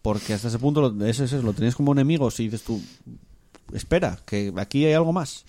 Porque 0.00 0.32
hasta 0.32 0.46
ese 0.46 0.60
punto 0.60 0.80
lo, 0.88 1.04
eso, 1.04 1.24
eso, 1.24 1.42
lo 1.42 1.52
tenías 1.52 1.74
como 1.74 1.90
enemigo. 1.90 2.30
Si 2.30 2.44
dices 2.44 2.62
tú, 2.62 2.80
espera, 3.72 4.20
que 4.24 4.52
aquí 4.58 4.84
hay 4.84 4.92
algo 4.92 5.12
más. 5.12 5.44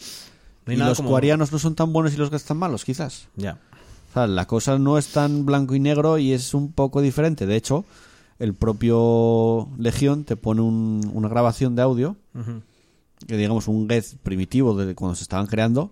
No 0.65 0.72
hay 0.72 0.77
y 0.77 0.80
los 0.80 0.97
como- 0.97 1.10
cuarianos 1.11 1.51
no 1.51 1.60
son 1.60 1.76
tan 1.76 1.93
buenos 1.93 2.15
y 2.15 2.18
los 2.18 2.31
Geth 2.31 2.45
tan 2.45 2.57
malos, 2.57 2.84
quizás. 2.84 3.27
Ya. 3.35 3.60
O 4.10 4.14
sea, 4.15 4.26
la 4.26 4.47
cosa 4.47 4.80
no 4.80 4.97
es 4.97 5.10
tan 5.10 5.45
blanco 5.45 5.76
y 5.76 5.80
negro 5.80 6.18
y 6.18 6.34
es 6.34 6.55
un 6.55 6.72
poco 6.72 6.99
diferente. 6.99 7.45
De 7.45 7.55
hecho, 7.55 7.85
el 8.39 8.53
propio 8.53 9.69
Legión 9.77 10.23
te 10.23 10.35
pone 10.35 10.61
un- 10.61 11.10
una 11.14 11.30
grabación 11.30 11.76
de 11.76 11.81
audio, 11.81 12.15
que 13.27 13.38
digamos 13.38 13.68
un 13.68 13.88
Geth 13.89 14.18
primitivo 14.23 14.76
de 14.76 14.95
cuando 14.95 15.15
se 15.15 15.23
estaban 15.23 15.47
creando, 15.47 15.91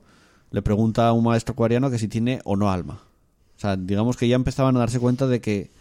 le 0.52 0.62
pregunta 0.62 1.08
a 1.08 1.14
un 1.14 1.24
maestro 1.24 1.56
coreano 1.56 1.90
que 1.90 1.98
si 2.00 2.08
tiene 2.08 2.42
o 2.44 2.56
no 2.56 2.70
alma. 2.70 3.02
O 3.58 3.60
sea, 3.62 3.78
digamos 3.78 4.18
que 4.18 4.28
ya 4.28 4.36
empezaban 4.36 4.76
a 4.76 4.80
darse 4.80 5.00
cuenta 5.00 5.28
de 5.28 5.40
que 5.40 5.72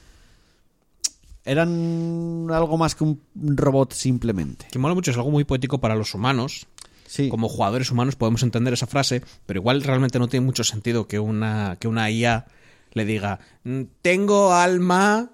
eran 1.44 2.46
algo 2.50 2.76
más 2.76 2.94
que 2.94 3.04
un 3.04 3.20
robot 3.34 3.92
simplemente. 3.94 4.66
Que 4.70 4.78
mola 4.78 4.94
mucho, 4.94 5.10
es 5.10 5.16
algo 5.16 5.30
muy 5.30 5.44
poético 5.44 5.78
para 5.80 5.94
los 5.96 6.14
humanos. 6.14 6.66
Sí. 7.06 7.28
Como 7.28 7.48
jugadores 7.48 7.90
humanos 7.90 8.14
podemos 8.14 8.42
entender 8.42 8.72
esa 8.74 8.86
frase, 8.86 9.22
pero 9.46 9.58
igual 9.60 9.82
realmente 9.82 10.18
no 10.18 10.28
tiene 10.28 10.46
mucho 10.46 10.62
sentido 10.62 11.08
que 11.08 11.18
una, 11.18 11.76
que 11.80 11.88
una 11.88 12.08
IA 12.10 12.46
le 12.92 13.04
diga, 13.04 13.40
"Mm, 13.64 13.82
tengo 14.02 14.52
alma, 14.52 15.30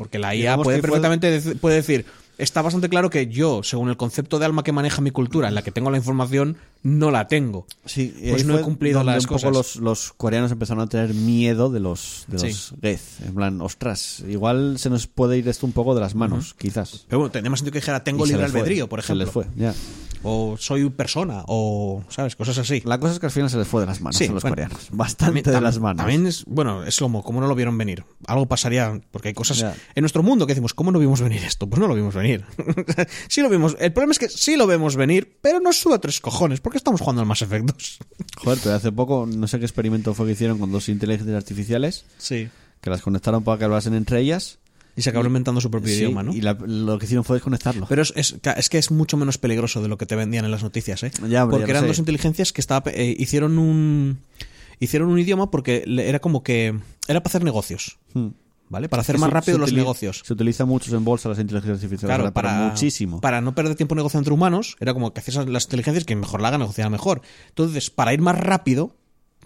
porque 0.00 0.18
la 0.18 0.34
IA 0.34 0.56
puede 0.56 0.80
perfectamente 0.80 1.42
puede 1.60 1.76
decir, 1.76 2.06
está 2.42 2.62
bastante 2.62 2.88
claro 2.88 3.10
que 3.10 3.26
yo, 3.28 3.62
según 3.62 3.88
el 3.88 3.96
concepto 3.96 4.38
de 4.38 4.46
alma 4.46 4.62
que 4.64 4.72
maneja 4.72 5.00
mi 5.00 5.10
cultura, 5.10 5.48
en 5.48 5.54
la 5.54 5.62
que 5.62 5.70
tengo 5.70 5.90
la 5.90 5.96
información, 5.96 6.56
no 6.82 7.10
la 7.10 7.28
tengo. 7.28 7.66
Sí, 7.84 8.14
Pues 8.30 8.44
no 8.44 8.58
he 8.58 8.62
cumplido 8.62 9.02
las 9.04 9.24
un 9.24 9.36
poco 9.36 9.50
los, 9.50 9.76
los 9.76 10.12
coreanos 10.14 10.50
empezaron 10.50 10.82
a 10.82 10.86
tener 10.88 11.12
miedo 11.14 11.70
de 11.70 11.80
los, 11.80 12.24
de 12.28 12.38
Sí. 12.38 12.46
los 12.48 12.74
Geth. 12.80 13.00
En 13.26 13.34
plan, 13.34 13.60
ostras, 13.60 14.24
igual 14.28 14.78
se 14.78 14.90
nos 14.90 15.06
puede 15.06 15.38
ir 15.38 15.48
esto 15.48 15.66
un 15.66 15.72
poco 15.72 15.94
de 15.94 16.00
las 16.00 16.14
manos, 16.14 16.54
quizás. 16.54 17.04
Pero 17.08 17.18
bueno, 17.20 17.30
tendría 17.32 17.50
más 17.50 17.60
sentido 17.60 17.72
que 17.72 17.78
dijera, 17.80 18.02
tengo 18.04 18.24
se 18.26 18.32
libre 18.32 18.46
albedrío, 18.46 18.88
por 18.88 19.00
se 19.02 19.06
ejemplo. 19.12 19.24
les 19.24 19.32
fue, 19.32 19.46
ya. 19.56 19.74
O 20.22 20.56
soy 20.58 20.86
persona, 20.90 21.44
o, 21.46 22.04
¿sabes? 22.10 22.36
Cosas 22.36 22.58
así. 22.58 22.82
La 22.84 23.00
cosa 23.00 23.14
es 23.14 23.18
que 23.20 23.24
al 23.24 23.32
final 23.32 23.48
se 23.48 23.56
les 23.56 23.66
fue 23.66 23.80
de 23.80 23.86
las 23.86 24.02
manos 24.02 24.16
Sí, 24.18 24.24
a 24.26 24.32
los 24.32 24.42
bueno. 24.42 24.54
coreanos. 24.54 24.88
Bastante 24.92 25.40
También- 25.40 25.44
de 25.56 25.60
las 25.62 25.78
manos. 25.78 25.96
También 25.96 26.26
es, 26.26 26.44
bueno, 26.44 26.84
es 26.84 26.98
como, 26.98 27.22
como 27.22 27.40
no 27.40 27.46
lo 27.46 27.54
vieron 27.54 27.78
venir. 27.78 28.04
Algo 28.26 28.44
pasaría, 28.44 29.00
porque 29.12 29.28
hay 29.28 29.34
cosas 29.34 29.56
Ya. 29.58 29.74
en 29.94 30.02
nuestro 30.02 30.22
mundo 30.22 30.46
que 30.46 30.50
decimos, 30.52 30.74
¿cómo 30.74 30.92
no 30.92 30.98
vimos 30.98 31.22
venir 31.22 31.42
esto? 31.42 31.66
Pues 31.66 31.80
no 31.80 31.88
lo 31.88 31.94
vimos 31.94 32.14
venir. 32.14 32.29
sí 33.28 33.40
lo 33.42 33.48
vimos. 33.48 33.76
El 33.80 33.92
problema 33.92 34.12
es 34.12 34.18
que 34.18 34.28
sí 34.28 34.56
lo 34.56 34.66
vemos 34.66 34.96
venir, 34.96 35.36
pero 35.40 35.60
nos 35.60 35.78
suda 35.78 35.98
tres 36.00 36.20
cojones, 36.20 36.60
porque 36.60 36.78
estamos 36.78 37.00
jugando 37.00 37.22
al 37.22 37.26
Mass 37.28 37.42
Effect 37.42 37.66
2. 37.66 37.98
Joder, 38.38 38.58
pero 38.62 38.74
hace 38.76 38.92
poco, 38.92 39.26
no 39.26 39.46
sé 39.48 39.58
qué 39.58 39.64
experimento 39.64 40.14
fue 40.14 40.26
que 40.26 40.32
hicieron 40.32 40.58
con 40.58 40.70
dos 40.72 40.88
inteligencias 40.88 41.36
artificiales 41.36 42.04
Sí. 42.18 42.48
que 42.80 42.90
las 42.90 43.02
conectaron 43.02 43.42
para 43.44 43.58
que 43.58 43.64
hablasen 43.64 43.94
entre 43.94 44.20
ellas. 44.20 44.58
Y 44.96 45.02
se 45.02 45.10
acabó 45.10 45.24
inventando 45.24 45.60
su 45.60 45.70
propio 45.70 45.88
Sí, 45.88 45.98
idioma, 46.00 46.22
¿no? 46.24 46.34
Y 46.34 46.40
la- 46.40 46.54
lo 46.54 46.98
que 46.98 47.04
hicieron 47.06 47.24
fue 47.24 47.36
desconectarlo. 47.36 47.86
Pero 47.88 48.02
es, 48.02 48.12
es, 48.16 48.36
es 48.56 48.68
que 48.68 48.76
es 48.78 48.90
mucho 48.90 49.16
menos 49.16 49.38
peligroso 49.38 49.80
de 49.80 49.88
lo 49.88 49.96
que 49.96 50.04
te 50.04 50.16
vendían 50.16 50.44
en 50.44 50.50
las 50.50 50.62
noticias, 50.64 51.02
¿eh? 51.04 51.12
Ya, 51.28 51.44
hombre, 51.44 51.58
porque 51.58 51.66
ya 51.66 51.70
eran 51.78 51.82
sé. 51.84 51.88
dos 51.88 51.98
inteligencias 52.00 52.52
que 52.52 52.60
estaba, 52.60 52.90
eh, 52.90 53.14
hicieron 53.18 53.58
un 53.58 54.18
hicieron 54.80 55.08
un 55.10 55.18
idioma 55.18 55.50
porque 55.50 55.84
era 55.86 56.18
como 56.20 56.42
que 56.42 56.74
era 57.06 57.22
para 57.22 57.30
hacer 57.30 57.44
negocios, 57.44 57.98
Hmm. 58.14 58.28
¿Vale? 58.70 58.88
Para 58.88 59.02
hacer 59.02 59.18
más 59.18 59.28
rápido 59.28 59.56
se 59.56 59.60
los 59.60 59.72
negocios. 59.74 60.22
Se 60.24 60.32
utiliza 60.32 60.64
mucho 60.64 60.96
en 60.96 61.04
bolsa 61.04 61.28
las 61.28 61.38
inteligencias 61.38 61.82
artificiales. 61.82 62.16
Claro. 62.16 62.22
Pero 62.24 62.32
para, 62.32 62.68
muchísimo. 62.68 63.20
para 63.20 63.42
no 63.42 63.54
perder 63.54 63.74
tiempo 63.74 63.94
negociando 63.94 64.22
entre 64.22 64.32
humanos, 64.32 64.76
era 64.80 64.94
como 64.94 65.12
que 65.12 65.20
hacías 65.20 65.46
las 65.46 65.64
inteligencias 65.64 66.04
que 66.04 66.16
mejor 66.16 66.40
la 66.40 66.48
hagan, 66.48 66.60
negociar 66.60 66.88
mejor. 66.88 67.20
Entonces, 67.48 67.90
para 67.90 68.14
ir 68.14 68.22
más 68.22 68.38
rápido, 68.38 68.96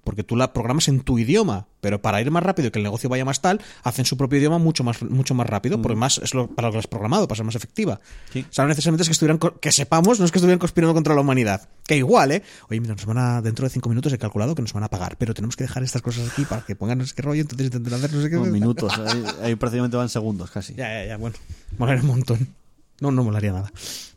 porque 0.05 0.23
tú 0.23 0.37
la 0.37 0.53
programas 0.53 0.89
en 0.89 1.01
tu 1.01 1.19
idioma, 1.19 1.67
pero 1.81 2.01
para 2.01 2.21
ir 2.21 2.31
más 2.31 2.43
rápido 2.43 2.69
y 2.69 2.71
que 2.71 2.79
el 2.79 2.83
negocio 2.85 3.09
vaya 3.09 3.25
más 3.25 3.41
tal, 3.41 3.61
hacen 3.83 4.05
su 4.05 4.17
propio 4.17 4.39
idioma 4.39 4.59
mucho 4.59 4.85
más, 4.85 5.03
mucho 5.03 5.35
más 5.35 5.47
rápido, 5.47 5.81
porque 5.83 5.97
más 5.97 6.19
es 6.19 6.35
lo, 6.35 6.47
para 6.49 6.69
lo 6.69 6.73
que 6.73 6.77
lo 6.77 6.81
has 6.81 6.87
programado, 6.87 7.27
para 7.27 7.37
ser 7.37 7.45
más 7.47 7.55
efectiva. 7.55 7.95
Mm. 7.95 8.33
Sí. 8.33 8.47
O 8.49 8.53
sea, 8.53 8.65
no 8.65 8.69
necesariamente 8.69 9.03
es 9.03 9.09
que 9.09 9.13
estuvieran, 9.13 9.39
que 9.61 9.73
sepamos, 9.73 10.19
no 10.21 10.25
es 10.27 10.31
que 10.33 10.39
estuvieran 10.39 10.59
conspirando 10.59 10.95
contra 10.95 11.15
la 11.15 11.21
humanidad. 11.23 11.69
Que 11.87 11.97
igual, 11.97 12.33
¿eh? 12.33 12.43
Oye, 12.71 12.81
mira, 12.81 12.95
nos 12.95 13.05
van 13.07 13.19
a, 13.19 13.43
dentro 13.43 13.65
de 13.65 13.71
cinco 13.71 13.89
minutos 13.89 14.13
he 14.13 14.19
calculado 14.19 14.55
que 14.55 14.63
nos 14.63 14.73
van 14.73 14.85
a 14.85 14.89
pagar, 14.89 15.17
pero 15.19 15.35
tenemos 15.35 15.57
que 15.57 15.65
dejar 15.65 15.83
estas 15.83 16.03
cosas 16.03 16.31
aquí 16.31 16.45
para 16.45 16.63
que 16.65 16.77
pongan 16.77 16.99
no 16.99 17.07
sé 17.07 17.15
qué 17.15 17.23
rollo, 17.23 17.41
entonces 17.43 17.67
intenten 17.67 17.95
hacer 17.95 18.13
no 18.13 18.23
sé 18.23 18.31
qué. 18.31 18.37
Unos 18.37 18.49
minutos. 18.53 18.93
ahí, 19.07 19.25
ahí 19.43 19.55
prácticamente 19.57 19.97
van 19.97 20.09
segundos 20.09 20.51
casi. 20.51 20.75
Ya, 20.75 20.89
ya, 21.03 21.07
ya, 21.09 21.17
bueno. 21.17 21.37
Molaría 21.79 22.03
un 22.03 22.09
montón. 22.09 22.49
No, 23.01 23.11
no 23.11 23.25
molaría 23.25 23.53
nada. 23.53 23.73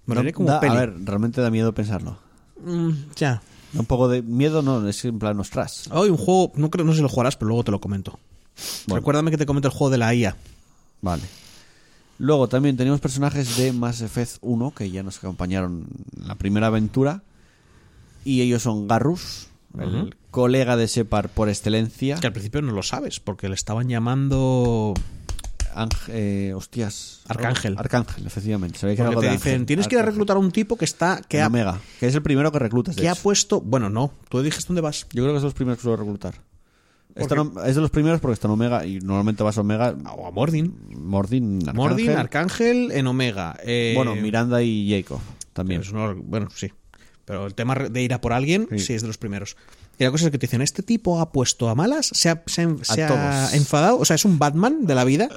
Molaría 0.05 0.31
No, 0.31 0.35
como 0.35 0.49
da- 0.49 0.59
peli. 0.59 0.76
A 0.76 0.80
ver, 0.80 0.93
realmente 1.03 1.41
da 1.41 1.49
miedo 1.49 1.73
pensarlo. 1.73 2.19
Mm, 2.64 2.91
ya. 3.15 3.41
Un 3.73 3.85
poco 3.85 4.07
de 4.07 4.22
miedo, 4.22 4.61
no, 4.61 4.88
es 4.88 5.03
en 5.06 5.19
plan, 5.19 5.39
ostras. 5.39 5.89
Hoy 5.91 6.10
un 6.10 6.18
juego, 6.18 6.52
no 6.56 6.69
creo, 6.69 6.85
no 6.85 6.91
sé 6.91 6.98
si 6.98 7.03
lo 7.03 7.10
jugarás, 7.10 7.35
pero 7.35 7.49
luego 7.49 7.64
te 7.64 7.72
lo 7.72 7.81
comento. 7.81 8.19
Bueno. 8.88 8.99
Recuérdame 8.99 9.31
que 9.31 9.38
te 9.38 9.45
comento 9.45 9.68
el 9.68 9.73
juego 9.73 9.91
de 9.91 9.98
la 9.98 10.14
IA. 10.14 10.35
Vale. 11.02 11.23
Luego 12.19 12.48
también 12.48 12.77
tenemos 12.77 12.99
personajes 12.99 13.57
de 13.57 13.73
Mass 13.73 14.02
Effect 14.02 14.38
1 14.41 14.72
que 14.72 14.89
ya 14.89 15.03
nos 15.03 15.18
acompañaron 15.18 15.85
en 16.19 16.27
la 16.27 16.35
primera 16.35 16.68
aventura. 16.68 17.23
Y 18.26 18.41
ellos 18.41 18.64
son 18.64 18.88
Garrus, 18.88 19.48
el 19.80 20.15
colega 20.31 20.76
de 20.76 20.88
Shepard 20.88 21.30
por 21.30 21.49
excelencia. 21.49 22.15
Que 22.15 22.27
al 22.27 22.34
principio 22.34 22.61
no 22.61 22.72
lo 22.72 22.84
sabes, 22.84 23.19
porque 23.19 23.48
le 23.48 23.56
estaban 23.56 23.88
llamando. 23.88 24.94
Ángel, 25.82 26.16
eh, 26.16 26.54
hostias. 26.56 27.22
Arcángel. 27.28 27.76
Arcángel, 27.78 28.26
efectivamente. 28.26 28.80
Sabía 28.80 28.95
que 28.95 29.02
era 29.02 29.12
Porque 29.12 29.16
algo 29.16 29.22
te 29.22 29.28
de 29.28 29.38
dicen, 29.38 29.54
ángel. 29.54 29.66
tienes 29.68 29.88
que 29.88 29.95
ir 29.95 30.02
a 30.02 30.06
reclutar 30.06 30.38
a 30.38 30.40
un 30.40 30.52
tipo 30.52 30.78
que 30.78 30.86
está. 30.86 31.22
que 31.28 31.41
ha, 31.41 31.48
Omega, 31.48 31.80
que 31.99 32.08
es 32.08 32.16
el 32.16 32.22
primero 32.22 32.52
que 32.52 32.60
reclutas. 32.60 32.95
de 32.95 33.02
que 33.04 33.10
ha 33.10 33.16
puesto. 33.16 33.62
Bueno, 33.62 33.90
no. 33.90 34.12
Tú 34.30 34.41
dijiste 34.41 34.68
dónde 34.68 34.82
vas. 34.82 35.06
Yo 35.14 35.24
creo 35.24 35.34
que 35.34 35.38
es 35.38 35.41
de 35.44 35.48
los 35.48 35.54
primeros 35.54 35.78
que 35.78 35.84
suelo 35.84 35.98
reclutar. 35.98 36.36
¿Por 37.14 37.22
Está 37.24 37.36
en- 37.36 37.52
es 37.68 37.76
de 37.76 37.82
los 37.82 37.90
primeros 37.90 38.20
porque 38.22 38.34
está 38.34 38.48
en 38.48 38.52
Omega 38.54 38.86
y 38.86 38.99
normalmente 38.99 39.41
vas 39.41 39.58
a 39.58 39.62
Omega. 39.62 39.95
O 40.16 40.28
a 40.28 40.32
Mordin. 40.32 40.74
Mordin, 40.95 41.58
Arcángel. 41.68 41.76
Mordin, 41.76 42.10
Arcángel 42.12 42.91
en 42.91 43.08
Omega. 43.08 43.58
Eh, 43.64 43.94
Bueno, 43.95 44.16
Miranda 44.16 44.62
y 44.62 44.90
Jacob 44.91 45.20
también. 45.54 45.82
Uno- 45.91 46.16
bueno, 46.16 46.48
sí. 46.54 46.72
Pero 47.26 47.45
el 47.45 47.56
tema 47.56 47.76
de 47.76 48.02
ir 48.04 48.14
a 48.14 48.22
por 48.22 48.34
alguien, 48.34 48.68
sí. 48.72 48.80
Sí. 48.80 48.94
es 48.94 49.02
de 49.02 49.08
los 49.08 49.18
primeros. 49.18 49.58
Y 49.99 50.04
la 50.04 50.12
cosa 50.12 50.26
es 50.26 50.32
que 50.32 50.38
te 50.38 50.45
dicen, 50.45 50.62
este 50.62 50.84
tipo 50.84 51.20
ha 51.20 51.32
puesto 51.32 51.70
a 51.70 51.76
malas, 51.76 52.06
se 52.14 52.30
ha, 52.30 52.44
se 52.45 52.68
se 52.84 53.04
ha 53.04 53.49
enfadado, 53.54 53.98
o 53.98 54.06
sea, 54.06 54.16
es 54.16 54.24
un 54.26 54.38
Batman 54.38 54.86
de 54.86 54.94
la 54.94 55.04
vida, 55.04 55.28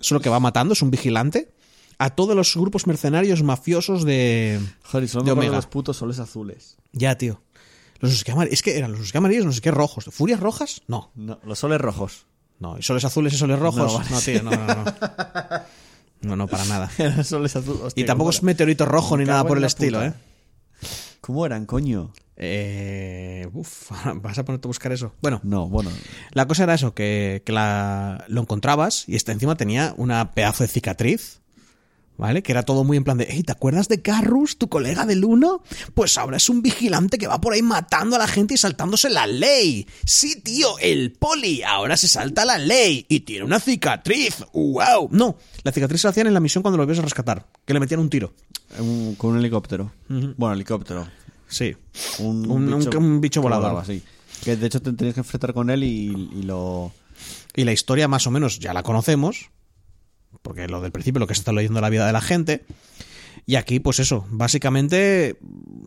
solo 0.00 0.20
que 0.20 0.28
va 0.28 0.40
matando, 0.40 0.72
es 0.74 0.82
un 0.82 0.90
vigilante, 0.90 1.52
a 1.98 2.10
todos 2.10 2.36
los 2.36 2.54
grupos 2.56 2.86
mercenarios 2.86 3.42
mafiosos 3.42 4.04
de... 4.04 4.60
Joder, 4.84 5.08
solo 5.08 5.24
de 5.24 5.32
Omega. 5.32 5.56
los 5.56 5.66
putos 5.66 5.96
soles 5.96 6.18
azules. 6.18 6.76
Ya, 6.92 7.16
tío. 7.18 7.42
Los 8.00 8.12
no 8.12 8.16
sé 8.18 8.24
qué 8.24 8.32
amar- 8.32 8.48
es 8.50 8.62
que 8.62 8.76
eran 8.78 8.92
los 8.92 9.00
no 9.00 9.06
sé 9.06 9.12
qué 9.12 9.18
amarillos, 9.18 9.44
no 9.44 9.52
sé 9.52 9.60
qué 9.60 9.70
rojos. 9.72 10.04
¿Furias 10.12 10.38
rojas? 10.40 10.82
No. 10.86 11.10
No, 11.16 11.40
los 11.44 11.58
soles 11.58 11.80
rojos. 11.80 12.26
No, 12.60 12.78
¿y 12.78 12.82
soles 12.82 13.04
azules 13.04 13.32
y 13.34 13.36
soles 13.36 13.58
rojos? 13.58 13.92
No, 13.92 14.10
No, 14.16 14.20
tío, 14.20 14.42
no, 14.42 14.50
no, 14.50 14.66
no. 14.66 14.84
No, 16.20 16.36
no, 16.36 16.46
para 16.48 16.64
nada. 16.64 16.90
Eran 16.98 17.24
soles 17.24 17.54
azules. 17.56 17.92
Y 17.96 18.04
tampoco 18.04 18.30
es 18.30 18.42
meteorito 18.42 18.84
rojo 18.84 19.16
ni 19.16 19.24
nada 19.24 19.44
por 19.44 19.58
el 19.58 19.64
estilo, 19.64 19.98
puta. 19.98 20.08
¿eh? 20.08 20.14
¿Cómo 21.20 21.44
eran, 21.46 21.66
coño? 21.66 22.12
Eh, 22.40 23.48
uf, 23.52 23.90
vas 24.22 24.38
a 24.38 24.44
ponerte 24.44 24.66
a 24.66 24.70
buscar 24.70 24.92
eso. 24.92 25.12
Bueno, 25.20 25.40
No, 25.42 25.68
bueno. 25.68 25.90
la 26.32 26.46
cosa 26.46 26.62
era 26.62 26.74
eso, 26.74 26.94
que, 26.94 27.42
que 27.44 27.52
la, 27.52 28.24
lo 28.28 28.40
encontrabas 28.42 29.04
y 29.08 29.16
este 29.16 29.32
encima 29.32 29.56
tenía 29.56 29.92
una 29.96 30.30
pedazo 30.32 30.62
de 30.62 30.68
cicatriz, 30.68 31.40
¿vale? 32.16 32.44
Que 32.44 32.52
era 32.52 32.62
todo 32.62 32.84
muy 32.84 32.96
en 32.96 33.02
plan 33.02 33.18
de, 33.18 33.26
hey, 33.28 33.42
¿te 33.42 33.50
acuerdas 33.50 33.88
de 33.88 33.96
Garrus, 33.96 34.56
tu 34.56 34.68
colega 34.68 35.04
del 35.04 35.24
1? 35.24 35.62
Pues 35.94 36.16
ahora 36.16 36.36
es 36.36 36.48
un 36.48 36.62
vigilante 36.62 37.18
que 37.18 37.26
va 37.26 37.40
por 37.40 37.54
ahí 37.54 37.62
matando 37.62 38.14
a 38.14 38.20
la 38.20 38.28
gente 38.28 38.54
y 38.54 38.56
saltándose 38.56 39.10
la 39.10 39.26
ley. 39.26 39.86
Sí, 40.04 40.40
tío, 40.40 40.78
el 40.78 41.12
poli 41.12 41.64
ahora 41.64 41.96
se 41.96 42.06
salta 42.06 42.44
la 42.44 42.56
ley 42.58 43.04
y 43.08 43.20
tiene 43.20 43.44
una 43.44 43.58
cicatriz. 43.58 44.44
¡Wow! 44.52 45.08
No, 45.10 45.36
la 45.64 45.72
cicatriz 45.72 46.00
se 46.02 46.06
la 46.06 46.10
hacían 46.10 46.28
en 46.28 46.34
la 46.34 46.40
misión 46.40 46.62
cuando 46.62 46.76
lo 46.78 46.84
ibas 46.84 47.00
a 47.00 47.02
rescatar, 47.02 47.46
que 47.64 47.74
le 47.74 47.80
metían 47.80 47.98
un 48.00 48.10
tiro. 48.10 48.32
Con 49.16 49.30
un 49.30 49.38
helicóptero. 49.38 49.90
Bueno, 50.08 50.52
helicóptero. 50.54 51.08
Sí. 51.48 51.76
Un, 52.20 52.50
Un- 52.50 52.72
un- 52.74 52.96
un 52.96 53.20
bicho 53.20 53.40
volador. 53.42 53.84
sí. 53.86 54.02
Que 54.44 54.56
de 54.56 54.66
hecho 54.66 54.80
te 54.80 54.92
tenías 54.92 55.14
que 55.14 55.20
enfrentar 55.20 55.52
con 55.52 55.68
él 55.70 55.82
y, 55.82 56.06
y 56.36 56.42
lo. 56.42 56.92
Y 57.56 57.64
la 57.64 57.72
historia 57.72 58.06
más 58.06 58.26
o 58.26 58.30
menos 58.30 58.60
ya 58.60 58.72
la 58.72 58.82
conocemos, 58.84 59.50
porque 60.42 60.68
lo 60.68 60.80
del 60.80 60.92
principio, 60.92 61.18
lo 61.18 61.26
que 61.26 61.34
se 61.34 61.40
está 61.40 61.52
leyendo 61.52 61.80
la 61.80 61.90
vida 61.90 62.06
de 62.06 62.12
la 62.12 62.20
gente. 62.20 62.64
Y 63.46 63.56
aquí, 63.56 63.80
pues 63.80 63.98
eso, 63.98 64.26
básicamente 64.30 65.38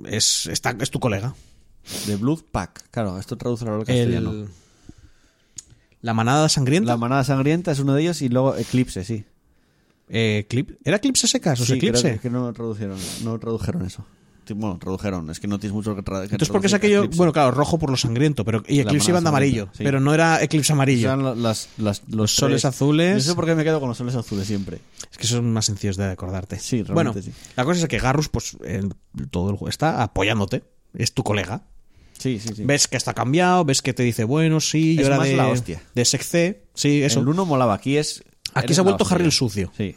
es, 0.05 0.47
está, 0.47 0.75
es 0.79 0.89
tu 0.91 0.99
colega. 0.99 1.33
De 2.07 2.15
Blood 2.17 2.41
Pack. 2.51 2.89
Claro, 2.91 3.17
esto 3.19 3.37
traduce 3.37 3.65
al 3.67 3.85
castellano. 3.85 4.31
El, 4.31 4.47
la 6.01 6.13
manada 6.13 6.49
sangrienta. 6.49 6.91
La 6.91 6.97
manada 6.97 7.23
sangrienta 7.23 7.71
es 7.71 7.79
uno 7.79 7.93
de 7.93 8.01
ellos 8.01 8.21
y 8.21 8.29
luego 8.29 8.55
Eclipse, 8.57 9.03
sí. 9.05 9.23
Eh, 10.09 10.45
clip, 10.49 10.71
¿Era 10.83 10.97
Eclipse 10.97 11.27
secas 11.27 11.61
o 11.61 11.65
sí, 11.65 11.73
Eclipse? 11.73 12.01
creo 12.01 12.13
que, 12.15 12.19
que 12.21 12.29
no 12.29 12.51
tradujeron, 12.51 12.97
no 13.23 13.39
tradujeron 13.39 13.85
eso. 13.85 14.05
Bueno, 14.53 14.77
tradujeron, 14.79 15.29
es 15.29 15.39
que 15.39 15.47
no 15.47 15.59
tienes 15.59 15.73
mucho 15.73 15.93
que, 15.95 15.99
Entonces, 15.99 16.49
¿por 16.49 16.59
qué 16.61 16.67
es 16.67 16.73
aquello? 16.73 16.99
Eclipse. 16.99 17.17
Bueno, 17.17 17.31
claro, 17.31 17.51
rojo 17.51 17.77
por 17.79 17.89
lo 17.89 17.95
sangriento, 17.97 18.43
pero 18.43 18.63
y 18.67 18.79
Eclipse 18.79 19.11
iban 19.11 19.23
de 19.23 19.29
amarillo, 19.29 19.69
sí. 19.71 19.83
pero 19.83 19.99
no 19.99 20.13
era 20.13 20.41
Eclipse 20.43 20.73
amarillo. 20.73 21.07
Eran 21.07 21.23
las, 21.23 21.37
las- 21.37 21.69
los, 21.77 22.01
Los 22.09 22.35
soles 22.35 22.65
azules. 22.65 23.13
No 23.15 23.19
sé 23.21 23.35
por 23.35 23.45
qué 23.45 23.55
me 23.55 23.63
quedo 23.63 23.79
con 23.79 23.87
los 23.89 23.97
soles 23.97 24.15
azules 24.15 24.47
siempre. 24.47 24.79
Es 25.11 25.17
que 25.17 25.27
son 25.27 25.53
más 25.53 25.65
sencillos 25.65 25.95
de 25.97 26.05
acordarte. 26.05 26.59
Sí, 26.59 26.81
Bueno, 26.83 27.13
realmente 27.13 27.21
sí. 27.31 27.51
la 27.55 27.63
cosa 27.65 27.81
es 27.81 27.87
que 27.87 27.99
Garrus, 27.99 28.29
pues, 28.29 28.57
en 28.63 28.93
todo 29.29 29.49
el 29.51 29.55
juego 29.55 29.69
está 29.69 30.03
apoyándote. 30.03 30.63
Es 30.93 31.13
tu 31.13 31.23
colega. 31.23 31.63
Sí, 32.17 32.39
sí, 32.39 32.49
sí. 32.55 32.63
Ves 32.65 32.87
que 32.87 32.97
está 32.97 33.13
cambiado, 33.13 33.63
ves 33.65 33.81
que 33.81 33.93
te 33.93 34.03
dice, 34.03 34.23
bueno, 34.25 34.59
sí, 34.59 34.95
yo 34.95 35.01
Es 35.01 35.07
era 35.07 35.17
más 35.17 35.27
de, 35.27 35.35
la 35.37 35.47
hostia. 35.47 35.81
de 35.95 36.05
SecC. 36.05 36.57
Sí, 36.73 37.01
eso. 37.03 37.19
El 37.21 37.29
uno 37.29 37.45
molaba, 37.45 37.73
aquí 37.75 37.97
es. 37.97 38.23
Aquí 38.53 38.73
se 38.73 38.81
ha 38.81 38.83
vuelto. 38.83 39.07
Harry 39.09 39.23
el 39.25 39.31
sucio. 39.31 39.71
Sí. 39.77 39.95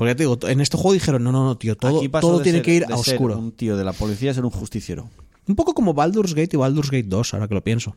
Porque 0.00 0.12
ya 0.12 0.16
te 0.16 0.22
digo, 0.22 0.38
en 0.48 0.62
este 0.62 0.78
juego 0.78 0.94
dijeron, 0.94 1.22
no, 1.22 1.30
no, 1.30 1.44
no, 1.44 1.58
tío, 1.58 1.76
todo, 1.76 2.00
todo 2.22 2.40
tiene 2.42 2.58
ser- 2.60 2.64
que 2.64 2.74
ir 2.74 2.86
de 2.86 2.94
a 2.94 2.96
ser 2.96 3.16
oscuro. 3.16 3.36
Un 3.38 3.52
tío 3.52 3.76
de 3.76 3.84
la 3.84 3.92
policía 3.92 4.30
a 4.30 4.34
ser 4.34 4.46
un 4.46 4.50
justiciero. 4.50 5.10
Un 5.46 5.56
poco 5.56 5.74
como 5.74 5.92
Baldur's 5.92 6.32
Gate 6.32 6.50
y 6.54 6.56
Baldur's 6.56 6.90
Gate 6.90 7.04
2, 7.06 7.34
ahora 7.34 7.48
que 7.48 7.52
lo 7.54 7.62
pienso. 7.62 7.96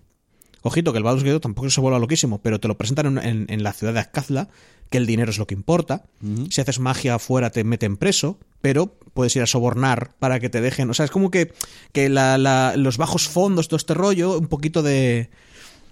Ojito, 0.63 0.91
que 0.91 0.97
el 0.97 1.05
Baldur's 1.05 1.23
Gate 1.23 1.31
2 1.35 1.41
tampoco 1.41 1.69
se 1.69 1.79
vuelva 1.79 1.99
loquísimo, 1.99 2.39
pero 2.41 2.59
te 2.59 2.67
lo 2.67 2.77
presentan 2.77 3.05
en, 3.05 3.25
en- 3.25 3.45
en 3.47 3.63
la 3.63 3.71
ciudad 3.71 3.93
de 3.93 4.01
Azkazla, 4.01 4.49
que 4.89 4.97
el 4.97 5.05
dinero 5.05 5.31
es 5.31 5.37
lo 5.37 5.47
que 5.47 5.53
importa. 5.55 6.03
Si 6.49 6.59
haces 6.59 6.79
magia 6.79 7.15
afuera 7.15 7.49
te 7.51 7.63
meten 7.63 7.95
preso, 7.95 8.37
pero 8.59 8.97
puedes 9.13 9.33
ir 9.37 9.41
a 9.41 9.47
sobornar 9.47 10.11
para 10.19 10.41
que 10.41 10.49
te 10.49 10.59
dejen. 10.59 10.89
O 10.89 10.93
sea, 10.93 11.05
es 11.05 11.11
como 11.11 11.31
que, 11.31 11.53
que 11.93 12.09
la- 12.09 12.37
la- 12.37 12.75
los 12.75 12.97
bajos 12.97 13.29
fondos, 13.29 13.69
todo 13.69 13.77
este 13.77 13.93
rollo, 13.93 14.37
un 14.37 14.47
poquito 14.47 14.83
de. 14.83 15.29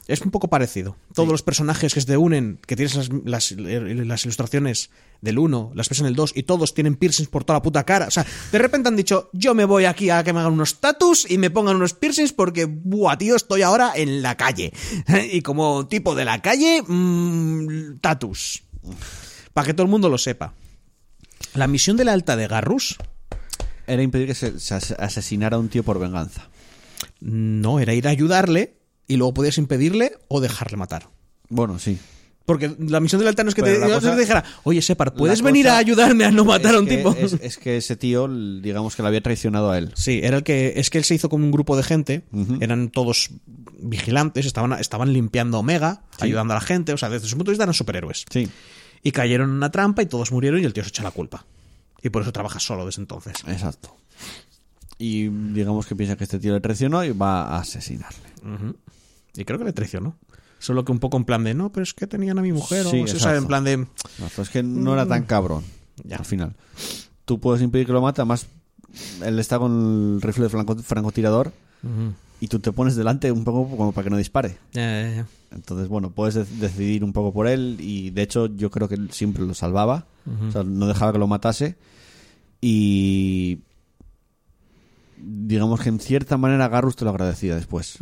Es 0.07 0.19
un 0.22 0.32
poco 0.32 0.49
parecido. 0.49 0.98
Todos 1.14 1.30
los 1.30 1.41
personajes 1.44 1.94
que 1.94 2.02
se 2.02 2.07
te 2.07 2.18
unen, 2.18 2.60
que 2.65 2.76
tienes 2.76 2.95
las, 2.95 3.10
las- 3.23 3.52
las 3.52 4.26
ilustraciones 4.26 4.90
del 5.22 5.38
1, 5.40 5.72
las 5.76 5.88
ves 5.90 5.99
en 6.02 6.07
el 6.07 6.15
2, 6.15 6.34
y 6.36 6.44
todos 6.44 6.73
tienen 6.73 6.95
piercings 6.95 7.30
por 7.30 7.44
toda 7.44 7.60
la 7.60 7.64
puta 7.64 7.84
cara. 7.86 8.07
O 8.07 8.11
sea, 8.11 8.26
de 8.52 8.57
repente 8.57 8.90
han 8.90 8.95
dicho, 8.95 9.30
yo 9.32 9.53
me 9.53 9.64
voy 9.64 9.86
aquí 9.86 10.10
a 10.10 10.23
que 10.23 10.34
me 10.34 10.40
hagan 10.40 10.53
unos 10.53 10.80
tatus 10.82 11.30
y 11.30 11.38
me 11.38 11.49
pongan 11.52 11.76
unos 11.78 11.94
piercings 11.94 12.34
porque, 12.34 12.65
buah, 12.65 13.18
tío, 13.18 13.36
estoy 13.36 13.61
ahora 13.61 13.94
en 13.95 14.22
la 14.22 14.36
calle. 14.36 14.73
y 15.32 15.41
como 15.44 15.88
tipo 15.88 16.15
de 16.15 16.26
la 16.26 16.41
calle, 16.41 16.82
mmm, 16.86 17.99
tatus. 18.02 18.64
Para 19.53 19.68
que 19.68 19.73
todo 19.73 19.84
el 19.86 19.91
mundo 19.91 20.10
lo 20.10 20.18
sepa. 20.18 20.53
La 21.53 21.68
misión 21.68 21.95
de 21.95 22.06
la 22.06 22.14
alta 22.14 22.36
de 22.36 22.48
Garrus 22.48 22.98
Era 23.88 24.02
impedir 24.02 24.28
que 24.28 24.36
se, 24.36 24.60
se 24.60 24.73
as- 24.73 24.91
asesinara 24.98 25.57
a 25.57 25.60
un 25.60 25.69
tío 25.69 25.84
por 25.84 25.99
venganza. 25.99 26.49
no 27.19 27.80
era 27.80 27.94
ir 27.94 28.07
a 28.07 28.11
ayudarle 28.11 28.80
y 29.11 29.17
luego 29.17 29.33
podías 29.33 29.57
impedirle 29.57 30.13
o 30.27 30.39
dejarle 30.41 30.77
matar. 30.77 31.09
Bueno, 31.49 31.79
sí. 31.79 31.97
Porque 32.45 32.75
la 32.79 32.99
misión 32.99 33.19
del 33.19 33.27
altar 33.27 33.45
no 33.45 33.49
es 33.49 33.55
que 33.55 33.61
te, 33.61 33.77
no 33.77 33.88
cosa- 33.88 34.15
te 34.15 34.19
dijera, 34.21 34.43
oye, 34.63 34.81
Separ, 34.81 35.13
¿puedes 35.13 35.41
venir 35.41 35.67
a 35.69 35.77
ayudarme 35.77 36.25
a 36.25 36.31
no 36.31 36.43
matar 36.43 36.75
a 36.75 36.79
un 36.79 36.88
que- 36.88 36.97
tipo? 36.97 37.15
Es, 37.17 37.33
es 37.33 37.57
que 37.57 37.77
ese 37.77 37.95
tío, 37.95 38.27
digamos 38.27 38.95
que 38.95 39.03
le 39.03 39.07
había 39.09 39.21
traicionado 39.21 39.69
a 39.69 39.77
él. 39.77 39.91
Sí, 39.95 40.19
era 40.23 40.38
el 40.38 40.43
que. 40.43 40.73
Es 40.77 40.89
que 40.89 40.97
él 40.97 41.03
se 41.03 41.13
hizo 41.15 41.29
con 41.29 41.43
un 41.43 41.51
grupo 41.51 41.77
de 41.77 41.83
gente. 41.83 42.23
Eran 42.59 42.89
todos 42.89 43.29
vigilantes, 43.79 44.45
estaban, 44.47 44.73
estaban 44.73 45.13
limpiando 45.13 45.59
Omega, 45.59 46.01
ayudando 46.19 46.53
a 46.53 46.57
la 46.57 46.61
gente. 46.61 46.93
O 46.93 46.97
sea, 46.97 47.09
desde 47.09 47.27
su 47.27 47.35
punto 47.38 47.51
de 47.51 47.53
vista 47.53 47.63
eran 47.63 47.73
superhéroes. 47.75 48.25
Sí. 48.29 48.49
Y 49.03 49.11
cayeron 49.11 49.49
en 49.51 49.55
una 49.55 49.71
trampa 49.71 50.01
y 50.01 50.07
todos 50.07 50.31
murieron 50.31 50.59
y 50.61 50.65
el 50.65 50.73
tío 50.73 50.83
se 50.83 50.89
echa 50.89 51.03
la 51.03 51.11
culpa. 51.11 51.45
Y 52.01 52.09
por 52.09 52.23
eso 52.23 52.31
trabaja 52.33 52.59
solo 52.59 52.85
desde 52.88 53.01
entonces. 53.03 53.35
Exacto. 53.47 53.95
Y 54.97 55.27
digamos 55.27 55.85
que 55.85 55.95
piensa 55.95 56.15
que 56.15 56.23
este 56.25 56.39
tío 56.39 56.53
le 56.53 56.59
traicionó 56.59 57.03
y 57.05 57.11
va 57.11 57.43
a 57.43 57.59
asesinarle. 57.59 58.29
Y 59.35 59.45
creo 59.45 59.57
que 59.59 59.65
le 59.65 59.73
traicionó. 59.73 60.15
Solo 60.59 60.85
que 60.85 60.91
un 60.91 60.99
poco 60.99 61.17
en 61.17 61.25
plan 61.25 61.43
de, 61.43 61.53
no, 61.53 61.71
pero 61.71 61.83
es 61.83 61.93
que 61.93 62.05
tenían 62.07 62.37
a 62.37 62.41
mi 62.41 62.51
mujer. 62.53 62.85
Sí, 62.85 63.01
o 63.01 63.07
sea, 63.07 63.15
exacto. 63.15 63.37
en 63.39 63.47
plan 63.47 63.63
de. 63.63 63.77
No, 63.77 63.87
es 64.43 64.49
que 64.49 64.61
no 64.61 64.93
era 64.93 65.07
tan 65.07 65.23
cabrón. 65.23 65.63
Ya. 66.03 66.17
Al 66.17 66.25
final. 66.25 66.55
Tú 67.25 67.39
puedes 67.39 67.61
impedir 67.63 67.85
que 67.87 67.93
lo 67.93 68.01
mate, 68.01 68.21
además 68.21 68.45
él 69.23 69.39
está 69.39 69.57
con 69.57 70.15
el 70.15 70.21
rifle 70.21 70.43
de 70.43 70.49
franco- 70.49 70.75
francotirador 70.83 71.51
y 72.41 72.47
tú 72.47 72.59
te 72.59 72.71
pones 72.71 72.95
delante 72.95 73.31
un 73.31 73.43
poco 73.43 73.75
como 73.75 73.91
para 73.91 74.03
que 74.03 74.09
no 74.09 74.17
dispare. 74.17 74.57
Ya, 74.73 75.01
ya, 75.03 75.15
ya. 75.15 75.27
Entonces, 75.51 75.87
bueno, 75.87 76.11
puedes 76.11 76.35
de- 76.35 76.45
decidir 76.45 77.03
un 77.03 77.13
poco 77.13 77.33
por 77.33 77.47
él 77.47 77.77
y 77.79 78.09
de 78.11 78.21
hecho 78.21 78.47
yo 78.47 78.69
creo 78.69 78.87
que 78.87 78.95
él 78.95 79.11
siempre 79.11 79.43
lo 79.45 79.53
salvaba. 79.53 80.05
O 80.47 80.51
sea, 80.51 80.63
no 80.63 80.87
dejaba 80.87 81.11
que 81.13 81.19
lo 81.19 81.27
matase. 81.27 81.75
Y 82.59 83.59
digamos 85.22 85.80
que 85.81 85.89
en 85.89 85.99
cierta 85.99 86.38
manera 86.38 86.68
Garrus 86.68 86.95
te 86.95 87.06
lo 87.06 87.11
agradecía 87.11 87.56
después. 87.56 87.98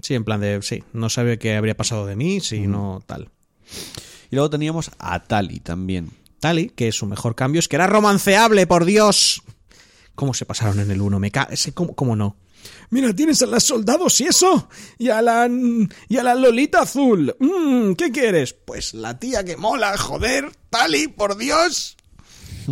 Sí, 0.00 0.14
en 0.14 0.24
plan 0.24 0.40
de, 0.40 0.60
sí, 0.62 0.84
no 0.92 1.08
sabe 1.08 1.38
qué 1.38 1.56
habría 1.56 1.76
pasado 1.76 2.06
de 2.06 2.16
mí 2.16 2.40
si 2.40 2.66
no 2.66 3.02
tal. 3.06 3.30
Y 4.30 4.36
luego 4.36 4.50
teníamos 4.50 4.90
a 4.98 5.22
Tali 5.22 5.60
también. 5.60 6.10
Tali, 6.40 6.70
que 6.70 6.92
su 6.92 7.06
mejor 7.06 7.34
cambio 7.34 7.58
es 7.60 7.68
que 7.68 7.76
era 7.76 7.86
romanceable, 7.86 8.66
por 8.66 8.84
Dios. 8.84 9.42
¿Cómo 10.14 10.34
se 10.34 10.46
pasaron 10.46 10.80
en 10.80 10.90
el 10.90 11.00
1? 11.00 11.18
Me 11.18 11.30
ca... 11.30 11.48
¿cómo, 11.74 11.94
cómo 11.94 12.16
no? 12.16 12.36
Mira, 12.90 13.14
tienes 13.14 13.42
a 13.42 13.46
las 13.46 13.64
soldados 13.64 14.20
y 14.20 14.24
eso. 14.24 14.68
Y 14.98 15.08
a 15.08 15.22
la. 15.22 15.48
Y 16.08 16.16
a 16.16 16.22
la 16.22 16.34
Lolita 16.34 16.82
azul. 16.82 17.34
Mm, 17.38 17.92
¿Qué 17.92 18.10
quieres? 18.10 18.52
Pues 18.52 18.94
la 18.94 19.18
tía 19.18 19.44
que 19.44 19.56
mola, 19.56 19.96
joder. 19.96 20.50
Tali, 20.70 21.08
por 21.08 21.36
Dios. 21.36 21.96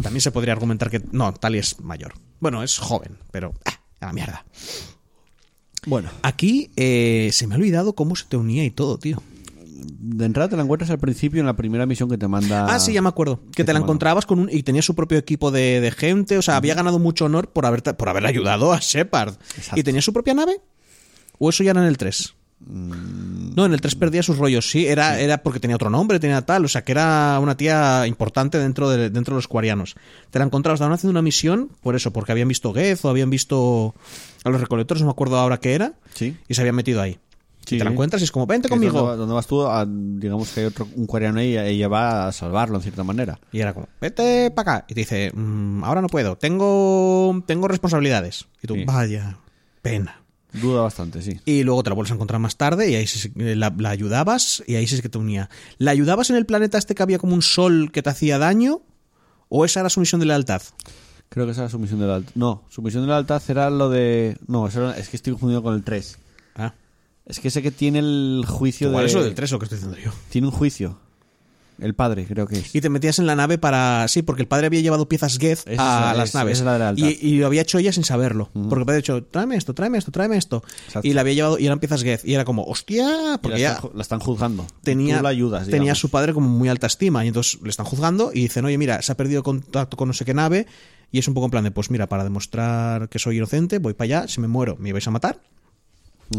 También 0.03 0.21
se 0.21 0.33
podría 0.33 0.53
argumentar 0.53 0.91
que. 0.91 1.03
No, 1.12 1.33
Tali 1.35 1.59
es 1.59 1.81
mayor. 1.81 2.15
Bueno, 2.41 2.62
es 2.62 2.79
joven, 2.79 3.19
pero. 3.31 3.55
ah, 3.65 3.81
a 4.05 4.09
la 4.09 4.12
mierda. 4.12 4.44
Bueno, 5.86 6.09
Aquí 6.22 6.70
eh, 6.76 7.28
se 7.32 7.47
me 7.47 7.55
ha 7.55 7.59
olvidado 7.59 7.94
cómo 7.94 8.16
se 8.16 8.24
te 8.26 8.36
unía 8.36 8.64
y 8.64 8.70
todo, 8.70 8.98
tío. 8.98 9.22
de 9.66 10.24
entrada 10.24 10.48
te 10.48 10.56
la 10.56 10.62
encuentras 10.62 10.89
al 10.90 10.98
principio 10.98 11.40
en 11.40 11.47
la 11.47 11.56
primera 11.56 11.85
misión 11.85 12.09
que 12.09 12.16
te 12.16 12.26
manda. 12.26 12.66
Ah, 12.74 12.78
sí, 12.81 12.93
ya 12.94 13.02
me 13.02 13.09
acuerdo. 13.10 13.40
Que 13.55 13.64
te 13.64 13.72
la 13.72 13.81
manda. 13.81 13.86
encontrabas 13.86 14.24
con 14.24 14.39
un. 14.39 14.48
Y 14.51 14.62
tenía 14.62 14.81
su 14.81 14.94
propio 14.94 15.18
equipo 15.18 15.51
de, 15.51 15.81
de 15.82 15.90
gente. 15.90 16.39
O 16.39 16.43
sea, 16.43 16.56
había 16.56 16.74
ganado 16.74 16.98
mucho 16.98 17.26
honor 17.26 17.51
por, 17.51 17.66
haber, 17.66 17.82
por 17.82 18.09
haberle 18.09 18.31
ayudado 18.31 18.72
a 18.72 18.78
Shepard. 18.81 19.35
Exacto. 19.56 19.78
¿Y 19.78 19.82
tenía 19.82 20.01
su 20.01 20.12
propia 20.14 20.32
nave? 20.32 20.59
¿O 21.39 21.51
eso 21.51 21.62
ya 21.62 21.72
era 21.72 21.81
en 21.82 21.89
el 21.89 21.98
3? 21.98 22.35
No, 22.66 23.66
en 23.66 23.73
el 23.73 23.81
3 23.81 23.95
perdía 23.95 24.23
sus 24.23 24.39
rollos, 24.39 24.70
sí. 24.70 24.86
Era, 24.86 25.20
era 25.20 25.39
porque 25.39 25.61
tenía 25.61 25.77
otro 25.77 25.91
nombre, 25.91 26.19
tenía 26.20 26.43
tal. 26.43 26.65
O 26.65 26.69
sea, 26.69 26.82
que 26.82 26.93
era 26.93 27.39
una 27.41 27.57
tía 27.57 28.07
importante 28.07 28.59
dentro 28.59 28.89
de, 28.91 29.11
dentro 29.11 29.35
de 29.35 29.39
los 29.39 29.49
cuarianos. 29.49 29.95
Te 30.31 30.39
la 30.39 30.45
encontrabas, 30.47 30.78
estaban 30.78 30.95
haciendo 30.95 31.11
una 31.12 31.23
misión 31.23 31.70
por 31.82 31.95
eso, 31.97 32.12
porque 32.12 32.32
habían 32.32 32.49
visto 32.49 32.73
Geth 32.73 33.05
o 33.05 33.09
habían 33.11 33.31
visto 33.31 33.95
a 34.45 34.51
los 34.51 34.61
recolectores, 34.61 35.03
no 35.03 35.07
me 35.09 35.12
acuerdo 35.12 35.39
ahora 35.39 35.59
qué 35.59 35.74
era. 35.74 35.93
Sí. 36.15 36.36
Y 36.49 36.55
se 36.55 36.61
habían 36.62 36.74
metido 36.77 37.01
ahí. 37.01 37.19
Sí. 37.66 37.77
Y 37.77 37.78
te 37.78 37.85
la 37.85 37.91
encuentras 37.93 38.20
y 38.20 38.24
es 38.24 38.31
como, 38.32 38.47
vente 38.47 38.69
conmigo. 38.69 38.93
Donde, 38.93 39.11
va- 39.11 39.16
donde 39.16 39.35
vas 39.35 39.47
tú, 39.47 39.62
a- 39.66 39.86
digamos 39.89 40.51
que 40.51 40.61
hay 40.61 40.66
otro, 40.66 40.86
un 40.97 41.07
coreano 41.07 41.41
ahí 41.41 41.53
y 41.55 41.57
ella 41.59 41.89
va 41.89 42.28
a 42.28 42.32
salvarlo 42.32 42.77
en 42.77 42.82
cierta 42.82 43.05
manera. 43.05 43.39
Y 43.53 43.61
era 43.61 43.73
como, 43.73 43.89
vete 44.01 44.51
para 44.51 44.74
acá. 44.78 44.85
Y 44.89 44.95
te 44.95 45.01
dice, 45.01 45.31
"Mm, 45.35 45.82
ahora 45.85 46.03
no 46.03 46.09
puedo, 46.09 46.36
tengo, 46.36 47.43
tengo 47.47 47.66
responsabilidades. 47.69 48.47
Y 48.62 48.66
tú, 48.66 48.74
Sí. 48.74 48.85
vaya, 48.85 49.39
pena. 49.81 50.20
Duda 50.55 50.82
bastante, 50.82 51.20
sí. 51.20 51.40
Y 51.44 51.62
luego 51.64 51.82
te 51.82 51.90
la 51.90 51.94
vuelves 51.94 52.12
a 52.12 52.14
encontrar 52.14 52.40
más 52.40 52.56
tarde 52.56 52.90
y 52.90 52.94
ahí 52.94 53.06
sí, 53.06 53.31
eh, 53.36 53.56
la, 53.56 53.74
la 53.76 53.90
ayudabas 53.90 54.62
y 54.66 54.76
ahí 54.76 54.86
sí 54.86 55.01
que 55.02 55.09
te 55.09 55.18
unía. 55.18 55.51
¿La 55.78 55.90
ayudabas 55.90 56.31
en 56.31 56.36
el 56.36 56.47
planeta 56.47 56.78
este 56.78 56.94
que 56.94 57.02
había 57.02 57.18
como 57.18 57.35
un 57.35 57.43
sol 57.43 57.90
que 57.93 58.02
te 58.02 58.10
hacía 58.10 58.39
daño? 58.39 58.81
¿O 59.48 59.64
esa 59.64 59.81
era 59.81 59.90
su 59.90 60.01
misión 60.01 60.20
de 60.20 60.26
lealtad? 60.26 60.62
Creo 61.28 61.47
que 61.47 61.52
esa 61.52 61.62
era 61.62 61.70
su 61.70 61.78
misión 61.78 61.98
de 62.01 62.06
lealtad. 62.06 62.32
No, 62.36 62.64
su 62.70 62.81
misión 62.82 63.02
de 63.02 63.09
lealtad 63.09 63.43
era 63.48 63.68
lo 63.70 63.90
de. 63.90 64.36
No, 64.47 64.68
era- 64.68 64.97
es 64.97 65.09
que 65.09 65.16
estoy 65.16 65.32
confundido 65.32 65.62
con 65.62 65.74
el 65.74 65.82
3. 65.82 66.18
Ah, 66.55 66.72
Es 67.26 67.40
que 67.40 67.51
sé 67.51 67.60
que 67.62 67.70
tiene 67.72 67.98
el 67.98 68.44
juicio 68.47 68.90
de. 68.90 69.05
eso 69.06 69.22
del 69.22 69.35
3 69.35 69.51
lo 69.51 69.59
que 69.59 69.64
estoy 69.64 69.78
diciendo 69.78 69.98
yo. 70.02 70.12
Tiene 70.31 70.47
un 70.47 70.52
juicio. 70.52 70.98
El 71.81 71.95
padre, 71.95 72.25
creo 72.27 72.47
que 72.47 72.59
es. 72.59 72.75
Y 72.75 72.81
te 72.81 72.89
metías 72.89 73.19
en 73.19 73.27
la 73.27 73.35
nave 73.35 73.59
para... 73.59 74.07
Sí, 74.09 74.23
porque 74.23 74.43
el 74.43 74.49
padre 74.49 74.67
había 74.67 74.81
llevado 74.81 75.09
piezas 75.09 75.39
Geth 75.39 75.67
a 75.79 76.13
es- 76.13 76.19
las 76.19 76.35
naves. 76.35 76.59
es 76.59 76.65
la 76.65 76.79
lealtad. 76.79 77.05
y, 77.07 77.19
y 77.21 77.39
lo 77.39 77.47
había 77.47 77.63
hecho 77.63 77.79
ella 77.79 77.93
sin 77.93 78.05
saberlo. 78.05 78.51
Porque 78.53 78.65
el 78.67 78.69
padre 78.69 78.83
había 78.93 78.97
dicho, 78.99 79.25
tráeme 79.25 79.57
esto, 79.57 79.75
tráeme 79.75 79.99
esto, 79.99 80.11
tráeme 80.13 80.37
esto. 80.37 80.63
Exacto. 80.87 81.07
Y 81.09 81.13
la 81.15 81.23
había 81.23 81.35
llevado 81.35 81.59
y 81.59 81.67
eran 81.67 81.81
piezas 81.81 82.03
Geth. 82.03 82.25
Y 82.25 82.35
era 82.35 82.45
como, 82.45 82.65
hostia, 82.65 83.07
la, 83.33 83.39
porque 83.43 83.67
ju- 83.69 83.93
la 83.95 84.03
están 84.03 84.21
juzgando. 84.21 84.67
tenía, 84.83 85.17
Tú 85.19 85.23
la 85.25 85.29
ayudas. 85.31 85.69
tenía 85.69 85.93
a 85.93 85.97
su 85.97 86.11
padre 86.11 86.33
como 86.33 86.49
muy 86.49 86.69
alta 86.69 86.87
estima 86.87 87.25
y 87.25 87.29
entonces 87.29 87.61
le 87.63 87.71
están 87.71 87.87
juzgando 87.87 88.31
y 88.33 88.43
dicen, 88.43 88.65
oye, 88.65 88.79
mira, 88.79 89.03
se 89.03 89.11
ha 89.13 89.17
perdido 89.17 89.43
contacto 89.43 89.97
con 89.97 90.09
no 90.09 90.15
sé 90.15 90.25
qué 90.25 90.35
nave 90.35 90.67
y 91.11 91.19
es 91.19 91.29
un 91.29 91.35
poco 91.35 91.47
en 91.47 91.51
plan 91.51 91.65
de, 91.65 91.71
pues 91.71 91.91
mira, 91.91 92.09
para 92.09 92.25
demostrar 92.25 93.09
que 93.09 93.19
soy 93.19 93.37
inocente, 93.39 93.79
voy 93.79 93.95
para 93.95 94.05
allá, 94.21 94.29
si 94.29 94.41
me 94.41 94.49
muero, 94.49 94.77
me 94.79 94.93
vais 94.93 95.07
a 95.07 95.11
matar. 95.11 95.41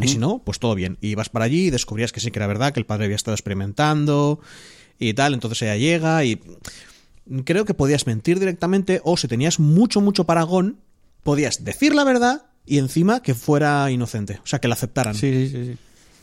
Y 0.01 0.07
si 0.07 0.17
no, 0.17 0.41
pues 0.43 0.59
todo 0.59 0.73
bien. 0.75 0.97
Y 0.99 1.13
vas 1.15 1.29
para 1.29 1.45
allí 1.45 1.67
y 1.67 1.69
descubrías 1.69 2.11
que 2.11 2.19
sí 2.19 2.31
que 2.31 2.39
era 2.39 2.47
verdad, 2.47 2.73
que 2.73 2.79
el 2.79 2.85
padre 2.87 3.05
había 3.05 3.15
estado 3.15 3.35
experimentando 3.35 4.39
y 4.99 5.13
tal, 5.13 5.33
entonces 5.33 5.61
ella 5.63 5.77
llega 5.77 6.23
y 6.23 6.41
creo 7.43 7.65
que 7.65 7.73
podías 7.73 8.07
mentir 8.07 8.39
directamente 8.39 9.01
o 9.03 9.17
si 9.17 9.27
tenías 9.27 9.59
mucho, 9.59 10.01
mucho 10.01 10.25
paragón, 10.25 10.79
podías 11.23 11.63
decir 11.63 11.95
la 11.95 12.03
verdad 12.03 12.45
y 12.65 12.77
encima 12.77 13.21
que 13.21 13.33
fuera 13.33 13.89
inocente, 13.91 14.39
o 14.43 14.47
sea, 14.47 14.59
que 14.59 14.67
la 14.67 14.75
aceptaran. 14.75 15.15
Sí, 15.15 15.31
sí, 15.31 15.49
sí. 15.49 15.65
sí. 15.65 15.77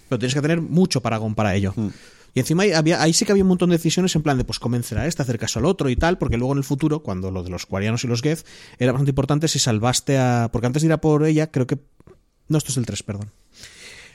Pero 0.08 0.18
tienes 0.18 0.34
que 0.34 0.42
tener 0.42 0.60
mucho 0.60 1.00
paragón 1.00 1.34
para 1.34 1.54
ello. 1.54 1.72
Mm. 1.76 1.88
Y 2.34 2.40
encima 2.40 2.62
ahí, 2.62 2.72
había, 2.72 3.02
ahí 3.02 3.12
sí 3.12 3.24
que 3.24 3.32
había 3.32 3.44
un 3.44 3.48
montón 3.48 3.70
de 3.70 3.76
decisiones 3.76 4.14
en 4.16 4.22
plan 4.22 4.38
de 4.38 4.44
pues 4.44 4.58
convencer 4.58 4.98
a 4.98 5.06
este, 5.06 5.22
hacer 5.22 5.38
caso 5.38 5.58
al 5.58 5.66
otro 5.66 5.90
y 5.90 5.96
tal, 5.96 6.16
porque 6.18 6.38
luego 6.38 6.52
en 6.52 6.58
el 6.58 6.64
futuro, 6.64 7.02
cuando 7.02 7.30
lo 7.30 7.42
de 7.42 7.50
los 7.50 7.66
cuarianos 7.66 8.04
y 8.04 8.08
los 8.08 8.22
Geth, 8.22 8.46
era 8.78 8.92
bastante 8.92 9.10
importante 9.10 9.48
si 9.48 9.58
salvaste 9.58 10.18
a... 10.18 10.48
Porque 10.50 10.66
antes 10.66 10.82
de 10.82 10.86
ir 10.86 10.92
a 10.92 11.00
por 11.00 11.24
ella, 11.26 11.50
creo 11.50 11.66
que... 11.66 11.78
No, 12.48 12.58
esto 12.58 12.70
es 12.70 12.78
el 12.78 12.86
3, 12.86 13.02
perdón. 13.02 13.30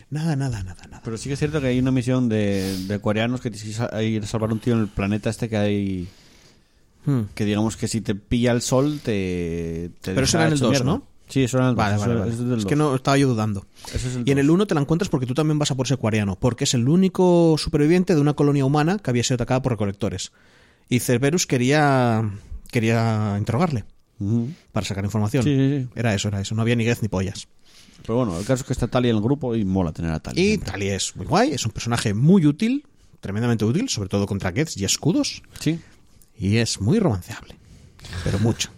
Nada, 0.09 0.35
nada, 0.35 0.63
nada, 0.63 0.88
nada. 0.88 1.01
Pero 1.03 1.17
sí 1.17 1.29
que 1.29 1.34
es 1.34 1.39
cierto 1.39 1.59
que 1.59 1.67
hay 1.67 1.79
una 1.79 1.91
misión 1.91 2.29
de, 2.29 2.85
de 2.88 2.99
coreanos 2.99 3.41
que 3.41 3.51
tienes 3.51 3.77
que 3.77 4.03
ir 4.05 4.23
a 4.23 4.27
salvar 4.27 4.51
un 4.53 4.59
tío 4.59 4.73
en 4.73 4.81
el 4.81 4.88
planeta 4.88 5.29
este 5.29 5.49
que 5.49 5.57
hay. 5.57 6.07
Hmm. 7.05 7.23
Que 7.34 7.45
digamos 7.45 7.75
que 7.77 7.88
si 7.88 8.01
te 8.01 8.15
pilla 8.15 8.51
el 8.51 8.61
sol 8.61 8.99
te. 9.03 9.91
te 10.01 10.13
Pero 10.13 10.23
eso 10.23 10.38
era 10.38 10.47
en 10.47 10.53
el 10.53 10.57
hecho 10.57 10.65
2, 10.65 10.71
mierda. 10.71 10.85
¿no? 10.85 11.03
Sí, 11.27 11.43
eso 11.43 11.57
era 11.57 11.65
en 11.65 11.69
el 11.71 11.75
2. 11.75 11.85
Vale, 11.99 12.15
vale, 12.15 12.31
es 12.31 12.65
que 12.65 12.75
2. 12.75 12.77
no 12.77 12.95
estaba 12.95 13.17
yo 13.17 13.27
dudando. 13.27 13.65
Eso 13.93 14.07
es 14.07 14.15
el 14.15 14.23
Y 14.27 14.31
en 14.31 14.38
el 14.38 14.47
2. 14.47 14.53
1 14.53 14.67
te 14.67 14.75
la 14.75 14.81
encuentras 14.81 15.09
porque 15.09 15.25
tú 15.25 15.34
también 15.34 15.59
vas 15.59 15.71
a 15.71 15.75
por 15.75 15.85
ese 15.85 15.97
cuariano, 15.97 16.38
porque 16.38 16.63
es 16.63 16.73
el 16.73 16.88
único 16.88 17.55
superviviente 17.57 18.15
de 18.15 18.21
una 18.21 18.34
colonia 18.34 18.63
humana 18.63 18.99
que 18.99 19.09
había 19.09 19.23
sido 19.23 19.35
atacada 19.35 19.61
por 19.61 19.73
recolectores. 19.73 20.31
Y 20.88 20.99
Cerberus 20.99 21.45
quería 21.47 22.31
quería 22.71 23.35
interrogarle 23.38 23.85
para 24.71 24.85
sacar 24.85 25.03
información. 25.03 25.43
Sí, 25.43 25.55
sí, 25.55 25.79
sí. 25.84 25.89
Era 25.95 26.13
eso, 26.13 26.29
era 26.29 26.41
eso. 26.41 26.55
No 26.55 26.61
había 26.61 26.75
ni 26.75 26.85
Geth 26.85 27.01
ni 27.01 27.07
pollas. 27.07 27.47
Pero 28.07 28.17
bueno, 28.19 28.39
el 28.39 28.45
caso 28.45 28.61
es 28.61 28.67
que 28.67 28.73
está 28.73 28.88
Tali 28.88 29.09
en 29.09 29.17
el 29.17 29.21
grupo 29.21 29.53
y 29.55 29.63
mola 29.65 29.91
tener 29.91 30.09
a 30.11 30.19
Tali. 30.19 30.53
Y. 30.53 30.57
Tali 30.57 30.88
es 30.88 31.15
muy 31.15 31.25
guay, 31.27 31.51
es 31.51 31.65
un 31.65 31.71
personaje 31.73 32.13
muy 32.15 32.45
útil, 32.47 32.88
tremendamente 33.19 33.65
útil, 33.65 33.89
sobre 33.89 34.09
todo 34.09 34.25
contra 34.25 34.51
Geths 34.51 34.77
y 34.77 34.85
escudos, 34.85 35.43
Sí. 35.59 35.79
y 36.39 36.57
es 36.57 36.81
muy 36.81 36.97
romanceable, 36.99 37.55
pero 38.23 38.39
mucho. 38.39 38.69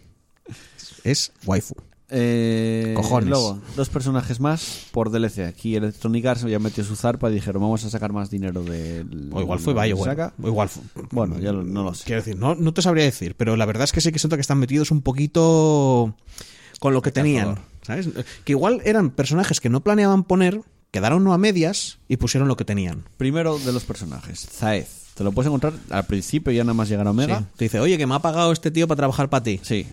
Es 1.06 1.32
waifu. 1.46 1.76
Eh, 2.12 2.94
Cojones. 2.96 3.30
Luego, 3.30 3.60
dos 3.76 3.88
personajes 3.90 4.40
más 4.40 4.88
por 4.92 5.12
DLC. 5.12 5.46
Aquí 5.48 5.76
Electronic 5.76 6.26
Arts 6.26 6.42
ya 6.44 6.58
metió 6.58 6.84
su 6.84 6.96
zarpa 6.96 7.30
y 7.30 7.36
dijeron, 7.36 7.62
vamos 7.62 7.86
a 7.86 7.90
sacar 7.92 8.12
más 8.12 8.32
dinero 8.32 8.64
del... 8.64 9.30
O 9.32 9.40
igual 9.42 9.60
fue 9.60 9.74
BioWare. 9.76 10.32
O 10.42 10.48
igual 10.48 10.68
fue- 10.70 10.82
Bueno, 11.12 11.38
ya 11.40 11.52
lo- 11.54 11.64
no 11.64 11.84
lo 11.84 11.94
sé. 11.94 12.06
Quiero 12.06 12.22
decir, 12.22 12.36
no, 12.36 12.56
no 12.56 12.74
te 12.74 12.82
sabría 12.82 13.04
decir, 13.06 13.36
pero 13.38 13.56
la 13.56 13.66
verdad 13.68 13.84
es 13.84 13.92
que 13.92 14.02
sí 14.02 14.12
que 14.12 14.18
siento 14.18 14.38
que 14.38 14.42
están 14.42 14.58
metidos 14.58 14.90
un 14.90 15.04
poquito 15.04 16.16
con 16.80 16.94
lo 16.94 17.02
que 17.04 17.12
tenían. 17.12 17.60
¿Sabes? 17.90 18.10
Que 18.44 18.52
igual 18.52 18.82
eran 18.86 19.10
personajes 19.10 19.60
que 19.60 19.70
no 19.70 19.82
planeaban 19.82 20.24
poner, 20.24 20.62
quedaron 20.92 21.24
no 21.24 21.34
a 21.34 21.40
medias 21.40 21.98
y 22.08 22.18
pusieron 22.18 22.48
lo 22.48 22.56
que 22.56 22.64
tenían. 22.66 23.04
Primero 23.18 23.58
de 23.58 23.74
los 23.74 23.84
personajes, 23.84 24.48
Zaez. 24.52 25.00
Te 25.16 25.24
lo 25.24 25.32
puedes 25.32 25.48
encontrar 25.48 25.74
al 25.90 26.06
principio, 26.06 26.54
ya 26.54 26.64
nada 26.64 26.76
más 26.76 26.88
llegar 26.88 27.08
a 27.08 27.12
Omega. 27.12 27.40
Sí. 27.40 27.46
Te 27.58 27.66
dice, 27.66 27.80
oye, 27.80 27.98
que 27.98 28.06
me 28.06 28.14
ha 28.14 28.20
pagado 28.20 28.52
este 28.52 28.70
tío 28.70 28.88
para 28.88 28.98
trabajar 28.98 29.30
para 29.30 29.44
ti. 29.44 29.60
Sí. 29.64 29.88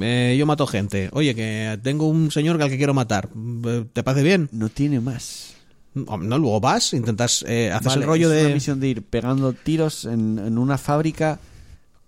Eh, 0.00 0.36
yo 0.38 0.46
mato 0.46 0.66
gente. 0.66 1.10
Oye, 1.12 1.34
que 1.34 1.78
tengo 1.82 2.08
un 2.08 2.30
señor 2.30 2.60
al 2.60 2.70
que 2.70 2.78
quiero 2.78 2.94
matar. 2.94 3.28
Eh, 3.66 3.84
¿Te 3.92 4.02
parece 4.02 4.22
bien? 4.22 4.48
No 4.50 4.70
tiene 4.70 5.00
más. 5.00 5.54
No, 5.94 6.38
luego 6.38 6.60
vas, 6.60 6.92
intentas, 6.94 7.44
eh, 7.46 7.72
Vale, 7.82 8.00
el 8.00 8.06
rollo 8.06 8.32
es 8.32 8.36
de... 8.36 8.46
una 8.46 8.54
misión 8.54 8.80
de 8.80 8.88
ir 8.88 9.02
pegando 9.02 9.52
tiros 9.52 10.04
en, 10.04 10.38
en 10.38 10.56
una 10.58 10.78
fábrica 10.78 11.40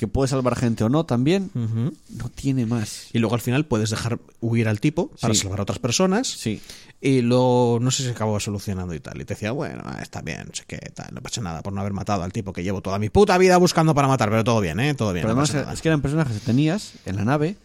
que 0.00 0.08
puede 0.08 0.28
salvar 0.28 0.56
gente 0.56 0.82
o 0.82 0.88
no 0.88 1.04
también. 1.04 1.50
No 1.54 2.30
tiene 2.34 2.64
más. 2.64 3.08
Y 3.12 3.18
luego 3.18 3.34
al 3.34 3.42
final 3.42 3.66
puedes 3.66 3.90
dejar 3.90 4.18
huir 4.40 4.66
al 4.66 4.80
tipo 4.80 5.10
para 5.20 5.34
Sí. 5.34 5.40
salvar 5.42 5.58
a 5.60 5.64
otras 5.64 5.78
personas. 5.78 6.26
Sí. 6.26 6.58
Y 7.02 7.20
luego, 7.20 7.76
no 7.82 7.90
sé 7.90 8.04
si 8.04 8.08
acabó 8.08 8.40
solucionando 8.40 8.94
y 8.94 9.00
tal. 9.00 9.20
Y 9.20 9.26
te 9.26 9.34
decía, 9.34 9.52
bueno, 9.52 9.82
ah, 9.84 9.98
está 10.00 10.22
bien, 10.22 10.48
sé 10.54 10.64
qué, 10.66 10.78
tal, 10.94 11.12
no 11.12 11.20
pasa 11.20 11.42
nada 11.42 11.60
por 11.60 11.74
no 11.74 11.82
haber 11.82 11.92
matado 11.92 12.22
al 12.22 12.32
tipo 12.32 12.54
que 12.54 12.62
llevo 12.62 12.80
toda 12.80 12.98
mi 12.98 13.10
puta 13.10 13.36
vida 13.36 13.58
buscando 13.58 13.94
para 13.94 14.08
matar, 14.08 14.30
pero 14.30 14.42
todo 14.42 14.62
bien, 14.62 14.80
¿eh? 14.80 14.94
Todo 14.94 15.12
bien. 15.12 15.24
Pero 15.26 15.34
no 15.34 15.42
además 15.42 15.70
es 15.70 15.82
que 15.82 15.88
eran 15.88 16.00
personajes 16.00 16.38
que 16.40 16.46
tenías 16.46 16.92
en 17.04 17.16
la 17.16 17.26
nave, 17.26 17.56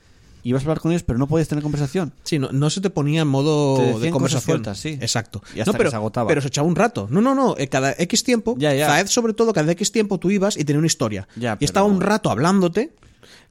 ibas 0.49 0.63
a 0.63 0.65
hablar 0.65 0.80
con 0.80 0.91
ellos, 0.91 1.03
pero 1.03 1.17
no 1.19 1.27
podías 1.27 1.47
tener 1.47 1.61
conversación. 1.63 2.13
Sí, 2.23 2.39
no, 2.39 2.49
no 2.51 2.69
se 2.69 2.81
te 2.81 2.89
ponía 2.89 3.22
en 3.22 3.27
modo 3.27 3.77
de 3.77 3.91
cosas 3.93 4.11
conversación. 4.11 4.41
sueltas, 4.57 4.77
sí. 4.80 4.97
Exacto. 5.01 5.41
Y 5.55 5.59
hasta 5.59 5.72
no, 5.72 5.77
pero, 5.77 5.89
que 5.89 5.91
se 5.91 5.95
agotaba. 5.97 6.27
pero 6.27 6.41
se 6.41 6.47
echaba 6.47 6.67
un 6.67 6.76
rato. 6.76 7.07
No, 7.09 7.22
no, 7.22 7.34
no. 7.35 7.55
eh, 7.57 7.67
Cada 7.67 7.93
X 7.97 8.23
tiempo, 8.23 8.55
Ya, 8.57 8.73
ya. 8.73 8.88
Zaed 8.88 9.07
sobre 9.07 9.34
todo, 9.34 9.53
cada 9.53 9.72
X 9.72 9.91
tiempo 9.91 10.17
tú 10.19 10.30
ibas 10.31 10.57
y 10.57 10.63
tenía 10.65 10.77
una 10.80 10.88
historia. 10.88 11.27
Ya, 11.35 11.57
y 11.59 11.65
estaba 11.65 11.85
un 11.88 11.99
rato 12.01 12.30
hablándote, 12.30 12.93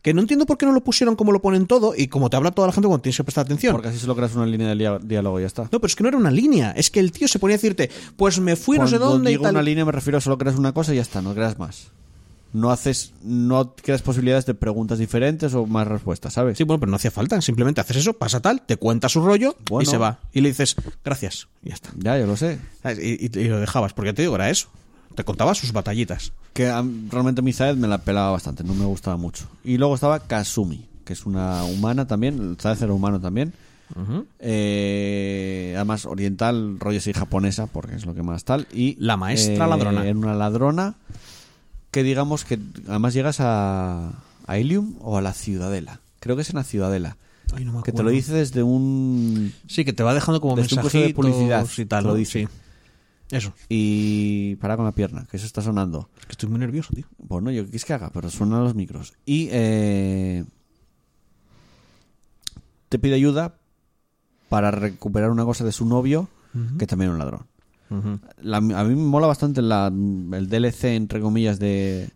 que 0.02 0.12
no 0.12 0.20
entiendo 0.20 0.44
por 0.44 0.58
qué 0.58 0.66
no 0.66 0.72
lo 0.72 0.82
pusieron 0.84 1.16
como 1.16 1.32
lo 1.32 1.40
ponen 1.40 1.66
todo 1.66 1.94
y 1.96 2.08
como 2.08 2.28
te 2.28 2.36
habla 2.36 2.50
toda 2.50 2.68
la 2.68 2.72
gente 2.74 2.86
cuando 2.88 3.00
tienes 3.02 3.16
que 3.16 3.24
prestar 3.24 3.46
atención. 3.46 3.72
Porque 3.72 3.88
así 3.88 3.98
solo 3.98 4.14
creas 4.14 4.34
una 4.34 4.44
línea 4.46 4.68
de 4.74 4.98
diálogo 5.02 5.38
y 5.40 5.42
ya 5.42 5.46
está. 5.46 5.62
No, 5.62 5.70
pero 5.80 5.86
es 5.86 5.96
que 5.96 6.02
no 6.02 6.10
era 6.10 6.18
una 6.18 6.30
línea. 6.30 6.72
Es 6.72 6.90
que 6.90 7.00
el 7.00 7.10
tío 7.10 7.26
se 7.26 7.38
ponía 7.38 7.54
a 7.54 7.56
decirte, 7.58 7.90
pues 8.16 8.38
me 8.38 8.54
fui 8.54 8.78
no 8.78 8.86
sé 8.86 8.98
dónde 8.98 9.30
y 9.30 9.34
digo 9.34 9.44
tal. 9.44 9.54
una 9.54 9.62
línea 9.62 9.84
me 9.86 9.92
refiero 9.92 10.18
a 10.18 10.20
solo 10.20 10.36
creas 10.36 10.56
una 10.58 10.72
cosa 10.72 10.92
y 10.92 10.96
ya 10.96 11.02
está, 11.02 11.22
no 11.22 11.34
creas 11.34 11.58
más. 11.58 11.90
No 12.54 12.70
haces, 12.70 13.12
no 13.22 13.74
creas 13.74 14.00
posibilidades 14.00 14.46
de 14.46 14.54
preguntas 14.54 14.98
diferentes 14.98 15.52
o 15.54 15.66
más 15.66 15.86
respuestas, 15.88 16.32
¿sabes? 16.34 16.56
Sí, 16.56 16.62
bueno, 16.64 16.78
pero 16.80 16.88
no 16.90 16.96
hacía 16.96 17.10
falta. 17.10 17.40
Simplemente 17.42 17.80
haces 17.80 17.96
eso, 17.98 18.12
pasa 18.14 18.40
tal, 18.40 18.62
te 18.62 18.76
cuenta 18.76 19.08
su 19.08 19.20
rollo 19.24 19.56
y 19.82 19.86
se 19.86 19.96
va. 19.98 20.20
Y 20.32 20.40
le 20.40 20.48
dices, 20.50 20.76
gracias. 21.04 21.48
Y 21.64 21.70
ya 21.70 21.74
está. 21.74 21.90
Ya, 21.98 22.16
yo 22.18 22.26
lo 22.26 22.36
sé. 22.36 22.58
Y, 23.02 23.26
y- 23.26 23.38
y 23.40 23.48
lo 23.48 23.58
dejabas, 23.60 23.92
porque 23.92 24.12
te 24.12 24.22
digo, 24.22 24.36
era 24.36 24.48
eso. 24.50 24.68
Te 25.16 25.24
contaba 25.24 25.54
sus 25.56 25.72
batallitas. 25.72 26.32
Que 26.52 26.68
a- 26.68 26.84
realmente 27.10 27.42
mi 27.42 27.52
Zaed 27.52 27.76
me 27.76 27.88
la 27.88 27.98
pelaba 27.98 28.30
bastante, 28.30 28.62
no 28.62 28.72
me 28.74 28.84
gustaba 28.84 29.16
mucho. 29.16 29.46
Y 29.64 29.76
luego 29.76 29.96
estaba 29.96 30.20
Kazumi, 30.20 30.86
que 31.04 31.12
es 31.12 31.26
una 31.26 31.64
humana 31.64 32.06
también, 32.06 32.38
el 32.40 32.56
Zaed 32.56 32.80
era 32.84 32.92
humano 32.92 33.20
también. 33.20 33.52
Eh, 34.40 35.72
además 35.76 36.06
oriental, 36.06 36.78
rollo 36.78 36.98
así 36.98 37.12
japonesa, 37.12 37.66
porque 37.66 37.96
es 37.96 38.06
lo 38.06 38.14
que 38.14 38.22
más 38.22 38.44
tal. 38.44 38.66
Y 38.72 38.96
La 38.98 39.16
maestra 39.16 39.66
ladrona. 39.66 40.04
Era 40.06 40.16
una 40.18 40.34
ladrona 40.34 40.94
que 41.94 42.02
digamos 42.02 42.44
que 42.44 42.58
además 42.88 43.14
llegas 43.14 43.38
a, 43.38 44.10
a 44.48 44.58
Ilium 44.58 44.96
o 45.00 45.16
a 45.16 45.22
la 45.22 45.32
Ciudadela. 45.32 46.00
Creo 46.18 46.34
que 46.34 46.42
es 46.42 46.50
en 46.50 46.56
la 46.56 46.64
Ciudadela. 46.64 47.16
Ay, 47.52 47.64
no 47.64 47.72
me 47.72 47.84
Que 47.84 47.92
te 47.92 48.02
lo 48.02 48.10
dice 48.10 48.32
desde 48.32 48.64
un... 48.64 49.52
Sí, 49.68 49.84
que 49.84 49.92
te 49.92 50.02
va 50.02 50.12
dejando 50.12 50.40
como 50.40 50.56
Desde 50.56 50.74
un 50.74 50.82
coso 50.82 50.98
de 50.98 51.04
mensajitos 51.04 51.24
publicidad, 51.24 51.68
y 51.78 51.84
tal. 51.84 52.04
lo 52.04 52.14
dice. 52.16 52.48
Sí. 52.48 52.48
Eso. 53.30 53.54
Y 53.68 54.56
para 54.56 54.74
con 54.74 54.84
la 54.86 54.90
pierna, 54.90 55.24
que 55.30 55.36
eso 55.36 55.46
está 55.46 55.62
sonando. 55.62 56.08
Es 56.18 56.26
que 56.26 56.32
estoy 56.32 56.48
muy 56.48 56.58
nervioso, 56.58 56.92
tío. 56.92 57.06
Bueno, 57.18 57.52
yo 57.52 57.70
qué 57.70 57.76
es 57.76 57.84
que 57.84 57.92
haga, 57.92 58.10
pero 58.10 58.28
suenan 58.28 58.64
los 58.64 58.74
micros. 58.74 59.12
Y 59.24 59.48
eh, 59.52 60.44
te 62.88 62.98
pide 62.98 63.14
ayuda 63.14 63.54
para 64.48 64.72
recuperar 64.72 65.30
una 65.30 65.44
cosa 65.44 65.64
de 65.64 65.70
su 65.70 65.86
novio, 65.86 66.28
que 66.76 66.88
también 66.88 67.10
era 67.10 67.12
un 67.12 67.18
ladrón. 67.20 67.46
La- 68.42 68.58
a 68.58 68.60
mí 68.60 68.94
me 68.94 68.96
mola 68.96 69.26
bastante 69.26 69.62
la- 69.62 69.86
el 69.88 70.48
DLC, 70.48 70.94
entre 70.96 71.20
comillas, 71.20 71.58
de, 71.58 72.08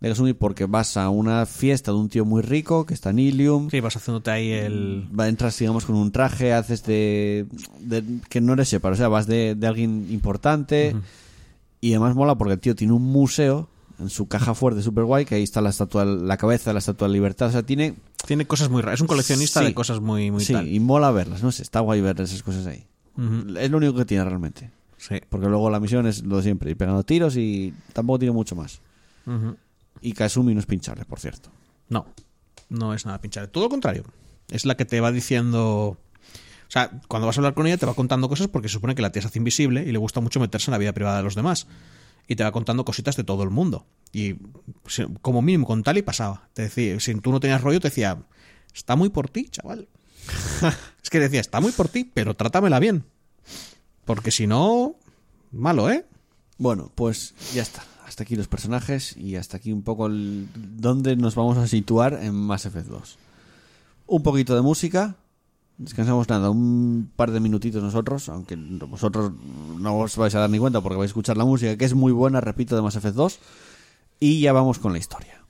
de 0.00 0.08
Kasumi 0.08 0.32
porque 0.34 0.66
vas 0.66 0.96
a 0.96 1.08
una 1.08 1.46
fiesta 1.46 1.90
de 1.92 1.98
un 1.98 2.08
tío 2.08 2.24
muy 2.24 2.42
rico 2.42 2.84
que 2.86 2.94
está 2.94 3.10
en 3.10 3.18
Ilium. 3.18 3.70
Sí, 3.70 3.80
vas 3.80 3.96
haciéndote 3.96 4.30
ahí 4.30 4.50
el... 4.52 5.08
Entras, 5.18 5.58
digamos, 5.58 5.84
con 5.86 5.96
un 5.96 6.10
traje, 6.12 6.52
haces 6.52 6.84
de, 6.84 7.46
de- 7.80 8.04
que 8.28 8.40
no 8.40 8.52
eres 8.54 8.68
Shepard, 8.70 8.92
o 8.94 8.96
sea, 8.96 9.08
vas 9.08 9.26
de, 9.26 9.54
de 9.54 9.66
alguien 9.66 10.06
importante. 10.10 10.94
Y 11.80 11.90
además 11.92 12.14
mola 12.14 12.34
porque 12.36 12.54
el 12.54 12.60
tío 12.60 12.74
tiene 12.74 12.92
un 12.94 13.02
museo 13.02 13.68
en 14.00 14.10
su 14.10 14.26
caja 14.26 14.54
fuerte 14.54 14.82
super 14.82 15.04
guay, 15.04 15.24
que 15.24 15.36
ahí 15.36 15.42
está 15.42 15.60
la 15.60 15.70
estatua, 15.70 16.04
la 16.04 16.36
cabeza 16.36 16.70
de 16.70 16.74
la 16.74 16.78
estatua 16.80 17.06
de 17.08 17.14
libertad. 17.14 17.48
O 17.48 17.52
sea, 17.52 17.62
tiene. 17.62 17.94
Tiene 18.26 18.46
cosas 18.46 18.70
muy 18.70 18.80
raras. 18.80 18.96
Es 18.98 19.00
un 19.02 19.06
coleccionista 19.06 19.60
Sí. 19.60 19.66
de 19.66 19.74
cosas 19.74 20.00
muy, 20.00 20.30
muy 20.30 20.42
sí, 20.42 20.54
tal. 20.54 20.66
y 20.66 20.80
mola 20.80 21.10
verlas, 21.10 21.42
no 21.42 21.52
sé, 21.52 21.62
está 21.62 21.80
guay 21.80 22.00
ver 22.00 22.18
esas 22.22 22.42
cosas 22.42 22.66
ahí. 22.66 22.86
Es 23.58 23.70
lo 23.70 23.76
único 23.76 23.94
que 23.94 24.04
tiene 24.06 24.24
realmente. 24.24 24.70
Sí. 25.06 25.20
Porque 25.28 25.48
luego 25.48 25.68
la 25.68 25.80
misión 25.80 26.06
es 26.06 26.22
lo 26.22 26.38
de 26.38 26.44
siempre, 26.44 26.70
ir 26.70 26.78
pegando 26.78 27.02
tiros 27.02 27.36
y 27.36 27.74
tampoco 27.92 28.20
tiene 28.20 28.32
mucho 28.32 28.56
más. 28.56 28.80
Y 30.00 30.12
Kasumi 30.12 30.54
no 30.54 30.60
es 30.60 30.66
pinchable, 30.66 31.04
por 31.04 31.20
cierto. 31.20 31.50
No, 31.90 32.06
no 32.70 32.94
es 32.94 33.04
nada 33.04 33.20
pinchar. 33.20 33.48
Todo 33.48 33.64
lo 33.64 33.70
contrario. 33.70 34.04
Es 34.48 34.64
la 34.64 34.76
que 34.76 34.86
te 34.86 35.00
va 35.00 35.12
diciendo. 35.12 35.98
O 35.98 36.70
sea, 36.70 36.90
cuando 37.06 37.26
vas 37.26 37.36
a 37.36 37.40
hablar 37.40 37.52
con 37.52 37.66
ella 37.66 37.76
te 37.76 37.84
va 37.84 37.92
contando 37.92 38.30
cosas 38.30 38.48
porque 38.48 38.68
se 38.68 38.74
supone 38.74 38.94
que 38.94 39.02
la 39.02 39.12
tía 39.12 39.20
se 39.20 39.28
hace 39.28 39.38
invisible 39.38 39.84
y 39.84 39.92
le 39.92 39.98
gusta 39.98 40.20
mucho 40.20 40.40
meterse 40.40 40.70
en 40.70 40.72
la 40.72 40.78
vida 40.78 40.94
privada 40.94 41.18
de 41.18 41.22
los 41.22 41.34
demás. 41.34 41.66
Y 42.26 42.36
te 42.36 42.44
va 42.44 42.52
contando 42.52 42.86
cositas 42.86 43.16
de 43.16 43.24
todo 43.24 43.42
el 43.42 43.50
mundo. 43.50 43.86
Y 44.10 44.36
como 45.20 45.42
mínimo 45.42 45.66
con 45.66 45.82
tal 45.82 45.98
y 45.98 46.02
pasaba. 46.02 46.48
Te 46.54 46.62
decía, 46.62 46.98
si 46.98 47.14
tú 47.16 47.30
no 47.30 47.40
tenías 47.40 47.60
rollo, 47.60 47.78
te 47.78 47.88
decía, 47.88 48.22
está 48.72 48.96
muy 48.96 49.10
por 49.10 49.28
ti, 49.28 49.48
chaval. 49.50 49.88
es 51.02 51.10
que 51.10 51.20
decía, 51.20 51.40
está 51.40 51.60
muy 51.60 51.72
por 51.72 51.88
ti, 51.90 52.10
pero 52.12 52.34
trátamela 52.34 52.80
bien. 52.80 53.04
Porque 54.04 54.30
si 54.30 54.46
no, 54.46 54.96
malo, 55.52 55.90
¿eh? 55.90 56.04
Bueno, 56.58 56.90
pues 56.94 57.34
ya 57.54 57.62
está. 57.62 57.84
Hasta 58.06 58.22
aquí 58.22 58.36
los 58.36 58.48
personajes 58.48 59.16
y 59.16 59.36
hasta 59.36 59.56
aquí 59.56 59.72
un 59.72 59.82
poco 59.82 60.08
dónde 60.08 61.16
nos 61.16 61.34
vamos 61.34 61.56
a 61.56 61.66
situar 61.66 62.18
en 62.22 62.34
Mass 62.34 62.66
Effect 62.66 62.86
2. 62.86 63.18
Un 64.06 64.22
poquito 64.22 64.54
de 64.54 64.62
música. 64.62 65.16
Descansamos 65.78 66.28
nada, 66.28 66.50
un 66.50 67.10
par 67.16 67.32
de 67.32 67.40
minutitos 67.40 67.82
nosotros, 67.82 68.28
aunque 68.28 68.54
vosotros 68.54 69.32
no 69.78 69.98
os 69.98 70.16
vais 70.16 70.32
a 70.36 70.38
dar 70.38 70.50
ni 70.50 70.58
cuenta 70.58 70.80
porque 70.80 70.96
vais 70.96 71.08
a 71.08 71.10
escuchar 71.10 71.36
la 71.36 71.44
música, 71.44 71.76
que 71.76 71.84
es 71.84 71.94
muy 71.94 72.12
buena, 72.12 72.40
repito, 72.40 72.76
de 72.76 72.82
Mass 72.82 72.94
Effect 72.94 73.16
2. 73.16 73.38
Y 74.20 74.40
ya 74.40 74.52
vamos 74.52 74.78
con 74.78 74.92
la 74.92 74.98
historia. 74.98 75.43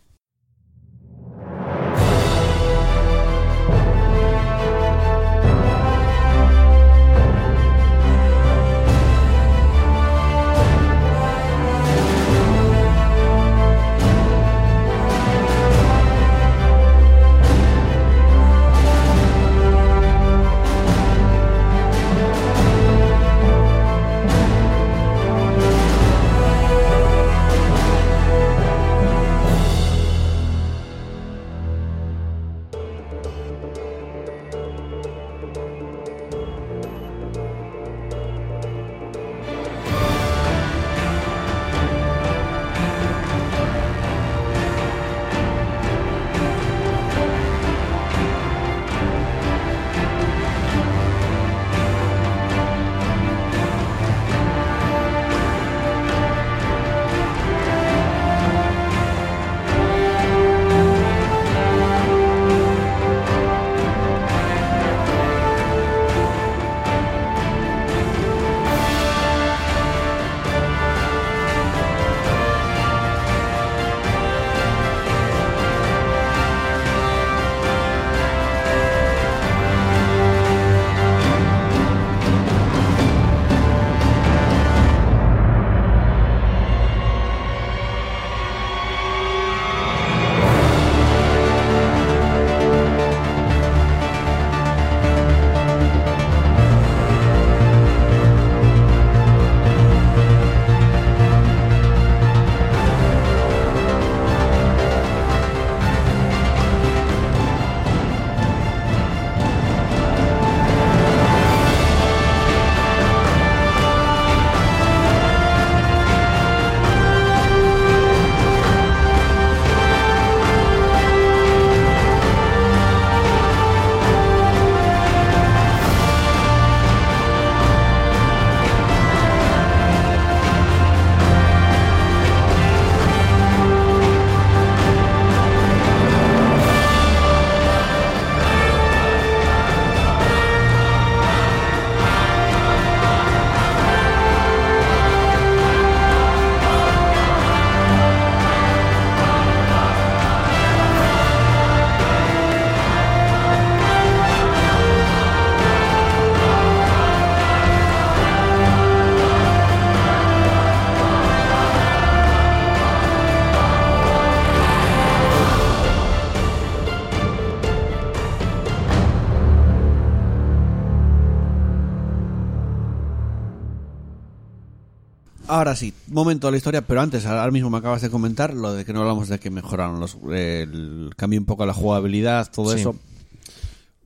Momento 176.15 176.47
de 176.47 176.53
la 176.53 176.57
historia, 176.57 176.83
pero 176.87 177.01
antes, 177.01 177.27
ahora 177.27 177.51
mismo 177.51 177.71
me 177.71 177.79
acabas 177.79 178.01
de 178.03 178.11
comentar 178.11 178.55
lo 178.55 178.73
de 178.73 178.85
que 178.85 178.93
no 178.93 179.01
hablamos 179.01 179.29
de 179.29 179.39
que 179.39 179.51
mejoraron 179.51 180.01
los. 180.01 180.17
El 180.33 181.11
cambio 181.17 181.41
un 181.41 181.47
poco 181.47 181.67
la 181.67 181.75
jugabilidad, 181.75 182.51
todo 182.51 182.73
Sí. 182.73 182.81
eso. 182.81 182.97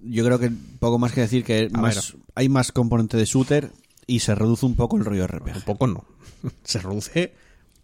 Yo 0.02 0.24
creo 0.24 0.38
que 0.38 0.50
poco 0.78 0.98
más 0.98 1.12
que 1.12 1.20
decir 1.22 1.44
que 1.44 1.68
más, 1.70 2.14
hay 2.34 2.48
más 2.48 2.72
componente 2.72 3.16
de 3.16 3.24
shooter 3.24 3.70
y 4.06 4.20
se 4.20 4.34
reduce 4.34 4.64
un 4.64 4.74
poco 4.76 4.96
el 4.96 5.04
rollo 5.04 5.22
Un 5.24 5.28
RPG. 5.28 5.64
poco 5.64 5.86
no. 5.86 6.04
Se 6.64 6.78
reduce 6.78 7.32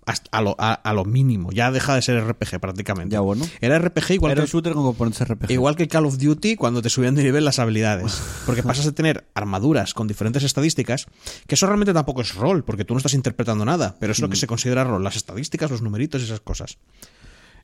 hasta 0.07 0.29
a, 0.37 0.43
lo, 0.43 0.55
a, 0.59 0.73
a 0.75 0.93
lo 0.93 1.05
mínimo. 1.05 1.51
Ya 1.53 1.71
deja 1.71 1.95
de 1.95 2.03
ser 2.03 2.23
RPG 2.23 2.61
prácticamente. 2.61 3.13
Ya, 3.15 3.21
bueno. 3.21 3.47
Era 3.61 3.79
RPG 3.79 4.11
igual 4.13 4.33
Era 4.33 4.43
que 4.43 4.51
shooter 4.51 4.73
con 4.75 4.83
componentes 4.85 5.27
RPG. 5.27 5.51
Igual 5.51 5.77
que 5.77 5.89
Call 5.89 6.07
of 6.07 6.19
Duty 6.19 6.57
cuando 6.57 6.83
te 6.83 6.91
subían 6.91 7.15
de 7.15 7.23
nivel 7.25 7.45
las 7.45 7.59
habilidades. 7.59 8.21
Porque 8.47 8.63
pasas 8.63 8.85
de 8.85 8.93
tener 8.93 9.27
armaduras 9.35 9.95
con 9.95 10.07
diferentes 10.07 10.43
estadísticas, 10.43 11.07
que 11.47 11.55
eso 11.55 11.67
realmente 11.67 11.93
tampoco 11.95 12.21
es 12.23 12.35
rol, 12.35 12.65
porque 12.65 12.85
tú 12.85 12.95
no 12.95 12.99
estás 12.99 13.15
interpretando 13.15 13.65
nada, 13.65 13.97
pero 13.99 14.13
es 14.13 14.19
lo 14.21 14.29
que 14.29 14.37
se 14.37 14.47
considera 14.47 14.85
rol, 14.85 15.03
las 15.03 15.17
estadísticas, 15.17 15.71
los 15.71 15.83
numeritos 15.83 16.21
y 16.21 16.25
esas 16.25 16.41
cosas. 16.41 16.79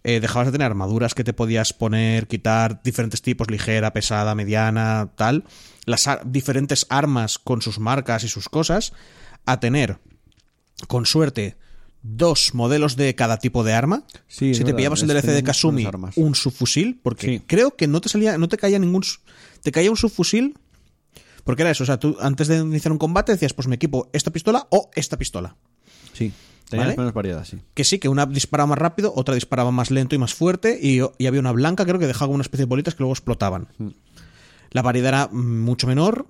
Eh, 0.02 0.20
dejabas 0.20 0.46
de 0.48 0.52
tener 0.52 0.64
armaduras 0.66 1.14
que 1.14 1.24
te 1.24 1.34
podías 1.34 1.74
poner, 1.74 2.26
quitar 2.26 2.82
diferentes 2.82 3.20
tipos, 3.20 3.50
ligera, 3.50 3.92
pesada, 3.92 4.34
mediana, 4.34 5.10
tal, 5.14 5.44
las 5.84 6.06
ar- 6.08 6.22
diferentes 6.24 6.86
armas 6.88 7.38
con 7.38 7.60
sus 7.60 7.78
marcas 7.78 8.24
y 8.24 8.28
sus 8.28 8.48
cosas, 8.48 8.94
a 9.44 9.60
tener, 9.60 9.98
con 10.88 11.04
suerte, 11.04 11.56
dos 12.02 12.54
modelos 12.54 12.96
de 12.96 13.14
cada 13.14 13.38
tipo 13.38 13.62
de 13.64 13.72
arma. 13.74 14.04
Sí, 14.26 14.54
si 14.54 14.60
te 14.60 14.64
verdad, 14.64 14.76
pillabas 14.76 15.02
el 15.02 15.08
DLC 15.08 15.26
de 15.32 15.42
Kasumi, 15.42 15.86
un 16.16 16.34
subfusil, 16.34 16.98
porque 17.02 17.26
Sí. 17.26 17.42
creo 17.46 17.76
que 17.76 17.86
no 17.86 18.00
te 18.00 18.08
salía, 18.08 18.38
no 18.38 18.48
te 18.48 18.56
caía 18.56 18.78
ningún, 18.78 19.02
te 19.62 19.70
caía 19.72 19.90
un 19.90 19.96
subfusil, 19.96 20.58
porque 21.44 21.62
era 21.62 21.70
eso, 21.70 21.82
o 21.84 21.86
sea, 21.86 21.98
tú 21.98 22.16
antes 22.20 22.48
de 22.48 22.58
iniciar 22.58 22.92
un 22.92 22.98
combate 22.98 23.32
decías, 23.32 23.52
pues 23.52 23.68
me 23.68 23.74
equipo 23.76 24.08
esta 24.12 24.30
pistola 24.30 24.66
o 24.70 24.90
esta 24.94 25.18
pistola. 25.18 25.56
Sí, 26.12 26.32
tenías 26.68 26.86
¿Vale? 26.88 26.96
menos 26.98 27.12
variedad, 27.12 27.44
sí. 27.44 27.58
Que 27.74 27.84
sí, 27.84 27.98
que 27.98 28.08
una 28.08 28.24
disparaba 28.26 28.68
más 28.68 28.78
rápido, 28.78 29.12
otra 29.14 29.34
disparaba 29.34 29.70
más 29.70 29.90
lento 29.90 30.14
y 30.14 30.18
más 30.18 30.32
fuerte, 30.34 30.78
y, 30.80 31.00
y 31.18 31.26
había 31.26 31.40
una 31.40 31.52
blanca, 31.52 31.84
creo 31.84 31.98
que 31.98 32.06
dejaba 32.06 32.32
una 32.32 32.42
especie 32.42 32.64
de 32.66 32.68
bolitas 32.70 32.94
que 32.94 33.02
luego 33.02 33.12
explotaban. 33.12 33.68
Mm. 33.78 33.88
La 34.70 34.82
variedad 34.82 35.08
era 35.08 35.28
mucho 35.28 35.86
menor, 35.86 36.26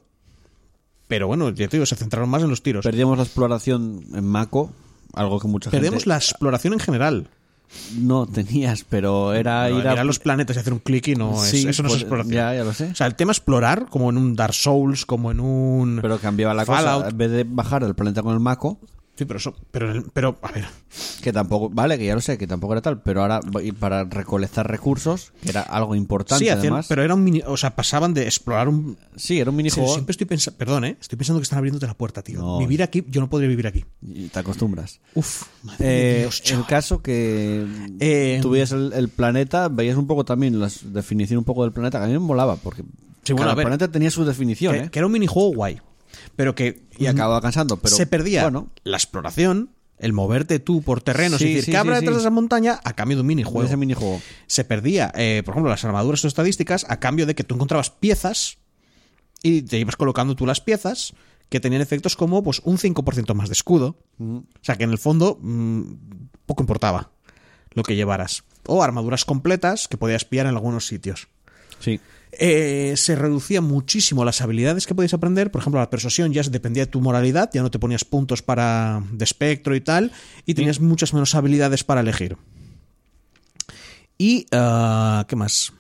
pero 1.09 1.27
bueno, 1.27 1.51
ya 1.51 1.69
te 1.69 1.77
digo, 1.77 1.87
se 1.87 1.97
centraron 1.97 2.29
más 2.29 2.43
en 2.43 2.49
los 2.51 2.63
tiros. 2.63 2.85
Perdíamos 2.85 3.19
la 3.19 3.25
exploración 3.25 4.05
en 4.15 4.25
Mako, 4.25 4.73
algo 5.15 5.41
que 5.41 5.49
mucha 5.49 5.71
Perdemos 5.71 6.03
gente 6.05 6.09
la 6.11 6.17
exploración 6.17 6.73
en 6.73 6.79
general. 6.81 7.29
no 7.99 8.27
tenías, 8.27 8.85
pero 8.89 9.33
era 9.33 9.71
ir 9.71 9.87
a 9.87 10.05
los 10.05 10.19
planetas 10.19 10.57
y 10.57 10.61
hacer 10.61 10.73
un 10.73 10.81
clic 10.81 11.09
y 11.09 11.15
no 11.15 11.43
es, 11.45 11.51
Sí, 11.51 11.69
eso 11.69 11.83
no 11.83 11.89
es 11.89 11.93
pues, 11.95 12.03
exploración. 12.03 12.35
Ya, 12.35 12.55
ya 12.55 12.65
lo 12.65 12.73
sé. 12.73 12.91
O 12.91 12.95
sea, 12.95 13.07
el 13.07 13.15
tema 13.15 13.33
explorar, 13.33 13.87
como 13.89 14.11
en 14.11 14.17
un 14.17 14.35
Dark 14.35 14.55
Souls, 14.55 15.07
como 15.07 15.31
en 15.31 15.41
un. 15.41 15.99
Pero 16.03 16.19
cambiaba 16.19 16.55
la 16.55 16.65
Fallout. 16.65 16.97
cosa. 17.05 17.09
En 17.11 17.19
vez 17.19 17.31
de 17.31 17.45
bajar 17.45 17.85
del 17.85 17.95
planeta 17.95 18.23
con 18.23 18.35
el 18.35 18.41
Mako, 18.41 18.79
Sí, 19.21 19.27
pero 19.27 19.37
eso. 19.37 19.55
Pero, 19.71 20.03
pero 20.15 20.39
a 20.41 20.51
ver. 20.51 20.65
que 21.23 21.31
tampoco, 21.31 21.69
vale, 21.69 21.99
que 21.99 22.07
ya 22.07 22.15
lo 22.15 22.23
sé, 22.23 22.39
que 22.39 22.47
tampoco 22.47 22.73
era 22.73 22.81
tal, 22.81 23.03
pero 23.03 23.21
ahora 23.21 23.41
y 23.63 23.73
para 23.73 24.05
recolectar 24.05 24.67
recursos, 24.67 25.35
que 25.43 25.51
era 25.51 25.61
algo 25.61 25.95
importante 25.95 26.43
Sí, 26.43 26.49
hacían- 26.49 26.59
además. 26.61 26.87
pero 26.89 27.03
era 27.03 27.13
un 27.15 27.23
mini. 27.23 27.43
O 27.47 27.59
sea, 27.59 27.77
pasaban 27.77 28.15
de 28.15 28.23
explorar 28.25 28.67
un. 28.71 28.97
Sí, 29.17 29.39
era 29.39 29.51
un 29.51 29.57
Sí, 29.57 29.59
minijuego 29.59 29.93
siempre 29.93 30.13
estoy 30.13 30.27
pensando. 30.27 30.57
Perdón, 30.57 30.87
¿eh? 30.87 30.97
Estoy 30.99 31.19
pensando 31.19 31.39
que 31.39 31.43
están 31.43 31.59
abriéndote 31.59 31.87
la 31.87 31.93
puerta, 31.93 32.23
tío. 32.23 32.39
No. 32.41 32.59
Vivir 32.61 32.83
aquí, 32.83 33.05
yo 33.11 33.21
no 33.21 33.29
podría 33.29 33.49
vivir 33.51 33.67
aquí. 33.67 33.85
y 34.01 34.29
te 34.29 34.39
acostumbras. 34.39 35.01
Uf, 35.15 35.43
madre 35.65 35.85
Eh, 35.87 36.19
Dios, 36.21 36.43
el 36.51 36.65
caso 36.65 37.03
que 37.03 37.67
Eh, 38.01 38.39
tú 38.41 38.49
veías 38.49 38.73
el, 38.73 38.95
el 38.95 39.11
planeta, 39.11 39.69
veías 39.69 39.99
un 39.99 40.07
poco 40.07 40.25
también 40.25 40.59
la 40.59 40.71
definición 40.85 41.37
un 41.41 41.45
poco 41.45 41.65
del 41.65 41.73
planeta, 41.73 41.99
que 41.99 42.05
a 42.05 42.07
mí 42.07 42.15
me 42.15 42.19
molaba, 42.21 42.57
porque 42.57 42.85
Sí, 43.23 43.35
bueno, 43.35 43.41
cada 43.43 43.53
a 43.53 43.55
ver. 43.57 43.65
planeta 43.67 43.89
tenía 43.93 44.11
su 44.11 44.25
definición, 44.25 44.73
que, 44.75 44.81
¿eh? 44.85 44.91
que 44.91 44.99
era 44.99 45.05
un 45.05 45.13
minijuego 45.13 45.53
guay. 45.55 45.79
Pero 46.37 46.55
que. 46.55 46.83
y 46.99 47.07
acababa 47.07 47.41
cansando, 47.41 47.77
pero 47.77 47.95
se 47.95 48.07
perdía 48.07 48.43
Bueno, 48.43 48.71
la 48.85 48.97
exploración, 48.97 49.71
el 49.99 50.13
moverte 50.13 50.59
tú 50.59 50.83
por 50.83 51.03
terrenos 51.03 51.39
Sí, 51.39 51.45
y 51.45 51.49
decir, 51.49 51.65
sí, 51.65 51.71
¿qué 51.73 51.77
habrá 51.77 51.97
sí, 51.97 52.01
detrás 52.01 52.17
de 52.17 52.21
esa 52.23 52.31
montaña? 52.31 52.81
A 52.85 52.95
cambio 52.95 53.17
de 53.17 53.21
un 53.23 53.27
minijuego. 53.27 53.67
ese 53.67 53.77
minijuego. 53.77 54.21
se 54.47 54.65
perdía, 54.65 55.13
eh, 55.15 55.43
por 55.45 55.53
ejemplo, 55.53 55.71
las 55.71 55.85
armaduras 55.85 56.25
o 56.25 56.29
estadísticas 56.29 56.87
a 56.89 56.99
cambio 56.99 57.27
de 57.27 57.35
que 57.35 57.45
tú 57.45 57.55
encontrabas 57.55 57.91
piezas 57.91 58.59
y 59.43 59.63
te 59.63 59.79
ibas 59.79 59.97
colocando 59.97 60.35
tú 60.35 60.47
las 60.47 60.61
piezas 60.61 61.15
que 61.49 61.61
tenían 61.61 61.83
efectos 61.83 62.17
como 62.17 62.43
pues 62.43 62.61
un 62.65 62.79
5% 62.79 63.35
más 63.35 63.49
de 63.49 63.55
escudo. 63.55 63.99
O 64.19 64.45
sea 64.63 64.77
que 64.77 64.85
en 64.85 64.91
el 64.91 64.99
fondo 64.99 65.39
mm, 65.41 65.83
poco 66.47 66.63
importaba 66.63 67.11
lo 67.73 67.83
que 67.83 67.97
llevaras. 67.97 68.45
O 68.67 68.83
armaduras 68.83 69.25
completas 69.25 69.89
que 69.89 69.97
podías 69.97 70.25
pillar 70.25 70.47
en 70.47 70.55
algunos 70.55 70.87
sitios. 70.87 71.29
Sí. 71.81 72.01
Eh, 72.33 72.95
se 72.97 73.17
reducía 73.17 73.61
muchísimo 73.61 74.25
las 74.25 74.41
habilidades 74.41 74.87
que 74.87 74.95
podías 74.95 75.15
aprender. 75.15 75.51
Por 75.51 75.61
ejemplo, 75.61 75.81
la 75.81 75.91
persuasión 75.91 76.33
ya 76.33 76.43
dependía 76.43 76.87
de 76.87 76.91
tu 76.91 77.01
moralidad, 77.01 77.51
ya 77.53 77.63
no 77.63 77.71
te 77.71 77.79
ponías 77.79 78.05
puntos 78.05 78.43
para 78.43 79.03
de 79.11 79.25
espectro 79.25 79.75
y 79.75 79.81
tal, 79.81 80.13
y 80.47 80.55
tenías 80.55 80.81
muchas 80.81 81.13
menos 81.13 81.35
habilidades 81.35 81.85
para 81.85 82.03
elegir. 82.03 82.37
Y, 84.17 84.47
ah, 84.53 85.25
¿qué 85.29 85.35
más? 85.35 85.73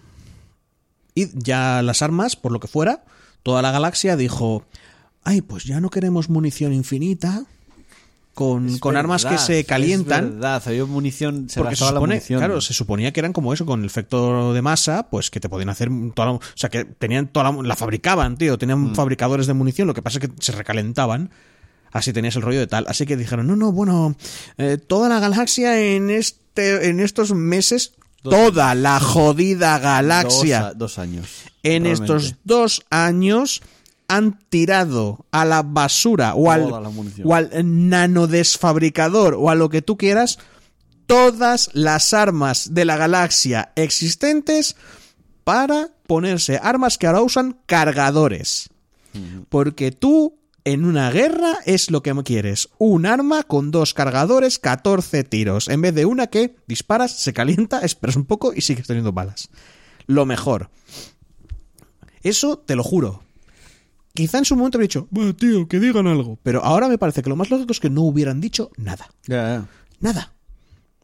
Y 1.14 1.28
ya 1.34 1.82
las 1.82 2.02
armas, 2.02 2.36
por 2.36 2.52
lo 2.52 2.60
que 2.60 2.68
fuera, 2.68 3.04
toda 3.42 3.62
la 3.62 3.70
galaxia 3.70 4.16
dijo, 4.16 4.64
ay, 5.22 5.42
pues 5.42 5.64
ya 5.64 5.80
no 5.80 5.90
queremos 5.90 6.30
munición 6.30 6.72
infinita, 6.72 7.44
con, 8.34 8.68
Es 8.68 8.80
con 8.80 8.96
armas 8.96 9.24
que 9.24 9.30
verdad, 9.30 9.44
se 9.46 9.60
Es 9.60 9.66
calientan. 9.66 10.30
verdad, 10.34 10.62
había 10.66 10.84
munición, 10.86 11.48
se 11.48 11.60
Porque 11.60 11.76
se 11.76 11.84
gastaba 11.84 11.90
la 11.92 11.96
supone, 11.98 12.14
munición. 12.14 12.38
claro, 12.40 12.60
se 12.60 12.72
suponía 12.74 13.12
que 13.12 13.20
eran 13.20 13.32
como 13.32 13.52
eso, 13.52 13.66
con 13.66 13.80
el 13.80 13.86
efecto 13.86 14.52
de 14.54 14.62
masa, 14.62 15.08
pues 15.10 15.30
que 15.30 15.40
te 15.40 15.48
podían 15.48 15.68
hacer 15.68 15.90
toda 16.14 16.26
la, 16.26 16.32
o 16.32 16.40
sea, 16.54 16.70
que 16.70 16.84
tenían 16.84 17.28
toda 17.28 17.50
la, 17.52 17.62
la 17.62 17.76
fabricaban, 17.76 18.36
tío, 18.36 18.56
tenían 18.58 18.94
fabricadores 18.94 19.46
de 19.46 19.54
munición, 19.54 19.86
lo 19.88 19.94
que 19.94 20.02
pasa 20.02 20.18
es 20.20 20.28
que 20.28 20.32
se 20.40 20.52
recalentaban. 20.52 21.30
Así 21.92 22.12
tenías 22.12 22.36
el 22.36 22.42
rollo 22.42 22.60
de 22.60 22.68
tal. 22.68 22.84
Así 22.88 23.04
que 23.04 23.16
dijeron, 23.16 23.48
no, 23.48 23.56
no, 23.56 23.72
bueno, 23.72 24.14
eh, 24.58 24.78
toda 24.78 25.08
la 25.08 25.18
galaxia 25.18 25.80
en 25.80 26.08
este, 26.10 26.88
en 26.88 27.00
estos 27.00 27.32
meses, 27.34 27.94
Dos 28.22 28.32
toda 28.34 28.74
la 28.76 29.00
jodida 29.00 29.78
galaxia 29.78 30.60
Dos, 30.60 30.78
dos 30.78 30.98
años. 30.98 31.26
en 31.62 31.86
estos 31.86 32.36
dos 32.44 32.82
años 32.90 33.60
han 34.10 34.38
tirado 34.48 35.24
a 35.30 35.44
la 35.44 35.62
basura 35.62 36.34
o 36.34 36.50
al, 36.50 36.72
o 37.24 37.34
al 37.34 37.50
nanodesfabricador 37.88 39.34
o 39.38 39.50
a 39.50 39.54
lo 39.54 39.68
que 39.68 39.82
tú 39.82 39.96
quieras 39.96 40.38
todas 41.06 41.70
las 41.72 42.12
armas 42.12 42.74
de 42.74 42.84
la 42.84 42.96
galaxia 42.96 43.72
existentes 43.76 44.76
para 45.44 45.90
ponerse 46.06 46.58
armas 46.62 46.98
que 46.98 47.06
ahora 47.06 47.22
usan 47.22 47.56
cargadores. 47.66 48.68
Porque 49.48 49.90
tú 49.90 50.38
en 50.64 50.84
una 50.84 51.10
guerra 51.10 51.58
es 51.66 51.90
lo 51.90 52.02
que 52.02 52.14
quieres. 52.24 52.68
Un 52.78 53.06
arma 53.06 53.42
con 53.42 53.70
dos 53.70 53.94
cargadores, 53.94 54.58
14 54.58 55.24
tiros. 55.24 55.68
En 55.68 55.80
vez 55.80 55.94
de 55.94 56.04
una 56.04 56.28
que 56.28 56.56
disparas, 56.66 57.16
se 57.18 57.32
calienta, 57.32 57.80
esperas 57.82 58.16
un 58.16 58.24
poco 58.24 58.52
y 58.54 58.60
sigues 58.60 58.86
teniendo 58.86 59.12
balas. 59.12 59.50
Lo 60.06 60.26
mejor. 60.26 60.70
Eso 62.22 62.58
te 62.58 62.76
lo 62.76 62.84
juro. 62.84 63.22
Quizá 64.14 64.38
en 64.38 64.44
su 64.44 64.56
momento 64.56 64.76
habría 64.78 64.88
dicho, 64.88 65.06
"Bah, 65.10 65.32
tío, 65.38 65.68
que 65.68 65.78
digan 65.80 66.06
algo. 66.06 66.38
Pero 66.42 66.64
ahora 66.64 66.88
me 66.88 66.98
parece 66.98 67.22
que 67.22 67.30
lo 67.30 67.36
más 67.36 67.50
lógico 67.50 67.72
es 67.72 67.80
que 67.80 67.90
no 67.90 68.02
hubieran 68.02 68.40
dicho 68.40 68.70
nada. 68.76 69.08
Ya. 69.26 69.66
Nada. 70.00 70.32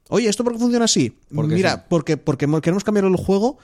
Oye, 0.09 0.29
¿esto 0.29 0.45
por 0.45 0.53
qué 0.53 0.59
funciona 0.59 0.85
así? 0.85 1.17
Mira, 1.31 1.75
sí. 1.77 1.81
porque, 1.89 2.17
porque 2.17 2.47
mo- 2.47 2.61
queremos 2.61 2.85
cambiar 2.85 3.05
el 3.07 3.17
juego 3.17 3.59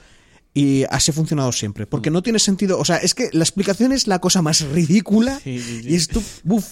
y 0.53 0.83
así 0.89 1.11
ha 1.11 1.13
funcionado 1.13 1.51
siempre. 1.51 1.85
Porque 1.87 2.09
Mm. 2.09 2.13
no 2.13 2.21
tiene 2.23 2.39
sentido. 2.39 2.79
O 2.79 2.85
sea, 2.85 2.97
es 2.97 3.13
que 3.13 3.29
la 3.33 3.43
explicación 3.43 3.91
es 3.91 4.07
la 4.07 4.19
cosa 4.19 4.41
más 4.41 4.61
ridícula. 4.61 5.39
Sí, 5.43 5.59
sí, 5.59 5.81
sí. 5.83 5.89
Y 5.89 5.95
es 5.95 6.07
tú. 6.07 6.21
Uf, 6.45 6.67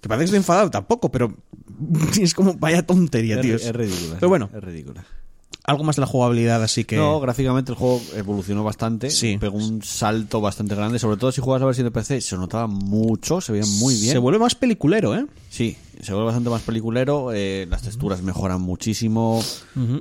que 0.00 0.08
parece 0.08 0.20
que 0.20 0.24
estoy 0.26 0.36
enfadado 0.38 0.70
tampoco, 0.70 1.10
pero 1.10 1.36
es 2.20 2.34
como 2.34 2.54
vaya 2.54 2.84
tontería, 2.86 3.40
tío. 3.40 3.56
es 3.56 3.72
ridícula. 3.72 4.14
Pero 4.20 4.28
bueno, 4.28 4.50
Es 4.54 4.62
ridícula. 4.62 5.04
Algo 5.64 5.84
más 5.84 5.96
de 5.96 6.00
la 6.00 6.06
jugabilidad, 6.06 6.62
así 6.62 6.84
que. 6.84 6.96
No, 6.96 7.20
gráficamente 7.20 7.72
el 7.72 7.78
juego 7.78 8.00
evolucionó 8.16 8.64
bastante. 8.64 9.10
Sí. 9.10 9.36
Pegó 9.38 9.56
un 9.58 9.82
salto 9.82 10.40
bastante 10.40 10.74
grande. 10.74 10.98
Sobre 10.98 11.16
todo 11.16 11.30
si 11.32 11.40
jugabas 11.40 11.60
la 11.60 11.66
versión 11.66 11.86
de 11.86 11.90
PC, 11.92 12.20
se 12.20 12.36
notaba 12.36 12.66
mucho, 12.66 13.40
se 13.40 13.52
veía 13.52 13.64
muy 13.78 13.94
bien. 13.94 14.12
Se 14.12 14.18
vuelve 14.18 14.38
más 14.40 14.54
peliculero, 14.54 15.14
¿eh? 15.14 15.26
Sí, 15.50 15.76
se 16.02 16.12
vuelve 16.12 16.26
bastante 16.26 16.50
más 16.50 16.62
peliculero. 16.62 17.32
eh, 17.32 17.66
las 17.70 17.82
texturas 17.82 18.22
mejoran 18.22 18.60
muchísimo. 18.60 19.42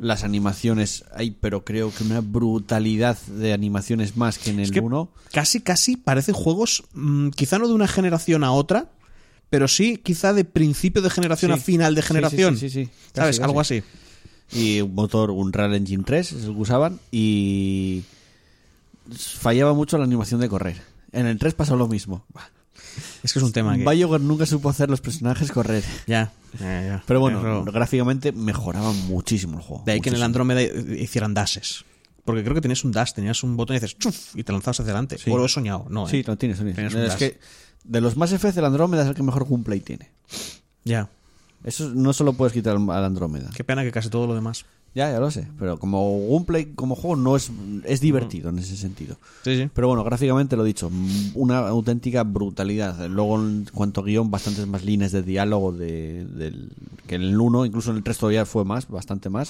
Las 0.01 0.23
animaciones 0.23 1.03
hay, 1.13 1.31
pero 1.31 1.63
creo 1.63 1.91
que 1.93 2.03
una 2.03 2.21
brutalidad 2.21 3.17
de 3.27 3.53
animaciones 3.53 4.17
más 4.17 4.37
que 4.39 4.49
en 4.49 4.57
el 4.59 4.65
Es 4.65 4.71
que 4.71 4.79
1. 4.79 5.09
casi, 5.31 5.61
casi 5.61 5.95
parecen 5.95 6.33
juegos, 6.35 6.83
mm, 6.93 7.29
quizá 7.29 7.59
no 7.59 7.67
de 7.67 7.73
una 7.73 7.87
generación 7.87 8.43
a 8.43 8.51
otra, 8.51 8.89
pero 9.49 9.67
sí 9.67 9.97
quizá 9.97 10.33
de 10.33 10.45
principio 10.45 11.01
de 11.01 11.09
generación 11.09 11.51
Sí. 11.53 11.59
a 11.59 11.61
final 11.61 11.93
de 11.95 12.01
Sí, 12.01 12.07
sí, 12.07 12.13
generación. 12.13 12.57
sí, 12.57 12.69
sí, 12.69 12.85
sí. 12.85 12.89
Casi, 12.89 13.11
¿Sabes? 13.13 13.39
casi. 13.39 13.43
Algo 13.47 13.59
así. 13.61 13.83
Y 14.53 14.81
un 14.81 14.93
motor 14.93 15.31
Unreal 15.31 15.73
Engine 15.75 16.03
3 16.03 16.31
es 16.31 16.43
el 16.45 16.53
que 16.53 16.59
usaban. 16.59 16.99
Y 17.11 18.03
fallaba 19.15 19.73
mucho 19.73 19.97
la 19.97 20.03
animación 20.03 20.41
de 20.41 20.49
correr. 20.49 20.81
En 21.11 21.25
el 21.25 21.37
3 21.37 21.53
pasó 21.53 21.75
lo 21.75 21.87
mismo. 21.87 22.25
Es 23.23 23.31
que 23.33 23.39
es 23.39 23.43
un 23.43 23.51
tema 23.53 23.77
que... 23.77 23.85
BioWare 23.87 24.21
nunca 24.21 24.45
supo 24.45 24.69
hacer 24.69 24.89
los 24.89 25.01
personajes 25.01 25.51
correr. 25.51 25.83
Ya, 26.07 26.31
ya, 26.59 26.83
ya. 26.83 27.03
Pero 27.05 27.19
bueno, 27.19 27.63
gráficamente 27.65 28.31
mejoraba 28.31 28.91
muchísimo 28.91 29.57
el 29.57 29.63
juego. 29.63 29.83
De 29.85 29.93
ahí 29.93 30.01
que 30.01 30.09
en 30.09 30.15
el. 30.15 30.23
Andrómeda 30.23 30.61
hicieran 30.61 31.33
dashes. 31.33 31.85
Porque 32.25 32.43
creo 32.43 32.53
que 32.53 32.61
tenías 32.61 32.83
un 32.83 32.91
dash, 32.91 33.13
tenías 33.13 33.43
un 33.43 33.57
botón 33.57 33.75
y 33.75 33.79
dices 33.79 33.97
chuf 33.97 34.35
y 34.35 34.43
te 34.43 34.51
lanzabas 34.51 34.79
hacia 34.79 34.91
adelante. 34.91 35.17
Sí. 35.17 35.31
O 35.31 35.37
lo 35.37 35.45
he 35.45 35.49
soñado, 35.49 35.87
no. 35.89 36.07
Sí, 36.07 36.17
¿eh? 36.17 36.23
lo 36.27 36.37
tienes, 36.37 36.59
lo 36.59 36.65
tienes. 36.65 36.75
Tenías 36.75 36.93
un 36.93 37.01
Es 37.01 37.09
dash. 37.09 37.17
que 37.17 37.39
de 37.83 38.01
los 38.01 38.15
más 38.15 38.31
F 38.31 38.47
el 38.47 38.65
Andrómeda 38.65 39.03
es 39.03 39.09
el 39.09 39.15
que 39.15 39.23
mejor 39.23 39.49
gameplay 39.49 39.79
tiene. 39.79 40.11
Ya. 40.83 41.09
Eso 41.63 41.89
no 41.93 42.13
solo 42.13 42.33
puedes 42.33 42.53
quitar 42.53 42.75
al 42.75 43.03
Andrómeda. 43.05 43.49
Qué 43.55 43.63
pena 43.63 43.83
que 43.83 43.91
casi 43.91 44.09
todo 44.09 44.27
lo 44.27 44.35
demás. 44.35 44.65
Ya, 44.93 45.09
ya 45.09 45.19
lo 45.21 45.31
sé. 45.31 45.47
Pero 45.57 45.79
como 45.79 46.19
gameplay, 46.29 46.73
como 46.75 46.95
juego, 46.95 47.15
no 47.15 47.37
es, 47.37 47.49
es 47.85 48.01
divertido 48.01 48.49
en 48.49 48.59
ese 48.59 48.75
sentido. 48.75 49.15
Sí, 49.43 49.55
sí. 49.55 49.69
Pero 49.73 49.87
bueno, 49.87 50.03
gráficamente 50.03 50.57
lo 50.57 50.65
dicho, 50.65 50.89
mm, 50.89 51.31
una 51.35 51.59
auténtica 51.59 52.23
brutalidad. 52.23 53.07
Luego, 53.07 53.39
en 53.39 53.67
cuanto 53.73 54.01
a 54.01 54.03
guion, 54.03 54.29
bastantes 54.31 54.67
más 54.67 54.83
líneas 54.83 55.13
de 55.13 55.23
diálogo 55.23 55.71
de, 55.71 56.25
del- 56.25 56.71
que 57.07 57.15
en 57.15 57.21
el 57.21 57.39
1, 57.39 57.65
incluso 57.65 57.91
en 57.91 57.97
el 57.97 58.03
3 58.03 58.17
todavía 58.17 58.45
fue 58.45 58.65
más, 58.65 58.89
bastante 58.89 59.29
más. 59.29 59.49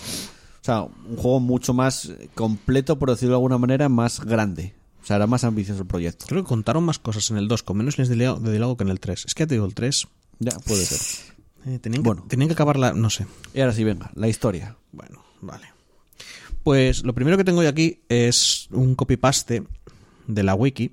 O 0.62 0.64
sea, 0.64 0.84
un 0.84 1.16
juego 1.18 1.40
mucho 1.40 1.74
más 1.74 2.12
completo, 2.36 3.00
por 3.00 3.10
decirlo 3.10 3.32
de 3.34 3.38
alguna 3.38 3.58
manera, 3.58 3.90
más 3.90 4.24
grande. 4.24 4.76
O 5.02 5.06
sea, 5.08 5.16
era 5.16 5.26
más 5.26 5.44
ambicioso 5.44 5.82
el 5.82 5.88
proyecto. 5.88 6.28
Creo 6.28 6.44
que 6.44 6.50
contaron 6.50 6.84
más 6.84 7.00
cosas 7.00 7.32
en 7.32 7.38
el 7.38 7.48
2 7.48 7.64
con 7.64 7.78
menos 7.78 7.98
líneas 7.98 8.10
de 8.10 8.16
diálogo, 8.16 8.42
de 8.42 8.52
diálogo 8.52 8.78
que 8.78 8.84
en 8.84 8.90
el 8.92 9.00
3. 9.00 9.26
Es 9.26 9.34
que 9.34 9.42
ya 9.42 9.48
te 9.48 9.56
digo, 9.56 9.66
el 9.66 9.74
3. 9.74 10.08
Ya, 10.38 10.52
puede 10.60 10.86
ser. 10.86 11.00
Eh, 11.66 11.80
tenían, 11.80 12.04
que, 12.04 12.08
Bueno. 12.08 12.26
tenían 12.28 12.48
que 12.50 12.54
acabarla, 12.54 12.94
no 12.94 13.10
sé. 13.10 13.26
Y 13.54 13.62
ahora 13.62 13.74
sí, 13.74 13.84
venga, 13.84 14.12
la 14.16 14.28
historia. 14.28 14.76
Bueno, 14.92 15.24
vale. 15.42 15.68
Pues 16.64 17.04
lo 17.04 17.14
primero 17.14 17.38
que 17.38 17.44
tengo 17.44 17.64
yo 17.64 17.70
aquí 17.70 18.02
es 18.10 18.68
un 18.72 18.96
copy-paste 18.96 19.64
de 20.28 20.44
la 20.44 20.56
wiki. 20.56 20.92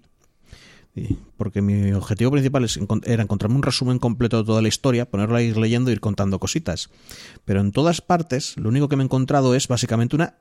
Porque 1.37 1.63
mi 1.63 1.93
objetivo 1.93 2.33
principal 2.33 2.67
era 3.05 3.23
encontrarme 3.23 3.55
un 3.57 3.63
resumen 3.63 4.01
completo 4.01 4.39
de 4.39 4.45
toda 4.45 4.63
la 4.63 4.67
historia, 4.67 5.09
ponerlo 5.09 5.37
a 5.37 5.43
ir 5.43 5.57
leyendo 5.57 5.91
e 5.91 5.93
ir 5.93 6.01
contando 6.01 6.41
cositas. 6.41 6.91
Pero 7.45 7.61
en 7.61 7.71
todas 7.71 8.01
partes, 8.01 8.57
lo 8.57 8.69
único 8.69 8.89
que 8.89 8.97
me 8.97 9.05
he 9.05 9.07
encontrado 9.07 9.55
es 9.55 9.69
básicamente 9.69 10.17
una. 10.17 10.35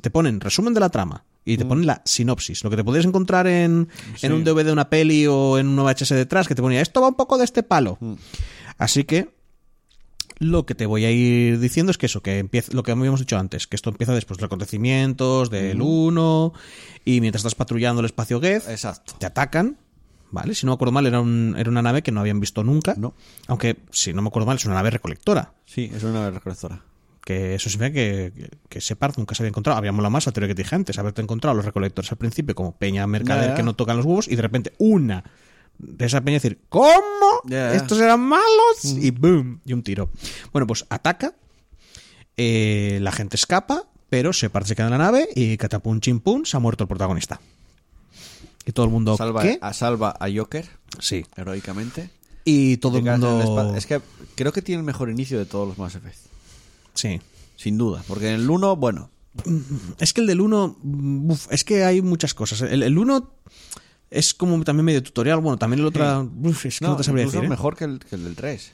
te 0.00 0.10
ponen 0.10 0.38
resumen 0.40 0.74
de 0.74 0.80
la 0.80 0.90
trama 0.90 1.24
y 1.44 1.56
te 1.56 1.64
ponen 1.64 1.86
la 1.86 2.02
sinopsis. 2.04 2.62
Lo 2.62 2.70
que 2.70 2.76
te 2.76 2.84
podrías 2.84 3.04
encontrar 3.06 3.48
en, 3.48 3.88
en 4.22 4.32
un 4.32 4.44
DVD 4.44 4.66
de 4.66 4.72
una 4.72 4.88
peli 4.88 5.26
o 5.26 5.58
en 5.58 5.66
un 5.66 5.76
VHS 5.84 6.10
detrás, 6.10 6.46
que 6.46 6.54
te 6.54 6.62
ponía 6.62 6.80
esto 6.80 7.00
va 7.00 7.08
un 7.08 7.14
poco 7.14 7.36
de 7.36 7.44
este 7.44 7.64
palo. 7.64 7.98
Así 8.78 9.02
que 9.02 9.30
lo 10.38 10.66
que 10.66 10.74
te 10.74 10.86
voy 10.86 11.04
a 11.04 11.10
ir 11.10 11.58
diciendo 11.58 11.90
es 11.90 11.98
que 11.98 12.06
eso, 12.06 12.22
que 12.22 12.38
empieza, 12.38 12.72
lo 12.74 12.82
que 12.82 12.92
habíamos 12.92 13.20
dicho 13.20 13.38
antes, 13.38 13.66
que 13.66 13.76
esto 13.76 13.90
empieza 13.90 14.14
después 14.14 14.36
de 14.38 14.42
los 14.42 14.48
acontecimientos 14.48 15.50
del 15.50 15.80
1 15.80 16.52
y 17.04 17.20
mientras 17.20 17.40
estás 17.40 17.54
patrullando 17.54 18.00
el 18.00 18.06
espacio 18.06 18.40
Geth, 18.40 18.68
Exacto. 18.68 19.14
te 19.18 19.26
atacan, 19.26 19.78
¿vale? 20.30 20.54
Si 20.54 20.66
no 20.66 20.72
me 20.72 20.74
acuerdo 20.74 20.92
mal, 20.92 21.06
era, 21.06 21.20
un- 21.20 21.54
era 21.58 21.70
una 21.70 21.80
nave 21.82 22.02
que 22.02 22.12
no 22.12 22.20
habían 22.20 22.40
visto 22.40 22.62
nunca. 22.62 22.94
No. 22.98 23.14
Aunque, 23.46 23.78
si 23.90 24.12
no 24.12 24.20
me 24.22 24.28
acuerdo 24.28 24.46
mal, 24.46 24.56
es 24.56 24.64
una 24.66 24.74
nave 24.74 24.90
recolectora. 24.90 25.54
Sí, 25.64 25.90
es 25.94 26.02
una 26.02 26.30
recolectora. 26.30 26.82
Que 27.24 27.54
eso 27.56 27.68
significa 27.70 27.94
que, 27.94 28.32
que, 28.68 28.78
que 28.78 28.96
nunca 29.16 29.34
se 29.34 29.42
había 29.42 29.48
encontrado. 29.48 29.78
Había 29.78 29.90
molado 29.90 30.10
más 30.10 30.26
la 30.26 30.32
teoría 30.32 30.48
que 30.48 30.54
te 30.54 30.62
dije 30.62 30.76
antes, 30.76 30.96
haberte 30.98 31.22
encontrado 31.22 31.52
a 31.52 31.56
los 31.56 31.64
recolectores 31.64 32.12
al 32.12 32.18
principio 32.18 32.54
como 32.54 32.76
peña 32.76 33.04
mercader 33.06 33.44
Ya, 33.44 33.48
ya. 33.50 33.54
que 33.56 33.62
no 33.64 33.74
tocan 33.74 33.96
los 33.96 34.06
huevos 34.06 34.28
y 34.28 34.36
de 34.36 34.42
repente 34.42 34.74
una 34.78 35.24
de 35.78 36.06
esa 36.06 36.20
peña 36.20 36.34
decir, 36.36 36.60
¿cómo? 36.68 37.42
¿Estos 37.50 38.00
eran 38.00 38.20
malos? 38.20 38.84
Y 38.84 39.10
boom, 39.10 39.60
y 39.64 39.72
un 39.72 39.82
tiro. 39.82 40.10
Bueno, 40.52 40.66
pues 40.66 40.84
ataca, 40.88 41.34
eh, 42.36 42.98
la 43.02 43.12
gente 43.12 43.36
escapa, 43.36 43.84
pero 44.08 44.32
Shepard 44.32 44.66
se 44.66 44.76
queda 44.76 44.86
en 44.86 44.92
la 44.92 44.98
nave 44.98 45.28
y 45.34 45.56
catapum 45.56 46.00
chimpum 46.00 46.44
se 46.44 46.56
ha 46.56 46.60
muerto 46.60 46.84
el 46.84 46.88
protagonista. 46.88 47.40
Y 48.64 48.72
todo 48.72 48.86
el 48.86 48.92
mundo, 48.92 49.16
Salva, 49.16 49.42
¿qué? 49.42 49.58
A, 49.60 49.72
salva 49.72 50.16
a 50.18 50.26
Joker, 50.34 50.68
Sí. 50.98 51.24
heroicamente. 51.36 52.10
Y 52.44 52.76
todo 52.78 52.98
el 52.98 53.04
mundo... 53.04 53.74
Es 53.76 53.86
que 53.86 54.00
creo 54.34 54.52
que 54.52 54.62
tiene 54.62 54.80
el 54.80 54.84
mejor 54.86 55.10
inicio 55.10 55.38
de 55.38 55.46
todos 55.46 55.66
los 55.68 55.78
Mass 55.78 55.94
Effect. 55.96 56.18
Sí. 56.94 57.20
Sin 57.56 57.78
duda. 57.78 58.02
Porque 58.06 58.28
en 58.28 58.34
el 58.40 58.48
1, 58.50 58.76
bueno, 58.76 59.10
Es 59.98 60.12
que 60.12 60.20
el 60.20 60.26
del 60.26 60.40
1, 60.40 60.76
uf, 61.28 61.46
es 61.50 61.64
que 61.64 61.84
hay 61.84 62.02
muchas 62.02 62.34
cosas. 62.34 62.62
El, 62.62 62.82
el 62.82 62.98
1 62.98 63.30
es 64.10 64.34
como 64.34 64.62
también 64.64 64.84
medio 64.84 65.02
tutorial. 65.02 65.40
Bueno, 65.40 65.56
también 65.58 65.80
el 65.80 65.86
otro, 65.86 66.30
uf, 66.42 66.66
es 66.66 66.78
que 66.78 66.84
no, 66.84 66.92
no, 66.92 66.96
te 66.96 67.04
sabría 67.04 67.24
decir. 67.24 67.44
¿eh? 67.44 67.48
mejor 67.48 67.76
que 67.76 67.84
el, 67.84 67.98
que 68.00 68.16
el 68.16 68.24
del 68.24 68.34
3. 68.36 68.72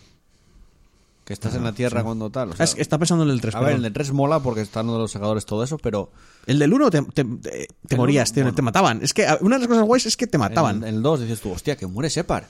Que 1.25 1.33
estás 1.33 1.55
en 1.55 1.63
la 1.63 1.73
Tierra 1.73 2.03
cuando 2.03 2.31
tal. 2.31 2.49
o 2.49 2.53
Ah, 2.53 2.57
sea, 2.57 2.65
es 2.65 2.75
que 2.75 2.83
está 2.83 2.99
pensando 2.99 3.23
en 3.25 3.31
el 3.31 3.41
3. 3.41 3.55
a 3.55 3.61
ver, 3.61 3.75
el 3.77 3.83
del 3.83 3.93
3 3.93 4.13
mola 4.13 4.41
porque 4.41 4.61
están 4.61 4.89
los 4.89 5.11
segadores, 5.11 5.47
todo 5.47 5.63
eso, 5.63 5.79
pero 5.79 6.11
El 6.47 6.59
del 6.59 6.73
1 6.75 6.91
te, 6.91 7.03
te- 7.03 7.25
te- 7.25 7.69
te 7.87 7.97
morías, 7.97 8.31
uno, 8.31 8.35
tío, 8.35 8.43
bueno. 8.45 8.55
te 8.57 8.63
mataban. 8.63 9.01
Es 9.03 9.15
que 9.15 9.27
ah, 9.29 9.39
una 9.41 9.57
de 9.57 9.61
las 9.61 9.69
cosas 9.69 9.85
guays 9.85 10.07
es 10.07 10.17
que 10.17 10.27
te 10.27 10.37
mataban. 10.37 10.79
en, 10.79 10.85
en 10.89 10.95
el 10.97 11.03
2 11.03 11.21
dices 11.21 11.41
tú, 11.41 11.53
hostia, 11.53 11.77
que 11.77 11.87
muere 11.87 12.09
Shepard. 12.09 12.45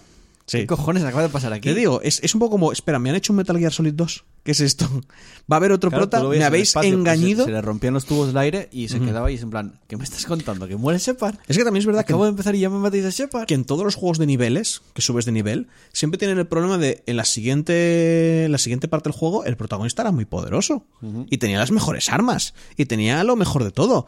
Sí. 0.47 0.59
¿Qué 0.59 0.67
cojones 0.67 1.05
acaba 1.05 1.23
de 1.23 1.29
pasar 1.29 1.53
aquí? 1.53 1.69
Te 1.69 1.75
digo, 1.75 2.01
es, 2.03 2.21
es 2.23 2.35
un 2.35 2.41
poco 2.41 2.53
como, 2.53 2.73
espera, 2.73 2.99
me 2.99 3.11
han 3.11 3.17
hecho 3.17 3.33
un 3.33 3.37
Metal 3.39 3.57
Gear 3.59 3.73
Solid 3.73 3.95
2. 3.95 4.25
¿Qué 4.43 4.51
es 4.51 4.61
esto? 4.61 4.89
¿Va 5.51 5.55
a 5.55 5.59
haber 5.59 5.71
otro 5.73 5.89
Claro, 5.91 6.11
prota? 6.11 6.29
¿Me 6.29 6.43
habéis 6.45 6.69
espacio, 6.71 6.91
pues, 6.91 6.99
engañido? 6.99 7.45
Se, 7.45 7.51
se 7.51 7.53
le 7.53 7.61
rompían 7.63 7.95
los 7.95 8.05
tubos 8.07 8.27
del 8.27 8.37
aire 8.39 8.69
y 8.73 8.89
se 8.89 8.99
quedaba 9.01 9.29
ahí 9.29 9.37
en 9.37 9.51
plan, 9.51 9.81
¿qué 9.87 9.97
me 9.97 10.03
estás 10.05 10.27
contando? 10.27 10.67
¿Que 10.67 10.77
muere 10.77 10.99
Shepard? 10.99 11.37
Es 11.47 11.57
que 11.57 11.63
también 11.65 11.81
es 11.83 11.87
verdad 11.87 12.01
que 12.05 12.13
Acabo 12.13 12.25
de 12.25 12.31
empezar 12.31 12.55
y 12.57 12.59
ya 12.61 12.69
me 12.71 12.79
matáis 12.79 13.05
a 13.05 13.11
Shepard. 13.11 13.47
que 13.47 13.55
en 13.55 13.65
todos 13.65 13.85
los 13.85 13.95
juegos 13.95 14.19
de 14.19 14.27
niveles, 14.27 14.83
que 14.95 15.01
subes 15.03 15.25
de 15.27 15.33
nivel, 15.33 15.69
siempre 15.93 16.19
tienen 16.19 16.39
el 16.39 16.47
problema 16.49 16.77
de 16.77 17.05
en 17.07 17.17
la 17.17 17.25
siguiente, 17.25 18.45
en 18.47 18.53
la 18.53 18.59
siguiente 18.59 18.89
parte 18.89 19.09
del 19.11 19.17
juego, 19.19 19.45
el 19.45 19.57
protagonista 19.57 20.03
era 20.03 20.13
muy 20.13 20.25
poderoso. 20.25 20.85
Y 21.31 21.39
tenía 21.39 21.59
las 21.59 21.71
mejores 21.71 22.09
armas. 22.09 22.55
Y 22.77 22.87
tenía 22.87 23.23
lo 23.25 23.37
mejor 23.37 23.65
de 23.65 23.71
todo. 23.71 24.07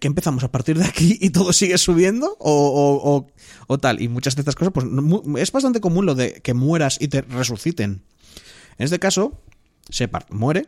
¿Qué 0.00 0.06
empezamos 0.06 0.42
a 0.44 0.50
partir 0.50 0.78
de 0.78 0.84
aquí 0.84 1.18
y 1.20 1.30
todo 1.30 1.52
sigue 1.52 1.78
subiendo? 1.78 2.36
O, 2.40 2.52
o- 2.52 3.16
o- 3.16 3.26
o 3.66 3.78
tal. 3.78 4.00
Y 4.00 4.08
muchas 4.08 4.34
de 4.36 4.40
estas 4.42 4.54
cosas, 4.54 4.72
pues 4.72 4.86
es 5.38 5.52
bastante 5.52 5.80
común 5.80 6.06
lo 6.06 6.14
de 6.14 6.40
que 6.42 6.54
mueras 6.54 6.98
y 7.00 7.08
te 7.08 7.22
resuciten. 7.22 8.02
En 8.78 8.84
este 8.84 8.98
caso, 8.98 9.40
Shepard 9.90 10.26
muere. 10.30 10.66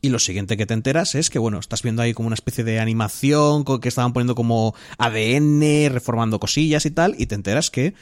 Y 0.00 0.08
lo 0.08 0.18
siguiente 0.18 0.56
que 0.56 0.66
te 0.66 0.74
enteras 0.74 1.14
es 1.14 1.30
que, 1.30 1.38
bueno, 1.38 1.58
estás 1.58 1.82
viendo 1.82 2.02
ahí 2.02 2.14
como 2.14 2.26
una 2.26 2.34
especie 2.34 2.64
de 2.64 2.80
animación 2.80 3.64
que 3.64 3.88
estaban 3.88 4.12
poniendo 4.12 4.34
como 4.34 4.74
ADN, 4.98 5.88
reformando 5.90 6.40
cosillas 6.40 6.84
y 6.86 6.90
tal, 6.90 7.14
y 7.18 7.26
te 7.26 7.34
enteras 7.34 7.70
que 7.70 7.94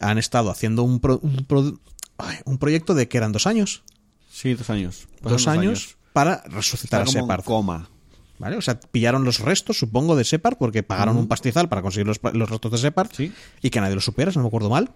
han 0.00 0.18
estado 0.18 0.50
haciendo 0.50 0.82
un, 0.82 0.98
pro- 1.00 1.20
un, 1.22 1.44
pro- 1.46 1.78
ay, 2.18 2.38
un 2.44 2.58
proyecto 2.58 2.94
de 2.94 3.08
que 3.08 3.16
eran 3.18 3.32
dos 3.32 3.46
años. 3.46 3.82
Sí, 4.30 4.54
dos 4.54 4.70
años. 4.70 5.08
Dos 5.22 5.46
años, 5.48 5.96
para 6.12 6.42
resucitar 6.46 7.02
Está 7.02 7.02
a 7.02 7.04
como 7.04 7.18
en 7.18 7.24
Shepard. 7.24 7.44
coma. 7.44 7.90
¿Vale? 8.38 8.56
O 8.56 8.60
sea, 8.60 8.78
pillaron 8.78 9.24
los 9.24 9.38
restos, 9.40 9.78
supongo, 9.78 10.14
de 10.16 10.22
Shepard, 10.24 10.56
porque 10.58 10.82
pagaron 10.82 11.16
un 11.16 11.26
pastizal 11.26 11.68
para 11.68 11.80
conseguir 11.82 12.06
los, 12.06 12.20
los 12.34 12.50
restos 12.50 12.70
de 12.72 12.76
Shepard 12.78 13.08
Sí. 13.12 13.32
y 13.62 13.70
que 13.70 13.80
nadie 13.80 13.94
lo 13.94 14.00
supiera, 14.00 14.30
si 14.30 14.36
no 14.38 14.42
me 14.44 14.48
acuerdo 14.48 14.68
mal. 14.70 14.90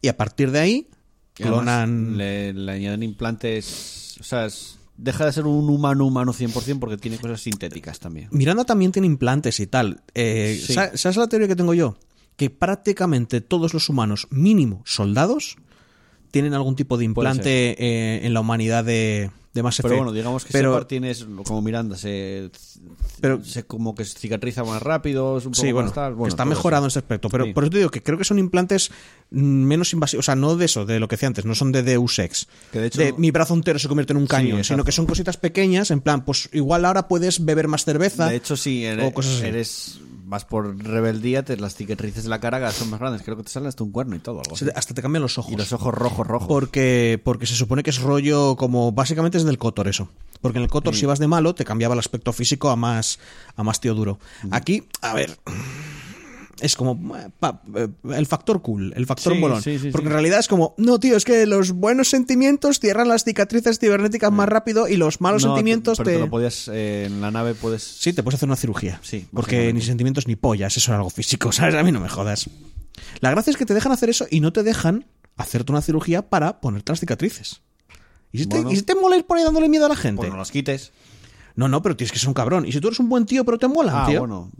Y 0.00 0.08
a 0.08 0.16
partir 0.16 0.50
de 0.52 0.60
ahí, 0.60 0.88
clonan. 1.34 2.16
Le, 2.16 2.52
le 2.52 2.72
añaden 2.72 3.02
implantes. 3.02 4.16
O 4.20 4.24
sea, 4.24 4.46
es- 4.46 4.78
deja 4.96 5.26
de 5.26 5.32
ser 5.32 5.46
un 5.46 5.68
humano 5.70 6.04
humano 6.06 6.32
100% 6.32 6.78
porque 6.80 6.96
tiene 6.96 7.18
cosas 7.18 7.40
sintéticas 7.40 7.98
también. 8.00 8.28
Miranda 8.32 8.64
también 8.64 8.92
tiene 8.92 9.06
implantes 9.06 9.60
y 9.60 9.66
tal. 9.66 10.02
Eh, 10.14 10.60
Sí. 10.64 10.72
¿sa- 10.74 10.96
¿Sabes 10.96 11.16
la 11.16 11.28
teoría 11.28 11.48
que 11.48 11.56
tengo 11.56 11.74
yo? 11.74 11.96
Que 12.36 12.50
prácticamente 12.50 13.40
todos 13.40 13.74
los 13.74 13.88
humanos, 13.88 14.26
mínimo 14.30 14.82
soldados, 14.84 15.56
tienen 16.30 16.54
algún 16.54 16.76
tipo 16.76 16.96
de 16.98 17.04
implante 17.04 17.74
eh, 17.78 18.26
en 18.26 18.34
la 18.34 18.40
humanidad 18.40 18.84
de, 18.84 19.30
de 19.54 19.62
Mass 19.62 19.76
Pero 19.78 19.88
Effect. 19.88 19.98
bueno, 19.98 20.12
digamos 20.12 20.44
que 20.44 20.52
Pero- 20.52 20.72
Shepard 20.72 20.86
tiene 20.86 21.10
es- 21.10 21.26
como 21.44 21.62
Miranda, 21.62 21.96
se, 21.96 22.50
Pero- 23.20 23.42
se 23.44 23.64
como 23.64 23.94
que 23.94 24.04
cicatriza 24.04 24.62
más 24.62 24.82
rápido, 24.82 25.38
es 25.38 25.46
un 25.46 25.52
poco 25.52 25.62
Sí, 25.66 25.72
bueno, 25.72 25.86
más 25.88 25.94
tal. 25.94 26.12
que 26.12 26.16
Bueno, 26.18 26.28
está 26.28 26.44
mejorado 26.44 26.84
en 26.84 26.88
ese 26.88 26.98
aspecto. 26.98 27.28
Pero 27.28 27.44
Sí. 27.46 27.52
por 27.52 27.64
eso 27.64 27.70
te 27.70 27.78
digo 27.78 27.90
que 27.90 28.02
creo 28.02 28.18
que 28.18 28.24
son 28.24 28.38
implantes 28.38 28.90
menos 29.30 29.92
invasivos. 29.92 30.24
O 30.24 30.26
sea, 30.26 30.36
no 30.36 30.54
de 30.56 30.64
eso, 30.66 30.84
de 30.86 31.00
lo 31.00 31.08
que 31.08 31.16
decía 31.16 31.28
antes, 31.28 31.44
no 31.44 31.54
son 31.54 31.72
de 31.72 31.82
Deus 31.82 32.18
Ex. 32.18 32.46
Que 32.72 32.80
de 32.80 32.86
hecho- 32.88 33.00
mi 33.18 33.30
brazo 33.30 33.54
entero 33.54 33.78
se 33.78 33.88
convierte 33.88 34.12
en 34.12 34.18
un 34.18 34.24
exacto. 34.24 34.64
sino 34.64 34.84
que 34.84 34.92
son 34.92 35.06
cositas 35.06 35.36
pequeñas, 35.36 35.90
en 35.90 36.00
plan, 36.00 36.24
pues 36.24 36.48
igual 36.52 36.84
ahora 36.84 37.08
puedes 37.08 37.44
beber 37.44 37.68
más 37.68 37.84
cerveza. 37.84 38.26
De 38.28 38.36
hecho, 38.36 38.56
sí, 38.56 38.84
eres, 38.84 39.04
o 39.06 39.12
cosas 39.14 39.36
así. 39.36 39.46
eres 39.46 40.00
vas 40.28 40.44
por 40.44 40.76
rebeldía, 40.76 41.42
te, 41.44 41.56
las 41.56 41.74
cicatrices 41.74 42.24
de 42.24 42.28
la 42.28 42.38
cara 42.38 42.70
son 42.70 42.90
más 42.90 43.00
grandes. 43.00 43.22
Creo 43.22 43.36
que 43.36 43.42
te 43.42 43.50
salen 43.50 43.68
hasta 43.68 43.82
un 43.82 43.90
cuerno 43.90 44.14
y 44.14 44.18
todo. 44.18 44.40
Algo 44.40 44.54
así. 44.54 44.66
Hasta 44.74 44.94
te 44.94 45.02
cambian 45.02 45.22
los 45.22 45.38
ojos. 45.38 45.52
Y 45.52 45.56
los 45.56 45.72
ojos 45.72 45.94
rojos, 45.94 46.26
rojos. 46.26 46.48
Porque, 46.48 47.20
porque 47.24 47.46
se 47.46 47.54
supone 47.54 47.82
que 47.82 47.90
es 47.90 48.00
rollo 48.00 48.56
como. 48.56 48.92
Básicamente 48.92 49.38
es 49.38 49.44
del 49.44 49.58
Cotor 49.58 49.88
eso. 49.88 50.08
Porque 50.40 50.58
en 50.58 50.64
el 50.64 50.70
Cotor, 50.70 50.94
si 50.94 51.06
vas 51.06 51.18
de 51.18 51.26
malo, 51.26 51.54
te 51.54 51.64
cambiaba 51.64 51.94
el 51.94 51.98
aspecto 51.98 52.32
físico 52.32 52.70
a 52.70 52.76
más, 52.76 53.18
a 53.56 53.62
más 53.64 53.80
tío 53.80 53.94
duro. 53.94 54.18
Aquí, 54.50 54.84
a 55.00 55.14
ver. 55.14 55.36
Es 56.60 56.74
como 56.74 57.16
eh, 57.16 57.28
pa- 57.38 57.62
eh, 57.76 57.88
el 58.14 58.26
factor 58.26 58.60
cool, 58.62 58.92
el 58.96 59.06
factor 59.06 59.32
Sí, 59.34 59.38
molón. 59.38 59.62
sí, 59.62 59.78
sí, 59.78 59.90
porque 59.90 60.06
sí. 60.06 60.08
en 60.08 60.12
realidad 60.12 60.40
es 60.40 60.48
como, 60.48 60.74
no, 60.76 60.98
tío, 60.98 61.16
es 61.16 61.24
que 61.24 61.46
los 61.46 61.70
buenos 61.72 62.08
sentimientos 62.08 62.80
cierran 62.80 63.06
las 63.08 63.22
cicatrices 63.24 63.78
cibernéticas 63.78 64.32
más 64.32 64.48
rápido 64.48 64.88
y 64.88 64.96
los 64.96 65.20
malos 65.20 65.44
No, 65.44 65.50
sentimientos 65.54 65.98
pero 65.98 66.10
te. 66.10 66.14
te 66.16 66.20
lo 66.20 66.30
podías, 66.30 66.68
eh, 66.72 67.04
en 67.06 67.20
la 67.20 67.30
nave 67.30 67.54
puedes... 67.54 67.82
Sí, 67.84 68.12
te 68.12 68.22
puedes 68.24 68.36
hacer 68.38 68.48
una 68.48 68.56
cirugía. 68.56 68.98
Sí, 69.04 69.26
Porque 69.32 69.72
ni 69.72 69.80
sentimientos 69.82 70.26
ni 70.26 70.34
pollas, 70.34 70.76
eso 70.76 70.90
era 70.90 70.98
algo 70.98 71.10
físico, 71.10 71.52
¿sabes? 71.52 71.74
A 71.76 71.82
mí 71.84 71.92
no 71.92 72.00
me 72.00 72.08
jodas. 72.08 72.50
La 73.20 73.30
gracia 73.30 73.52
es 73.52 73.56
que 73.56 73.64
te 73.66 73.74
dejan 73.74 73.92
hacer 73.92 74.10
eso 74.10 74.26
y 74.30 74.40
no 74.40 74.52
te 74.52 74.64
dejan 74.64 75.06
hacerte 75.36 75.70
una 75.70 75.80
cirugía 75.82 76.28
para 76.28 76.60
ponerte 76.60 76.90
las 76.90 76.98
cicatrices. 77.00 77.60
¿Y 78.32 78.38
si, 78.40 78.46
Bueno. 78.46 78.68
te, 78.68 78.74
y 78.74 78.76
si 78.78 78.82
te 78.82 78.96
mola 78.96 79.16
ir 79.16 79.24
por 79.24 79.38
ahí 79.38 79.44
dándole 79.44 79.68
miedo 79.68 79.86
a 79.86 79.88
la 79.90 79.96
gente? 79.96 80.16
Pues 80.18 80.30
no 80.30 80.36
los 80.36 80.50
quites. 80.50 80.90
No, 81.54 81.68
no, 81.68 81.80
pero 81.82 81.96
tienes 81.96 82.10
que 82.12 82.18
ser 82.18 82.26
un 82.28 82.34
cabrón. 82.34 82.66
¿Y 82.66 82.72
si 82.72 82.80
tú 82.80 82.88
eres 82.88 82.98
un 82.98 83.08
buen 83.08 83.26
tío 83.26 83.44
pero 83.44 83.58
te 83.58 83.68
mola, 83.68 84.02
Ah, 84.02 84.06
tío? 84.08 84.18
bueno. 84.18 84.50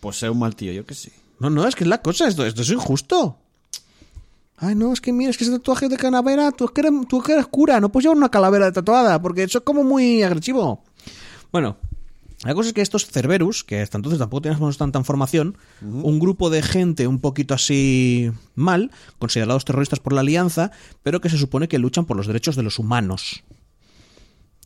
Pues 0.00 0.16
ser 0.18 0.30
un 0.30 0.38
mal 0.40 0.54
tío, 0.56 0.72
yo 0.72 0.84
que 0.84 0.94
sé. 0.94 1.12
No, 1.42 1.50
no, 1.50 1.66
es 1.66 1.74
que 1.74 1.82
es 1.84 1.88
la 1.88 2.00
cosa, 2.00 2.28
esto, 2.28 2.46
esto 2.46 2.62
es 2.62 2.70
injusto. 2.70 3.36
Ay, 4.58 4.76
no, 4.76 4.92
es 4.92 5.00
que 5.00 5.12
mira, 5.12 5.28
es 5.30 5.36
que 5.36 5.42
ese 5.42 5.52
tatuaje 5.54 5.88
de 5.88 5.96
calavera, 5.96 6.52
tú 6.52 6.66
es 6.66 6.70
que 6.70 6.82
eres, 6.82 6.92
tú 7.08 7.18
es 7.18 7.24
que 7.26 7.32
eres 7.32 7.46
cura, 7.48 7.80
no 7.80 7.90
puedes 7.90 8.04
llevar 8.04 8.16
una 8.16 8.28
calavera 8.30 8.66
de 8.66 8.72
tatuada, 8.72 9.20
porque 9.20 9.42
eso 9.42 9.58
es 9.58 9.64
como 9.64 9.82
muy 9.82 10.22
agresivo. 10.22 10.84
Bueno, 11.50 11.76
La 12.44 12.54
cosa 12.54 12.68
es 12.68 12.72
que 12.74 12.80
estos 12.80 13.06
Cerberus, 13.06 13.62
que 13.62 13.80
hasta 13.80 13.98
entonces 13.98 14.18
tampoco 14.18 14.42
teníamos 14.42 14.76
tanta 14.76 14.98
información, 14.98 15.56
un 15.80 16.18
grupo 16.18 16.50
de 16.50 16.60
gente 16.62 17.06
un 17.06 17.20
poquito 17.20 17.54
así 17.54 18.32
mal, 18.56 18.90
considerados 19.20 19.64
terroristas 19.64 20.00
por 20.00 20.12
la 20.12 20.22
alianza, 20.22 20.70
pero 21.04 21.20
que 21.20 21.28
se 21.28 21.38
supone 21.38 21.68
que 21.68 21.78
luchan 21.78 22.04
por 22.04 22.16
los 22.16 22.26
derechos 22.26 22.56
de 22.56 22.64
los 22.64 22.80
humanos. 22.80 23.42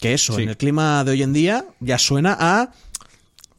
Que 0.01 0.15
eso, 0.15 0.35
Sí. 0.35 0.43
en 0.43 0.49
el 0.51 0.57
clima 0.57 1.05
de 1.05 1.11
hoy 1.13 1.23
en 1.23 1.33
día, 1.35 1.67
ya 1.81 1.99
suena 1.99 2.35
a 2.39 2.71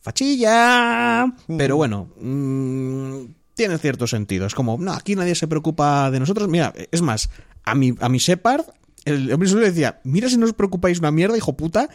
fachilla. 0.07 1.33
Pero 1.57 1.75
bueno, 1.75 2.09
mm, 2.21 3.25
tiene 3.53 3.77
cierto 3.77 4.07
sentido. 4.07 4.45
Es 4.45 4.55
como, 4.55 4.77
no, 4.79 4.93
aquí 4.93 5.15
nadie 5.15 5.35
se 5.35 5.47
preocupa 5.47 6.09
de 6.11 6.19
nosotros. 6.21 6.47
Mira, 6.47 6.73
es 6.91 7.01
más, 7.01 7.29
a 7.65 7.75
mi, 7.75 7.93
a 7.99 8.07
mi 8.07 8.17
Shepard, 8.17 8.65
el 9.03 9.31
hombre 9.33 9.49
solo 9.49 9.61
le 9.61 9.71
decía, 9.71 9.99
mira 10.05 10.29
si 10.29 10.37
no 10.37 10.45
os 10.45 10.53
preocupáis 10.53 10.99
una 10.99 11.11
mierda, 11.11 11.35
hijo 11.35 11.57
puta, 11.57 11.89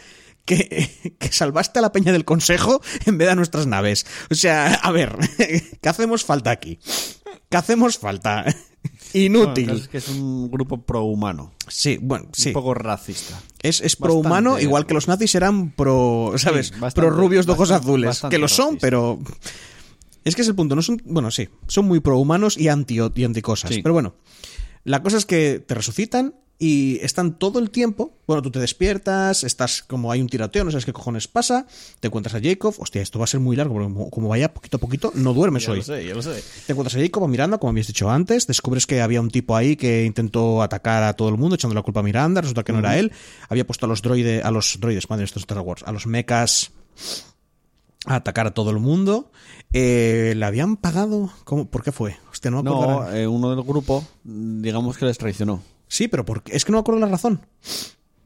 que, 0.44 1.16
que 1.18 1.32
salvaste 1.32 1.78
a 1.78 1.82
la 1.82 1.92
peña 1.92 2.12
del 2.12 2.26
consejo 2.26 2.82
en 3.06 3.16
vez 3.16 3.28
de 3.28 3.32
a 3.32 3.36
nuestras 3.36 3.66
naves. 3.66 4.04
O 4.30 4.34
sea, 4.34 4.74
a 4.74 4.92
ver, 4.92 5.16
¿qué 5.80 5.88
hacemos 5.88 6.22
falta 6.24 6.50
aquí? 6.50 6.78
¿Qué 7.48 7.56
hacemos 7.56 7.96
falta? 7.98 8.44
Inútil. 9.14 9.70
Es 9.70 9.88
que 9.88 9.98
es 9.98 10.08
un 10.08 10.50
grupo 10.50 10.80
prohumano. 10.82 11.52
Sí, 11.68 11.98
bueno, 12.00 12.28
sí. 12.32 12.48
Un 12.50 12.54
poco 12.54 12.74
racista. 12.74 13.40
Es, 13.62 13.80
es 13.80 13.96
pro 13.96 14.14
humano, 14.14 14.50
Bastante. 14.50 14.64
igual 14.64 14.86
que 14.86 14.94
los 14.94 15.08
nazis 15.08 15.34
eran 15.34 15.70
pro, 15.70 16.32
¿sabes? 16.36 16.70
bastante, 16.72 17.00
pro 17.08 17.10
rubios 17.10 17.46
de 17.46 17.52
ojos 17.52 17.68
bastante, 17.70 17.88
azules. 17.90 18.08
bastante 18.08 18.36
Que 18.36 18.40
lo 18.40 18.48
son, 18.48 18.66
racista. 18.66 18.86
pero. 18.86 19.18
Es 20.24 20.36
que 20.36 20.42
es 20.42 20.48
el 20.48 20.54
punto. 20.54 20.74
No 20.76 20.82
son. 20.82 21.00
Bueno, 21.04 21.30
sí. 21.30 21.48
Son 21.66 21.84
muy 21.86 22.00
pro 22.00 22.18
humanos 22.18 22.56
y 22.56 22.68
anti, 22.68 22.98
y 23.14 23.24
anti 23.24 23.42
cosas. 23.42 23.72
Sí. 23.74 23.82
Pero 23.82 23.92
bueno. 23.92 24.14
La 24.84 25.02
cosa 25.02 25.16
es 25.16 25.26
que 25.26 25.60
te 25.64 25.74
resucitan 25.74 26.34
y 26.62 27.00
están 27.02 27.40
todo 27.40 27.58
el 27.58 27.70
tiempo. 27.70 28.12
Bueno, 28.24 28.40
tú 28.40 28.52
te 28.52 28.60
despiertas, 28.60 29.42
estás 29.42 29.82
como 29.82 30.12
hay 30.12 30.20
un 30.20 30.28
tiroteo, 30.28 30.62
no 30.62 30.70
sabes 30.70 30.84
qué 30.84 30.92
cojones 30.92 31.26
pasa. 31.26 31.66
Te 31.98 32.06
encuentras 32.06 32.36
a 32.36 32.40
Jacob. 32.40 32.72
Hostia, 32.78 33.02
esto 33.02 33.18
va 33.18 33.24
a 33.24 33.26
ser 33.26 33.40
muy 33.40 33.56
largo, 33.56 33.74
porque 33.74 33.92
como, 33.92 34.10
como 34.10 34.28
vaya 34.28 34.54
poquito 34.54 34.76
a 34.76 34.80
poquito, 34.80 35.10
no 35.16 35.34
duermes 35.34 35.68
hoy. 35.68 35.82
sé, 35.82 36.06
ya 36.06 36.14
lo 36.14 36.22
sé. 36.22 36.40
Te 36.64 36.72
encuentras 36.72 36.94
a 36.94 37.00
Jacob, 37.00 37.24
a 37.24 37.26
Miranda, 37.26 37.58
como 37.58 37.70
habías 37.70 37.88
dicho 37.88 38.08
antes. 38.08 38.46
Descubres 38.46 38.86
que 38.86 39.02
había 39.02 39.20
un 39.20 39.32
tipo 39.32 39.56
ahí 39.56 39.74
que 39.74 40.04
intentó 40.04 40.62
atacar 40.62 41.02
a 41.02 41.14
todo 41.14 41.30
el 41.30 41.36
mundo, 41.36 41.56
echando 41.56 41.74
la 41.74 41.82
culpa 41.82 41.98
a 41.98 42.04
Miranda. 42.04 42.42
Resulta 42.42 42.62
que 42.62 42.72
no 42.72 42.78
era 42.78 42.96
él. 42.96 43.10
Había 43.48 43.66
puesto 43.66 43.86
a 43.86 43.88
los 43.88 44.00
droides, 44.00 44.44
a 44.44 44.52
los 44.52 44.78
droides, 44.78 45.10
madre, 45.10 45.24
esto 45.24 45.40
es 45.40 45.42
Star 45.42 45.58
Wars, 45.58 45.82
a 45.84 45.90
los 45.90 46.06
mechas 46.06 46.70
a 48.06 48.14
atacar 48.14 48.46
a 48.46 48.54
todo 48.54 48.70
el 48.70 48.78
mundo. 48.78 49.32
Eh, 49.72 50.34
¿Le 50.36 50.46
habían 50.46 50.76
pagado? 50.76 51.30
¿Cómo? 51.42 51.64
¿Por 51.64 51.82
qué 51.82 51.90
fue? 51.90 52.16
Hostia, 52.30 52.52
no 52.52 52.62
me 52.62 53.20
eh, 53.20 53.26
uno 53.26 53.50
del 53.50 53.64
grupo, 53.64 54.04
digamos 54.22 54.96
que 54.96 55.06
les 55.06 55.18
traicionó. 55.18 55.60
Sí, 55.92 56.08
pero 56.08 56.24
¿por 56.24 56.42
qué? 56.42 56.56
es 56.56 56.64
que 56.64 56.72
no 56.72 56.78
me 56.78 56.80
acuerdo 56.80 57.00
la 57.00 57.06
razón. 57.08 57.44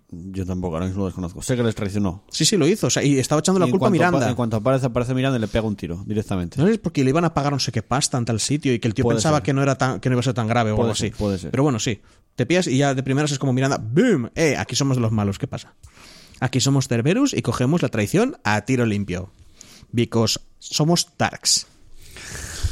Yo 0.08 0.46
tampoco, 0.46 0.76
ahora 0.76 0.86
mismo 0.86 1.00
lo 1.00 1.06
desconozco. 1.06 1.42
Sé 1.42 1.56
que 1.56 1.64
les 1.64 1.74
traicionó. 1.74 2.22
Sí, 2.30 2.44
sí, 2.44 2.56
lo 2.56 2.68
hizo. 2.68 2.86
O 2.86 2.90
sea, 2.90 3.02
y 3.02 3.18
estaba 3.18 3.40
echando 3.40 3.58
la 3.58 3.66
Y 3.66 3.70
en 3.70 3.72
culpa 3.72 3.86
a 3.86 3.90
cuanto 3.90 4.04
apa- 4.04 4.10
Miranda. 4.12 4.28
En 4.30 4.36
cuanto 4.36 4.56
aparece, 4.58 4.86
aparece 4.86 5.14
Miranda 5.14 5.36
y 5.36 5.40
le 5.40 5.48
pega 5.48 5.66
un 5.66 5.74
tiro 5.74 6.04
directamente. 6.06 6.60
No 6.60 6.68
es 6.68 6.78
porque 6.78 7.02
le 7.02 7.10
iban 7.10 7.24
a 7.24 7.34
pagar 7.34 7.52
no 7.52 7.58
sé 7.58 7.72
qué 7.72 7.82
pasta 7.82 8.16
en 8.18 8.24
tal 8.24 8.38
sitio 8.38 8.72
y 8.72 8.78
que 8.78 8.86
el 8.86 8.94
tío 8.94 9.02
Puede 9.02 9.16
pensaba 9.16 9.38
ser. 9.38 9.42
que 9.46 9.52
no 9.52 9.62
era 9.64 9.76
tan, 9.76 9.98
que 9.98 10.08
no 10.08 10.14
iba 10.14 10.20
a 10.20 10.22
ser 10.22 10.34
tan 10.34 10.46
grave 10.46 10.70
o 10.70 10.76
Puede 10.76 10.90
algo 10.90 10.94
ser, 10.94 11.10
así. 11.12 11.18
puede 11.18 11.38
ser. 11.38 11.50
Pero 11.50 11.64
bueno, 11.64 11.80
sí. 11.80 12.00
Te 12.36 12.46
pillas 12.46 12.68
y 12.68 12.76
ya 12.78 12.94
de 12.94 13.02
primeras 13.02 13.32
es 13.32 13.38
como 13.40 13.52
Miranda, 13.52 13.78
¡boom! 13.78 14.30
Eh, 14.36 14.56
aquí 14.56 14.76
somos 14.76 14.96
de 14.96 15.00
los 15.00 15.10
malos, 15.10 15.38
¿qué 15.40 15.48
pasa? 15.48 15.74
Aquí 16.38 16.60
somos 16.60 16.86
Cerberus 16.86 17.34
y 17.34 17.42
cogemos 17.42 17.82
la 17.82 17.88
traición 17.88 18.36
a 18.44 18.60
tiro 18.60 18.86
limpio. 18.86 19.32
Because 19.90 20.38
somos 20.60 21.08
darks. 21.18 21.66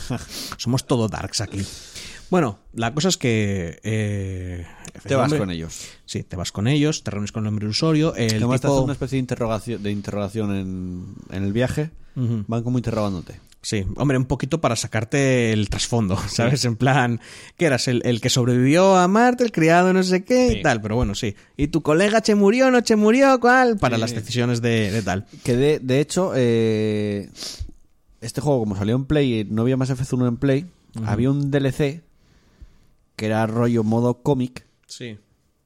somos 0.56 0.86
todo 0.86 1.08
darks 1.08 1.40
aquí. 1.40 1.62
Bueno, 2.35 2.59
la 2.73 2.93
cosa 2.93 3.09
es 3.11 3.16
que... 3.16 3.78
eh, 3.85 4.66
Te 5.06 5.15
vas 5.15 5.27
hombre, 5.27 5.39
con 5.39 5.51
ellos. 5.52 5.86
Sí, 6.05 6.24
te 6.24 6.35
vas 6.35 6.51
con 6.51 6.66
ellos, 6.66 7.05
te 7.05 7.12
reúnes 7.12 7.31
con 7.31 7.44
el 7.44 7.48
hombre 7.51 7.66
ilusorio. 7.66 8.12
El 8.16 8.35
Además 8.39 8.61
te 8.61 8.66
tipo- 8.66 8.82
una 8.82 8.93
especie 8.94 9.19
de 9.19 9.20
interrogación, 9.20 9.81
de 9.85 9.93
interrogación 9.93 10.52
en, 10.56 11.05
en 11.31 11.44
el 11.44 11.52
viaje. 11.52 11.90
Van 12.16 12.65
como 12.65 12.78
interrogándote. 12.78 13.39
Sí, 13.62 13.85
hombre, 13.98 14.19
un 14.19 14.24
poquito 14.24 14.61
para 14.61 14.74
sacarte 14.74 15.52
el 15.52 15.69
trasfondo, 15.69 16.19
¿sabes? 16.28 16.65
En 16.65 16.74
plan, 16.74 17.20
que 17.56 17.66
eras 17.66 17.86
el, 17.86 18.02
el 18.05 18.20
que 18.20 18.31
sobrevivió 18.31 18.97
a 18.97 19.06
Marte, 19.06 19.44
el 19.44 19.52
criado 19.52 19.93
no 19.93 20.02
sé 20.02 20.24
qué 20.24 20.55
y 20.59 20.62
tal, 20.62 20.81
pero 20.82 20.97
bueno, 20.97 21.15
sí. 21.15 21.36
¿Y 21.56 21.69
tu 21.69 21.82
colega 21.82 22.20
che 22.20 22.35
murió, 22.35 22.69
no 22.73 22.81
che 22.81 22.97
murió? 22.97 23.39
¿Cuál? 23.39 23.78
Para 23.78 23.94
Sí. 23.94 24.01
las 24.01 24.12
decisiones 24.12 24.61
de, 24.61 24.90
de 24.90 25.02
tal. 25.02 25.24
Que 25.44 25.55
de, 25.56 25.78
de 25.78 26.01
hecho, 26.01 26.32
eh, 26.35 27.31
este 28.20 28.40
juego, 28.40 28.59
como 28.59 28.74
salió 28.74 28.97
en 28.97 29.05
Play, 29.05 29.39
y 29.40 29.44
no 29.44 29.62
había 29.62 29.77
más 29.77 29.89
F1 29.90 30.27
en 30.27 30.36
Play, 30.36 30.66
había 31.06 31.31
un 31.31 31.51
DLC 31.52 32.02
que 33.16 33.27
era 33.27 33.47
rollo 33.47 33.85
modo 33.85 34.23
cómic, 34.23 34.66
Sí. 34.86 35.19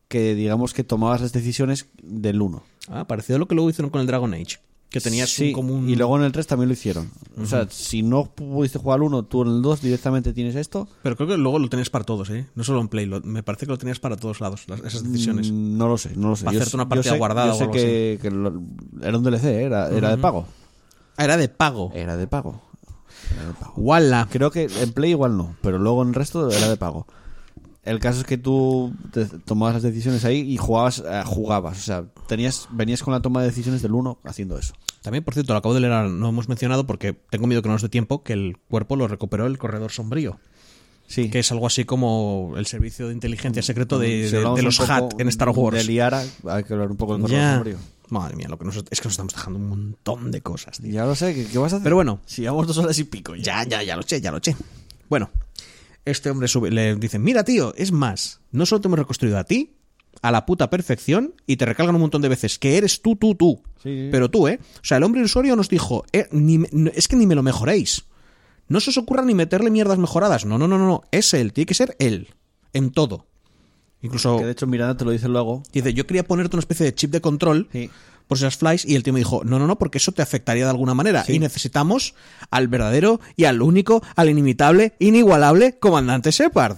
que 0.08 0.34
digamos 0.34 0.72
que 0.74 0.84
tomabas 0.84 1.20
las 1.20 1.32
decisiones 1.32 1.86
del 2.02 2.40
1. 2.42 2.62
Ah, 2.88 3.06
parecido 3.06 3.36
a 3.36 3.38
lo 3.38 3.48
que 3.48 3.54
luego 3.54 3.70
hicieron 3.70 3.90
con 3.90 4.00
el 4.00 4.06
Dragon 4.06 4.32
Age. 4.34 4.58
Que 4.90 5.02
tenías 5.02 5.28
Sí, 5.28 5.48
un, 5.48 5.52
como 5.52 5.74
un... 5.74 5.86
Y 5.86 5.96
luego 5.96 6.16
en 6.16 6.22
el 6.24 6.32
3 6.32 6.46
también 6.46 6.68
lo 6.68 6.72
hicieron. 6.72 7.10
O 7.36 7.44
sea, 7.44 7.66
si 7.68 8.02
no 8.02 8.24
pudiste 8.24 8.78
jugar 8.78 8.96
al 8.96 9.02
1, 9.02 9.24
tú 9.26 9.42
en 9.42 9.48
el 9.48 9.60
2 9.60 9.82
directamente 9.82 10.32
tienes 10.32 10.56
esto. 10.56 10.88
Pero 11.02 11.14
creo 11.14 11.28
que 11.28 11.36
luego 11.36 11.58
lo 11.58 11.68
tenías 11.68 11.90
para 11.90 12.04
todos, 12.06 12.30
¿eh? 12.30 12.46
No 12.54 12.64
solo 12.64 12.80
en 12.80 12.88
Play, 12.88 13.04
lo- 13.04 13.20
me 13.20 13.42
parece 13.42 13.66
que 13.66 13.72
lo 13.72 13.76
tenías 13.76 14.00
para 14.00 14.16
todos 14.16 14.40
lados, 14.40 14.64
las- 14.66 14.80
esas 14.80 15.04
decisiones. 15.04 15.52
Mm, 15.52 15.76
No 15.76 15.88
lo 15.88 15.98
sé, 15.98 16.12
no 16.16 16.30
lo 16.30 16.36
sé. 16.36 16.46
Para 16.46 16.54
Yo 16.54 16.60
hacerte 16.62 16.76
una 16.76 16.84
yo 16.84 16.88
partida 16.88 17.12
sé- 17.12 17.18
guardada 17.18 17.48
Yo 17.48 17.52
o 17.58 17.60
algo 17.60 17.72
que, 17.74 18.18
que 18.22 18.30
lo- 18.30 18.62
era 19.02 19.18
un 19.18 19.24
DLC, 19.24 19.44
era, 19.62 19.90
era 19.90 20.08
de 20.08 20.16
pago. 20.16 20.46
Era 21.18 21.36
de 21.36 21.48
pago. 21.50 21.92
Era 21.94 22.16
de 22.16 22.26
pago. 22.26 22.62
Era 23.34 23.46
de 23.46 23.52
pago. 23.52 23.74
Creo 24.30 24.50
que 24.50 24.68
en 24.80 24.92
Play 24.94 25.10
igual 25.10 25.36
no, 25.36 25.54
pero 25.60 25.78
luego 25.78 26.00
en 26.02 26.08
el 26.08 26.14
resto 26.14 26.50
era 26.50 26.66
de 26.70 26.78
pago. 26.78 27.06
El 27.88 28.00
caso 28.00 28.20
es 28.20 28.26
que 28.26 28.36
tú 28.38 28.92
te 29.12 29.24
tomabas 29.26 29.74
las 29.74 29.82
decisiones 29.82 30.24
ahí 30.24 30.40
y 30.40 30.56
jugabas, 30.56 31.02
eh, 31.06 31.22
jugabas. 31.24 31.78
O 31.78 31.82
sea, 31.82 32.04
tenías, 32.26 32.68
venías 32.70 33.02
con 33.02 33.12
la 33.14 33.22
toma 33.22 33.40
de 33.40 33.48
decisiones 33.48 33.80
del 33.82 33.92
1 33.92 34.18
haciendo 34.24 34.58
eso. 34.58 34.74
También, 35.02 35.24
por 35.24 35.34
cierto, 35.34 35.52
lo 35.54 35.58
acabo 35.60 35.74
de 35.74 35.80
leer, 35.80 36.04
no 36.10 36.28
hemos 36.28 36.48
mencionado 36.48 36.86
porque 36.86 37.14
tengo 37.30 37.46
miedo 37.46 37.62
que 37.62 37.68
no 37.68 37.74
nos 37.74 37.82
dé 37.82 37.88
tiempo, 37.88 38.22
que 38.22 38.34
el 38.34 38.58
cuerpo 38.68 38.96
lo 38.96 39.08
recuperó 39.08 39.46
el 39.46 39.56
corredor 39.58 39.90
sombrío. 39.90 40.38
Sí. 41.10 41.30
que 41.30 41.38
es 41.38 41.50
algo 41.52 41.66
así 41.66 41.86
como 41.86 42.52
el 42.58 42.66
servicio 42.66 43.06
de 43.08 43.14
inteligencia 43.14 43.62
secreto 43.62 43.98
de, 43.98 44.26
Si 44.26 44.30
de- 44.32 44.36
hablamos 44.36 44.56
de 44.56 44.60
un 44.60 44.64
los 44.66 44.80
Hat 44.90 45.18
en 45.18 45.28
Star 45.28 45.48
Wars. 45.48 45.78
De 45.78 45.84
Liara, 45.84 46.22
hay 46.46 46.64
que 46.64 46.74
hablar 46.74 46.90
un 46.90 46.98
poco 46.98 47.14
del 47.14 47.22
corredor 47.22 47.40
Ya. 47.42 47.54
sombrío. 47.54 47.76
Madre 48.10 48.36
mía, 48.36 48.46
lo 48.50 48.58
que 48.58 48.66
nos, 48.66 48.76
es 48.76 48.82
que 49.00 49.04
nos 49.04 49.12
estamos 49.12 49.32
dejando 49.32 49.58
un 49.58 49.68
montón 49.70 50.30
de 50.30 50.42
cosas. 50.42 50.78
tío. 50.78 50.92
Ya 50.92 51.06
lo 51.06 51.14
sé, 51.14 51.34
¿qué, 51.34 51.46
qué 51.46 51.56
vas 51.56 51.72
a 51.72 51.76
hacer? 51.76 51.84
Pero 51.84 51.96
bueno. 51.96 52.20
Si 52.26 52.42
llevamos 52.42 52.66
dos 52.66 52.76
horas 52.76 52.98
y 52.98 53.04
pico 53.04 53.34
ya. 53.36 53.42
Ya, 53.64 53.64
ya, 53.64 53.82
ya 53.84 53.96
lo 53.96 54.02
sé, 54.02 54.20
ya 54.20 54.30
lo 54.30 54.38
sé. 54.42 54.54
Bueno, 55.08 55.30
este 56.10 56.30
hombre 56.30 56.48
sube, 56.48 56.70
le 56.70 56.94
dice, 56.96 57.18
mira 57.18 57.44
tío, 57.44 57.74
es 57.76 57.92
más, 57.92 58.40
no 58.52 58.66
solo 58.66 58.80
te 58.80 58.88
hemos 58.88 58.98
reconstruido 58.98 59.38
a 59.38 59.44
ti, 59.44 59.74
a 60.22 60.30
la 60.32 60.46
puta 60.46 60.68
perfección, 60.70 61.34
y 61.46 61.56
te 61.56 61.64
recalgan 61.66 61.94
un 61.94 62.00
montón 62.00 62.22
de 62.22 62.28
veces 62.28 62.58
que 62.58 62.76
eres 62.76 63.02
tú, 63.02 63.14
tú, 63.16 63.34
tú. 63.34 63.62
Sí, 63.82 63.88
sí. 63.90 64.08
Pero 64.10 64.28
tú, 64.30 64.48
¿eh? 64.48 64.58
O 64.76 64.84
sea, 64.84 64.96
el 64.96 65.04
hombre 65.04 65.20
ilusorio 65.20 65.54
nos 65.54 65.68
dijo, 65.68 66.04
"Eh, 66.12 66.26
ni 66.32 66.58
me- 66.58 66.68
no- 66.72 66.90
es 66.94 67.06
que 67.08 67.16
ni 67.16 67.26
me 67.26 67.34
lo 67.36 67.42
mejoréis. 67.42 68.04
No 68.68 68.80
se 68.80 68.90
os 68.90 68.98
ocurra 68.98 69.24
ni 69.24 69.34
meterle 69.34 69.70
mierdas 69.70 69.98
mejoradas. 69.98 70.44
No, 70.44 70.58
no, 70.58 70.66
no, 70.68 70.76
no, 70.76 70.86
no. 70.86 71.02
Es 71.12 71.32
él, 71.34 71.52
tiene 71.52 71.66
que 71.66 71.74
ser 71.74 71.96
él. 72.00 72.28
En 72.72 72.90
todo. 72.90 73.26
Incluso 74.02 74.38
Que 74.38 74.44
de 74.44 74.52
hecho 74.52 74.66
Miranda 74.66 74.96
te 74.96 75.04
lo 75.04 75.10
dice 75.10 75.28
luego. 75.28 75.62
dice, 75.72 75.94
yo 75.94 76.06
quería 76.06 76.22
ponerte 76.24 76.54
una 76.56 76.60
especie 76.60 76.84
de 76.86 76.94
chip 76.94 77.10
de 77.10 77.20
control 77.20 77.68
Sí. 77.72 77.90
Por 78.28 78.40
las 78.40 78.56
flies 78.56 78.84
y 78.84 78.94
el 78.94 79.02
tío 79.02 79.12
me 79.12 79.20
dijo, 79.20 79.42
no, 79.44 79.58
no, 79.58 79.66
no, 79.66 79.78
porque 79.78 79.98
eso 79.98 80.12
te 80.12 80.22
afectaría 80.22 80.64
de 80.64 80.70
alguna 80.70 80.94
manera 80.94 81.24
y 81.26 81.38
necesitamos 81.38 82.14
al 82.50 82.68
verdadero 82.68 83.20
y 83.34 83.44
al 83.44 83.62
único, 83.62 84.02
al 84.14 84.28
inimitable, 84.28 84.94
inigualable 85.00 85.78
comandante 85.78 86.30
Shepard. 86.30 86.76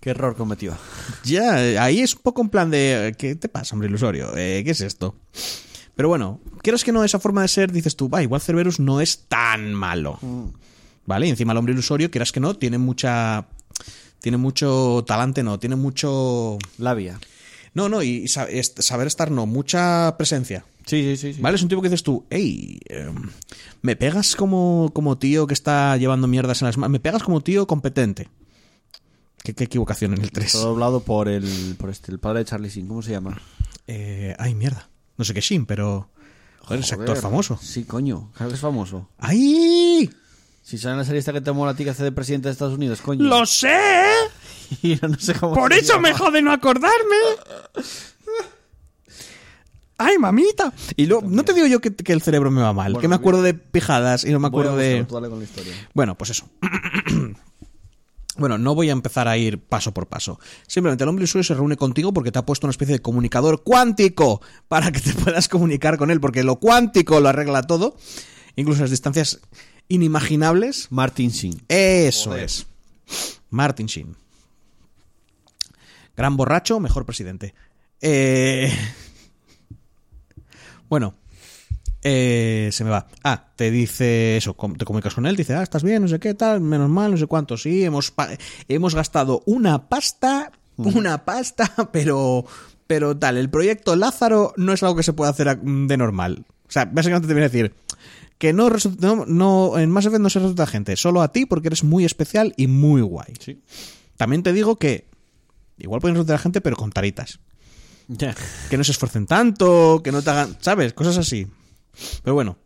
¿Qué 0.00 0.10
error 0.10 0.36
cometió? 0.36 0.76
Ya, 1.22 1.54
ahí 1.82 2.00
es 2.00 2.14
un 2.14 2.20
poco 2.20 2.42
en 2.42 2.50
plan 2.50 2.70
de, 2.70 3.14
¿qué 3.16 3.36
te 3.36 3.48
pasa, 3.48 3.74
hombre 3.74 3.88
ilusorio? 3.88 4.36
Eh, 4.36 4.60
¿Qué 4.62 4.72
es 4.72 4.82
esto? 4.82 5.14
Pero 5.94 6.08
bueno, 6.08 6.40
quieras 6.60 6.84
que 6.84 6.92
no, 6.92 7.04
esa 7.04 7.20
forma 7.20 7.40
de 7.40 7.48
ser, 7.48 7.72
dices 7.72 7.96
tú, 7.96 8.10
va, 8.10 8.22
igual 8.22 8.40
Cerberus 8.40 8.80
no 8.80 9.00
es 9.00 9.26
tan 9.28 9.72
malo. 9.72 10.18
¿Vale? 11.06 11.26
Y 11.26 11.30
encima 11.30 11.52
el 11.52 11.58
hombre 11.58 11.72
ilusorio, 11.72 12.10
quieras 12.10 12.32
que 12.32 12.40
no, 12.40 12.54
tiene 12.54 12.76
mucha... 12.76 13.46
Tiene 14.20 14.38
mucho 14.38 15.04
talante, 15.06 15.42
no, 15.42 15.58
tiene 15.58 15.76
mucho... 15.76 16.58
Labia. 16.78 17.18
No, 17.74 17.88
no, 17.88 18.02
y 18.02 18.28
saber 18.28 19.06
estar, 19.06 19.30
no, 19.30 19.46
mucha 19.46 20.16
presencia. 20.16 20.64
Sí, 20.86 21.16
sí, 21.16 21.34
sí. 21.34 21.40
¿Vale? 21.40 21.56
Es 21.56 21.62
un 21.62 21.68
tipo 21.68 21.82
que 21.82 21.88
dices 21.88 22.02
tú, 22.02 22.24
hey, 22.30 22.78
em, 22.86 23.30
me 23.82 23.96
pegas 23.96 24.36
como, 24.36 24.90
como 24.94 25.18
tío 25.18 25.46
que 25.46 25.54
está 25.54 25.96
llevando 25.96 26.28
mierdas 26.28 26.62
en 26.62 26.66
las 26.66 26.78
manos, 26.78 26.92
me 26.92 27.00
pegas 27.00 27.22
como 27.22 27.40
tío 27.40 27.66
competente. 27.66 28.28
¿Qué, 29.42 29.54
qué 29.54 29.64
equivocación 29.64 30.14
en 30.14 30.22
el 30.22 30.30
3? 30.30 30.52
Todo 30.52 30.70
hablado 30.70 31.00
por 31.00 31.28
el, 31.28 31.76
por 31.78 31.90
este, 31.90 32.12
el 32.12 32.18
padre 32.18 32.40
de 32.40 32.44
Charlie 32.46 32.70
Sin. 32.70 32.86
¿Cómo 32.86 33.02
se 33.02 33.10
llama? 33.10 33.38
Eh, 33.86 34.34
ay, 34.38 34.54
mierda. 34.54 34.88
No 35.18 35.24
sé 35.24 35.34
qué 35.34 35.40
Shin, 35.40 35.66
pero... 35.66 36.08
Joder, 36.60 36.80
es 36.80 36.92
actor 36.92 37.16
famoso. 37.18 37.58
Sí, 37.60 37.84
coño. 37.84 38.30
Claro 38.34 38.50
que 38.50 38.54
es 38.54 38.60
famoso. 38.60 39.10
¡Ay! 39.18 40.10
Si 40.62 40.78
sale 40.78 40.92
en 40.92 40.98
la 40.98 41.04
serie 41.04 41.18
esta 41.18 41.34
que 41.34 41.42
te 41.42 41.52
mola 41.52 41.72
a 41.72 41.76
ti 41.76 41.84
que 41.84 41.90
hace 41.90 42.04
de 42.04 42.12
presidente 42.12 42.48
de 42.48 42.52
Estados 42.52 42.74
Unidos, 42.74 43.02
coño. 43.02 43.22
¡Lo 43.22 43.44
sé! 43.44 43.76
Y 44.82 44.98
no 45.02 45.18
sé 45.18 45.34
cómo 45.34 45.54
Por 45.54 45.72
eso 45.72 45.94
llama. 45.94 46.08
me 46.08 46.14
jode 46.14 46.42
no 46.42 46.52
acordarme. 46.52 47.16
¡Ay, 49.96 50.18
mamita! 50.18 50.72
Y 50.96 51.06
luego, 51.06 51.28
no 51.28 51.44
te 51.44 51.52
digo 51.54 51.66
yo 51.68 51.80
que, 51.80 51.94
que 51.94 52.12
el 52.12 52.20
cerebro 52.20 52.50
me 52.50 52.60
va 52.60 52.72
mal, 52.72 52.92
Bueno, 52.92 53.00
que 53.00 53.08
me 53.08 53.14
acuerdo 53.14 53.42
de 53.42 53.54
pijadas 53.54 54.24
y 54.24 54.30
no 54.32 54.40
me 54.40 54.48
Voy 54.48 54.60
a 54.60 54.70
acuerdo 54.70 54.76
de... 54.76 54.88
buscarlo, 55.02 55.06
tú 55.06 55.14
dale 55.14 55.28
con 55.30 55.38
la 55.38 55.44
historia. 55.44 55.88
Bueno, 55.94 56.14
pues 56.16 56.30
eso. 56.30 56.48
Bueno, 58.36 58.58
no 58.58 58.74
voy 58.74 58.88
a 58.88 58.92
empezar 58.92 59.28
a 59.28 59.36
ir 59.36 59.60
paso 59.60 59.94
por 59.94 60.08
paso. 60.08 60.40
Simplemente 60.66 61.04
el 61.04 61.08
hombre 61.08 61.22
usuario 61.22 61.44
se 61.44 61.54
reúne 61.54 61.76
contigo 61.76 62.12
porque 62.12 62.32
te 62.32 62.38
ha 62.40 62.44
puesto 62.44 62.66
una 62.66 62.72
especie 62.72 62.94
de 62.96 62.98
comunicador 63.00 63.62
cuántico 63.62 64.42
para 64.66 64.90
que 64.90 64.98
te 65.00 65.12
puedas 65.22 65.48
comunicar 65.48 65.98
con 65.98 66.10
él, 66.10 66.20
porque 66.20 66.42
lo 66.42 66.56
cuántico 66.56 67.20
lo 67.20 67.28
arregla 67.28 67.62
todo, 67.62 67.96
incluso 68.56 68.80
las 68.80 68.90
distancias 68.90 69.38
inimaginables. 69.86 70.88
Martin 70.90 71.30
Singh. 71.30 71.62
Eso 71.68 72.30
Joder. 72.30 72.44
es. 72.46 72.66
Martin 73.50 73.86
Sheen. 73.86 74.16
Gran 76.16 76.36
borracho, 76.36 76.80
mejor 76.80 77.04
presidente. 77.04 77.54
Eh, 78.00 78.72
Bueno, 80.88 81.14
eh, 82.02 82.68
se 82.70 82.84
me 82.84 82.90
va. 82.90 83.08
Ah, 83.22 83.48
te 83.56 83.70
dice 83.70 84.36
eso, 84.36 84.54
te 84.78 84.84
comunicas 84.84 85.14
con 85.14 85.26
él, 85.26 85.36
dice, 85.36 85.54
ah, 85.54 85.62
estás 85.62 85.82
bien, 85.82 86.02
no 86.02 86.08
sé 86.08 86.20
qué, 86.20 86.34
tal, 86.34 86.60
menos 86.60 86.88
mal, 86.88 87.10
no 87.10 87.16
sé 87.16 87.26
cuánto. 87.26 87.56
Sí, 87.56 87.82
hemos, 87.82 88.12
hemos 88.68 88.94
gastado 88.94 89.42
una 89.46 89.88
pasta, 89.88 90.52
una 90.76 91.24
pasta, 91.24 91.72
pero, 91.92 92.44
pero 92.86 93.16
tal, 93.16 93.38
el 93.38 93.50
proyecto 93.50 93.96
Lázaro 93.96 94.52
no 94.56 94.72
es 94.72 94.82
algo 94.82 94.96
que 94.96 95.02
se 95.02 95.14
pueda 95.14 95.30
hacer 95.30 95.58
de 95.58 95.96
normal. 95.96 96.44
O 96.68 96.70
sea, 96.70 96.84
básicamente 96.84 97.26
te 97.26 97.34
viene 97.34 97.46
a 97.46 97.48
decir 97.48 97.74
que 98.38 98.52
no, 98.52 98.68
no, 99.00 99.26
no 99.26 99.78
en 99.78 99.90
Mass 99.90 100.06
Effect 100.06 100.22
no 100.22 100.30
se 100.30 100.38
resulta 100.38 100.66
gente, 100.66 100.96
solo 100.96 101.22
a 101.22 101.32
ti 101.32 101.46
porque 101.46 101.68
eres 101.68 101.82
muy 101.82 102.04
especial 102.04 102.52
y 102.56 102.66
muy 102.66 103.00
guay. 103.00 103.32
Sí. 103.40 103.60
También 104.16 104.42
te 104.42 104.52
digo 104.52 104.76
que 104.76 105.06
igual 105.78 106.00
pueden 106.00 106.14
resultar 106.16 106.38
gente, 106.38 106.60
pero 106.60 106.76
con 106.76 106.90
taritas 106.90 107.40
que 108.68 108.76
no 108.76 108.84
se 108.84 108.92
esfuercen 108.92 109.26
tanto, 109.26 110.00
que 110.04 110.12
no 110.12 110.20
te 110.22 110.30
hagan, 110.30 110.56
¿sabes? 110.60 110.92
Cosas 110.92 111.16
así. 111.18 111.46
Pero 112.22 112.34
bueno, 112.34 112.58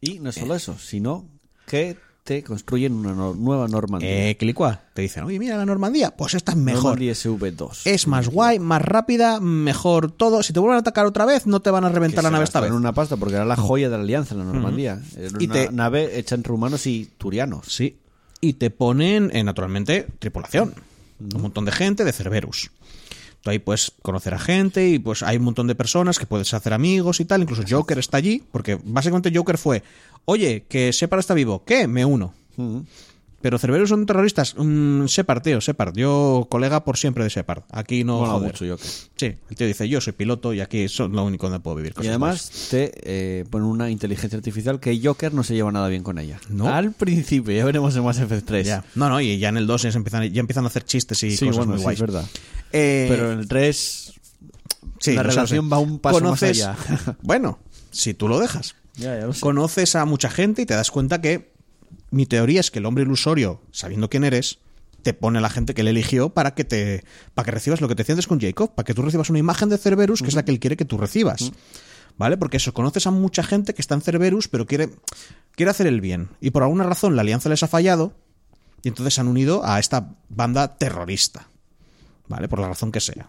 Y 0.00 0.18
no 0.20 0.30
es 0.30 0.36
solo 0.36 0.54
eso, 0.54 0.78
sino 0.78 1.26
que 1.66 1.96
te 2.24 2.42
construyen 2.44 2.92
una 2.94 3.12
no- 3.12 3.34
nueva 3.34 3.66
Normandía. 3.66 4.28
eh, 4.30 4.36
Quilicua, 4.36 4.80
te 4.94 5.02
dicen, 5.02 5.24
oye, 5.24 5.38
mira 5.38 5.56
la 5.56 5.66
Normandía, 5.66 6.14
pues 6.16 6.34
esta 6.34 6.52
es 6.52 6.58
mejor. 6.58 6.84
Normandía 6.84 7.12
SV2. 7.12 7.80
Es 7.86 8.06
más 8.06 8.28
guay, 8.28 8.58
más 8.60 8.80
rápida, 8.82 9.40
mejor 9.40 10.12
todo. 10.12 10.42
Si 10.42 10.52
te 10.52 10.60
vuelven 10.60 10.76
a 10.76 10.80
atacar 10.80 11.06
otra 11.06 11.24
vez, 11.24 11.46
no 11.46 11.60
te 11.60 11.70
van 11.70 11.84
a 11.84 11.88
reventar 11.88 12.22
la 12.22 12.30
nave 12.30 12.44
esta 12.44 12.60
vez. 12.60 12.70
una 12.70 12.92
pasta 12.92 13.16
porque 13.16 13.34
era 13.34 13.44
la 13.44 13.56
joya 13.56 13.88
de 13.90 13.96
la 13.96 14.02
alianza 14.04 14.34
la 14.36 14.44
Normandía. 14.44 15.00
Era 15.16 15.38
Y 15.40 15.44
una 15.46 15.54
te- 15.54 15.72
nave 15.72 16.18
hecha 16.18 16.34
entre 16.36 16.52
humanos 16.52 16.86
y 16.86 17.10
turianos. 17.18 17.66
Sí. 17.66 17.98
Y 18.40 18.52
te 18.54 18.70
ponen, 18.70 19.30
eh, 19.34 19.42
naturalmente, 19.42 20.06
tripulación. 20.18 20.74
Un 21.20 21.42
montón 21.42 21.64
de 21.64 21.72
gente 21.72 22.04
de 22.04 22.12
Cerberus. 22.12 22.70
Tú 23.42 23.50
ahí 23.50 23.58
puedes 23.58 23.92
conocer 24.02 24.34
a 24.34 24.38
gente 24.38 24.88
y 24.88 24.98
pues 24.98 25.22
hay 25.22 25.38
un 25.38 25.44
montón 25.44 25.66
de 25.66 25.74
personas 25.74 26.18
que 26.18 26.26
puedes 26.26 26.52
hacer 26.52 26.72
amigos 26.72 27.20
y 27.20 27.24
tal. 27.24 27.42
Incluso 27.42 27.62
Joker 27.68 27.98
está 27.98 28.18
allí, 28.18 28.42
porque 28.52 28.78
básicamente 28.82 29.32
Joker 29.34 29.56
fue, 29.56 29.82
oye, 30.26 30.64
que 30.68 30.92
Shepard 30.92 31.20
está 31.20 31.34
vivo, 31.34 31.64
¿qué? 31.64 31.86
Me 31.86 32.04
uno. 32.04 32.34
Pero 33.42 33.58
Cerberus 33.58 33.88
son 33.88 34.04
terroristas. 34.04 34.54
Mm, 34.58 35.06
Shepard, 35.06 35.40
tío, 35.42 35.60
Shepard. 35.60 35.96
Yo 35.96 36.46
colega 36.50 36.84
por 36.84 36.98
siempre 36.98 37.24
de 37.24 37.30
Shepard. 37.30 37.62
Aquí 37.70 38.04
no 38.04 38.18
Mola 38.18 38.32
joder. 38.32 38.52
mucho, 38.52 38.66
Joker. 38.68 38.86
Sí, 39.16 39.34
el 39.48 39.56
tío 39.56 39.66
dice, 39.66 39.88
yo 39.88 40.00
soy 40.00 40.12
piloto 40.12 40.52
y 40.52 40.60
aquí 40.60 40.80
es 40.82 40.98
lo 40.98 41.24
único 41.24 41.46
donde 41.48 41.60
puedo 41.60 41.76
vivir. 41.76 41.94
Y 42.02 42.08
además 42.08 42.68
te 42.70 42.92
eh, 43.02 43.44
ponen 43.48 43.66
una 43.66 43.88
inteligencia 43.90 44.36
artificial 44.36 44.78
que 44.78 45.00
Joker 45.02 45.32
no 45.32 45.42
se 45.42 45.54
lleva 45.54 45.72
nada 45.72 45.88
bien 45.88 46.02
con 46.02 46.18
ella. 46.18 46.38
No. 46.50 46.68
Al 46.68 46.92
principio, 46.92 47.54
ya 47.56 47.64
veremos 47.64 47.96
en 47.96 48.04
Mass 48.04 48.18
Effect 48.18 48.46
3. 48.46 48.66
Ya. 48.66 48.84
No, 48.94 49.08
no, 49.08 49.20
y 49.20 49.38
ya 49.38 49.48
en 49.48 49.56
el 49.56 49.66
2 49.66 49.82
ya 49.82 49.88
empiezan, 49.90 50.30
ya 50.30 50.40
empiezan 50.40 50.64
a 50.64 50.68
hacer 50.68 50.84
chistes 50.84 51.22
y 51.22 51.30
Sí, 51.36 51.46
cosas 51.46 51.56
bueno, 51.56 51.70
muy 51.72 51.78
sí, 51.78 51.84
guays. 51.84 51.96
es 51.96 52.00
verdad. 52.00 52.24
Eh, 52.72 53.06
Pero 53.08 53.32
en 53.32 53.38
el 53.38 53.48
3 53.48 54.12
sí, 55.00 55.12
la 55.14 55.22
relación 55.22 55.70
va 55.72 55.78
un 55.78 55.98
paso 55.98 56.20
más 56.20 56.42
allá. 56.42 56.76
bueno, 57.22 57.58
si 57.90 58.12
tú 58.14 58.28
lo 58.28 58.38
dejas. 58.38 58.74
ya, 58.96 59.18
ya 59.18 59.26
lo 59.26 59.32
sé. 59.32 59.40
Conoces 59.40 59.96
a 59.96 60.04
mucha 60.04 60.28
gente 60.30 60.62
y 60.62 60.66
te 60.66 60.74
das 60.74 60.90
cuenta 60.90 61.20
que 61.20 61.49
mi 62.10 62.26
teoría 62.26 62.60
es 62.60 62.70
que 62.70 62.78
el 62.78 62.86
hombre 62.86 63.04
ilusorio, 63.04 63.62
sabiendo 63.70 64.10
quién 64.10 64.24
eres, 64.24 64.58
te 65.02 65.14
pone 65.14 65.38
a 65.38 65.40
la 65.40 65.50
gente 65.50 65.74
que 65.74 65.80
él 65.80 65.88
eligió 65.88 66.30
para 66.30 66.54
que 66.54 66.64
te 66.64 67.04
para 67.34 67.46
que 67.46 67.52
recibas 67.52 67.80
lo 67.80 67.88
que 67.88 67.94
te 67.94 68.10
antes 68.10 68.26
con 68.26 68.40
Jacob, 68.40 68.74
para 68.74 68.84
que 68.84 68.94
tú 68.94 69.02
recibas 69.02 69.30
una 69.30 69.38
imagen 69.38 69.68
de 69.68 69.78
Cerberus 69.78 70.20
que 70.20 70.28
es 70.28 70.34
la 70.34 70.44
que 70.44 70.50
él 70.50 70.60
quiere 70.60 70.76
que 70.76 70.84
tú 70.84 70.98
recibas. 70.98 71.52
¿Vale? 72.18 72.36
Porque 72.36 72.58
eso, 72.58 72.74
conoces 72.74 73.06
a 73.06 73.10
mucha 73.10 73.42
gente 73.42 73.72
que 73.72 73.80
está 73.80 73.94
en 73.94 74.02
Cerberus, 74.02 74.48
pero 74.48 74.66
quiere, 74.66 74.90
quiere 75.52 75.70
hacer 75.70 75.86
el 75.86 76.02
bien. 76.02 76.28
Y 76.40 76.50
por 76.50 76.62
alguna 76.62 76.84
razón 76.84 77.16
la 77.16 77.22
alianza 77.22 77.48
les 77.48 77.62
ha 77.62 77.68
fallado, 77.68 78.12
y 78.82 78.88
entonces 78.88 79.14
se 79.14 79.22
han 79.22 79.28
unido 79.28 79.64
a 79.64 79.78
esta 79.78 80.16
banda 80.28 80.76
terrorista. 80.76 81.48
¿Vale? 82.28 82.46
Por 82.48 82.60
la 82.60 82.68
razón 82.68 82.92
que 82.92 83.00
sea. 83.00 83.28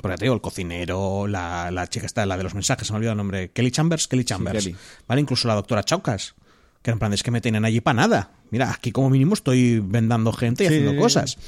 Porque 0.00 0.16
te 0.16 0.24
digo, 0.24 0.34
el 0.34 0.40
cocinero, 0.40 1.26
la, 1.26 1.70
la 1.70 1.86
chica 1.88 2.06
esta, 2.06 2.24
la 2.24 2.36
de 2.36 2.44
los 2.44 2.54
mensajes, 2.54 2.86
se 2.86 2.92
me 2.92 2.96
ha 2.96 2.98
olvidado 2.98 3.14
el 3.14 3.18
nombre. 3.18 3.50
Kelly 3.50 3.70
Chambers, 3.70 4.06
Kelly 4.06 4.24
Chambers. 4.24 4.64
Kelly. 4.64 4.76
¿Vale? 5.08 5.20
Incluso 5.20 5.48
la 5.48 5.54
doctora 5.54 5.82
Chaucas. 5.82 6.34
Que 6.82 6.90
en 6.90 6.98
plan, 6.98 7.12
es 7.12 7.22
que 7.22 7.30
me 7.30 7.40
tienen 7.40 7.64
allí 7.64 7.80
para 7.80 7.94
nada. 7.94 8.30
Mira, 8.50 8.70
aquí 8.72 8.90
como 8.92 9.08
mínimo 9.10 9.34
estoy 9.34 9.78
vendando 9.80 10.32
gente 10.32 10.64
y 10.64 10.68
Sí. 10.68 10.74
haciendo 10.74 11.00
cosas. 11.00 11.38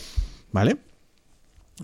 ¿Vale? 0.52 0.76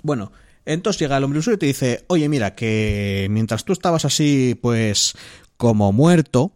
Bueno, 0.02 0.30
entonces 0.64 1.00
llega 1.00 1.16
el 1.16 1.24
hombre 1.24 1.40
usuario 1.40 1.56
y 1.56 1.58
te 1.58 1.66
dice, 1.66 2.04
oye, 2.06 2.28
mira, 2.28 2.54
que 2.54 3.26
mientras 3.30 3.64
tú 3.64 3.72
estabas 3.72 4.04
así, 4.04 4.56
pues, 4.62 5.14
como 5.56 5.92
muerto, 5.92 6.52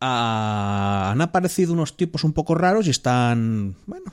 ah, 0.00 1.10
han 1.12 1.20
aparecido 1.20 1.72
unos 1.72 1.96
tipos 1.96 2.24
un 2.24 2.32
poco 2.32 2.54
raros 2.54 2.86
y 2.86 2.90
están, 2.90 3.76
bueno, 3.86 4.12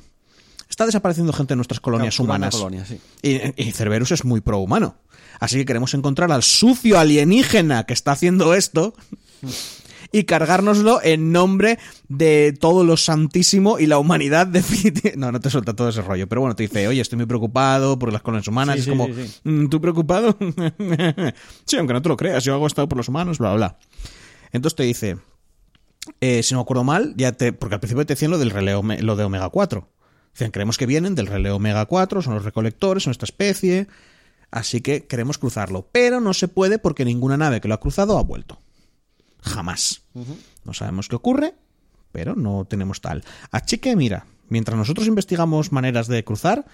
está 0.69 0.85
desapareciendo 0.85 1.33
gente 1.33 1.53
en 1.53 1.57
nuestras 1.57 1.79
colonias 1.79 2.19
humanas. 2.19 2.55
sí. 2.87 2.99
Y, 3.23 3.63
y 3.63 3.71
Cerberus 3.71 4.11
es 4.11 4.23
muy 4.23 4.41
pro-humano. 4.41 4.97
Así 5.39 5.57
que 5.57 5.65
queremos 5.65 5.93
encontrar 5.93 6.31
al 6.31 6.43
sucio 6.43 6.99
alienígena 6.99 7.85
que 7.85 7.93
está 7.93 8.11
haciendo 8.11 8.53
esto 8.55 8.93
y 10.11 10.23
cargárnoslo 10.23 10.99
en 11.03 11.31
nombre 11.31 11.79
de 12.07 12.53
todo 12.59 12.83
lo 12.83 12.97
santísimo 12.97 13.79
y 13.79 13.85
la 13.87 13.97
humanidad 13.99 14.47
definitiva. 14.47 15.15
No, 15.17 15.31
no 15.31 15.39
te 15.39 15.49
suelta 15.49 15.75
todo 15.75 15.89
ese 15.89 16.01
rollo. 16.01 16.27
Pero 16.27 16.41
bueno, 16.41 16.55
te 16.55 16.63
dice, 16.63 16.87
oye, 16.87 17.01
estoy 17.01 17.17
muy 17.17 17.25
preocupado 17.25 17.97
por 17.99 18.11
las 18.13 18.21
colonias 18.21 18.47
humanas. 18.47 18.75
Sí, 18.75 18.79
es 18.79 18.85
sí, 18.85 18.89
como, 18.91 19.07
sí. 19.07 19.39
"Mm, 19.43 19.67
¿tú 19.69 19.81
preocupado? 19.81 20.37
sí, 21.65 21.77
aunque 21.77 21.93
no 21.93 22.01
te 22.01 22.09
lo 22.09 22.17
creas, 22.17 22.43
yo 22.43 22.53
hago 22.53 22.67
esto 22.67 22.87
por 22.87 22.97
los 22.97 23.07
humanos, 23.09 23.37
bla, 23.39 23.53
bla. 23.55 23.77
Entonces 24.51 24.75
te 24.75 24.83
dice, 24.83 25.17
eh, 26.21 26.41
si 26.43 26.53
no 26.53 26.59
me 26.59 26.63
acuerdo 26.63 26.83
mal, 26.83 27.13
ya 27.17 27.31
te, 27.33 27.53
porque 27.53 27.75
al 27.75 27.81
principio 27.81 28.05
te 28.05 28.13
decían 28.13 28.31
lo 28.31 28.37
del 28.37 28.51
relé 28.51 28.75
Ome- 28.75 29.01
lo 29.01 29.15
de 29.15 29.23
Omega 29.25 29.49
4. 29.49 29.89
Dicen, 30.33 30.51
creemos 30.51 30.77
que 30.77 30.85
vienen 30.85 31.15
del 31.15 31.27
relé 31.27 31.49
Omega 31.51 31.85
4, 31.85 32.21
son 32.21 32.35
los 32.35 32.45
recolectores, 32.45 33.03
son 33.03 33.11
esta 33.11 33.25
especie, 33.25 33.87
así 34.51 34.81
que 34.81 35.05
queremos 35.07 35.37
cruzarlo. 35.37 35.89
Pero 35.91 36.21
no 36.21 36.33
se 36.33 36.47
puede 36.47 36.77
porque 36.79 37.05
ninguna 37.05 37.37
nave 37.37 37.59
que 37.59 37.67
lo 37.67 37.73
ha 37.73 37.79
cruzado 37.79 38.17
ha 38.19 38.23
vuelto. 38.23 38.61
Jamás. 39.41 40.01
No 40.65 40.73
sabemos 40.73 41.07
qué 41.07 41.15
ocurre, 41.15 41.53
pero 42.11 42.35
no 42.35 42.65
tenemos 42.65 43.01
tal. 43.01 43.23
Así 43.51 43.77
que 43.77 43.95
mira, 43.95 44.25
mientras 44.49 44.77
nosotros 44.77 45.07
investigamos 45.07 45.71
maneras 45.71 46.07
de 46.07 46.23
cruzar, 46.23 46.65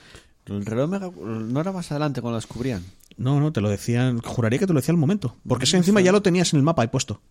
El 0.45 0.66
reloj 0.66 0.90
mega- 0.90 1.11
no 1.11 1.59
era 1.61 1.72
más 1.72 1.92
adelante 1.92 2.22
cuando 2.22 2.35
lo 2.38 2.42
descubrían. 2.42 2.83
no, 3.17 3.40
no, 3.40 3.51
te 3.53 3.61
lo 3.61 3.69
decían, 3.69 4.19
juraría 4.19 4.59
que 4.59 4.67
te 4.67 4.74
lo 4.74 4.80
decía 4.80 4.92
al 4.93 4.98
momento, 4.98 5.38
porque 5.48 5.66
ese 5.66 5.77
encima 5.77 6.01
ya 6.01 6.11
lo 6.11 6.22
tenías 6.22 6.51
en 6.53 6.58
el 6.58 6.64
mapa 6.64 6.82
ahí 6.82 6.88
puesto. 6.90 7.22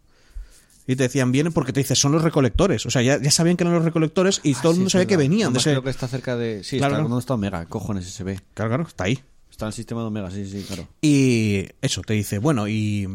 Y 0.86 0.96
te 0.96 1.04
decían, 1.04 1.30
vienen 1.30 1.52
porque 1.52 1.72
te 1.72 1.78
dices, 1.80 1.96
son 1.98 2.10
los 2.10 2.22
recolectores. 2.22 2.86
O 2.86 2.90
sea, 2.90 3.02
ya, 3.02 3.20
ya 3.22 3.30
sabían 3.30 3.56
que 3.56 3.62
eran 3.62 3.74
los 3.74 3.84
recolectores 3.84 4.40
y 4.42 4.54
todo 4.54 4.70
el 4.72 4.74
Sí, 4.74 4.78
mundo 4.80 4.86
es 4.88 4.92
sabía 4.92 5.06
que 5.06 5.16
venían 5.16 5.52
de 5.52 5.60
ese... 5.60 5.70
Creo 5.70 5.82
que 5.84 5.90
está 5.90 6.08
cerca 6.08 6.36
de. 6.36 6.64
Sí, 6.64 6.78
Claro, 6.78 6.94
está. 6.96 7.02
¿dónde 7.08 7.20
está 7.20 7.34
Omega? 7.34 7.66
Cojones, 7.66 8.04
ese 8.08 8.24
ve. 8.24 8.40
Claro, 8.54 8.70
claro, 8.70 8.82
está 8.88 9.04
ahí. 9.04 9.20
Está 9.48 9.66
en 9.66 9.68
el 9.68 9.72
sistema 9.74 10.00
de 10.00 10.06
Omega, 10.08 10.30
sí, 10.32 10.44
sí, 10.44 10.64
claro. 10.66 10.88
Y 11.00 11.66
eso, 11.82 12.00
te 12.02 12.14
dice, 12.14 12.38
bueno, 12.38 12.66
y 12.66 13.06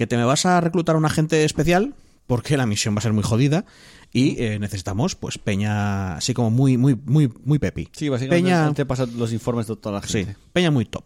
que 0.00 0.06
te 0.06 0.16
me 0.16 0.24
vas 0.24 0.46
a 0.46 0.62
reclutar 0.62 0.94
a 0.94 0.98
un 0.98 1.04
agente 1.04 1.44
especial 1.44 1.92
porque 2.26 2.56
la 2.56 2.64
misión 2.64 2.94
va 2.94 3.00
a 3.00 3.02
ser 3.02 3.12
muy 3.12 3.22
jodida 3.22 3.66
y 4.14 4.42
eh, 4.42 4.58
necesitamos 4.58 5.14
pues 5.14 5.36
peña 5.36 6.14
así 6.16 6.32
como 6.32 6.50
muy 6.50 6.78
muy 6.78 6.94
muy 6.94 7.30
muy 7.44 7.58
pepi. 7.58 7.90
Sí, 7.92 8.08
básicamente 8.08 8.48
peña, 8.48 8.72
te 8.72 8.86
pasa 8.86 9.04
los 9.04 9.30
informes 9.30 9.66
de 9.66 9.76
toda 9.76 10.00
la 10.00 10.06
sí, 10.06 10.24
gente. 10.24 10.36
peña 10.54 10.70
muy 10.70 10.86
top. 10.86 11.04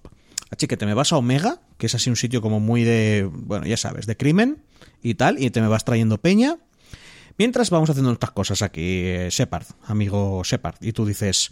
Así 0.49 0.69
que 0.69 0.77
te 0.77 0.87
me 0.87 0.95
vas 0.95 1.13
a 1.13 1.17
Omega, 1.17 1.59
que 1.77 1.87
es 1.87 1.95
así 1.97 2.09
un 2.09 2.15
sitio 2.15 2.41
como 2.41 2.61
muy 2.61 2.85
de, 2.85 3.29
bueno, 3.33 3.67
ya 3.67 3.77
sabes, 3.77 4.07
de 4.07 4.17
crimen 4.17 4.63
y 5.03 5.15
tal, 5.15 5.43
y 5.43 5.51
te 5.51 5.61
me 5.61 5.67
vas 5.67 5.85
trayendo 5.85 6.19
peña. 6.19 6.59
Mientras 7.37 7.71
vamos 7.71 7.91
haciendo 7.91 8.11
nuestras 8.11 8.31
cosas 8.31 8.63
aquí, 8.63 9.03
eh, 9.07 9.29
Shepard, 9.29 9.67
amigo 9.89 10.41
Shepard, 10.45 10.77
y 10.81 10.93
tú 10.93 11.05
dices, 11.05 11.51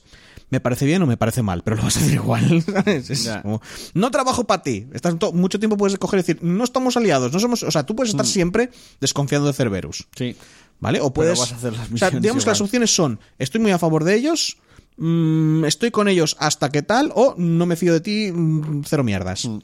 me 0.52 0.60
parece 0.60 0.84
bien 0.84 1.00
o 1.02 1.06
me 1.06 1.16
parece 1.16 1.40
mal, 1.40 1.62
pero 1.64 1.76
lo 1.76 1.82
vas 1.82 1.97
a 1.97 2.00
hacer 2.00 2.12
igual. 2.12 2.62
¿sabes? 2.66 3.08
Es 3.08 3.24
Ya. 3.24 3.40
como, 3.40 3.62
no 3.94 4.10
trabajo 4.10 4.44
para 4.44 4.62
ti. 4.62 4.86
Estás 4.92 5.16
mucho 5.32 5.58
tiempo 5.58 5.78
puedes 5.78 5.97
coger 5.97 6.18
y 6.18 6.22
decir, 6.22 6.39
no 6.42 6.62
estamos 6.62 6.94
aliados, 6.98 7.32
no 7.32 7.40
somos, 7.40 7.62
o 7.62 7.70
sea, 7.70 7.86
tú 7.86 7.97
puedes 7.97 8.10
estar 8.10 8.26
siempre 8.26 8.70
desconfiando 9.00 9.48
de 9.48 9.55
Cerberus. 9.55 10.06
Sí. 10.14 10.36
¿Vale? 10.78 11.00
O 11.00 11.10
puedes. 11.10 11.39
vas 11.39 11.52
a 11.52 11.56
hacer 11.56 11.72
las 11.72 11.90
o 11.90 11.97
sea, 11.97 12.10
digamos 12.10 12.44
que 12.44 12.50
las 12.50 12.60
opciones 12.60 12.94
son: 12.94 13.18
estoy 13.39 13.60
muy 13.62 13.70
a 13.70 13.78
favor 13.78 14.05
de 14.05 14.14
ellos, 14.14 14.58
mm, 14.98 15.64
estoy 15.64 15.90
con 15.90 16.06
ellos 16.08 16.36
hasta 16.39 16.68
que 16.70 16.82
tal, 16.82 17.12
o 17.14 17.34
no 17.39 17.64
me 17.64 17.76
fío 17.76 17.94
de 17.94 18.00
ti, 18.02 18.31
mm, 18.31 18.82
cero 18.84 19.05
mierdas. 19.05 19.47
Mm. 19.47 19.58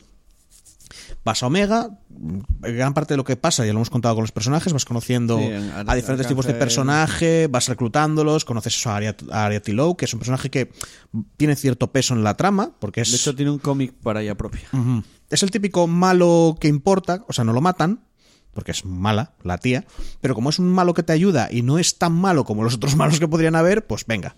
Vas 1.28 1.42
a 1.42 1.46
Omega, 1.48 1.90
gran 2.60 2.94
parte 2.94 3.12
de 3.12 3.18
lo 3.18 3.24
que 3.24 3.36
pasa, 3.36 3.66
ya 3.66 3.72
lo 3.74 3.80
hemos 3.80 3.90
contado 3.90 4.14
con 4.14 4.22
los 4.22 4.32
personajes, 4.32 4.72
vas 4.72 4.86
conociendo 4.86 5.36
Sí, 5.36 5.44
en- 5.44 5.70
a 5.76 5.94
diferentes 5.94 6.26
tipos 6.26 6.46
de 6.46 6.52
personaje, 6.58 7.48
vas 7.48 7.68
reclutándolos, 7.68 8.46
conoces 8.46 8.86
a 8.86 8.96
Ariat- 8.98 9.30
a 9.30 9.44
Ariatilou, 9.44 9.94
que 9.94 10.06
es 10.06 10.12
un 10.14 10.20
personaje 10.20 10.48
que 10.48 10.72
tiene 11.36 11.54
cierto 11.54 11.92
peso 11.92 12.14
en 12.14 12.24
la 12.24 12.34
trama, 12.38 12.70
porque 12.78 13.02
es. 13.02 13.10
De 13.10 13.18
hecho, 13.18 13.34
tiene 13.36 13.50
un 13.50 13.58
cómic 13.58 13.92
para 14.02 14.22
ella 14.22 14.36
propia. 14.36 14.62
Es 15.28 15.42
el 15.42 15.50
típico 15.50 15.86
malo 15.86 16.56
que 16.58 16.68
importa, 16.68 17.22
o 17.28 17.34
sea, 17.34 17.44
no 17.44 17.52
lo 17.52 17.60
matan, 17.60 18.00
porque 18.54 18.70
es 18.70 18.86
mala 18.86 19.34
la 19.42 19.58
tía, 19.58 19.84
pero 20.22 20.34
como 20.34 20.48
es 20.48 20.58
un 20.58 20.68
malo 20.72 20.94
que 20.94 21.02
te 21.02 21.12
ayuda 21.12 21.48
y 21.52 21.60
no 21.60 21.78
es 21.78 21.98
tan 21.98 22.14
malo 22.14 22.44
como 22.44 22.64
los 22.64 22.74
otros 22.74 22.96
malos 22.96 23.20
que 23.20 23.28
podrían 23.28 23.54
haber, 23.54 23.86
pues 23.86 24.06
venga, 24.06 24.34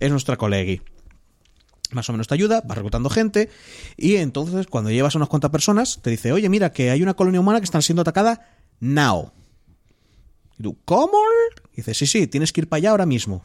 es 0.00 0.10
nuestra 0.10 0.36
colegui. 0.36 0.82
Más 1.92 2.08
o 2.08 2.12
menos 2.12 2.26
te 2.28 2.34
ayuda, 2.34 2.62
vas 2.64 2.76
reclutando 2.76 3.10
gente 3.10 3.50
y 3.96 4.16
entonces 4.16 4.66
cuando 4.66 4.90
llevas 4.90 5.14
a 5.14 5.18
unas 5.18 5.28
cuantas 5.28 5.50
personas 5.50 6.00
te 6.02 6.10
dice, 6.10 6.32
oye, 6.32 6.48
mira 6.48 6.72
que 6.72 6.90
hay 6.90 7.02
una 7.02 7.14
colonia 7.14 7.40
humana 7.40 7.60
que 7.60 7.64
está 7.64 7.80
siendo 7.82 8.02
atacada 8.02 8.48
now. 8.80 9.30
Y 10.58 10.62
tú, 10.62 10.78
¿cómo? 10.84 11.18
Y 11.72 11.76
dices, 11.76 11.98
sí, 11.98 12.06
sí, 12.06 12.26
tienes 12.26 12.52
que 12.52 12.62
ir 12.62 12.68
para 12.68 12.78
allá 12.78 12.90
ahora 12.90 13.06
mismo. 13.06 13.44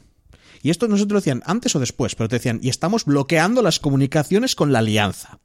Y 0.62 0.70
esto 0.70 0.88
no 0.88 0.96
si 0.96 1.06
te 1.06 1.12
lo 1.14 1.20
decían 1.20 1.42
antes 1.46 1.74
o 1.76 1.80
después, 1.80 2.14
pero 2.14 2.28
te 2.28 2.36
decían, 2.36 2.58
y 2.62 2.68
estamos 2.68 3.04
bloqueando 3.04 3.62
las 3.62 3.78
comunicaciones 3.78 4.54
con 4.54 4.72
la 4.72 4.80
alianza. 4.80 5.38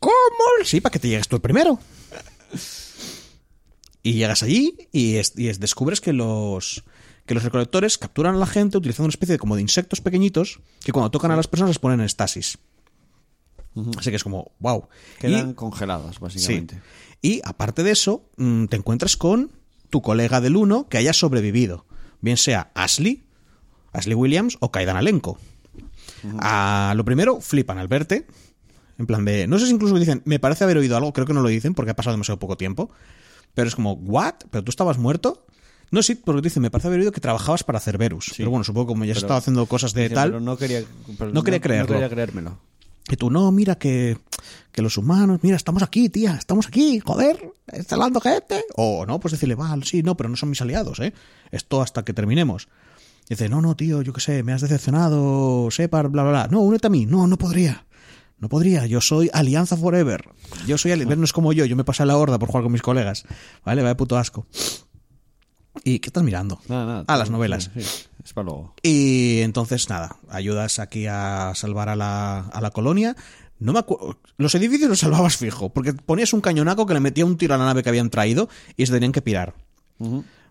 ¿Cómo? 0.00 0.12
Sí, 0.64 0.80
para 0.80 0.92
que 0.92 0.98
te 0.98 1.08
llegues 1.08 1.28
tú 1.28 1.36
el 1.36 1.42
primero. 1.42 1.78
Y 4.02 4.14
llegas 4.14 4.42
allí 4.42 4.76
y, 4.92 5.16
es- 5.16 5.32
y 5.36 5.48
es- 5.48 5.60
descubres 5.60 6.00
que 6.00 6.12
los, 6.12 6.84
que 7.28 7.34
los 7.34 7.44
recolectores 7.44 7.98
capturan 7.98 8.34
a 8.34 8.38
la 8.38 8.46
gente 8.46 8.76
utilizando 8.78 9.04
una 9.06 9.10
especie 9.10 9.34
de, 9.34 9.38
como 9.38 9.54
de 9.54 9.62
insectos 9.62 10.00
pequeñitos 10.00 10.58
que 10.82 10.90
cuando 10.92 11.10
tocan 11.12 11.30
a 11.30 11.36
las 11.36 11.46
personas 11.46 11.70
les 11.70 11.78
ponen 11.78 12.00
en 12.00 12.06
estasis. 12.06 12.58
Así 13.96 14.10
que 14.10 14.16
es 14.16 14.24
como, 14.24 14.50
wow. 14.58 14.88
Quedan 15.20 15.50
Y- 15.50 15.54
congeladas, 15.54 16.16
Sí. 16.16 16.20
básicamente. 16.20 16.80
Y 17.22 17.40
aparte 17.44 17.84
de 17.84 17.92
eso, 17.92 18.28
mm, 18.36 18.64
te 18.66 18.76
encuentras 18.76 19.16
con 19.16 19.52
tu 19.90 20.02
colega 20.02 20.40
del 20.40 20.56
1 20.56 20.88
que 20.88 20.98
haya 20.98 21.12
sobrevivido. 21.12 21.86
Bien 22.20 22.36
sea 22.36 22.72
Ashley, 22.74 23.24
Ashley 23.92 24.14
Williams 24.16 24.56
o 24.60 24.72
Kaidan 24.72 24.96
Alenko. 24.96 25.38
A 26.40 26.92
lo 26.96 27.04
primero, 27.04 27.40
flipan 27.40 27.78
al 27.78 27.86
verte. 27.88 28.26
En 28.98 29.06
plan 29.06 29.24
de. 29.24 29.46
No 29.46 29.58
sé 29.60 29.66
si 29.66 29.72
incluso 29.72 29.96
dicen, 29.96 30.22
me 30.24 30.40
parece 30.40 30.64
haber 30.64 30.76
oído 30.78 30.96
algo, 30.96 31.12
creo 31.12 31.26
que 31.26 31.32
no 31.34 31.42
lo 31.42 31.48
dicen 31.48 31.74
porque 31.74 31.92
ha 31.92 31.96
pasado 31.96 32.14
demasiado 32.14 32.40
poco 32.40 32.56
tiempo. 32.56 32.90
Pero 33.54 33.68
es 33.68 33.76
como, 33.76 33.92
¿what? 33.92 34.34
¿Pero 34.50 34.64
tú 34.64 34.70
estabas 34.70 34.98
muerto? 34.98 35.46
No, 35.90 36.02
sí, 36.02 36.14
porque 36.14 36.42
te 36.42 36.48
dicen, 36.48 36.62
me 36.62 36.70
parece 36.70 36.88
haber 36.88 37.00
oído 37.00 37.12
que 37.12 37.20
trabajabas 37.20 37.64
para 37.64 37.80
Cerberus. 37.80 38.34
Pero 38.36 38.50
bueno, 38.50 38.64
supongo 38.64 38.86
que 38.86 38.92
como 38.92 39.04
ya 39.04 39.14
se 39.14 39.20
estaba 39.20 39.38
haciendo 39.38 39.66
cosas 39.66 39.94
de 39.94 40.02
Dice, 40.02 40.14
tal. 40.14 40.30
Pero 40.30 40.40
no 40.40 40.56
quería, 40.56 40.82
pero 41.18 41.32
No 41.32 41.42
quería 41.42 41.60
creerlo. 41.60 41.88
No 41.88 41.94
quería 41.94 42.10
creérmelo. 42.10 42.58
Y 43.10 43.16
tú, 43.16 43.30
no, 43.30 43.50
mira 43.52 43.76
que, 43.76 44.18
que 44.70 44.82
los 44.82 44.98
humanos, 44.98 45.40
mira, 45.42 45.56
estamos 45.56 45.82
aquí, 45.82 46.10
tía, 46.10 46.34
estamos 46.34 46.66
aquí, 46.66 47.00
joder, 47.00 47.52
está 47.66 47.94
hablando 47.94 48.20
gente. 48.20 48.62
O 48.76 49.06
no, 49.06 49.18
pues 49.18 49.32
decirle, 49.32 49.54
vale, 49.54 49.86
sí, 49.86 50.02
no, 50.02 50.14
pero 50.14 50.28
no 50.28 50.36
son 50.36 50.50
mis 50.50 50.60
aliados, 50.60 51.00
¿eh? 51.00 51.14
Esto 51.50 51.80
hasta 51.80 52.04
que 52.04 52.12
terminemos. 52.12 52.68
Y 53.24 53.30
dice, 53.30 53.48
no, 53.48 53.62
no, 53.62 53.76
tío, 53.76 54.02
yo 54.02 54.12
qué 54.12 54.20
sé, 54.20 54.42
me 54.42 54.52
has 54.52 54.60
decepcionado, 54.60 55.70
Separ, 55.70 56.08
bla, 56.08 56.22
bla, 56.22 56.30
bla. 56.30 56.48
No, 56.50 56.60
únete 56.60 56.86
a 56.86 56.90
mí. 56.90 57.06
No, 57.06 57.26
no 57.26 57.38
podría. 57.38 57.86
No 58.38 58.48
podría, 58.48 58.86
yo 58.86 59.00
soy 59.00 59.30
Alianza 59.32 59.76
Forever. 59.76 60.30
Yo 60.66 60.78
soy 60.78 60.92
Alianza, 60.92 61.16
no 61.16 61.24
es 61.24 61.32
como 61.32 61.52
yo, 61.52 61.64
yo 61.64 61.76
me 61.76 61.84
pasé 61.84 62.04
a 62.04 62.06
la 62.06 62.16
horda 62.16 62.38
por 62.38 62.48
jugar 62.48 62.62
con 62.62 62.72
mis 62.72 62.82
colegas. 62.82 63.24
¿Vale? 63.64 63.82
Va 63.82 63.88
de 63.88 63.94
puto 63.96 64.16
asco. 64.16 64.46
¿Y 65.84 65.98
qué 66.00 66.08
estás 66.08 66.22
mirando? 66.22 66.60
Nada, 66.68 66.86
nada. 66.86 67.04
Ah, 67.06 67.16
las 67.16 67.30
novelas. 67.30 67.70
Sí, 67.74 67.82
sí, 67.82 68.06
es 68.24 68.32
para 68.32 68.46
luego. 68.46 68.74
Y 68.82 69.40
entonces, 69.40 69.88
nada, 69.88 70.16
ayudas 70.28 70.78
aquí 70.78 71.06
a 71.06 71.52
salvar 71.54 71.88
a 71.88 71.96
la, 71.96 72.40
a 72.40 72.60
la 72.60 72.70
colonia. 72.70 73.16
No 73.58 73.72
me 73.72 73.80
acuerdo. 73.80 74.18
Los 74.36 74.54
edificios 74.54 74.88
los 74.88 75.00
salvabas 75.00 75.36
fijo, 75.36 75.70
porque 75.70 75.92
ponías 75.92 76.32
un 76.32 76.40
cañonaco 76.40 76.86
que 76.86 76.94
le 76.94 77.00
metía 77.00 77.26
un 77.26 77.36
tiro 77.36 77.54
a 77.54 77.58
la 77.58 77.64
nave 77.64 77.82
que 77.82 77.88
habían 77.88 78.10
traído 78.10 78.48
y 78.76 78.86
se 78.86 78.92
tenían 78.92 79.12
que 79.12 79.22
pirar. 79.22 79.54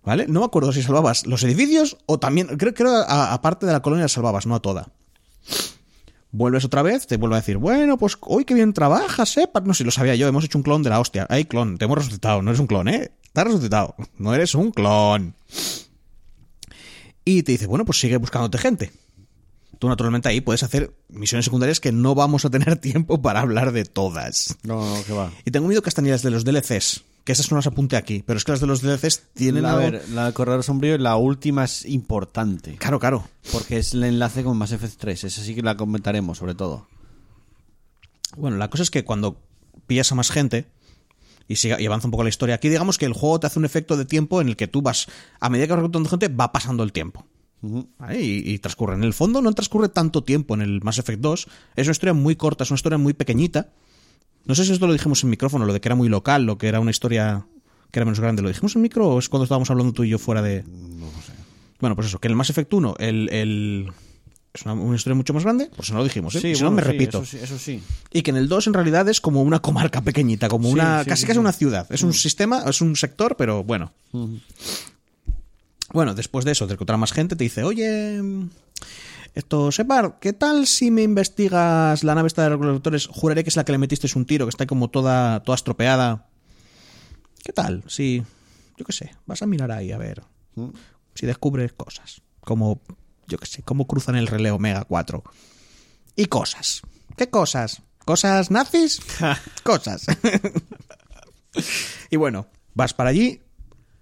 ¿Vale? 0.03 0.27
No 0.27 0.41
me 0.41 0.45
acuerdo 0.45 0.71
si 0.73 0.83
salvabas 0.83 1.25
los 1.25 1.43
edificios 1.43 1.97
o 2.05 2.19
también. 2.19 2.47
Creo 2.57 2.73
que 2.73 2.83
aparte 3.07 3.65
de 3.65 3.71
la 3.71 3.81
colonia 3.81 4.03
la 4.03 4.09
salvabas, 4.09 4.45
no 4.45 4.55
a 4.55 4.61
toda. 4.61 4.89
Vuelves 6.31 6.65
otra 6.65 6.81
vez, 6.81 7.07
te 7.07 7.17
vuelve 7.17 7.37
a 7.37 7.39
decir, 7.39 7.57
bueno, 7.57 7.97
pues 7.97 8.17
hoy 8.21 8.43
que 8.43 8.53
bien 8.53 8.73
trabajas, 8.73 9.37
¿eh? 9.37 9.49
No 9.63 9.73
sé 9.73 9.79
si 9.79 9.83
lo 9.85 9.91
sabía 9.91 10.15
yo, 10.15 10.27
hemos 10.27 10.43
hecho 10.43 10.57
un 10.57 10.63
clon 10.63 10.83
de 10.83 10.89
la 10.89 10.99
hostia. 10.99 11.25
Hay 11.29 11.45
clon, 11.45 11.77
te 11.77 11.85
hemos 11.85 11.97
resucitado, 11.97 12.41
no 12.41 12.51
eres 12.51 12.59
un 12.59 12.67
clon, 12.67 12.87
¿eh? 12.89 13.11
Estás 13.23 13.45
resucitado, 13.45 13.95
no 14.17 14.33
eres 14.33 14.53
un 14.55 14.71
clon. 14.71 15.33
Y 17.23 17.43
te 17.43 17.53
dice, 17.53 17.67
bueno, 17.67 17.85
pues 17.85 17.99
sigue 17.99 18.17
buscándote 18.17 18.57
gente. 18.57 18.91
Tú 19.79 19.87
naturalmente 19.87 20.27
ahí 20.27 20.41
puedes 20.41 20.63
hacer 20.63 20.91
misiones 21.09 21.45
secundarias 21.45 21.79
que 21.79 21.91
no 21.91 22.15
vamos 22.15 22.45
a 22.45 22.49
tener 22.49 22.75
tiempo 22.81 23.21
para 23.21 23.41
hablar 23.41 23.71
de 23.71 23.85
todas. 23.85 24.55
No, 24.63 24.95
no, 24.95 25.03
que 25.03 25.13
va. 25.13 25.31
Y 25.45 25.51
tengo 25.51 25.67
miedo 25.67 25.81
que 25.81 25.89
hasta 25.89 26.01
ni 26.01 26.09
las 26.09 26.23
de 26.23 26.31
los 26.31 26.43
DLCs, 26.43 27.03
que 27.27 27.33
esas 27.33 27.51
no 27.51 27.57
las 27.57 27.67
apunte 27.67 27.97
aquí, 27.97 28.23
pero 28.25 28.37
es 28.37 28.45
que 28.45 28.53
las 28.53 28.61
de 28.61 28.67
los 28.67 28.81
DLCs 28.81 29.23
tienen 29.33 29.65
a 29.65 29.73
algo- 29.73 29.91
ver, 29.91 30.09
la 30.11 30.23
del 30.23 30.33
Corredor 30.33 30.63
Sombrío, 30.63 30.97
la 30.97 31.17
última 31.17 31.65
es 31.65 31.83
importante. 31.85 32.77
Claro, 32.77 32.99
claro. 33.01 33.27
Porque 33.51 33.77
es 33.79 33.93
el 33.93 34.05
enlace 34.05 34.43
con 34.45 34.57
Mass 34.57 34.71
Effect 34.71 34.95
3. 34.97 35.25
Esa 35.25 35.41
sí 35.43 35.53
que 35.53 35.61
la 35.61 35.75
comentaremos, 35.75 36.37
sobre 36.37 36.55
todo. 36.55 36.87
Bueno, 38.37 38.55
la 38.57 38.69
cosa 38.69 38.83
es 38.83 38.89
que 38.91 39.03
cuando 39.03 39.41
pillas 39.87 40.09
a 40.11 40.15
más 40.15 40.31
gente 40.31 40.67
y, 41.49 41.57
siga, 41.57 41.81
y 41.81 41.85
avanza 41.85 42.07
un 42.07 42.11
poco 42.11 42.23
la 42.23 42.29
historia, 42.29 42.55
aquí 42.55 42.69
digamos 42.69 42.97
que 42.97 43.05
el 43.05 43.13
juego 43.13 43.39
te 43.39 43.47
hace 43.47 43.59
un 43.59 43.65
efecto 43.65 43.97
de 43.97 44.05
tiempo 44.05 44.41
en 44.41 44.47
el 44.49 44.55
que 44.55 44.67
tú 44.67 44.81
vas, 44.81 45.07
a 45.39 45.49
medida 45.49 45.67
que 45.67 45.73
vas 45.73 45.79
reclutando 45.81 46.09
gente, 46.09 46.29
va 46.29 46.51
pasando 46.51 46.83
el 46.83 46.91
tiempo. 46.93 47.25
Y, 48.13 48.53
y 48.53 48.59
transcurre. 48.59 48.93
En 48.95 49.03
el 49.03 49.13
fondo 49.13 49.41
no 49.41 49.51
transcurre 49.51 49.89
tanto 49.89 50.23
tiempo 50.23 50.53
en 50.53 50.61
el 50.61 50.81
Mass 50.81 50.99
Effect 50.99 51.19
2. 51.19 51.47
Es 51.75 51.87
una 51.87 51.91
historia 51.91 52.13
muy 52.13 52.35
corta, 52.35 52.63
es 52.63 52.71
una 52.71 52.75
historia 52.75 52.97
muy 52.99 53.13
pequeñita. 53.13 53.69
No 54.47 54.55
sé 54.55 54.65
si 54.65 54.71
esto 54.71 54.87
lo 54.87 54.93
dijimos 54.93 55.23
en 55.23 55.29
micrófono, 55.29 55.65
lo 55.65 55.73
de 55.73 55.81
que 55.81 55.87
era 55.87 55.95
muy 55.95 56.09
local, 56.09 56.43
lo 56.45 56.57
que 56.57 56.67
era 56.67 56.79
una 56.79 56.91
historia 56.91 57.45
que 57.91 57.99
era 57.99 58.05
menos 58.05 58.19
grande. 58.19 58.41
¿Lo 58.41 58.47
dijimos 58.49 58.75
en 58.75 58.81
micro 58.81 59.07
o 59.07 59.19
es 59.19 59.29
cuando 59.29 59.43
estábamos 59.43 59.69
hablando 59.69 59.93
tú 59.93 60.03
y 60.03 60.09
yo 60.09 60.17
fuera 60.19 60.41
de...? 60.41 60.63
No 60.63 61.05
lo 61.05 61.11
sé. 61.21 61.33
Bueno, 61.79 61.95
pues 61.95 62.07
eso, 62.07 62.19
que 62.19 62.27
en 62.27 62.31
el 62.31 62.35
Mass 62.37 62.49
Effect 62.49 62.73
1 62.73 62.95
el, 62.99 63.29
el- 63.29 63.91
es 64.53 64.63
una, 64.63 64.73
una 64.73 64.95
historia 64.95 65.15
mucho 65.15 65.33
más 65.33 65.43
grande, 65.43 65.69
pues 65.75 65.91
no 65.91 65.97
lo 65.99 66.03
dijimos, 66.03 66.33
¿eh? 66.35 66.41
Sí, 66.41 66.55
si 66.55 66.63
no 66.63 66.71
me 66.71 66.81
sí, 66.81 66.87
repito. 66.87 67.19
Eso 67.21 67.25
sí, 67.31 67.37
eso 67.43 67.59
sí. 67.59 67.81
Y 68.11 68.23
que 68.23 68.31
en 68.31 68.37
el 68.37 68.47
2 68.47 68.67
en 68.67 68.73
realidad 68.73 69.07
es 69.09 69.21
como 69.21 69.43
una 69.43 69.59
comarca 69.59 70.01
pequeñita, 70.01 70.47
como 70.49 70.69
una 70.69 71.03
casi 71.05 71.27
casi 71.27 71.37
una 71.39 71.51
ciudad. 71.51 71.85
Es 71.91 72.01
un 72.03 72.13
sistema, 72.13 72.63
es 72.67 72.81
un 72.81 72.95
sector, 72.95 73.35
pero 73.37 73.63
bueno. 73.63 73.91
Bueno, 75.93 76.15
después 76.15 76.43
de 76.45 76.51
eso, 76.51 76.65
de 76.67 76.73
reclutar 76.73 76.95
a 76.95 76.97
más 76.97 77.11
gente, 77.13 77.35
te 77.35 77.43
dice, 77.43 77.63
oye, 77.63 78.21
esto, 79.37 79.71
Separ, 79.71 80.17
¿qué 80.19 80.33
tal 80.33 80.65
si 80.67 80.89
me 80.91 81.03
investigas 81.03 82.03
la 82.03 82.15
nave 82.15 82.27
esta 82.27 82.43
de 82.43 82.49
recolectores? 82.49 83.07
Juraré 83.07 83.43
que 83.43 83.49
es 83.49 83.55
la 83.55 83.63
que 83.65 83.71
le 83.71 83.77
metisteis 83.77 84.15
un 84.15 84.25
tiro, 84.25 84.45
que 84.45 84.49
está 84.49 84.65
como 84.65 84.89
toda, 84.89 85.41
toda 85.43 85.55
estropeada. 85.55 86.27
¿Qué 87.43 87.53
tal? 87.53 87.83
Si, 87.87 88.23
yo 88.77 88.85
qué 88.85 88.91
sé, 88.93 89.15
vas 89.25 89.41
a 89.41 89.45
mirar 89.45 89.71
ahí 89.71 89.91
a 89.91 89.97
ver 89.97 90.23
Mm. 90.55 90.69
si 91.13 91.25
descubres 91.27 91.71
cosas. 91.73 92.21
Como, 92.41 92.81
yo 93.27 93.37
qué 93.37 93.45
sé, 93.45 93.61
cómo 93.61 93.85
cruzan 93.85 94.15
el 94.15 94.25
relé 94.25 94.49
Omega 94.49 94.85
4. 94.85 95.23
Y 96.15 96.25
cosas. 96.25 96.81
¿Qué 97.15 97.29
cosas? 97.29 97.83
¿Cosas 98.05 98.49
nazis? 98.49 98.99
cosas. 99.63 100.07
y 102.09 102.15
bueno, 102.15 102.47
vas 102.73 102.93
para 102.95 103.11
allí. 103.11 103.41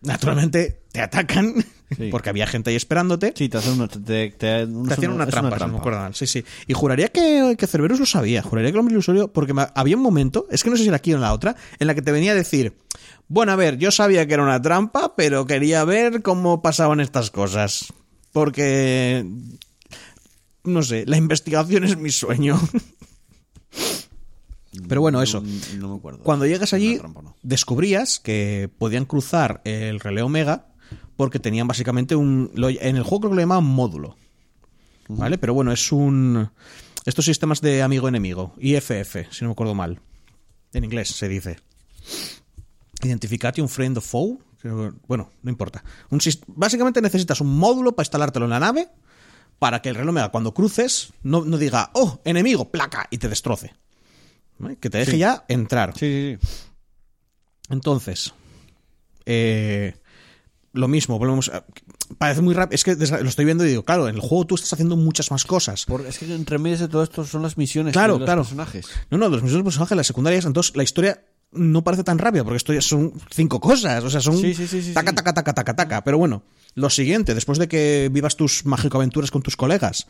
Naturalmente 0.06 0.82
te 0.92 1.02
atacan 1.02 1.54
Sí. 1.96 2.10
porque 2.10 2.30
había 2.30 2.48
gente 2.48 2.72
ahí 2.72 2.76
esperándote. 2.76 3.32
Sí, 3.36 3.48
te 3.48 3.58
hacen 3.58 3.74
una, 3.74 3.88
te, 3.88 4.00
te- 4.00 4.30
te- 4.32 4.66
Te 4.68 4.94
hacían 4.94 5.12
una 5.12 5.26
es 5.26 5.30
trampa, 5.30 5.58
si 5.58 5.66
no 5.66 5.72
me 5.74 5.78
acuerdo 5.78 6.00
mal. 6.00 6.16
Sí, 6.16 6.26
sí. 6.26 6.44
Y 6.68 6.74
juraría 6.74 7.10
que, 7.10 7.56
que 7.58 7.68
Cerberus 7.68 8.00
lo 8.00 8.06
sabía. 8.08 8.42
Juraría 8.42 8.72
que 8.72 8.76
el 8.76 8.80
hombre 8.80 8.94
ilusorio. 8.94 9.32
Porque 9.32 9.54
me- 9.54 9.68
había 9.76 9.96
un 9.96 10.02
momento, 10.02 10.48
es 10.50 10.64
que 10.64 10.70
no 10.72 10.78
sé 10.78 10.82
si 10.84 10.88
era 10.90 10.98
aquí 10.98 11.14
o 11.14 11.16
en 11.16 11.22
la 11.22 11.32
otra, 11.34 11.56
en 11.80 11.86
la 11.88 11.94
que 11.94 12.02
te 12.02 12.12
venía 12.12 12.32
a 12.32 12.36
decir: 12.36 12.74
Bueno, 13.28 13.52
a 13.52 13.56
ver, 13.56 13.78
yo 13.78 13.92
sabía 13.92 14.26
que 14.26 14.34
era 14.34 14.42
una 14.44 14.60
trampa, 14.62 15.16
pero 15.16 15.46
quería 15.46 15.84
ver 15.86 16.22
cómo 16.24 16.62
pasaban 16.64 17.00
estas 17.02 17.30
cosas. 17.30 17.94
Porque. 18.32 19.26
No 20.64 20.82
sé, 20.82 21.04
la 21.06 21.18
investigación 21.18 21.84
es 21.84 21.98
mi 21.98 22.10
sueño. 22.10 22.60
Pero 24.88 25.02
bueno, 25.02 25.22
eso. 25.22 25.42
No, 25.42 25.78
no 25.80 25.90
me 25.90 25.96
acuerdo. 25.98 26.24
Cuando 26.24 26.46
llegas 26.46 26.74
allí, 26.74 26.94
Una 26.94 27.00
trampa, 27.00 27.22
¿no? 27.22 27.36
descubrías 27.44 28.20
que 28.20 28.70
podían 28.78 29.06
cruzar 29.06 29.62
el 29.66 30.00
relé 30.00 30.22
Omega 30.22 30.68
porque 31.16 31.40
tenían 31.40 31.68
básicamente 31.68 32.16
un. 32.16 32.52
en 32.56 32.96
el 32.96 33.04
juego 33.04 33.22
creo 33.22 33.32
que 33.32 33.36
lo 33.36 33.42
llamaban 33.42 33.66
módulo. 33.66 34.18
¿Vale? 35.08 35.38
Pero 35.38 35.54
bueno, 35.54 35.72
es 35.72 35.92
un. 35.92 36.50
Estos 37.06 37.26
sistemas 37.26 37.62
de 37.62 37.84
amigo-enemigo. 37.84 38.54
IFF, 38.58 39.32
si 39.32 39.44
no 39.44 39.50
me 39.50 39.52
acuerdo 39.52 39.76
mal. 39.76 40.02
En 40.74 40.84
inglés 40.84 41.10
se 41.10 41.28
dice. 41.28 41.60
Identificate 43.02 43.62
un 43.62 43.70
friend 43.70 43.98
of 43.98 44.06
foe. 44.06 44.38
Bueno, 45.08 45.30
no 45.44 45.52
importa. 45.52 45.84
Un 46.10 46.20
básicamente 46.48 47.00
necesitas 47.02 47.40
un 47.40 47.56
módulo 47.56 47.96
para 47.96 48.06
instalártelo 48.06 48.46
en 48.46 48.52
la 48.52 48.60
nave 48.60 48.90
para 49.60 49.82
que 49.82 49.90
el 49.90 49.96
reloj 49.96 50.10
Omega, 50.10 50.30
cuando 50.30 50.54
cruces, 50.54 51.14
no, 51.24 51.46
no 51.46 51.58
diga, 51.58 51.92
oh, 51.94 52.20
enemigo, 52.26 52.72
placa, 52.72 53.08
y 53.10 53.18
te 53.18 53.30
destroce. 53.30 53.74
Que 54.80 54.90
te 54.90 54.98
deje 55.00 55.12
Sí. 55.12 55.18
ya 55.20 55.44
entrar. 55.48 55.94
Sí, 55.98 56.38
sí, 56.40 56.48
sí. 56.50 56.68
Entonces, 57.70 58.34
eh, 59.26 59.96
lo 60.74 60.88
mismo, 60.88 61.18
volvemos 61.20 61.50
a- 61.50 61.66
Parece 62.20 62.42
muy 62.44 62.54
rápido. 62.54 62.76
Es 62.76 62.84
que 62.84 62.96
lo 62.96 63.28
estoy 63.30 63.46
viendo 63.46 63.66
y 63.66 63.70
digo, 63.70 63.84
claro, 63.84 64.08
en 64.08 64.14
el 64.14 64.22
juego 64.22 64.46
tú 64.46 64.54
estás 64.56 64.72
haciendo 64.74 64.96
muchas 64.96 65.32
más 65.32 65.44
cosas. 65.44 65.86
Por- 65.86 66.06
es 66.06 66.20
que 66.20 66.32
entre 66.34 66.60
medias 66.60 66.80
de 66.80 66.88
todo 66.88 67.02
esto 67.02 67.26
son 67.26 67.42
las 67.42 67.58
misiones 67.58 67.94
Claro, 67.94 68.14
de 68.14 68.20
los 68.20 68.28
claro. 68.28 68.42
personajes. 68.44 68.88
No, 69.10 69.18
no, 69.18 69.26
de 69.32 69.42
los 69.42 69.64
personajes, 69.64 69.98
las 69.98 70.06
secundarias, 70.06 70.46
entonces 70.46 70.76
la 70.76 70.84
historia 70.84 71.26
no 71.52 71.84
parece 71.84 72.04
tan 72.04 72.20
rápida, 72.20 72.44
porque 72.44 72.58
esto 72.58 72.74
ya 72.74 72.82
son 72.82 73.14
cinco 73.32 73.60
cosas, 73.60 74.04
o 74.04 74.10
sea, 74.12 74.22
son 74.22 74.38
Sí, 74.38 74.54
sí, 74.54 74.68
sí, 74.68 74.84
sí, 74.84 74.94
taca, 74.94 75.14
taca, 75.14 75.34
taca, 75.34 75.54
taca, 75.54 75.76
taca. 75.76 76.04
Pero 76.04 76.20
bueno, 76.20 76.44
lo 76.76 76.92
siguiente, 76.92 77.34
después 77.34 77.58
de 77.58 77.68
que 77.68 78.10
vivas 78.12 78.36
tus 78.36 78.66
mágico 78.66 78.98
aventuras 78.98 79.32
con 79.32 79.42
tus 79.42 79.58
colegas 79.58 80.06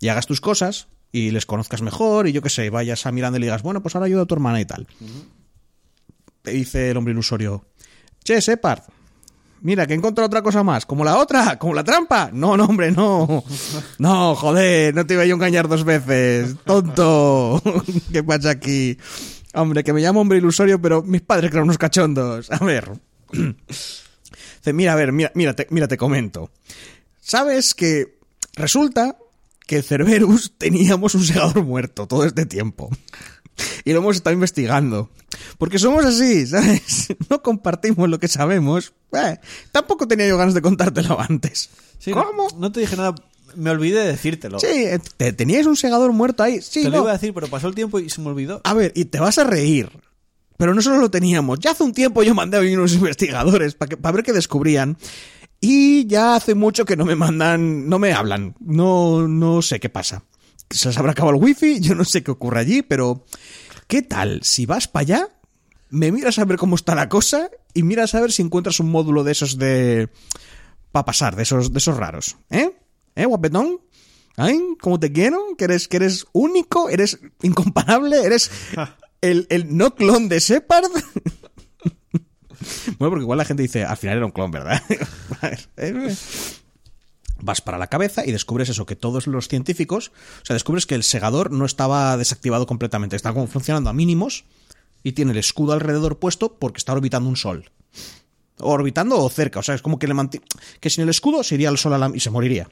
y 0.00 0.08
hagas 0.08 0.26
tus 0.26 0.42
cosas 0.42 0.88
y 1.12 1.30
les 1.30 1.46
conozcas 1.46 1.82
mejor 1.82 2.28
y 2.28 2.32
yo 2.32 2.42
qué 2.42 2.50
sé, 2.50 2.70
vayas 2.70 3.06
a 3.06 3.12
mirando 3.12 3.38
y 3.38 3.40
le 3.40 3.46
digas, 3.46 3.62
bueno, 3.62 3.82
pues 3.82 3.94
ahora 3.94 4.06
ayuda 4.06 4.22
a 4.22 4.26
tu 4.26 4.34
hermana 4.34 4.60
y 4.60 4.64
tal. 4.64 4.86
Te 6.42 6.50
dice 6.52 6.90
el 6.90 6.96
hombre 6.96 7.12
ilusorio, 7.12 7.64
Che, 8.24 8.40
Separd. 8.40 8.82
Mira, 9.60 9.86
que 9.86 9.94
encontrado 9.94 10.26
otra 10.26 10.42
cosa 10.42 10.62
más. 10.62 10.86
¿Como 10.86 11.04
la 11.04 11.16
otra? 11.18 11.58
¿Como 11.58 11.74
la 11.74 11.82
trampa? 11.82 12.30
No, 12.32 12.56
no, 12.56 12.66
hombre, 12.66 12.92
no. 12.92 13.42
No, 13.98 14.34
joder, 14.36 14.94
no 14.94 15.04
te 15.06 15.14
iba 15.14 15.24
yo 15.24 15.34
a 15.34 15.36
engañar 15.36 15.66
dos 15.66 15.84
veces. 15.84 16.56
Tonto. 16.64 17.60
¿Qué 18.12 18.22
pasa 18.22 18.50
aquí? 18.50 18.96
Hombre, 19.54 19.82
que 19.82 19.92
me 19.92 20.00
llamo 20.00 20.20
hombre 20.20 20.38
ilusorio, 20.38 20.80
pero 20.80 21.02
mis 21.02 21.22
padres 21.22 21.50
eran 21.50 21.64
unos 21.64 21.78
cachondos. 21.78 22.50
A 22.50 22.64
ver. 22.64 22.92
Dice, 23.32 24.72
mira, 24.72 24.92
a 24.92 24.96
ver, 24.96 25.12
mira, 25.12 25.32
mira, 25.34 25.54
te, 25.54 25.66
mira, 25.70 25.88
te 25.88 25.96
comento. 25.96 26.50
¿Sabes 27.20 27.74
que 27.74 28.18
resulta 28.54 29.16
que 29.68 29.82
Cerberus 29.82 30.52
teníamos 30.58 31.14
un 31.14 31.22
segador 31.24 31.62
muerto 31.62 32.08
todo 32.08 32.24
este 32.24 32.44
tiempo? 32.46 32.90
Y 33.84 33.92
lo 33.92 33.98
hemos 33.98 34.16
estado 34.16 34.34
investigando. 34.34 35.10
Porque 35.58 35.78
somos 35.78 36.04
así, 36.04 36.46
¿sabes? 36.48 37.08
No 37.28 37.42
compartimos 37.42 38.08
lo 38.08 38.18
que 38.18 38.26
sabemos. 38.28 38.92
Eh, 39.12 39.38
tampoco 39.70 40.08
tenía 40.08 40.26
yo 40.26 40.36
ganas 40.38 40.54
de 40.54 40.62
contártelo 40.62 41.20
antes. 41.28 41.70
Sí, 41.98 42.10
¿Cómo? 42.12 42.48
No, 42.56 42.72
te 42.72 42.80
dije 42.80 42.96
nada. 42.96 43.14
Me 43.56 43.70
olvidé 43.70 44.00
de 44.00 44.08
decírtelo. 44.08 44.58
Sí, 44.60 44.66
eh, 44.68 44.98
te- 45.16 45.32
teníais 45.32 45.66
un 45.66 45.76
segador 45.76 46.12
muerto 46.12 46.42
ahí. 46.42 46.60
Sí, 46.62 46.82
te 46.82 46.90
lo 46.90 46.98
iba 46.98 47.10
a 47.10 47.14
decir, 47.14 47.32
pero 47.34 47.48
pasó 47.48 47.66
el 47.68 47.74
tiempo 47.74 47.98
y 47.98 48.10
se 48.10 48.20
me 48.20 48.28
olvidó. 48.28 48.60
A 48.64 48.74
ver, 48.74 48.92
y 48.94 49.06
te 49.06 49.18
vas 49.20 49.38
a 49.38 49.44
reír. 49.44 49.90
Pero 50.58 50.74
no 50.74 50.82
solo 50.82 50.98
lo 50.98 51.10
teníamos. 51.10 51.58
Ya 51.60 51.70
hace 51.70 51.82
un 51.84 51.92
tiempo 51.92 52.22
yo 52.22 52.34
mandé 52.34 52.56
a 52.56 52.60
venir 52.60 52.78
unos 52.78 52.92
investigadores 52.94 53.74
para 53.74 54.12
ver 54.12 54.22
qué 54.24 54.32
descubrían. 54.32 54.96
Y 55.60 56.06
ya 56.06 56.36
hace 56.36 56.54
mucho 56.54 56.84
que 56.84 56.96
no 56.96 57.04
me 57.04 57.16
mandan, 57.16 57.88
no 57.88 57.98
me 57.98 58.12
hablan. 58.12 58.54
No, 58.60 59.26
no 59.26 59.62
sé 59.62 59.80
qué 59.80 59.88
pasa. 59.88 60.24
Se 60.70 60.88
les 60.88 60.98
habrá 60.98 61.12
acabado 61.12 61.36
el 61.36 61.42
wifi, 61.42 61.80
yo 61.80 61.94
no 61.94 62.04
sé 62.04 62.22
qué 62.22 62.30
ocurre 62.30 62.60
allí, 62.60 62.82
pero 62.82 63.24
¿qué 63.86 64.02
tal? 64.02 64.40
Si 64.42 64.66
vas 64.66 64.86
para 64.86 65.02
allá, 65.02 65.28
me 65.90 66.12
miras 66.12 66.38
a 66.38 66.44
ver 66.44 66.58
cómo 66.58 66.76
está 66.76 66.94
la 66.94 67.08
cosa 67.08 67.50
y 67.74 67.82
miras 67.82 68.14
a 68.14 68.20
ver 68.20 68.32
si 68.32 68.42
encuentras 68.42 68.78
un 68.80 68.90
módulo 68.90 69.24
de 69.24 69.32
esos 69.32 69.58
de... 69.58 70.10
para 70.92 71.06
pasar, 71.06 71.34
de 71.36 71.42
esos, 71.42 71.72
de 71.72 71.78
esos 71.78 71.96
raros. 71.96 72.36
¿Eh? 72.50 72.70
¿Eh, 73.16 73.24
guapetón? 73.24 73.80
¿Ay? 74.36 74.60
¿Cómo 74.80 75.00
te 75.00 75.10
quiero? 75.10 75.56
¿Que 75.56 75.64
eres, 75.64 75.88
que 75.88 75.96
eres 75.96 76.26
único? 76.32 76.88
¿Eres 76.88 77.18
incomparable? 77.42 78.20
¿Eres 78.22 78.50
el, 79.20 79.46
el 79.50 79.76
no 79.76 79.94
clon 79.94 80.28
de 80.28 80.38
Shepard? 80.38 80.84
bueno, 82.98 83.10
porque 83.10 83.22
igual 83.22 83.38
la 83.38 83.44
gente 83.44 83.62
dice, 83.62 83.84
al 83.84 83.96
final 83.96 84.16
era 84.16 84.26
un 84.26 84.32
clon, 84.32 84.50
¿verdad? 84.50 84.82
Eh, 85.76 86.14
Vas 87.40 87.60
para 87.60 87.78
la 87.78 87.86
cabeza 87.86 88.26
y 88.26 88.32
descubres 88.32 88.68
eso, 88.68 88.84
que 88.84 88.96
todos 88.96 89.28
los 89.28 89.46
científicos, 89.46 90.10
o 90.42 90.44
sea, 90.44 90.54
descubres 90.54 90.86
que 90.86 90.96
el 90.96 91.04
segador 91.04 91.52
no 91.52 91.64
estaba 91.66 92.16
desactivado 92.16 92.66
completamente, 92.66 93.14
está 93.14 93.32
como 93.32 93.46
funcionando 93.46 93.90
a 93.90 93.92
mínimos 93.92 94.44
y 95.04 95.12
tiene 95.12 95.30
el 95.30 95.38
escudo 95.38 95.72
alrededor 95.72 96.18
puesto 96.18 96.54
porque 96.58 96.78
está 96.78 96.92
orbitando 96.94 97.28
un 97.28 97.36
sol. 97.36 97.70
Orbitando 98.58 99.22
o 99.22 99.30
cerca, 99.30 99.60
o 99.60 99.62
sea, 99.62 99.76
es 99.76 99.82
como 99.82 100.00
que 100.00 100.08
le 100.08 100.14
manti- 100.14 100.42
que 100.80 100.90
sin 100.90 101.04
el 101.04 101.10
escudo 101.10 101.44
se 101.44 101.54
iría 101.54 101.68
al 101.68 101.78
sol 101.78 102.12
y 102.12 102.18
se 102.18 102.30
moriría. 102.30 102.68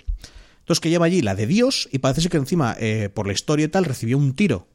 Entonces 0.58 0.80
que 0.80 0.90
lleva 0.90 1.06
allí 1.06 1.22
la 1.22 1.36
de 1.36 1.46
Dios 1.46 1.88
y 1.92 1.98
parece 2.00 2.22
ser 2.22 2.32
que 2.32 2.38
encima, 2.38 2.74
eh, 2.80 3.08
por 3.14 3.28
la 3.28 3.32
historia 3.34 3.66
y 3.66 3.68
tal, 3.68 3.84
recibió 3.84 4.18
un 4.18 4.34
tiro 4.34 4.66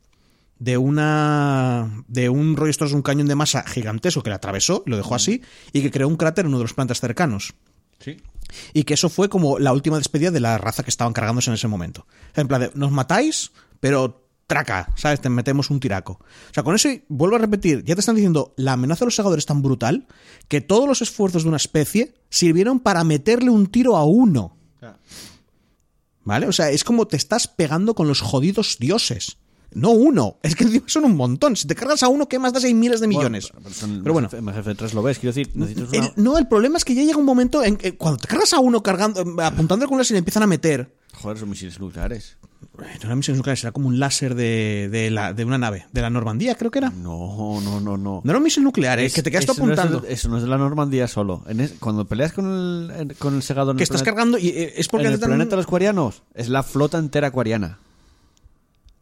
de 0.62 0.78
una 0.78 2.04
de 2.08 2.30
un 2.30 2.56
rollo 2.56 2.70
esto 2.70 2.86
es 2.86 2.94
un 2.94 3.02
cañón 3.02 3.28
de 3.28 3.34
masa 3.34 3.64
gigantesco 3.64 4.22
que 4.22 4.30
le 4.30 4.36
atravesó, 4.36 4.84
lo 4.86 4.96
dejó 4.96 5.16
así 5.16 5.42
y 5.74 5.82
que 5.82 5.90
creó 5.90 6.08
un 6.08 6.18
cráter 6.18 6.46
en 6.46 6.50
uno 6.50 6.60
de 6.60 6.66
los 6.66 6.76
planetas 6.76 7.00
cercanos. 7.00 7.56
Sí. 8.00 8.18
Y 8.72 8.84
que 8.84 8.94
eso 8.94 9.10
fue 9.10 9.28
como 9.28 9.58
la 9.58 9.74
última 9.74 9.98
despedida 9.98 10.30
de 10.30 10.40
la 10.40 10.60
raza 10.60 10.84
que 10.84 10.92
estaban 10.92 11.14
cargándose 11.14 11.50
en 11.50 11.56
ese 11.56 11.68
momento. 11.68 12.06
En 12.36 12.48
plan 12.48 12.62
de, 12.62 12.72
nos 12.76 12.92
matáis, 12.92 13.52
pero 13.80 14.28
traca, 14.46 14.94
¿sabes? 14.96 15.20
Te 15.20 15.30
metemos 15.30 15.72
un 15.72 15.80
tiraco. 15.80 16.20
O 16.22 16.54
sea, 16.54 16.62
con 16.62 16.76
eso, 16.76 16.90
vuelvo 17.08 17.38
a 17.38 17.40
repetir, 17.40 17.84
ya 17.84 17.96
te 17.96 18.02
están 18.02 18.16
diciendo, 18.16 18.54
la 18.56 18.74
amenaza 18.74 19.00
de 19.00 19.08
los 19.08 19.16
segadores 19.16 19.42
es 19.42 19.48
tan 19.48 19.64
brutal 19.64 20.06
que 20.48 20.62
todos 20.62 20.88
los 20.88 21.02
esfuerzos 21.02 21.42
de 21.42 21.50
una 21.50 21.58
especie 21.58 22.14
sirvieron 22.30 22.80
para 22.80 23.04
meterle 23.04 23.50
un 23.50 23.66
tiro 23.66 23.98
a 23.98 24.06
uno. 24.06 24.58
¿Vale? 26.24 26.46
O 26.46 26.52
sea, 26.52 26.70
es 26.70 26.84
como 26.84 27.08
te 27.08 27.18
estás 27.18 27.48
pegando 27.48 27.96
con 27.96 28.08
los 28.08 28.22
jodidos 28.22 28.78
dioses. 28.80 29.38
No 29.74 29.92
uno, 29.92 30.38
es 30.44 30.56
que 30.56 30.66
encima 30.66 30.84
son 30.88 31.06
un 31.06 31.16
montón. 31.16 31.56
Si 31.56 31.66
te 31.68 31.76
cargas 31.76 32.04
a 32.04 32.10
uno, 32.10 32.28
¿qué 32.28 32.40
más 32.40 32.52
das? 32.54 32.64
Hay 32.66 32.74
miles 32.74 33.00
de 33.00 33.08
millones. 33.08 33.50
Bueno, 33.54 33.62
pero, 33.64 33.76
son- 33.76 34.00
Pero 34.04 34.14
bueno. 34.14 34.30
En 34.32 34.46
MGF3 34.46 34.94
lo 34.94 35.02
ves, 35.02 35.18
quiero 35.20 35.34
decir, 35.34 35.52
necesitas 35.56 35.90
una... 35.94 36.06
El- 36.08 36.14
no, 36.24 36.38
el 36.38 36.48
problema 36.48 36.78
es 36.78 36.86
que 36.86 36.94
ya 36.94 37.04
llega 37.04 37.18
un 37.18 37.26
momento 37.26 37.64
en 37.64 37.78
que 37.78 37.96
cuando 37.96 38.18
te 38.20 38.28
cargas 38.28 38.52
a 38.54 38.60
uno 38.60 38.84
cargando, 38.84 39.22
apuntando 39.42 39.88
con 39.88 40.02
y 40.02 40.12
le 40.12 40.18
empiezan 40.18 40.44
a 40.44 40.48
meter. 40.48 40.94
Joder, 41.14 41.38
son 41.38 41.50
misiles 41.50 41.80
nucleares. 41.80 42.38
No 42.78 42.86
era 43.04 43.16
misión 43.16 43.38
nuclear, 43.38 43.58
era 43.60 43.72
como 43.72 43.88
un 43.88 44.00
láser 44.00 44.34
de, 44.36 44.88
de, 44.92 45.10
la, 45.12 45.34
de 45.34 45.46
una 45.46 45.58
nave, 45.58 45.86
de 45.92 46.02
la 46.02 46.10
Normandía, 46.10 46.56
creo 46.56 46.72
que 46.72 46.80
era. 46.80 46.90
No, 46.90 47.60
no, 47.62 47.80
no, 47.80 47.98
no. 47.98 48.22
No 48.24 48.32
era 48.32 48.38
un 48.38 48.44
misil 48.44 48.64
nuclear, 48.64 49.00
es 49.00 49.14
que 49.14 49.22
te 49.24 49.30
quedas 49.32 49.46
tú 49.46 49.54
no 49.66 49.74
es 49.74 49.80
apuntando. 49.80 50.08
eso 50.08 50.30
no 50.30 50.38
es 50.38 50.44
de 50.44 50.50
la 50.50 50.58
Normandía 50.58 51.08
solo. 51.08 51.44
En 51.48 51.60
es- 51.60 51.74
cuando 51.80 52.06
peleas 52.06 52.34
con 52.34 52.92
el, 52.94 53.16
con 53.18 53.36
el 53.36 53.44
segador 53.44 53.76
que 53.76 53.84
estás 53.84 54.02
planeta- 54.02 54.12
cargando 54.16 54.38
y 54.38 54.50
eh, 54.50 54.74
es 54.78 54.88
porque 54.88 55.08
en 55.08 55.14
el 55.14 55.20
planeta 55.20 55.52
de 55.52 55.56
los 55.58 55.66
acuarianos, 55.66 56.24
es 56.34 56.50
la 56.50 56.64
flota 56.64 56.98
entera 56.98 57.28
acuariana. 57.28 57.80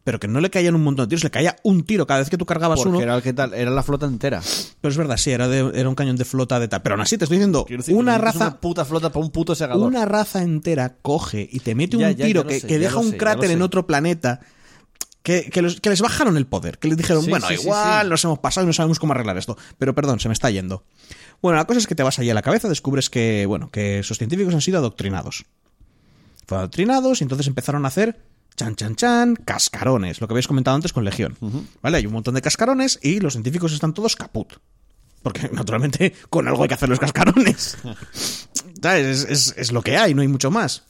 Pero 0.02 0.18
que 0.18 0.28
no 0.28 0.40
le 0.40 0.48
caían 0.48 0.74
un 0.74 0.82
montón 0.82 1.04
de 1.04 1.08
tiros, 1.10 1.24
le 1.24 1.30
caía 1.30 1.56
un 1.62 1.84
tiro 1.84 2.06
cada 2.06 2.20
vez 2.20 2.30
que 2.30 2.38
tú 2.38 2.46
cargabas 2.46 2.78
Porque 2.78 2.88
uno. 2.88 3.00
era, 3.02 3.16
el 3.16 3.22
que 3.22 3.34
tal, 3.34 3.52
era 3.52 3.70
la 3.70 3.82
flota 3.82 4.06
entera. 4.06 4.40
Pero 4.80 4.90
es 4.90 4.96
verdad, 4.96 5.18
sí, 5.18 5.30
era, 5.30 5.46
de- 5.46 5.70
era 5.78 5.88
un 5.90 5.94
cañón 5.94 6.16
de 6.16 6.24
flota 6.24 6.58
de 6.58 6.68
tal. 6.68 6.80
Pero 6.80 6.94
aún 6.94 7.02
así 7.02 7.18
te 7.18 7.24
estoy 7.24 7.36
diciendo, 7.36 7.66
decir, 7.68 7.94
una 7.94 8.16
raza. 8.16 8.38
Una 8.48 8.60
puta 8.60 8.84
flota 8.86 9.10
para 9.12 9.24
un 9.24 9.30
puto 9.30 9.54
segador. 9.54 9.86
Una 9.86 10.06
raza 10.06 10.42
entera 10.42 10.96
coge 11.02 11.46
y 11.52 11.60
te 11.60 11.74
mete 11.74 11.98
Ya, 11.98 12.08
un 12.08 12.14
ya, 12.16 12.24
tiro 12.24 12.46
que, 12.46 12.60
sé, 12.60 12.66
que 12.66 12.74
ya 12.74 12.80
deja 12.80 12.98
un 12.98 13.10
sé, 13.10 13.16
cráter 13.18 13.50
en 13.50 13.60
otro 13.60 13.86
planeta. 13.86 14.40
Que, 15.22 15.50
que 15.50 15.60
los- 15.60 15.82
que 15.82 15.90
les 15.90 16.00
bajaron 16.00 16.38
el 16.38 16.46
poder. 16.46 16.78
Que 16.78 16.88
les 16.88 16.96
dijeron, 16.96 17.22
Sí, 17.22 17.28
bueno, 17.28 17.46
sí, 17.46 17.54
igual 17.60 18.04
sí. 18.06 18.08
nos 18.10 18.24
hemos 18.24 18.38
pasado 18.38 18.64
y 18.64 18.68
no 18.68 18.72
sabemos 18.72 18.98
cómo 18.98 19.12
arreglar 19.12 19.36
esto. 19.36 19.58
Pero 19.76 19.94
perdón, 19.94 20.18
se 20.18 20.28
me 20.28 20.32
está 20.32 20.48
yendo. 20.50 20.82
Bueno, 21.42 21.58
la 21.58 21.66
cosa 21.66 21.78
es 21.78 21.86
que 21.86 21.94
te 21.94 22.02
vas 22.02 22.18
allí 22.18 22.30
a 22.30 22.34
la 22.34 22.40
cabeza, 22.40 22.70
descubres 22.70 23.10
que, 23.10 23.44
bueno, 23.44 23.68
que 23.70 23.98
esos 23.98 24.16
científicos 24.16 24.54
han 24.54 24.62
sido 24.62 24.78
adoctrinados. 24.78 25.44
Fueron 26.46 26.62
adoctrinados 26.62 27.20
y 27.20 27.24
entonces 27.24 27.46
empezaron 27.46 27.84
a 27.84 27.88
hacer 27.88 28.18
chan 28.60 28.76
chan 28.76 28.94
chan, 28.96 29.36
cascarones, 29.36 30.20
lo 30.20 30.28
que 30.28 30.34
habéis 30.34 30.46
comentado 30.46 30.74
antes 30.74 30.92
con 30.92 31.04
Legión. 31.04 31.36
¿Vale? 31.82 31.96
Hay 31.96 32.06
un 32.06 32.12
montón 32.12 32.34
de 32.34 32.42
cascarones 32.42 32.98
y 33.02 33.20
los 33.20 33.32
científicos 33.32 33.72
están 33.72 33.94
todos 33.94 34.16
caput. 34.16 34.52
Porque 35.22 35.48
naturalmente 35.52 36.14
con 36.28 36.46
algo 36.46 36.62
hay 36.62 36.68
que 36.68 36.74
hacer 36.74 36.88
los 36.90 36.98
cascarones. 36.98 37.78
¿Sabes? 38.82 39.06
Es, 39.24 39.30
es- 39.30 39.54
es 39.56 39.72
lo 39.72 39.80
que 39.82 39.96
hay, 39.96 40.12
no 40.14 40.20
hay 40.22 40.28
mucho 40.28 40.50
más. 40.50 40.84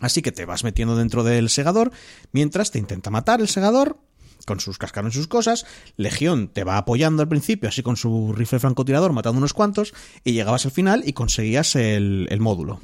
Así 0.00 0.20
que 0.22 0.32
te 0.32 0.44
vas 0.44 0.62
metiendo 0.64 0.94
dentro 0.96 1.24
del 1.24 1.48
segador 1.48 1.90
mientras 2.32 2.70
te 2.70 2.78
intenta 2.78 3.10
matar 3.10 3.40
el 3.40 3.48
segador 3.48 3.98
con 4.44 4.60
sus 4.60 4.76
cascarones 4.76 5.14
y 5.14 5.18
sus 5.18 5.28
cosas. 5.28 5.64
Legión 5.96 6.48
te 6.48 6.64
va 6.64 6.76
apoyando 6.76 7.22
al 7.22 7.28
principio, 7.28 7.68
así 7.70 7.82
con 7.82 7.96
su 7.96 8.34
rifle 8.34 8.58
francotirador, 8.58 9.12
matando 9.14 9.38
unos 9.38 9.54
cuantos, 9.54 9.94
y 10.22 10.32
llegabas 10.32 10.66
al 10.66 10.72
final 10.72 11.02
y 11.06 11.14
conseguías 11.14 11.76
el, 11.76 12.26
el 12.30 12.40
módulo. 12.40 12.80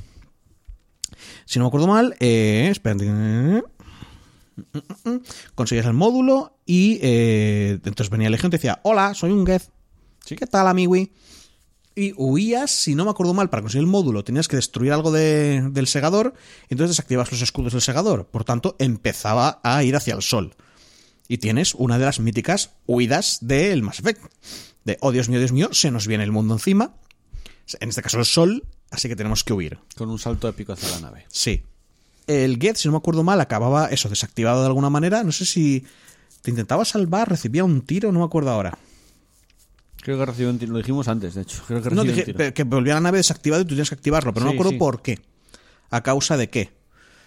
Si 1.44 1.58
no 1.58 1.64
me 1.64 1.68
acuerdo 1.68 1.88
mal, 1.88 2.14
eh, 2.20 2.68
espérate. 2.70 3.06
Conseguías 5.54 5.86
el 5.86 5.92
módulo 5.94 6.58
y 6.66 6.98
eh, 7.02 7.72
entonces 7.84 8.10
venía 8.10 8.30
Legión 8.30 8.48
y 8.48 8.52
te 8.52 8.56
decía, 8.58 8.80
hola, 8.84 9.14
soy 9.14 9.30
un 9.32 9.46
Geth. 9.46 9.70
¿Qué 10.26 10.46
tal, 10.46 10.66
amigui? 10.68 11.12
Y 11.94 12.12
huías, 12.16 12.70
si 12.70 12.94
no 12.94 13.04
me 13.04 13.10
acuerdo 13.10 13.34
mal, 13.34 13.50
para 13.50 13.62
conseguir 13.62 13.82
el 13.84 13.90
módulo 13.90 14.22
tenías 14.24 14.46
que 14.48 14.56
destruir 14.56 14.92
algo 14.92 15.10
de- 15.10 15.68
del 15.72 15.86
segador, 15.86 16.34
y 16.68 16.74
entonces 16.74 16.96
desactivabas 16.96 17.32
los 17.32 17.42
escudos 17.42 17.72
del 17.72 17.82
segador. 17.82 18.26
Por 18.28 18.44
tanto, 18.44 18.76
empezaba 18.78 19.60
a 19.64 19.82
ir 19.82 19.96
hacia 19.96 20.14
el 20.14 20.22
sol. 20.22 20.54
Y 21.28 21.38
tienes 21.38 21.74
una 21.74 21.98
de 21.98 22.04
las 22.04 22.20
míticas 22.20 22.70
huidas 22.86 23.38
del 23.42 23.82
Mass 23.82 23.98
Effect. 24.00 24.22
De, 24.84 24.98
oh 25.00 25.12
Dios 25.12 25.28
mío, 25.28 25.38
Dios 25.40 25.52
mío, 25.52 25.68
se 25.72 25.90
nos 25.90 26.06
viene 26.06 26.24
el 26.24 26.32
mundo 26.32 26.54
encima. 26.54 26.94
En 27.80 27.88
este 27.88 28.02
caso 28.02 28.18
el 28.18 28.24
sol, 28.24 28.64
así 28.90 29.08
que 29.08 29.16
tenemos 29.16 29.44
que 29.44 29.52
huir. 29.52 29.78
Con 29.96 30.10
un 30.10 30.18
salto 30.18 30.48
épico 30.48 30.72
hacia 30.72 30.88
la 30.90 31.00
nave. 31.00 31.26
Sí. 31.28 31.62
El 32.30 32.58
Get, 32.60 32.76
si 32.76 32.86
no 32.86 32.92
me 32.92 32.98
acuerdo 32.98 33.24
mal, 33.24 33.40
acababa 33.40 33.86
eso, 33.86 34.08
desactivado 34.08 34.60
de 34.60 34.66
alguna 34.66 34.88
manera. 34.88 35.24
No 35.24 35.32
sé 35.32 35.44
si 35.44 35.84
te 36.42 36.50
intentaba 36.50 36.84
salvar, 36.84 37.28
recibía 37.28 37.64
un 37.64 37.82
tiro, 37.82 38.12
no 38.12 38.20
me 38.20 38.24
acuerdo 38.24 38.50
ahora. 38.50 38.78
Creo 40.02 40.16
que 40.16 40.26
recibió 40.26 40.50
un 40.50 40.58
tiro. 40.58 40.72
Lo 40.72 40.78
dijimos 40.78 41.08
antes, 41.08 41.34
de 41.34 41.42
hecho. 41.42 41.62
Creo 41.66 41.82
que 41.82 41.90
No, 41.90 42.04
dije 42.04 42.24
un 42.28 42.36
tiro. 42.36 42.54
que 42.54 42.62
volvía 42.64 42.94
la 42.94 43.00
nave 43.00 43.18
desactivada 43.18 43.62
y 43.62 43.64
tú 43.64 43.70
tienes 43.70 43.88
que 43.88 43.96
activarlo, 43.96 44.32
pero 44.32 44.46
no 44.46 44.52
me 44.52 44.56
acuerdo 44.56 44.70
sí. 44.72 44.78
por 44.78 45.02
qué. 45.02 45.18
¿A 45.90 46.02
causa 46.02 46.36
de 46.36 46.48
qué? 46.48 46.72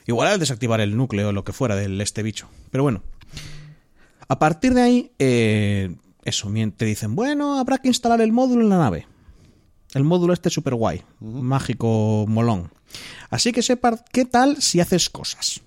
Igual 0.07 0.29
al 0.29 0.39
desactivar 0.39 0.79
el 0.79 0.95
núcleo 0.95 1.29
o 1.29 1.31
lo 1.33 1.43
que 1.43 1.51
fuera 1.51 1.75
del 1.75 1.99
este 1.99 2.23
bicho. 2.23 2.47
Pero 2.71 2.83
bueno. 2.83 3.03
A 4.29 4.39
partir 4.39 4.73
de 4.73 4.81
ahí, 4.81 5.11
eh, 5.19 5.95
eso, 6.23 6.49
te 6.77 6.85
dicen, 6.85 7.13
bueno, 7.13 7.59
habrá 7.59 7.77
que 7.77 7.89
instalar 7.89 8.21
el 8.21 8.31
módulo 8.31 8.61
en 8.61 8.69
la 8.69 8.77
nave. 8.77 9.05
El 9.93 10.03
módulo 10.03 10.33
este 10.33 10.49
super 10.49 10.73
guay, 10.75 11.03
mágico, 11.19 12.25
molón. 12.27 12.71
Así 13.29 13.51
que 13.51 13.61
sepa 13.61 14.03
qué 14.11 14.25
tal 14.25 14.61
si 14.61 14.79
haces 14.79 15.09
cosas. 15.09 15.61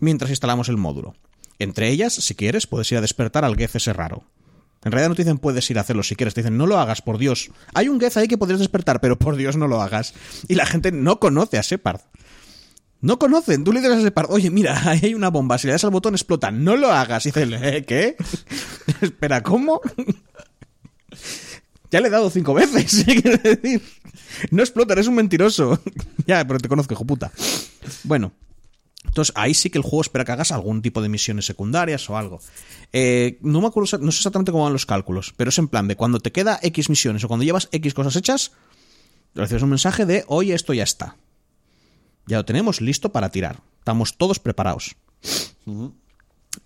Mientras 0.00 0.30
instalamos 0.30 0.68
el 0.68 0.76
módulo. 0.76 1.14
Entre 1.58 1.90
ellas, 1.90 2.14
si 2.14 2.34
quieres, 2.34 2.66
puedes 2.66 2.90
ir 2.90 2.98
a 2.98 3.02
despertar 3.02 3.44
al 3.44 3.56
Geth 3.56 3.76
ese 3.76 3.92
raro. 3.92 4.24
En 4.82 4.92
realidad 4.92 5.10
no 5.10 5.14
te 5.14 5.22
dicen 5.22 5.38
puedes 5.38 5.70
ir 5.70 5.76
a 5.78 5.82
hacerlo 5.82 6.02
si 6.02 6.16
quieres, 6.16 6.32
te 6.32 6.40
dicen 6.40 6.56
no 6.56 6.66
lo 6.66 6.78
hagas, 6.78 7.02
por 7.02 7.18
Dios. 7.18 7.50
Hay 7.74 7.88
un 7.88 8.00
Geth 8.00 8.16
ahí 8.16 8.28
que 8.28 8.38
podrías 8.38 8.60
despertar, 8.60 9.00
pero 9.00 9.18
por 9.18 9.36
Dios 9.36 9.56
no 9.56 9.68
lo 9.68 9.82
hagas. 9.82 10.14
Y 10.48 10.54
la 10.54 10.64
gente 10.66 10.90
no 10.90 11.20
conoce 11.20 11.58
a 11.58 11.62
Shepard. 11.62 12.00
No 13.02 13.18
conocen. 13.18 13.62
Tú 13.62 13.72
le 13.72 13.80
dices 13.80 13.96
a 13.96 14.00
Shepard, 14.00 14.30
oye, 14.30 14.50
mira, 14.50 14.80
ahí 14.90 15.00
hay 15.02 15.14
una 15.14 15.28
bomba, 15.28 15.58
si 15.58 15.66
le 15.66 15.74
das 15.74 15.84
al 15.84 15.90
botón 15.90 16.14
explota, 16.14 16.50
no 16.50 16.76
lo 16.76 16.90
hagas. 16.92 17.26
Y 17.26 17.32
"¿Eh, 17.34 17.84
¿qué? 17.86 18.16
Espera, 19.02 19.42
¿cómo? 19.42 19.80
Ya 21.90 22.00
le 22.00 22.08
he 22.08 22.10
dado 22.10 22.30
cinco 22.30 22.54
veces. 22.54 23.04
quiero 23.22 23.36
decir. 23.38 23.82
No 24.50 24.62
explota, 24.62 24.92
eres 24.92 25.06
un 25.06 25.14
mentiroso. 25.14 25.80
ya, 26.26 26.46
pero 26.46 26.58
te 26.58 26.68
conozco, 26.68 26.94
hijo 26.94 27.04
puta. 27.04 27.32
Bueno. 28.04 28.32
Entonces 29.04 29.32
ahí 29.34 29.54
sí 29.54 29.70
que 29.70 29.78
el 29.78 29.82
juego 29.82 30.02
espera 30.02 30.24
que 30.24 30.32
hagas 30.32 30.52
algún 30.52 30.82
tipo 30.82 31.02
de 31.02 31.08
misiones 31.08 31.44
secundarias 31.46 32.08
o 32.10 32.16
algo. 32.16 32.40
Eh, 32.92 33.38
no 33.40 33.60
me 33.60 33.66
acuerdo, 33.66 33.98
no 33.98 34.12
sé 34.12 34.18
exactamente 34.18 34.52
cómo 34.52 34.64
van 34.64 34.72
los 34.72 34.86
cálculos, 34.86 35.34
pero 35.36 35.48
es 35.48 35.58
en 35.58 35.68
plan 35.68 35.88
de 35.88 35.96
cuando 35.96 36.20
te 36.20 36.30
queda 36.30 36.60
X 36.62 36.90
misiones 36.90 37.24
o 37.24 37.28
cuando 37.28 37.44
llevas 37.44 37.68
X 37.72 37.94
cosas 37.94 38.14
hechas, 38.14 38.52
recibes 39.34 39.62
un 39.62 39.70
mensaje 39.70 40.06
de 40.06 40.24
hoy 40.28 40.52
esto 40.52 40.74
ya 40.74 40.84
está. 40.84 41.16
Ya 42.26 42.36
lo 42.36 42.44
tenemos 42.44 42.80
listo 42.80 43.10
para 43.10 43.30
tirar. 43.30 43.62
Estamos 43.78 44.16
todos 44.16 44.38
preparados. 44.38 44.94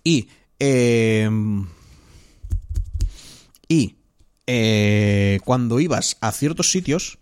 Y. 0.03 0.27
eh, 0.59 1.29
y. 3.67 3.95
eh, 4.47 5.39
cuando 5.43 5.79
ibas 5.79 6.17
a 6.21 6.31
ciertos 6.31 6.71
sitios. 6.71 7.19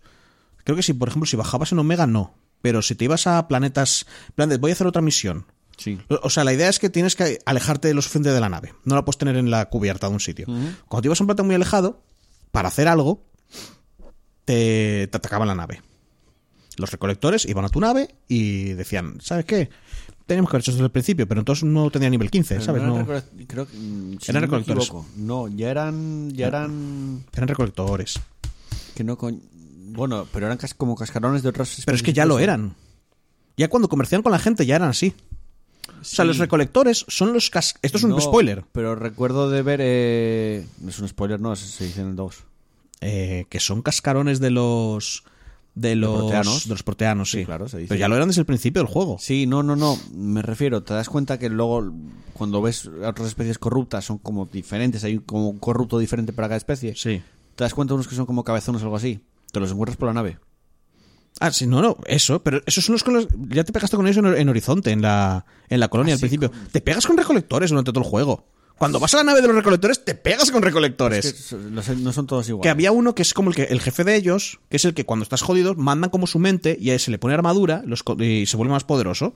Creo 0.64 0.76
que 0.76 0.82
si, 0.82 0.92
por 0.92 1.08
ejemplo, 1.08 1.26
si 1.26 1.36
bajabas 1.36 1.72
en 1.72 1.78
Omega, 1.78 2.06
no. 2.06 2.34
Pero 2.62 2.82
si 2.82 2.94
te 2.94 3.04
ibas 3.04 3.26
a 3.26 3.46
planetas. 3.48 4.06
en 4.28 4.34
plan 4.34 4.48
de, 4.48 4.56
voy 4.56 4.70
a 4.70 4.74
hacer 4.74 4.86
otra 4.86 5.02
misión. 5.02 5.46
Sí. 5.76 5.98
O 6.22 6.30
sea, 6.30 6.44
la 6.44 6.52
idea 6.52 6.68
es 6.68 6.78
que 6.78 6.88
tienes 6.88 7.16
que 7.16 7.40
alejarte 7.44 7.88
de 7.88 7.94
lo 7.94 8.02
suficiente 8.02 8.30
de 8.30 8.40
la 8.40 8.48
nave. 8.48 8.74
No 8.84 8.94
la 8.94 9.04
puedes 9.04 9.18
tener 9.18 9.36
en 9.36 9.50
la 9.50 9.68
cubierta 9.68 10.06
de 10.06 10.14
un 10.14 10.20
sitio. 10.20 10.46
Cuando 10.46 11.02
te 11.02 11.08
ibas 11.08 11.20
a 11.20 11.24
un 11.24 11.26
planeta 11.26 11.42
muy 11.42 11.54
alejado, 11.54 12.02
para 12.52 12.68
hacer 12.68 12.86
algo, 12.86 13.26
te, 14.44 15.08
te 15.08 15.16
atacaban 15.16 15.48
la 15.48 15.56
nave. 15.56 15.82
Los 16.76 16.90
recolectores 16.90 17.44
iban 17.44 17.64
a 17.64 17.68
tu 17.68 17.80
nave 17.80 18.14
y 18.28 18.72
decían, 18.74 19.18
¿sabes 19.20 19.44
qué? 19.44 19.70
Teníamos 20.26 20.50
que 20.50 20.56
haber 20.56 20.62
hecho 20.62 20.72
desde 20.72 20.84
el 20.84 20.90
principio, 20.90 21.28
pero 21.28 21.40
entonces 21.42 21.64
no 21.64 21.90
tenía 21.90 22.08
nivel 22.08 22.30
15, 22.30 22.60
¿sabes? 22.62 22.82
No, 22.82 23.00
eran 23.00 23.22
creo 23.46 23.66
que, 23.66 23.76
mm, 23.76 24.18
si 24.20 24.30
Eran 24.30 24.40
no 24.42 24.46
recolectores. 24.46 24.90
No, 25.16 25.48
ya 25.48 25.70
eran. 25.70 26.30
Ya 26.30 26.46
eran. 26.46 27.24
eran 27.34 27.48
recolectores. 27.48 28.18
Que 28.94 29.04
no 29.04 29.18
con- 29.18 29.42
Bueno, 29.92 30.26
pero 30.32 30.46
eran 30.46 30.56
cas- 30.58 30.74
como 30.74 30.96
cascarones 30.96 31.42
de 31.42 31.50
otras 31.50 31.82
Pero 31.84 31.94
es 31.94 32.02
que 32.02 32.12
ya 32.12 32.24
lo 32.24 32.38
eran. 32.38 32.74
Ya 33.56 33.68
cuando 33.68 33.88
comerciaban 33.88 34.22
con 34.22 34.32
la 34.32 34.38
gente 34.38 34.64
ya 34.66 34.76
eran 34.76 34.88
así. 34.88 35.14
O 36.00 36.04
sea, 36.04 36.24
los 36.24 36.38
recolectores 36.38 37.04
son 37.08 37.32
los 37.32 37.50
cas... 37.50 37.74
Esto 37.82 37.98
es 37.98 38.04
un 38.04 38.10
No, 38.10 38.20
spoiler. 38.20 38.64
Pero 38.72 38.94
recuerdo 38.96 39.50
de 39.50 39.62
ver. 39.62 39.80
Eh... 39.82 40.66
no 40.80 40.88
Es 40.90 40.98
un 40.98 41.06
spoiler, 41.08 41.38
no, 41.40 41.54
se 41.54 41.66
se 41.68 41.84
dice 41.84 42.00
en 42.00 42.08
el 42.08 42.16
2. 42.16 42.44
eh, 43.02 43.44
que 43.50 43.60
son 43.60 43.82
cascarones 43.82 44.40
de 44.40 44.50
los... 44.50 45.24
De 45.74 45.96
los 45.96 46.18
proteanos. 46.20 46.64
De 46.64 46.70
los 46.70 46.82
proteanos, 46.82 47.30
sí. 47.30 47.38
Sí, 47.40 47.44
claro, 47.44 47.68
se 47.68 47.78
dice. 47.78 47.88
Pero 47.88 47.98
ya 47.98 48.08
lo 48.08 48.14
eran 48.16 48.28
desde 48.28 48.40
el 48.42 48.46
principio 48.46 48.80
del 48.82 48.92
juego. 48.92 49.16
Sí, 49.18 49.46
no, 49.46 49.62
no, 49.62 49.74
no. 49.74 49.98
Me 50.14 50.40
refiero, 50.40 50.82
te 50.84 50.94
das 50.94 51.08
cuenta 51.08 51.38
que 51.38 51.50
luego, 51.50 51.92
cuando 52.32 52.62
ves 52.62 52.88
a 53.04 53.08
otras 53.08 53.28
especies 53.28 53.58
corruptas, 53.58 54.04
son 54.04 54.18
como 54.18 54.46
diferentes. 54.46 55.02
Hay 55.04 55.18
como 55.18 55.48
un 55.48 55.58
corrupto 55.58 55.98
diferente 55.98 56.32
para 56.32 56.48
cada 56.48 56.58
especie. 56.58 56.94
Sí. 56.94 57.22
Te 57.56 57.64
das 57.64 57.74
cuenta 57.74 57.94
unos 57.94 58.06
que 58.06 58.14
son 58.14 58.26
como 58.26 58.44
cabezones 58.44 58.82
o 58.82 58.84
algo 58.84 58.96
así. 58.96 59.20
Te 59.52 59.58
los 59.60 59.70
encuentras 59.72 59.96
por 59.96 60.08
la 60.08 60.14
nave. 60.14 60.38
Ah, 61.40 61.50
sí, 61.50 61.66
no, 61.66 61.82
no, 61.82 61.96
eso, 62.06 62.40
pero 62.44 62.60
esos 62.64 62.84
son 62.84 62.92
los 62.92 63.02
con 63.02 63.14
los... 63.14 63.26
Ya 63.48 63.64
te 63.64 63.72
pegaste 63.72 63.96
con 63.96 64.06
ellos 64.06 64.18
en, 64.18 64.26
en 64.26 64.48
Horizonte, 64.48 64.92
en 64.92 65.02
la, 65.02 65.44
en 65.68 65.80
la 65.80 65.88
colonia 65.88 66.12
Ah, 66.12 66.14
al 66.14 66.18
sí, 66.20 66.26
principio. 66.28 66.52
Te 66.70 66.80
pegas 66.80 67.04
con 67.06 67.16
recolectores 67.16 67.70
durante 67.70 67.90
todo 67.92 68.04
el 68.04 68.08
juego. 68.08 68.46
Cuando 68.78 68.98
vas 68.98 69.14
a 69.14 69.18
la 69.18 69.24
nave 69.24 69.40
de 69.40 69.46
los 69.46 69.56
recolectores, 69.56 70.04
te 70.04 70.14
pegas 70.14 70.50
con 70.50 70.62
recolectores. 70.62 71.24
Es 71.24 71.32
que 71.50 71.56
los- 71.56 71.88
no 71.98 72.12
son 72.12 72.26
todos 72.26 72.48
iguales. 72.48 72.62
Que 72.64 72.70
había 72.70 72.90
uno 72.92 73.14
que 73.14 73.22
es 73.22 73.32
como 73.32 73.50
el, 73.50 73.56
que, 73.56 73.62
el 73.64 73.80
jefe 73.80 74.02
de 74.04 74.16
ellos, 74.16 74.58
que 74.68 74.76
es 74.78 74.84
el 74.84 74.94
que 74.94 75.04
cuando 75.06 75.22
estás 75.22 75.42
jodido 75.42 75.74
mandan 75.74 76.10
como 76.10 76.26
su 76.26 76.38
mente 76.38 76.76
y 76.80 76.90
a 76.90 76.94
él 76.94 77.00
se 77.00 77.10
le 77.10 77.18
pone 77.18 77.34
armadura 77.34 77.82
los 77.86 78.02
y 78.18 78.46
se 78.46 78.56
vuelve 78.56 78.72
más 78.72 78.84
poderoso. 78.84 79.32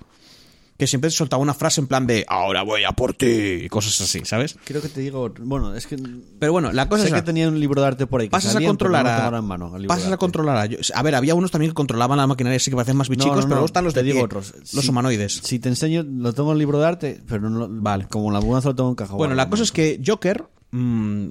Que 0.79 0.87
siempre 0.87 1.11
soltaba 1.11 1.43
una 1.43 1.55
frase 1.55 1.81
en 1.81 1.89
plan 1.89 2.07
de 2.07 2.25
ahora 2.29 2.63
voy 2.63 2.85
a 2.85 2.93
por 2.93 3.13
ti 3.13 3.27
y 3.27 3.69
cosas 3.69 4.01
así, 4.01 4.25
¿sabes? 4.25 4.57
Creo 4.65 4.81
que 4.81 4.89
te 4.89 5.01
digo. 5.01 5.29
Bueno, 5.41 5.75
es 5.75 5.89
que. 5.89 5.97
Pero 6.39 6.53
bueno, 6.53 6.71
la 6.73 6.89
cosa 6.89 7.03
sé 7.03 7.09
es 7.09 7.15
que 7.17 7.23
tenía 7.23 7.49
un 7.49 7.59
libro 7.59 7.83
de 7.83 7.89
arte 7.89 8.07
por 8.07 8.21
ahí. 8.21 8.29
que 8.29 8.31
pasas 8.31 8.51
a 8.51 8.53
salían, 8.53 8.71
controlar 8.71 9.07
a, 9.35 9.39
en 9.39 9.45
mano, 9.45 9.73
pasas 9.89 10.13
a 10.13 10.17
controlar 10.17 10.57
a, 10.57 10.67
yo- 10.67 10.79
a 10.95 11.03
ver 11.03 11.17
había 11.17 11.35
unos 11.35 11.51
también 11.51 11.73
que 11.73 11.75
controlaban 11.75 12.17
la 12.17 12.29
maquinaria 12.29 12.57
así 12.59 12.71
que 12.71 12.77
parecían 12.77 12.97
más 12.97 13.09
bichicos 13.09 13.35
no, 13.35 13.43
pero 13.43 13.49
luego 13.57 13.67
están 13.67 13.83
los 13.85 13.93
te 13.95 14.01
de 14.01 14.05
digo 14.05 14.19
pie, 14.19 14.25
otros. 14.27 14.55
los 14.73 14.85
Si- 14.85 14.89
humanoides 14.89 15.41
Si 15.43 15.59
te 15.59 15.69
enseño, 15.69 16.05
lo 16.05 16.33
tengo 16.33 16.51
en 16.51 16.55
el 16.55 16.59
libro 16.61 16.79
de 16.79 16.87
arte, 16.87 17.21
pero 17.27 17.51
no 17.51 17.59
lo- 17.59 17.69
Vale. 17.69 18.07
Como 18.09 18.31
la 18.31 18.41
mudanza 18.41 18.69
lo 18.69 18.77
tengo 18.77 18.91
en 18.91 18.95
caja. 18.95 19.15
Bueno, 19.15 19.35
la 19.35 19.51
cosa 19.51 19.65
es 19.65 19.73
que 19.73 20.01
Joker, 20.07 20.45
mm, 20.71 21.27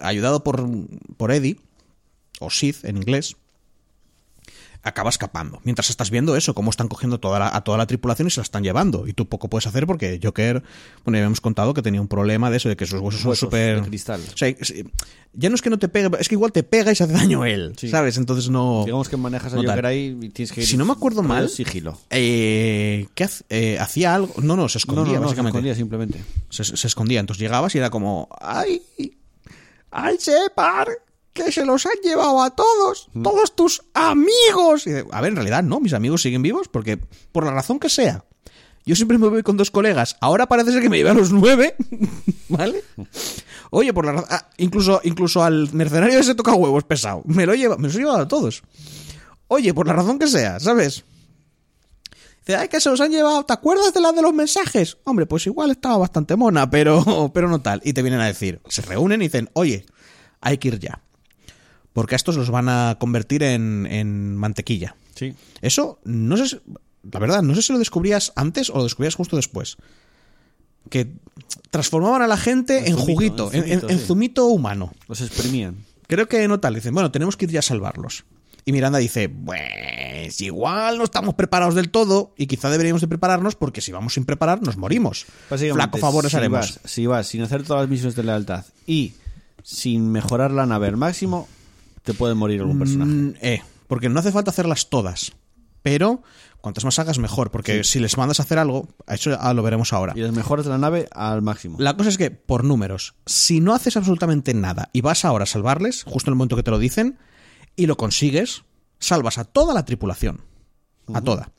ayudado 0.00 0.44
por, 0.44 0.64
por 1.16 1.32
Eddie, 1.32 1.58
o 2.38 2.50
Sid 2.50 2.76
en 2.84 2.98
inglés, 2.98 3.34
acaba 4.84 5.10
escapando. 5.10 5.60
Mientras 5.64 5.90
estás 5.90 6.10
viendo 6.10 6.36
eso, 6.36 6.54
cómo 6.54 6.70
están 6.70 6.88
cogiendo 6.88 7.20
toda 7.20 7.38
la- 7.38 7.54
a 7.54 7.62
toda 7.62 7.78
la 7.78 7.86
tripulación 7.86 8.26
y 8.28 8.30
se 8.30 8.40
la 8.40 8.44
están 8.44 8.64
llevando. 8.64 9.06
Y 9.06 9.12
tú 9.12 9.26
poco 9.28 9.48
puedes 9.48 9.66
hacer 9.66 9.86
porque 9.86 10.18
Joker, 10.22 10.62
bueno, 11.04 11.16
ya 11.16 11.22
habíamos 11.22 11.40
contado 11.40 11.72
que 11.72 11.82
tenía 11.82 12.00
un 12.00 12.08
problema 12.08 12.50
de 12.50 12.56
eso, 12.56 12.68
de 12.68 12.76
que 12.76 12.86
sus 12.86 13.00
huesos 13.00 13.20
son 13.20 13.36
súper... 13.36 13.82
cristal. 13.82 14.20
O 14.34 14.36
sea, 14.36 14.52
ya 15.34 15.48
no 15.48 15.54
es 15.54 15.62
que 15.62 15.70
no 15.70 15.78
te 15.78 15.88
pegue, 15.88 16.10
es 16.18 16.28
que 16.28 16.34
igual 16.34 16.50
te 16.52 16.62
pega 16.64 16.90
y 16.92 16.96
se 16.96 17.04
hace 17.04 17.12
daño 17.12 17.44
él, 17.44 17.74
Sí. 17.76 17.88
¿sabes? 17.88 18.16
Entonces 18.18 18.50
no... 18.50 18.82
Digamos 18.84 19.08
que 19.08 19.16
manejas 19.16 19.52
a 19.52 19.56
no. 19.56 19.62
Joker 19.62 19.86
ahí 19.86 20.18
y 20.20 20.28
tienes 20.30 20.52
que 20.52 20.62
ir. 20.62 20.66
Si 20.66 20.76
no 20.76 20.84
me 20.84 20.92
acuerdo 20.92 21.22
mal, 21.22 21.48
sigilo. 21.48 21.98
Eh, 22.10 23.06
¿Qué 23.14 23.24
hace- 23.24 23.44
eh, 23.50 23.78
hacía 23.78 24.14
algo? 24.14 24.34
No, 24.42 24.56
no, 24.56 24.68
se 24.68 24.78
escondía, 24.78 25.04
no, 25.04 25.08
no, 25.08 25.14
se 25.14 25.24
básicamente. 25.36 25.48
escondía 25.58 25.74
simplemente. 25.74 26.24
se, 26.50 26.64
se 26.64 26.86
escondía. 26.86 27.20
Entonces 27.20 27.40
llegabas 27.40 27.74
y 27.74 27.78
era 27.78 27.88
como, 27.90 28.28
¡ay! 28.40 28.82
¡Ay, 29.92 30.16
Shepard! 30.18 30.88
¡Que 31.32 31.50
se 31.50 31.64
los 31.64 31.86
han 31.86 31.92
llevado 32.02 32.42
a 32.42 32.50
todos! 32.50 33.08
¡Todos 33.22 33.56
tus 33.56 33.82
amigos! 33.94 34.86
Y 34.86 34.90
a 35.10 35.20
ver, 35.20 35.30
en 35.30 35.36
realidad 35.36 35.62
no, 35.62 35.80
mis 35.80 35.94
amigos 35.94 36.22
siguen 36.22 36.42
vivos 36.42 36.68
porque, 36.68 36.98
por 37.32 37.44
la 37.44 37.52
razón 37.52 37.78
que 37.78 37.88
sea, 37.88 38.24
yo 38.84 38.96
siempre 38.96 39.16
me 39.16 39.28
voy 39.28 39.42
con 39.42 39.56
dos 39.56 39.70
colegas. 39.70 40.16
Ahora 40.20 40.46
parece 40.46 40.72
ser 40.72 40.82
que 40.82 40.90
me 40.90 40.98
llevé 40.98 41.10
a 41.10 41.14
los 41.14 41.32
nueve, 41.32 41.74
¿vale? 42.48 42.82
Oye, 43.70 43.92
por 43.94 44.04
la 44.04 44.12
razón. 44.12 44.28
ah, 44.30 44.50
incluso, 44.58 45.00
incluso 45.04 45.42
al 45.42 45.72
mercenario 45.72 46.18
ese 46.18 46.34
toca 46.34 46.54
huevos 46.54 46.84
pesado. 46.84 47.22
Me 47.24 47.46
lo 47.46 47.54
lleva, 47.54 47.76
me 47.78 47.88
los 47.88 47.96
he 47.96 48.00
llevado 48.00 48.18
a 48.18 48.28
todos. 48.28 48.62
Oye, 49.48 49.72
por 49.72 49.86
la 49.86 49.92
razón 49.94 50.18
que 50.18 50.26
sea, 50.26 50.58
¿sabes? 50.60 51.04
Dice, 52.40 52.56
ay, 52.56 52.68
que 52.68 52.80
se 52.80 52.90
los 52.90 53.00
han 53.00 53.12
llevado. 53.12 53.44
¿Te 53.44 53.52
acuerdas 53.52 53.94
de 53.94 54.00
la 54.00 54.10
de 54.12 54.20
los 54.20 54.34
mensajes? 54.34 54.98
Hombre, 55.04 55.26
pues 55.26 55.46
igual 55.46 55.70
estaba 55.70 55.98
bastante 55.98 56.34
mona, 56.34 56.68
pero, 56.68 57.30
pero 57.34 57.48
no 57.48 57.60
tal. 57.62 57.80
Y 57.84 57.92
te 57.92 58.02
vienen 58.02 58.20
a 58.20 58.26
decir, 58.26 58.60
se 58.68 58.82
reúnen 58.82 59.22
y 59.22 59.26
dicen, 59.26 59.48
oye, 59.52 59.86
hay 60.40 60.58
que 60.58 60.68
ir 60.68 60.78
ya. 60.80 61.00
Porque 61.92 62.14
a 62.14 62.16
estos 62.16 62.36
los 62.36 62.50
van 62.50 62.68
a 62.68 62.96
convertir 62.98 63.42
en, 63.42 63.86
en 63.90 64.36
mantequilla. 64.36 64.96
Sí. 65.14 65.34
Eso, 65.60 65.98
no 66.04 66.36
sé, 66.36 66.48
si- 66.48 66.60
la 67.10 67.18
verdad, 67.18 67.42
no 67.42 67.54
sé 67.54 67.62
si 67.62 67.72
lo 67.72 67.78
descubrías 67.78 68.32
antes 68.36 68.70
o 68.70 68.76
lo 68.78 68.84
descubrías 68.84 69.14
justo 69.14 69.36
después. 69.36 69.76
Que 70.90 71.12
transformaban 71.70 72.22
a 72.22 72.26
la 72.26 72.36
gente 72.36 72.78
En 72.78 72.86
en, 72.86 72.92
zumito, 72.96 73.04
juguito, 73.14 73.50
en 73.52 73.62
zumito, 73.62 73.88
en 73.90 73.98
sí. 73.98 74.04
zumito 74.06 74.46
humano. 74.46 74.92
Los 75.08 75.20
exprimían. 75.20 75.76
Creo 76.08 76.28
que 76.28 76.46
no 76.48 76.60
tal. 76.60 76.74
Dicen, 76.74 76.92
bueno, 76.94 77.10
tenemos 77.10 77.36
que 77.36 77.44
ir 77.44 77.50
ya 77.52 77.60
a 77.60 77.62
salvarlos. 77.62 78.24
Y 78.64 78.70
Miranda 78.72 78.98
dice, 78.98 79.28
pues 79.28 80.40
igual 80.40 80.96
no 80.98 81.04
estamos 81.04 81.34
preparados 81.34 81.74
del 81.74 81.90
todo 81.90 82.32
y 82.36 82.46
quizá 82.46 82.70
deberíamos 82.70 83.00
de 83.00 83.08
prepararnos 83.08 83.56
porque 83.56 83.80
si 83.80 83.90
vamos 83.90 84.14
sin 84.14 84.24
preparar 84.24 84.62
nos 84.62 84.76
morimos. 84.76 85.26
Flaco 85.48 85.98
favor 85.98 86.22
les 86.24 86.30
si 86.30 86.36
haremos. 86.36 86.60
Vas, 86.60 86.80
si 86.84 87.06
vas 87.06 87.26
sin 87.26 87.42
hacer 87.42 87.64
todas 87.64 87.82
las 87.82 87.90
misiones 87.90 88.14
de 88.14 88.22
lealtad 88.22 88.64
y 88.86 89.14
sin 89.64 90.12
mejorar 90.12 90.52
la 90.52 90.64
nave 90.64 90.86
al 90.86 90.96
máximo, 90.96 91.48
te 92.02 92.14
puede 92.14 92.34
morir 92.34 92.60
algún 92.60 92.78
personaje. 92.78 93.10
Mm, 93.10 93.34
eh, 93.40 93.62
porque 93.86 94.08
no 94.08 94.20
hace 94.20 94.32
falta 94.32 94.50
hacerlas 94.50 94.88
todas. 94.88 95.32
Pero 95.82 96.22
cuantas 96.62 96.84
más 96.84 96.98
hagas 97.00 97.18
mejor, 97.18 97.50
porque 97.50 97.82
si 97.82 97.98
les 97.98 98.16
mandas 98.16 98.38
a 98.38 98.44
hacer 98.44 98.58
algo, 98.58 98.88
eso 99.08 99.30
ya 99.30 99.52
lo 99.52 99.62
veremos 99.62 99.92
ahora. 99.92 100.12
Y 100.16 100.20
las 100.20 100.32
mejoras 100.32 100.64
de 100.64 100.70
la 100.70 100.78
nave 100.78 101.08
al 101.10 101.42
máximo. 101.42 101.76
La 101.80 101.96
cosa 101.96 102.08
es 102.08 102.16
que, 102.16 102.30
por 102.30 102.62
números, 102.64 103.14
si 103.26 103.60
no 103.60 103.74
haces 103.74 103.96
absolutamente 103.96 104.54
nada 104.54 104.88
y 104.92 105.00
vas 105.00 105.24
ahora 105.24 105.42
a 105.42 105.46
salvarles, 105.46 106.04
justo 106.04 106.30
en 106.30 106.34
el 106.34 106.36
momento 106.36 106.56
que 106.56 106.62
te 106.62 106.70
lo 106.70 106.78
dicen, 106.78 107.18
y 107.74 107.86
lo 107.86 107.96
consigues, 107.96 108.62
salvas 109.00 109.38
a 109.38 109.44
toda 109.44 109.74
la 109.74 109.84
tripulación. 109.84 110.42
A 111.12 111.20
toda. 111.20 111.50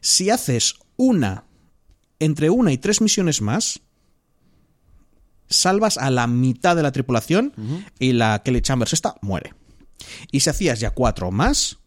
Si 0.00 0.30
haces 0.30 0.76
una, 0.96 1.44
entre 2.20 2.48
una 2.48 2.72
y 2.72 2.78
tres 2.78 3.00
misiones 3.00 3.42
más, 3.42 3.80
salvas 5.48 5.98
a 5.98 6.10
la 6.10 6.28
mitad 6.28 6.76
de 6.76 6.82
la 6.82 6.92
tripulación 6.92 7.52
y 7.98 8.12
la 8.12 8.42
Kelly 8.44 8.60
Chambers 8.60 8.92
esta 8.92 9.16
muere. 9.20 9.52
Y 10.30 10.40
si 10.40 10.50
hacías 10.50 10.80
ya 10.80 10.90
cuatro 10.90 11.30
más, 11.30 11.78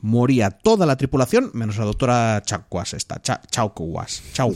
moría 0.00 0.50
toda 0.50 0.86
la 0.86 0.96
tripulación, 0.96 1.50
menos 1.54 1.76
la 1.78 1.84
doctora 1.84 2.42
Chaucuas 2.44 2.94
esta, 2.94 3.20
Cha- 3.20 3.40
Chaucuas, 3.50 4.22
Chau. 4.32 4.54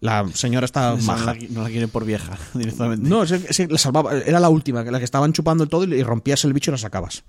La 0.00 0.26
señora 0.32 0.64
está 0.64 0.94
Esa 0.94 1.06
maja. 1.12 1.34
no, 1.34 1.40
la, 1.40 1.48
no 1.50 1.62
la 1.64 1.68
quieren 1.68 1.90
por 1.90 2.04
vieja, 2.06 2.38
directamente. 2.54 3.06
No, 3.08 3.22
es, 3.22 3.32
es 3.32 3.56
que 3.56 3.66
la 3.66 3.76
salvaba, 3.78 4.16
era 4.16 4.40
la 4.40 4.48
última, 4.48 4.82
la 4.82 4.98
que 4.98 5.04
estaban 5.04 5.32
chupando 5.34 5.62
el 5.64 5.68
todo 5.70 5.84
y, 5.84 5.92
y 5.94 6.02
rompías 6.02 6.42
el 6.44 6.52
bicho 6.54 6.70
y 6.70 6.72
la 6.72 6.78
sacabas. 6.78 7.22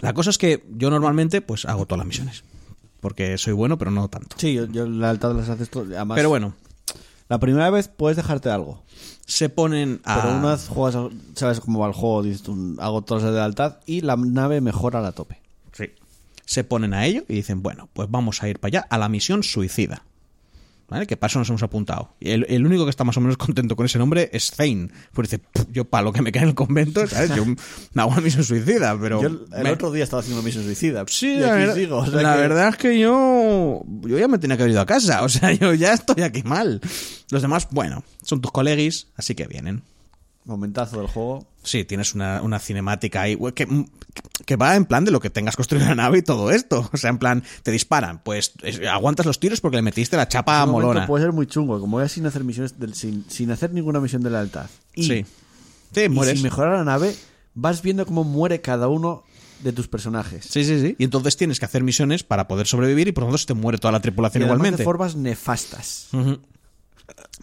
La 0.00 0.12
cosa 0.12 0.30
es 0.30 0.38
que 0.38 0.64
yo 0.76 0.90
normalmente 0.90 1.40
pues 1.40 1.64
hago 1.64 1.86
todas 1.86 1.98
las 1.98 2.06
misiones. 2.06 2.44
Porque 3.00 3.38
soy 3.38 3.52
bueno, 3.52 3.78
pero 3.78 3.90
no 3.90 4.08
tanto. 4.08 4.36
Sí, 4.38 4.54
yo, 4.54 4.66
yo 4.66 4.86
la 4.86 5.08
lealtad 5.08 5.34
las 5.34 5.48
haces 5.48 5.70
todo. 5.70 5.84
Además, 5.84 6.16
Pero 6.16 6.28
bueno, 6.28 6.54
la 7.28 7.38
primera 7.38 7.70
vez 7.70 7.88
puedes 7.88 8.16
dejarte 8.16 8.50
algo. 8.50 8.82
Se 9.26 9.48
ponen 9.50 10.00
a... 10.04 10.22
Pero 10.22 10.36
una 10.38 10.52
vez 10.52 10.66
juegas, 10.68 11.12
sabes 11.34 11.60
cómo 11.60 11.80
va 11.80 11.88
el 11.88 11.92
juego, 11.92 12.22
dices 12.22 12.42
tú, 12.42 12.76
hago 12.78 13.02
todas 13.02 13.24
las 13.24 13.32
de 13.32 13.38
lealtad 13.38 13.76
y 13.84 14.00
la 14.00 14.16
nave 14.16 14.60
mejora 14.60 15.00
a 15.00 15.02
la 15.02 15.12
tope. 15.12 15.40
Sí. 15.72 15.90
Se 16.44 16.64
ponen 16.64 16.94
a 16.94 17.04
ello 17.06 17.24
y 17.28 17.34
dicen, 17.34 17.62
bueno, 17.62 17.88
pues 17.92 18.10
vamos 18.10 18.42
a 18.42 18.48
ir 18.48 18.58
para 18.60 18.78
allá, 18.78 18.86
a 18.88 18.98
la 18.98 19.08
misión 19.08 19.42
suicida. 19.42 20.02
¿vale? 20.88 21.08
Que 21.08 21.16
para 21.16 21.28
eso 21.28 21.40
nos 21.40 21.48
hemos 21.48 21.64
apuntado. 21.64 22.14
Y 22.20 22.30
el, 22.30 22.46
el 22.48 22.64
único 22.64 22.84
que 22.84 22.90
está 22.90 23.02
más 23.02 23.16
o 23.16 23.20
menos 23.20 23.36
contento 23.38 23.74
con 23.74 23.86
ese 23.86 23.98
nombre 23.98 24.30
es 24.32 24.52
Zane. 24.52 24.88
Pues 25.12 25.28
dice, 25.28 25.42
"Pff, 25.52 25.64
yo 25.72 25.84
para 25.84 26.04
lo 26.04 26.12
que 26.12 26.22
me 26.22 26.30
queda 26.30 26.44
en 26.44 26.50
el 26.50 26.54
convento, 26.54 27.04
¿sabes? 27.08 27.34
Yo 27.34 27.44
me 27.44 27.56
hago 28.02 28.12
una 28.12 28.20
misión 28.20 28.44
suicida, 28.44 28.96
pero... 29.00 29.20
Yo 29.20 29.26
el 29.26 29.64
me- 29.64 29.72
otro 29.72 29.90
día 29.90 30.04
estaba 30.04 30.20
haciendo 30.20 30.40
misión 30.44 30.62
suicida. 30.62 31.04
Sí, 31.08 31.38
la, 31.40 31.50
verdad, 31.56 31.74
sigo, 31.74 31.96
o 31.98 32.06
sea 32.06 32.22
la 32.22 32.34
que- 32.36 32.40
verdad 32.40 32.68
es 32.68 32.76
que 32.76 32.98
yo 33.00 33.82
yo 34.02 34.16
ya 34.20 34.28
me 34.28 34.38
tenía 34.38 34.56
que 34.56 34.62
haber 34.62 34.70
ido 34.74 34.80
a 34.80 34.86
casa, 34.86 35.24
o 35.24 35.28
sea, 35.28 35.52
yo 35.52 35.74
ya 35.74 35.92
estoy 35.92 36.22
aquí 36.22 36.44
mal. 36.44 36.80
Los 37.30 37.42
demás, 37.42 37.68
bueno, 37.70 38.04
son 38.22 38.40
tus 38.40 38.52
colegis, 38.52 39.08
así 39.16 39.34
que 39.34 39.46
vienen. 39.46 39.82
Momentazo 40.44 40.98
del 40.98 41.08
juego. 41.08 41.44
Sí, 41.64 41.84
tienes 41.84 42.14
una, 42.14 42.40
una 42.40 42.60
cinemática 42.60 43.22
ahí 43.22 43.36
que, 43.52 43.66
que 44.44 44.54
va 44.54 44.76
en 44.76 44.84
plan 44.84 45.04
de 45.04 45.10
lo 45.10 45.18
que 45.18 45.28
tengas 45.28 45.56
construido 45.56 45.88
la 45.88 45.96
nave 45.96 46.18
y 46.18 46.22
todo 46.22 46.52
esto. 46.52 46.88
O 46.92 46.96
sea, 46.96 47.10
en 47.10 47.18
plan, 47.18 47.42
te 47.64 47.72
disparan, 47.72 48.22
pues 48.22 48.52
es- 48.62 48.80
aguantas 48.86 49.26
los 49.26 49.40
tiros 49.40 49.60
porque 49.60 49.76
le 49.76 49.82
metiste 49.82 50.16
la 50.16 50.28
chapa 50.28 50.64
momento 50.64 50.86
molona. 50.88 51.06
Puede 51.08 51.24
ser 51.24 51.32
muy 51.32 51.46
chungo, 51.48 51.80
como 51.80 51.98
voy 51.98 52.08
sin 52.08 52.26
hacer 52.26 52.44
misiones 52.44 52.78
del- 52.78 52.94
sin, 52.94 53.24
sin 53.28 53.50
hacer 53.50 53.72
ninguna 53.72 53.98
misión 53.98 54.22
de 54.22 54.30
lealtad. 54.30 54.66
Y, 54.94 55.02
Sí. 55.08 55.26
Sí, 55.92 56.02
y 56.02 56.08
mueres. 56.08 56.34
sin 56.34 56.44
mejorar 56.44 56.78
la 56.78 56.84
nave, 56.84 57.16
vas 57.54 57.82
viendo 57.82 58.06
cómo 58.06 58.22
muere 58.22 58.60
cada 58.60 58.86
uno 58.86 59.24
de 59.64 59.72
tus 59.72 59.88
personajes. 59.88 60.44
Sí, 60.48 60.62
sí, 60.64 60.80
sí. 60.80 60.94
Y 60.96 61.02
entonces 61.04 61.36
tienes 61.36 61.58
que 61.58 61.64
hacer 61.64 61.82
misiones 61.82 62.22
para 62.22 62.46
poder 62.46 62.68
sobrevivir 62.68 63.08
y 63.08 63.12
por 63.12 63.22
lo 63.24 63.28
tanto 63.30 63.38
se 63.38 63.46
te 63.46 63.54
muere 63.54 63.78
toda 63.78 63.90
la 63.90 63.98
Y 63.98 64.02
tripulación 64.02 64.42
además 64.44 64.58
igualmente. 64.58 64.78
de 64.82 64.84
formas 64.84 65.16
nefastas. 65.16 66.06
Ujú. 66.12 66.38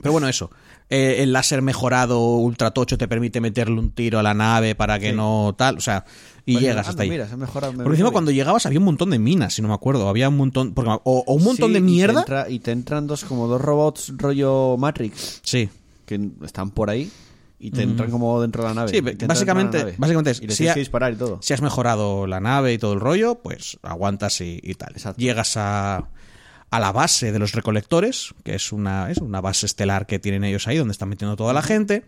Pero 0.03 0.11
bueno, 0.11 0.27
eso. 0.27 0.51
Eh, 0.89 1.23
el 1.23 1.33
láser 1.33 1.61
mejorado 1.63 2.19
ultra 2.35 2.71
tocho 2.71 2.97
te 2.97 3.07
permite 3.07 3.41
meterle 3.41 3.79
un 3.79 3.91
tiro 3.91 4.19
a 4.19 4.23
la 4.23 4.33
nave 4.35 4.75
para 4.75 4.99
que 4.99 5.09
Sí. 5.11 5.15
no 5.15 5.55
tal, 5.57 5.77
o 5.77 5.81
sea, 5.81 6.05
y 6.45 6.53
Bueno, 6.53 6.67
llegas 6.67 6.87
hasta 6.89 7.03
ahí. 7.03 7.09
Mira, 7.09 7.27
se 7.27 7.37
me 7.37 7.47
Porque 7.47 7.89
encima 7.89 8.11
cuando 8.11 8.29
llegabas 8.31 8.65
había 8.65 8.79
un 8.79 8.85
montón 8.85 9.09
de 9.09 9.17
minas, 9.17 9.53
si 9.55 9.61
no 9.61 9.69
me 9.69 9.73
acuerdo, 9.73 10.07
había 10.09 10.29
un 10.29 10.37
montón, 10.37 10.73
porque- 10.73 10.91
o, 10.91 10.99
o 11.25 11.33
un 11.33 11.43
montón 11.43 11.69
Sí, 11.69 11.73
de 11.73 11.79
y 11.79 11.81
te 11.81 11.85
mierda. 11.85 12.19
entra- 12.21 12.49
Y 12.49 12.59
te, 12.59 12.71
entran 12.71 13.07
dos, 13.07 13.23
como 13.23 13.47
dos 13.47 13.61
robots 13.61 14.11
rollo 14.17 14.75
Matrix 14.77 15.39
Sí. 15.43 15.69
que 16.05 16.19
están 16.43 16.69
por 16.71 16.89
ahí 16.89 17.09
y 17.59 17.71
te 17.71 17.81
entran 17.81 18.11
como 18.11 18.41
dentro 18.41 18.63
de 18.63 18.69
la 18.69 18.75
nave. 18.75 18.89
Sí, 18.91 18.99
básicamente- 19.25 19.77
nave. 19.79 19.95
básicamente 19.97 20.31
es- 20.31 20.41
Y 20.41 20.47
les 20.47 20.55
si 20.55 20.57
tienes 20.57 20.71
ha- 20.71 20.73
que 20.75 20.79
disparar 20.81 21.13
y 21.13 21.15
todo. 21.15 21.39
Si 21.41 21.53
has 21.53 21.61
mejorado 21.61 22.27
la 22.27 22.41
nave 22.41 22.73
y 22.73 22.77
todo 22.77 22.91
el 22.93 22.99
rollo, 22.99 23.35
pues 23.35 23.79
aguantas 23.83 24.41
y, 24.41 24.59
y 24.61 24.75
tal. 24.75 24.91
Exacto. 24.91 25.21
Llegas 25.21 25.55
a, 25.55 26.09
a 26.73 26.79
la 26.79 26.91
base 26.91 27.31
de 27.31 27.37
los 27.37 27.51
recolectores, 27.51 28.33
que 28.43 28.55
es 28.55 28.71
una, 28.71 29.11
es 29.11 29.19
una 29.19 29.41
base 29.41 29.67
estelar 29.67 30.07
que 30.07 30.17
tienen 30.17 30.43
ellos 30.43 30.67
ahí, 30.67 30.75
donde 30.75 30.93
están 30.93 31.07
metiendo 31.07 31.35
toda 31.35 31.53
la 31.53 31.61
gente. 31.61 32.03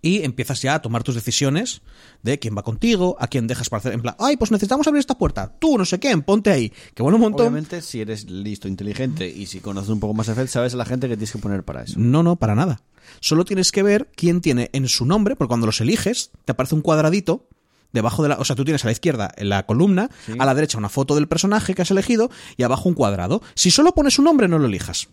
Y 0.00 0.22
empiezas 0.22 0.62
ya 0.62 0.74
a 0.76 0.82
tomar 0.82 1.02
tus 1.02 1.16
decisiones 1.16 1.82
de 2.22 2.38
quién 2.38 2.56
va 2.56 2.62
contigo, 2.62 3.16
a 3.18 3.26
quién 3.26 3.48
dejas 3.48 3.68
para 3.68 3.80
hacer. 3.80 3.94
En 3.94 4.02
plan, 4.02 4.14
ay, 4.20 4.36
pues 4.36 4.52
necesitamos 4.52 4.86
abrir 4.86 5.00
esta 5.00 5.18
puerta. 5.18 5.56
Tú, 5.58 5.76
no 5.76 5.84
sé 5.84 5.98
quién, 5.98 6.22
ponte 6.22 6.52
ahí. 6.52 6.72
Que 6.94 7.02
bueno 7.02 7.16
un 7.16 7.22
montón. 7.22 7.48
Obviamente, 7.48 7.82
si 7.82 8.00
eres 8.00 8.30
listo, 8.30 8.68
inteligente 8.68 9.28
y 9.28 9.46
si 9.46 9.58
conoces 9.58 9.90
un 9.90 9.98
poco 9.98 10.14
más 10.14 10.28
Feld, 10.28 10.46
sabes 10.46 10.74
a 10.74 10.76
la 10.76 10.84
gente 10.84 11.08
que 11.08 11.16
tienes 11.16 11.32
que 11.32 11.38
poner 11.38 11.64
para 11.64 11.82
eso. 11.82 11.98
No, 11.98 12.22
no, 12.22 12.36
para 12.36 12.54
nada. 12.54 12.80
Solo 13.18 13.44
tienes 13.44 13.72
que 13.72 13.82
ver 13.82 14.08
quién 14.14 14.40
tiene 14.40 14.70
en 14.72 14.86
su 14.86 15.04
nombre, 15.04 15.34
porque 15.34 15.48
cuando 15.48 15.66
los 15.66 15.80
eliges, 15.80 16.30
te 16.44 16.52
aparece 16.52 16.76
un 16.76 16.82
cuadradito 16.82 17.48
debajo 17.92 18.22
de 18.22 18.30
la. 18.30 18.36
O 18.36 18.44
sea, 18.44 18.56
tú 18.56 18.64
tienes 18.64 18.84
a 18.84 18.88
la 18.88 18.92
izquierda 18.92 19.32
en 19.36 19.48
la 19.48 19.64
columna, 19.66 20.10
Sí. 20.26 20.32
a 20.38 20.44
la 20.44 20.54
derecha 20.54 20.78
una 20.78 20.88
foto 20.88 21.14
del 21.14 21.28
personaje 21.28 21.74
que 21.74 21.82
has 21.82 21.90
elegido 21.90 22.30
y 22.56 22.62
abajo 22.62 22.88
un 22.88 22.94
cuadrado. 22.94 23.42
Si 23.54 23.70
solo 23.70 23.92
pones 23.94 24.18
un 24.18 24.24
nombre, 24.26 24.48
no 24.48 24.58
lo 24.58 24.66
elijas. 24.66 25.08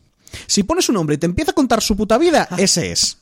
Si 0.48 0.64
pones 0.64 0.88
un 0.90 0.96
nombre 0.96 1.16
y 1.16 1.18
te 1.18 1.26
empieza 1.26 1.52
a 1.52 1.56
contar 1.56 1.82
su 1.82 1.96
puta 1.98 2.18
vida, 2.18 2.48
ese 2.58 2.92
es. 2.92 3.18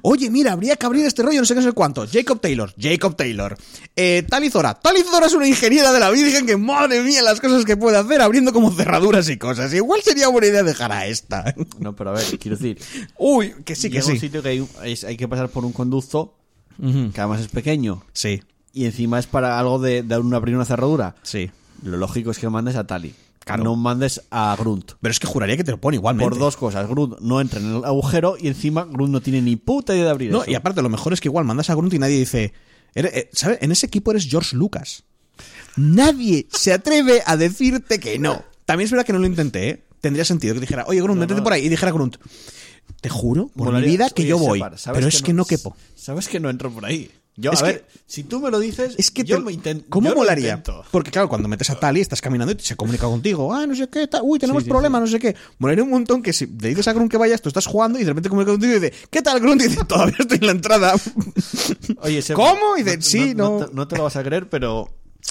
Oye, 0.00 0.30
mira, 0.30 0.52
habría 0.52 0.74
que 0.76 0.86
abrir 0.86 1.04
este 1.04 1.22
rollo, 1.22 1.38
no 1.40 1.44
sé 1.44 1.54
qué, 1.54 1.60
sé 1.60 1.72
cuánto. 1.72 2.06
Jacob 2.10 2.40
Taylor, 2.40 2.72
Jacob 2.80 3.14
Taylor. 3.14 3.58
Eh, 3.94 4.24
Talizora. 4.26 4.72
Talizora 4.72 5.26
es 5.26 5.34
una 5.34 5.46
ingeniera 5.46 5.92
de 5.92 6.00
la 6.00 6.08
Virgen 6.08 6.46
que, 6.46 6.56
madre 6.56 7.02
mía, 7.02 7.20
las 7.22 7.40
cosas 7.42 7.66
que 7.66 7.76
puede 7.76 7.98
hacer 7.98 8.22
abriendo 8.22 8.54
como 8.54 8.70
cerraduras 8.72 9.28
y 9.28 9.36
cosas. 9.36 9.74
Igual 9.74 10.00
sería 10.02 10.28
buena 10.28 10.46
idea 10.46 10.62
dejar 10.62 10.92
a 10.92 11.06
esta. 11.06 11.54
No, 11.78 11.94
pero 11.94 12.10
a 12.10 12.12
ver, 12.14 12.24
quiero 12.38 12.56
decir, 12.56 12.78
Uy, 13.18 13.54
que 13.66 13.76
sí, 13.76 13.90
que 13.90 13.96
llega 13.96 14.06
un 14.06 14.12
sí. 14.14 14.18
sitio 14.18 14.42
que 14.42 14.48
hay, 14.48 14.66
es- 14.84 15.04
hay 15.04 15.18
que 15.18 15.28
pasar 15.28 15.50
por 15.50 15.66
un 15.66 15.72
conducto 15.72 16.34
que 16.78 17.20
además 17.20 17.40
es 17.42 17.48
pequeño 17.48 18.02
Sí, 18.14 18.42
y 18.76 18.84
encima 18.84 19.18
es 19.18 19.26
para 19.26 19.58
algo 19.58 19.78
de, 19.80 20.02
de 20.02 20.18
un 20.18 20.32
abrir 20.34 20.54
una 20.54 20.64
cerradura. 20.64 21.16
sí. 21.22 21.50
Lo 21.82 21.96
lógico 21.98 22.30
es 22.30 22.38
que 22.38 22.48
mandes 22.48 22.74
a 22.76 22.86
Tali. 22.86 23.14
Claro. 23.40 23.62
No 23.62 23.76
mandes 23.76 24.22
a 24.30 24.56
Grunt. 24.58 24.92
Pero 25.00 25.12
es 25.12 25.20
que 25.20 25.26
juraría 25.26 25.56
que 25.58 25.62
te 25.62 25.70
lo 25.72 25.78
pone 25.80 25.96
igualmente. 25.98 26.28
Por 26.30 26.38
dos 26.38 26.56
cosas. 26.56 26.88
Grunt 26.88 27.18
no 27.20 27.40
entra 27.40 27.60
en 27.60 27.66
el 27.76 27.84
agujero 27.84 28.36
y 28.40 28.48
encima 28.48 28.84
Grunt 28.84 29.12
no 29.12 29.20
tiene 29.20 29.42
ni 29.42 29.56
puta 29.56 29.94
idea 29.94 30.04
de 30.06 30.10
abrir 30.10 30.32
No, 30.32 30.42
eso. 30.42 30.50
y 30.50 30.54
aparte, 30.54 30.80
lo 30.80 30.88
mejor 30.88 31.12
es 31.12 31.20
que 31.20 31.28
igual 31.28 31.44
mandas 31.44 31.68
a 31.68 31.74
Grunt 31.74 31.92
y 31.92 31.98
nadie 31.98 32.18
dice. 32.18 32.54
"Eres- 32.94 33.12
eh, 33.14 33.30
¿Sabes? 33.34 33.58
En 33.60 33.72
ese 33.72 33.84
equipo 33.86 34.10
eres 34.10 34.26
George 34.28 34.56
Lucas. 34.56 35.04
Nadie 35.76 36.46
se 36.50 36.72
atreve 36.72 37.22
a 37.26 37.36
decirte 37.36 38.00
que 38.00 38.18
no. 38.18 38.42
También 38.64 38.86
es 38.86 38.90
verdad 38.90 39.04
que 39.06 39.12
no 39.12 39.18
lo 39.18 39.26
intenté, 39.26 39.68
¿eh? 39.68 39.82
Tendría 40.00 40.24
sentido 40.24 40.54
que 40.54 40.60
dijera, 40.60 40.84
oye, 40.88 41.00
Grunt, 41.02 41.16
No, 41.16 41.20
métete 41.20 41.40
no. 41.40 41.44
por 41.44 41.52
ahí. 41.52 41.64
Y 41.66 41.68
dijera 41.68 41.92
Grunt, 41.92 42.16
te 43.00 43.08
juro, 43.08 43.48
por 43.54 43.72
mi 43.72 43.82
vida, 43.82 44.08
que 44.10 44.24
yo 44.24 44.38
voy. 44.38 44.58
Separ, 44.60 44.78
¿sabes 44.78 44.98
Pero 44.98 45.08
es 45.08 45.22
que 45.22 45.32
no 45.32 45.44
quepo. 45.44 45.76
Sabes 45.94 46.28
que 46.28 46.40
no 46.40 46.48
entro 46.50 46.70
por 46.70 46.84
ahí. 46.86 47.10
Yo, 47.38 47.52
Es 47.52 47.62
a 47.62 47.66
que- 47.66 47.72
ver, 47.72 47.86
si 48.06 48.24
tú 48.24 48.40
me 48.40 48.50
lo 48.50 48.58
dices, 48.58 48.94
Es 48.96 49.10
que 49.10 49.22
yo 49.22 49.36
te- 49.36 49.42
lo 49.42 49.50
intento. 49.50 49.84
¿Cómo 49.90 50.08
yo 50.08 50.14
lo 50.14 50.20
molaría? 50.20 50.48
intento. 50.54 50.84
Porque 50.90 51.10
claro, 51.10 51.28
cuando 51.28 51.48
metes 51.48 51.68
a 51.68 51.78
Tali, 51.78 52.00
estás 52.00 52.22
caminando 52.22 52.54
y 52.58 52.62
se 52.62 52.76
comunica 52.76 53.06
contigo. 53.06 53.52
Ah, 53.54 53.66
no 53.66 53.74
sé 53.74 53.88
qué, 53.88 54.06
tal. 54.06 54.22
Uy, 54.24 54.38
tenemos 54.38 54.62
Sí, 54.62 54.66
sí, 54.66 54.70
problemas, 54.70 55.00
no 55.02 55.06
sé 55.06 55.18
qué. 55.18 55.36
Molaría 55.58 55.84
un 55.84 55.90
montón 55.90 56.22
que 56.22 56.32
si 56.32 56.46
le 56.46 56.68
dices 56.70 56.88
a 56.88 56.92
Grunt 56.94 57.10
que 57.10 57.18
vayas, 57.18 57.42
tú 57.42 57.48
estás 57.50 57.66
jugando 57.66 57.98
y 57.98 58.02
de 58.04 58.08
repente 58.10 58.28
comunica 58.30 58.52
contigo 58.52 58.72
y 58.72 58.80
dice, 58.80 58.92
¿qué 59.10 59.20
tal, 59.20 59.38
Grunt? 59.40 59.60
Y 59.62 59.64
dice, 59.68 59.84
todavía 59.84 60.16
estoy 60.18 60.38
en 60.40 60.46
la 60.46 60.52
entrada. 60.52 60.94
Oye, 62.02 62.22
Seba, 62.22 62.36
¿Cómo? 62.36 62.76
Y 62.78 62.82
dice, 62.82 63.02
sí, 63.02 63.34
no. 63.34 63.58
te, 63.66 63.74
no 63.74 63.86
te 63.88 63.96
lo 63.96 64.04
vas 64.04 64.16
a 64.16 64.22
creer, 64.22 64.48
pero 64.48 64.88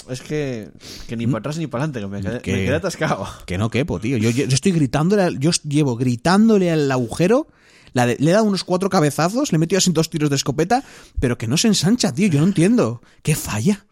es 0.08 0.20
que, 0.20 0.68
que 1.08 1.16
ni 1.16 1.26
para 1.26 1.38
atrás 1.38 1.58
ni 1.58 1.66
para 1.66 1.84
adelante, 1.84 2.00
que 2.00 2.06
me 2.06 2.22
quedé, 2.22 2.40
Que- 2.42 2.52
me 2.52 2.64
quedé 2.66 2.74
atascado. 2.76 3.26
Que 3.46 3.58
no 3.58 3.70
quepo, 3.70 3.98
tío. 3.98 4.16
Yo, 4.16 4.30
yo- 4.30 4.44
estoy 4.46 4.72
gritándole, 4.72 5.22
al- 5.22 5.38
yo 5.40 5.50
llevo 5.68 5.96
gritándole 5.96 6.70
al 6.70 6.90
agujero. 6.92 7.48
La 7.96 8.04
de- 8.06 8.16
le 8.20 8.30
he 8.30 8.34
dado 8.34 8.44
unos 8.44 8.62
cuatro 8.62 8.90
cabezazos, 8.90 9.50
le 9.52 9.56
he 9.56 9.58
metido 9.58 9.78
así 9.78 9.90
dos 9.90 10.10
tiros 10.10 10.28
de 10.28 10.36
escopeta, 10.36 10.84
pero 11.18 11.38
que 11.38 11.46
no 11.46 11.56
se 11.56 11.68
ensancha, 11.68 12.12
tío. 12.12 12.28
Yo 12.28 12.40
no 12.40 12.46
entiendo. 12.46 13.00
¿Qué 13.22 13.34
falla? 13.34 13.86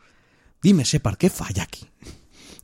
Dime, 0.62 0.84
Separ, 0.84 1.16
¿qué 1.16 1.30
falla 1.30 1.62
aquí? 1.62 1.86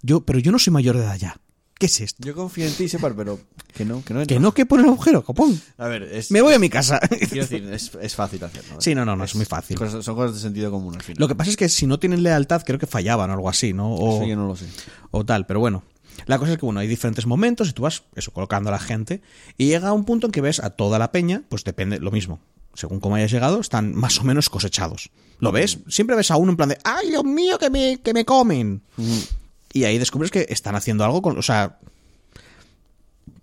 Yo, 0.03 0.21
pero 0.21 0.39
yo 0.39 0.53
no 0.53 0.59
soy 0.59 0.73
mayor 0.73 0.97
de 0.97 1.03
edad 1.05 1.17
ya. 1.17 1.41
¿Qué 1.79 1.87
es 1.87 1.99
esto? 2.03 2.23
Yo 2.27 2.35
confío 2.35 2.67
en 2.67 2.75
ti, 2.75 2.91
Separ, 2.91 3.15
pero 3.15 3.41
que 3.75 3.87
no, 3.87 4.05
que 4.05 4.13
no 4.13 4.27
Que 4.27 4.39
no 4.39 4.53
quepo 4.53 4.75
en 4.77 4.83
el 4.83 4.89
agujero, 4.89 5.25
copón. 5.25 5.59
A 5.79 5.89
ver, 5.89 6.03
es, 6.03 6.31
Me 6.31 6.43
voy 6.43 6.53
a 6.53 6.59
mi 6.59 6.69
casa. 6.69 6.99
quiero 7.09 7.47
decir, 7.47 7.65
es, 7.73 7.91
es 8.03 8.15
fácil 8.15 8.45
hacerlo. 8.45 8.75
¿eh? 8.75 8.79
Sí, 8.81 8.95
no, 8.95 9.07
no, 9.07 9.17
no, 9.17 9.25
es 9.25 9.35
muy 9.35 9.47
fácil. 9.47 9.79
Cosas- 9.79 10.05
son 10.05 10.15
cosas 10.15 10.35
de 10.35 10.41
sentido 10.43 10.71
común 10.71 10.95
al 10.95 11.03
final. 11.03 11.19
Lo 11.19 11.27
que 11.27 11.35
pasa 11.35 11.49
es 11.51 11.57
que 11.57 11.71
si 11.71 11.87
no 11.87 11.99
tienen 11.99 12.23
lealtad, 12.23 12.63
creo 12.67 12.79
que 12.79 12.87
fallaban 12.87 13.31
o 13.31 13.33
algo 13.33 13.49
así, 13.49 13.73
¿no? 13.73 13.95
O, 13.95 14.17
Eso 14.19 14.27
yo 14.29 14.37
no 14.37 14.47
lo 14.47 14.57
sé. 14.57 14.67
o 15.11 15.25
tal, 15.25 15.47
pero 15.47 15.61
bueno. 15.61 15.83
La 16.27 16.39
cosa 16.39 16.53
es 16.53 16.59
que, 16.59 16.65
bueno, 16.65 16.81
hay 16.81 16.87
diferentes 16.87 17.27
momentos 17.27 17.69
y 17.69 17.73
tú 17.73 17.83
vas, 17.83 18.05
eso, 18.15 18.31
colocando 18.33 18.69
a 18.69 18.73
la 18.73 18.79
gente 18.79 19.21
y 19.57 19.67
llega 19.67 19.93
un 19.93 20.05
punto 20.05 20.27
en 20.27 20.33
que 20.33 20.41
ves 20.41 20.61
a 20.61 20.71
toda 20.71 20.99
la 20.99 21.13
peña, 21.13 21.43
pues 21.49 21.65
depende, 21.65 21.99
lo 21.99 22.11
mismo. 22.11 22.41
Según 22.75 23.01
cómo 23.01 23.17
hayas 23.17 23.33
llegado, 23.33 23.61
están 23.61 23.95
más 23.95 24.21
o 24.21 24.25
menos 24.25 24.49
cosechados. 24.49 25.11
¿Lo 25.41 25.53
ves? 25.53 25.79
Siempre 25.89 26.17
ves 26.17 26.31
a 26.31 26.37
uno 26.37 26.53
en 26.53 26.57
plan 26.57 26.69
de, 26.69 26.79
¡ay, 26.85 27.09
Dios 27.09 27.25
mío, 27.25 27.59
que 27.59 27.71
me, 27.71 28.01
que 28.01 28.15
me 28.15 28.25
comen! 28.25 28.83
Y 29.73 29.85
ahí 29.85 29.99
descubres 29.99 30.31
que 30.31 30.47
están 30.49 30.77
haciendo 30.77 31.05
algo 31.05 31.21
con, 31.23 31.39
o 31.39 31.43
sea, 31.43 31.79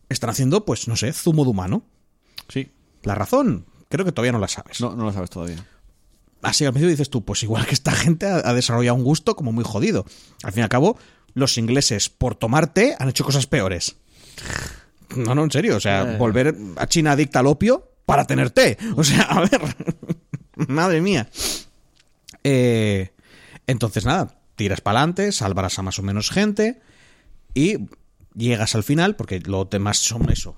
están 0.09 0.29
haciendo, 0.29 0.63
pues, 0.63 0.87
no 0.87 0.95
sé, 0.95 1.11
zumo 1.11 1.43
de 1.43 1.49
humano. 1.49 1.83
Sí. 2.47 2.71
La 3.03 3.15
razón, 3.15 3.65
creo 3.89 4.05
que 4.05 4.11
todavía 4.11 4.31
no 4.31 4.39
la 4.39 4.47
sabes. 4.47 4.79
No, 4.79 4.95
no 4.95 5.03
lo 5.03 5.13
sabes 5.13 5.29
todavía. 5.29 5.65
Así 6.41 6.65
al 6.65 6.71
principio 6.71 6.91
dices 6.91 7.09
tú, 7.09 7.25
pues 7.25 7.43
igual 7.43 7.65
que 7.65 7.73
esta 7.73 7.91
gente 7.91 8.27
ha, 8.27 8.37
ha 8.37 8.53
desarrollado 8.53 8.95
un 8.95 9.03
gusto 9.03 9.35
como 9.35 9.51
muy 9.51 9.63
jodido. 9.63 10.05
Al 10.43 10.53
fin 10.53 10.61
y 10.61 10.63
al 10.63 10.69
cabo, 10.69 10.97
los 11.37 11.57
ingleses, 11.57 12.09
por 12.09 12.35
tomar 12.35 12.73
té, 12.73 12.95
han 12.99 13.09
hecho 13.09 13.23
cosas 13.23 13.45
peores. 13.47 13.95
No, 15.15 15.35
no, 15.35 15.43
en 15.43 15.51
serio. 15.51 15.77
O 15.77 15.79
sea, 15.79 16.01
Eh. 16.13 16.17
volver 16.17 16.55
a 16.75 16.87
China 16.87 17.11
adicta 17.13 17.39
al 17.39 17.47
opio 17.47 17.91
para 18.05 18.25
tener 18.25 18.49
té. 18.49 18.77
O 18.95 19.03
sea, 19.03 19.21
a 19.23 19.41
ver. 19.41 19.61
Madre 20.67 20.99
mía. 21.01 21.29
Eh, 22.43 23.11
entonces, 23.67 24.05
nada, 24.05 24.39
tiras 24.55 24.81
para 24.81 24.99
adelante, 24.99 25.31
salvarás 25.31 25.77
a 25.79 25.83
más 25.83 25.99
o 25.99 26.03
menos 26.03 26.29
gente 26.31 26.81
y 27.53 27.77
llegas 28.35 28.75
al 28.75 28.83
final, 28.83 29.15
porque 29.15 29.39
lo 29.41 29.65
demás 29.65 29.97
son 29.97 30.29
eso. 30.31 30.57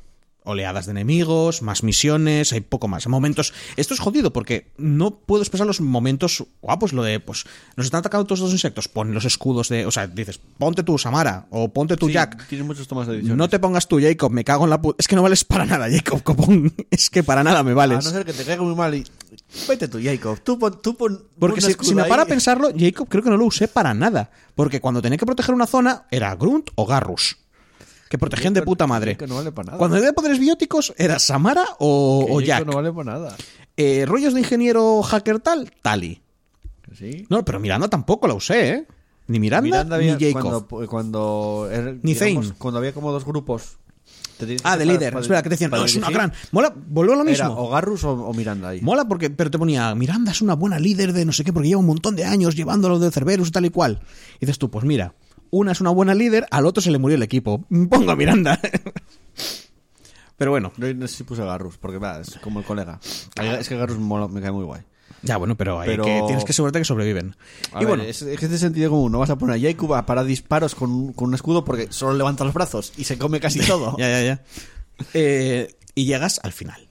Oleadas 0.49 0.85
de 0.85 0.91
enemigos, 0.91 1.61
más 1.61 1.83
misiones, 1.83 2.51
hay 2.53 2.61
poco 2.61 2.87
más. 2.87 3.07
Momentos. 3.07 3.53
Esto 3.77 3.93
es 3.93 3.99
jodido 3.99 4.33
porque 4.33 4.71
no 4.77 5.11
puedo 5.19 5.41
expresar 5.43 5.65
los 5.67 5.79
momentos. 5.81 6.43
guapos 6.61 6.91
lo 6.93 7.03
de, 7.03 7.19
pues, 7.19 7.45
nos 7.75 7.85
están 7.85 7.99
atacando 7.99 8.25
todos 8.25 8.39
los 8.41 8.51
insectos. 8.51 8.87
Pon 8.87 9.13
los 9.13 9.25
escudos 9.25 9.69
de. 9.69 9.85
O 9.85 9.91
sea, 9.91 10.07
dices, 10.07 10.39
ponte 10.57 10.83
tú, 10.83 10.97
Samara, 10.97 11.47
o 11.51 11.71
ponte 11.71 11.95
tú, 11.97 12.07
Sí, 12.07 12.13
Jack. 12.13 12.47
Tienes 12.47 12.65
muchos 12.67 12.87
tomas 12.87 13.07
de 13.07 13.15
edición. 13.15 13.37
No 13.37 13.47
te 13.49 13.59
pongas 13.59 13.87
tú, 13.87 13.99
Jacob, 14.01 14.31
me 14.31 14.43
cago 14.43 14.63
en 14.63 14.69
la 14.71 14.81
puta. 14.81 14.97
Es 14.99 15.07
que 15.07 15.15
no 15.15 15.21
vales 15.21 15.43
para 15.43 15.65
nada, 15.65 15.87
Jacob, 15.89 16.21
copón. 16.23 16.73
Es 16.89 17.09
que 17.09 17.23
para 17.23 17.43
nada 17.43 17.63
me 17.63 17.71
A 17.71 17.75
vales. 17.75 18.03
no 18.05 18.11
ser 18.11 18.25
que 18.25 18.33
te 18.33 18.43
caiga 18.43 18.63
muy 18.63 18.75
mal 18.75 18.93
y. 18.95 19.03
Vete 19.67 19.87
tú, 19.87 19.99
Jacob. 20.03 20.39
Tú 20.43 20.57
pon. 20.57 20.81
Tú 20.81 20.95
pon 20.95 21.23
Porque 21.37 21.61
si, 21.61 21.73
si 21.81 21.95
me 21.95 22.03
ahí. 22.03 22.09
para 22.09 22.23
a 22.23 22.25
pensarlo, 22.25 22.69
Jacob 22.77 23.07
creo 23.07 23.23
que 23.23 23.29
no 23.29 23.37
lo 23.37 23.45
usé 23.45 23.67
para 23.67 23.93
nada. 23.93 24.31
Porque 24.55 24.81
cuando 24.81 25.01
tenía 25.01 25.17
que 25.17 25.25
proteger 25.25 25.53
una 25.55 25.67
zona, 25.67 26.05
era 26.11 26.35
Grunt 26.35 26.69
o 26.75 26.85
Garrus. 26.85 27.37
Que 28.09 28.17
protegían 28.17 28.53
de 28.53 28.63
puta 28.63 28.87
madre. 28.87 29.11
Jacob 29.13 29.27
no 29.29 29.35
vale 29.35 29.51
para 29.51 29.65
nada. 29.67 29.77
Cuando 29.77 29.97
tenía 29.97 30.13
poderes 30.13 30.39
bióticos, 30.39 30.93
era 30.97 31.19
Samara 31.19 31.63
o, 31.79 32.25
Que 32.25 32.33
o 32.33 32.41
Jack. 32.41 32.65
no 32.65 32.73
vale 32.73 32.91
para 32.91 33.13
nada. 33.13 33.35
Eh, 33.77 34.05
rollos 34.07 34.33
de 34.33 34.39
ingeniero 34.41 35.01
hacker 35.03 35.39
tal, 35.39 35.71
Tali. 35.81 36.21
Sí. 36.97 37.25
No, 37.29 37.45
pero 37.45 37.59
Miranda 37.59 37.87
tampoco 37.87 38.27
la 38.27 38.33
usé, 38.33 38.69
¿eh? 38.69 38.87
Ni 39.27 39.39
Miranda, 39.39 39.63
Miranda 39.63 39.95
había- 39.97 40.17
ni 40.17 40.25
Jacob. 40.33 40.67
Cuando, 40.67 40.87
cuando, 40.87 41.69
era- 41.71 41.91
Ni 42.01 42.13
digamos, 42.15 42.45
Zane. 42.47 42.57
cuando 42.57 42.79
había 42.79 42.93
como 42.93 43.11
dos 43.11 43.23
grupos 43.25 43.77
Ah, 44.63 44.75
de 44.77 44.85
líder. 44.85 45.11
para- 45.13 45.21
Espera, 45.21 45.43
que 45.43 45.49
te 45.49 45.53
decían, 45.55 45.69
no, 45.69 45.83
es 45.85 45.95
una 45.97 46.09
gran. 46.09 46.33
Mola, 46.51 46.73
volvió 46.75 47.13
a 47.13 47.17
lo 47.17 47.25
mismo. 47.25 47.45
¿Era 47.45 47.53
o 47.53 47.69
Garrus 47.69 48.03
o, 48.05 48.11
o 48.13 48.33
Miranda 48.33 48.69
ahí? 48.69 48.81
Mola 48.81 49.05
porque, 49.05 49.29
pero 49.29 49.51
te 49.51 49.59
ponía, 49.59 49.93
Miranda 49.95 50.31
es 50.31 50.41
una 50.41 50.55
buena 50.55 50.79
líder 50.79 51.13
de 51.13 51.25
no 51.25 51.31
sé 51.33 51.43
qué, 51.43 51.53
porque 51.53 51.67
lleva 51.69 51.79
un 51.81 51.85
montón 51.85 52.15
de 52.15 52.23
años 52.25 52.55
llevándolo 52.55 52.97
de 52.97 53.11
Cerberus 53.11 53.49
y 53.49 53.51
tal 53.51 53.65
y 53.65 53.69
cual. 53.69 53.99
Y 54.39 54.45
dices 54.47 54.57
tú, 54.57 54.71
pues 54.71 54.83
mira, 54.85 55.13
una 55.51 55.71
es 55.71 55.81
una 55.81 55.89
buena 55.91 56.13
líder, 56.13 56.45
al 56.51 56.65
otro 56.65 56.81
se 56.81 56.91
le 56.91 56.97
murió 56.99 57.15
el 57.15 57.23
equipo. 57.23 57.65
Pongo 57.89 58.11
a 58.11 58.15
Miranda. 58.15 58.59
pero 60.37 60.51
bueno, 60.51 60.71
Yo 60.77 60.93
no 60.93 61.07
sé 61.07 61.17
si 61.17 61.23
puse 61.23 61.43
Garrus, 61.43 61.77
porque 61.77 61.97
va, 61.97 62.19
es 62.21 62.37
como 62.41 62.59
el 62.59 62.65
colega. 62.65 62.99
Es 63.59 63.67
que 63.67 63.77
Garrus 63.77 63.99
me 63.99 64.41
cae 64.41 64.51
muy 64.51 64.63
guay. 64.63 64.81
ya 65.21 65.35
bueno, 65.37 65.55
pero, 65.57 65.79
hay 65.81 65.89
Pero- 65.89 66.03
que, 66.05 66.21
tienes 66.27 66.45
que 66.45 66.51
asegurarte 66.51 66.79
que 66.79 66.85
sobreviven. 66.85 67.35
A 67.73 67.77
y 67.77 67.79
ver, 67.79 67.87
bueno, 67.87 68.03
es, 68.03 68.21
es 68.21 68.39
que 68.39 68.45
es 68.45 68.51
de 68.51 68.57
sentido 68.57 68.89
común. 68.89 69.11
No 69.11 69.19
vas 69.19 69.29
a 69.29 69.37
poner 69.37 69.57
a 69.57 69.59
Jacob 69.59 69.93
a 69.95 70.05
parar 70.05 70.25
disparos 70.25 70.75
con, 70.75 71.11
con 71.13 71.27
un 71.29 71.33
escudo 71.35 71.65
porque 71.65 71.91
solo 71.91 72.13
levanta 72.13 72.45
los 72.45 72.53
brazos 72.53 72.93
y 72.95 73.03
se 73.03 73.17
come 73.17 73.39
casi 73.41 73.59
todo. 73.67 73.97
ya, 73.97 74.07
ya, 74.09 74.23
ya. 74.23 74.43
Eh, 75.13 75.75
y 75.95 76.05
llegas 76.05 76.39
al 76.43 76.53
final. 76.53 76.89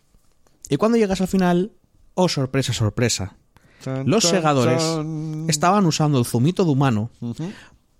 Y 0.68 0.76
cuando 0.76 0.98
llegas 0.98 1.20
al 1.22 1.28
final, 1.28 1.72
oh 2.14 2.28
sorpresa, 2.28 2.72
sorpresa. 2.74 3.36
Los 4.04 4.24
segadores 4.24 4.82
estaban 5.48 5.86
usando 5.86 6.18
el 6.18 6.26
zumito 6.26 6.64
de 6.64 6.70
humano. 6.72 7.10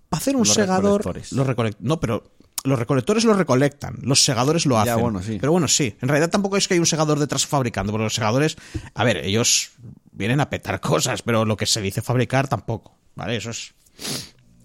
Para 0.09 0.21
hacer 0.21 0.35
un 0.37 0.41
Los 0.43 0.55
segador. 0.55 0.99
recolectores. 1.05 1.33
Los 1.33 1.77
No, 1.81 2.01
pero 2.01 2.33
los 2.65 2.79
recolectores 2.79 3.25
lo 3.25 3.35
recolectan, 3.35 3.99
los 4.03 4.25
segadores 4.25 4.67
lo 4.67 4.75
Ya, 4.77 4.93
hacen. 4.93 5.01
bueno, 5.03 5.23
sí. 5.23 5.39
Pero 5.41 5.53
bueno, 5.53 5.69
sí. 5.69 5.97
En 6.01 6.09
realidad 6.09 6.31
tampoco 6.31 6.57
es 6.57 6.67
que 6.69 6.75
hay 6.75 6.81
un 6.81 6.87
segador 6.87 7.19
detrás 7.19 7.47
fabricando, 7.47 7.93
porque 7.93 8.05
los 8.05 8.15
segadores, 8.15 8.57
a 8.95 9.05
ver, 9.05 9.19
ellos 9.19 9.71
vienen 10.13 10.41
a 10.41 10.51
petar 10.51 10.81
cosas, 10.81 11.23
pero 11.23 11.45
lo 11.45 11.57
que 11.57 11.67
se 11.67 11.81
dice 11.81 12.03
fabricar 12.03 12.49
tampoco. 12.49 12.97
¿Vale? 13.15 13.37
Eso 13.37 13.51
es. 13.51 13.75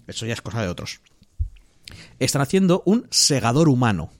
Eso 0.06 0.26
ya 0.26 0.34
es 0.34 0.42
cosa 0.42 0.60
de 0.62 0.68
otros. 0.68 1.00
Están 2.18 2.42
haciendo 2.42 2.82
un 2.86 3.06
segador 3.10 3.68
humano. 3.68 4.10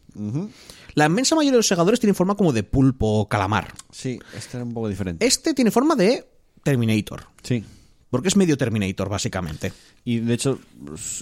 La 0.94 1.06
inmensa 1.06 1.34
mayoría 1.34 1.52
de 1.52 1.58
los 1.58 1.66
segadores 1.68 2.00
tienen 2.00 2.14
forma 2.14 2.36
como 2.36 2.52
de 2.52 2.62
pulpo 2.62 3.20
o 3.20 3.28
calamar. 3.28 3.72
Sí, 3.90 4.18
este 4.36 4.56
era 4.56 4.64
un 4.64 4.72
poco 4.74 4.88
diferente. 4.88 5.26
Este 5.26 5.54
tiene 5.54 5.70
forma 5.70 5.94
de 5.96 6.28
Terminator. 6.62 7.26
Sí. 7.42 7.64
Porque 8.14 8.28
es 8.28 8.36
medio 8.36 8.56
Terminator, 8.56 9.08
básicamente. 9.08 9.72
Y 10.04 10.20
de 10.20 10.34
hecho 10.34 10.60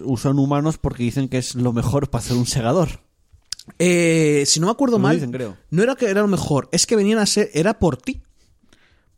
usan 0.04 0.38
humanos 0.38 0.76
porque 0.76 1.02
dicen 1.02 1.26
que 1.30 1.38
es 1.38 1.54
lo 1.54 1.72
mejor 1.72 2.10
para 2.10 2.22
hacer 2.22 2.36
un 2.36 2.44
segador. 2.44 3.00
Eh, 3.78 4.42
si 4.44 4.60
no 4.60 4.66
me 4.66 4.72
acuerdo 4.72 4.98
mal, 4.98 5.14
dicen, 5.14 5.32
creo. 5.32 5.56
no 5.70 5.82
era 5.82 5.96
que 5.96 6.10
era 6.10 6.20
lo 6.20 6.28
mejor, 6.28 6.68
es 6.70 6.84
que 6.84 6.94
venían 6.94 7.18
a 7.18 7.24
ser, 7.24 7.48
era 7.54 7.78
por 7.78 7.96
ti. 7.96 8.20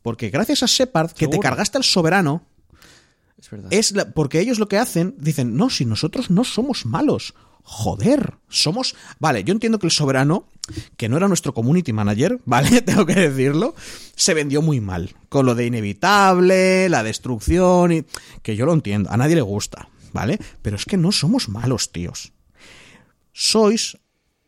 Porque 0.03 0.31
gracias 0.31 0.63
a 0.63 0.67
Shepard, 0.67 1.15
que 1.15 1.27
te 1.27 1.41
cargaste 1.41 1.77
al 1.77 1.83
soberano, 1.83 2.47
Es 3.71 3.95
porque 4.15 4.41
ellos 4.41 4.59
lo 4.59 4.69
que 4.69 4.79
hacen, 4.79 5.15
dicen, 5.19 5.57
no, 5.57 5.71
si 5.71 5.85
nosotros 5.85 6.31
no 6.31 6.45
somos 6.45 6.87
malos. 6.87 7.35
Joder, 7.63 8.35
somos... 8.49 8.95
Vale, 9.19 9.43
yo 9.43 9.53
entiendo 9.53 9.79
que 9.79 9.87
el 9.87 9.91
soberano, 9.91 10.47
que 10.99 11.09
no 11.09 11.17
era 11.17 11.29
nuestro 11.29 11.55
community 11.55 11.93
manager, 11.93 12.41
¿vale? 12.45 12.83
Tengo 12.83 13.07
que 13.07 13.15
decirlo, 13.15 13.75
se 14.15 14.35
vendió 14.35 14.61
muy 14.61 14.81
mal. 14.81 15.15
Con 15.29 15.47
lo 15.47 15.55
de 15.55 15.67
inevitable, 15.67 16.89
la 16.89 17.03
destrucción, 17.03 17.93
y... 17.93 18.05
que 18.43 18.57
yo 18.57 18.67
lo 18.67 18.75
entiendo, 18.75 19.11
a 19.11 19.17
nadie 19.17 19.35
le 19.35 19.43
gusta, 19.43 19.89
¿vale? 20.13 20.39
Pero 20.63 20.77
es 20.77 20.85
que 20.85 20.97
no 20.97 21.11
somos 21.11 21.49
malos, 21.49 21.91
tíos. 21.91 22.33
Sois... 23.33 23.99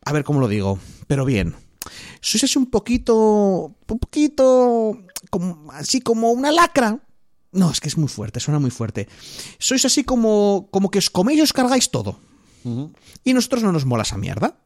A 0.04 0.12
ver 0.12 0.22
cómo 0.22 0.38
lo 0.38 0.46
digo, 0.46 0.78
pero 1.08 1.24
bien. 1.24 1.56
Sois 2.20 2.44
así 2.44 2.58
un 2.58 2.66
poquito... 2.66 3.74
Un 3.88 3.98
poquito... 3.98 5.02
Como, 5.30 5.72
así 5.72 6.00
como 6.00 6.30
una 6.30 6.52
lacra, 6.52 7.00
no, 7.52 7.70
es 7.70 7.80
que 7.80 7.88
es 7.88 7.96
muy 7.96 8.08
fuerte, 8.08 8.40
suena 8.40 8.58
muy 8.58 8.70
fuerte. 8.70 9.08
Sois 9.58 9.84
así 9.84 10.04
como, 10.04 10.68
como 10.70 10.90
que 10.90 10.98
os 10.98 11.10
coméis 11.10 11.38
y 11.38 11.42
os 11.42 11.52
cargáis 11.52 11.90
todo. 11.90 12.20
Y 13.24 13.32
nosotros 13.32 13.62
no 13.62 13.70
nos 13.70 13.84
mola 13.84 14.02
esa 14.02 14.18
mierda. 14.18 14.58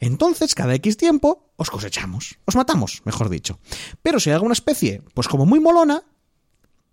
Entonces, 0.00 0.54
cada 0.54 0.74
X 0.74 0.96
tiempo, 0.96 1.52
os 1.56 1.70
cosechamos. 1.70 2.38
Os 2.46 2.56
matamos, 2.56 3.02
mejor 3.04 3.28
dicho. 3.28 3.60
Pero 4.02 4.18
si 4.18 4.30
hay 4.30 4.34
alguna 4.34 4.54
especie, 4.54 5.02
pues 5.14 5.28
como 5.28 5.46
muy 5.46 5.60
molona, 5.60 6.02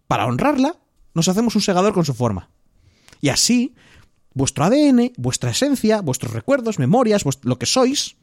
para 0.07 0.25
honrarla, 0.25 0.75
nos 1.13 1.27
hacemos 1.27 1.55
un 1.55 1.61
segador 1.61 1.93
con 1.93 2.05
su 2.05 2.13
forma. 2.13 2.49
Y 3.21 3.29
así, 3.29 3.73
vuestro 4.33 4.65
ADN, 4.65 5.13
vuestra 5.17 5.51
esencia, 5.51 6.01
vuestros 6.01 6.33
recuerdos, 6.33 6.77
memorias, 6.77 7.23
lo 7.41 7.57
que 7.57 7.65
sois, 7.65 8.17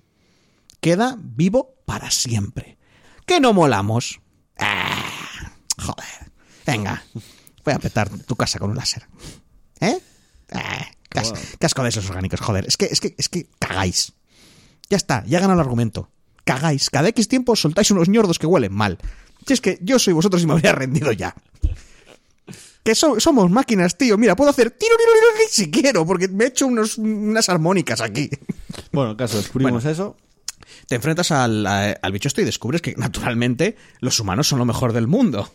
queda 0.80 1.16
vivo 1.18 1.74
para 1.86 2.10
siempre. 2.10 2.78
¿Que 3.26 3.40
no 3.40 3.52
molamos? 3.52 4.20
Ah, 4.58 5.56
joder. 5.78 6.23
Venga, 6.66 7.04
voy 7.64 7.74
a 7.74 7.78
petar 7.78 8.08
tu 8.08 8.36
casa 8.36 8.58
con 8.58 8.70
un 8.70 8.76
láser. 8.76 9.06
¿Eh? 9.80 9.98
Ah, 10.52 10.86
casco 11.58 11.82
de 11.82 11.88
esos 11.88 12.08
orgánicos, 12.08 12.40
joder. 12.40 12.64
Es 12.66 12.76
que, 12.76 12.86
es 12.86 13.00
que, 13.00 13.14
es 13.18 13.28
que 13.28 13.46
cagáis. 13.58 14.12
Ya 14.90 14.96
está, 14.96 15.24
ya 15.26 15.40
gana 15.40 15.54
el 15.54 15.60
argumento. 15.60 16.10
Cagáis. 16.44 16.90
Cada 16.90 17.08
X 17.08 17.28
tiempo 17.28 17.56
soltáis 17.56 17.90
unos 17.90 18.08
ñordos 18.08 18.38
que 18.38 18.46
huelen 18.46 18.72
mal. 18.74 18.98
Si 19.46 19.52
es 19.52 19.60
que 19.60 19.78
yo 19.82 19.98
soy 19.98 20.12
vosotros 20.14 20.42
y 20.42 20.46
me 20.46 20.52
habría 20.52 20.72
rendido 20.72 21.12
ya. 21.12 21.34
Que 22.82 22.94
so- 22.94 23.18
somos 23.18 23.50
máquinas, 23.50 23.96
tío. 23.96 24.18
Mira, 24.18 24.36
puedo 24.36 24.50
hacer 24.50 24.70
tiro, 24.70 24.94
tiro, 24.96 25.10
tiro, 25.12 25.26
tiro, 25.38 25.48
si 25.50 25.70
quiero, 25.70 26.04
porque 26.06 26.28
me 26.28 26.44
he 26.44 26.48
hecho 26.48 26.66
unos- 26.66 26.98
unas 26.98 27.48
armónicas 27.48 28.00
aquí. 28.02 28.28
Bueno, 28.92 29.12
el 29.12 29.16
caso, 29.16 29.38
descubrimos 29.38 29.84
eso. 29.86 30.16
Te 30.86 30.96
enfrentas 30.96 31.30
al, 31.30 31.66
al 31.66 32.12
bicho 32.12 32.28
este 32.28 32.42
y 32.42 32.44
descubres 32.44 32.82
que, 32.82 32.94
naturalmente, 32.96 33.76
los 34.00 34.20
humanos 34.20 34.48
son 34.48 34.58
lo 34.58 34.66
mejor 34.66 34.92
del 34.92 35.06
mundo. 35.06 35.50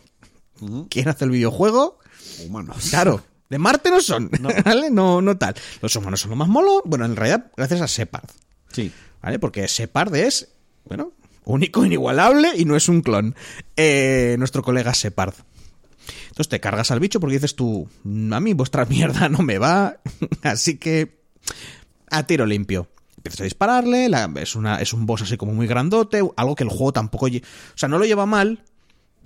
¿Quién 0.88 1.08
hace 1.08 1.24
el 1.24 1.30
videojuego? 1.30 1.98
Humanos. 2.46 2.76
Claro, 2.90 3.22
de 3.48 3.58
Marte 3.58 3.90
no 3.90 4.00
son, 4.00 4.30
¿vale? 4.64 4.90
No, 4.90 5.20
no 5.22 5.36
tal. 5.38 5.54
Los 5.82 5.94
humanos 5.96 6.20
son 6.20 6.30
lo 6.30 6.36
más 6.36 6.48
molo. 6.48 6.82
Bueno, 6.84 7.04
en 7.04 7.16
realidad, 7.16 7.50
gracias 7.56 7.80
a 7.80 7.86
Shepard, 7.86 8.28
Sí. 8.72 8.92
¿vale? 9.22 9.38
Porque 9.38 9.66
Shepard 9.66 10.14
es, 10.14 10.48
bueno, 10.84 11.12
único, 11.44 11.84
inigualable 11.86 12.50
y 12.56 12.64
no 12.64 12.76
es 12.76 12.88
un 12.88 13.00
clon. 13.02 13.34
Eh, 13.76 14.36
nuestro 14.38 14.62
colega 14.62 14.92
Shepard. 14.92 15.34
Entonces 16.28 16.48
te 16.48 16.60
cargas 16.60 16.90
al 16.90 17.00
bicho 17.00 17.20
porque 17.20 17.34
dices 17.36 17.54
tú, 17.56 17.88
"Mm, 18.04 18.32
a 18.32 18.40
mí 18.40 18.54
vuestra 18.54 18.84
mierda 18.86 19.28
no 19.28 19.38
me 19.38 19.58
va, 19.58 19.98
así 20.42 20.78
que 20.78 21.20
a 22.10 22.26
tiro 22.26 22.46
limpio. 22.46 22.88
Empiezas 23.16 23.40
a 23.42 23.44
dispararle, 23.44 24.08
la- 24.08 24.30
es, 24.36 24.54
una, 24.56 24.76
es 24.80 24.92
un 24.94 25.04
boss 25.06 25.22
así 25.22 25.36
como 25.36 25.52
muy 25.52 25.66
grandote, 25.66 26.22
algo 26.36 26.54
que 26.56 26.64
el 26.64 26.70
juego 26.70 26.92
tampoco... 26.92 27.26
O 27.26 27.30
sea, 27.76 27.88
no 27.88 27.98
lo 27.98 28.06
lleva 28.06 28.24
mal, 28.26 28.64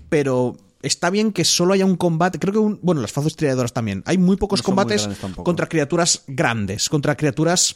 pero 0.09 0.57
está 0.81 1.09
bien 1.09 1.31
que 1.31 1.43
solo 1.45 1.73
haya 1.73 1.85
un 1.85 1.95
combate. 1.95 2.39
Creo 2.39 2.53
que, 2.53 2.59
un, 2.59 2.79
bueno, 2.81 3.01
las 3.01 3.11
fazos 3.11 3.35
triadoras 3.35 3.73
también. 3.73 4.03
Hay 4.05 4.17
muy 4.17 4.37
pocos 4.37 4.59
No 4.59 4.63
son 4.63 4.75
muy 4.75 4.83
combates 4.83 5.09
contra 5.43 5.67
criaturas 5.67 6.23
grandes, 6.27 6.89
contra 6.89 7.15
criaturas 7.15 7.75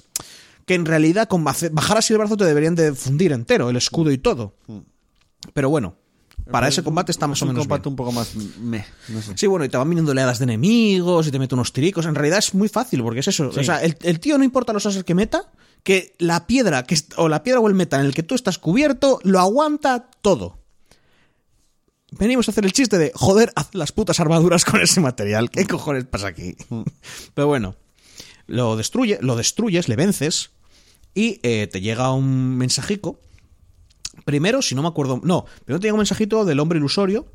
que 0.66 0.76
en 0.76 0.86
realidad 0.86 1.28
con 1.28 1.44
bajar 1.44 1.98
así 1.98 2.14
el 2.14 2.19
brazo 2.19 2.38
te 2.38 2.45
deberían 2.45 2.76
de 2.76 2.94
fundir 2.94 3.32
entero, 3.32 3.69
el 3.69 3.76
escudo 3.76 4.11
y 4.11 4.19
todo. 4.19 4.53
Pero 5.53 5.69
bueno, 5.69 5.95
para 6.52 6.68
ese 6.68 6.84
combate 6.84 7.11
está 7.11 7.26
más 7.26 7.40
Es 7.40 7.42
o 7.42 7.45
un 7.45 7.50
menos 7.53 7.64
combate 7.64 7.84
bien. 7.84 7.94
un 7.94 7.95
poco 7.95 8.11
más 8.11 8.36
meh, 8.36 8.86
no 9.08 9.22
sé. 9.22 9.34
Sí, 9.36 9.48
bueno, 9.48 9.66
y 9.66 9.69
te 9.69 9.78
van 9.78 9.90
viniendo 9.90 10.11
oleadas 10.11 10.38
de 10.38 10.44
enemigos 10.44 11.28
y 11.28 11.32
te 11.32 11.40
mete 11.40 11.56
unos 11.56 11.74
tiricos. 11.74 12.06
En 12.06 12.14
realidad 12.14 12.40
es 12.40 12.53
muy 12.53 12.69
fácil, 12.69 13.02
porque 13.02 13.22
es 13.22 13.28
eso. 13.28 13.52
Sí. 13.52 13.60
O 13.60 13.64
sea, 13.64 13.84
el, 13.84 13.98
el 14.02 14.19
tío 14.19 14.38
no 14.38 14.44
importa 14.44 14.72
los 14.72 14.86
ases 14.86 15.03
que 15.03 15.16
meta, 15.16 15.52
que 15.84 16.14
la 16.19 16.45
piedra, 16.45 16.84
que 16.84 16.98
o 17.18 17.30
la 17.30 17.42
piedra 17.42 17.61
o 17.61 17.68
el 17.68 17.74
metal 17.74 18.02
en 18.02 18.06
el 18.08 18.14
que 18.14 18.24
tú 18.24 18.36
estás 18.36 18.60
cubierto, 18.60 19.19
lo 19.24 19.40
aguanta 19.40 20.10
todo. 20.22 20.59
Venimos 22.12 22.48
a 22.48 22.52
hacer 22.52 22.66
el 22.66 22.74
chiste 22.74 22.98
de, 22.98 23.12
joder, 23.14 23.52
haz 23.56 23.70
las 23.74 23.92
putas 23.92 24.20
armaduras 24.20 24.66
con 24.66 24.82
ese 24.82 25.00
material. 25.00 25.50
¿Qué 25.52 25.66
cojones 25.66 26.06
pasa 26.06 26.28
aquí? 26.28 26.56
Pero 27.36 27.48
bueno, 27.48 27.76
lo 28.48 28.76
destruye, 28.76 29.20
lo 29.22 29.36
destruyes, 29.36 29.88
le 29.88 29.96
vences 29.96 30.50
y 31.14 31.40
eh, 31.44 31.68
te 31.72 31.82
llega 31.82 32.12
un 32.14 32.58
mensajico. 32.58 33.20
Primero, 34.26 34.62
si 34.62 34.74
no 34.76 34.82
me 34.82 34.88
acuerdo, 34.88 35.22
no, 35.24 35.46
primero 35.66 35.80
te 35.80 35.86
llega 35.88 35.94
un 35.94 36.00
mensajito 36.00 36.46
del 36.46 36.60
hombre 36.60 36.78
ilusorio 36.80 37.26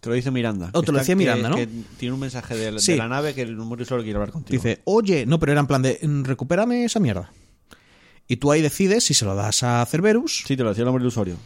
Te 0.00 0.08
lo 0.08 0.14
dice 0.16 0.30
Miranda. 0.30 0.70
Oh, 0.72 0.82
te 0.82 0.92
lo 0.92 0.98
decía 0.98 1.12
que- 1.14 1.16
Miranda, 1.18 1.48
¿no? 1.50 1.56
que 1.56 1.66
tiene 1.98 2.12
un 2.14 2.20
mensaje 2.20 2.54
de, 2.56 2.72
la- 2.72 2.78
Sí. 2.80 2.92
de 2.92 2.98
la 2.98 3.08
nave 3.08 3.34
que 3.34 3.42
el 3.42 3.56
número 3.56 3.84
solo 3.84 4.02
quiere 4.02 4.16
hablar 4.18 4.32
contigo. 4.32 4.62
Dice, 4.62 4.80
oye, 4.84 5.24
no, 5.26 5.38
pero 5.38 5.52
era 5.52 5.60
en 5.60 5.66
plan 5.66 5.82
de, 5.82 5.98
"Mm, 6.02 6.24
recupérame 6.24 6.84
esa 6.84 7.00
mierda. 7.00 7.32
Y 8.28 8.36
tú 8.36 8.50
ahí 8.50 8.60
decides 8.62 9.04
si 9.04 9.14
se 9.14 9.24
lo 9.26 9.34
das 9.34 9.62
a 9.62 9.84
Cerberus. 9.86 10.44
Sí, 10.46 10.56
te 10.56 10.62
lo 10.62 10.70
decía 10.70 10.82
el 10.82 10.88
hombre 10.88 11.02
ilusorio. 11.02 11.36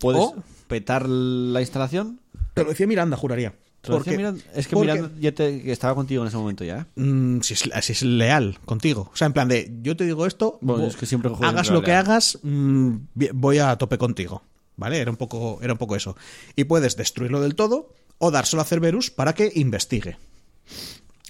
Puedes 0.00 0.22
O- 0.22 0.36
petar 0.68 1.08
la 1.08 1.60
instalación. 1.60 2.20
Te 2.54 2.62
lo 2.62 2.70
decía 2.70 2.86
Miranda, 2.86 3.16
juraría. 3.16 3.54
Te 3.80 3.90
lo 3.90 3.98
decía 3.98 4.16
Miranda. 4.16 4.40
Es 4.54 4.66
que 4.68 4.74
porque, 4.76 4.92
Miranda 4.92 5.14
ya 5.20 5.32
te, 5.32 5.62
que 5.62 5.72
estaba 5.72 5.94
contigo 5.94 6.22
en 6.22 6.28
ese 6.28 6.36
momento 6.36 6.64
ya. 6.64 6.86
¿eh? 6.96 7.00
mm, 7.00 7.40
si, 7.40 7.54
es, 7.54 7.70
si 7.80 7.92
es 7.92 8.02
leal 8.02 8.58
contigo. 8.64 9.10
O 9.12 9.16
sea, 9.16 9.26
en 9.26 9.32
plan 9.32 9.48
de, 9.48 9.72
yo 9.82 9.96
te 9.96 10.04
digo 10.04 10.26
esto, 10.26 10.58
Bueno, 10.60 10.84
vo- 10.84 10.88
es 10.88 10.96
que 10.96 11.06
siempre 11.06 11.30
hagas 11.42 11.70
lo 11.70 11.82
que 11.82 11.92
hagas, 11.92 12.38
mm, 12.42 12.96
voy 13.34 13.58
a 13.58 13.76
tope 13.76 13.98
contigo. 13.98 14.42
¿Vale? 14.76 14.98
Era 14.98 15.10
un, 15.10 15.16
poco, 15.16 15.58
era 15.60 15.72
un 15.72 15.78
poco 15.78 15.96
eso. 15.96 16.16
Y 16.54 16.64
puedes 16.64 16.96
destruirlo 16.96 17.40
del 17.40 17.56
todo 17.56 17.92
o 18.18 18.30
dárselo 18.30 18.62
a 18.62 18.64
Cerberus 18.64 19.10
para 19.10 19.34
que 19.34 19.50
investigue. 19.56 20.18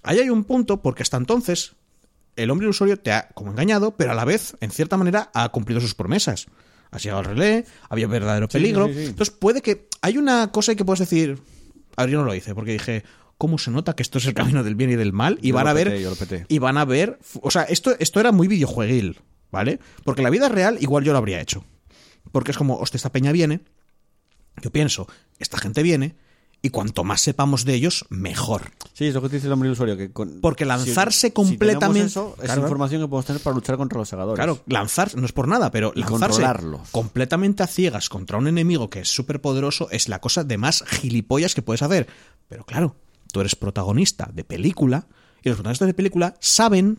Ahí 0.02 0.18
hay 0.18 0.28
un 0.31 0.44
punto, 0.44 0.83
porque 0.83 1.02
hasta 1.02 1.17
entonces 1.17 1.73
el 2.36 2.50
hombre 2.50 2.67
ilusorio 2.67 2.99
te 2.99 3.10
ha 3.12 3.28
como 3.34 3.50
engañado, 3.50 3.97
pero 3.97 4.12
a 4.12 4.15
la 4.15 4.25
vez, 4.26 4.57
en 4.60 4.70
cierta 4.70 4.97
manera, 4.97 5.31
ha 5.34 5.49
cumplido 5.49 5.81
sus 5.81 5.94
promesas. 5.94 6.47
Has 6.91 7.02
llegado 7.02 7.20
al 7.20 7.26
relé, 7.26 7.65
había 7.89 8.07
verdadero 8.07 8.49
peligro. 8.49 8.89
sí, 8.89 8.94
sí. 8.94 9.05
Entonces 9.07 9.34
puede 9.34 9.62
que. 9.62 9.89
Hay 10.02 10.17
una 10.17 10.50
cosa 10.52 10.75
que 10.75 10.84
puedes 10.84 11.00
decir. 11.00 11.39
A 11.97 12.02
ver, 12.05 12.12
yo 12.12 12.18
no 12.18 12.25
lo 12.25 12.34
hice, 12.34 12.55
porque 12.55 12.73
dije. 12.73 13.05
¿Cómo 13.36 13.57
se 13.57 13.70
nota 13.70 13.94
que 13.94 14.02
esto 14.02 14.18
es 14.18 14.26
el 14.26 14.34
camino 14.34 14.65
del 14.65 14.75
bien 14.75 14.91
y 14.91 14.97
del 14.97 15.12
mal? 15.12 15.39
Y 15.41 15.50
Yo 15.50 15.55
van 15.55 15.68
a 15.68 15.73
ver. 15.73 15.94
peté. 16.18 16.44
Y 16.49 16.58
van 16.58 16.76
a 16.76 16.84
ver. 16.84 17.20
O 17.41 17.52
sea, 17.52 17.62
esto, 17.62 17.94
esto 18.00 18.18
era 18.18 18.33
muy 18.33 18.49
videojueguil. 18.49 19.20
¿vale? 19.50 19.81
Porque 20.05 20.23
la 20.23 20.31
vida 20.31 20.49
real 20.49 20.78
igual 20.81 21.05
yo 21.05 21.12
lo 21.12 21.18
habría 21.18 21.41
hecho. 21.41 21.65
Porque 22.33 22.50
es 22.50 22.58
como, 22.58 22.76
hostia, 22.76 22.97
esta 22.97 23.12
peña 23.12 23.33
viene, 23.33 23.60
yo 24.62 24.70
pienso, 24.70 25.08
esta 25.39 25.58
gente 25.58 25.83
viene, 25.83 26.17
y 26.61 26.70
cuanto 26.70 27.05
más 27.05 27.20
sepamos 27.20 27.65
de 27.65 27.75
ellos, 27.75 28.05
mejor. 28.09 28.73
Sí, 28.93 29.07
es 29.07 29.15
lo 29.15 29.23
que 29.23 29.28
te 29.28 29.37
dice 29.37 29.47
el 29.47 29.53
hombre 29.53 29.69
ilusorio. 29.69 29.97
Que 29.97 30.11
con- 30.12 30.41
Porque 30.41 30.65
lanzarse 30.65 31.20
si- 31.20 31.27
si 31.28 31.33
completamente- 31.33 31.93
tenemos 31.95 32.11
eso, 32.11 32.35
es 32.39 32.45
Claro. 32.47 32.62
información 32.62 33.03
que 33.03 33.09
podemos 33.09 33.27
tener 33.27 33.43
para 33.43 33.55
luchar 33.55 33.77
contra 33.77 33.99
los 33.99 34.09
segadores. 34.09 34.37
Claro, 34.37 34.61
lanzar, 34.67 35.15
no 35.17 35.25
es 35.25 35.33
por 35.33 35.47
nada, 35.47 35.70
pero 35.70 35.93
lanzarse 35.95 36.43
completamente 36.91 37.62
a 37.62 37.67
ciegas 37.69 38.09
contra 38.09 38.39
un 38.39 38.49
enemigo 38.49 38.91
que 38.91 39.01
es 39.01 39.09
súper 39.09 39.41
poderoso 39.41 39.89
es 39.91 40.09
la 40.09 40.20
cosa 40.20 40.43
de 40.43 40.59
más 40.59 40.83
gilipollas 40.89 41.55
que 41.55 41.62
puedes 41.62 41.83
hacer. 41.83 42.09
Pero 42.49 42.65
claro, 42.65 42.97
tú 43.33 43.41
eres 43.41 43.55
protagonista 43.55 44.28
de 44.33 44.43
película 44.43 45.07
y 45.45 45.49
los 45.51 45.57
protagonistas 45.59 45.87
de 45.87 45.95
película 45.95 46.35
saben 46.41 46.99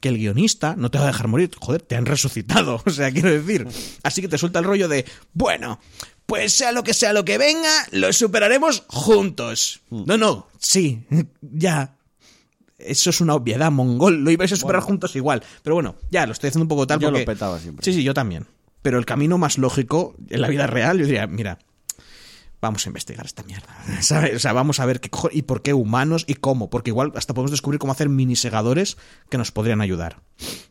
que 0.00 0.08
el 0.08 0.18
guionista 0.18 0.74
no 0.76 0.90
te 0.90 0.98
va 0.98 1.04
a 1.04 1.06
dejar 1.06 1.28
morir. 1.28 1.50
Joder, 1.58 1.80
te 1.80 1.96
han 1.96 2.04
resucitado. 2.04 2.82
O 2.86 2.90
sea, 2.90 3.10
quiero 3.12 3.30
decir. 3.30 3.66
Así 4.02 4.20
que 4.20 4.28
te 4.28 4.36
suelta 4.36 4.58
el 4.58 4.64
rollo 4.66 4.88
de, 4.88 5.06
bueno, 5.32 5.78
pues 6.26 6.52
sea 6.52 6.72
lo 6.72 6.82
que 6.82 6.94
sea 6.94 7.12
lo 7.12 7.24
que 7.24 7.38
venga, 7.38 7.72
lo 7.90 8.12
superaremos 8.12 8.84
juntos. 8.88 9.80
No, 9.90 10.16
no, 10.16 10.48
sí, 10.58 11.04
ya. 11.40 11.96
Eso 12.78 13.10
es 13.10 13.20
una 13.20 13.34
obviedad, 13.34 13.70
mongol. 13.70 14.24
Lo 14.24 14.30
ibais 14.30 14.52
a 14.52 14.56
superar 14.56 14.82
juntos 14.82 15.16
igual. 15.16 15.42
Pero 15.62 15.74
bueno, 15.74 15.96
ya 16.10 16.26
lo 16.26 16.32
estoy 16.32 16.48
haciendo 16.48 16.64
un 16.64 16.68
poco 16.68 16.86
tal 16.86 16.98
Yo 16.98 17.10
lo 17.10 17.14
porque... 17.14 17.26
petaba 17.26 17.58
siempre. 17.58 17.84
Sí, 17.84 17.94
sí, 17.94 18.02
yo 18.02 18.12
también. 18.12 18.46
Pero 18.82 18.98
el 18.98 19.06
camino 19.06 19.38
más 19.38 19.56
lógico 19.56 20.14
en 20.28 20.42
la 20.42 20.48
vida 20.48 20.66
real, 20.66 20.98
yo 20.98 21.06
diría, 21.06 21.26
mira, 21.26 21.58
vamos 22.60 22.84
a 22.84 22.88
investigar 22.88 23.24
esta 23.24 23.42
mierda. 23.42 23.74
¿sabes? 24.02 24.34
O 24.34 24.38
sea, 24.38 24.52
vamos 24.52 24.80
a 24.80 24.86
ver 24.86 25.00
qué 25.00 25.10
y 25.32 25.42
por 25.42 25.62
qué 25.62 25.72
humanos 25.72 26.24
y 26.26 26.34
cómo. 26.34 26.68
Porque 26.68 26.90
igual 26.90 27.12
hasta 27.14 27.32
podemos 27.32 27.52
descubrir 27.52 27.78
cómo 27.78 27.92
hacer 27.92 28.08
mini 28.08 28.36
segadores 28.36 28.96
que 29.30 29.38
nos 29.38 29.52
podrían 29.52 29.80
ayudar. 29.80 30.20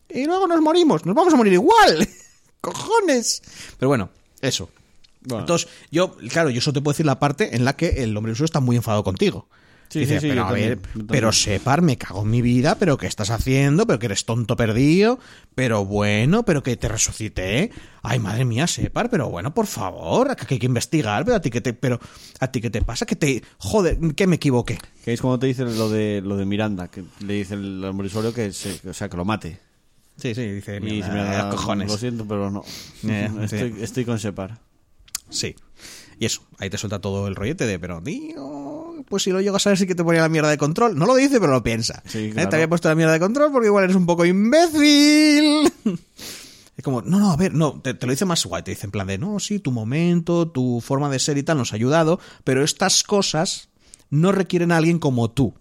Y 0.10 0.26
luego 0.26 0.48
nos 0.48 0.62
morimos, 0.62 1.06
nos 1.06 1.16
vamos 1.16 1.34
a 1.34 1.38
morir 1.38 1.54
igual. 1.54 2.08
¡Cojones! 2.62 3.42
Pero 3.80 3.90
bueno, 3.90 4.10
eso. 4.42 4.70
Bueno. 5.26 5.42
Entonces, 5.42 5.70
yo, 5.92 6.16
claro, 6.30 6.50
yo 6.50 6.62
solo 6.62 6.74
te 6.74 6.82
puedo 6.82 6.94
decir 6.94 7.06
la 7.06 7.20
parte 7.20 7.56
en 7.56 7.66
la 7.66 7.76
que 7.76 8.04
el 8.04 8.16
hombre 8.16 8.32
usuario 8.34 8.46
está 8.46 8.60
muy 8.60 8.76
enfadado 8.76 9.04
contigo. 9.04 9.48
Sí, 9.90 10.00
Dice, 10.00 10.16
sí, 10.16 10.22
sí, 10.22 10.30
pero 10.30 10.48
a 10.48 10.52
ver, 10.52 10.80
también, 10.80 11.08
pero 11.08 11.32
Separ, 11.32 11.84
me 11.84 12.00
cago 12.00 12.24
en 12.24 12.32
mi 12.32 12.42
vida, 12.42 12.80
pero 12.80 12.98
¿qué 12.98 13.06
estás 13.06 13.30
haciendo? 13.30 13.86
Pero 13.86 14.00
que 14.00 14.08
eres 14.08 14.26
tonto 14.26 14.56
perdido, 14.56 15.20
pero 15.54 15.86
bueno, 15.86 16.44
pero 16.46 16.64
que 16.64 16.76
te 16.78 16.88
resucité. 16.88 17.70
Ay, 18.02 18.18
madre 18.18 18.44
mía, 18.44 18.66
Separ, 18.66 19.12
pero 19.12 19.30
bueno, 19.30 19.54
por 19.54 19.68
favor, 19.68 20.36
que 20.36 20.56
hay 20.56 20.60
que 20.60 20.66
investigar, 20.66 21.24
pero 21.26 21.38
a 21.38 21.42
ti 21.42 21.52
que 21.52 21.62
te, 21.62 21.74
pero 21.76 22.00
a 22.40 22.52
ti 22.52 22.60
qué 22.60 22.72
te 22.72 22.82
pasa, 22.82 23.06
que 23.06 23.16
te, 23.16 23.44
joder, 23.60 24.00
que 24.16 24.26
me 24.26 24.38
equivoqué. 24.38 24.80
Que 25.06 25.14
es 25.14 25.22
cuando 25.22 25.38
te 25.38 25.46
dice 25.46 25.64
lo 25.64 25.90
de, 25.90 26.22
lo 26.26 26.38
de 26.38 26.46
Miranda, 26.46 26.88
que 26.88 27.04
le 27.20 27.34
dice 27.36 27.54
el 27.54 27.84
hombre 27.86 28.08
ilusorio 28.08 28.34
que, 28.34 28.52
se, 28.52 28.90
o 28.90 28.94
sea, 28.96 29.10
que 29.10 29.18
lo 29.18 29.26
mate. 29.26 29.60
Sí, 30.18 30.34
sí, 30.34 30.48
dice, 30.48 30.80
"Mira, 30.80 31.50
cojones. 31.52 31.92
Lo 31.92 31.98
siento, 32.00 32.26
pero 32.28 32.50
no. 32.50 32.64
Eh, 33.08 33.30
estoy, 33.44 33.76
estoy 33.80 34.06
con 34.06 34.18
Separ. 34.18 34.58
Sí. 35.34 35.56
Y 36.20 36.26
eso, 36.26 36.44
ahí 36.60 36.70
te 36.70 36.78
suelta 36.78 37.00
todo 37.00 37.28
el 37.28 37.36
rollete 37.36 37.66
de, 37.66 37.80
pero 37.80 38.02
tío, 38.02 38.96
pues 39.10 39.24
si 39.24 39.32
lo 39.32 39.42
llego 39.42 39.56
a 39.56 39.60
saber 39.60 39.78
sí 39.78 39.88
que 39.88 39.96
te 39.96 40.04
ponía 40.04 40.22
la 40.22 40.30
mierda 40.30 40.50
de 40.50 40.58
control. 40.58 40.98
No 40.98 41.06
lo 41.06 41.16
dice, 41.16 41.40
pero 41.40 41.52
lo 41.52 41.64
piensa. 41.64 42.02
Sí, 42.06 42.32
¿Eh? 42.36 42.48
Te 42.48 42.56
había 42.56 42.70
puesto 42.70 42.88
la 42.88 42.96
mierda 42.96 43.14
de 43.14 43.20
control 43.20 43.52
porque 43.52 43.68
igual 43.68 43.84
eres 43.84 43.96
un 43.96 44.06
poco 44.06 44.26
imbécil. 44.26 45.72
Es 46.76 46.84
como, 46.84 47.04
no, 47.04 47.20
no, 47.20 47.32
a 47.32 47.38
ver, 47.38 47.54
no, 47.54 47.80
te, 47.82 47.94
te 47.94 48.08
lo 48.08 48.12
dice 48.12 48.26
más 48.26 48.44
guay, 48.44 48.64
te 48.64 48.72
dice 48.72 48.88
en 48.88 48.92
plan 48.92 49.06
de, 49.06 49.20
no, 49.20 49.40
sí, 49.40 49.60
tu 49.60 49.72
momento, 49.72 50.50
tu 50.50 50.82
forma 50.82 51.08
de 51.08 51.20
ser 51.20 51.38
y 51.38 51.44
tal 51.44 51.60
nos 51.60 51.72
ha 51.72 51.76
ayudado, 51.76 52.20
pero 52.44 52.64
estas 52.64 53.04
cosas 53.04 53.70
no 54.10 54.32
requieren 54.32 54.72
a 54.72 54.78
alguien 54.78 54.98
como 54.98 55.30
tú. 55.30 55.54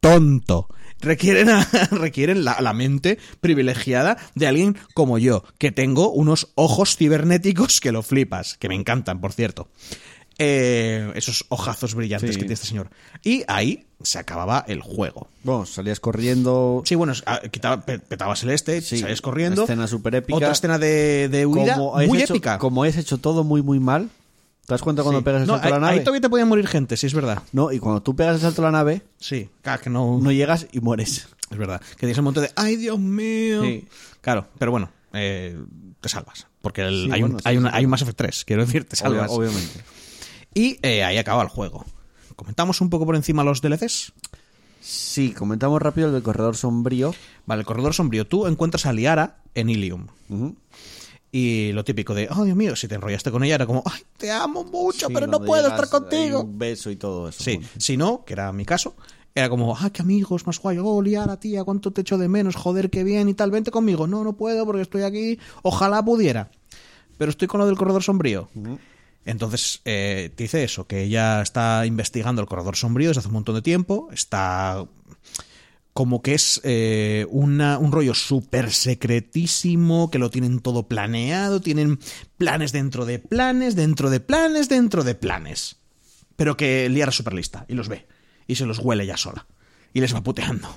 Tonto. 0.00 0.68
Requieren, 1.00 1.50
a- 1.50 1.64
requieren 1.90 2.44
la, 2.44 2.60
la 2.60 2.72
mente 2.72 3.18
privilegiada 3.40 4.16
de 4.34 4.46
alguien 4.46 4.76
como 4.94 5.18
yo, 5.18 5.44
que 5.58 5.70
tengo 5.72 6.10
unos 6.10 6.48
ojos 6.54 6.96
cibernéticos 6.96 7.80
que 7.80 7.92
lo 7.92 8.02
flipas, 8.02 8.56
que 8.58 8.68
me 8.68 8.74
encantan, 8.74 9.20
por 9.20 9.32
cierto. 9.32 9.68
Eh, 10.38 11.12
esos 11.14 11.46
ojazos 11.48 11.94
brillantes 11.94 12.30
Sí. 12.30 12.36
que 12.36 12.40
tiene 12.42 12.54
este 12.54 12.66
señor. 12.66 12.90
Y 13.24 13.44
ahí 13.48 13.86
se 14.02 14.18
acababa 14.18 14.64
el 14.68 14.82
juego. 14.82 15.28
Bueno, 15.42 15.64
salías 15.64 15.98
corriendo. 15.98 16.82
Sí, 16.84 16.94
bueno, 16.94 17.14
ah, 17.24 17.40
quitaba, 17.50 17.80
pe- 17.86 17.98
petabas 18.00 18.42
el 18.42 18.50
este, 18.50 18.82
Sí, 18.82 18.98
salías 18.98 19.22
corriendo. 19.22 19.62
escena 19.62 19.86
súper 19.86 20.16
épica. 20.16 20.36
Otra 20.36 20.52
escena 20.52 20.78
de, 20.78 21.28
de 21.30 21.46
huida 21.46 21.78
muy 21.78 22.20
hecho- 22.20 22.34
épica. 22.34 22.58
Como 22.58 22.84
has 22.84 22.96
hecho 22.98 23.16
todo 23.16 23.44
muy, 23.44 23.62
muy 23.62 23.80
mal. 23.80 24.10
¿Te 24.66 24.74
das 24.74 24.82
cuenta 24.82 25.02
cuando 25.02 25.20
Sí. 25.20 25.24
pegas 25.24 25.42
el 25.42 25.46
No, 25.48 25.54
salto 25.54 25.68
a 25.68 25.70
la 25.70 25.78
nave? 25.78 25.92
ahí 25.94 26.00
todavía 26.00 26.20
te 26.20 26.28
podía 26.28 26.44
morir 26.44 26.66
gente, 26.66 26.96
sí, 26.96 27.06
es 27.06 27.14
verdad. 27.14 27.42
No, 27.52 27.70
y 27.72 27.78
cuando 27.78 28.02
tú 28.02 28.16
pegas 28.16 28.34
el 28.36 28.40
salto 28.40 28.62
a 28.62 28.64
la 28.66 28.72
nave, 28.72 29.02
Sí, 29.18 29.48
claro 29.62 29.80
que 29.82 29.90
no. 29.90 30.18
no 30.20 30.32
llegas 30.32 30.66
y 30.72 30.80
mueres. 30.80 31.28
Es 31.50 31.56
verdad. 31.58 31.80
Que 31.92 31.98
tienes 32.00 32.18
un 32.18 32.24
montón 32.24 32.42
de. 32.44 32.50
¡Ay, 32.56 32.74
Dios 32.76 32.98
mío! 32.98 33.62
Sí. 33.62 33.86
Claro, 34.20 34.48
pero 34.58 34.72
bueno, 34.72 34.90
eh, 35.12 35.56
te 36.00 36.08
salvas. 36.08 36.48
Porque 36.60 36.82
el- 36.82 37.04
Sí, 37.04 37.10
hay, 37.12 37.22
un, 37.22 37.30
bueno, 37.30 37.42
hay, 37.44 37.56
una- 37.56 37.70
hay 37.72 37.84
un 37.84 37.90
Mass 37.92 38.02
Effect 38.02 38.18
3, 38.18 38.44
quiero 38.44 38.66
decir, 38.66 38.84
te 38.84 38.96
salvas. 38.96 39.30
Obvia- 39.30 39.36
obviamente. 39.50 39.80
Y 40.54 40.78
eh, 40.82 41.04
ahí 41.04 41.16
acaba 41.18 41.42
el 41.44 41.48
juego. 41.48 41.84
¿Comentamos 42.34 42.80
un 42.80 42.90
poco 42.90 43.06
por 43.06 43.14
encima 43.14 43.44
los 43.44 43.60
DLCs? 43.62 44.12
Sí, 44.80 45.32
comentamos 45.32 45.80
rápido 45.80 46.08
el 46.08 46.12
del 46.14 46.22
corredor 46.22 46.56
sombrío. 46.56 47.14
Vale, 47.46 47.60
el 47.60 47.66
corredor 47.66 47.94
sombrío. 47.94 48.26
Tú 48.26 48.46
encuentras 48.46 48.86
a 48.86 48.92
Liara 48.92 49.38
en 49.54 49.70
Ilium. 49.70 50.08
Ujú. 50.28 50.56
Y 51.32 51.72
lo 51.72 51.84
típico 51.84 52.14
de, 52.14 52.28
oh 52.30 52.44
Dios 52.44 52.56
mío, 52.56 52.76
si 52.76 52.88
te 52.88 52.94
enrollaste 52.94 53.30
con 53.30 53.44
ella 53.44 53.56
era 53.56 53.66
como, 53.66 53.82
ay, 53.84 54.02
te 54.16 54.30
amo 54.30 54.64
mucho, 54.64 55.08
Sí, 55.08 55.12
pero 55.12 55.26
no 55.26 55.40
puedo 55.40 55.68
estar 55.68 55.88
contigo. 55.88 56.42
Un 56.42 56.58
beso 56.58 56.90
y 56.90 56.96
todo 56.96 57.28
eso. 57.28 57.42
Sí, 57.42 57.60
si 57.78 57.96
no, 57.96 58.24
que 58.24 58.32
era 58.32 58.52
mi 58.52 58.64
caso, 58.64 58.94
era 59.34 59.50
como, 59.50 59.76
ah, 59.76 59.90
qué 59.90 60.02
amigos, 60.02 60.46
más 60.46 60.58
guay, 60.58 60.78
oh, 60.80 61.02
Liara, 61.02 61.38
tía, 61.38 61.62
cuánto 61.62 61.90
te 61.90 62.00
echo 62.00 62.16
de 62.16 62.28
menos, 62.28 62.56
joder, 62.56 62.88
qué 62.88 63.04
bien 63.04 63.28
y 63.28 63.34
tal, 63.34 63.50
vente 63.50 63.70
conmigo. 63.70 64.06
No, 64.06 64.24
no 64.24 64.34
puedo 64.34 64.64
porque 64.64 64.82
estoy 64.82 65.02
aquí, 65.02 65.38
ojalá 65.62 66.02
pudiera. 66.02 66.50
Pero 67.18 67.30
estoy 67.30 67.48
con 67.48 67.60
lo 67.60 67.66
del 67.66 67.76
corredor 67.76 68.02
sombrío. 68.02 68.48
Entonces, 69.26 69.82
eh, 69.84 70.30
te 70.34 70.44
dice 70.44 70.64
eso, 70.64 70.86
que 70.86 71.02
ella 71.02 71.42
está 71.42 71.84
investigando 71.84 72.40
el 72.40 72.48
corredor 72.48 72.76
sombrío 72.76 73.10
desde 73.10 73.18
hace 73.18 73.28
un 73.28 73.34
montón 73.34 73.56
de 73.56 73.62
tiempo, 73.62 74.08
está 74.12 74.86
como 75.96 76.20
que 76.20 76.34
es 76.34 76.60
eh, 76.62 77.26
una- 77.30 77.78
un 77.78 77.90
rollo 77.90 78.12
súper 78.12 78.70
secretísimo, 78.70 80.10
que 80.10 80.18
lo 80.18 80.28
tienen 80.28 80.60
todo 80.60 80.86
planeado, 80.88 81.62
tienen 81.62 81.98
planes 82.36 82.70
dentro 82.72 83.06
de 83.06 83.18
planes, 83.18 83.76
dentro 83.76 84.10
de 84.10 84.20
planes, 84.20 84.68
dentro 84.68 85.04
de 85.04 85.14
planes. 85.14 85.76
Pero 86.36 86.54
que 86.58 86.86
Liara 86.90 87.08
es 87.08 87.16
súper 87.16 87.32
lista 87.32 87.64
y 87.66 87.72
los 87.72 87.88
ve 87.88 88.06
y 88.46 88.56
se 88.56 88.66
los 88.66 88.78
huele 88.78 89.06
ya 89.06 89.16
sola 89.16 89.46
y 89.94 90.02
les 90.02 90.14
va 90.14 90.22
puteando. 90.22 90.68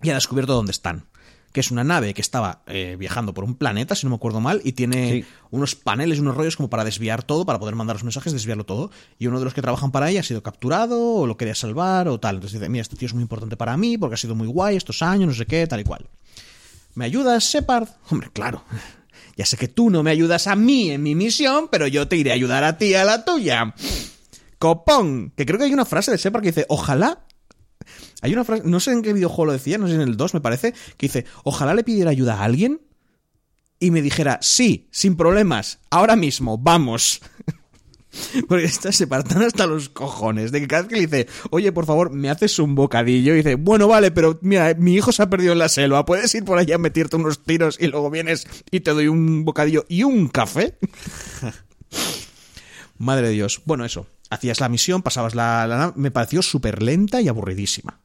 Y 0.00 0.10
ha 0.10 0.14
descubierto 0.14 0.54
dónde 0.54 0.70
están. 0.70 1.06
Que 1.54 1.60
es 1.60 1.70
una 1.70 1.84
nave 1.84 2.12
que 2.14 2.20
estaba 2.20 2.62
eh, 2.66 2.96
viajando 2.98 3.32
por 3.32 3.44
un 3.44 3.54
planeta, 3.54 3.94
si 3.94 4.04
no 4.04 4.10
me 4.10 4.16
acuerdo 4.16 4.40
mal, 4.40 4.60
y 4.64 4.72
tiene 4.72 5.10
Sí. 5.10 5.24
unos 5.52 5.76
paneles 5.76 6.18
y 6.18 6.20
unos 6.20 6.36
rollos 6.36 6.56
como 6.56 6.68
para 6.68 6.82
desviar 6.84 7.22
todo, 7.22 7.46
para 7.46 7.60
poder 7.60 7.76
mandar 7.76 7.94
los 7.94 8.02
mensajes, 8.02 8.32
desviarlo 8.32 8.66
todo. 8.66 8.90
Y 9.20 9.28
uno 9.28 9.38
de 9.38 9.44
los 9.44 9.54
que 9.54 9.62
trabajan 9.62 9.92
para 9.92 10.10
ella 10.10 10.18
ha 10.20 10.24
sido 10.24 10.42
capturado, 10.42 11.00
o 11.14 11.26
lo 11.28 11.36
quería 11.36 11.54
salvar, 11.54 12.08
o 12.08 12.18
tal. 12.18 12.34
Entonces 12.34 12.58
dice, 12.60 12.68
mira, 12.68 12.82
este 12.82 12.96
tío 12.96 13.06
es 13.06 13.14
muy 13.14 13.22
importante 13.22 13.56
para 13.56 13.76
mí, 13.76 13.96
porque 13.96 14.14
ha 14.14 14.18
sido 14.18 14.34
muy 14.34 14.48
guay 14.48 14.76
estos 14.76 15.00
años, 15.00 15.28
no 15.28 15.34
sé 15.34 15.46
qué, 15.46 15.64
tal 15.68 15.78
y 15.78 15.84
cual. 15.84 16.08
¿Me 16.96 17.04
ayudas, 17.04 17.44
Shepard? 17.44 17.88
Hombre, 18.10 18.28
claro. 18.32 18.64
Ya 19.36 19.44
sé 19.46 19.56
que 19.56 19.66
tú 19.66 19.90
no 19.90 20.04
me 20.04 20.12
ayudas 20.12 20.46
a 20.46 20.54
mí 20.54 20.90
en 20.92 21.02
mi 21.02 21.16
misión, 21.16 21.66
pero 21.68 21.88
yo 21.88 22.06
te 22.06 22.16
iré 22.16 22.30
a 22.30 22.34
ayudar 22.34 22.62
a 22.62 22.78
ti 22.78 22.94
a 22.94 23.04
la 23.04 23.24
tuya. 23.24 23.74
Copón. 24.58 25.32
Que 25.36 25.44
creo 25.44 25.58
que 25.58 25.64
hay 25.64 25.72
una 25.72 25.84
frase 25.84 26.10
de 26.12 26.16
Shepard 26.18 26.42
que 26.42 26.50
dice, 26.50 26.66
ojalá 26.68 27.24
hay 28.22 28.32
una 28.32 28.44
frase, 28.44 28.62
no 28.64 28.80
sé 28.80 28.92
en 28.92 29.02
qué 29.02 29.12
videojuego 29.12 29.46
lo 29.46 29.52
decía, 29.52 29.78
no 29.78 29.88
sé 29.88 29.94
en 29.94 30.00
el 30.00 30.16
2 30.16 30.34
me 30.34 30.40
parece, 30.40 30.72
que 30.96 31.06
dice, 31.06 31.24
ojalá 31.44 31.74
le 31.74 31.84
pidiera 31.84 32.10
ayuda 32.10 32.34
a 32.34 32.44
alguien 32.44 32.80
y 33.78 33.90
me 33.90 34.02
dijera, 34.02 34.38
sí, 34.40 34.88
sin 34.90 35.16
problemas, 35.16 35.78
ahora 35.90 36.16
mismo, 36.16 36.56
vamos. 36.56 37.20
Porque 38.48 38.64
está 38.64 38.92
separando 38.92 39.46
hasta 39.46 39.66
los 39.66 39.88
cojones. 39.88 40.52
De 40.52 40.60
que 40.60 40.68
cada 40.68 40.82
vez 40.82 40.88
que 40.88 40.94
le 40.94 41.06
dice, 41.06 41.28
oye, 41.50 41.72
por 41.72 41.86
favor, 41.86 42.10
me 42.10 42.30
haces 42.30 42.58
un 42.58 42.74
bocadillo. 42.74 43.34
Y 43.34 43.38
dice, 43.38 43.54
bueno, 43.56 43.88
vale, 43.88 44.10
pero 44.10 44.38
mira, 44.42 44.74
mi 44.74 44.94
hijo 44.94 45.12
se 45.12 45.22
ha 45.22 45.30
perdido 45.30 45.52
en 45.52 45.58
la 45.58 45.68
selva. 45.68 46.04
¿Puedes 46.04 46.34
ir 46.34 46.44
por 46.44 46.58
allá 46.58 46.76
a 46.76 46.78
meterte 46.78 47.16
unos 47.16 47.42
tiros 47.42 47.76
y 47.80 47.88
luego 47.88 48.10
vienes 48.10 48.46
y 48.70 48.80
te 48.80 48.92
doy 48.92 49.08
un 49.08 49.44
bocadillo 49.44 49.84
y 49.88 50.04
un 50.04 50.28
café? 50.28 50.78
Madre 52.98 53.28
de 53.28 53.32
Dios. 53.34 53.62
Bueno, 53.64 53.84
eso. 53.84 54.06
Hacías 54.30 54.60
la 54.60 54.68
misión, 54.68 55.02
pasabas 55.02 55.34
la... 55.34 55.66
la 55.66 55.92
me 55.96 56.10
pareció 56.10 56.42
súper 56.42 56.82
lenta 56.82 57.20
y 57.20 57.28
aburridísima. 57.28 58.00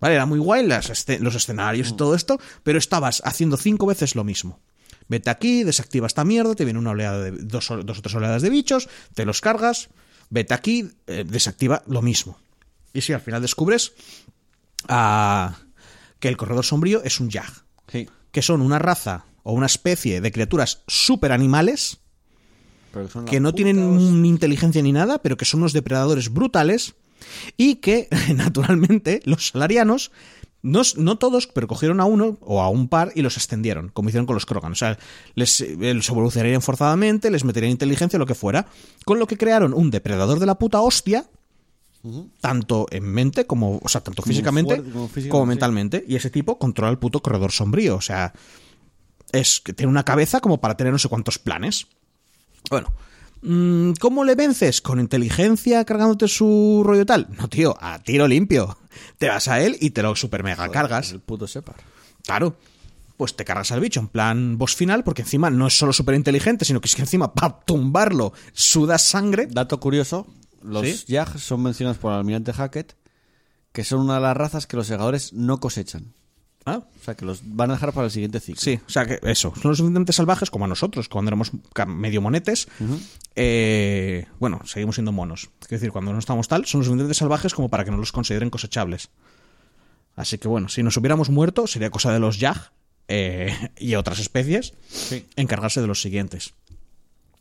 Vale, 0.00 0.14
era 0.14 0.26
muy 0.26 0.38
guay 0.38 0.66
las 0.66 0.88
los 1.20 1.34
escenarios 1.34 1.88
y 1.90 1.92
todo 1.96 2.14
esto, 2.14 2.38
pero 2.62 2.78
estabas 2.78 3.20
haciendo 3.24 3.56
cinco 3.56 3.86
veces 3.86 4.14
lo 4.14 4.24
mismo. 4.24 4.60
Vete 5.08 5.30
aquí, 5.30 5.64
desactiva 5.64 6.06
esta 6.06 6.24
mierda, 6.24 6.54
te 6.54 6.64
viene 6.64 6.78
una 6.78 6.90
oleada 6.90 7.18
de 7.22 7.30
dos, 7.32 7.70
o- 7.70 7.82
dos 7.82 7.98
o 7.98 8.02
tres 8.02 8.14
oleadas 8.14 8.42
de 8.42 8.50
bichos, 8.50 8.88
te 9.14 9.24
los 9.24 9.40
cargas, 9.40 9.88
vete 10.30 10.54
aquí, 10.54 10.90
eh, 11.06 11.24
desactiva 11.26 11.82
lo 11.86 12.02
mismo. 12.02 12.38
Y 12.92 13.00
si 13.00 13.12
al 13.12 13.20
final 13.20 13.40
descubres 13.42 13.92
ah, 14.88 15.56
que 16.20 16.28
el 16.28 16.36
corredor 16.36 16.64
sombrío 16.64 17.02
es 17.04 17.20
un 17.20 17.30
Jag, 17.30 17.50
Sí. 17.90 18.08
que 18.32 18.42
son 18.42 18.60
una 18.60 18.78
raza 18.78 19.24
o 19.42 19.52
una 19.52 19.66
especie 19.66 20.20
de 20.20 20.30
criaturas 20.32 20.82
super 20.86 21.32
animales 21.32 21.98
que 23.26 23.40
no 23.40 23.52
tienen 23.54 24.22
ni 24.22 24.28
inteligencia 24.28 24.82
ni 24.82 24.92
nada, 24.92 25.18
pero 25.22 25.36
que 25.36 25.44
son 25.44 25.60
unos 25.60 25.72
depredadores 25.72 26.30
brutales 26.32 26.94
y 27.56 27.76
que, 27.76 28.08
naturalmente, 28.34 29.20
los 29.24 29.48
salarianos 29.48 30.10
No, 30.60 30.82
no 30.96 31.18
todos, 31.18 31.46
pero 31.46 31.68
cogieron 31.68 32.00
a 32.00 32.04
uno 32.04 32.36
o 32.40 32.60
a 32.60 32.68
un 32.68 32.88
par 32.88 33.12
y 33.14 33.22
los 33.22 33.36
extendieron, 33.36 33.90
como 33.90 34.08
hicieron 34.08 34.26
con 34.26 34.34
los 34.34 34.44
Krogan. 34.44 34.72
O 34.72 34.74
sea, 34.74 34.98
les, 35.34 35.60
eh, 35.60 35.94
los 35.94 36.08
evolucionarían 36.08 36.62
forzadamente, 36.62 37.30
les 37.30 37.44
meterían 37.44 37.70
inteligencia, 37.70 38.18
lo 38.18 38.26
que 38.26 38.34
fuera. 38.34 38.66
Con 39.04 39.18
lo 39.18 39.26
que 39.26 39.36
crearon 39.36 39.72
un 39.72 39.90
depredador 39.90 40.40
de 40.40 40.46
la 40.46 40.58
puta 40.58 40.80
hostia, 40.80 41.26
tanto 42.40 42.86
en 42.90 43.04
mente 43.04 43.46
como, 43.46 43.78
o 43.82 43.88
sea, 43.88 44.00
tanto 44.00 44.22
Como 44.22 44.32
físicamente 44.32 44.74
fuerte, 44.76 44.92
como 44.92 45.06
físicamente, 45.08 45.30
como 45.30 45.46
mentalmente. 45.46 46.04
Y 46.06 46.16
ese 46.16 46.30
tipo 46.30 46.58
controla 46.58 46.90
el 46.90 46.98
puto 46.98 47.20
corredor 47.20 47.52
sombrío. 47.52 47.96
O 47.96 48.00
sea, 48.00 48.32
es 49.32 49.60
que 49.60 49.72
tiene 49.72 49.90
una 49.90 50.04
cabeza 50.04 50.40
como 50.40 50.60
para 50.60 50.76
tener 50.76 50.92
no 50.92 50.98
sé 50.98 51.08
cuántos 51.08 51.38
planes. 51.38 51.86
Bueno, 52.70 52.92
¿cómo 53.40 54.24
le 54.24 54.34
vences? 54.34 54.80
¿Con 54.80 55.00
inteligencia 55.00 55.84
cargándote 55.84 56.28
su 56.28 56.82
rollo 56.84 57.06
tal? 57.06 57.28
No, 57.38 57.48
tío, 57.48 57.76
a 57.80 57.98
tiro 58.02 58.26
limpio. 58.28 58.78
Te 59.18 59.28
vas 59.28 59.48
a 59.48 59.60
él 59.60 59.76
y 59.80 59.90
te 59.90 60.02
lo 60.02 60.16
super 60.16 60.42
mega 60.42 60.68
cargas. 60.68 61.12
El 61.12 61.20
puto 61.20 61.46
Separ. 61.46 61.76
Claro. 62.24 62.56
Pues 63.16 63.34
te 63.34 63.44
cargas 63.44 63.72
al 63.72 63.80
bicho 63.80 63.98
en 63.98 64.06
plan 64.06 64.58
boss 64.58 64.76
final, 64.76 65.02
porque 65.02 65.22
encima 65.22 65.50
no 65.50 65.66
es 65.66 65.76
solo 65.76 65.92
súper 65.92 66.14
inteligente, 66.14 66.64
sino 66.64 66.80
que 66.80 66.86
es 66.86 66.94
que 66.94 67.02
encima 67.02 67.34
para 67.34 67.58
tumbarlo 67.60 68.32
sudas 68.52 69.02
sangre. 69.02 69.48
Dato 69.50 69.80
curioso, 69.80 70.28
los 70.62 70.86
¿Sí? 70.86 71.16
Son 71.36 71.62
mencionados 71.62 71.98
por 71.98 72.12
el 72.12 72.18
almirante 72.18 72.52
Hackett, 72.52 72.96
que 73.72 73.82
son 73.82 74.00
una 74.02 74.14
de 74.14 74.20
las 74.20 74.36
razas 74.36 74.68
que 74.68 74.76
los 74.76 74.86
segadores 74.86 75.32
no 75.32 75.58
cosechan. 75.58 76.14
Ah, 76.64 76.82
O 77.00 77.04
sea, 77.04 77.14
que 77.14 77.24
los 77.24 77.40
van 77.44 77.70
a 77.70 77.74
dejar 77.74 77.92
para 77.94 78.06
el 78.06 78.10
siguiente 78.10 78.40
ciclo. 78.40 78.60
Sí, 78.60 78.78
o 78.86 78.90
sea 78.90 79.06
que 79.06 79.18
eso, 79.22 79.52
son 79.54 79.70
lo 79.70 79.74
suficientemente 79.76 80.12
salvajes 80.12 80.50
como 80.50 80.66
a 80.66 80.68
nosotros, 80.68 81.08
cuando 81.08 81.30
éramos 81.30 81.50
medio 81.86 82.20
monetes. 82.20 82.68
Eh, 83.36 84.26
bueno, 84.38 84.60
seguimos 84.66 84.96
siendo 84.96 85.12
monos. 85.12 85.48
Es 85.62 85.68
decir, 85.68 85.92
cuando 85.92 86.12
no 86.12 86.18
estamos 86.18 86.46
tal, 86.48 86.66
son 86.66 86.80
lo 86.80 86.84
suficientemente 86.84 87.14
salvajes 87.14 87.54
como 87.54 87.68
para 87.70 87.84
que 87.84 87.90
no 87.90 87.96
los 87.96 88.12
consideren 88.12 88.50
cosechables. 88.50 89.08
Así 90.16 90.36
que 90.38 90.48
bueno, 90.48 90.68
si 90.68 90.82
nos 90.82 90.96
hubiéramos 90.96 91.30
muerto, 91.30 91.66
sería 91.66 91.90
cosa 91.90 92.12
de 92.12 92.18
los 92.18 92.38
Yag 92.40 92.72
eh, 93.08 93.70
y 93.78 93.94
otras 93.94 94.18
especies 94.18 94.74
encargarse 95.36 95.80
de 95.80 95.86
los 95.86 96.02
siguientes. 96.02 96.52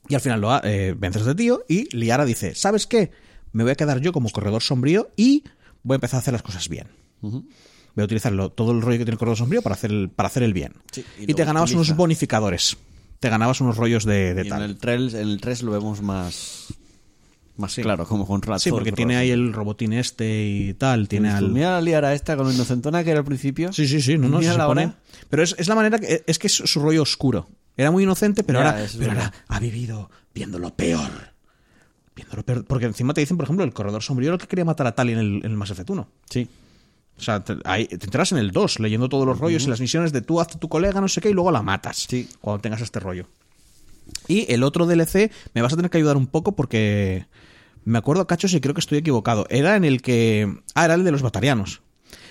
Y 0.08 0.16
al 0.16 0.22
final 0.22 0.40
lo 0.40 0.52
ha- 0.54 0.62
eh, 0.64 0.96
vences 0.98 1.26
de 1.26 1.36
tío 1.36 1.64
y 1.68 1.94
Liara 1.96 2.24
dice, 2.24 2.56
¿sabes 2.56 2.88
qué? 2.88 3.12
Me 3.52 3.64
voy 3.64 3.72
a 3.72 3.76
quedar 3.76 4.00
yo 4.00 4.14
como 4.14 4.30
corredor 4.30 4.62
sombrío 4.62 5.10
y 5.18 5.44
voy 5.84 5.96
a 5.96 5.98
empezar 5.98 6.20
a 6.20 6.22
hacer 6.22 6.32
las 6.34 6.44
cosas 6.44 6.70
bien. 6.70 6.88
Voy 7.98 8.04
a 8.04 8.06
utilizarlo, 8.06 8.52
todo 8.52 8.74
el 8.74 8.82
rollo 8.84 9.00
que 9.00 9.06
tiene 9.06 9.14
el 9.14 9.18
corredor 9.18 9.38
sombrío 9.40 9.64
para 9.64 9.74
hacer 9.74 9.90
el, 9.92 10.10
para 10.10 10.28
hacer 10.28 10.44
el 10.44 10.54
bien. 10.54 10.74
Sí, 10.92 11.04
y 11.20 11.24
y 11.24 11.28
lo 11.30 11.36
te 11.36 11.46
ganabas 11.46 11.72
utiliza. 11.72 11.92
unos 11.94 11.98
bonificadores. 11.98 12.78
Te 13.20 13.28
ganabas 13.30 13.60
unos 13.60 13.76
rollos 13.76 14.06
de, 14.06 14.36
de 14.36 14.44
Y 14.44 14.46
en 14.46 14.50
tal. 14.50 14.62
el 14.62 14.78
3 14.78 15.14
en 15.16 15.20
el 15.30 15.42
3 15.42 15.64
lo 15.64 15.72
vemos 15.72 16.02
más 16.04 16.68
más 17.56 17.72
Sí. 17.72 17.82
claro, 17.82 18.06
como 18.06 18.28
con 18.28 18.40
razón. 18.44 18.60
Sí, 18.60 18.70
porque 18.70 18.92
tiene 18.92 19.18
ahí 19.18 19.32
el 19.32 19.52
robotín 19.52 19.94
este 19.94 20.46
y 20.46 20.74
tal. 20.76 21.08
Tiene 21.08 21.32
al... 21.32 21.50
Mira 21.50 21.72
la 21.72 21.82
liara 21.82 22.14
esta 22.14 22.38
con 22.38 22.46
lo 22.46 22.54
inocentona 22.54 23.04
que 23.04 23.10
era 23.10 23.20
al 23.22 23.26
principio. 23.26 23.74
Sí, 23.74 23.88
sí, 23.88 24.00
sí, 24.00 24.16
no, 24.16 24.30
no, 24.30 24.42
se 24.44 24.56
la 24.56 24.68
pone. 24.68 24.94
Pero 25.30 25.42
es, 25.42 25.56
es 25.58 25.68
la 25.68 25.74
manera 25.74 25.98
que. 25.98 26.24
Es 26.28 26.38
que 26.38 26.46
es 26.46 26.54
su 26.54 26.80
rollo 26.80 27.02
oscuro. 27.02 27.50
Era 27.76 27.90
muy 27.90 28.04
inocente, 28.04 28.44
pero, 28.44 28.60
Ya, 28.60 28.70
ahora, 28.70 28.86
pero 29.00 29.12
ahora 29.12 29.34
ha 29.48 29.60
vivido 29.60 30.12
viendo 30.36 30.60
lo 30.60 30.76
peor. 30.76 31.10
Viendo 32.16 32.36
lo 32.36 32.44
peor. 32.44 32.64
Porque 32.66 32.86
encima 32.86 33.16
te 33.16 33.22
dicen, 33.22 33.38
por 33.38 33.46
ejemplo, 33.46 33.66
el 33.66 33.74
corredor 33.74 34.04
sombrío 34.04 34.30
era 34.30 34.36
el 34.36 34.42
que 34.42 34.48
quería 34.48 34.66
matar 34.66 34.86
a 34.86 34.94
Tali 34.94 35.14
en 35.14 35.18
el, 35.20 35.36
en 35.38 35.46
el 35.52 35.58
Mass 35.58 35.72
Effect 35.72 35.90
1. 35.90 36.08
Sí. 36.30 36.48
O 37.18 37.22
sea, 37.22 37.44
te, 37.44 37.58
ahí- 37.66 37.88
te 37.88 37.96
enteras 38.06 38.32
en 38.32 38.38
el 38.38 38.52
2, 38.52 38.80
leyendo 38.80 39.10
todos 39.10 39.26
los 39.26 39.40
rollos 39.40 39.64
y 39.66 39.70
las 39.70 39.80
misiones 39.82 40.12
de 40.14 40.22
tú 40.22 40.40
hazte 40.40 40.58
tu 40.60 40.70
colega, 40.70 41.02
no 41.02 41.08
sé 41.08 41.20
qué, 41.22 41.30
y 41.30 41.34
luego 41.34 41.52
la 41.52 41.62
matas. 41.64 42.06
Sí. 42.10 42.30
Cuando 42.42 42.62
tengas 42.62 42.82
este 42.82 43.00
rollo. 43.00 43.26
Y 44.28 44.52
el 44.54 44.64
otro 44.64 44.86
DLC 44.86 45.32
me 45.54 45.62
vas 45.62 45.74
a 45.74 45.76
tener 45.76 45.90
que 45.92 45.98
ayudar 45.98 46.16
un 46.18 46.28
poco 46.28 46.56
porque 46.56 47.26
me 47.86 47.98
acuerdo, 47.98 48.28
Cachos, 48.28 48.54
y 48.54 48.62
creo 48.62 48.74
que 48.74 48.82
estoy 48.82 49.00
equivocado. 49.00 49.46
Era 49.50 49.76
en 49.76 49.84
el 49.84 50.02
que. 50.02 50.54
Ah, 50.76 50.86
era 50.86 50.94
el 50.94 51.04
de 51.04 51.12
los 51.12 51.22
batarianos. 51.24 51.82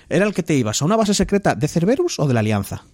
Era 0.09 0.25
el 0.25 0.33
que 0.35 0.43
te 0.45 0.55
ibas 0.55 0.81
a 0.81 0.85
una 0.85 0.97
base 0.97 1.15
secreta 1.15 1.55
de 1.57 1.67
Cerberus 1.69 2.19
o 2.21 2.29
de 2.29 2.35
la 2.35 2.41
Alianza. 2.41 2.85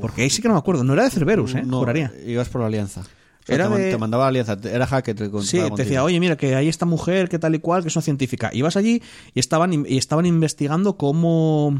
Porque 0.00 0.22
ahí 0.22 0.30
sí 0.30 0.42
que 0.42 0.48
no 0.48 0.54
me 0.54 0.58
acuerdo. 0.60 0.84
No 0.84 0.92
era 0.92 1.04
de 1.04 1.10
Cerberus, 1.10 1.54
¿eh? 1.54 1.62
No, 1.64 1.78
Juraría. 1.78 2.12
Ibas 2.26 2.48
por 2.48 2.60
la 2.60 2.66
alianza. 2.66 3.02
Era 3.46 3.68
te, 3.68 3.76
de- 3.78 3.90
te 3.90 3.98
mandaba 3.98 4.26
alianza. 4.28 4.56
te- 4.58 4.70
Era 4.74 4.86
Hackett. 4.86 5.20
el 5.20 5.30
que 5.30 5.42
Sí, 5.42 5.58
contaba 5.58 5.76
te 5.76 5.82
decía, 5.84 6.02
oye, 6.04 6.18
mira, 6.20 6.36
que 6.36 6.54
hay 6.54 6.68
esta 6.68 6.86
mujer, 6.86 7.28
que 7.28 7.38
tal 7.38 7.54
y 7.54 7.58
cual, 7.58 7.82
que 7.82 7.88
es 7.88 7.96
una 7.96 8.02
científica. 8.02 8.50
Ibas 8.52 8.76
allí 8.76 9.02
y 9.34 9.40
estaban, 9.40 9.84
y 9.86 9.98
estaban 9.98 10.24
investigando 10.26 10.96
cómo. 10.96 11.78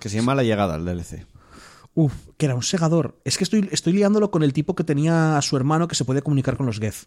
Que 0.00 0.08
se 0.08 0.16
llama 0.16 0.34
La 0.34 0.42
Llegada, 0.42 0.76
el 0.76 0.84
DLC. 0.84 1.26
Uf, 1.94 2.12
que 2.36 2.46
era 2.46 2.54
un 2.54 2.62
segador. 2.62 3.20
Es 3.24 3.36
que 3.36 3.44
estoy, 3.44 3.68
estoy 3.72 3.92
liándolo 3.92 4.30
con 4.30 4.42
el 4.42 4.52
tipo 4.52 4.74
que 4.74 4.84
tenía 4.84 5.36
a 5.36 5.42
su 5.42 5.56
hermano 5.56 5.88
que 5.88 5.94
se 5.94 6.04
podía 6.04 6.22
comunicar 6.22 6.56
con 6.56 6.66
los 6.66 6.78
Geth. 6.78 7.06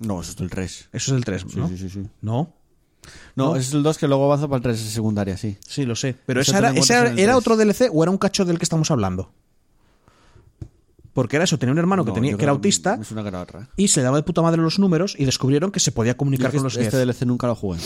No, 0.00 0.20
eso 0.20 0.32
es 0.32 0.40
el 0.40 0.50
3. 0.50 0.88
Eso 0.92 1.12
es 1.12 1.16
el 1.18 1.24
3, 1.24 1.56
¿no? 1.56 1.68
Sí, 1.68 1.78
sí, 1.78 1.88
sí. 1.90 2.06
No. 2.20 2.52
No, 3.36 3.56
es 3.56 3.72
el 3.72 3.82
2 3.82 3.96
que 3.98 4.06
luego 4.06 4.26
avanza 4.26 4.46
para 4.48 4.56
el 4.58 4.62
3 4.62 4.84
de 4.84 4.90
secundaria, 4.90 5.36
sí. 5.36 5.56
Sí, 5.66 5.84
lo 5.84 5.96
sé. 5.96 6.14
Pero 6.26 6.40
esa 6.40 6.52
te 6.52 6.58
era, 6.58 6.70
esa 6.72 6.98
era 7.06 7.12
3. 7.14 7.34
otro 7.34 7.56
DLC 7.56 7.88
o 7.92 8.02
era 8.02 8.10
un 8.10 8.18
cacho 8.18 8.44
del 8.44 8.58
que 8.58 8.64
estamos 8.64 8.90
hablando. 8.90 9.32
Porque 11.18 11.34
era 11.34 11.46
eso, 11.46 11.58
tenía 11.58 11.72
un 11.72 11.78
hermano 11.80 12.04
que, 12.04 12.12
tenía, 12.12 12.36
que 12.36 12.44
era 12.44 12.52
autista 12.52 12.96
Es 13.02 13.10
una 13.10 13.44
y 13.74 13.88
se 13.88 13.98
le 13.98 14.04
daba 14.04 14.18
de 14.18 14.22
puta 14.22 14.40
madre 14.40 14.62
los 14.62 14.78
números 14.78 15.16
y 15.18 15.24
descubrieron 15.24 15.72
que 15.72 15.80
se 15.80 15.90
podía 15.90 16.16
comunicar 16.16 16.52
con 16.52 16.62
los 16.62 16.76
este 16.76 16.96
Geth. 16.96 17.06
DLC 17.06 17.26
nunca 17.26 17.48
lo 17.48 17.56
jugué. 17.56 17.80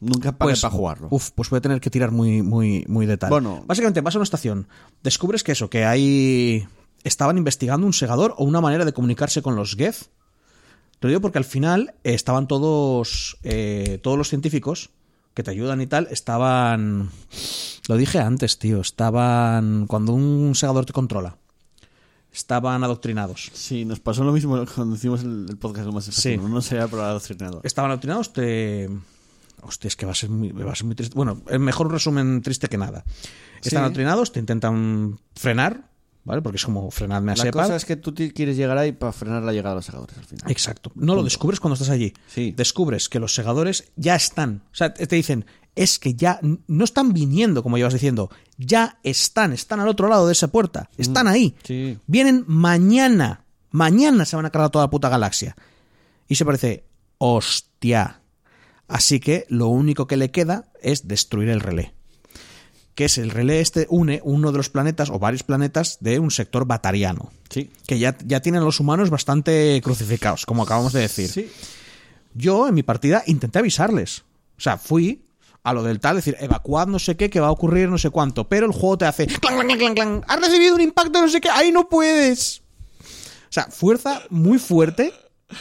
Nunca 0.00 0.32
pagué 0.32 0.50
Pues, 0.50 0.62
para 0.62 0.74
jugarlo. 0.74 1.06
Uf, 1.08 1.30
pues 1.36 1.50
voy 1.50 1.58
a 1.58 1.60
tener 1.60 1.80
que 1.80 1.88
tirar 1.88 2.10
muy, 2.10 2.42
muy, 2.42 2.84
muy 2.88 3.06
de 3.06 3.16
tal. 3.16 3.30
Bueno. 3.30 3.62
Básicamente 3.64 4.00
vas 4.00 4.16
a 4.16 4.18
una 4.18 4.24
estación, 4.24 4.66
descubres 5.04 5.44
que 5.44 5.52
eso, 5.52 5.70
que 5.70 5.84
hay. 5.84 6.66
Estaban 7.04 7.38
investigando 7.38 7.86
un 7.86 7.92
segador 7.92 8.34
o 8.38 8.44
una 8.44 8.60
manera 8.60 8.84
de 8.84 8.92
comunicarse 8.92 9.40
con 9.40 9.54
los 9.54 9.76
Geth. 9.76 10.10
Te 10.98 11.06
lo 11.06 11.08
digo 11.10 11.20
porque 11.20 11.38
al 11.38 11.44
final 11.44 11.94
eh, 12.02 12.14
estaban 12.14 12.48
todos. 12.48 13.38
eh, 13.44 14.00
todos 14.02 14.18
los 14.18 14.30
científicos 14.30 14.90
que 15.32 15.44
te 15.44 15.52
ayudan 15.52 15.80
y 15.80 15.86
tal, 15.86 16.08
estaban. 16.10 17.10
Lo 17.86 17.96
dije 17.96 18.18
antes, 18.18 18.58
tío. 18.58 18.80
Estaban. 18.80 19.86
Cuando 19.86 20.12
un 20.12 20.56
segador 20.56 20.86
te 20.86 20.92
controla. 20.92 21.36
Estaban 22.32 22.84
adoctrinados. 22.84 23.50
Sí, 23.54 23.84
nos 23.84 24.00
pasó 24.00 24.22
lo 24.24 24.32
mismo 24.32 24.62
cuando 24.74 24.94
hicimos 24.96 25.22
el, 25.22 25.46
el 25.48 25.56
podcast 25.56 25.84
del 25.86 25.94
Mass 25.94 26.08
Effect 26.08 26.22
Sí. 26.22 26.34
1. 26.38 26.48
No 26.48 26.60
sería 26.60 26.86
por 26.86 27.00
adoctrinado. 27.00 27.60
Estaban 27.64 27.90
adoctrinados, 27.90 28.32
te. 28.32 28.88
Hostia, 29.62 29.88
es 29.88 29.96
que 29.96 30.06
va 30.06 30.12
a 30.12 30.14
ser 30.14 30.30
muy, 30.30 30.52
va 30.52 30.70
a 30.72 30.74
ser 30.76 30.86
muy 30.86 30.94
triste. 30.94 31.16
Bueno, 31.16 31.42
es 31.48 31.58
mejor 31.58 31.86
un 31.88 31.92
resumen 31.92 32.42
triste 32.42 32.68
que 32.68 32.78
nada. 32.78 33.04
Están 33.56 33.70
Sí. 33.70 33.76
adoctrinados, 33.76 34.30
te 34.30 34.38
intentan 34.40 35.18
frenar, 35.34 35.90
¿vale? 36.28 36.42
Porque 36.42 36.56
es 36.56 36.64
como 36.64 36.90
frenadme 36.90 37.32
a 37.32 37.36
La 37.36 37.42
Separ. 37.44 37.64
cosa 37.64 37.76
es 37.76 37.86
que 37.86 37.96
tú 37.96 38.14
quieres 38.14 38.56
llegar 38.56 38.76
ahí 38.76 38.92
para 38.92 39.12
frenar 39.12 39.42
la 39.42 39.52
llegada 39.52 39.70
de 39.70 39.78
los 39.78 39.86
segadores 39.86 40.18
al 40.18 40.24
final. 40.24 40.50
Exacto. 40.50 40.92
No 40.94 41.14
lo 41.14 41.24
descubres 41.24 41.58
cuando 41.58 41.72
estás 41.72 41.88
allí. 41.88 42.12
Sí. 42.28 42.52
Descubres 42.54 43.08
que 43.08 43.18
los 43.18 43.34
segadores 43.34 43.90
ya 43.96 44.14
están. 44.14 44.62
O 44.70 44.74
sea, 44.74 44.92
te 44.92 45.16
dicen, 45.16 45.46
es 45.74 45.98
que 45.98 46.12
ya 46.14 46.38
no 46.42 46.84
están 46.84 47.14
viniendo, 47.14 47.62
como 47.62 47.78
llevas 47.78 47.94
diciendo. 47.94 48.30
Ya 48.58 48.98
están, 49.02 49.54
están 49.54 49.80
al 49.80 49.88
otro 49.88 50.08
lado 50.08 50.26
de 50.26 50.32
esa 50.32 50.48
puerta. 50.48 50.90
Están 50.98 51.28
ahí. 51.28 51.56
Sí. 51.64 51.98
Vienen 52.06 52.44
mañana. 52.46 53.46
Mañana 53.70 54.26
se 54.26 54.36
van 54.36 54.44
a 54.44 54.50
cargar 54.50 54.70
toda 54.70 54.84
la 54.84 54.90
puta 54.90 55.08
galaxia. 55.08 55.56
Y 56.28 56.34
se 56.34 56.44
parece, 56.44 56.84
hostia. 57.16 58.20
Así 58.86 59.18
que 59.18 59.46
lo 59.48 59.68
único 59.68 60.06
que 60.06 60.18
le 60.18 60.30
queda 60.30 60.68
es 60.82 61.08
destruir 61.08 61.48
el 61.48 61.60
relé. 61.60 61.94
Que 62.98 63.04
es 63.04 63.16
el 63.16 63.30
relé 63.30 63.60
este 63.60 63.86
une 63.90 64.20
uno 64.24 64.50
de 64.50 64.56
los 64.56 64.70
planetas 64.70 65.08
o 65.08 65.20
varios 65.20 65.44
planetas 65.44 65.98
de 66.00 66.18
un 66.18 66.32
sector 66.32 66.64
batariano. 66.66 67.30
Sí. 67.48 67.70
Que 67.86 68.00
ya, 68.00 68.18
ya 68.26 68.40
tienen 68.40 68.62
a 68.62 68.64
los 68.64 68.80
humanos 68.80 69.08
bastante 69.08 69.80
crucificados, 69.84 70.44
como 70.44 70.64
acabamos 70.64 70.92
de 70.92 71.02
decir. 71.02 71.28
Sí. 71.28 71.48
Yo 72.34 72.66
en 72.66 72.74
mi 72.74 72.82
partida 72.82 73.22
intenté 73.28 73.60
avisarles. 73.60 74.24
O 74.56 74.60
sea, 74.60 74.78
fui 74.78 75.22
a 75.62 75.72
lo 75.72 75.84
del 75.84 76.00
tal, 76.00 76.16
decir, 76.16 76.36
evacuad 76.40 76.88
no 76.88 76.98
sé 76.98 77.16
qué, 77.16 77.30
que 77.30 77.38
va 77.38 77.46
a 77.46 77.52
ocurrir 77.52 77.88
no 77.88 77.98
sé 77.98 78.10
cuánto. 78.10 78.48
Pero 78.48 78.66
el 78.66 78.72
juego 78.72 78.98
te 78.98 79.04
hace, 79.04 79.28
clan, 79.28 79.60
clan, 79.60 79.78
clan, 79.78 79.94
clan, 79.94 80.24
has 80.26 80.40
recibido 80.40 80.74
un 80.74 80.80
impacto 80.80 81.22
no 81.22 81.28
sé 81.28 81.40
qué, 81.40 81.50
ahí 81.50 81.70
no 81.70 81.88
puedes. 81.88 82.62
O 83.00 83.52
sea, 83.52 83.68
fuerza 83.70 84.22
muy 84.28 84.58
fuerte 84.58 85.12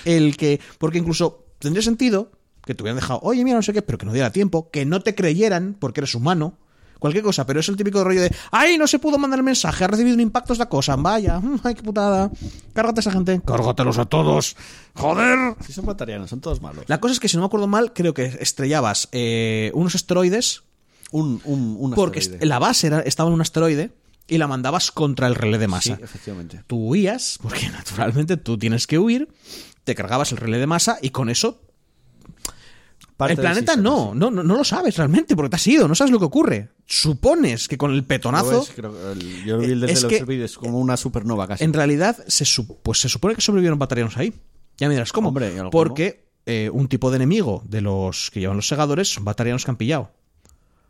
el 0.05 0.37
que, 0.37 0.59
porque 0.79 0.97
incluso 0.97 1.45
tendría 1.59 1.83
sentido 1.83 2.31
que 2.65 2.73
te 2.73 2.81
hubieran 2.81 2.97
dejado, 2.97 3.19
oye, 3.21 3.43
mira, 3.43 3.57
no 3.57 3.61
sé 3.61 3.73
qué, 3.73 3.83
pero 3.83 3.99
que 3.99 4.07
no 4.07 4.13
diera 4.13 4.31
tiempo, 4.31 4.71
que 4.71 4.85
no 4.85 5.01
te 5.01 5.13
creyeran 5.13 5.75
porque 5.79 5.99
eres 5.99 6.15
humano. 6.15 6.57
Cualquier 6.99 7.23
cosa, 7.23 7.45
pero 7.45 7.59
es 7.59 7.69
el 7.69 7.75
típico 7.77 8.03
rollo 8.03 8.21
de 8.21 8.33
¡Ay, 8.51 8.77
no 8.77 8.87
se 8.87 8.99
pudo 8.99 9.17
mandar 9.17 9.39
el 9.39 9.43
mensaje! 9.43 9.83
Ha 9.83 9.87
recibido 9.87 10.15
un 10.15 10.21
impacto 10.21 10.53
esta 10.53 10.67
cosa. 10.67 10.95
Vaya, 10.95 11.39
mm, 11.39 11.59
¡ay, 11.63 11.75
qué 11.75 11.83
putada! 11.83 12.31
Cárgate 12.73 12.99
a 12.99 13.01
esa 13.01 13.11
gente. 13.11 13.41
¡Cárgatelos 13.45 13.97
a 13.97 14.05
todos! 14.05 14.55
¡Joder! 14.95 15.55
Sí, 15.65 15.73
son 15.73 15.85
batarianos, 15.85 16.29
son 16.29 16.41
todos 16.41 16.61
malos. 16.61 16.85
La 16.87 16.99
cosa 16.99 17.13
es 17.13 17.19
que, 17.19 17.27
si 17.29 17.37
no 17.37 17.41
me 17.41 17.47
acuerdo 17.47 17.67
mal, 17.67 17.93
creo 17.93 18.13
que 18.13 18.25
estrellabas 18.39 19.09
eh, 19.11 19.71
unos 19.75 19.95
asteroides, 19.95 20.63
Un, 21.11 21.39
un, 21.45 21.77
un 21.79 21.93
porque 21.93 22.19
asteroide. 22.19 22.45
la 22.47 22.59
base 22.59 22.87
era- 22.87 22.99
estaba 23.01 23.29
en 23.29 23.35
un 23.35 23.41
asteroide 23.41 23.91
y 24.27 24.37
la 24.39 24.47
mandabas 24.47 24.91
contra 24.91 25.27
el 25.27 25.35
relé 25.35 25.57
de 25.57 25.65
Sí, 25.65 25.71
masa. 25.71 25.99
efectivamente. 26.01 26.63
Tú 26.67 26.77
huías, 26.89 27.37
porque 27.41 27.69
naturalmente 27.71 28.37
tú 28.37 28.57
tienes 28.57 28.87
que 28.87 28.97
huir, 28.99 29.29
te 29.83 29.93
cargabas 29.95 30.31
el 30.31 30.37
relé 30.37 30.57
de 30.57 30.67
masa 30.67 30.97
y 31.01 31.11
con 31.11 31.29
eso. 31.29 31.61
Parte 33.15 33.33
el 33.33 33.39
planeta 33.39 33.75
no, 33.75 34.11
sí. 34.13 34.19
no, 34.19 34.29
no, 34.29 34.43
no 34.43 34.55
lo 34.57 34.63
sabes 34.63 34.95
realmente, 34.97 35.35
porque 35.35 35.49
te 35.49 35.55
has 35.55 35.65
ido, 35.67 35.87
no 35.87 35.95
sabes 35.95 36.11
lo 36.11 36.19
que 36.19 36.25
ocurre. 36.25 36.69
Supones 36.87 37.67
que 37.67 37.77
con 37.77 37.91
el 37.93 38.05
petonazo. 38.05 38.65
creo 38.75 38.93
que 38.93 39.11
el- 39.11 39.43
yo 39.45 39.57
vi 39.59 39.65
el 39.65 39.83
Es 39.83 40.01
desde 40.01 40.07
que- 40.25 40.37
los 40.37 40.57
como 40.57 40.79
una 40.79 40.95
supernova 40.95 41.45
casi. 41.47 41.63
En 41.65 41.73
realidad, 41.73 42.17
se, 42.27 42.45
pues 42.81 42.99
se 43.01 43.09
supone 43.09 43.35
que 43.35 43.41
sobrevivieron 43.41 43.77
batarianos 43.77 44.15
ahí. 44.17 44.33
Ya 44.77 44.87
me 44.87 44.93
dirás 44.93 45.11
cómo. 45.11 45.29
Porque 45.71 46.25
eh, 46.45 46.69
un 46.71 46.87
tipo 46.87 47.09
de 47.11 47.17
enemigo 47.17 47.61
de 47.65 47.81
los 47.81 48.31
que 48.31 48.39
llevan 48.39 48.55
los 48.55 48.67
segadores 48.69 49.09
son 49.13 49.25
batarianos 49.25 49.65
que 49.65 49.71
han 49.71 49.75
pillado. 49.77 50.11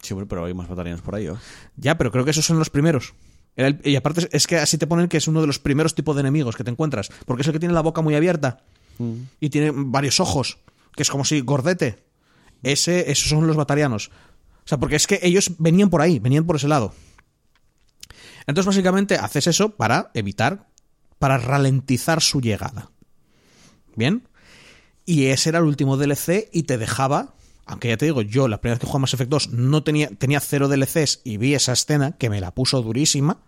Sí, 0.01 0.13
pero 0.29 0.45
hay 0.45 0.53
más 0.53 0.67
batallones 0.69 1.01
por 1.01 1.15
ahí, 1.15 1.25
¿eh? 1.25 1.33
Ya, 1.77 1.97
pero 1.97 2.11
creo 2.11 2.23
que 2.23 2.29
esos 2.31 2.45
son 2.45 2.59
los 2.59 2.69
primeros. 2.69 3.15
El- 3.55 3.81
y 3.83 3.95
aparte 3.95 4.29
es 4.31 4.45
que 4.45 4.57
así 4.57 4.77
te 4.77 4.85
ponen 4.85 5.07
que 5.07 5.17
es 5.17 5.27
uno 5.27 5.41
de 5.41 5.47
los 5.47 5.57
primeros 5.57 5.95
tipos 5.95 6.15
de 6.15 6.19
enemigos 6.19 6.55
que 6.55 6.63
te 6.63 6.69
encuentras. 6.69 7.09
Porque 7.25 7.41
es 7.41 7.47
el 7.47 7.53
que 7.53 7.59
tiene 7.59 7.73
la 7.73 7.81
boca 7.81 8.01
muy 8.01 8.13
abierta 8.13 8.59
y 9.39 9.49
tiene 9.49 9.71
varios 9.73 10.19
ojos, 10.19 10.59
que 10.95 11.01
es 11.01 11.09
como 11.09 11.25
si 11.25 11.41
gordete. 11.41 12.03
Ese, 12.61 13.11
esos 13.11 13.29
son 13.29 13.47
los 13.47 13.55
batarianos. 13.55 14.11
O 14.67 14.69
sea, 14.69 14.77
porque 14.79 14.97
es 14.97 15.07
que 15.07 15.21
ellos 15.23 15.51
venían 15.59 15.89
por 15.89 16.01
ahí, 16.01 16.19
venían 16.19 16.45
por 16.45 16.57
ese 16.57 16.67
lado. 16.67 16.93
Entonces, 18.47 18.65
básicamente, 18.65 19.15
haces 19.15 19.47
eso 19.47 19.77
para 19.77 20.11
evitar, 20.13 20.67
para 21.19 21.37
ralentizar 21.37 22.21
su 22.21 22.41
llegada. 22.41 22.91
¿Bien? 23.95 24.27
Y 25.05 25.27
ese 25.27 25.47
era 25.47 25.59
el 25.59 25.63
último 25.63 25.95
DLC 25.95 26.49
y 26.51 26.63
te 26.63 26.77
dejaba, 26.77 27.35
aunque 27.65 27.87
ya 27.87 27.95
te 27.95 28.07
digo, 28.07 28.21
yo 28.21 28.49
la 28.49 28.59
primera 28.59 28.73
vez 28.73 28.81
que 28.81 28.87
jugaba 28.87 29.03
Mass 29.03 29.13
Effect 29.13 29.31
2 29.31 29.49
no 29.51 29.83
tenía, 29.83 30.09
tenía 30.09 30.41
cero 30.41 30.67
DLCs 30.67 31.21
y 31.23 31.37
vi 31.37 31.53
esa 31.53 31.71
escena 31.71 32.17
que 32.17 32.29
me 32.29 32.41
la 32.41 32.51
puso 32.51 32.81
durísima, 32.81 33.39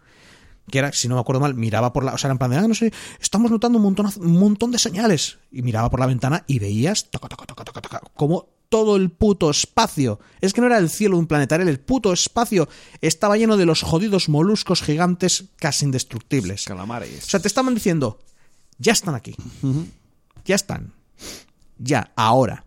que 0.72 0.80
era, 0.80 0.94
si 0.94 1.10
no 1.10 1.16
me 1.16 1.22
acuerdo 1.22 1.42
mal, 1.42 1.54
miraba 1.54 1.92
por 1.92 2.06
la, 2.06 2.14
o 2.14 2.18
sea, 2.18 2.32
en 2.32 2.38
plan 2.38 2.52
de, 2.52 2.58
ah, 2.60 2.66
no 2.66 2.76
sé, 2.76 2.94
estamos 3.20 3.52
notando 3.52 3.78
un 3.78 3.84
montón, 3.84 4.10
un 4.22 4.40
montón 4.40 4.72
de 4.72 4.80
señales. 4.80 5.40
Y 5.52 5.64
miraba 5.64 5.90
por 5.90 6.00
la 6.00 6.06
ventana 6.06 6.46
y 6.48 6.60
veías, 6.60 7.12
toca, 7.12 7.28
toca, 7.28 7.46
toca, 7.46 7.66
toca, 7.66 7.82
toca, 7.82 8.02
como 8.16 8.59
todo 8.70 8.96
el 8.96 9.10
puto 9.12 9.50
espacio, 9.50 10.20
es 10.42 10.54
que 10.54 10.62
no 10.62 10.68
era 10.68 10.78
el 10.78 10.90
cielo 10.90 11.16
de 11.16 11.22
un 11.22 11.28
planeta, 11.28 11.56
era 11.56 11.64
el 11.70 11.80
puto 11.80 12.14
espacio, 12.14 12.70
estaba 13.02 13.36
lleno 13.38 13.58
de 13.58 13.66
los 13.66 13.82
jodidos 13.82 14.30
moluscos 14.30 14.82
gigantes 14.84 15.46
casi 15.58 15.86
indestructibles. 15.86 16.66
Calamares. 16.66 17.24
O 17.26 17.30
sea, 17.30 17.40
te 17.40 17.48
estaban 17.48 17.74
diciendo, 17.74 18.20
ya 18.78 18.94
están 18.94 19.16
aquí. 19.16 19.36
Ya 20.46 20.56
están. 20.56 20.94
Ya, 21.78 22.12
ahora. 22.16 22.66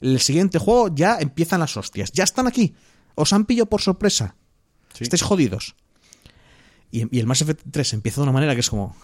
El 0.00 0.20
siguiente 0.20 0.58
juego 0.58 0.88
ya 0.94 1.18
empiezan 1.18 1.60
las 1.60 1.76
hostias. 1.76 2.12
Ya 2.12 2.24
están 2.24 2.46
aquí. 2.46 2.74
Os 3.14 3.32
han 3.32 3.44
pillado 3.44 3.66
por 3.66 3.80
sorpresa. 3.82 4.36
Sí. 4.94 5.04
Estáis 5.04 5.22
jodidos. 5.22 5.74
Y, 6.90 7.14
y 7.16 7.20
el 7.20 7.26
Mass 7.26 7.42
Effect 7.42 7.62
3 7.70 7.92
empieza 7.94 8.20
de 8.20 8.22
una 8.24 8.32
manera 8.32 8.54
que 8.54 8.60
es 8.60 8.70
como... 8.70 8.96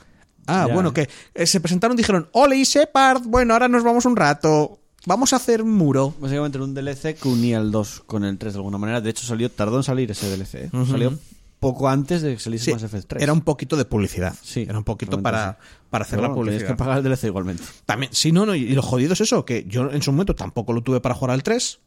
Ah, 0.46 0.66
Ya. 0.68 0.74
bueno, 0.74 0.92
que 0.92 1.08
eh, 1.34 1.46
se 1.46 1.60
presentaron 1.60 1.96
y 1.96 1.98
dijeron, 1.98 2.28
Ole 2.32 2.56
y 2.56 2.64
Shepard, 2.64 3.22
bueno, 3.24 3.52
ahora 3.54 3.68
nos 3.68 3.82
vamos 3.84 4.04
un 4.06 4.16
rato. 4.16 4.80
Vamos 5.06 5.32
a 5.32 5.36
hacer 5.36 5.62
un 5.62 5.72
muro. 5.72 6.14
Básicamente 6.20 6.58
era 6.58 6.64
un 6.64 6.74
DLC 6.74 7.14
que 7.18 7.28
unía 7.28 7.58
el 7.58 7.70
2 7.70 8.02
con 8.06 8.24
el 8.24 8.36
3 8.36 8.52
de 8.52 8.58
alguna 8.58 8.76
manera. 8.76 9.00
De 9.00 9.08
hecho, 9.10 9.24
salió, 9.24 9.50
tardó 9.50 9.76
en 9.78 9.82
salir 9.84 10.10
ese 10.10 10.28
DLC. 10.28 10.54
¿eh? 10.56 10.70
Salió 10.90 11.18
poco 11.60 11.88
antes 11.88 12.20
de 12.22 12.34
que 12.34 12.40
saliese 12.40 12.66
Sí, 12.66 12.72
Mass 12.72 12.82
Effect 12.82 13.06
3. 13.08 13.22
era 13.22 13.32
un 13.32 13.40
poquito 13.40 13.76
de 13.76 13.84
publicidad. 13.86 14.34
Sí, 14.42 14.66
Era 14.68 14.76
un 14.76 14.84
poquito 14.84 15.22
para, 15.22 15.58
para 15.90 16.04
hacer 16.04 16.20
la 16.20 16.32
publicidad. 16.34 16.66
que 16.68 16.74
pagar 16.74 16.98
el 16.98 17.04
DLC 17.04 17.24
igualmente. 17.24 17.62
También, 17.86 18.12
sí, 18.12 18.30
no, 18.30 18.44
no, 18.44 18.54
y 18.54 18.68
lo 18.74 18.82
jodido 18.82 19.14
es 19.14 19.20
eso, 19.22 19.44
que 19.46 19.64
yo 19.66 19.90
en 19.90 20.02
su 20.02 20.12
momento 20.12 20.34
tampoco 20.34 20.72
lo 20.74 20.82
tuve 20.82 21.00
para 21.00 21.14
jugar 21.14 21.30
al 21.30 21.42
3 21.42 21.78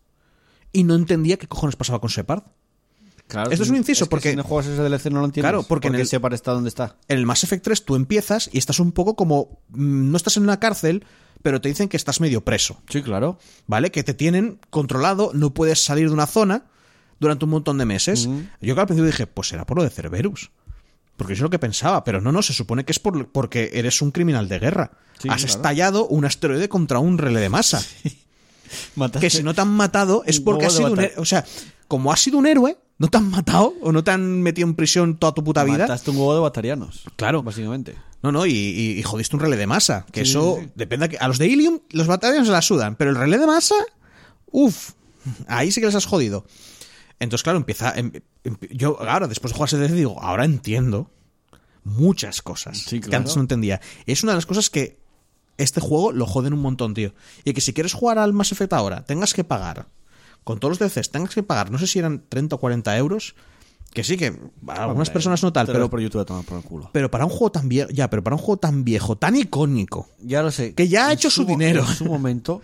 y 0.74 0.84
no 0.86 0.96
entendía 0.96 1.38
qué 1.38 1.48
cojones 1.48 1.76
pasaba 1.76 2.00
con 2.02 2.10
Shepard. 2.10 2.44
Claro, 3.28 3.52
Esto 3.52 3.64
es 3.64 3.70
un 3.70 3.76
inciso, 3.76 4.06
que 4.06 4.10
porque- 4.10 4.32
si 4.32 4.36
no 4.38 4.44
juegas 4.44 4.66
ese 4.72 4.82
DLC 4.82 5.12
no 5.12 5.20
lo 5.20 5.26
entiendes. 5.26 5.52
Claro, 5.52 5.64
porque 5.64 5.90
en 5.90 5.96
el- 5.96 6.08
Separ 6.08 6.34
está 6.34 6.52
donde 6.52 6.70
está. 6.70 6.96
En 7.08 7.20
el 7.20 7.26
Mass 7.28 7.44
Effect 7.44 7.64
3 7.64 7.86
tú 7.86 7.96
empiezas 7.96 8.50
y 8.52 8.58
estás 8.58 8.80
un 8.80 8.92
poco 8.92 9.16
como... 9.16 9.60
mm, 9.70 10.10
No 10.10 10.18
estás 10.18 10.36
en 10.38 10.44
una 10.44 10.60
cárcel, 10.60 11.06
pero 11.42 11.62
te 11.62 11.70
dicen 11.70 11.88
que 11.90 11.98
estás 11.98 12.20
medio 12.22 12.44
preso, 12.44 12.82
Sí, 12.90 13.02
claro. 13.02 13.38
¿vale? 13.68 13.92
Que 13.92 14.04
te 14.04 14.14
tienen 14.14 14.60
controlado, 14.70 15.32
no 15.34 15.54
puedes 15.54 15.84
salir 15.84 16.08
de 16.10 16.14
una 16.14 16.28
zona 16.28 16.66
durante 17.20 17.46
un 17.46 17.52
montón 17.52 17.78
de 17.78 17.86
meses. 17.86 18.28
Yo 18.62 18.76
que 18.76 18.82
al 18.82 18.88
principio 18.88 19.08
dije, 19.08 19.28
pues 19.28 19.50
será 19.50 19.66
por 19.66 19.78
lo 19.78 19.84
de 19.84 19.90
Cerberus. 19.90 20.52
Porque 21.18 21.34
eso 21.34 21.40
es 21.42 21.44
lo 21.44 21.50
que 21.50 21.60
pensaba, 21.60 22.04
pero 22.06 22.22
no, 22.22 22.32
no, 22.32 22.42
se 22.42 22.54
supone 22.54 22.86
que 22.86 22.94
es 22.94 23.00
por, 23.00 23.28
porque 23.32 23.72
eres 23.74 24.02
un 24.02 24.12
criminal 24.12 24.48
de 24.48 24.58
guerra. 24.60 24.92
Sí, 25.22 25.28
Has 25.30 25.44
claro. 25.44 25.58
estallado 25.58 26.08
un 26.08 26.24
asteroide 26.24 26.70
contra 26.70 27.00
un 27.00 27.18
relé 27.18 27.42
de 27.42 27.50
masa. 27.50 27.82
Mataste- 28.96 29.20
que 29.20 29.30
si 29.30 29.44
no 29.44 29.54
te 29.54 29.62
han 29.62 29.68
matado 29.70 30.24
es 30.26 30.40
porque 30.40 30.66
has 30.68 30.74
sido 30.74 30.92
un 30.94 31.00
héroe. 31.00 31.14
O 31.18 31.26
sea, 31.26 31.44
como 31.88 32.14
has 32.14 32.22
sido 32.22 32.38
un 32.38 32.48
héroe, 32.48 32.78
no 33.00 33.08
te 33.08 33.18
han 33.18 33.30
matado 33.32 33.74
o 33.82 33.92
no 33.92 34.04
te 34.04 34.12
han 34.12 34.42
metido 34.44 34.68
en 34.68 34.76
prisión 34.76 35.18
toda 35.18 35.34
tu 35.34 35.44
puta 35.44 35.64
vida. 35.64 35.80
Mataste 35.80 36.12
un 36.12 36.18
huevo 36.18 36.36
de 36.36 36.42
batarianos. 36.42 37.06
Claro. 37.16 37.42
Básicamente. 37.42 37.96
No, 38.22 38.32
no, 38.32 38.46
y, 38.46 38.52
y- 38.52 39.00
y 39.00 39.04
jodiste 39.04 39.36
un 39.36 39.42
relé 39.42 39.56
de 39.58 39.66
masa. 39.66 40.06
Que 40.12 40.24
Sí, 40.26 40.32
eso 40.32 40.58
sí, 40.62 40.70
depende. 40.76 41.06
A, 41.06 41.10
que- 41.10 41.18
a 41.18 41.28
los 41.28 41.38
de 41.40 41.48
Ilium, 41.48 41.80
los 41.92 42.06
batallones 42.08 42.46
se 42.48 42.52
la 42.52 42.62
sudan, 42.62 42.96
pero 42.98 43.10
el 43.10 43.16
relé 43.16 43.38
de 43.40 43.48
masa, 43.48 43.76
uff, 44.52 44.92
ahí 45.48 45.72
sí 45.72 45.80
que 45.80 45.88
les 45.88 45.96
has 45.96 46.06
jodido. 46.06 46.46
Entonces, 47.20 47.44
claro, 47.44 47.58
empieza. 47.58 47.94
em- 47.98 48.12
em- 48.44 48.58
yo, 48.72 48.98
ahora, 49.02 49.28
después 49.28 49.52
de 49.54 49.58
jugar 49.58 49.70
DLC, 49.72 49.94
digo, 49.96 50.22
ahora 50.22 50.44
entiendo 50.46 51.10
muchas 51.84 52.42
cosas 52.42 52.78
Sí, 52.78 53.00
que 53.00 53.16
antes 53.16 53.36
no 53.36 53.42
entendía. 53.42 53.80
Es 54.06 54.24
una 54.24 54.34
de 54.34 54.38
las 54.38 54.46
cosas 54.46 54.70
que 54.70 55.00
este 55.58 55.80
juego 55.82 56.12
lo 56.12 56.26
joden 56.26 56.54
un 56.54 56.62
montón, 56.62 56.94
tío. 56.94 57.14
Y 57.46 57.54
que 57.54 57.62
si 57.62 57.74
quieres 57.74 57.94
jugar 57.94 58.18
al 58.20 58.34
Mass 58.34 58.52
Effect 58.52 58.74
ahora, 58.74 59.06
tengas 59.06 59.34
que 59.34 59.44
pagar. 59.44 59.88
Con 60.50 60.60
todos 60.60 60.80
los 60.80 60.92
DLCs, 60.92 61.12
tengas 61.12 61.36
que 61.36 61.44
pagar, 61.44 61.70
no 61.70 61.78
sé 61.78 61.86
si 61.86 62.00
eran 62.00 62.24
30 62.28 62.56
o 62.56 62.60
40 62.60 62.98
euros. 62.98 63.36
Que 63.94 64.04
sí, 64.04 64.18
que 64.18 64.26
a 64.26 64.32
algunas 64.84 64.90
Hombre, 65.10 65.14
personas 65.14 65.44
no 65.44 65.54
tal, 65.54 65.68
te 65.68 65.74
pero, 65.74 65.92
por 65.92 66.00
YouTube 66.02 66.22
a 66.22 66.26
tomar 66.26 66.44
por 66.44 66.58
el 66.58 66.64
culo. 66.64 66.90
pero 66.92 67.12
para 67.12 67.24
un 67.26 67.30
juego 67.30 67.52
tan 67.52 67.70
viejo, 67.70 67.92
ya, 67.92 68.10
pero 68.10 68.24
para 68.24 68.36
un 68.36 68.42
juego 68.42 68.58
tan 68.58 68.84
viejo, 68.84 69.16
tan 69.16 69.36
icónico, 69.36 70.10
Ya 70.24 70.42
lo 70.42 70.50
sé. 70.50 70.74
Que 70.74 70.88
ya 70.88 71.08
ha 71.10 71.14
hecho 71.14 71.30
su 71.30 71.44
mo- 71.44 71.50
dinero. 71.50 71.82
En 71.88 71.96
su 71.96 72.06
momento 72.06 72.62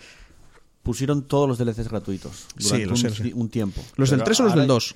pusieron 0.82 1.22
todos 1.28 1.48
los 1.48 1.60
DLCs 1.60 1.90
gratuitos. 1.90 2.48
Sí, 2.58 2.70
Durante 2.70 2.86
lo 2.88 2.92
un, 2.94 2.98
sé, 3.16 3.34
un 3.36 3.50
tiempo. 3.50 3.82
¿Los 3.98 4.10
del 4.10 4.18
Pero 4.20 4.26
3 4.26 4.40
o 4.40 4.44
los 4.46 4.56
del 4.56 4.66
2? 4.68 4.96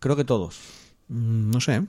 Creo 0.00 0.16
que 0.16 0.24
todos. 0.24 0.56
Mm, 1.08 1.50
No 1.50 1.60
sé. 1.60 1.82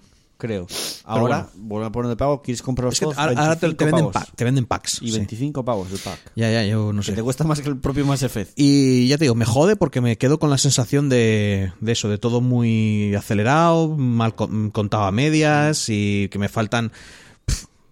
Creo. 0.44 0.68
Ahora, 1.06 1.48
bueno. 1.54 1.68
vuelven 1.68 1.88
a 1.88 1.92
poner 1.94 2.10
de 2.10 2.16
pago. 2.18 2.42
¿Quieres 2.42 2.62
comprarlos 2.62 2.96
Es 2.96 3.00
que 3.00 3.06
todos? 3.06 3.18
ahora, 3.18 3.32
ahora 3.42 3.56
te, 3.56 3.66
25 3.68 3.78
te 3.78 3.86
venden, 3.96 4.12
pack- 4.12 4.36
te 4.36 4.44
venden 4.44 4.66
packs. 4.66 5.02
Y 5.02 5.08
sí. 5.12 5.16
25 5.16 5.64
pavos 5.64 5.90
el 5.90 6.00
pack. 6.00 6.20
Ya, 6.36 6.52
ya, 6.52 6.66
yo 6.66 6.92
no 6.92 7.00
Que 7.00 7.06
sé. 7.08 7.14
te 7.14 7.24
cuesta 7.24 7.46
más 7.46 7.62
que 7.62 7.70
el 7.70 7.78
propio 7.78 8.06
Mass 8.06 8.24
Effect. 8.24 8.52
Y 8.58 9.08
ya 9.08 9.18
te 9.18 9.24
digo, 9.24 9.36
me 9.36 9.46
jode 9.46 9.78
porque 9.78 10.02
me 10.02 10.18
quedo 10.18 10.40
con 10.40 10.50
la 10.50 10.58
sensación 10.58 11.08
de, 11.08 11.72
de 11.80 11.92
eso, 11.94 12.10
de 12.10 12.18
todo 12.18 12.42
muy 12.42 13.16
acelerado, 13.16 13.96
mal 13.96 14.36
con- 14.36 14.70
contado 14.72 15.04
a 15.06 15.12
medias 15.14 15.86
y 15.88 16.28
que 16.30 16.40
me 16.40 16.50
faltan 16.50 16.92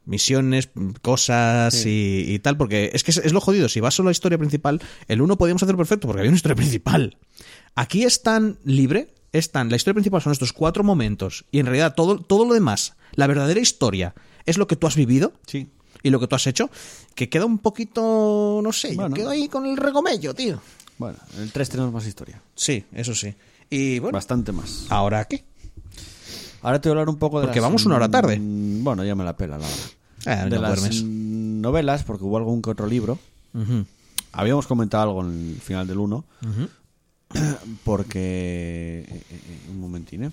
misiones, 0.06 0.70
cosas 1.02 1.86
y, 1.86 2.26
y 2.28 2.40
tal, 2.40 2.58
porque 2.58 2.90
es 2.94 3.04
que 3.04 3.12
es, 3.12 3.18
es 3.18 3.34
lo 3.34 3.40
jodido. 3.40 3.70
Si 3.70 3.80
vas 3.80 3.94
solo 3.94 4.08
a 4.08 4.12
la 4.12 4.14
historia 4.14 4.38
principal, 4.38 4.82
el 5.08 5.22
1 5.22 5.38
podíamos 5.38 5.64
hacer 5.64 5.78
perfecto 5.78 6.08
porque 6.08 6.20
había 6.22 6.30
una 6.32 6.36
historia 6.38 6.56
principal. 6.56 7.18
Aquí 7.76 8.04
es 8.04 8.22
tan 8.24 8.58
libre, 8.66 9.14
es 9.34 9.52
tan, 9.52 9.70
la 9.70 9.76
historia 9.76 9.94
principal 9.96 10.22
son 10.22 10.32
estos 10.34 10.54
cuatro 10.54 10.84
momentos 10.84 11.46
y 11.52 11.60
en 11.60 11.66
realidad 11.66 11.94
todo, 11.96 12.18
todo 12.20 12.46
lo 12.46 12.54
demás, 12.54 12.96
la 13.14 13.28
verdadera 13.28 13.60
historia, 13.60 14.14
es 14.46 14.58
lo 14.58 14.68
que 14.68 14.76
tú 14.76 14.88
has 14.88 14.96
vivido 14.96 15.34
Sí. 15.48 15.70
y 16.04 16.10
lo 16.10 16.20
que 16.20 16.28
tú 16.28 16.36
has 16.36 16.48
hecho, 16.48 16.70
que 17.16 17.30
queda 17.30 17.46
un 17.46 17.60
poquito, 17.60 18.60
no 18.64 18.72
sé, 18.74 18.96
Bueno. 18.96 19.10
yo 19.10 19.16
quedo 19.16 19.30
ahí 19.30 19.48
con 19.48 19.66
el 19.66 19.78
regomello, 19.78 20.34
tío. 20.34 20.60
Bueno, 20.98 21.18
en 21.36 21.44
el 21.44 21.52
3 21.52 21.70
tenemos 21.70 21.92
más 21.94 22.06
historia. 22.06 22.42
Sí, 22.56 22.84
eso 22.94 23.16
sí. 23.16 23.34
Y 23.70 24.00
bueno, 24.00 24.16
Bastante 24.18 24.52
más. 24.52 24.86
¿ahora 24.90 25.26
qué? 25.26 25.44
Ahora 26.62 26.80
te 26.80 26.90
voy 26.90 26.98
a 26.98 27.02
hablar 27.02 27.10
un 27.14 27.18
poco 27.20 27.40
de 27.40 27.48
Porque 27.48 27.60
las, 27.60 27.68
vamos 27.70 27.86
una 27.86 27.96
hora 27.96 28.10
tarde. 28.10 28.38
mm, 28.40 28.84
Bueno, 28.84 29.04
ya 29.04 29.16
me 29.16 29.24
la 29.24 29.36
pela 29.36 29.58
la 29.58 29.66
hora. 29.66 29.76
Ah, 30.28 30.44
de 30.46 30.56
no 30.58 30.62
las 30.62 30.80
duermes. 30.80 31.04
novelas, 31.04 32.04
porque 32.04 32.24
hubo 32.24 32.38
algún 32.38 32.62
que 32.62 32.70
otro 32.70 32.86
libro. 32.86 33.18
Habíamos 34.34 34.68
comentado 34.68 35.04
algo 35.04 35.22
en 35.26 35.54
el 35.56 35.62
final 35.62 35.88
del 35.88 35.98
1. 35.98 36.24
Porque... 37.84 39.06
eh, 39.08 39.24
eh, 39.32 39.70
un 39.70 39.80
momentín, 39.80 40.24
¿eh? 40.26 40.32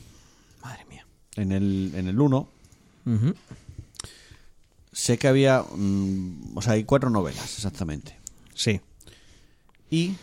Madre 0.63 0.85
mía. 0.89 1.07
En 1.37 1.53
el, 1.53 1.93
en 1.95 2.09
el 2.09 2.21
1 2.21 2.49
Ujú. 3.07 3.35
sé 4.93 5.19
que 5.19 5.29
había... 5.29 5.63
mm, 5.63 6.57
o 6.57 6.63
sea, 6.63 6.75
hay 6.75 6.85
cuatro 6.85 7.11
novelas, 7.11 7.55
exactamente. 7.57 8.17
Sí. 8.55 8.81
Y 9.91 10.15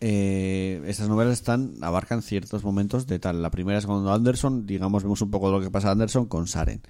eh, 0.00 0.82
estas 0.86 1.08
novelas 1.08 1.32
están 1.34 1.76
abarcan 1.80 2.20
ciertos 2.22 2.62
momentos 2.64 3.06
de 3.06 3.18
tal. 3.18 3.40
La 3.40 3.50
primera 3.50 3.78
es 3.78 3.86
cuando 3.86 4.12
Anderson, 4.12 4.66
digamos, 4.66 5.02
vemos 5.02 5.22
un 5.22 5.30
poco 5.30 5.46
de 5.46 5.58
lo 5.58 5.60
que 5.62 5.70
pasa 5.70 5.88
a 5.88 5.92
Anderson 5.92 6.26
con 6.26 6.46
Saren. 6.46 6.82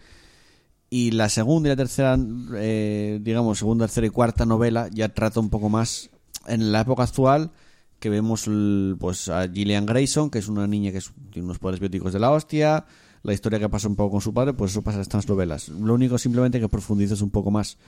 Y 0.91 1.13
la 1.13 1.29
segunda 1.29 1.69
y 1.69 1.73
la 1.73 1.77
tercera, 1.77 2.19
eh, 2.57 3.19
digamos, 3.23 3.59
segunda, 3.59 3.87
tercera 3.87 4.07
y 4.07 4.11
cuarta 4.11 4.47
novela 4.47 4.89
ya 4.93 5.09
trata 5.11 5.41
un 5.41 5.51
poco 5.51 5.69
más 5.69 6.11
en 6.47 6.73
la 6.73 6.81
época 6.81 7.05
actual 7.05 7.51
que 8.05 8.11
vemos 8.11 8.51
pues 8.99 9.31
a 9.31 9.49
Gillian 9.49 9.87
Grayson, 9.87 10.29
que 10.29 10.39
es 10.39 10.49
una 10.49 10.67
niña 10.67 10.93
que 10.93 11.01
tiene 11.31 11.47
unos 11.47 11.59
poderes 11.59 11.81
bióticos 11.81 12.13
de 12.13 12.19
la 12.19 12.31
hostia, 12.33 12.85
la 13.23 13.33
historia 13.33 13.59
que 13.59 13.71
pasa 13.71 13.89
un 13.89 13.97
poco 13.97 14.11
con 14.11 14.21
su 14.21 14.35
padre, 14.35 14.53
pues 14.53 14.73
eso 14.73 14.83
pasa 14.83 14.99
en 14.99 15.01
estas 15.01 15.27
novelas. 15.27 15.71
Lo 15.71 15.95
único 15.95 16.19
simplemente 16.19 16.61
que 16.61 16.69
profundices 16.69 17.23
un 17.23 17.31
poco 17.31 17.51
más 17.51 17.79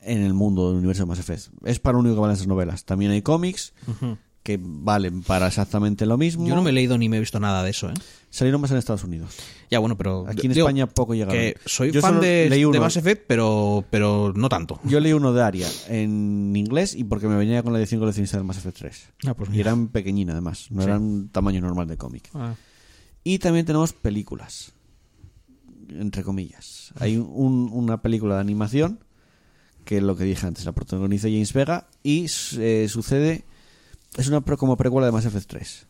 en 0.00 0.22
el 0.22 0.32
mundo 0.32 0.68
del 0.68 0.78
universo 0.78 1.02
de 1.02 1.08
Mass 1.08 1.18
Effect. 1.18 1.48
Es 1.66 1.80
para 1.80 1.92
lo 1.92 1.98
único 1.98 2.14
que 2.14 2.20
valen 2.22 2.34
esas 2.34 2.46
novelas. 2.46 2.86
También 2.86 3.10
hay 3.10 3.20
cómics 3.20 3.74
que 4.44 4.60
valen 4.62 5.22
para 5.22 5.48
exactamente 5.48 6.04
lo 6.06 6.16
mismo. 6.18 6.46
Yo 6.46 6.54
no 6.54 6.62
me 6.62 6.70
he 6.70 6.72
leído 6.72 6.96
ni 6.98 7.08
me 7.08 7.16
he 7.16 7.20
visto 7.20 7.40
nada 7.40 7.64
de 7.64 7.70
eso, 7.70 7.88
¿eh? 7.90 7.94
Salieron 8.30 8.60
más 8.60 8.70
en 8.70 8.76
Estados 8.76 9.02
Unidos. 9.02 9.34
Ya, 9.70 9.78
bueno, 9.78 9.96
pero... 9.96 10.26
Aquí 10.28 10.46
en 10.48 10.52
digo, 10.52 10.66
España 10.68 10.86
poco 10.86 11.14
llegaron. 11.14 11.34
Que 11.34 11.56
soy 11.64 11.90
Yo 11.92 12.00
fan 12.02 12.20
de, 12.20 12.48
leí 12.50 12.62
de. 12.70 12.78
Mass 12.78 12.96
Effect, 12.98 13.24
pero, 13.26 13.84
pero 13.90 14.32
no 14.36 14.48
tanto. 14.50 14.80
Yo 14.84 15.00
leí 15.00 15.12
uno 15.14 15.32
de 15.32 15.42
Aria 15.42 15.66
en 15.88 16.52
inglés 16.54 16.94
y 16.94 17.04
porque 17.04 17.26
me 17.26 17.36
venía 17.36 17.62
con 17.62 17.72
la 17.72 17.78
edición 17.78 18.00
coleccionista 18.00 18.36
del 18.36 18.44
Mass 18.44 18.58
Effect 18.58 18.76
3. 18.78 19.08
Ah, 19.28 19.34
pues 19.34 19.48
y 19.52 19.60
eran 19.60 19.88
pequeñina 19.88 20.32
además, 20.32 20.66
no 20.70 20.82
Sí. 20.82 20.88
eran 20.88 21.28
tamaño 21.30 21.60
normal 21.62 21.88
de 21.88 21.96
cómic. 21.96 22.28
Ah. 22.34 22.54
Y 23.22 23.38
también 23.38 23.64
tenemos 23.64 23.94
películas, 23.94 24.72
entre 25.88 26.22
comillas. 26.22 26.92
Hay 26.98 27.16
un- 27.16 27.70
una 27.72 28.02
película 28.02 28.34
de 28.34 28.40
animación, 28.42 28.98
que 29.86 29.98
es 29.98 30.02
lo 30.02 30.16
que 30.16 30.24
dije 30.24 30.46
antes, 30.46 30.64
la 30.66 30.72
protagoniza 30.72 31.28
James 31.28 31.52
Vega, 31.54 31.88
y 32.02 32.26
eh, 32.58 32.86
sucede, 32.90 33.44
es 34.16 34.28
una 34.28 34.40
pre- 34.42 34.56
como 34.56 34.76
precuela 34.76 35.06
de 35.06 35.12
Mass 35.12 35.24
Effect 35.26 35.48
3. 35.48 35.86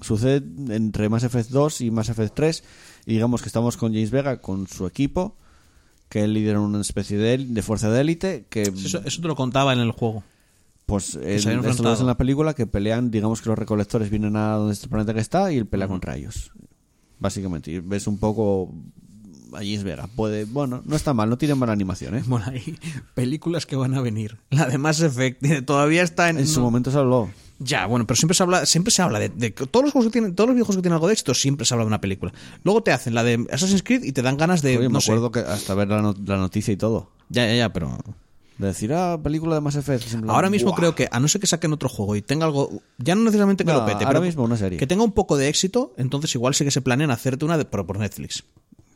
Sucede 0.00 0.42
entre 0.74 1.08
Mass 1.08 1.22
Effect 1.24 1.50
2 1.50 1.80
y 1.82 1.90
Mass 1.90 2.08
Effect 2.08 2.34
3. 2.34 2.64
Y 3.06 3.12
digamos 3.14 3.42
que 3.42 3.48
estamos 3.48 3.76
con 3.76 3.92
James 3.92 4.10
Vega, 4.10 4.40
con 4.40 4.66
su 4.66 4.86
equipo, 4.86 5.36
que 6.08 6.24
él 6.24 6.32
lidera 6.34 6.60
una 6.60 6.80
especie 6.80 7.16
de, 7.18 7.38
de 7.38 7.62
fuerza 7.62 7.90
de 7.90 8.00
élite, 8.00 8.46
que 8.48 8.62
Eso, 8.62 9.02
eso 9.04 9.22
te 9.22 9.28
lo 9.28 9.36
contaba 9.36 9.72
en 9.72 9.78
el 9.80 9.92
juego. 9.92 10.24
pues 10.86 11.14
en, 11.14 11.24
esto 11.64 11.82
lo 11.82 11.98
en 11.98 12.06
la 12.06 12.16
película, 12.16 12.54
que 12.54 12.66
pelean, 12.66 13.10
digamos 13.10 13.40
que 13.40 13.48
los 13.50 13.58
recolectores 13.58 14.10
vienen 14.10 14.36
a 14.36 14.54
donde 14.54 14.72
está 14.72 14.86
el 14.86 14.90
planeta 14.90 15.14
que 15.14 15.20
está 15.20 15.52
y 15.52 15.58
él 15.58 15.66
pelea 15.66 15.88
contra 15.88 16.16
ellos. 16.16 16.50
Básicamente, 17.18 17.70
y 17.70 17.78
ves 17.78 18.06
un 18.08 18.18
poco 18.18 18.74
a 19.54 19.58
James 19.58 19.84
Vega. 19.84 20.06
Puede, 20.14 20.44
bueno, 20.44 20.82
no 20.84 20.96
está 20.96 21.12
mal, 21.14 21.28
no 21.30 21.38
tiene 21.38 21.54
mala 21.54 21.72
animación, 21.72 22.16
¿eh? 22.16 22.22
Bueno, 22.26 22.46
hay 22.48 22.78
películas 23.14 23.66
que 23.66 23.76
van 23.76 23.94
a 23.94 24.00
venir. 24.00 24.38
La 24.50 24.66
de 24.66 24.78
Mass 24.78 25.00
Effect 25.00 25.42
todavía 25.66 26.02
está 26.02 26.28
en... 26.30 26.38
En 26.38 26.46
su 26.46 26.60
momento 26.60 26.90
se 26.90 26.98
habló. 26.98 27.30
Ya, 27.58 27.86
bueno, 27.86 28.06
pero 28.08 28.16
siempre 28.16 28.34
se 28.34 28.42
habla, 28.42 28.66
siempre 28.66 28.90
se 28.90 29.02
habla 29.02 29.20
de, 29.20 29.28
de 29.28 29.50
todos 29.52 29.84
los 29.84 29.92
juegos 29.92 30.08
que 30.08 30.12
tienen, 30.12 30.34
todos 30.34 30.48
los 30.48 30.54
videojuegos 30.56 30.76
que 30.78 30.82
tienen 30.82 30.94
algo 30.94 31.06
de 31.06 31.12
éxito, 31.12 31.32
siempre 31.32 31.64
se 31.64 31.74
habla 31.74 31.84
de 31.84 31.88
una 31.88 32.00
película. 32.00 32.32
Luego 32.64 32.82
te 32.82 32.90
hacen 32.90 33.14
la 33.14 33.22
de 33.22 33.46
Assassin's 33.52 33.84
Creed 33.84 34.02
y 34.02 34.10
te 34.12 34.22
dan 34.22 34.36
ganas 34.36 34.62
de, 34.62 34.78
Oye, 34.78 34.88
me 34.88 34.94
no 34.94 35.00
sé. 35.00 35.12
acuerdo 35.12 35.30
que 35.30 35.40
hasta 35.40 35.74
ver 35.74 35.86
la, 35.88 36.02
no- 36.02 36.14
la 36.26 36.38
noticia 36.38 36.72
y 36.72 36.76
todo. 36.76 37.10
Ya, 37.28 37.46
ya, 37.46 37.54
ya, 37.54 37.72
pero 37.72 37.96
De 38.58 38.66
decir, 38.66 38.92
ah, 38.92 39.16
película 39.22 39.54
de 39.54 39.60
Mass 39.60 39.76
Effect. 39.76 40.06
es 40.06 40.16
ahora 40.26 40.50
mismo 40.50 40.70
¡buah! 40.70 40.76
creo 40.76 40.94
que 40.96 41.08
a 41.12 41.20
no 41.20 41.28
ser 41.28 41.40
que 41.40 41.46
saquen 41.46 41.72
otro 41.72 41.88
juego 41.88 42.16
y 42.16 42.22
tenga 42.22 42.46
algo, 42.46 42.82
ya 42.98 43.14
no 43.14 43.22
necesariamente 43.22 43.64
que 43.64 43.70
No, 43.72 43.78
lo 43.80 43.86
pete, 43.86 43.98
ahora 44.04 44.18
pero 44.18 44.22
mismo 44.22 44.42
una 44.42 44.56
serie. 44.56 44.78
que 44.80 44.86
tenga 44.88 45.04
un 45.04 45.12
poco 45.12 45.36
de 45.36 45.48
éxito, 45.48 45.92
entonces 45.96 46.34
igual 46.34 46.54
sí 46.56 46.64
que 46.64 46.72
se 46.72 46.80
planean 46.80 47.12
hacerte 47.12 47.44
una 47.44 47.58
de, 47.58 47.64
pero 47.64 47.86
por 47.86 47.96
Netflix. 47.98 48.42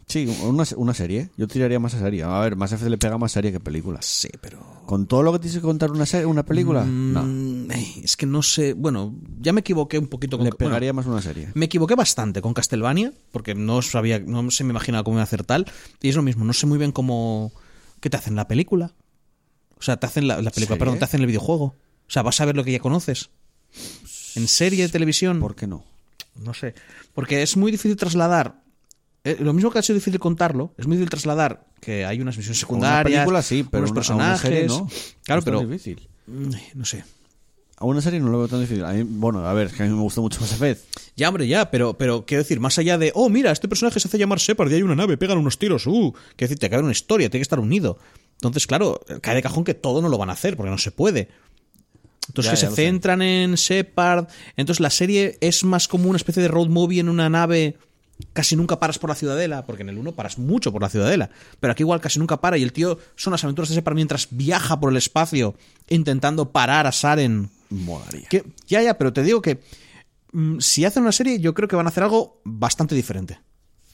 Sí, 0.09 0.27
una, 0.45 0.65
una 0.77 0.95
serie. 0.95 1.31
Yo 1.37 1.49
tiraría 1.49 1.81
más 1.81 1.95
a 1.95 1.99
serie. 1.99 2.23
A 2.23 2.39
ver, 2.39 2.55
Mass 2.55 2.73
Effect 2.73 2.91
le 2.91 2.97
pega 2.97 3.19
más 3.19 3.33
serie 3.33 3.51
que 3.51 3.59
películas. 3.59 4.07
Sí, 4.07 4.29
pero 4.41 4.61
Con 4.87 5.07
todo 5.07 5.25
lo 5.25 5.33
que 5.33 5.41
tienes 5.41 5.57
que 5.57 5.63
contar 5.63 5.91
una 5.91 6.07
serie, 6.07 6.27
una 6.27 6.45
película, 6.45 6.85
no. 6.85 7.25
Mm, 7.25 7.73
eh, 7.73 7.95
es 8.05 8.17
que 8.17 8.25
no 8.25 8.41
sé, 8.43 8.75
bueno, 8.75 9.17
ya 9.41 9.53
me 9.53 9.61
equivoqué 9.61 9.99
un 9.99 10.07
poquito 10.07 10.39
con 10.39 10.45
Le 10.45 10.51
bueno, 10.51 10.59
pegaría 10.69 10.93
más 10.93 11.07
una 11.07 11.21
serie. 11.21 11.51
Me 11.55 11.67
equivoqué 11.67 11.97
bastante 11.97 12.41
con 12.41 12.55
Castlevania, 12.55 13.13
porque 13.33 13.57
no 13.57 13.83
sabía, 13.83 14.21
no 14.21 14.49
se 14.53 14.63
me 14.63 14.71
imaginaba 14.71 15.03
cómo 15.03 15.17
iba 15.17 15.23
a 15.23 15.25
hacer 15.25 15.43
tal. 15.43 15.67
Y 16.01 16.09
es 16.09 16.15
lo 16.15 16.23
mismo, 16.23 16.45
no 16.45 16.53
sé 16.53 16.67
muy 16.67 16.79
bien 16.79 16.93
cómo. 16.93 17.53
¿Qué 18.01 18.09
te 18.09 18.17
hacen 18.17 18.37
la 18.37 18.47
película? 18.47 18.95
O 19.77 19.83
sea, 19.83 19.97
te 19.97 20.07
hacen 20.07 20.29
la, 20.29 20.37
la 20.37 20.51
película, 20.51 20.77
¿Serie? 20.77 20.79
perdón, 20.79 20.99
te 21.01 21.05
hacen 21.05 21.21
el 21.21 21.27
videojuego. 21.27 21.65
O 21.65 22.11
sea, 22.11 22.23
vas 22.23 22.41
a 22.41 22.45
ver 22.45 22.55
lo 22.55 22.63
que 22.63 22.71
ya 22.71 22.79
conoces. 22.79 23.31
En 24.37 24.47
serie 24.47 24.85
de 24.85 24.89
televisión. 24.89 25.41
¿Por 25.41 25.57
qué 25.57 25.67
no? 25.67 25.83
No 26.37 26.55
sé. 26.55 26.75
Porque 27.13 27.43
es 27.43 27.57
muy 27.57 27.73
difícil 27.73 27.97
trasladar. 27.97 28.63
Eh, 29.27 29.37
lo 29.41 29.53
mismo 29.53 29.71
que 29.71 29.79
ha 29.79 29.83
sido 29.83 29.95
difícil 29.97 30.19
contarlo, 30.21 30.73
es 30.79 30.87
muy 30.87 30.97
difícil 30.97 31.11
trasladar 31.11 31.67
que 31.81 32.05
hay 32.05 32.21
unas 32.21 32.37
misiones 32.37 32.59
Una 32.59 32.61
secundarias. 32.61 33.19
película 33.21 33.43
sí, 33.43 33.67
pero 33.71 33.85
unos 33.85 33.91
una, 33.91 34.01
a 34.01 34.17
una 34.17 34.35
personajes. 34.35 34.41
serie 34.41 34.67
no. 34.67 34.89
Claro, 35.25 35.39
Esto 35.41 35.45
pero. 35.51 35.61
Es 35.63 35.69
difícil. 35.69 36.09
mm, 36.27 36.51
No 36.75 36.85
sé. 36.85 37.05
A 37.79 37.85
una 37.85 38.01
serie 38.01 38.21
no 38.21 38.31
lo 38.31 38.39
veo 38.39 38.49
tan 38.49 38.61
difícil. 38.61 38.83
A 38.87 38.93
mí, 38.95 39.03
bueno, 39.07 39.47
a 39.47 39.53
ver, 39.53 39.67
es 39.67 39.75
que 39.75 39.83
a 39.83 39.87
mí 39.87 39.93
me 39.93 40.01
gustó 40.01 40.23
mucho 40.23 40.41
Mass 40.41 40.53
Effect. 40.53 40.81
Ya, 41.15 41.29
hombre, 41.29 41.47
ya, 41.47 41.71
pero, 41.71 41.93
pero 41.99 42.25
quiero 42.25 42.43
decir, 42.43 42.59
más 42.59 42.79
allá 42.79 42.97
de, 42.97 43.13
oh, 43.15 43.29
mira, 43.29 43.53
este 43.53 43.69
personaje 43.69 44.01
se 44.01 44.09
hace 44.09 44.17
llamar 44.17 44.39
Shepard 44.39 44.71
y 44.71 44.77
hay 44.77 44.83
una 44.83 44.95
nave, 44.95 45.19
pegan 45.19 45.37
unos 45.37 45.59
tiros, 45.59 45.87
uh, 45.87 46.13
quiero 46.37 46.49
decir, 46.49 46.59
te 46.59 46.71
cae 46.71 46.81
una 46.81 46.93
historia, 46.93 47.29
tiene 47.29 47.41
que 47.41 47.43
estar 47.43 47.61
unido. 47.61 47.99
Entonces, 48.37 48.67
claro, 48.67 49.01
cae 49.21 49.35
de 49.35 49.43
cajón 49.43 49.65
que 49.65 49.75
todo 49.75 50.01
no 50.01 50.09
lo 50.09 50.17
van 50.17 50.31
a 50.31 50.33
hacer, 50.33 50.57
porque 50.57 50.71
no 50.71 50.79
se 50.79 50.91
puede. 50.91 51.29
Entonces, 52.29 52.51
Ya, 52.53 52.57
que 52.57 52.61
ya 52.63 52.71
se 52.71 52.77
sé. 52.77 52.83
centran 52.83 53.21
en 53.21 53.55
Shepard. 53.57 54.27
Entonces, 54.57 54.81
la 54.81 54.91
serie 54.91 55.37
es 55.43 55.63
más 55.63 55.87
como 55.87 56.09
una 56.09 56.17
especie 56.17 56.43
de 56.43 56.49
road 56.49 56.69
movie 56.69 57.01
en 57.01 57.09
una 57.11 57.29
nave. 57.29 57.77
Casi 58.33 58.57
nunca 58.57 58.79
paras 58.81 58.99
por 58.99 59.11
la 59.11 59.15
ciudadela, 59.17 59.67
porque 59.67 59.83
en 59.83 59.91
el 59.91 59.99
1 59.99 60.13
paras 60.13 60.39
mucho 60.39 60.73
por 60.73 60.81
la 60.81 60.89
ciudadela. 60.89 61.29
Pero 61.61 61.73
aquí 61.73 61.83
igual 61.83 62.01
casi 62.01 62.19
nunca 62.19 62.41
para 62.41 62.57
y 62.57 62.63
el 62.63 62.73
tío 62.73 62.99
son 63.15 63.33
las 63.33 63.45
aventuras 63.45 63.69
de 63.69 63.75
Shepard 63.75 63.95
mientras 63.95 64.29
viaja 64.31 64.81
por 64.81 64.91
el 64.91 64.97
espacio 64.97 65.55
intentando 65.89 66.51
parar 66.51 66.87
a 66.87 66.93
Saren. 66.93 67.51
Molaría. 67.69 68.27
Que, 68.29 68.45
ya, 68.67 68.81
ya, 68.83 68.97
pero 68.97 69.13
te 69.13 69.23
digo 69.23 69.43
que 69.43 69.61
mm, 70.33 70.61
si 70.61 70.85
hacen 70.87 71.03
una 71.03 71.13
serie, 71.13 71.41
yo 71.41 71.53
creo 71.53 71.69
que 71.69 71.77
van 71.77 71.87
a 71.87 71.91
hacer 71.91 72.05
algo 72.05 72.41
bastante 72.45 72.95
diferente. 72.95 73.39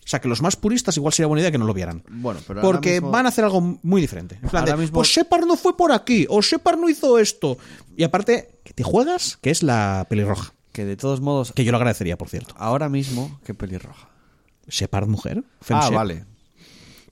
O 0.05 0.09
sea, 0.09 0.21
que 0.21 0.29
los 0.29 0.43
más 0.43 0.57
puristas 0.57 0.97
igual 0.97 1.13
sería 1.13 1.27
buena 1.29 1.41
idea 1.41 1.51
que 1.53 1.59
no 1.59 1.65
lo 1.67 1.75
vieran. 1.75 2.03
Bueno, 2.09 2.41
pero 2.47 2.61
Porque 2.61 2.95
mismo- 2.95 3.11
van 3.13 3.27
a 3.27 3.29
hacer 3.31 3.45
algo 3.45 3.61
muy 3.83 4.01
diferente. 4.01 4.39
En 4.43 4.49
plan 4.51 4.65
de, 4.65 4.77
mismo- 4.77 4.95
pues 4.95 5.09
Shepard 5.09 5.47
no 5.47 5.57
fue 5.57 5.77
por 5.77 5.91
aquí, 5.93 6.27
o 6.29 6.41
Shepard 6.43 6.79
no 6.79 6.89
hizo 6.89 7.19
esto. 7.19 7.57
Y 7.97 8.03
aparte, 8.05 8.61
que 8.65 8.73
te 8.73 8.83
juegas, 8.85 9.39
que 9.41 9.51
es 9.51 9.63
la 9.63 10.07
pelirroja. 10.09 10.53
Que 10.73 10.85
de 10.85 10.97
todos 10.97 11.21
modos, 11.21 11.53
Que 11.53 11.65
yo 11.65 11.71
lo 11.73 11.77
agradecería, 11.79 12.17
por 12.19 12.29
cierto. 12.29 12.55
ahora 12.59 12.89
mismo, 12.89 13.41
qué 13.45 13.53
pelirroja. 13.55 14.09
Shepard 14.73 15.07
mujer. 15.09 15.45
Fem 15.61 15.77
Ah, 15.77 15.83
Shep. 15.85 15.95
vale. 15.95 16.25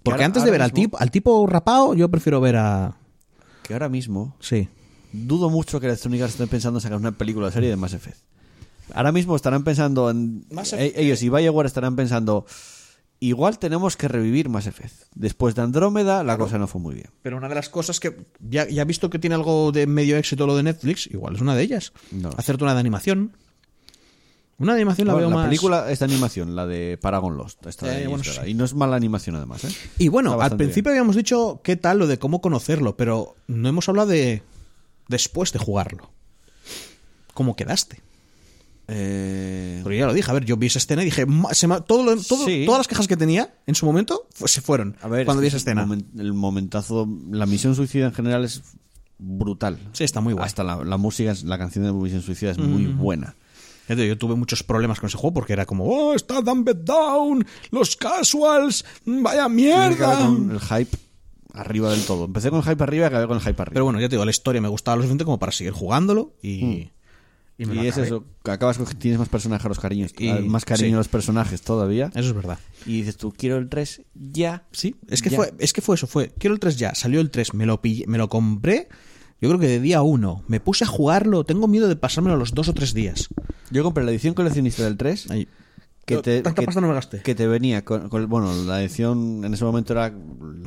Porque 0.03 0.17
ahora- 0.23 0.27
antes 0.27 0.45
de 0.45 0.51
ver 0.51 0.63
al 0.63 0.73
tipo, 0.73 0.99
al 0.99 1.11
tipo 1.11 1.47
rapado, 1.47 1.95
yo 1.95 2.09
prefiero 2.11 2.41
ver 2.41 2.57
a. 2.57 2.97
Que 3.63 3.75
ahora 3.75 3.89
mismo 3.89 4.35
Sí. 4.41 4.69
dudo 5.13 5.51
mucho 5.51 5.79
que 5.79 5.87
Electronic 5.87 6.23
Arts 6.23 6.35
estén 6.35 6.49
pensando 6.49 6.79
en 6.79 6.83
sacar 6.83 6.99
una 6.99 7.13
película 7.13 7.47
de 7.47 7.53
serie 7.53 7.69
de 7.69 7.77
Mass 7.77 7.93
Effect. 7.93 8.19
Ahora 8.95 9.13
mismo 9.13 9.37
estarán 9.37 9.63
pensando 9.63 10.11
en. 10.11 10.47
Mass 10.51 10.73
e- 10.73 10.77
Effect. 10.87 10.99
Ellos 10.99 11.23
y 11.23 11.29
Bioware 11.29 11.67
estarán 11.67 11.95
pensando. 11.97 12.47
Igual 13.23 13.59
tenemos 13.59 13.99
que 13.99 14.09
revivir 14.09 14.49
Mass 14.49 14.67
Effect. 14.67 14.95
Después 15.15 15.55
de 15.55 15.61
Andrómeda, 15.61 16.25
la 16.25 16.39
cosa 16.39 16.57
no 16.57 16.67
fue 16.67 16.81
muy 16.81 16.95
bien. 16.95 17.11
Pero 17.21 17.37
una 17.37 17.51
de 17.51 17.55
las 17.55 17.69
cosas 17.69 18.01
que 18.01 18.17
ya, 18.41 18.67
ya 18.67 18.83
visto 18.85 19.11
que 19.11 19.19
tiene 19.19 19.35
algo 19.37 19.71
de 19.73 19.87
medio 19.87 20.17
éxito 20.17 20.47
lo 20.47 20.57
de 20.57 20.63
Netflix, 20.63 21.07
igual 21.09 21.35
es 21.35 21.43
una 21.43 21.55
de 21.55 21.63
ellas. 21.63 21.93
No. 22.13 22.31
Hacerte 22.39 22.65
una 22.65 22.73
de 22.73 22.81
animación. 22.81 23.37
Una 24.61 24.75
animación 24.75 25.09
la 25.09 25.15
Bueno, 25.15 25.29
veo 25.29 25.37
la 25.37 25.43
más. 25.43 25.49
película 25.49 25.91
es 25.91 25.99
de 25.99 26.05
animación, 26.05 26.55
la 26.55 26.67
de 26.67 26.99
Paragon 27.01 27.37
Lost. 27.37 27.67
esta 27.67 27.87
de 27.87 28.05
Eh, 28.05 28.07
bueno, 28.07 28.23
sí. 28.23 28.31
Y 28.47 28.55
no 28.55 28.65
es 28.65 28.75
mala 28.75 28.95
animación, 28.95 29.35
además. 29.37 29.65
¿eh? 29.65 29.69
Y 29.99 30.09
bueno, 30.09 30.41
al 30.41 30.57
principio 30.57 30.91
habíamos 30.93 31.17
dicho 31.17 31.61
qué 31.65 31.77
tal 31.77 31.99
lo 31.99 32.07
de 32.07 32.19
cómo 32.19 32.41
conocerlo, 32.41 32.97
pero 32.97 33.35
no 33.49 33.69
hemos 33.69 33.89
hablado 33.89 34.09
de 34.09 34.43
después 35.09 35.53
de 35.53 35.59
jugarlo. 35.59 36.11
¿Cómo 37.35 37.57
quedaste? 37.57 38.01
Eh, 38.93 39.81
Porque 39.83 39.99
ya 39.99 40.07
lo 40.07 40.13
dije, 40.13 40.31
a 40.31 40.35
ver, 40.35 40.45
yo 40.45 40.57
vi 40.57 40.67
esa 40.67 40.79
escena 40.79 41.03
y 41.03 41.05
dije, 41.07 41.25
"Ma- 41.25 41.55
se 41.55 41.69
todo 41.87 42.03
lo- 42.05 42.21
todo- 42.21 42.45
Sí. 42.45 42.65
todas 42.67 42.81
las 42.81 42.89
quejas 42.89 43.07
que 43.07 43.17
tenía 43.17 43.55
en 43.67 43.75
su 43.77 43.87
momento 43.87 44.27
fu- 44.35 44.49
se 44.49 44.61
fueron 44.61 44.97
a 45.01 45.07
ver, 45.09 45.25
cuando 45.25 45.41
vi 45.41 45.47
es 45.47 45.55
esa 45.55 45.59
escena. 45.59 45.83
El, 45.83 45.89
momen- 45.89 46.07
el 46.21 46.33
momentazo, 46.33 47.09
la 47.31 47.47
misión 47.47 47.75
suicida 47.77 48.07
en 48.07 48.13
general 48.13 48.45
es 48.45 48.63
brutal. 49.19 49.79
Sí, 49.93 50.03
está 50.05 50.21
muy 50.21 50.33
guay. 50.35 50.45
Hasta 50.45 50.65
la, 50.65 50.83
la 50.85 50.97
música, 50.97 51.33
la 51.45 51.57
canción 51.59 51.85
de 51.85 51.93
Misión 51.93 52.23
Suicida 52.23 52.51
es 52.51 52.59
muy 52.59 52.87
buena. 52.87 53.37
Yo 53.97 54.19
tuve 54.19 54.35
muchos 54.37 54.63
problemas 54.63 55.01
con 55.01 55.09
ese 55.09 55.17
juego 55.19 55.35
porque 55.35 55.53
era 55.53 55.67
como, 55.67 55.85
oh, 55.85 56.15
está 56.15 56.41
Dumbed 56.41 56.77
Down, 56.77 57.45
los 57.71 57.97
casuals, 57.97 58.85
mm, 59.05 59.23
vaya 59.23 59.49
mierda. 59.49 60.19
con 60.19 60.51
el 60.51 60.61
hype 60.61 60.97
arriba 61.53 61.91
del 61.91 62.05
todo. 62.05 62.27
Empecé 62.27 62.51
con 62.51 62.61
el 62.61 62.65
hype 62.65 62.83
arriba 62.83 63.05
y 63.05 63.09
acabé 63.09 63.27
con 63.27 63.37
el 63.37 63.43
hype 63.43 63.61
arriba. 63.63 63.73
Pero 63.75 63.85
bueno, 63.85 64.01
ya 64.01 64.09
te 64.09 64.15
digo, 64.17 64.25
la 64.25 64.31
historia 64.31 64.61
me 64.61 64.69
gustaba 64.69 64.97
lo 64.97 65.03
suficiente 65.03 65.25
como 65.25 65.39
para 65.39 65.53
seguir 65.53 65.73
jugándolo 65.73 66.35
y. 66.43 66.91
y 67.59 67.67
me 67.67 67.75
lo 67.75 67.83
y 67.85 67.89
es 67.89 67.97
eso, 67.99 68.25
que 68.45 68.51
acabas 68.53 68.79
con 68.79 68.87
tienes 68.87 69.19
más 69.19 69.29
personajes 69.29 69.67
a 69.67 69.69
los 69.69 69.81
cariños, 69.81 70.13
Y- 70.19 70.31
más 70.31 70.65
cariño 70.65 70.89
sí. 70.91 70.95
a 70.95 70.99
los 70.99 71.09
personajes 71.09 71.61
todavía. 71.63 72.07
Eso 72.15 72.29
es 72.29 72.33
verdad. 72.35 72.59
Y 72.87 72.99
dices 73.01 73.17
tú, 73.17 73.35
quiero 73.37 73.59
el 73.59 73.69
3 73.69 74.03
ya. 74.15 74.65
Sí, 74.73 74.97
es 75.09 75.21
que, 75.23 75.31
Ya. 75.31 75.37
fue, 75.37 75.53
es 75.59 75.73
que 75.73 75.81
fue 75.83 75.97
eso, 75.97 76.07
fue, 76.07 76.33
quiero 76.39 76.55
el 76.55 76.61
3 76.61 76.79
ya, 76.79 76.95
salió 76.95 77.21
el 77.21 77.31
3, 77.31 77.53
me 77.55 77.67
lo, 77.67 77.83
pillé- 77.83 78.07
me 78.07 78.17
lo 78.19 78.29
compré, 78.29 78.89
yo 79.41 79.49
creo 79.49 79.59
que 79.61 79.67
de 79.69 79.81
día 79.81 80.03
1, 80.03 80.45
me 80.49 80.61
puse 80.61 80.85
a 80.85 80.87
jugarlo, 80.87 81.45
tengo 81.45 81.67
miedo 81.69 81.89
de 81.89 81.97
pasármelo 81.97 82.35
a 82.37 82.39
los 82.39 82.53
dos 82.55 82.69
o 82.69 82.75
tres 82.75 82.95
días. 82.95 83.29
Yo 83.71 83.83
compré 83.83 84.05
la 84.05 84.11
edición 84.11 84.35
coleccionista 84.35 84.85
del 84.85 84.97
3. 84.97 85.31
Ahí. 85.31 85.49
Que 86.07 86.15
Yo 86.15 86.23
te, 86.23 86.43
tanta 86.43 86.61
que- 86.61 86.67
pasta 86.67 86.81
no 86.81 86.89
me 86.89 86.95
gasté. 86.95 87.23
que 87.23 87.35
te 87.37 87.47
venía 87.47 87.85
con, 87.85 88.09
con- 88.09 88.29
Bueno, 88.29 88.53
la 88.65 88.81
edición 88.83 89.45
en 89.45 89.55
ese 89.55 89.65
momento 89.65 89.93
era 89.93 90.13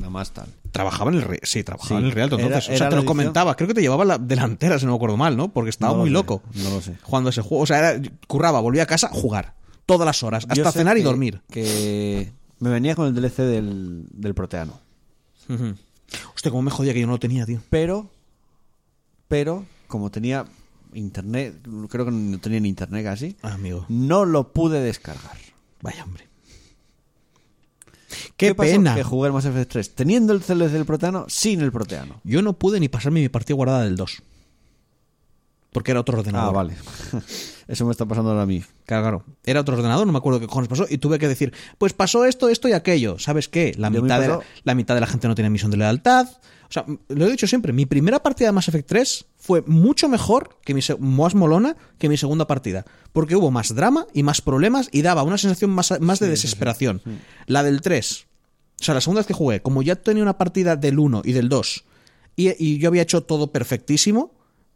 la 0.00 0.08
más 0.08 0.30
tal. 0.32 0.46
Trabajaba 0.70 1.10
en 1.10 1.18
el 1.18 1.22
Re- 1.22 1.40
sí, 1.42 1.62
trabajaba 1.62 2.00
Sí, 2.00 2.04
en 2.06 2.10
el 2.10 2.16
era- 2.16 2.24
entonces. 2.24 2.48
o 2.68 2.70
era 2.70 2.78
sea, 2.78 2.88
te 2.88 2.94
lo 2.94 3.00
edición- 3.02 3.04
comentaba, 3.06 3.54
creo 3.54 3.68
que 3.68 3.74
te 3.74 3.82
llevaba 3.82 4.04
la 4.06 4.16
delantera, 4.16 4.78
si 4.78 4.86
no 4.86 4.92
me 4.92 4.96
acuerdo 4.96 5.16
mal, 5.18 5.36
¿no? 5.36 5.52
Porque 5.52 5.68
estaba 5.70 5.92
No 5.92 5.98
lo 5.98 6.02
muy 6.02 6.10
sé, 6.10 6.14
loco. 6.14 6.42
no 6.54 6.70
lo 6.70 6.80
sé. 6.80 6.96
Jugando 7.02 7.30
ese 7.30 7.42
juego. 7.42 7.62
O 7.62 7.66
sea, 7.66 7.78
era, 7.92 8.10
curraba, 8.26 8.60
volvía 8.60 8.84
a 8.84 8.86
casa, 8.86 9.10
jugar. 9.12 9.54
Todas 9.86 10.06
las 10.06 10.22
horas, 10.22 10.46
hasta 10.48 10.72
cenar 10.72 10.96
y 10.96 11.02
dormir. 11.02 11.42
Que 11.50 12.32
me 12.60 12.70
venía 12.70 12.94
con 12.94 13.06
el 13.08 13.14
DLC 13.14 13.42
del, 13.42 14.06
del 14.12 14.34
Proteano. 14.34 14.80
Ujú. 15.50 15.74
Hostia, 16.34 16.50
cómo 16.50 16.62
me 16.62 16.70
jodía 16.70 16.94
que 16.94 17.00
yo 17.00 17.06
no 17.06 17.12
lo 17.14 17.18
tenía, 17.18 17.44
tío. 17.44 17.60
Pero, 17.68 18.08
pero, 19.28 19.64
como 19.88 20.10
tenía 20.10 20.44
internet, 20.92 21.56
creo 21.88 22.04
que 22.04 22.10
no 22.12 22.38
tenía 22.38 22.60
ni 22.60 22.68
internet 22.68 23.04
casi, 23.04 23.36
Ah, 23.42 23.54
amigo. 23.54 23.84
no 23.88 24.24
lo 24.24 24.52
pude 24.52 24.80
descargar. 24.80 25.36
Vaya, 25.82 26.04
hombre. 26.04 26.28
Qué, 28.36 28.54
pasó? 28.54 28.70
pena. 28.70 28.94
Que 28.94 29.02
jugué 29.02 29.26
el 29.28 29.32
Mass 29.32 29.44
Effect 29.44 29.72
3 29.72 29.94
teniendo 29.94 30.32
el 30.32 30.40
DLC 30.40 30.70
del 30.72 30.84
Proteano 30.84 31.26
sin 31.28 31.60
el 31.60 31.72
Proteano. 31.72 32.20
Yo 32.24 32.42
no 32.42 32.52
pude 32.54 32.78
ni 32.80 32.88
pasarme 32.88 33.20
mi 33.20 33.28
partida 33.28 33.54
guardada 33.56 33.84
del 33.84 33.96
2. 33.96 34.22
Porque 35.74 35.90
era 35.90 35.98
otro 35.98 36.16
ordenador. 36.16 36.50
Ah, 36.50 36.52
vale. 36.52 36.76
Eso 37.66 37.84
me 37.84 37.90
está 37.90 38.06
pasando 38.06 38.30
ahora 38.30 38.42
a 38.42 38.46
mí. 38.46 38.62
Claro, 38.86 39.02
claro. 39.02 39.24
Era 39.44 39.60
otro 39.60 39.74
ordenador, 39.74 40.06
no 40.06 40.12
me 40.12 40.18
acuerdo 40.18 40.38
qué 40.38 40.46
cojones 40.46 40.68
pasó. 40.68 40.86
Y 40.88 40.98
tuve 40.98 41.18
que 41.18 41.26
decir, 41.26 41.52
pues 41.78 41.92
pasó 41.92 42.24
esto, 42.24 42.48
esto 42.48 42.68
y 42.68 42.72
aquello. 42.74 43.18
¿Sabes 43.18 43.48
qué? 43.48 43.74
La, 43.76 43.90
mitad 43.90 44.20
de 44.20 44.38
la, 44.62 44.74
mitad 44.76 44.94
de 44.94 45.00
la 45.00 45.08
gente 45.08 45.26
no 45.26 45.34
tiene 45.34 45.50
misión 45.50 45.72
de 45.72 45.78
lealtad. 45.78 46.28
O 46.28 46.72
sea, 46.72 46.86
lo 47.08 47.26
he 47.26 47.30
dicho 47.30 47.48
siempre, 47.48 47.72
mi 47.72 47.86
primera 47.86 48.22
partida 48.22 48.46
de 48.46 48.52
Mass 48.52 48.68
Effect 48.68 48.86
3 48.88 49.24
fue 49.36 49.62
mucho 49.66 50.08
mejor 50.08 50.60
que 50.64 50.74
mi 50.74 50.80
más 51.00 51.34
molona 51.34 51.74
que 51.98 52.08
mi 52.08 52.16
segunda 52.18 52.46
partida. 52.46 52.84
Porque 53.12 53.34
hubo 53.34 53.50
más 53.50 53.74
drama 53.74 54.06
y 54.12 54.22
más 54.22 54.42
problemas 54.42 54.88
y 54.92 55.02
daba 55.02 55.24
una 55.24 55.38
sensación 55.38 55.72
más, 55.72 56.00
más 56.00 56.20
de 56.20 56.28
desesperación. 56.28 57.02
La 57.46 57.64
del 57.64 57.80
3, 57.80 58.26
o 58.80 58.84
sea, 58.84 58.94
la 58.94 59.00
segunda 59.00 59.22
vez 59.22 59.26
que 59.26 59.34
jugué, 59.34 59.60
como 59.60 59.82
ya 59.82 59.96
tenía 59.96 60.22
una 60.22 60.38
partida 60.38 60.76
del 60.76 61.00
1 61.00 61.22
y 61.24 61.32
del 61.32 61.48
2 61.48 61.84
y, 62.36 62.64
y 62.64 62.78
yo 62.78 62.88
había 62.88 63.02
hecho 63.02 63.22
todo 63.22 63.50
perfectísimo, 63.50 64.32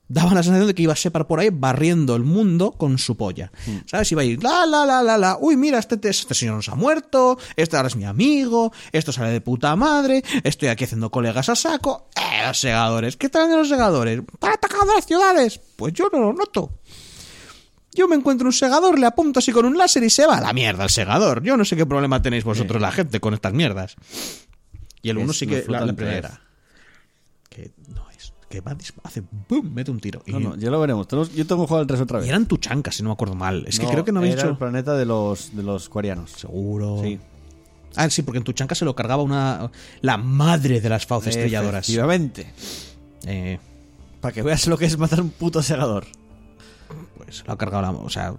daba 0.08 0.34
la 0.34 0.42
sensación 0.42 0.66
de 0.66 0.74
que 0.74 0.82
iba 0.82 0.94
Shepard 0.94 1.26
por 1.26 1.38
ahí 1.40 1.50
barriendo 1.52 2.16
el 2.16 2.24
mundo 2.24 2.72
con 2.72 2.98
su 2.98 3.16
polla. 3.16 3.52
¿Sabes? 3.86 4.10
Iba 4.12 4.22
a 4.22 4.24
ir, 4.24 4.42
la, 4.42 4.66
la, 4.66 4.84
la, 4.84 5.02
la, 5.02 5.18
la, 5.18 5.38
uy, 5.40 5.56
mira, 5.56 5.78
este, 5.78 5.98
este 6.08 6.34
señor 6.34 6.56
nos 6.56 6.68
ha 6.68 6.74
muerto, 6.74 7.38
este 7.56 7.76
ahora 7.76 7.88
es 7.88 7.96
mi 7.96 8.04
amigo, 8.04 8.72
esto 8.92 9.12
sale 9.12 9.30
de 9.30 9.40
puta 9.40 9.76
madre, 9.76 10.22
estoy 10.42 10.68
aquí 10.68 10.84
haciendo 10.84 11.10
colegas 11.10 11.48
a 11.48 11.54
saco. 11.54 12.08
Eh, 12.16 12.46
los 12.46 12.58
segadores, 12.58 13.16
¿qué 13.16 13.28
traen 13.28 13.50
de 13.50 13.56
los 13.56 13.68
segadores? 13.68 14.22
¿Para 14.38 14.54
atacar 14.54 14.80
a 14.82 14.94
las 14.94 15.06
ciudades? 15.06 15.60
Pues 15.76 15.92
yo 15.92 16.08
no 16.12 16.20
lo 16.20 16.32
noto. 16.32 16.78
Yo 17.94 18.06
me 18.06 18.14
encuentro 18.16 18.46
un 18.46 18.52
segador, 18.52 18.98
le 18.98 19.06
apunto 19.06 19.40
así 19.40 19.50
con 19.50 19.66
un 19.66 19.76
láser 19.76 20.04
y 20.04 20.10
se 20.10 20.24
va 20.26 20.38
a 20.38 20.40
la 20.40 20.52
mierda 20.52 20.84
el 20.84 20.90
segador. 20.90 21.42
Yo 21.42 21.56
no 21.56 21.64
sé 21.64 21.74
qué 21.76 21.84
problema 21.84 22.22
tenéis 22.22 22.44
vosotros, 22.44 22.80
la 22.80 22.92
gente, 22.92 23.18
con 23.18 23.34
estas 23.34 23.52
mierdas. 23.52 23.96
Y 25.02 25.10
el 25.10 25.18
uno 25.18 25.32
sí 25.32 25.46
que 25.46 25.64
la, 25.66 25.84
la 25.84 25.92
primera. 25.92 26.40
Que 27.48 27.72
no. 27.88 28.07
Que 28.48 28.60
va, 28.62 28.74
hace 29.02 29.22
boom, 29.48 29.74
mete 29.74 29.90
un 29.90 30.00
tiro. 30.00 30.22
Y, 30.24 30.32
No, 30.32 30.40
no, 30.40 30.56
ya 30.56 30.70
lo 30.70 30.80
veremos. 30.80 31.06
Yo 31.08 31.46
tengo 31.46 31.62
que 31.64 31.68
jugar 31.68 31.82
el 31.82 31.86
3 31.86 32.00
otra 32.00 32.18
vez. 32.18 32.26
y 32.26 32.30
eran 32.30 32.46
tuchancas, 32.46 32.94
si 32.96 33.02
no 33.02 33.10
me 33.10 33.12
acuerdo 33.12 33.34
mal. 33.34 33.64
Es 33.66 33.78
que 33.78 33.86
creo 33.86 34.04
que 34.04 34.12
no 34.12 34.20
habéis 34.20 34.34
era 34.34 34.42
hecho. 34.44 34.50
el 34.52 34.56
planeta 34.58 34.94
de 34.94 35.04
los, 35.04 35.54
de 35.54 35.62
los 35.62 35.88
coreanos. 35.90 36.30
Seguro. 36.32 37.00
Sí. 37.02 37.18
Ah, 37.96 38.08
sí, 38.10 38.22
porque 38.22 38.38
en 38.38 38.44
Tuchanka 38.44 38.74
se 38.74 38.84
lo 38.84 38.94
cargaba 38.94 39.22
una. 39.22 39.70
La 40.00 40.16
madre 40.16 40.80
de 40.80 40.88
las 40.88 41.04
fauces 41.06 41.36
estrelladoras. 41.36 41.84
Efectivamente. 41.84 42.52
Eh, 43.26 43.58
Para 44.20 44.32
que 44.32 44.42
veas 44.42 44.66
lo 44.66 44.78
que 44.78 44.86
es 44.86 44.96
matar 44.98 45.20
un 45.20 45.30
puto 45.30 45.62
segador. 45.62 46.06
pues 47.16 47.44
lo 47.46 47.52
ha 47.52 47.58
cargado 47.58 47.82
la. 47.82 47.90
O 47.90 48.08
sea. 48.10 48.34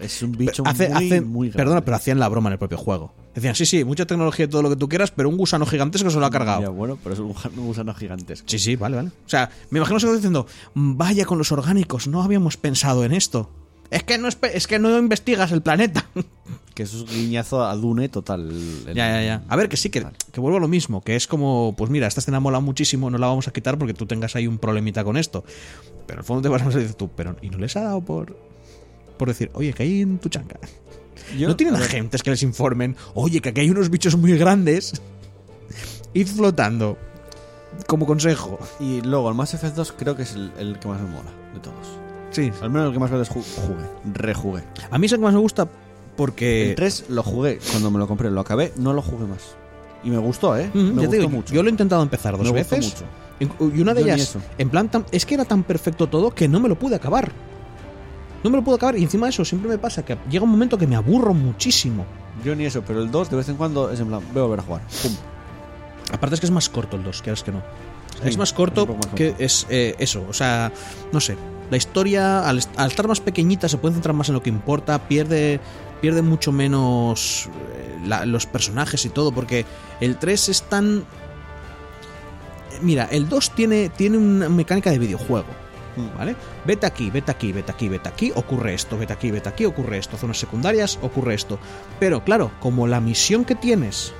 Es 0.00 0.22
un 0.22 0.32
bicho 0.32 0.62
hace- 0.66 0.88
muy, 0.90 1.06
hace- 1.06 1.20
muy 1.20 1.48
grande. 1.48 1.56
perdona, 1.64 1.84
pero 1.84 1.96
hacían 1.96 2.18
la 2.18 2.28
broma 2.28 2.48
en 2.50 2.54
el 2.54 2.58
propio 2.58 2.78
juego. 2.78 3.14
Decían, 3.34 3.54
sí, 3.54 3.66
sí, 3.66 3.84
mucha 3.84 4.06
tecnología 4.06 4.44
y 4.46 4.48
todo 4.48 4.62
lo 4.62 4.70
que 4.70 4.76
tú 4.76 4.88
quieras, 4.88 5.10
pero 5.10 5.28
un 5.28 5.36
gusano 5.36 5.66
gigantesco 5.66 6.10
se 6.10 6.18
lo 6.18 6.26
ha 6.26 6.30
cargado. 6.30 6.62
Ya, 6.62 6.68
bueno, 6.70 6.98
pero 7.02 7.14
es 7.14 7.18
un 7.20 7.28
un 7.56 7.66
gusano 7.66 7.94
gigantesco. 7.94 8.48
Sí, 8.48 8.58
sí, 8.58 8.76
vale, 8.76 8.96
vale. 8.96 9.08
O 9.08 9.28
sea, 9.28 9.50
me 9.70 9.78
imagino 9.78 9.98
que 9.98 10.12
diciendo, 10.14 10.46
vaya 10.74 11.24
con 11.24 11.38
los 11.38 11.52
orgánicos, 11.52 12.06
no 12.08 12.22
habíamos 12.22 12.56
pensado 12.56 13.04
en 13.04 13.12
esto. 13.12 13.50
Es 13.90 14.02
que 14.02 14.18
no, 14.18 14.26
espe- 14.26 14.50
es 14.52 14.66
que 14.66 14.78
no 14.80 14.98
investigas 14.98 15.52
el 15.52 15.62
planeta. 15.62 16.06
Que 16.76 16.82
eso 16.82 16.98
es 16.98 17.10
guiñazo 17.10 17.64
a 17.64 17.74
Dune 17.74 18.10
total. 18.10 18.50
el- 18.50 18.84
ya, 18.94 19.08
ya, 19.08 19.22
ya. 19.24 19.42
A 19.48 19.56
ver, 19.56 19.70
que 19.70 19.78
sí, 19.78 19.88
que, 19.88 20.04
que 20.30 20.40
vuelvo 20.40 20.58
a 20.58 20.60
lo 20.60 20.68
mismo, 20.68 21.00
que 21.00 21.16
es 21.16 21.26
como, 21.26 21.74
pues 21.74 21.90
mira, 21.90 22.06
esta 22.06 22.20
escena 22.20 22.38
mola 22.38 22.60
muchísimo, 22.60 23.08
no 23.08 23.16
la 23.16 23.28
vamos 23.28 23.48
a 23.48 23.52
quitar 23.54 23.78
porque 23.78 23.94
tú 23.94 24.04
tengas 24.04 24.36
ahí 24.36 24.46
un 24.46 24.58
problemita 24.58 25.02
con 25.02 25.16
esto. 25.16 25.42
Pero 26.06 26.18
al 26.18 26.24
fondo 26.26 26.42
te 26.42 26.50
vas 26.50 26.60
a 26.60 26.68
decir 26.68 26.92
tú, 26.92 27.08
pero 27.16 27.34
¿y 27.40 27.48
no 27.48 27.56
les 27.56 27.74
ha 27.76 27.80
dado 27.80 28.02
por, 28.02 28.36
por 29.16 29.28
decir, 29.28 29.50
oye, 29.54 29.72
que 29.72 29.82
hay 29.82 30.02
en 30.02 30.18
tu 30.18 30.28
chanca? 30.28 30.58
Yo- 31.36 31.48
¿No 31.48 31.56
tienen 31.56 31.74
agentes 31.76 32.22
que 32.22 32.30
les 32.30 32.42
informen, 32.42 32.96
oye, 33.14 33.40
que 33.40 33.48
aquí 33.50 33.60
hay 33.60 33.70
unos 33.70 33.90
bichos 33.90 34.16
muy 34.16 34.36
grandes? 34.38 34.92
Id 36.14 36.28
flotando. 36.28 36.96
Como 37.86 38.06
consejo. 38.06 38.58
Y 38.80 39.00
luego 39.02 39.28
el 39.28 39.34
Mass 39.34 39.52
Effect 39.54 39.74
2 39.74 39.92
creo 39.98 40.16
que 40.16 40.22
es 40.22 40.32
el, 40.34 40.50
el 40.58 40.78
que 40.78 40.88
más 40.88 41.00
me 41.00 41.08
mola 41.08 41.30
de 41.52 41.60
todos. 41.60 41.98
Sí. 42.30 42.50
Al 42.62 42.70
menos 42.70 42.88
el 42.88 42.92
que 42.94 42.98
más 42.98 43.10
veces 43.10 43.28
ju- 43.30 43.44
jugué. 43.66 43.84
Rejugué. 44.14 44.62
A 44.90 44.98
mí 44.98 45.06
es 45.06 45.12
el 45.12 45.18
que 45.18 45.24
más 45.24 45.34
me 45.34 45.40
gusta 45.40 45.68
porque... 46.16 46.70
El 46.70 46.74
3 46.76 47.06
lo 47.10 47.22
jugué 47.22 47.58
cuando 47.70 47.90
me 47.90 47.98
lo 47.98 48.06
compré, 48.08 48.30
lo 48.30 48.40
acabé, 48.40 48.72
no 48.76 48.92
lo 48.94 49.02
jugué 49.02 49.26
más. 49.26 49.56
Y 50.04 50.10
me 50.10 50.18
gustó, 50.18 50.56
¿eh? 50.56 50.68
Ujú, 50.70 50.78
me 50.78 50.86
ya 50.86 50.92
gustó 50.94 51.10
te 51.10 51.16
digo, 51.18 51.28
mucho. 51.30 51.54
Yo 51.54 51.62
lo 51.62 51.68
he 51.68 51.72
intentado 51.72 52.02
empezar 52.02 52.36
dos 52.38 52.50
Me 52.50 52.58
gustó 52.58 52.76
veces. 52.76 52.94
mucho. 52.94 53.74
Y 53.76 53.80
una 53.82 53.92
de 53.92 54.00
Yo 54.02 54.06
ellas, 54.14 54.38
en 54.56 54.70
plan, 54.70 54.90
tan- 54.90 55.04
es 55.12 55.26
que 55.26 55.34
era 55.34 55.44
tan 55.44 55.62
perfecto 55.62 56.06
todo 56.08 56.30
que 56.34 56.48
no 56.48 56.58
me 56.60 56.68
lo 56.70 56.78
pude 56.78 56.94
acabar. 56.96 57.30
No 58.46 58.50
me 58.50 58.58
lo 58.58 58.64
pude 58.64 58.76
acabar. 58.76 58.96
Y 58.98 59.02
encima 59.02 59.26
de 59.26 59.30
eso, 59.30 59.44
siempre 59.44 59.68
me 59.68 59.76
pasa 59.78 60.04
que 60.04 60.16
llega 60.30 60.44
un 60.44 60.50
momento 60.50 60.78
que 60.78 60.86
me 60.86 60.94
aburro 60.96 61.34
muchísimo. 61.34 62.06
Yo 62.44 62.54
ni 62.54 62.64
eso, 62.64 62.82
pero 62.86 63.02
el 63.02 63.10
2 63.10 63.30
de 63.30 63.36
vez 63.36 63.48
en 63.48 63.56
cuando 63.56 63.90
es 63.90 63.98
en 63.98 64.06
plan, 64.06 64.20
voy 64.32 64.40
a 64.40 64.44
volver 64.44 64.60
a 64.60 64.62
jugar. 64.62 64.82
Pum. 65.02 65.12
Aparte 66.12 66.34
es 66.34 66.40
que 66.40 66.46
es 66.46 66.52
más 66.52 66.68
corto 66.68 66.96
el 66.96 67.02
2, 67.02 67.22
quieras 67.22 67.42
que 67.42 67.50
no. 67.52 67.62
Sí, 68.22 68.28
es 68.28 68.38
más 68.38 68.52
corto 68.52 68.86
más 68.86 69.06
que 69.14 69.34
es 69.38 69.66
eh, 69.68 69.94
eso. 69.98 70.24
O 70.28 70.32
sea, 70.32 70.72
no 71.12 71.20
sé. 71.20 71.36
La 71.70 71.76
historia, 71.76 72.48
al, 72.48 72.58
est- 72.58 72.70
al 72.78 72.88
estar 72.90 73.08
más 73.08 73.20
pequeñita, 73.20 73.68
se 73.68 73.76
puede 73.78 73.94
centrar 73.94 74.14
más 74.14 74.28
en 74.28 74.34
lo 74.36 74.42
que 74.42 74.48
importa. 74.50 75.00
Pierde, 75.08 75.58
pierde 76.00 76.22
mucho 76.22 76.52
menos 76.52 77.48
eh, 77.74 77.98
la- 78.06 78.24
los 78.24 78.46
personajes 78.46 79.04
y 79.04 79.08
todo. 79.08 79.32
Porque 79.32 79.64
el 80.00 80.16
3 80.16 80.48
es 80.50 80.62
tan. 80.62 81.04
Mira, 82.82 83.08
el 83.10 83.28
2 83.28 83.50
tiene, 83.54 83.88
tiene 83.88 84.18
una 84.18 84.48
mecánica 84.48 84.90
de 84.90 84.98
videojuego. 84.98 85.46
¿Vale? 86.16 86.36
Vete 86.64 86.86
aquí, 86.86 87.10
vete 87.10 87.30
aquí, 87.30 87.52
vete 87.52 87.72
aquí, 87.72 87.88
vete 87.88 88.08
aquí, 88.08 88.32
ocurre 88.34 88.74
esto, 88.74 88.98
vete 88.98 89.12
aquí, 89.12 89.30
vete 89.30 89.48
aquí, 89.48 89.64
ocurre 89.64 89.98
esto, 89.98 90.16
zonas 90.16 90.38
secundarias, 90.38 90.98
ocurre 91.02 91.34
esto. 91.34 91.58
Pero 91.98 92.22
claro, 92.22 92.50
como 92.60 92.86
la 92.86 93.00
misión 93.00 93.44
que 93.44 93.54
tienes, 93.54 94.12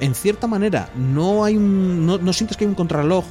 en 0.00 0.14
cierta 0.14 0.46
manera, 0.46 0.90
no 0.94 1.44
hay 1.44 1.56
un. 1.56 2.04
no, 2.06 2.18
no 2.18 2.32
sientes 2.32 2.56
que 2.56 2.64
hay 2.64 2.68
un 2.68 2.74
contrarreloj, 2.74 3.24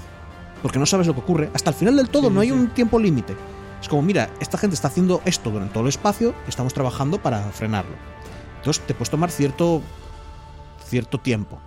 porque 0.62 0.80
no 0.80 0.86
sabes 0.88 1.06
lo 1.06 1.14
que 1.14 1.20
ocurre, 1.20 1.50
hasta 1.54 1.70
el 1.70 1.76
final 1.76 1.96
del 1.98 2.10
todo 2.10 2.30
Sí, 2.30 2.34
no 2.34 2.40
hay 2.42 2.48
sí. 2.48 2.54
un 2.54 2.70
tiempo 2.70 2.98
límite. 3.00 3.36
Es 3.82 3.88
como, 3.88 4.02
mira, 4.02 4.32
esta 4.40 4.58
gente 4.58 4.74
está 4.74 4.88
haciendo 4.88 5.22
esto 5.26 5.52
durante 5.52 5.74
todo 5.74 5.84
el 5.84 5.90
espacio, 5.90 6.34
estamos 6.48 6.74
trabajando 6.74 7.22
para 7.22 7.44
frenarlo. 7.52 7.96
Entonces 8.58 8.84
te 8.88 8.96
puedes 8.96 9.12
tomar 9.12 9.30
cierto. 9.30 9.84
cierto 10.88 11.20
tiempo. 11.20 11.60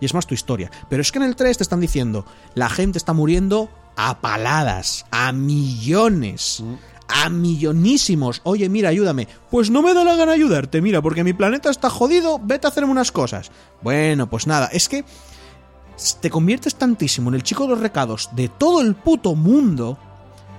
Y 0.00 0.06
es 0.06 0.14
más 0.14 0.26
tu 0.26 0.32
historia. 0.34 0.70
Pero 0.88 1.02
es 1.02 1.10
que 1.12 1.18
en 1.18 1.24
el 1.24 1.36
3 1.36 1.56
te 1.58 1.62
están 1.62 1.80
diciendo, 1.80 2.24
la 2.54 2.68
gente 2.68 2.96
está 2.98 3.12
muriendo 3.12 3.68
a 4.00 4.20
paladas, 4.20 5.06
a 5.10 5.32
millones, 5.32 6.62
a 7.08 7.28
millonísimos. 7.30 8.40
Oye, 8.44 8.68
mira, 8.68 8.90
ayúdame. 8.90 9.26
Pues 9.50 9.70
no 9.70 9.82
me 9.82 9.92
da 9.92 10.04
la 10.04 10.14
gana 10.14 10.32
ayudarte, 10.32 10.80
mira, 10.80 11.02
porque 11.02 11.24
mi 11.24 11.32
planeta 11.32 11.68
está 11.68 11.90
jodido, 11.90 12.40
vete 12.40 12.68
a 12.68 12.70
hacerme 12.70 12.92
unas 12.92 13.10
cosas. 13.10 13.50
Bueno, 13.82 14.30
pues 14.30 14.46
nada, 14.46 14.66
es 14.66 14.88
que 14.88 15.04
te 16.20 16.30
conviertes 16.30 16.76
tantísimo 16.76 17.28
en 17.30 17.34
el 17.34 17.42
chico 17.42 17.64
de 17.64 17.70
los 17.70 17.80
recados 17.80 18.30
de 18.36 18.48
todo 18.48 18.82
el 18.82 18.94
puto 18.94 19.34
mundo. 19.34 19.98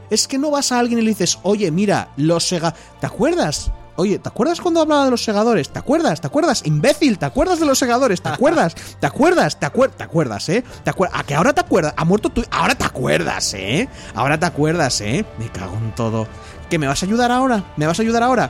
Es 0.09 0.27
que 0.27 0.37
no 0.37 0.51
vas 0.51 0.73
a 0.73 0.79
alguien 0.79 0.99
y 0.99 1.03
le 1.03 1.11
dices, 1.11 1.39
oye, 1.43 1.71
mira, 1.71 2.11
los 2.17 2.45
sega... 2.45 2.75
¿Te 2.99 3.05
acuerdas? 3.05 3.71
Oye, 3.99 4.17
¿te 4.17 4.29
acuerdas 4.29 4.61
cuando 4.61 4.79
hablaba 4.79 5.03
de 5.03 5.11
los 5.11 5.21
segadores? 5.25 5.67
¿Te 5.69 5.77
acuerdas? 5.79 6.21
¿Te 6.21 6.27
acuerdas? 6.27 6.61
Imbécil, 6.65 7.17
¿te 7.19 7.25
acuerdas 7.25 7.59
de 7.59 7.65
los 7.65 7.77
segadores? 7.77 8.21
¿Te 8.21 8.29
acuerdas? 8.29 8.73
¿Te 8.97 9.05
acuerdas? 9.05 9.59
¿Te, 9.59 9.65
acuer- 9.67 9.91
¿Te 9.91 10.03
acuerdas, 10.03 10.47
eh? 10.47 10.63
¿Te 10.85 10.91
acuer- 10.91 11.09
¿A 11.11 11.23
que 11.23 11.35
ahora 11.35 11.51
te 11.51 11.59
acuerdas? 11.59 11.93
¿Ha 11.97 12.05
muerto 12.05 12.29
tú? 12.29 12.41
Ahora 12.49 12.75
te 12.75 12.85
acuerdas, 12.85 13.53
eh. 13.55 13.89
Ahora 14.15 14.39
te 14.39 14.45
acuerdas, 14.45 15.01
eh. 15.01 15.25
Me 15.37 15.49
cago 15.51 15.75
en 15.75 15.93
todo. 15.95 16.27
¿Que 16.69 16.79
me 16.79 16.87
vas 16.87 17.03
a 17.03 17.05
ayudar 17.05 17.29
ahora? 17.29 17.61
¿Me 17.75 17.87
vas 17.87 17.99
a 17.99 18.01
ayudar 18.01 18.23
ahora? 18.23 18.49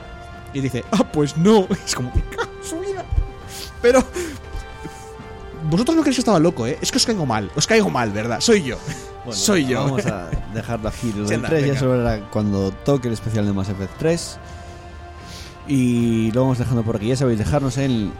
Y 0.54 0.60
dice, 0.60 0.84
ah, 0.92 1.02
pues 1.12 1.36
no. 1.36 1.66
Es 1.84 1.96
como, 1.96 2.12
me 2.14 2.22
cago 2.36 2.50
en 2.62 2.68
su 2.68 2.78
vida. 2.78 3.04
Pero... 3.82 4.04
Vosotros 5.68 5.96
no 5.96 6.02
creéis 6.02 6.16
que 6.16 6.20
estaba 6.22 6.38
loco, 6.38 6.66
¿eh? 6.66 6.78
Es 6.80 6.90
que 6.90 6.96
os 6.98 7.06
caigo 7.06 7.26
mal. 7.26 7.50
Os 7.54 7.66
caigo 7.66 7.90
mal, 7.90 8.10
¿verdad? 8.12 8.40
Soy 8.40 8.62
yo. 8.62 8.76
Bueno, 9.24 9.32
Soy 9.38 9.66
yo. 9.66 9.82
Vamos 9.84 10.06
a 10.06 10.28
dejarlo 10.54 10.88
aquí. 10.88 11.12
Lo 11.14 11.24
del 11.26 11.34
anda, 11.36 11.48
3 11.48 11.66
ya 11.66 11.78
se 11.78 11.86
verá 11.86 12.20
cuando 12.30 12.70
toque 12.70 13.08
el 13.08 13.14
especial 13.14 13.46
de 13.46 13.52
Mass 13.52 13.68
Effect 13.68 13.98
3. 13.98 14.38
Y 15.68 16.32
lo 16.32 16.42
vamos 16.42 16.58
dejando 16.58 16.82
por 16.82 16.96
aquí. 16.96 17.08
Ya 17.08 17.16
sabéis, 17.16 17.38
dejarnos 17.38 17.78
en 17.78 18.12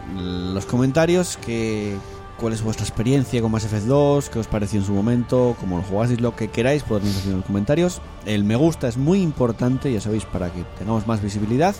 los 0.53 0.65
comentarios 0.65 1.37
que, 1.37 1.97
cuál 2.39 2.53
es 2.53 2.61
vuestra 2.61 2.85
experiencia 2.85 3.41
con 3.41 3.51
Mass 3.51 3.65
Effect 3.65 3.85
2, 3.85 4.29
qué 4.29 4.39
os 4.39 4.47
pareció 4.47 4.79
en 4.79 4.85
su 4.85 4.93
momento, 4.93 5.55
cómo 5.59 5.77
lo 5.77 5.83
jugasteis, 5.83 6.21
lo 6.21 6.35
que 6.35 6.49
queráis, 6.49 6.83
podéis 6.83 7.13
decirlo 7.15 7.33
en 7.33 7.37
los 7.39 7.45
comentarios. 7.47 8.01
El 8.25 8.43
me 8.43 8.55
gusta 8.55 8.87
es 8.87 8.97
muy 8.97 9.21
importante, 9.21 9.91
ya 9.91 9.99
sabéis, 10.01 10.23
para 10.25 10.49
que 10.51 10.63
tengamos 10.77 11.07
más 11.07 11.21
visibilidad. 11.21 11.75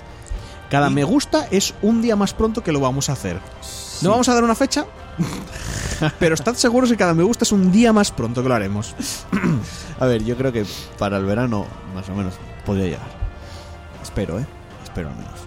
Cada 0.69 0.89
Y- 0.89 0.93
me 0.93 1.03
gusta 1.03 1.47
es 1.51 1.73
un 1.81 2.01
día 2.01 2.15
más 2.15 2.33
pronto 2.33 2.63
que 2.63 2.71
lo 2.71 2.79
vamos 2.79 3.09
a 3.09 3.13
hacer. 3.13 3.39
Sí. 3.61 4.03
No 4.05 4.11
vamos 4.11 4.27
a 4.29 4.33
dar 4.33 4.43
una 4.43 4.55
fecha, 4.55 4.85
pero 6.19 6.33
estad 6.33 6.55
seguros 6.55 6.89
que 6.89 6.97
cada 6.97 7.13
me 7.13 7.23
gusta 7.23 7.43
es 7.45 7.51
un 7.51 7.71
día 7.71 7.93
más 7.93 8.11
pronto 8.11 8.41
que 8.41 8.49
lo 8.49 8.55
haremos. 8.55 8.95
A 9.99 10.05
ver, 10.05 10.23
yo 10.23 10.35
creo 10.37 10.51
que 10.51 10.65
para 10.97 11.17
el 11.17 11.25
verano, 11.25 11.65
más 11.93 12.09
o 12.09 12.15
menos, 12.15 12.33
podría 12.65 12.85
llegar. 12.85 13.21
Espero, 14.01 14.39
¿eh? 14.39 14.45
Espero 14.83 15.09
al 15.09 15.15
menos. 15.15 15.40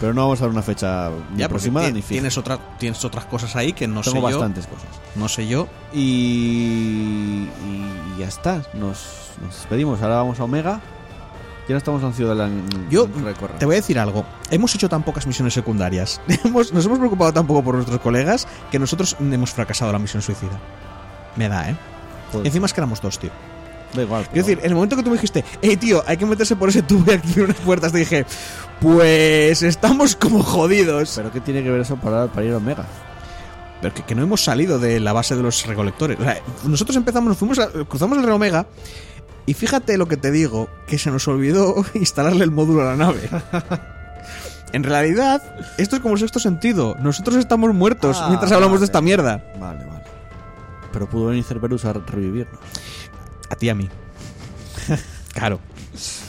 Pero 0.00 0.14
no 0.14 0.22
vamos 0.22 0.40
a 0.40 0.44
dar 0.44 0.50
una 0.50 0.62
fecha 0.62 1.08
ni 1.10 1.28
porque 1.30 1.44
aproximada 1.44 1.90
ni 1.90 2.02
fija. 2.02 2.08
tienes, 2.20 2.38
otra, 2.38 2.58
tienes 2.78 3.04
otras 3.04 3.24
cosas 3.24 3.56
ahí 3.56 3.72
que 3.72 3.88
no 3.88 4.00
Tengo 4.02 4.16
sé 4.16 4.22
bastantes 4.22 4.66
cosas. 4.68 4.84
yo. 4.84 5.20
No 5.20 5.28
sé 5.28 5.48
yo. 5.48 5.66
Y, 5.92 7.48
y 7.48 8.18
ya 8.18 8.26
está. 8.28 8.62
Nos, 8.74 9.32
nos 9.42 9.54
despedimos. 9.54 10.00
Ahora 10.02 10.16
vamos 10.16 10.38
a 10.40 10.44
Omega. 10.44 10.80
Ya 11.68 11.74
no 11.74 11.78
estamos 11.78 12.02
en 12.02 12.14
Ciudad 12.14 12.48
Yo 12.88 13.06
recorrer. 13.22 13.58
te 13.58 13.66
voy 13.66 13.74
a 13.74 13.78
decir 13.78 13.98
algo. 13.98 14.24
Hemos 14.50 14.74
hecho 14.74 14.88
tan 14.88 15.02
pocas 15.02 15.26
misiones 15.26 15.52
secundarias. 15.52 16.20
Hemos- 16.44 16.72
nos 16.72 16.86
hemos 16.86 16.98
preocupado 16.98 17.32
tan 17.32 17.46
poco 17.46 17.62
por 17.62 17.74
nuestros 17.74 18.00
colegas 18.00 18.46
que 18.70 18.78
nosotros 18.78 19.16
hemos 19.20 19.50
fracasado 19.52 19.92
la 19.92 19.98
misión 19.98 20.22
suicida. 20.22 20.58
Me 21.36 21.48
da, 21.48 21.68
¿eh? 21.70 21.76
Encima 22.44 22.66
es 22.66 22.72
que 22.72 22.80
éramos 22.80 23.02
dos, 23.02 23.18
tío. 23.18 23.30
da 23.94 24.02
igual. 24.02 24.26
Quiero 24.32 24.46
decir, 24.46 24.58
en 24.62 24.70
el 24.70 24.74
momento 24.76 24.96
que 24.96 25.02
tú 25.02 25.10
me 25.10 25.16
dijiste, 25.16 25.44
hey 25.60 25.76
tío, 25.76 26.02
hay 26.06 26.16
que 26.16 26.24
meterse 26.24 26.56
por 26.56 26.70
ese 26.70 26.82
tubo 26.82 27.10
y 27.10 27.14
activar 27.14 27.44
unas 27.50 27.56
puertas, 27.58 27.92
te 27.92 27.98
dije, 27.98 28.24
pues 28.80 29.62
estamos 29.62 30.16
como 30.16 30.42
jodidos. 30.42 31.12
¿Pero 31.16 31.32
qué 31.32 31.40
tiene 31.40 31.62
que 31.62 31.70
ver 31.70 31.80
eso 31.80 31.96
para, 31.96 32.26
para 32.28 32.46
ir 32.46 32.52
a 32.52 32.58
Omega? 32.58 32.84
Pero 33.80 33.94
que, 33.94 34.02
que 34.02 34.14
no 34.14 34.22
hemos 34.22 34.42
salido 34.42 34.78
de 34.78 35.00
la 35.00 35.12
base 35.12 35.36
de 35.36 35.42
los 35.42 35.64
recolectores. 35.66 36.18
O 36.18 36.22
sea, 36.24 36.40
nosotros 36.64 36.96
empezamos, 36.96 37.28
nos 37.28 37.38
fuimos 37.38 37.58
a- 37.58 37.70
cruzamos 37.88 38.18
el 38.18 38.24
río 38.24 38.34
Omega 38.34 38.66
y 39.46 39.54
fíjate 39.54 39.96
lo 39.98 40.06
que 40.08 40.16
te 40.16 40.30
digo, 40.30 40.68
que 40.86 40.98
se 40.98 41.10
nos 41.10 41.26
olvidó 41.28 41.76
instalarle 41.94 42.44
el 42.44 42.50
módulo 42.50 42.82
a 42.82 42.86
la 42.86 42.96
nave. 42.96 43.28
En 44.70 44.84
realidad, 44.84 45.42
esto 45.78 45.96
es 45.96 46.02
como 46.02 46.12
el 46.12 46.20
sexto 46.20 46.38
sentido. 46.38 46.94
Nosotros 47.00 47.36
estamos 47.36 47.72
muertos 47.72 48.18
Ah, 48.20 48.26
mientras 48.28 48.52
hablamos 48.52 48.74
vale. 48.74 48.80
de 48.80 48.84
esta 48.84 49.00
mierda. 49.00 49.42
Vale, 49.58 49.82
vale. 49.86 50.02
Pero 50.92 51.08
pudo 51.08 51.28
venir 51.28 51.42
Cerberus 51.42 51.86
a 51.86 51.94
revivirnos. 51.94 52.60
A 53.48 53.56
ti 53.56 53.64
y 53.64 53.68
a 53.70 53.74
mí. 53.74 53.88
Claro. 55.32 55.58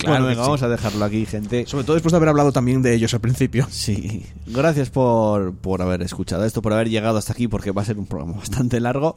Bueno, 0.06 0.26
que 0.26 0.30
venga, 0.30 0.44
sí. 0.44 0.48
vamos 0.48 0.64
a 0.64 0.70
dejarlo 0.70 1.06
aquí, 1.06 1.26
gente. 1.26 1.66
Sobre 1.66 1.84
todo 1.84 1.96
después 1.96 2.12
de 2.12 2.18
haber 2.18 2.30
hablado 2.30 2.52
también 2.52 2.82
de 2.82 2.94
ellos 2.94 3.14
al 3.14 3.22
principio. 3.22 3.68
Sí, 3.70 4.26
gracias 4.48 4.90
por, 4.90 5.54
por 5.56 5.82
haber 5.82 6.02
escuchado 6.02 6.46
esto, 6.46 6.62
por 6.62 6.74
haber 6.74 6.90
llegado 6.90 7.18
hasta 7.18 7.34
aquí, 7.34 7.48
porque 7.48 7.72
va 7.72 7.82
a 7.82 7.86
ser 7.86 7.98
un 7.98 8.06
programa 8.06 8.34
bastante 8.38 8.80
largo. 8.80 9.16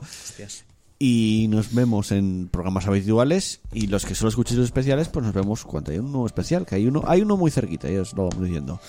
Y 0.99 1.49
nos 1.51 1.75
vemos 1.75 2.13
en 2.13 2.49
programas 2.49 2.87
habituales. 2.87 3.61
Y 3.73 3.89
los 3.89 4.05
que 4.07 4.15
solo 4.15 4.29
escuchéis 4.29 4.59
los 4.59 4.67
especiales, 4.67 5.09
pues 5.09 5.25
nos 5.27 5.35
vemos 5.35 5.65
cuando 5.65 5.91
hay 5.91 5.99
un 5.99 6.13
nuevo 6.13 6.27
especial, 6.27 6.65
que 6.65 6.77
hay 6.77 6.87
uno, 6.87 7.03
hay 7.07 7.23
uno 7.23 7.37
muy 7.37 7.51
cerquita, 7.51 7.91
ya 7.91 8.03
os 8.03 8.13
lo 8.13 8.29
vamos 8.29 8.45
diciendo. 8.45 8.81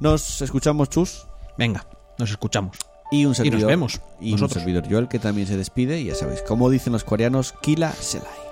Nos 0.00 0.42
escuchamos, 0.42 0.90
Chus. 0.90 1.26
Venga, 1.56 1.86
nos 2.18 2.30
escuchamos. 2.30 2.76
Y 3.10 3.24
un 3.24 3.34
servidor. 3.34 3.68
vemos, 3.68 4.02
Y 4.20 4.32
nosotros. 4.32 4.56
un 4.56 4.60
servidor 4.60 4.90
Joel 4.90 5.08
que 5.08 5.18
también 5.18 5.46
se 5.46 5.56
despide. 5.56 5.98
Y 5.98 6.04
ya 6.04 6.14
sabéis, 6.14 6.42
como 6.42 6.68
dicen 6.68 6.92
los 6.92 7.04
coreanos, 7.04 7.54
Kila 7.62 7.92
Selai. 7.92 8.47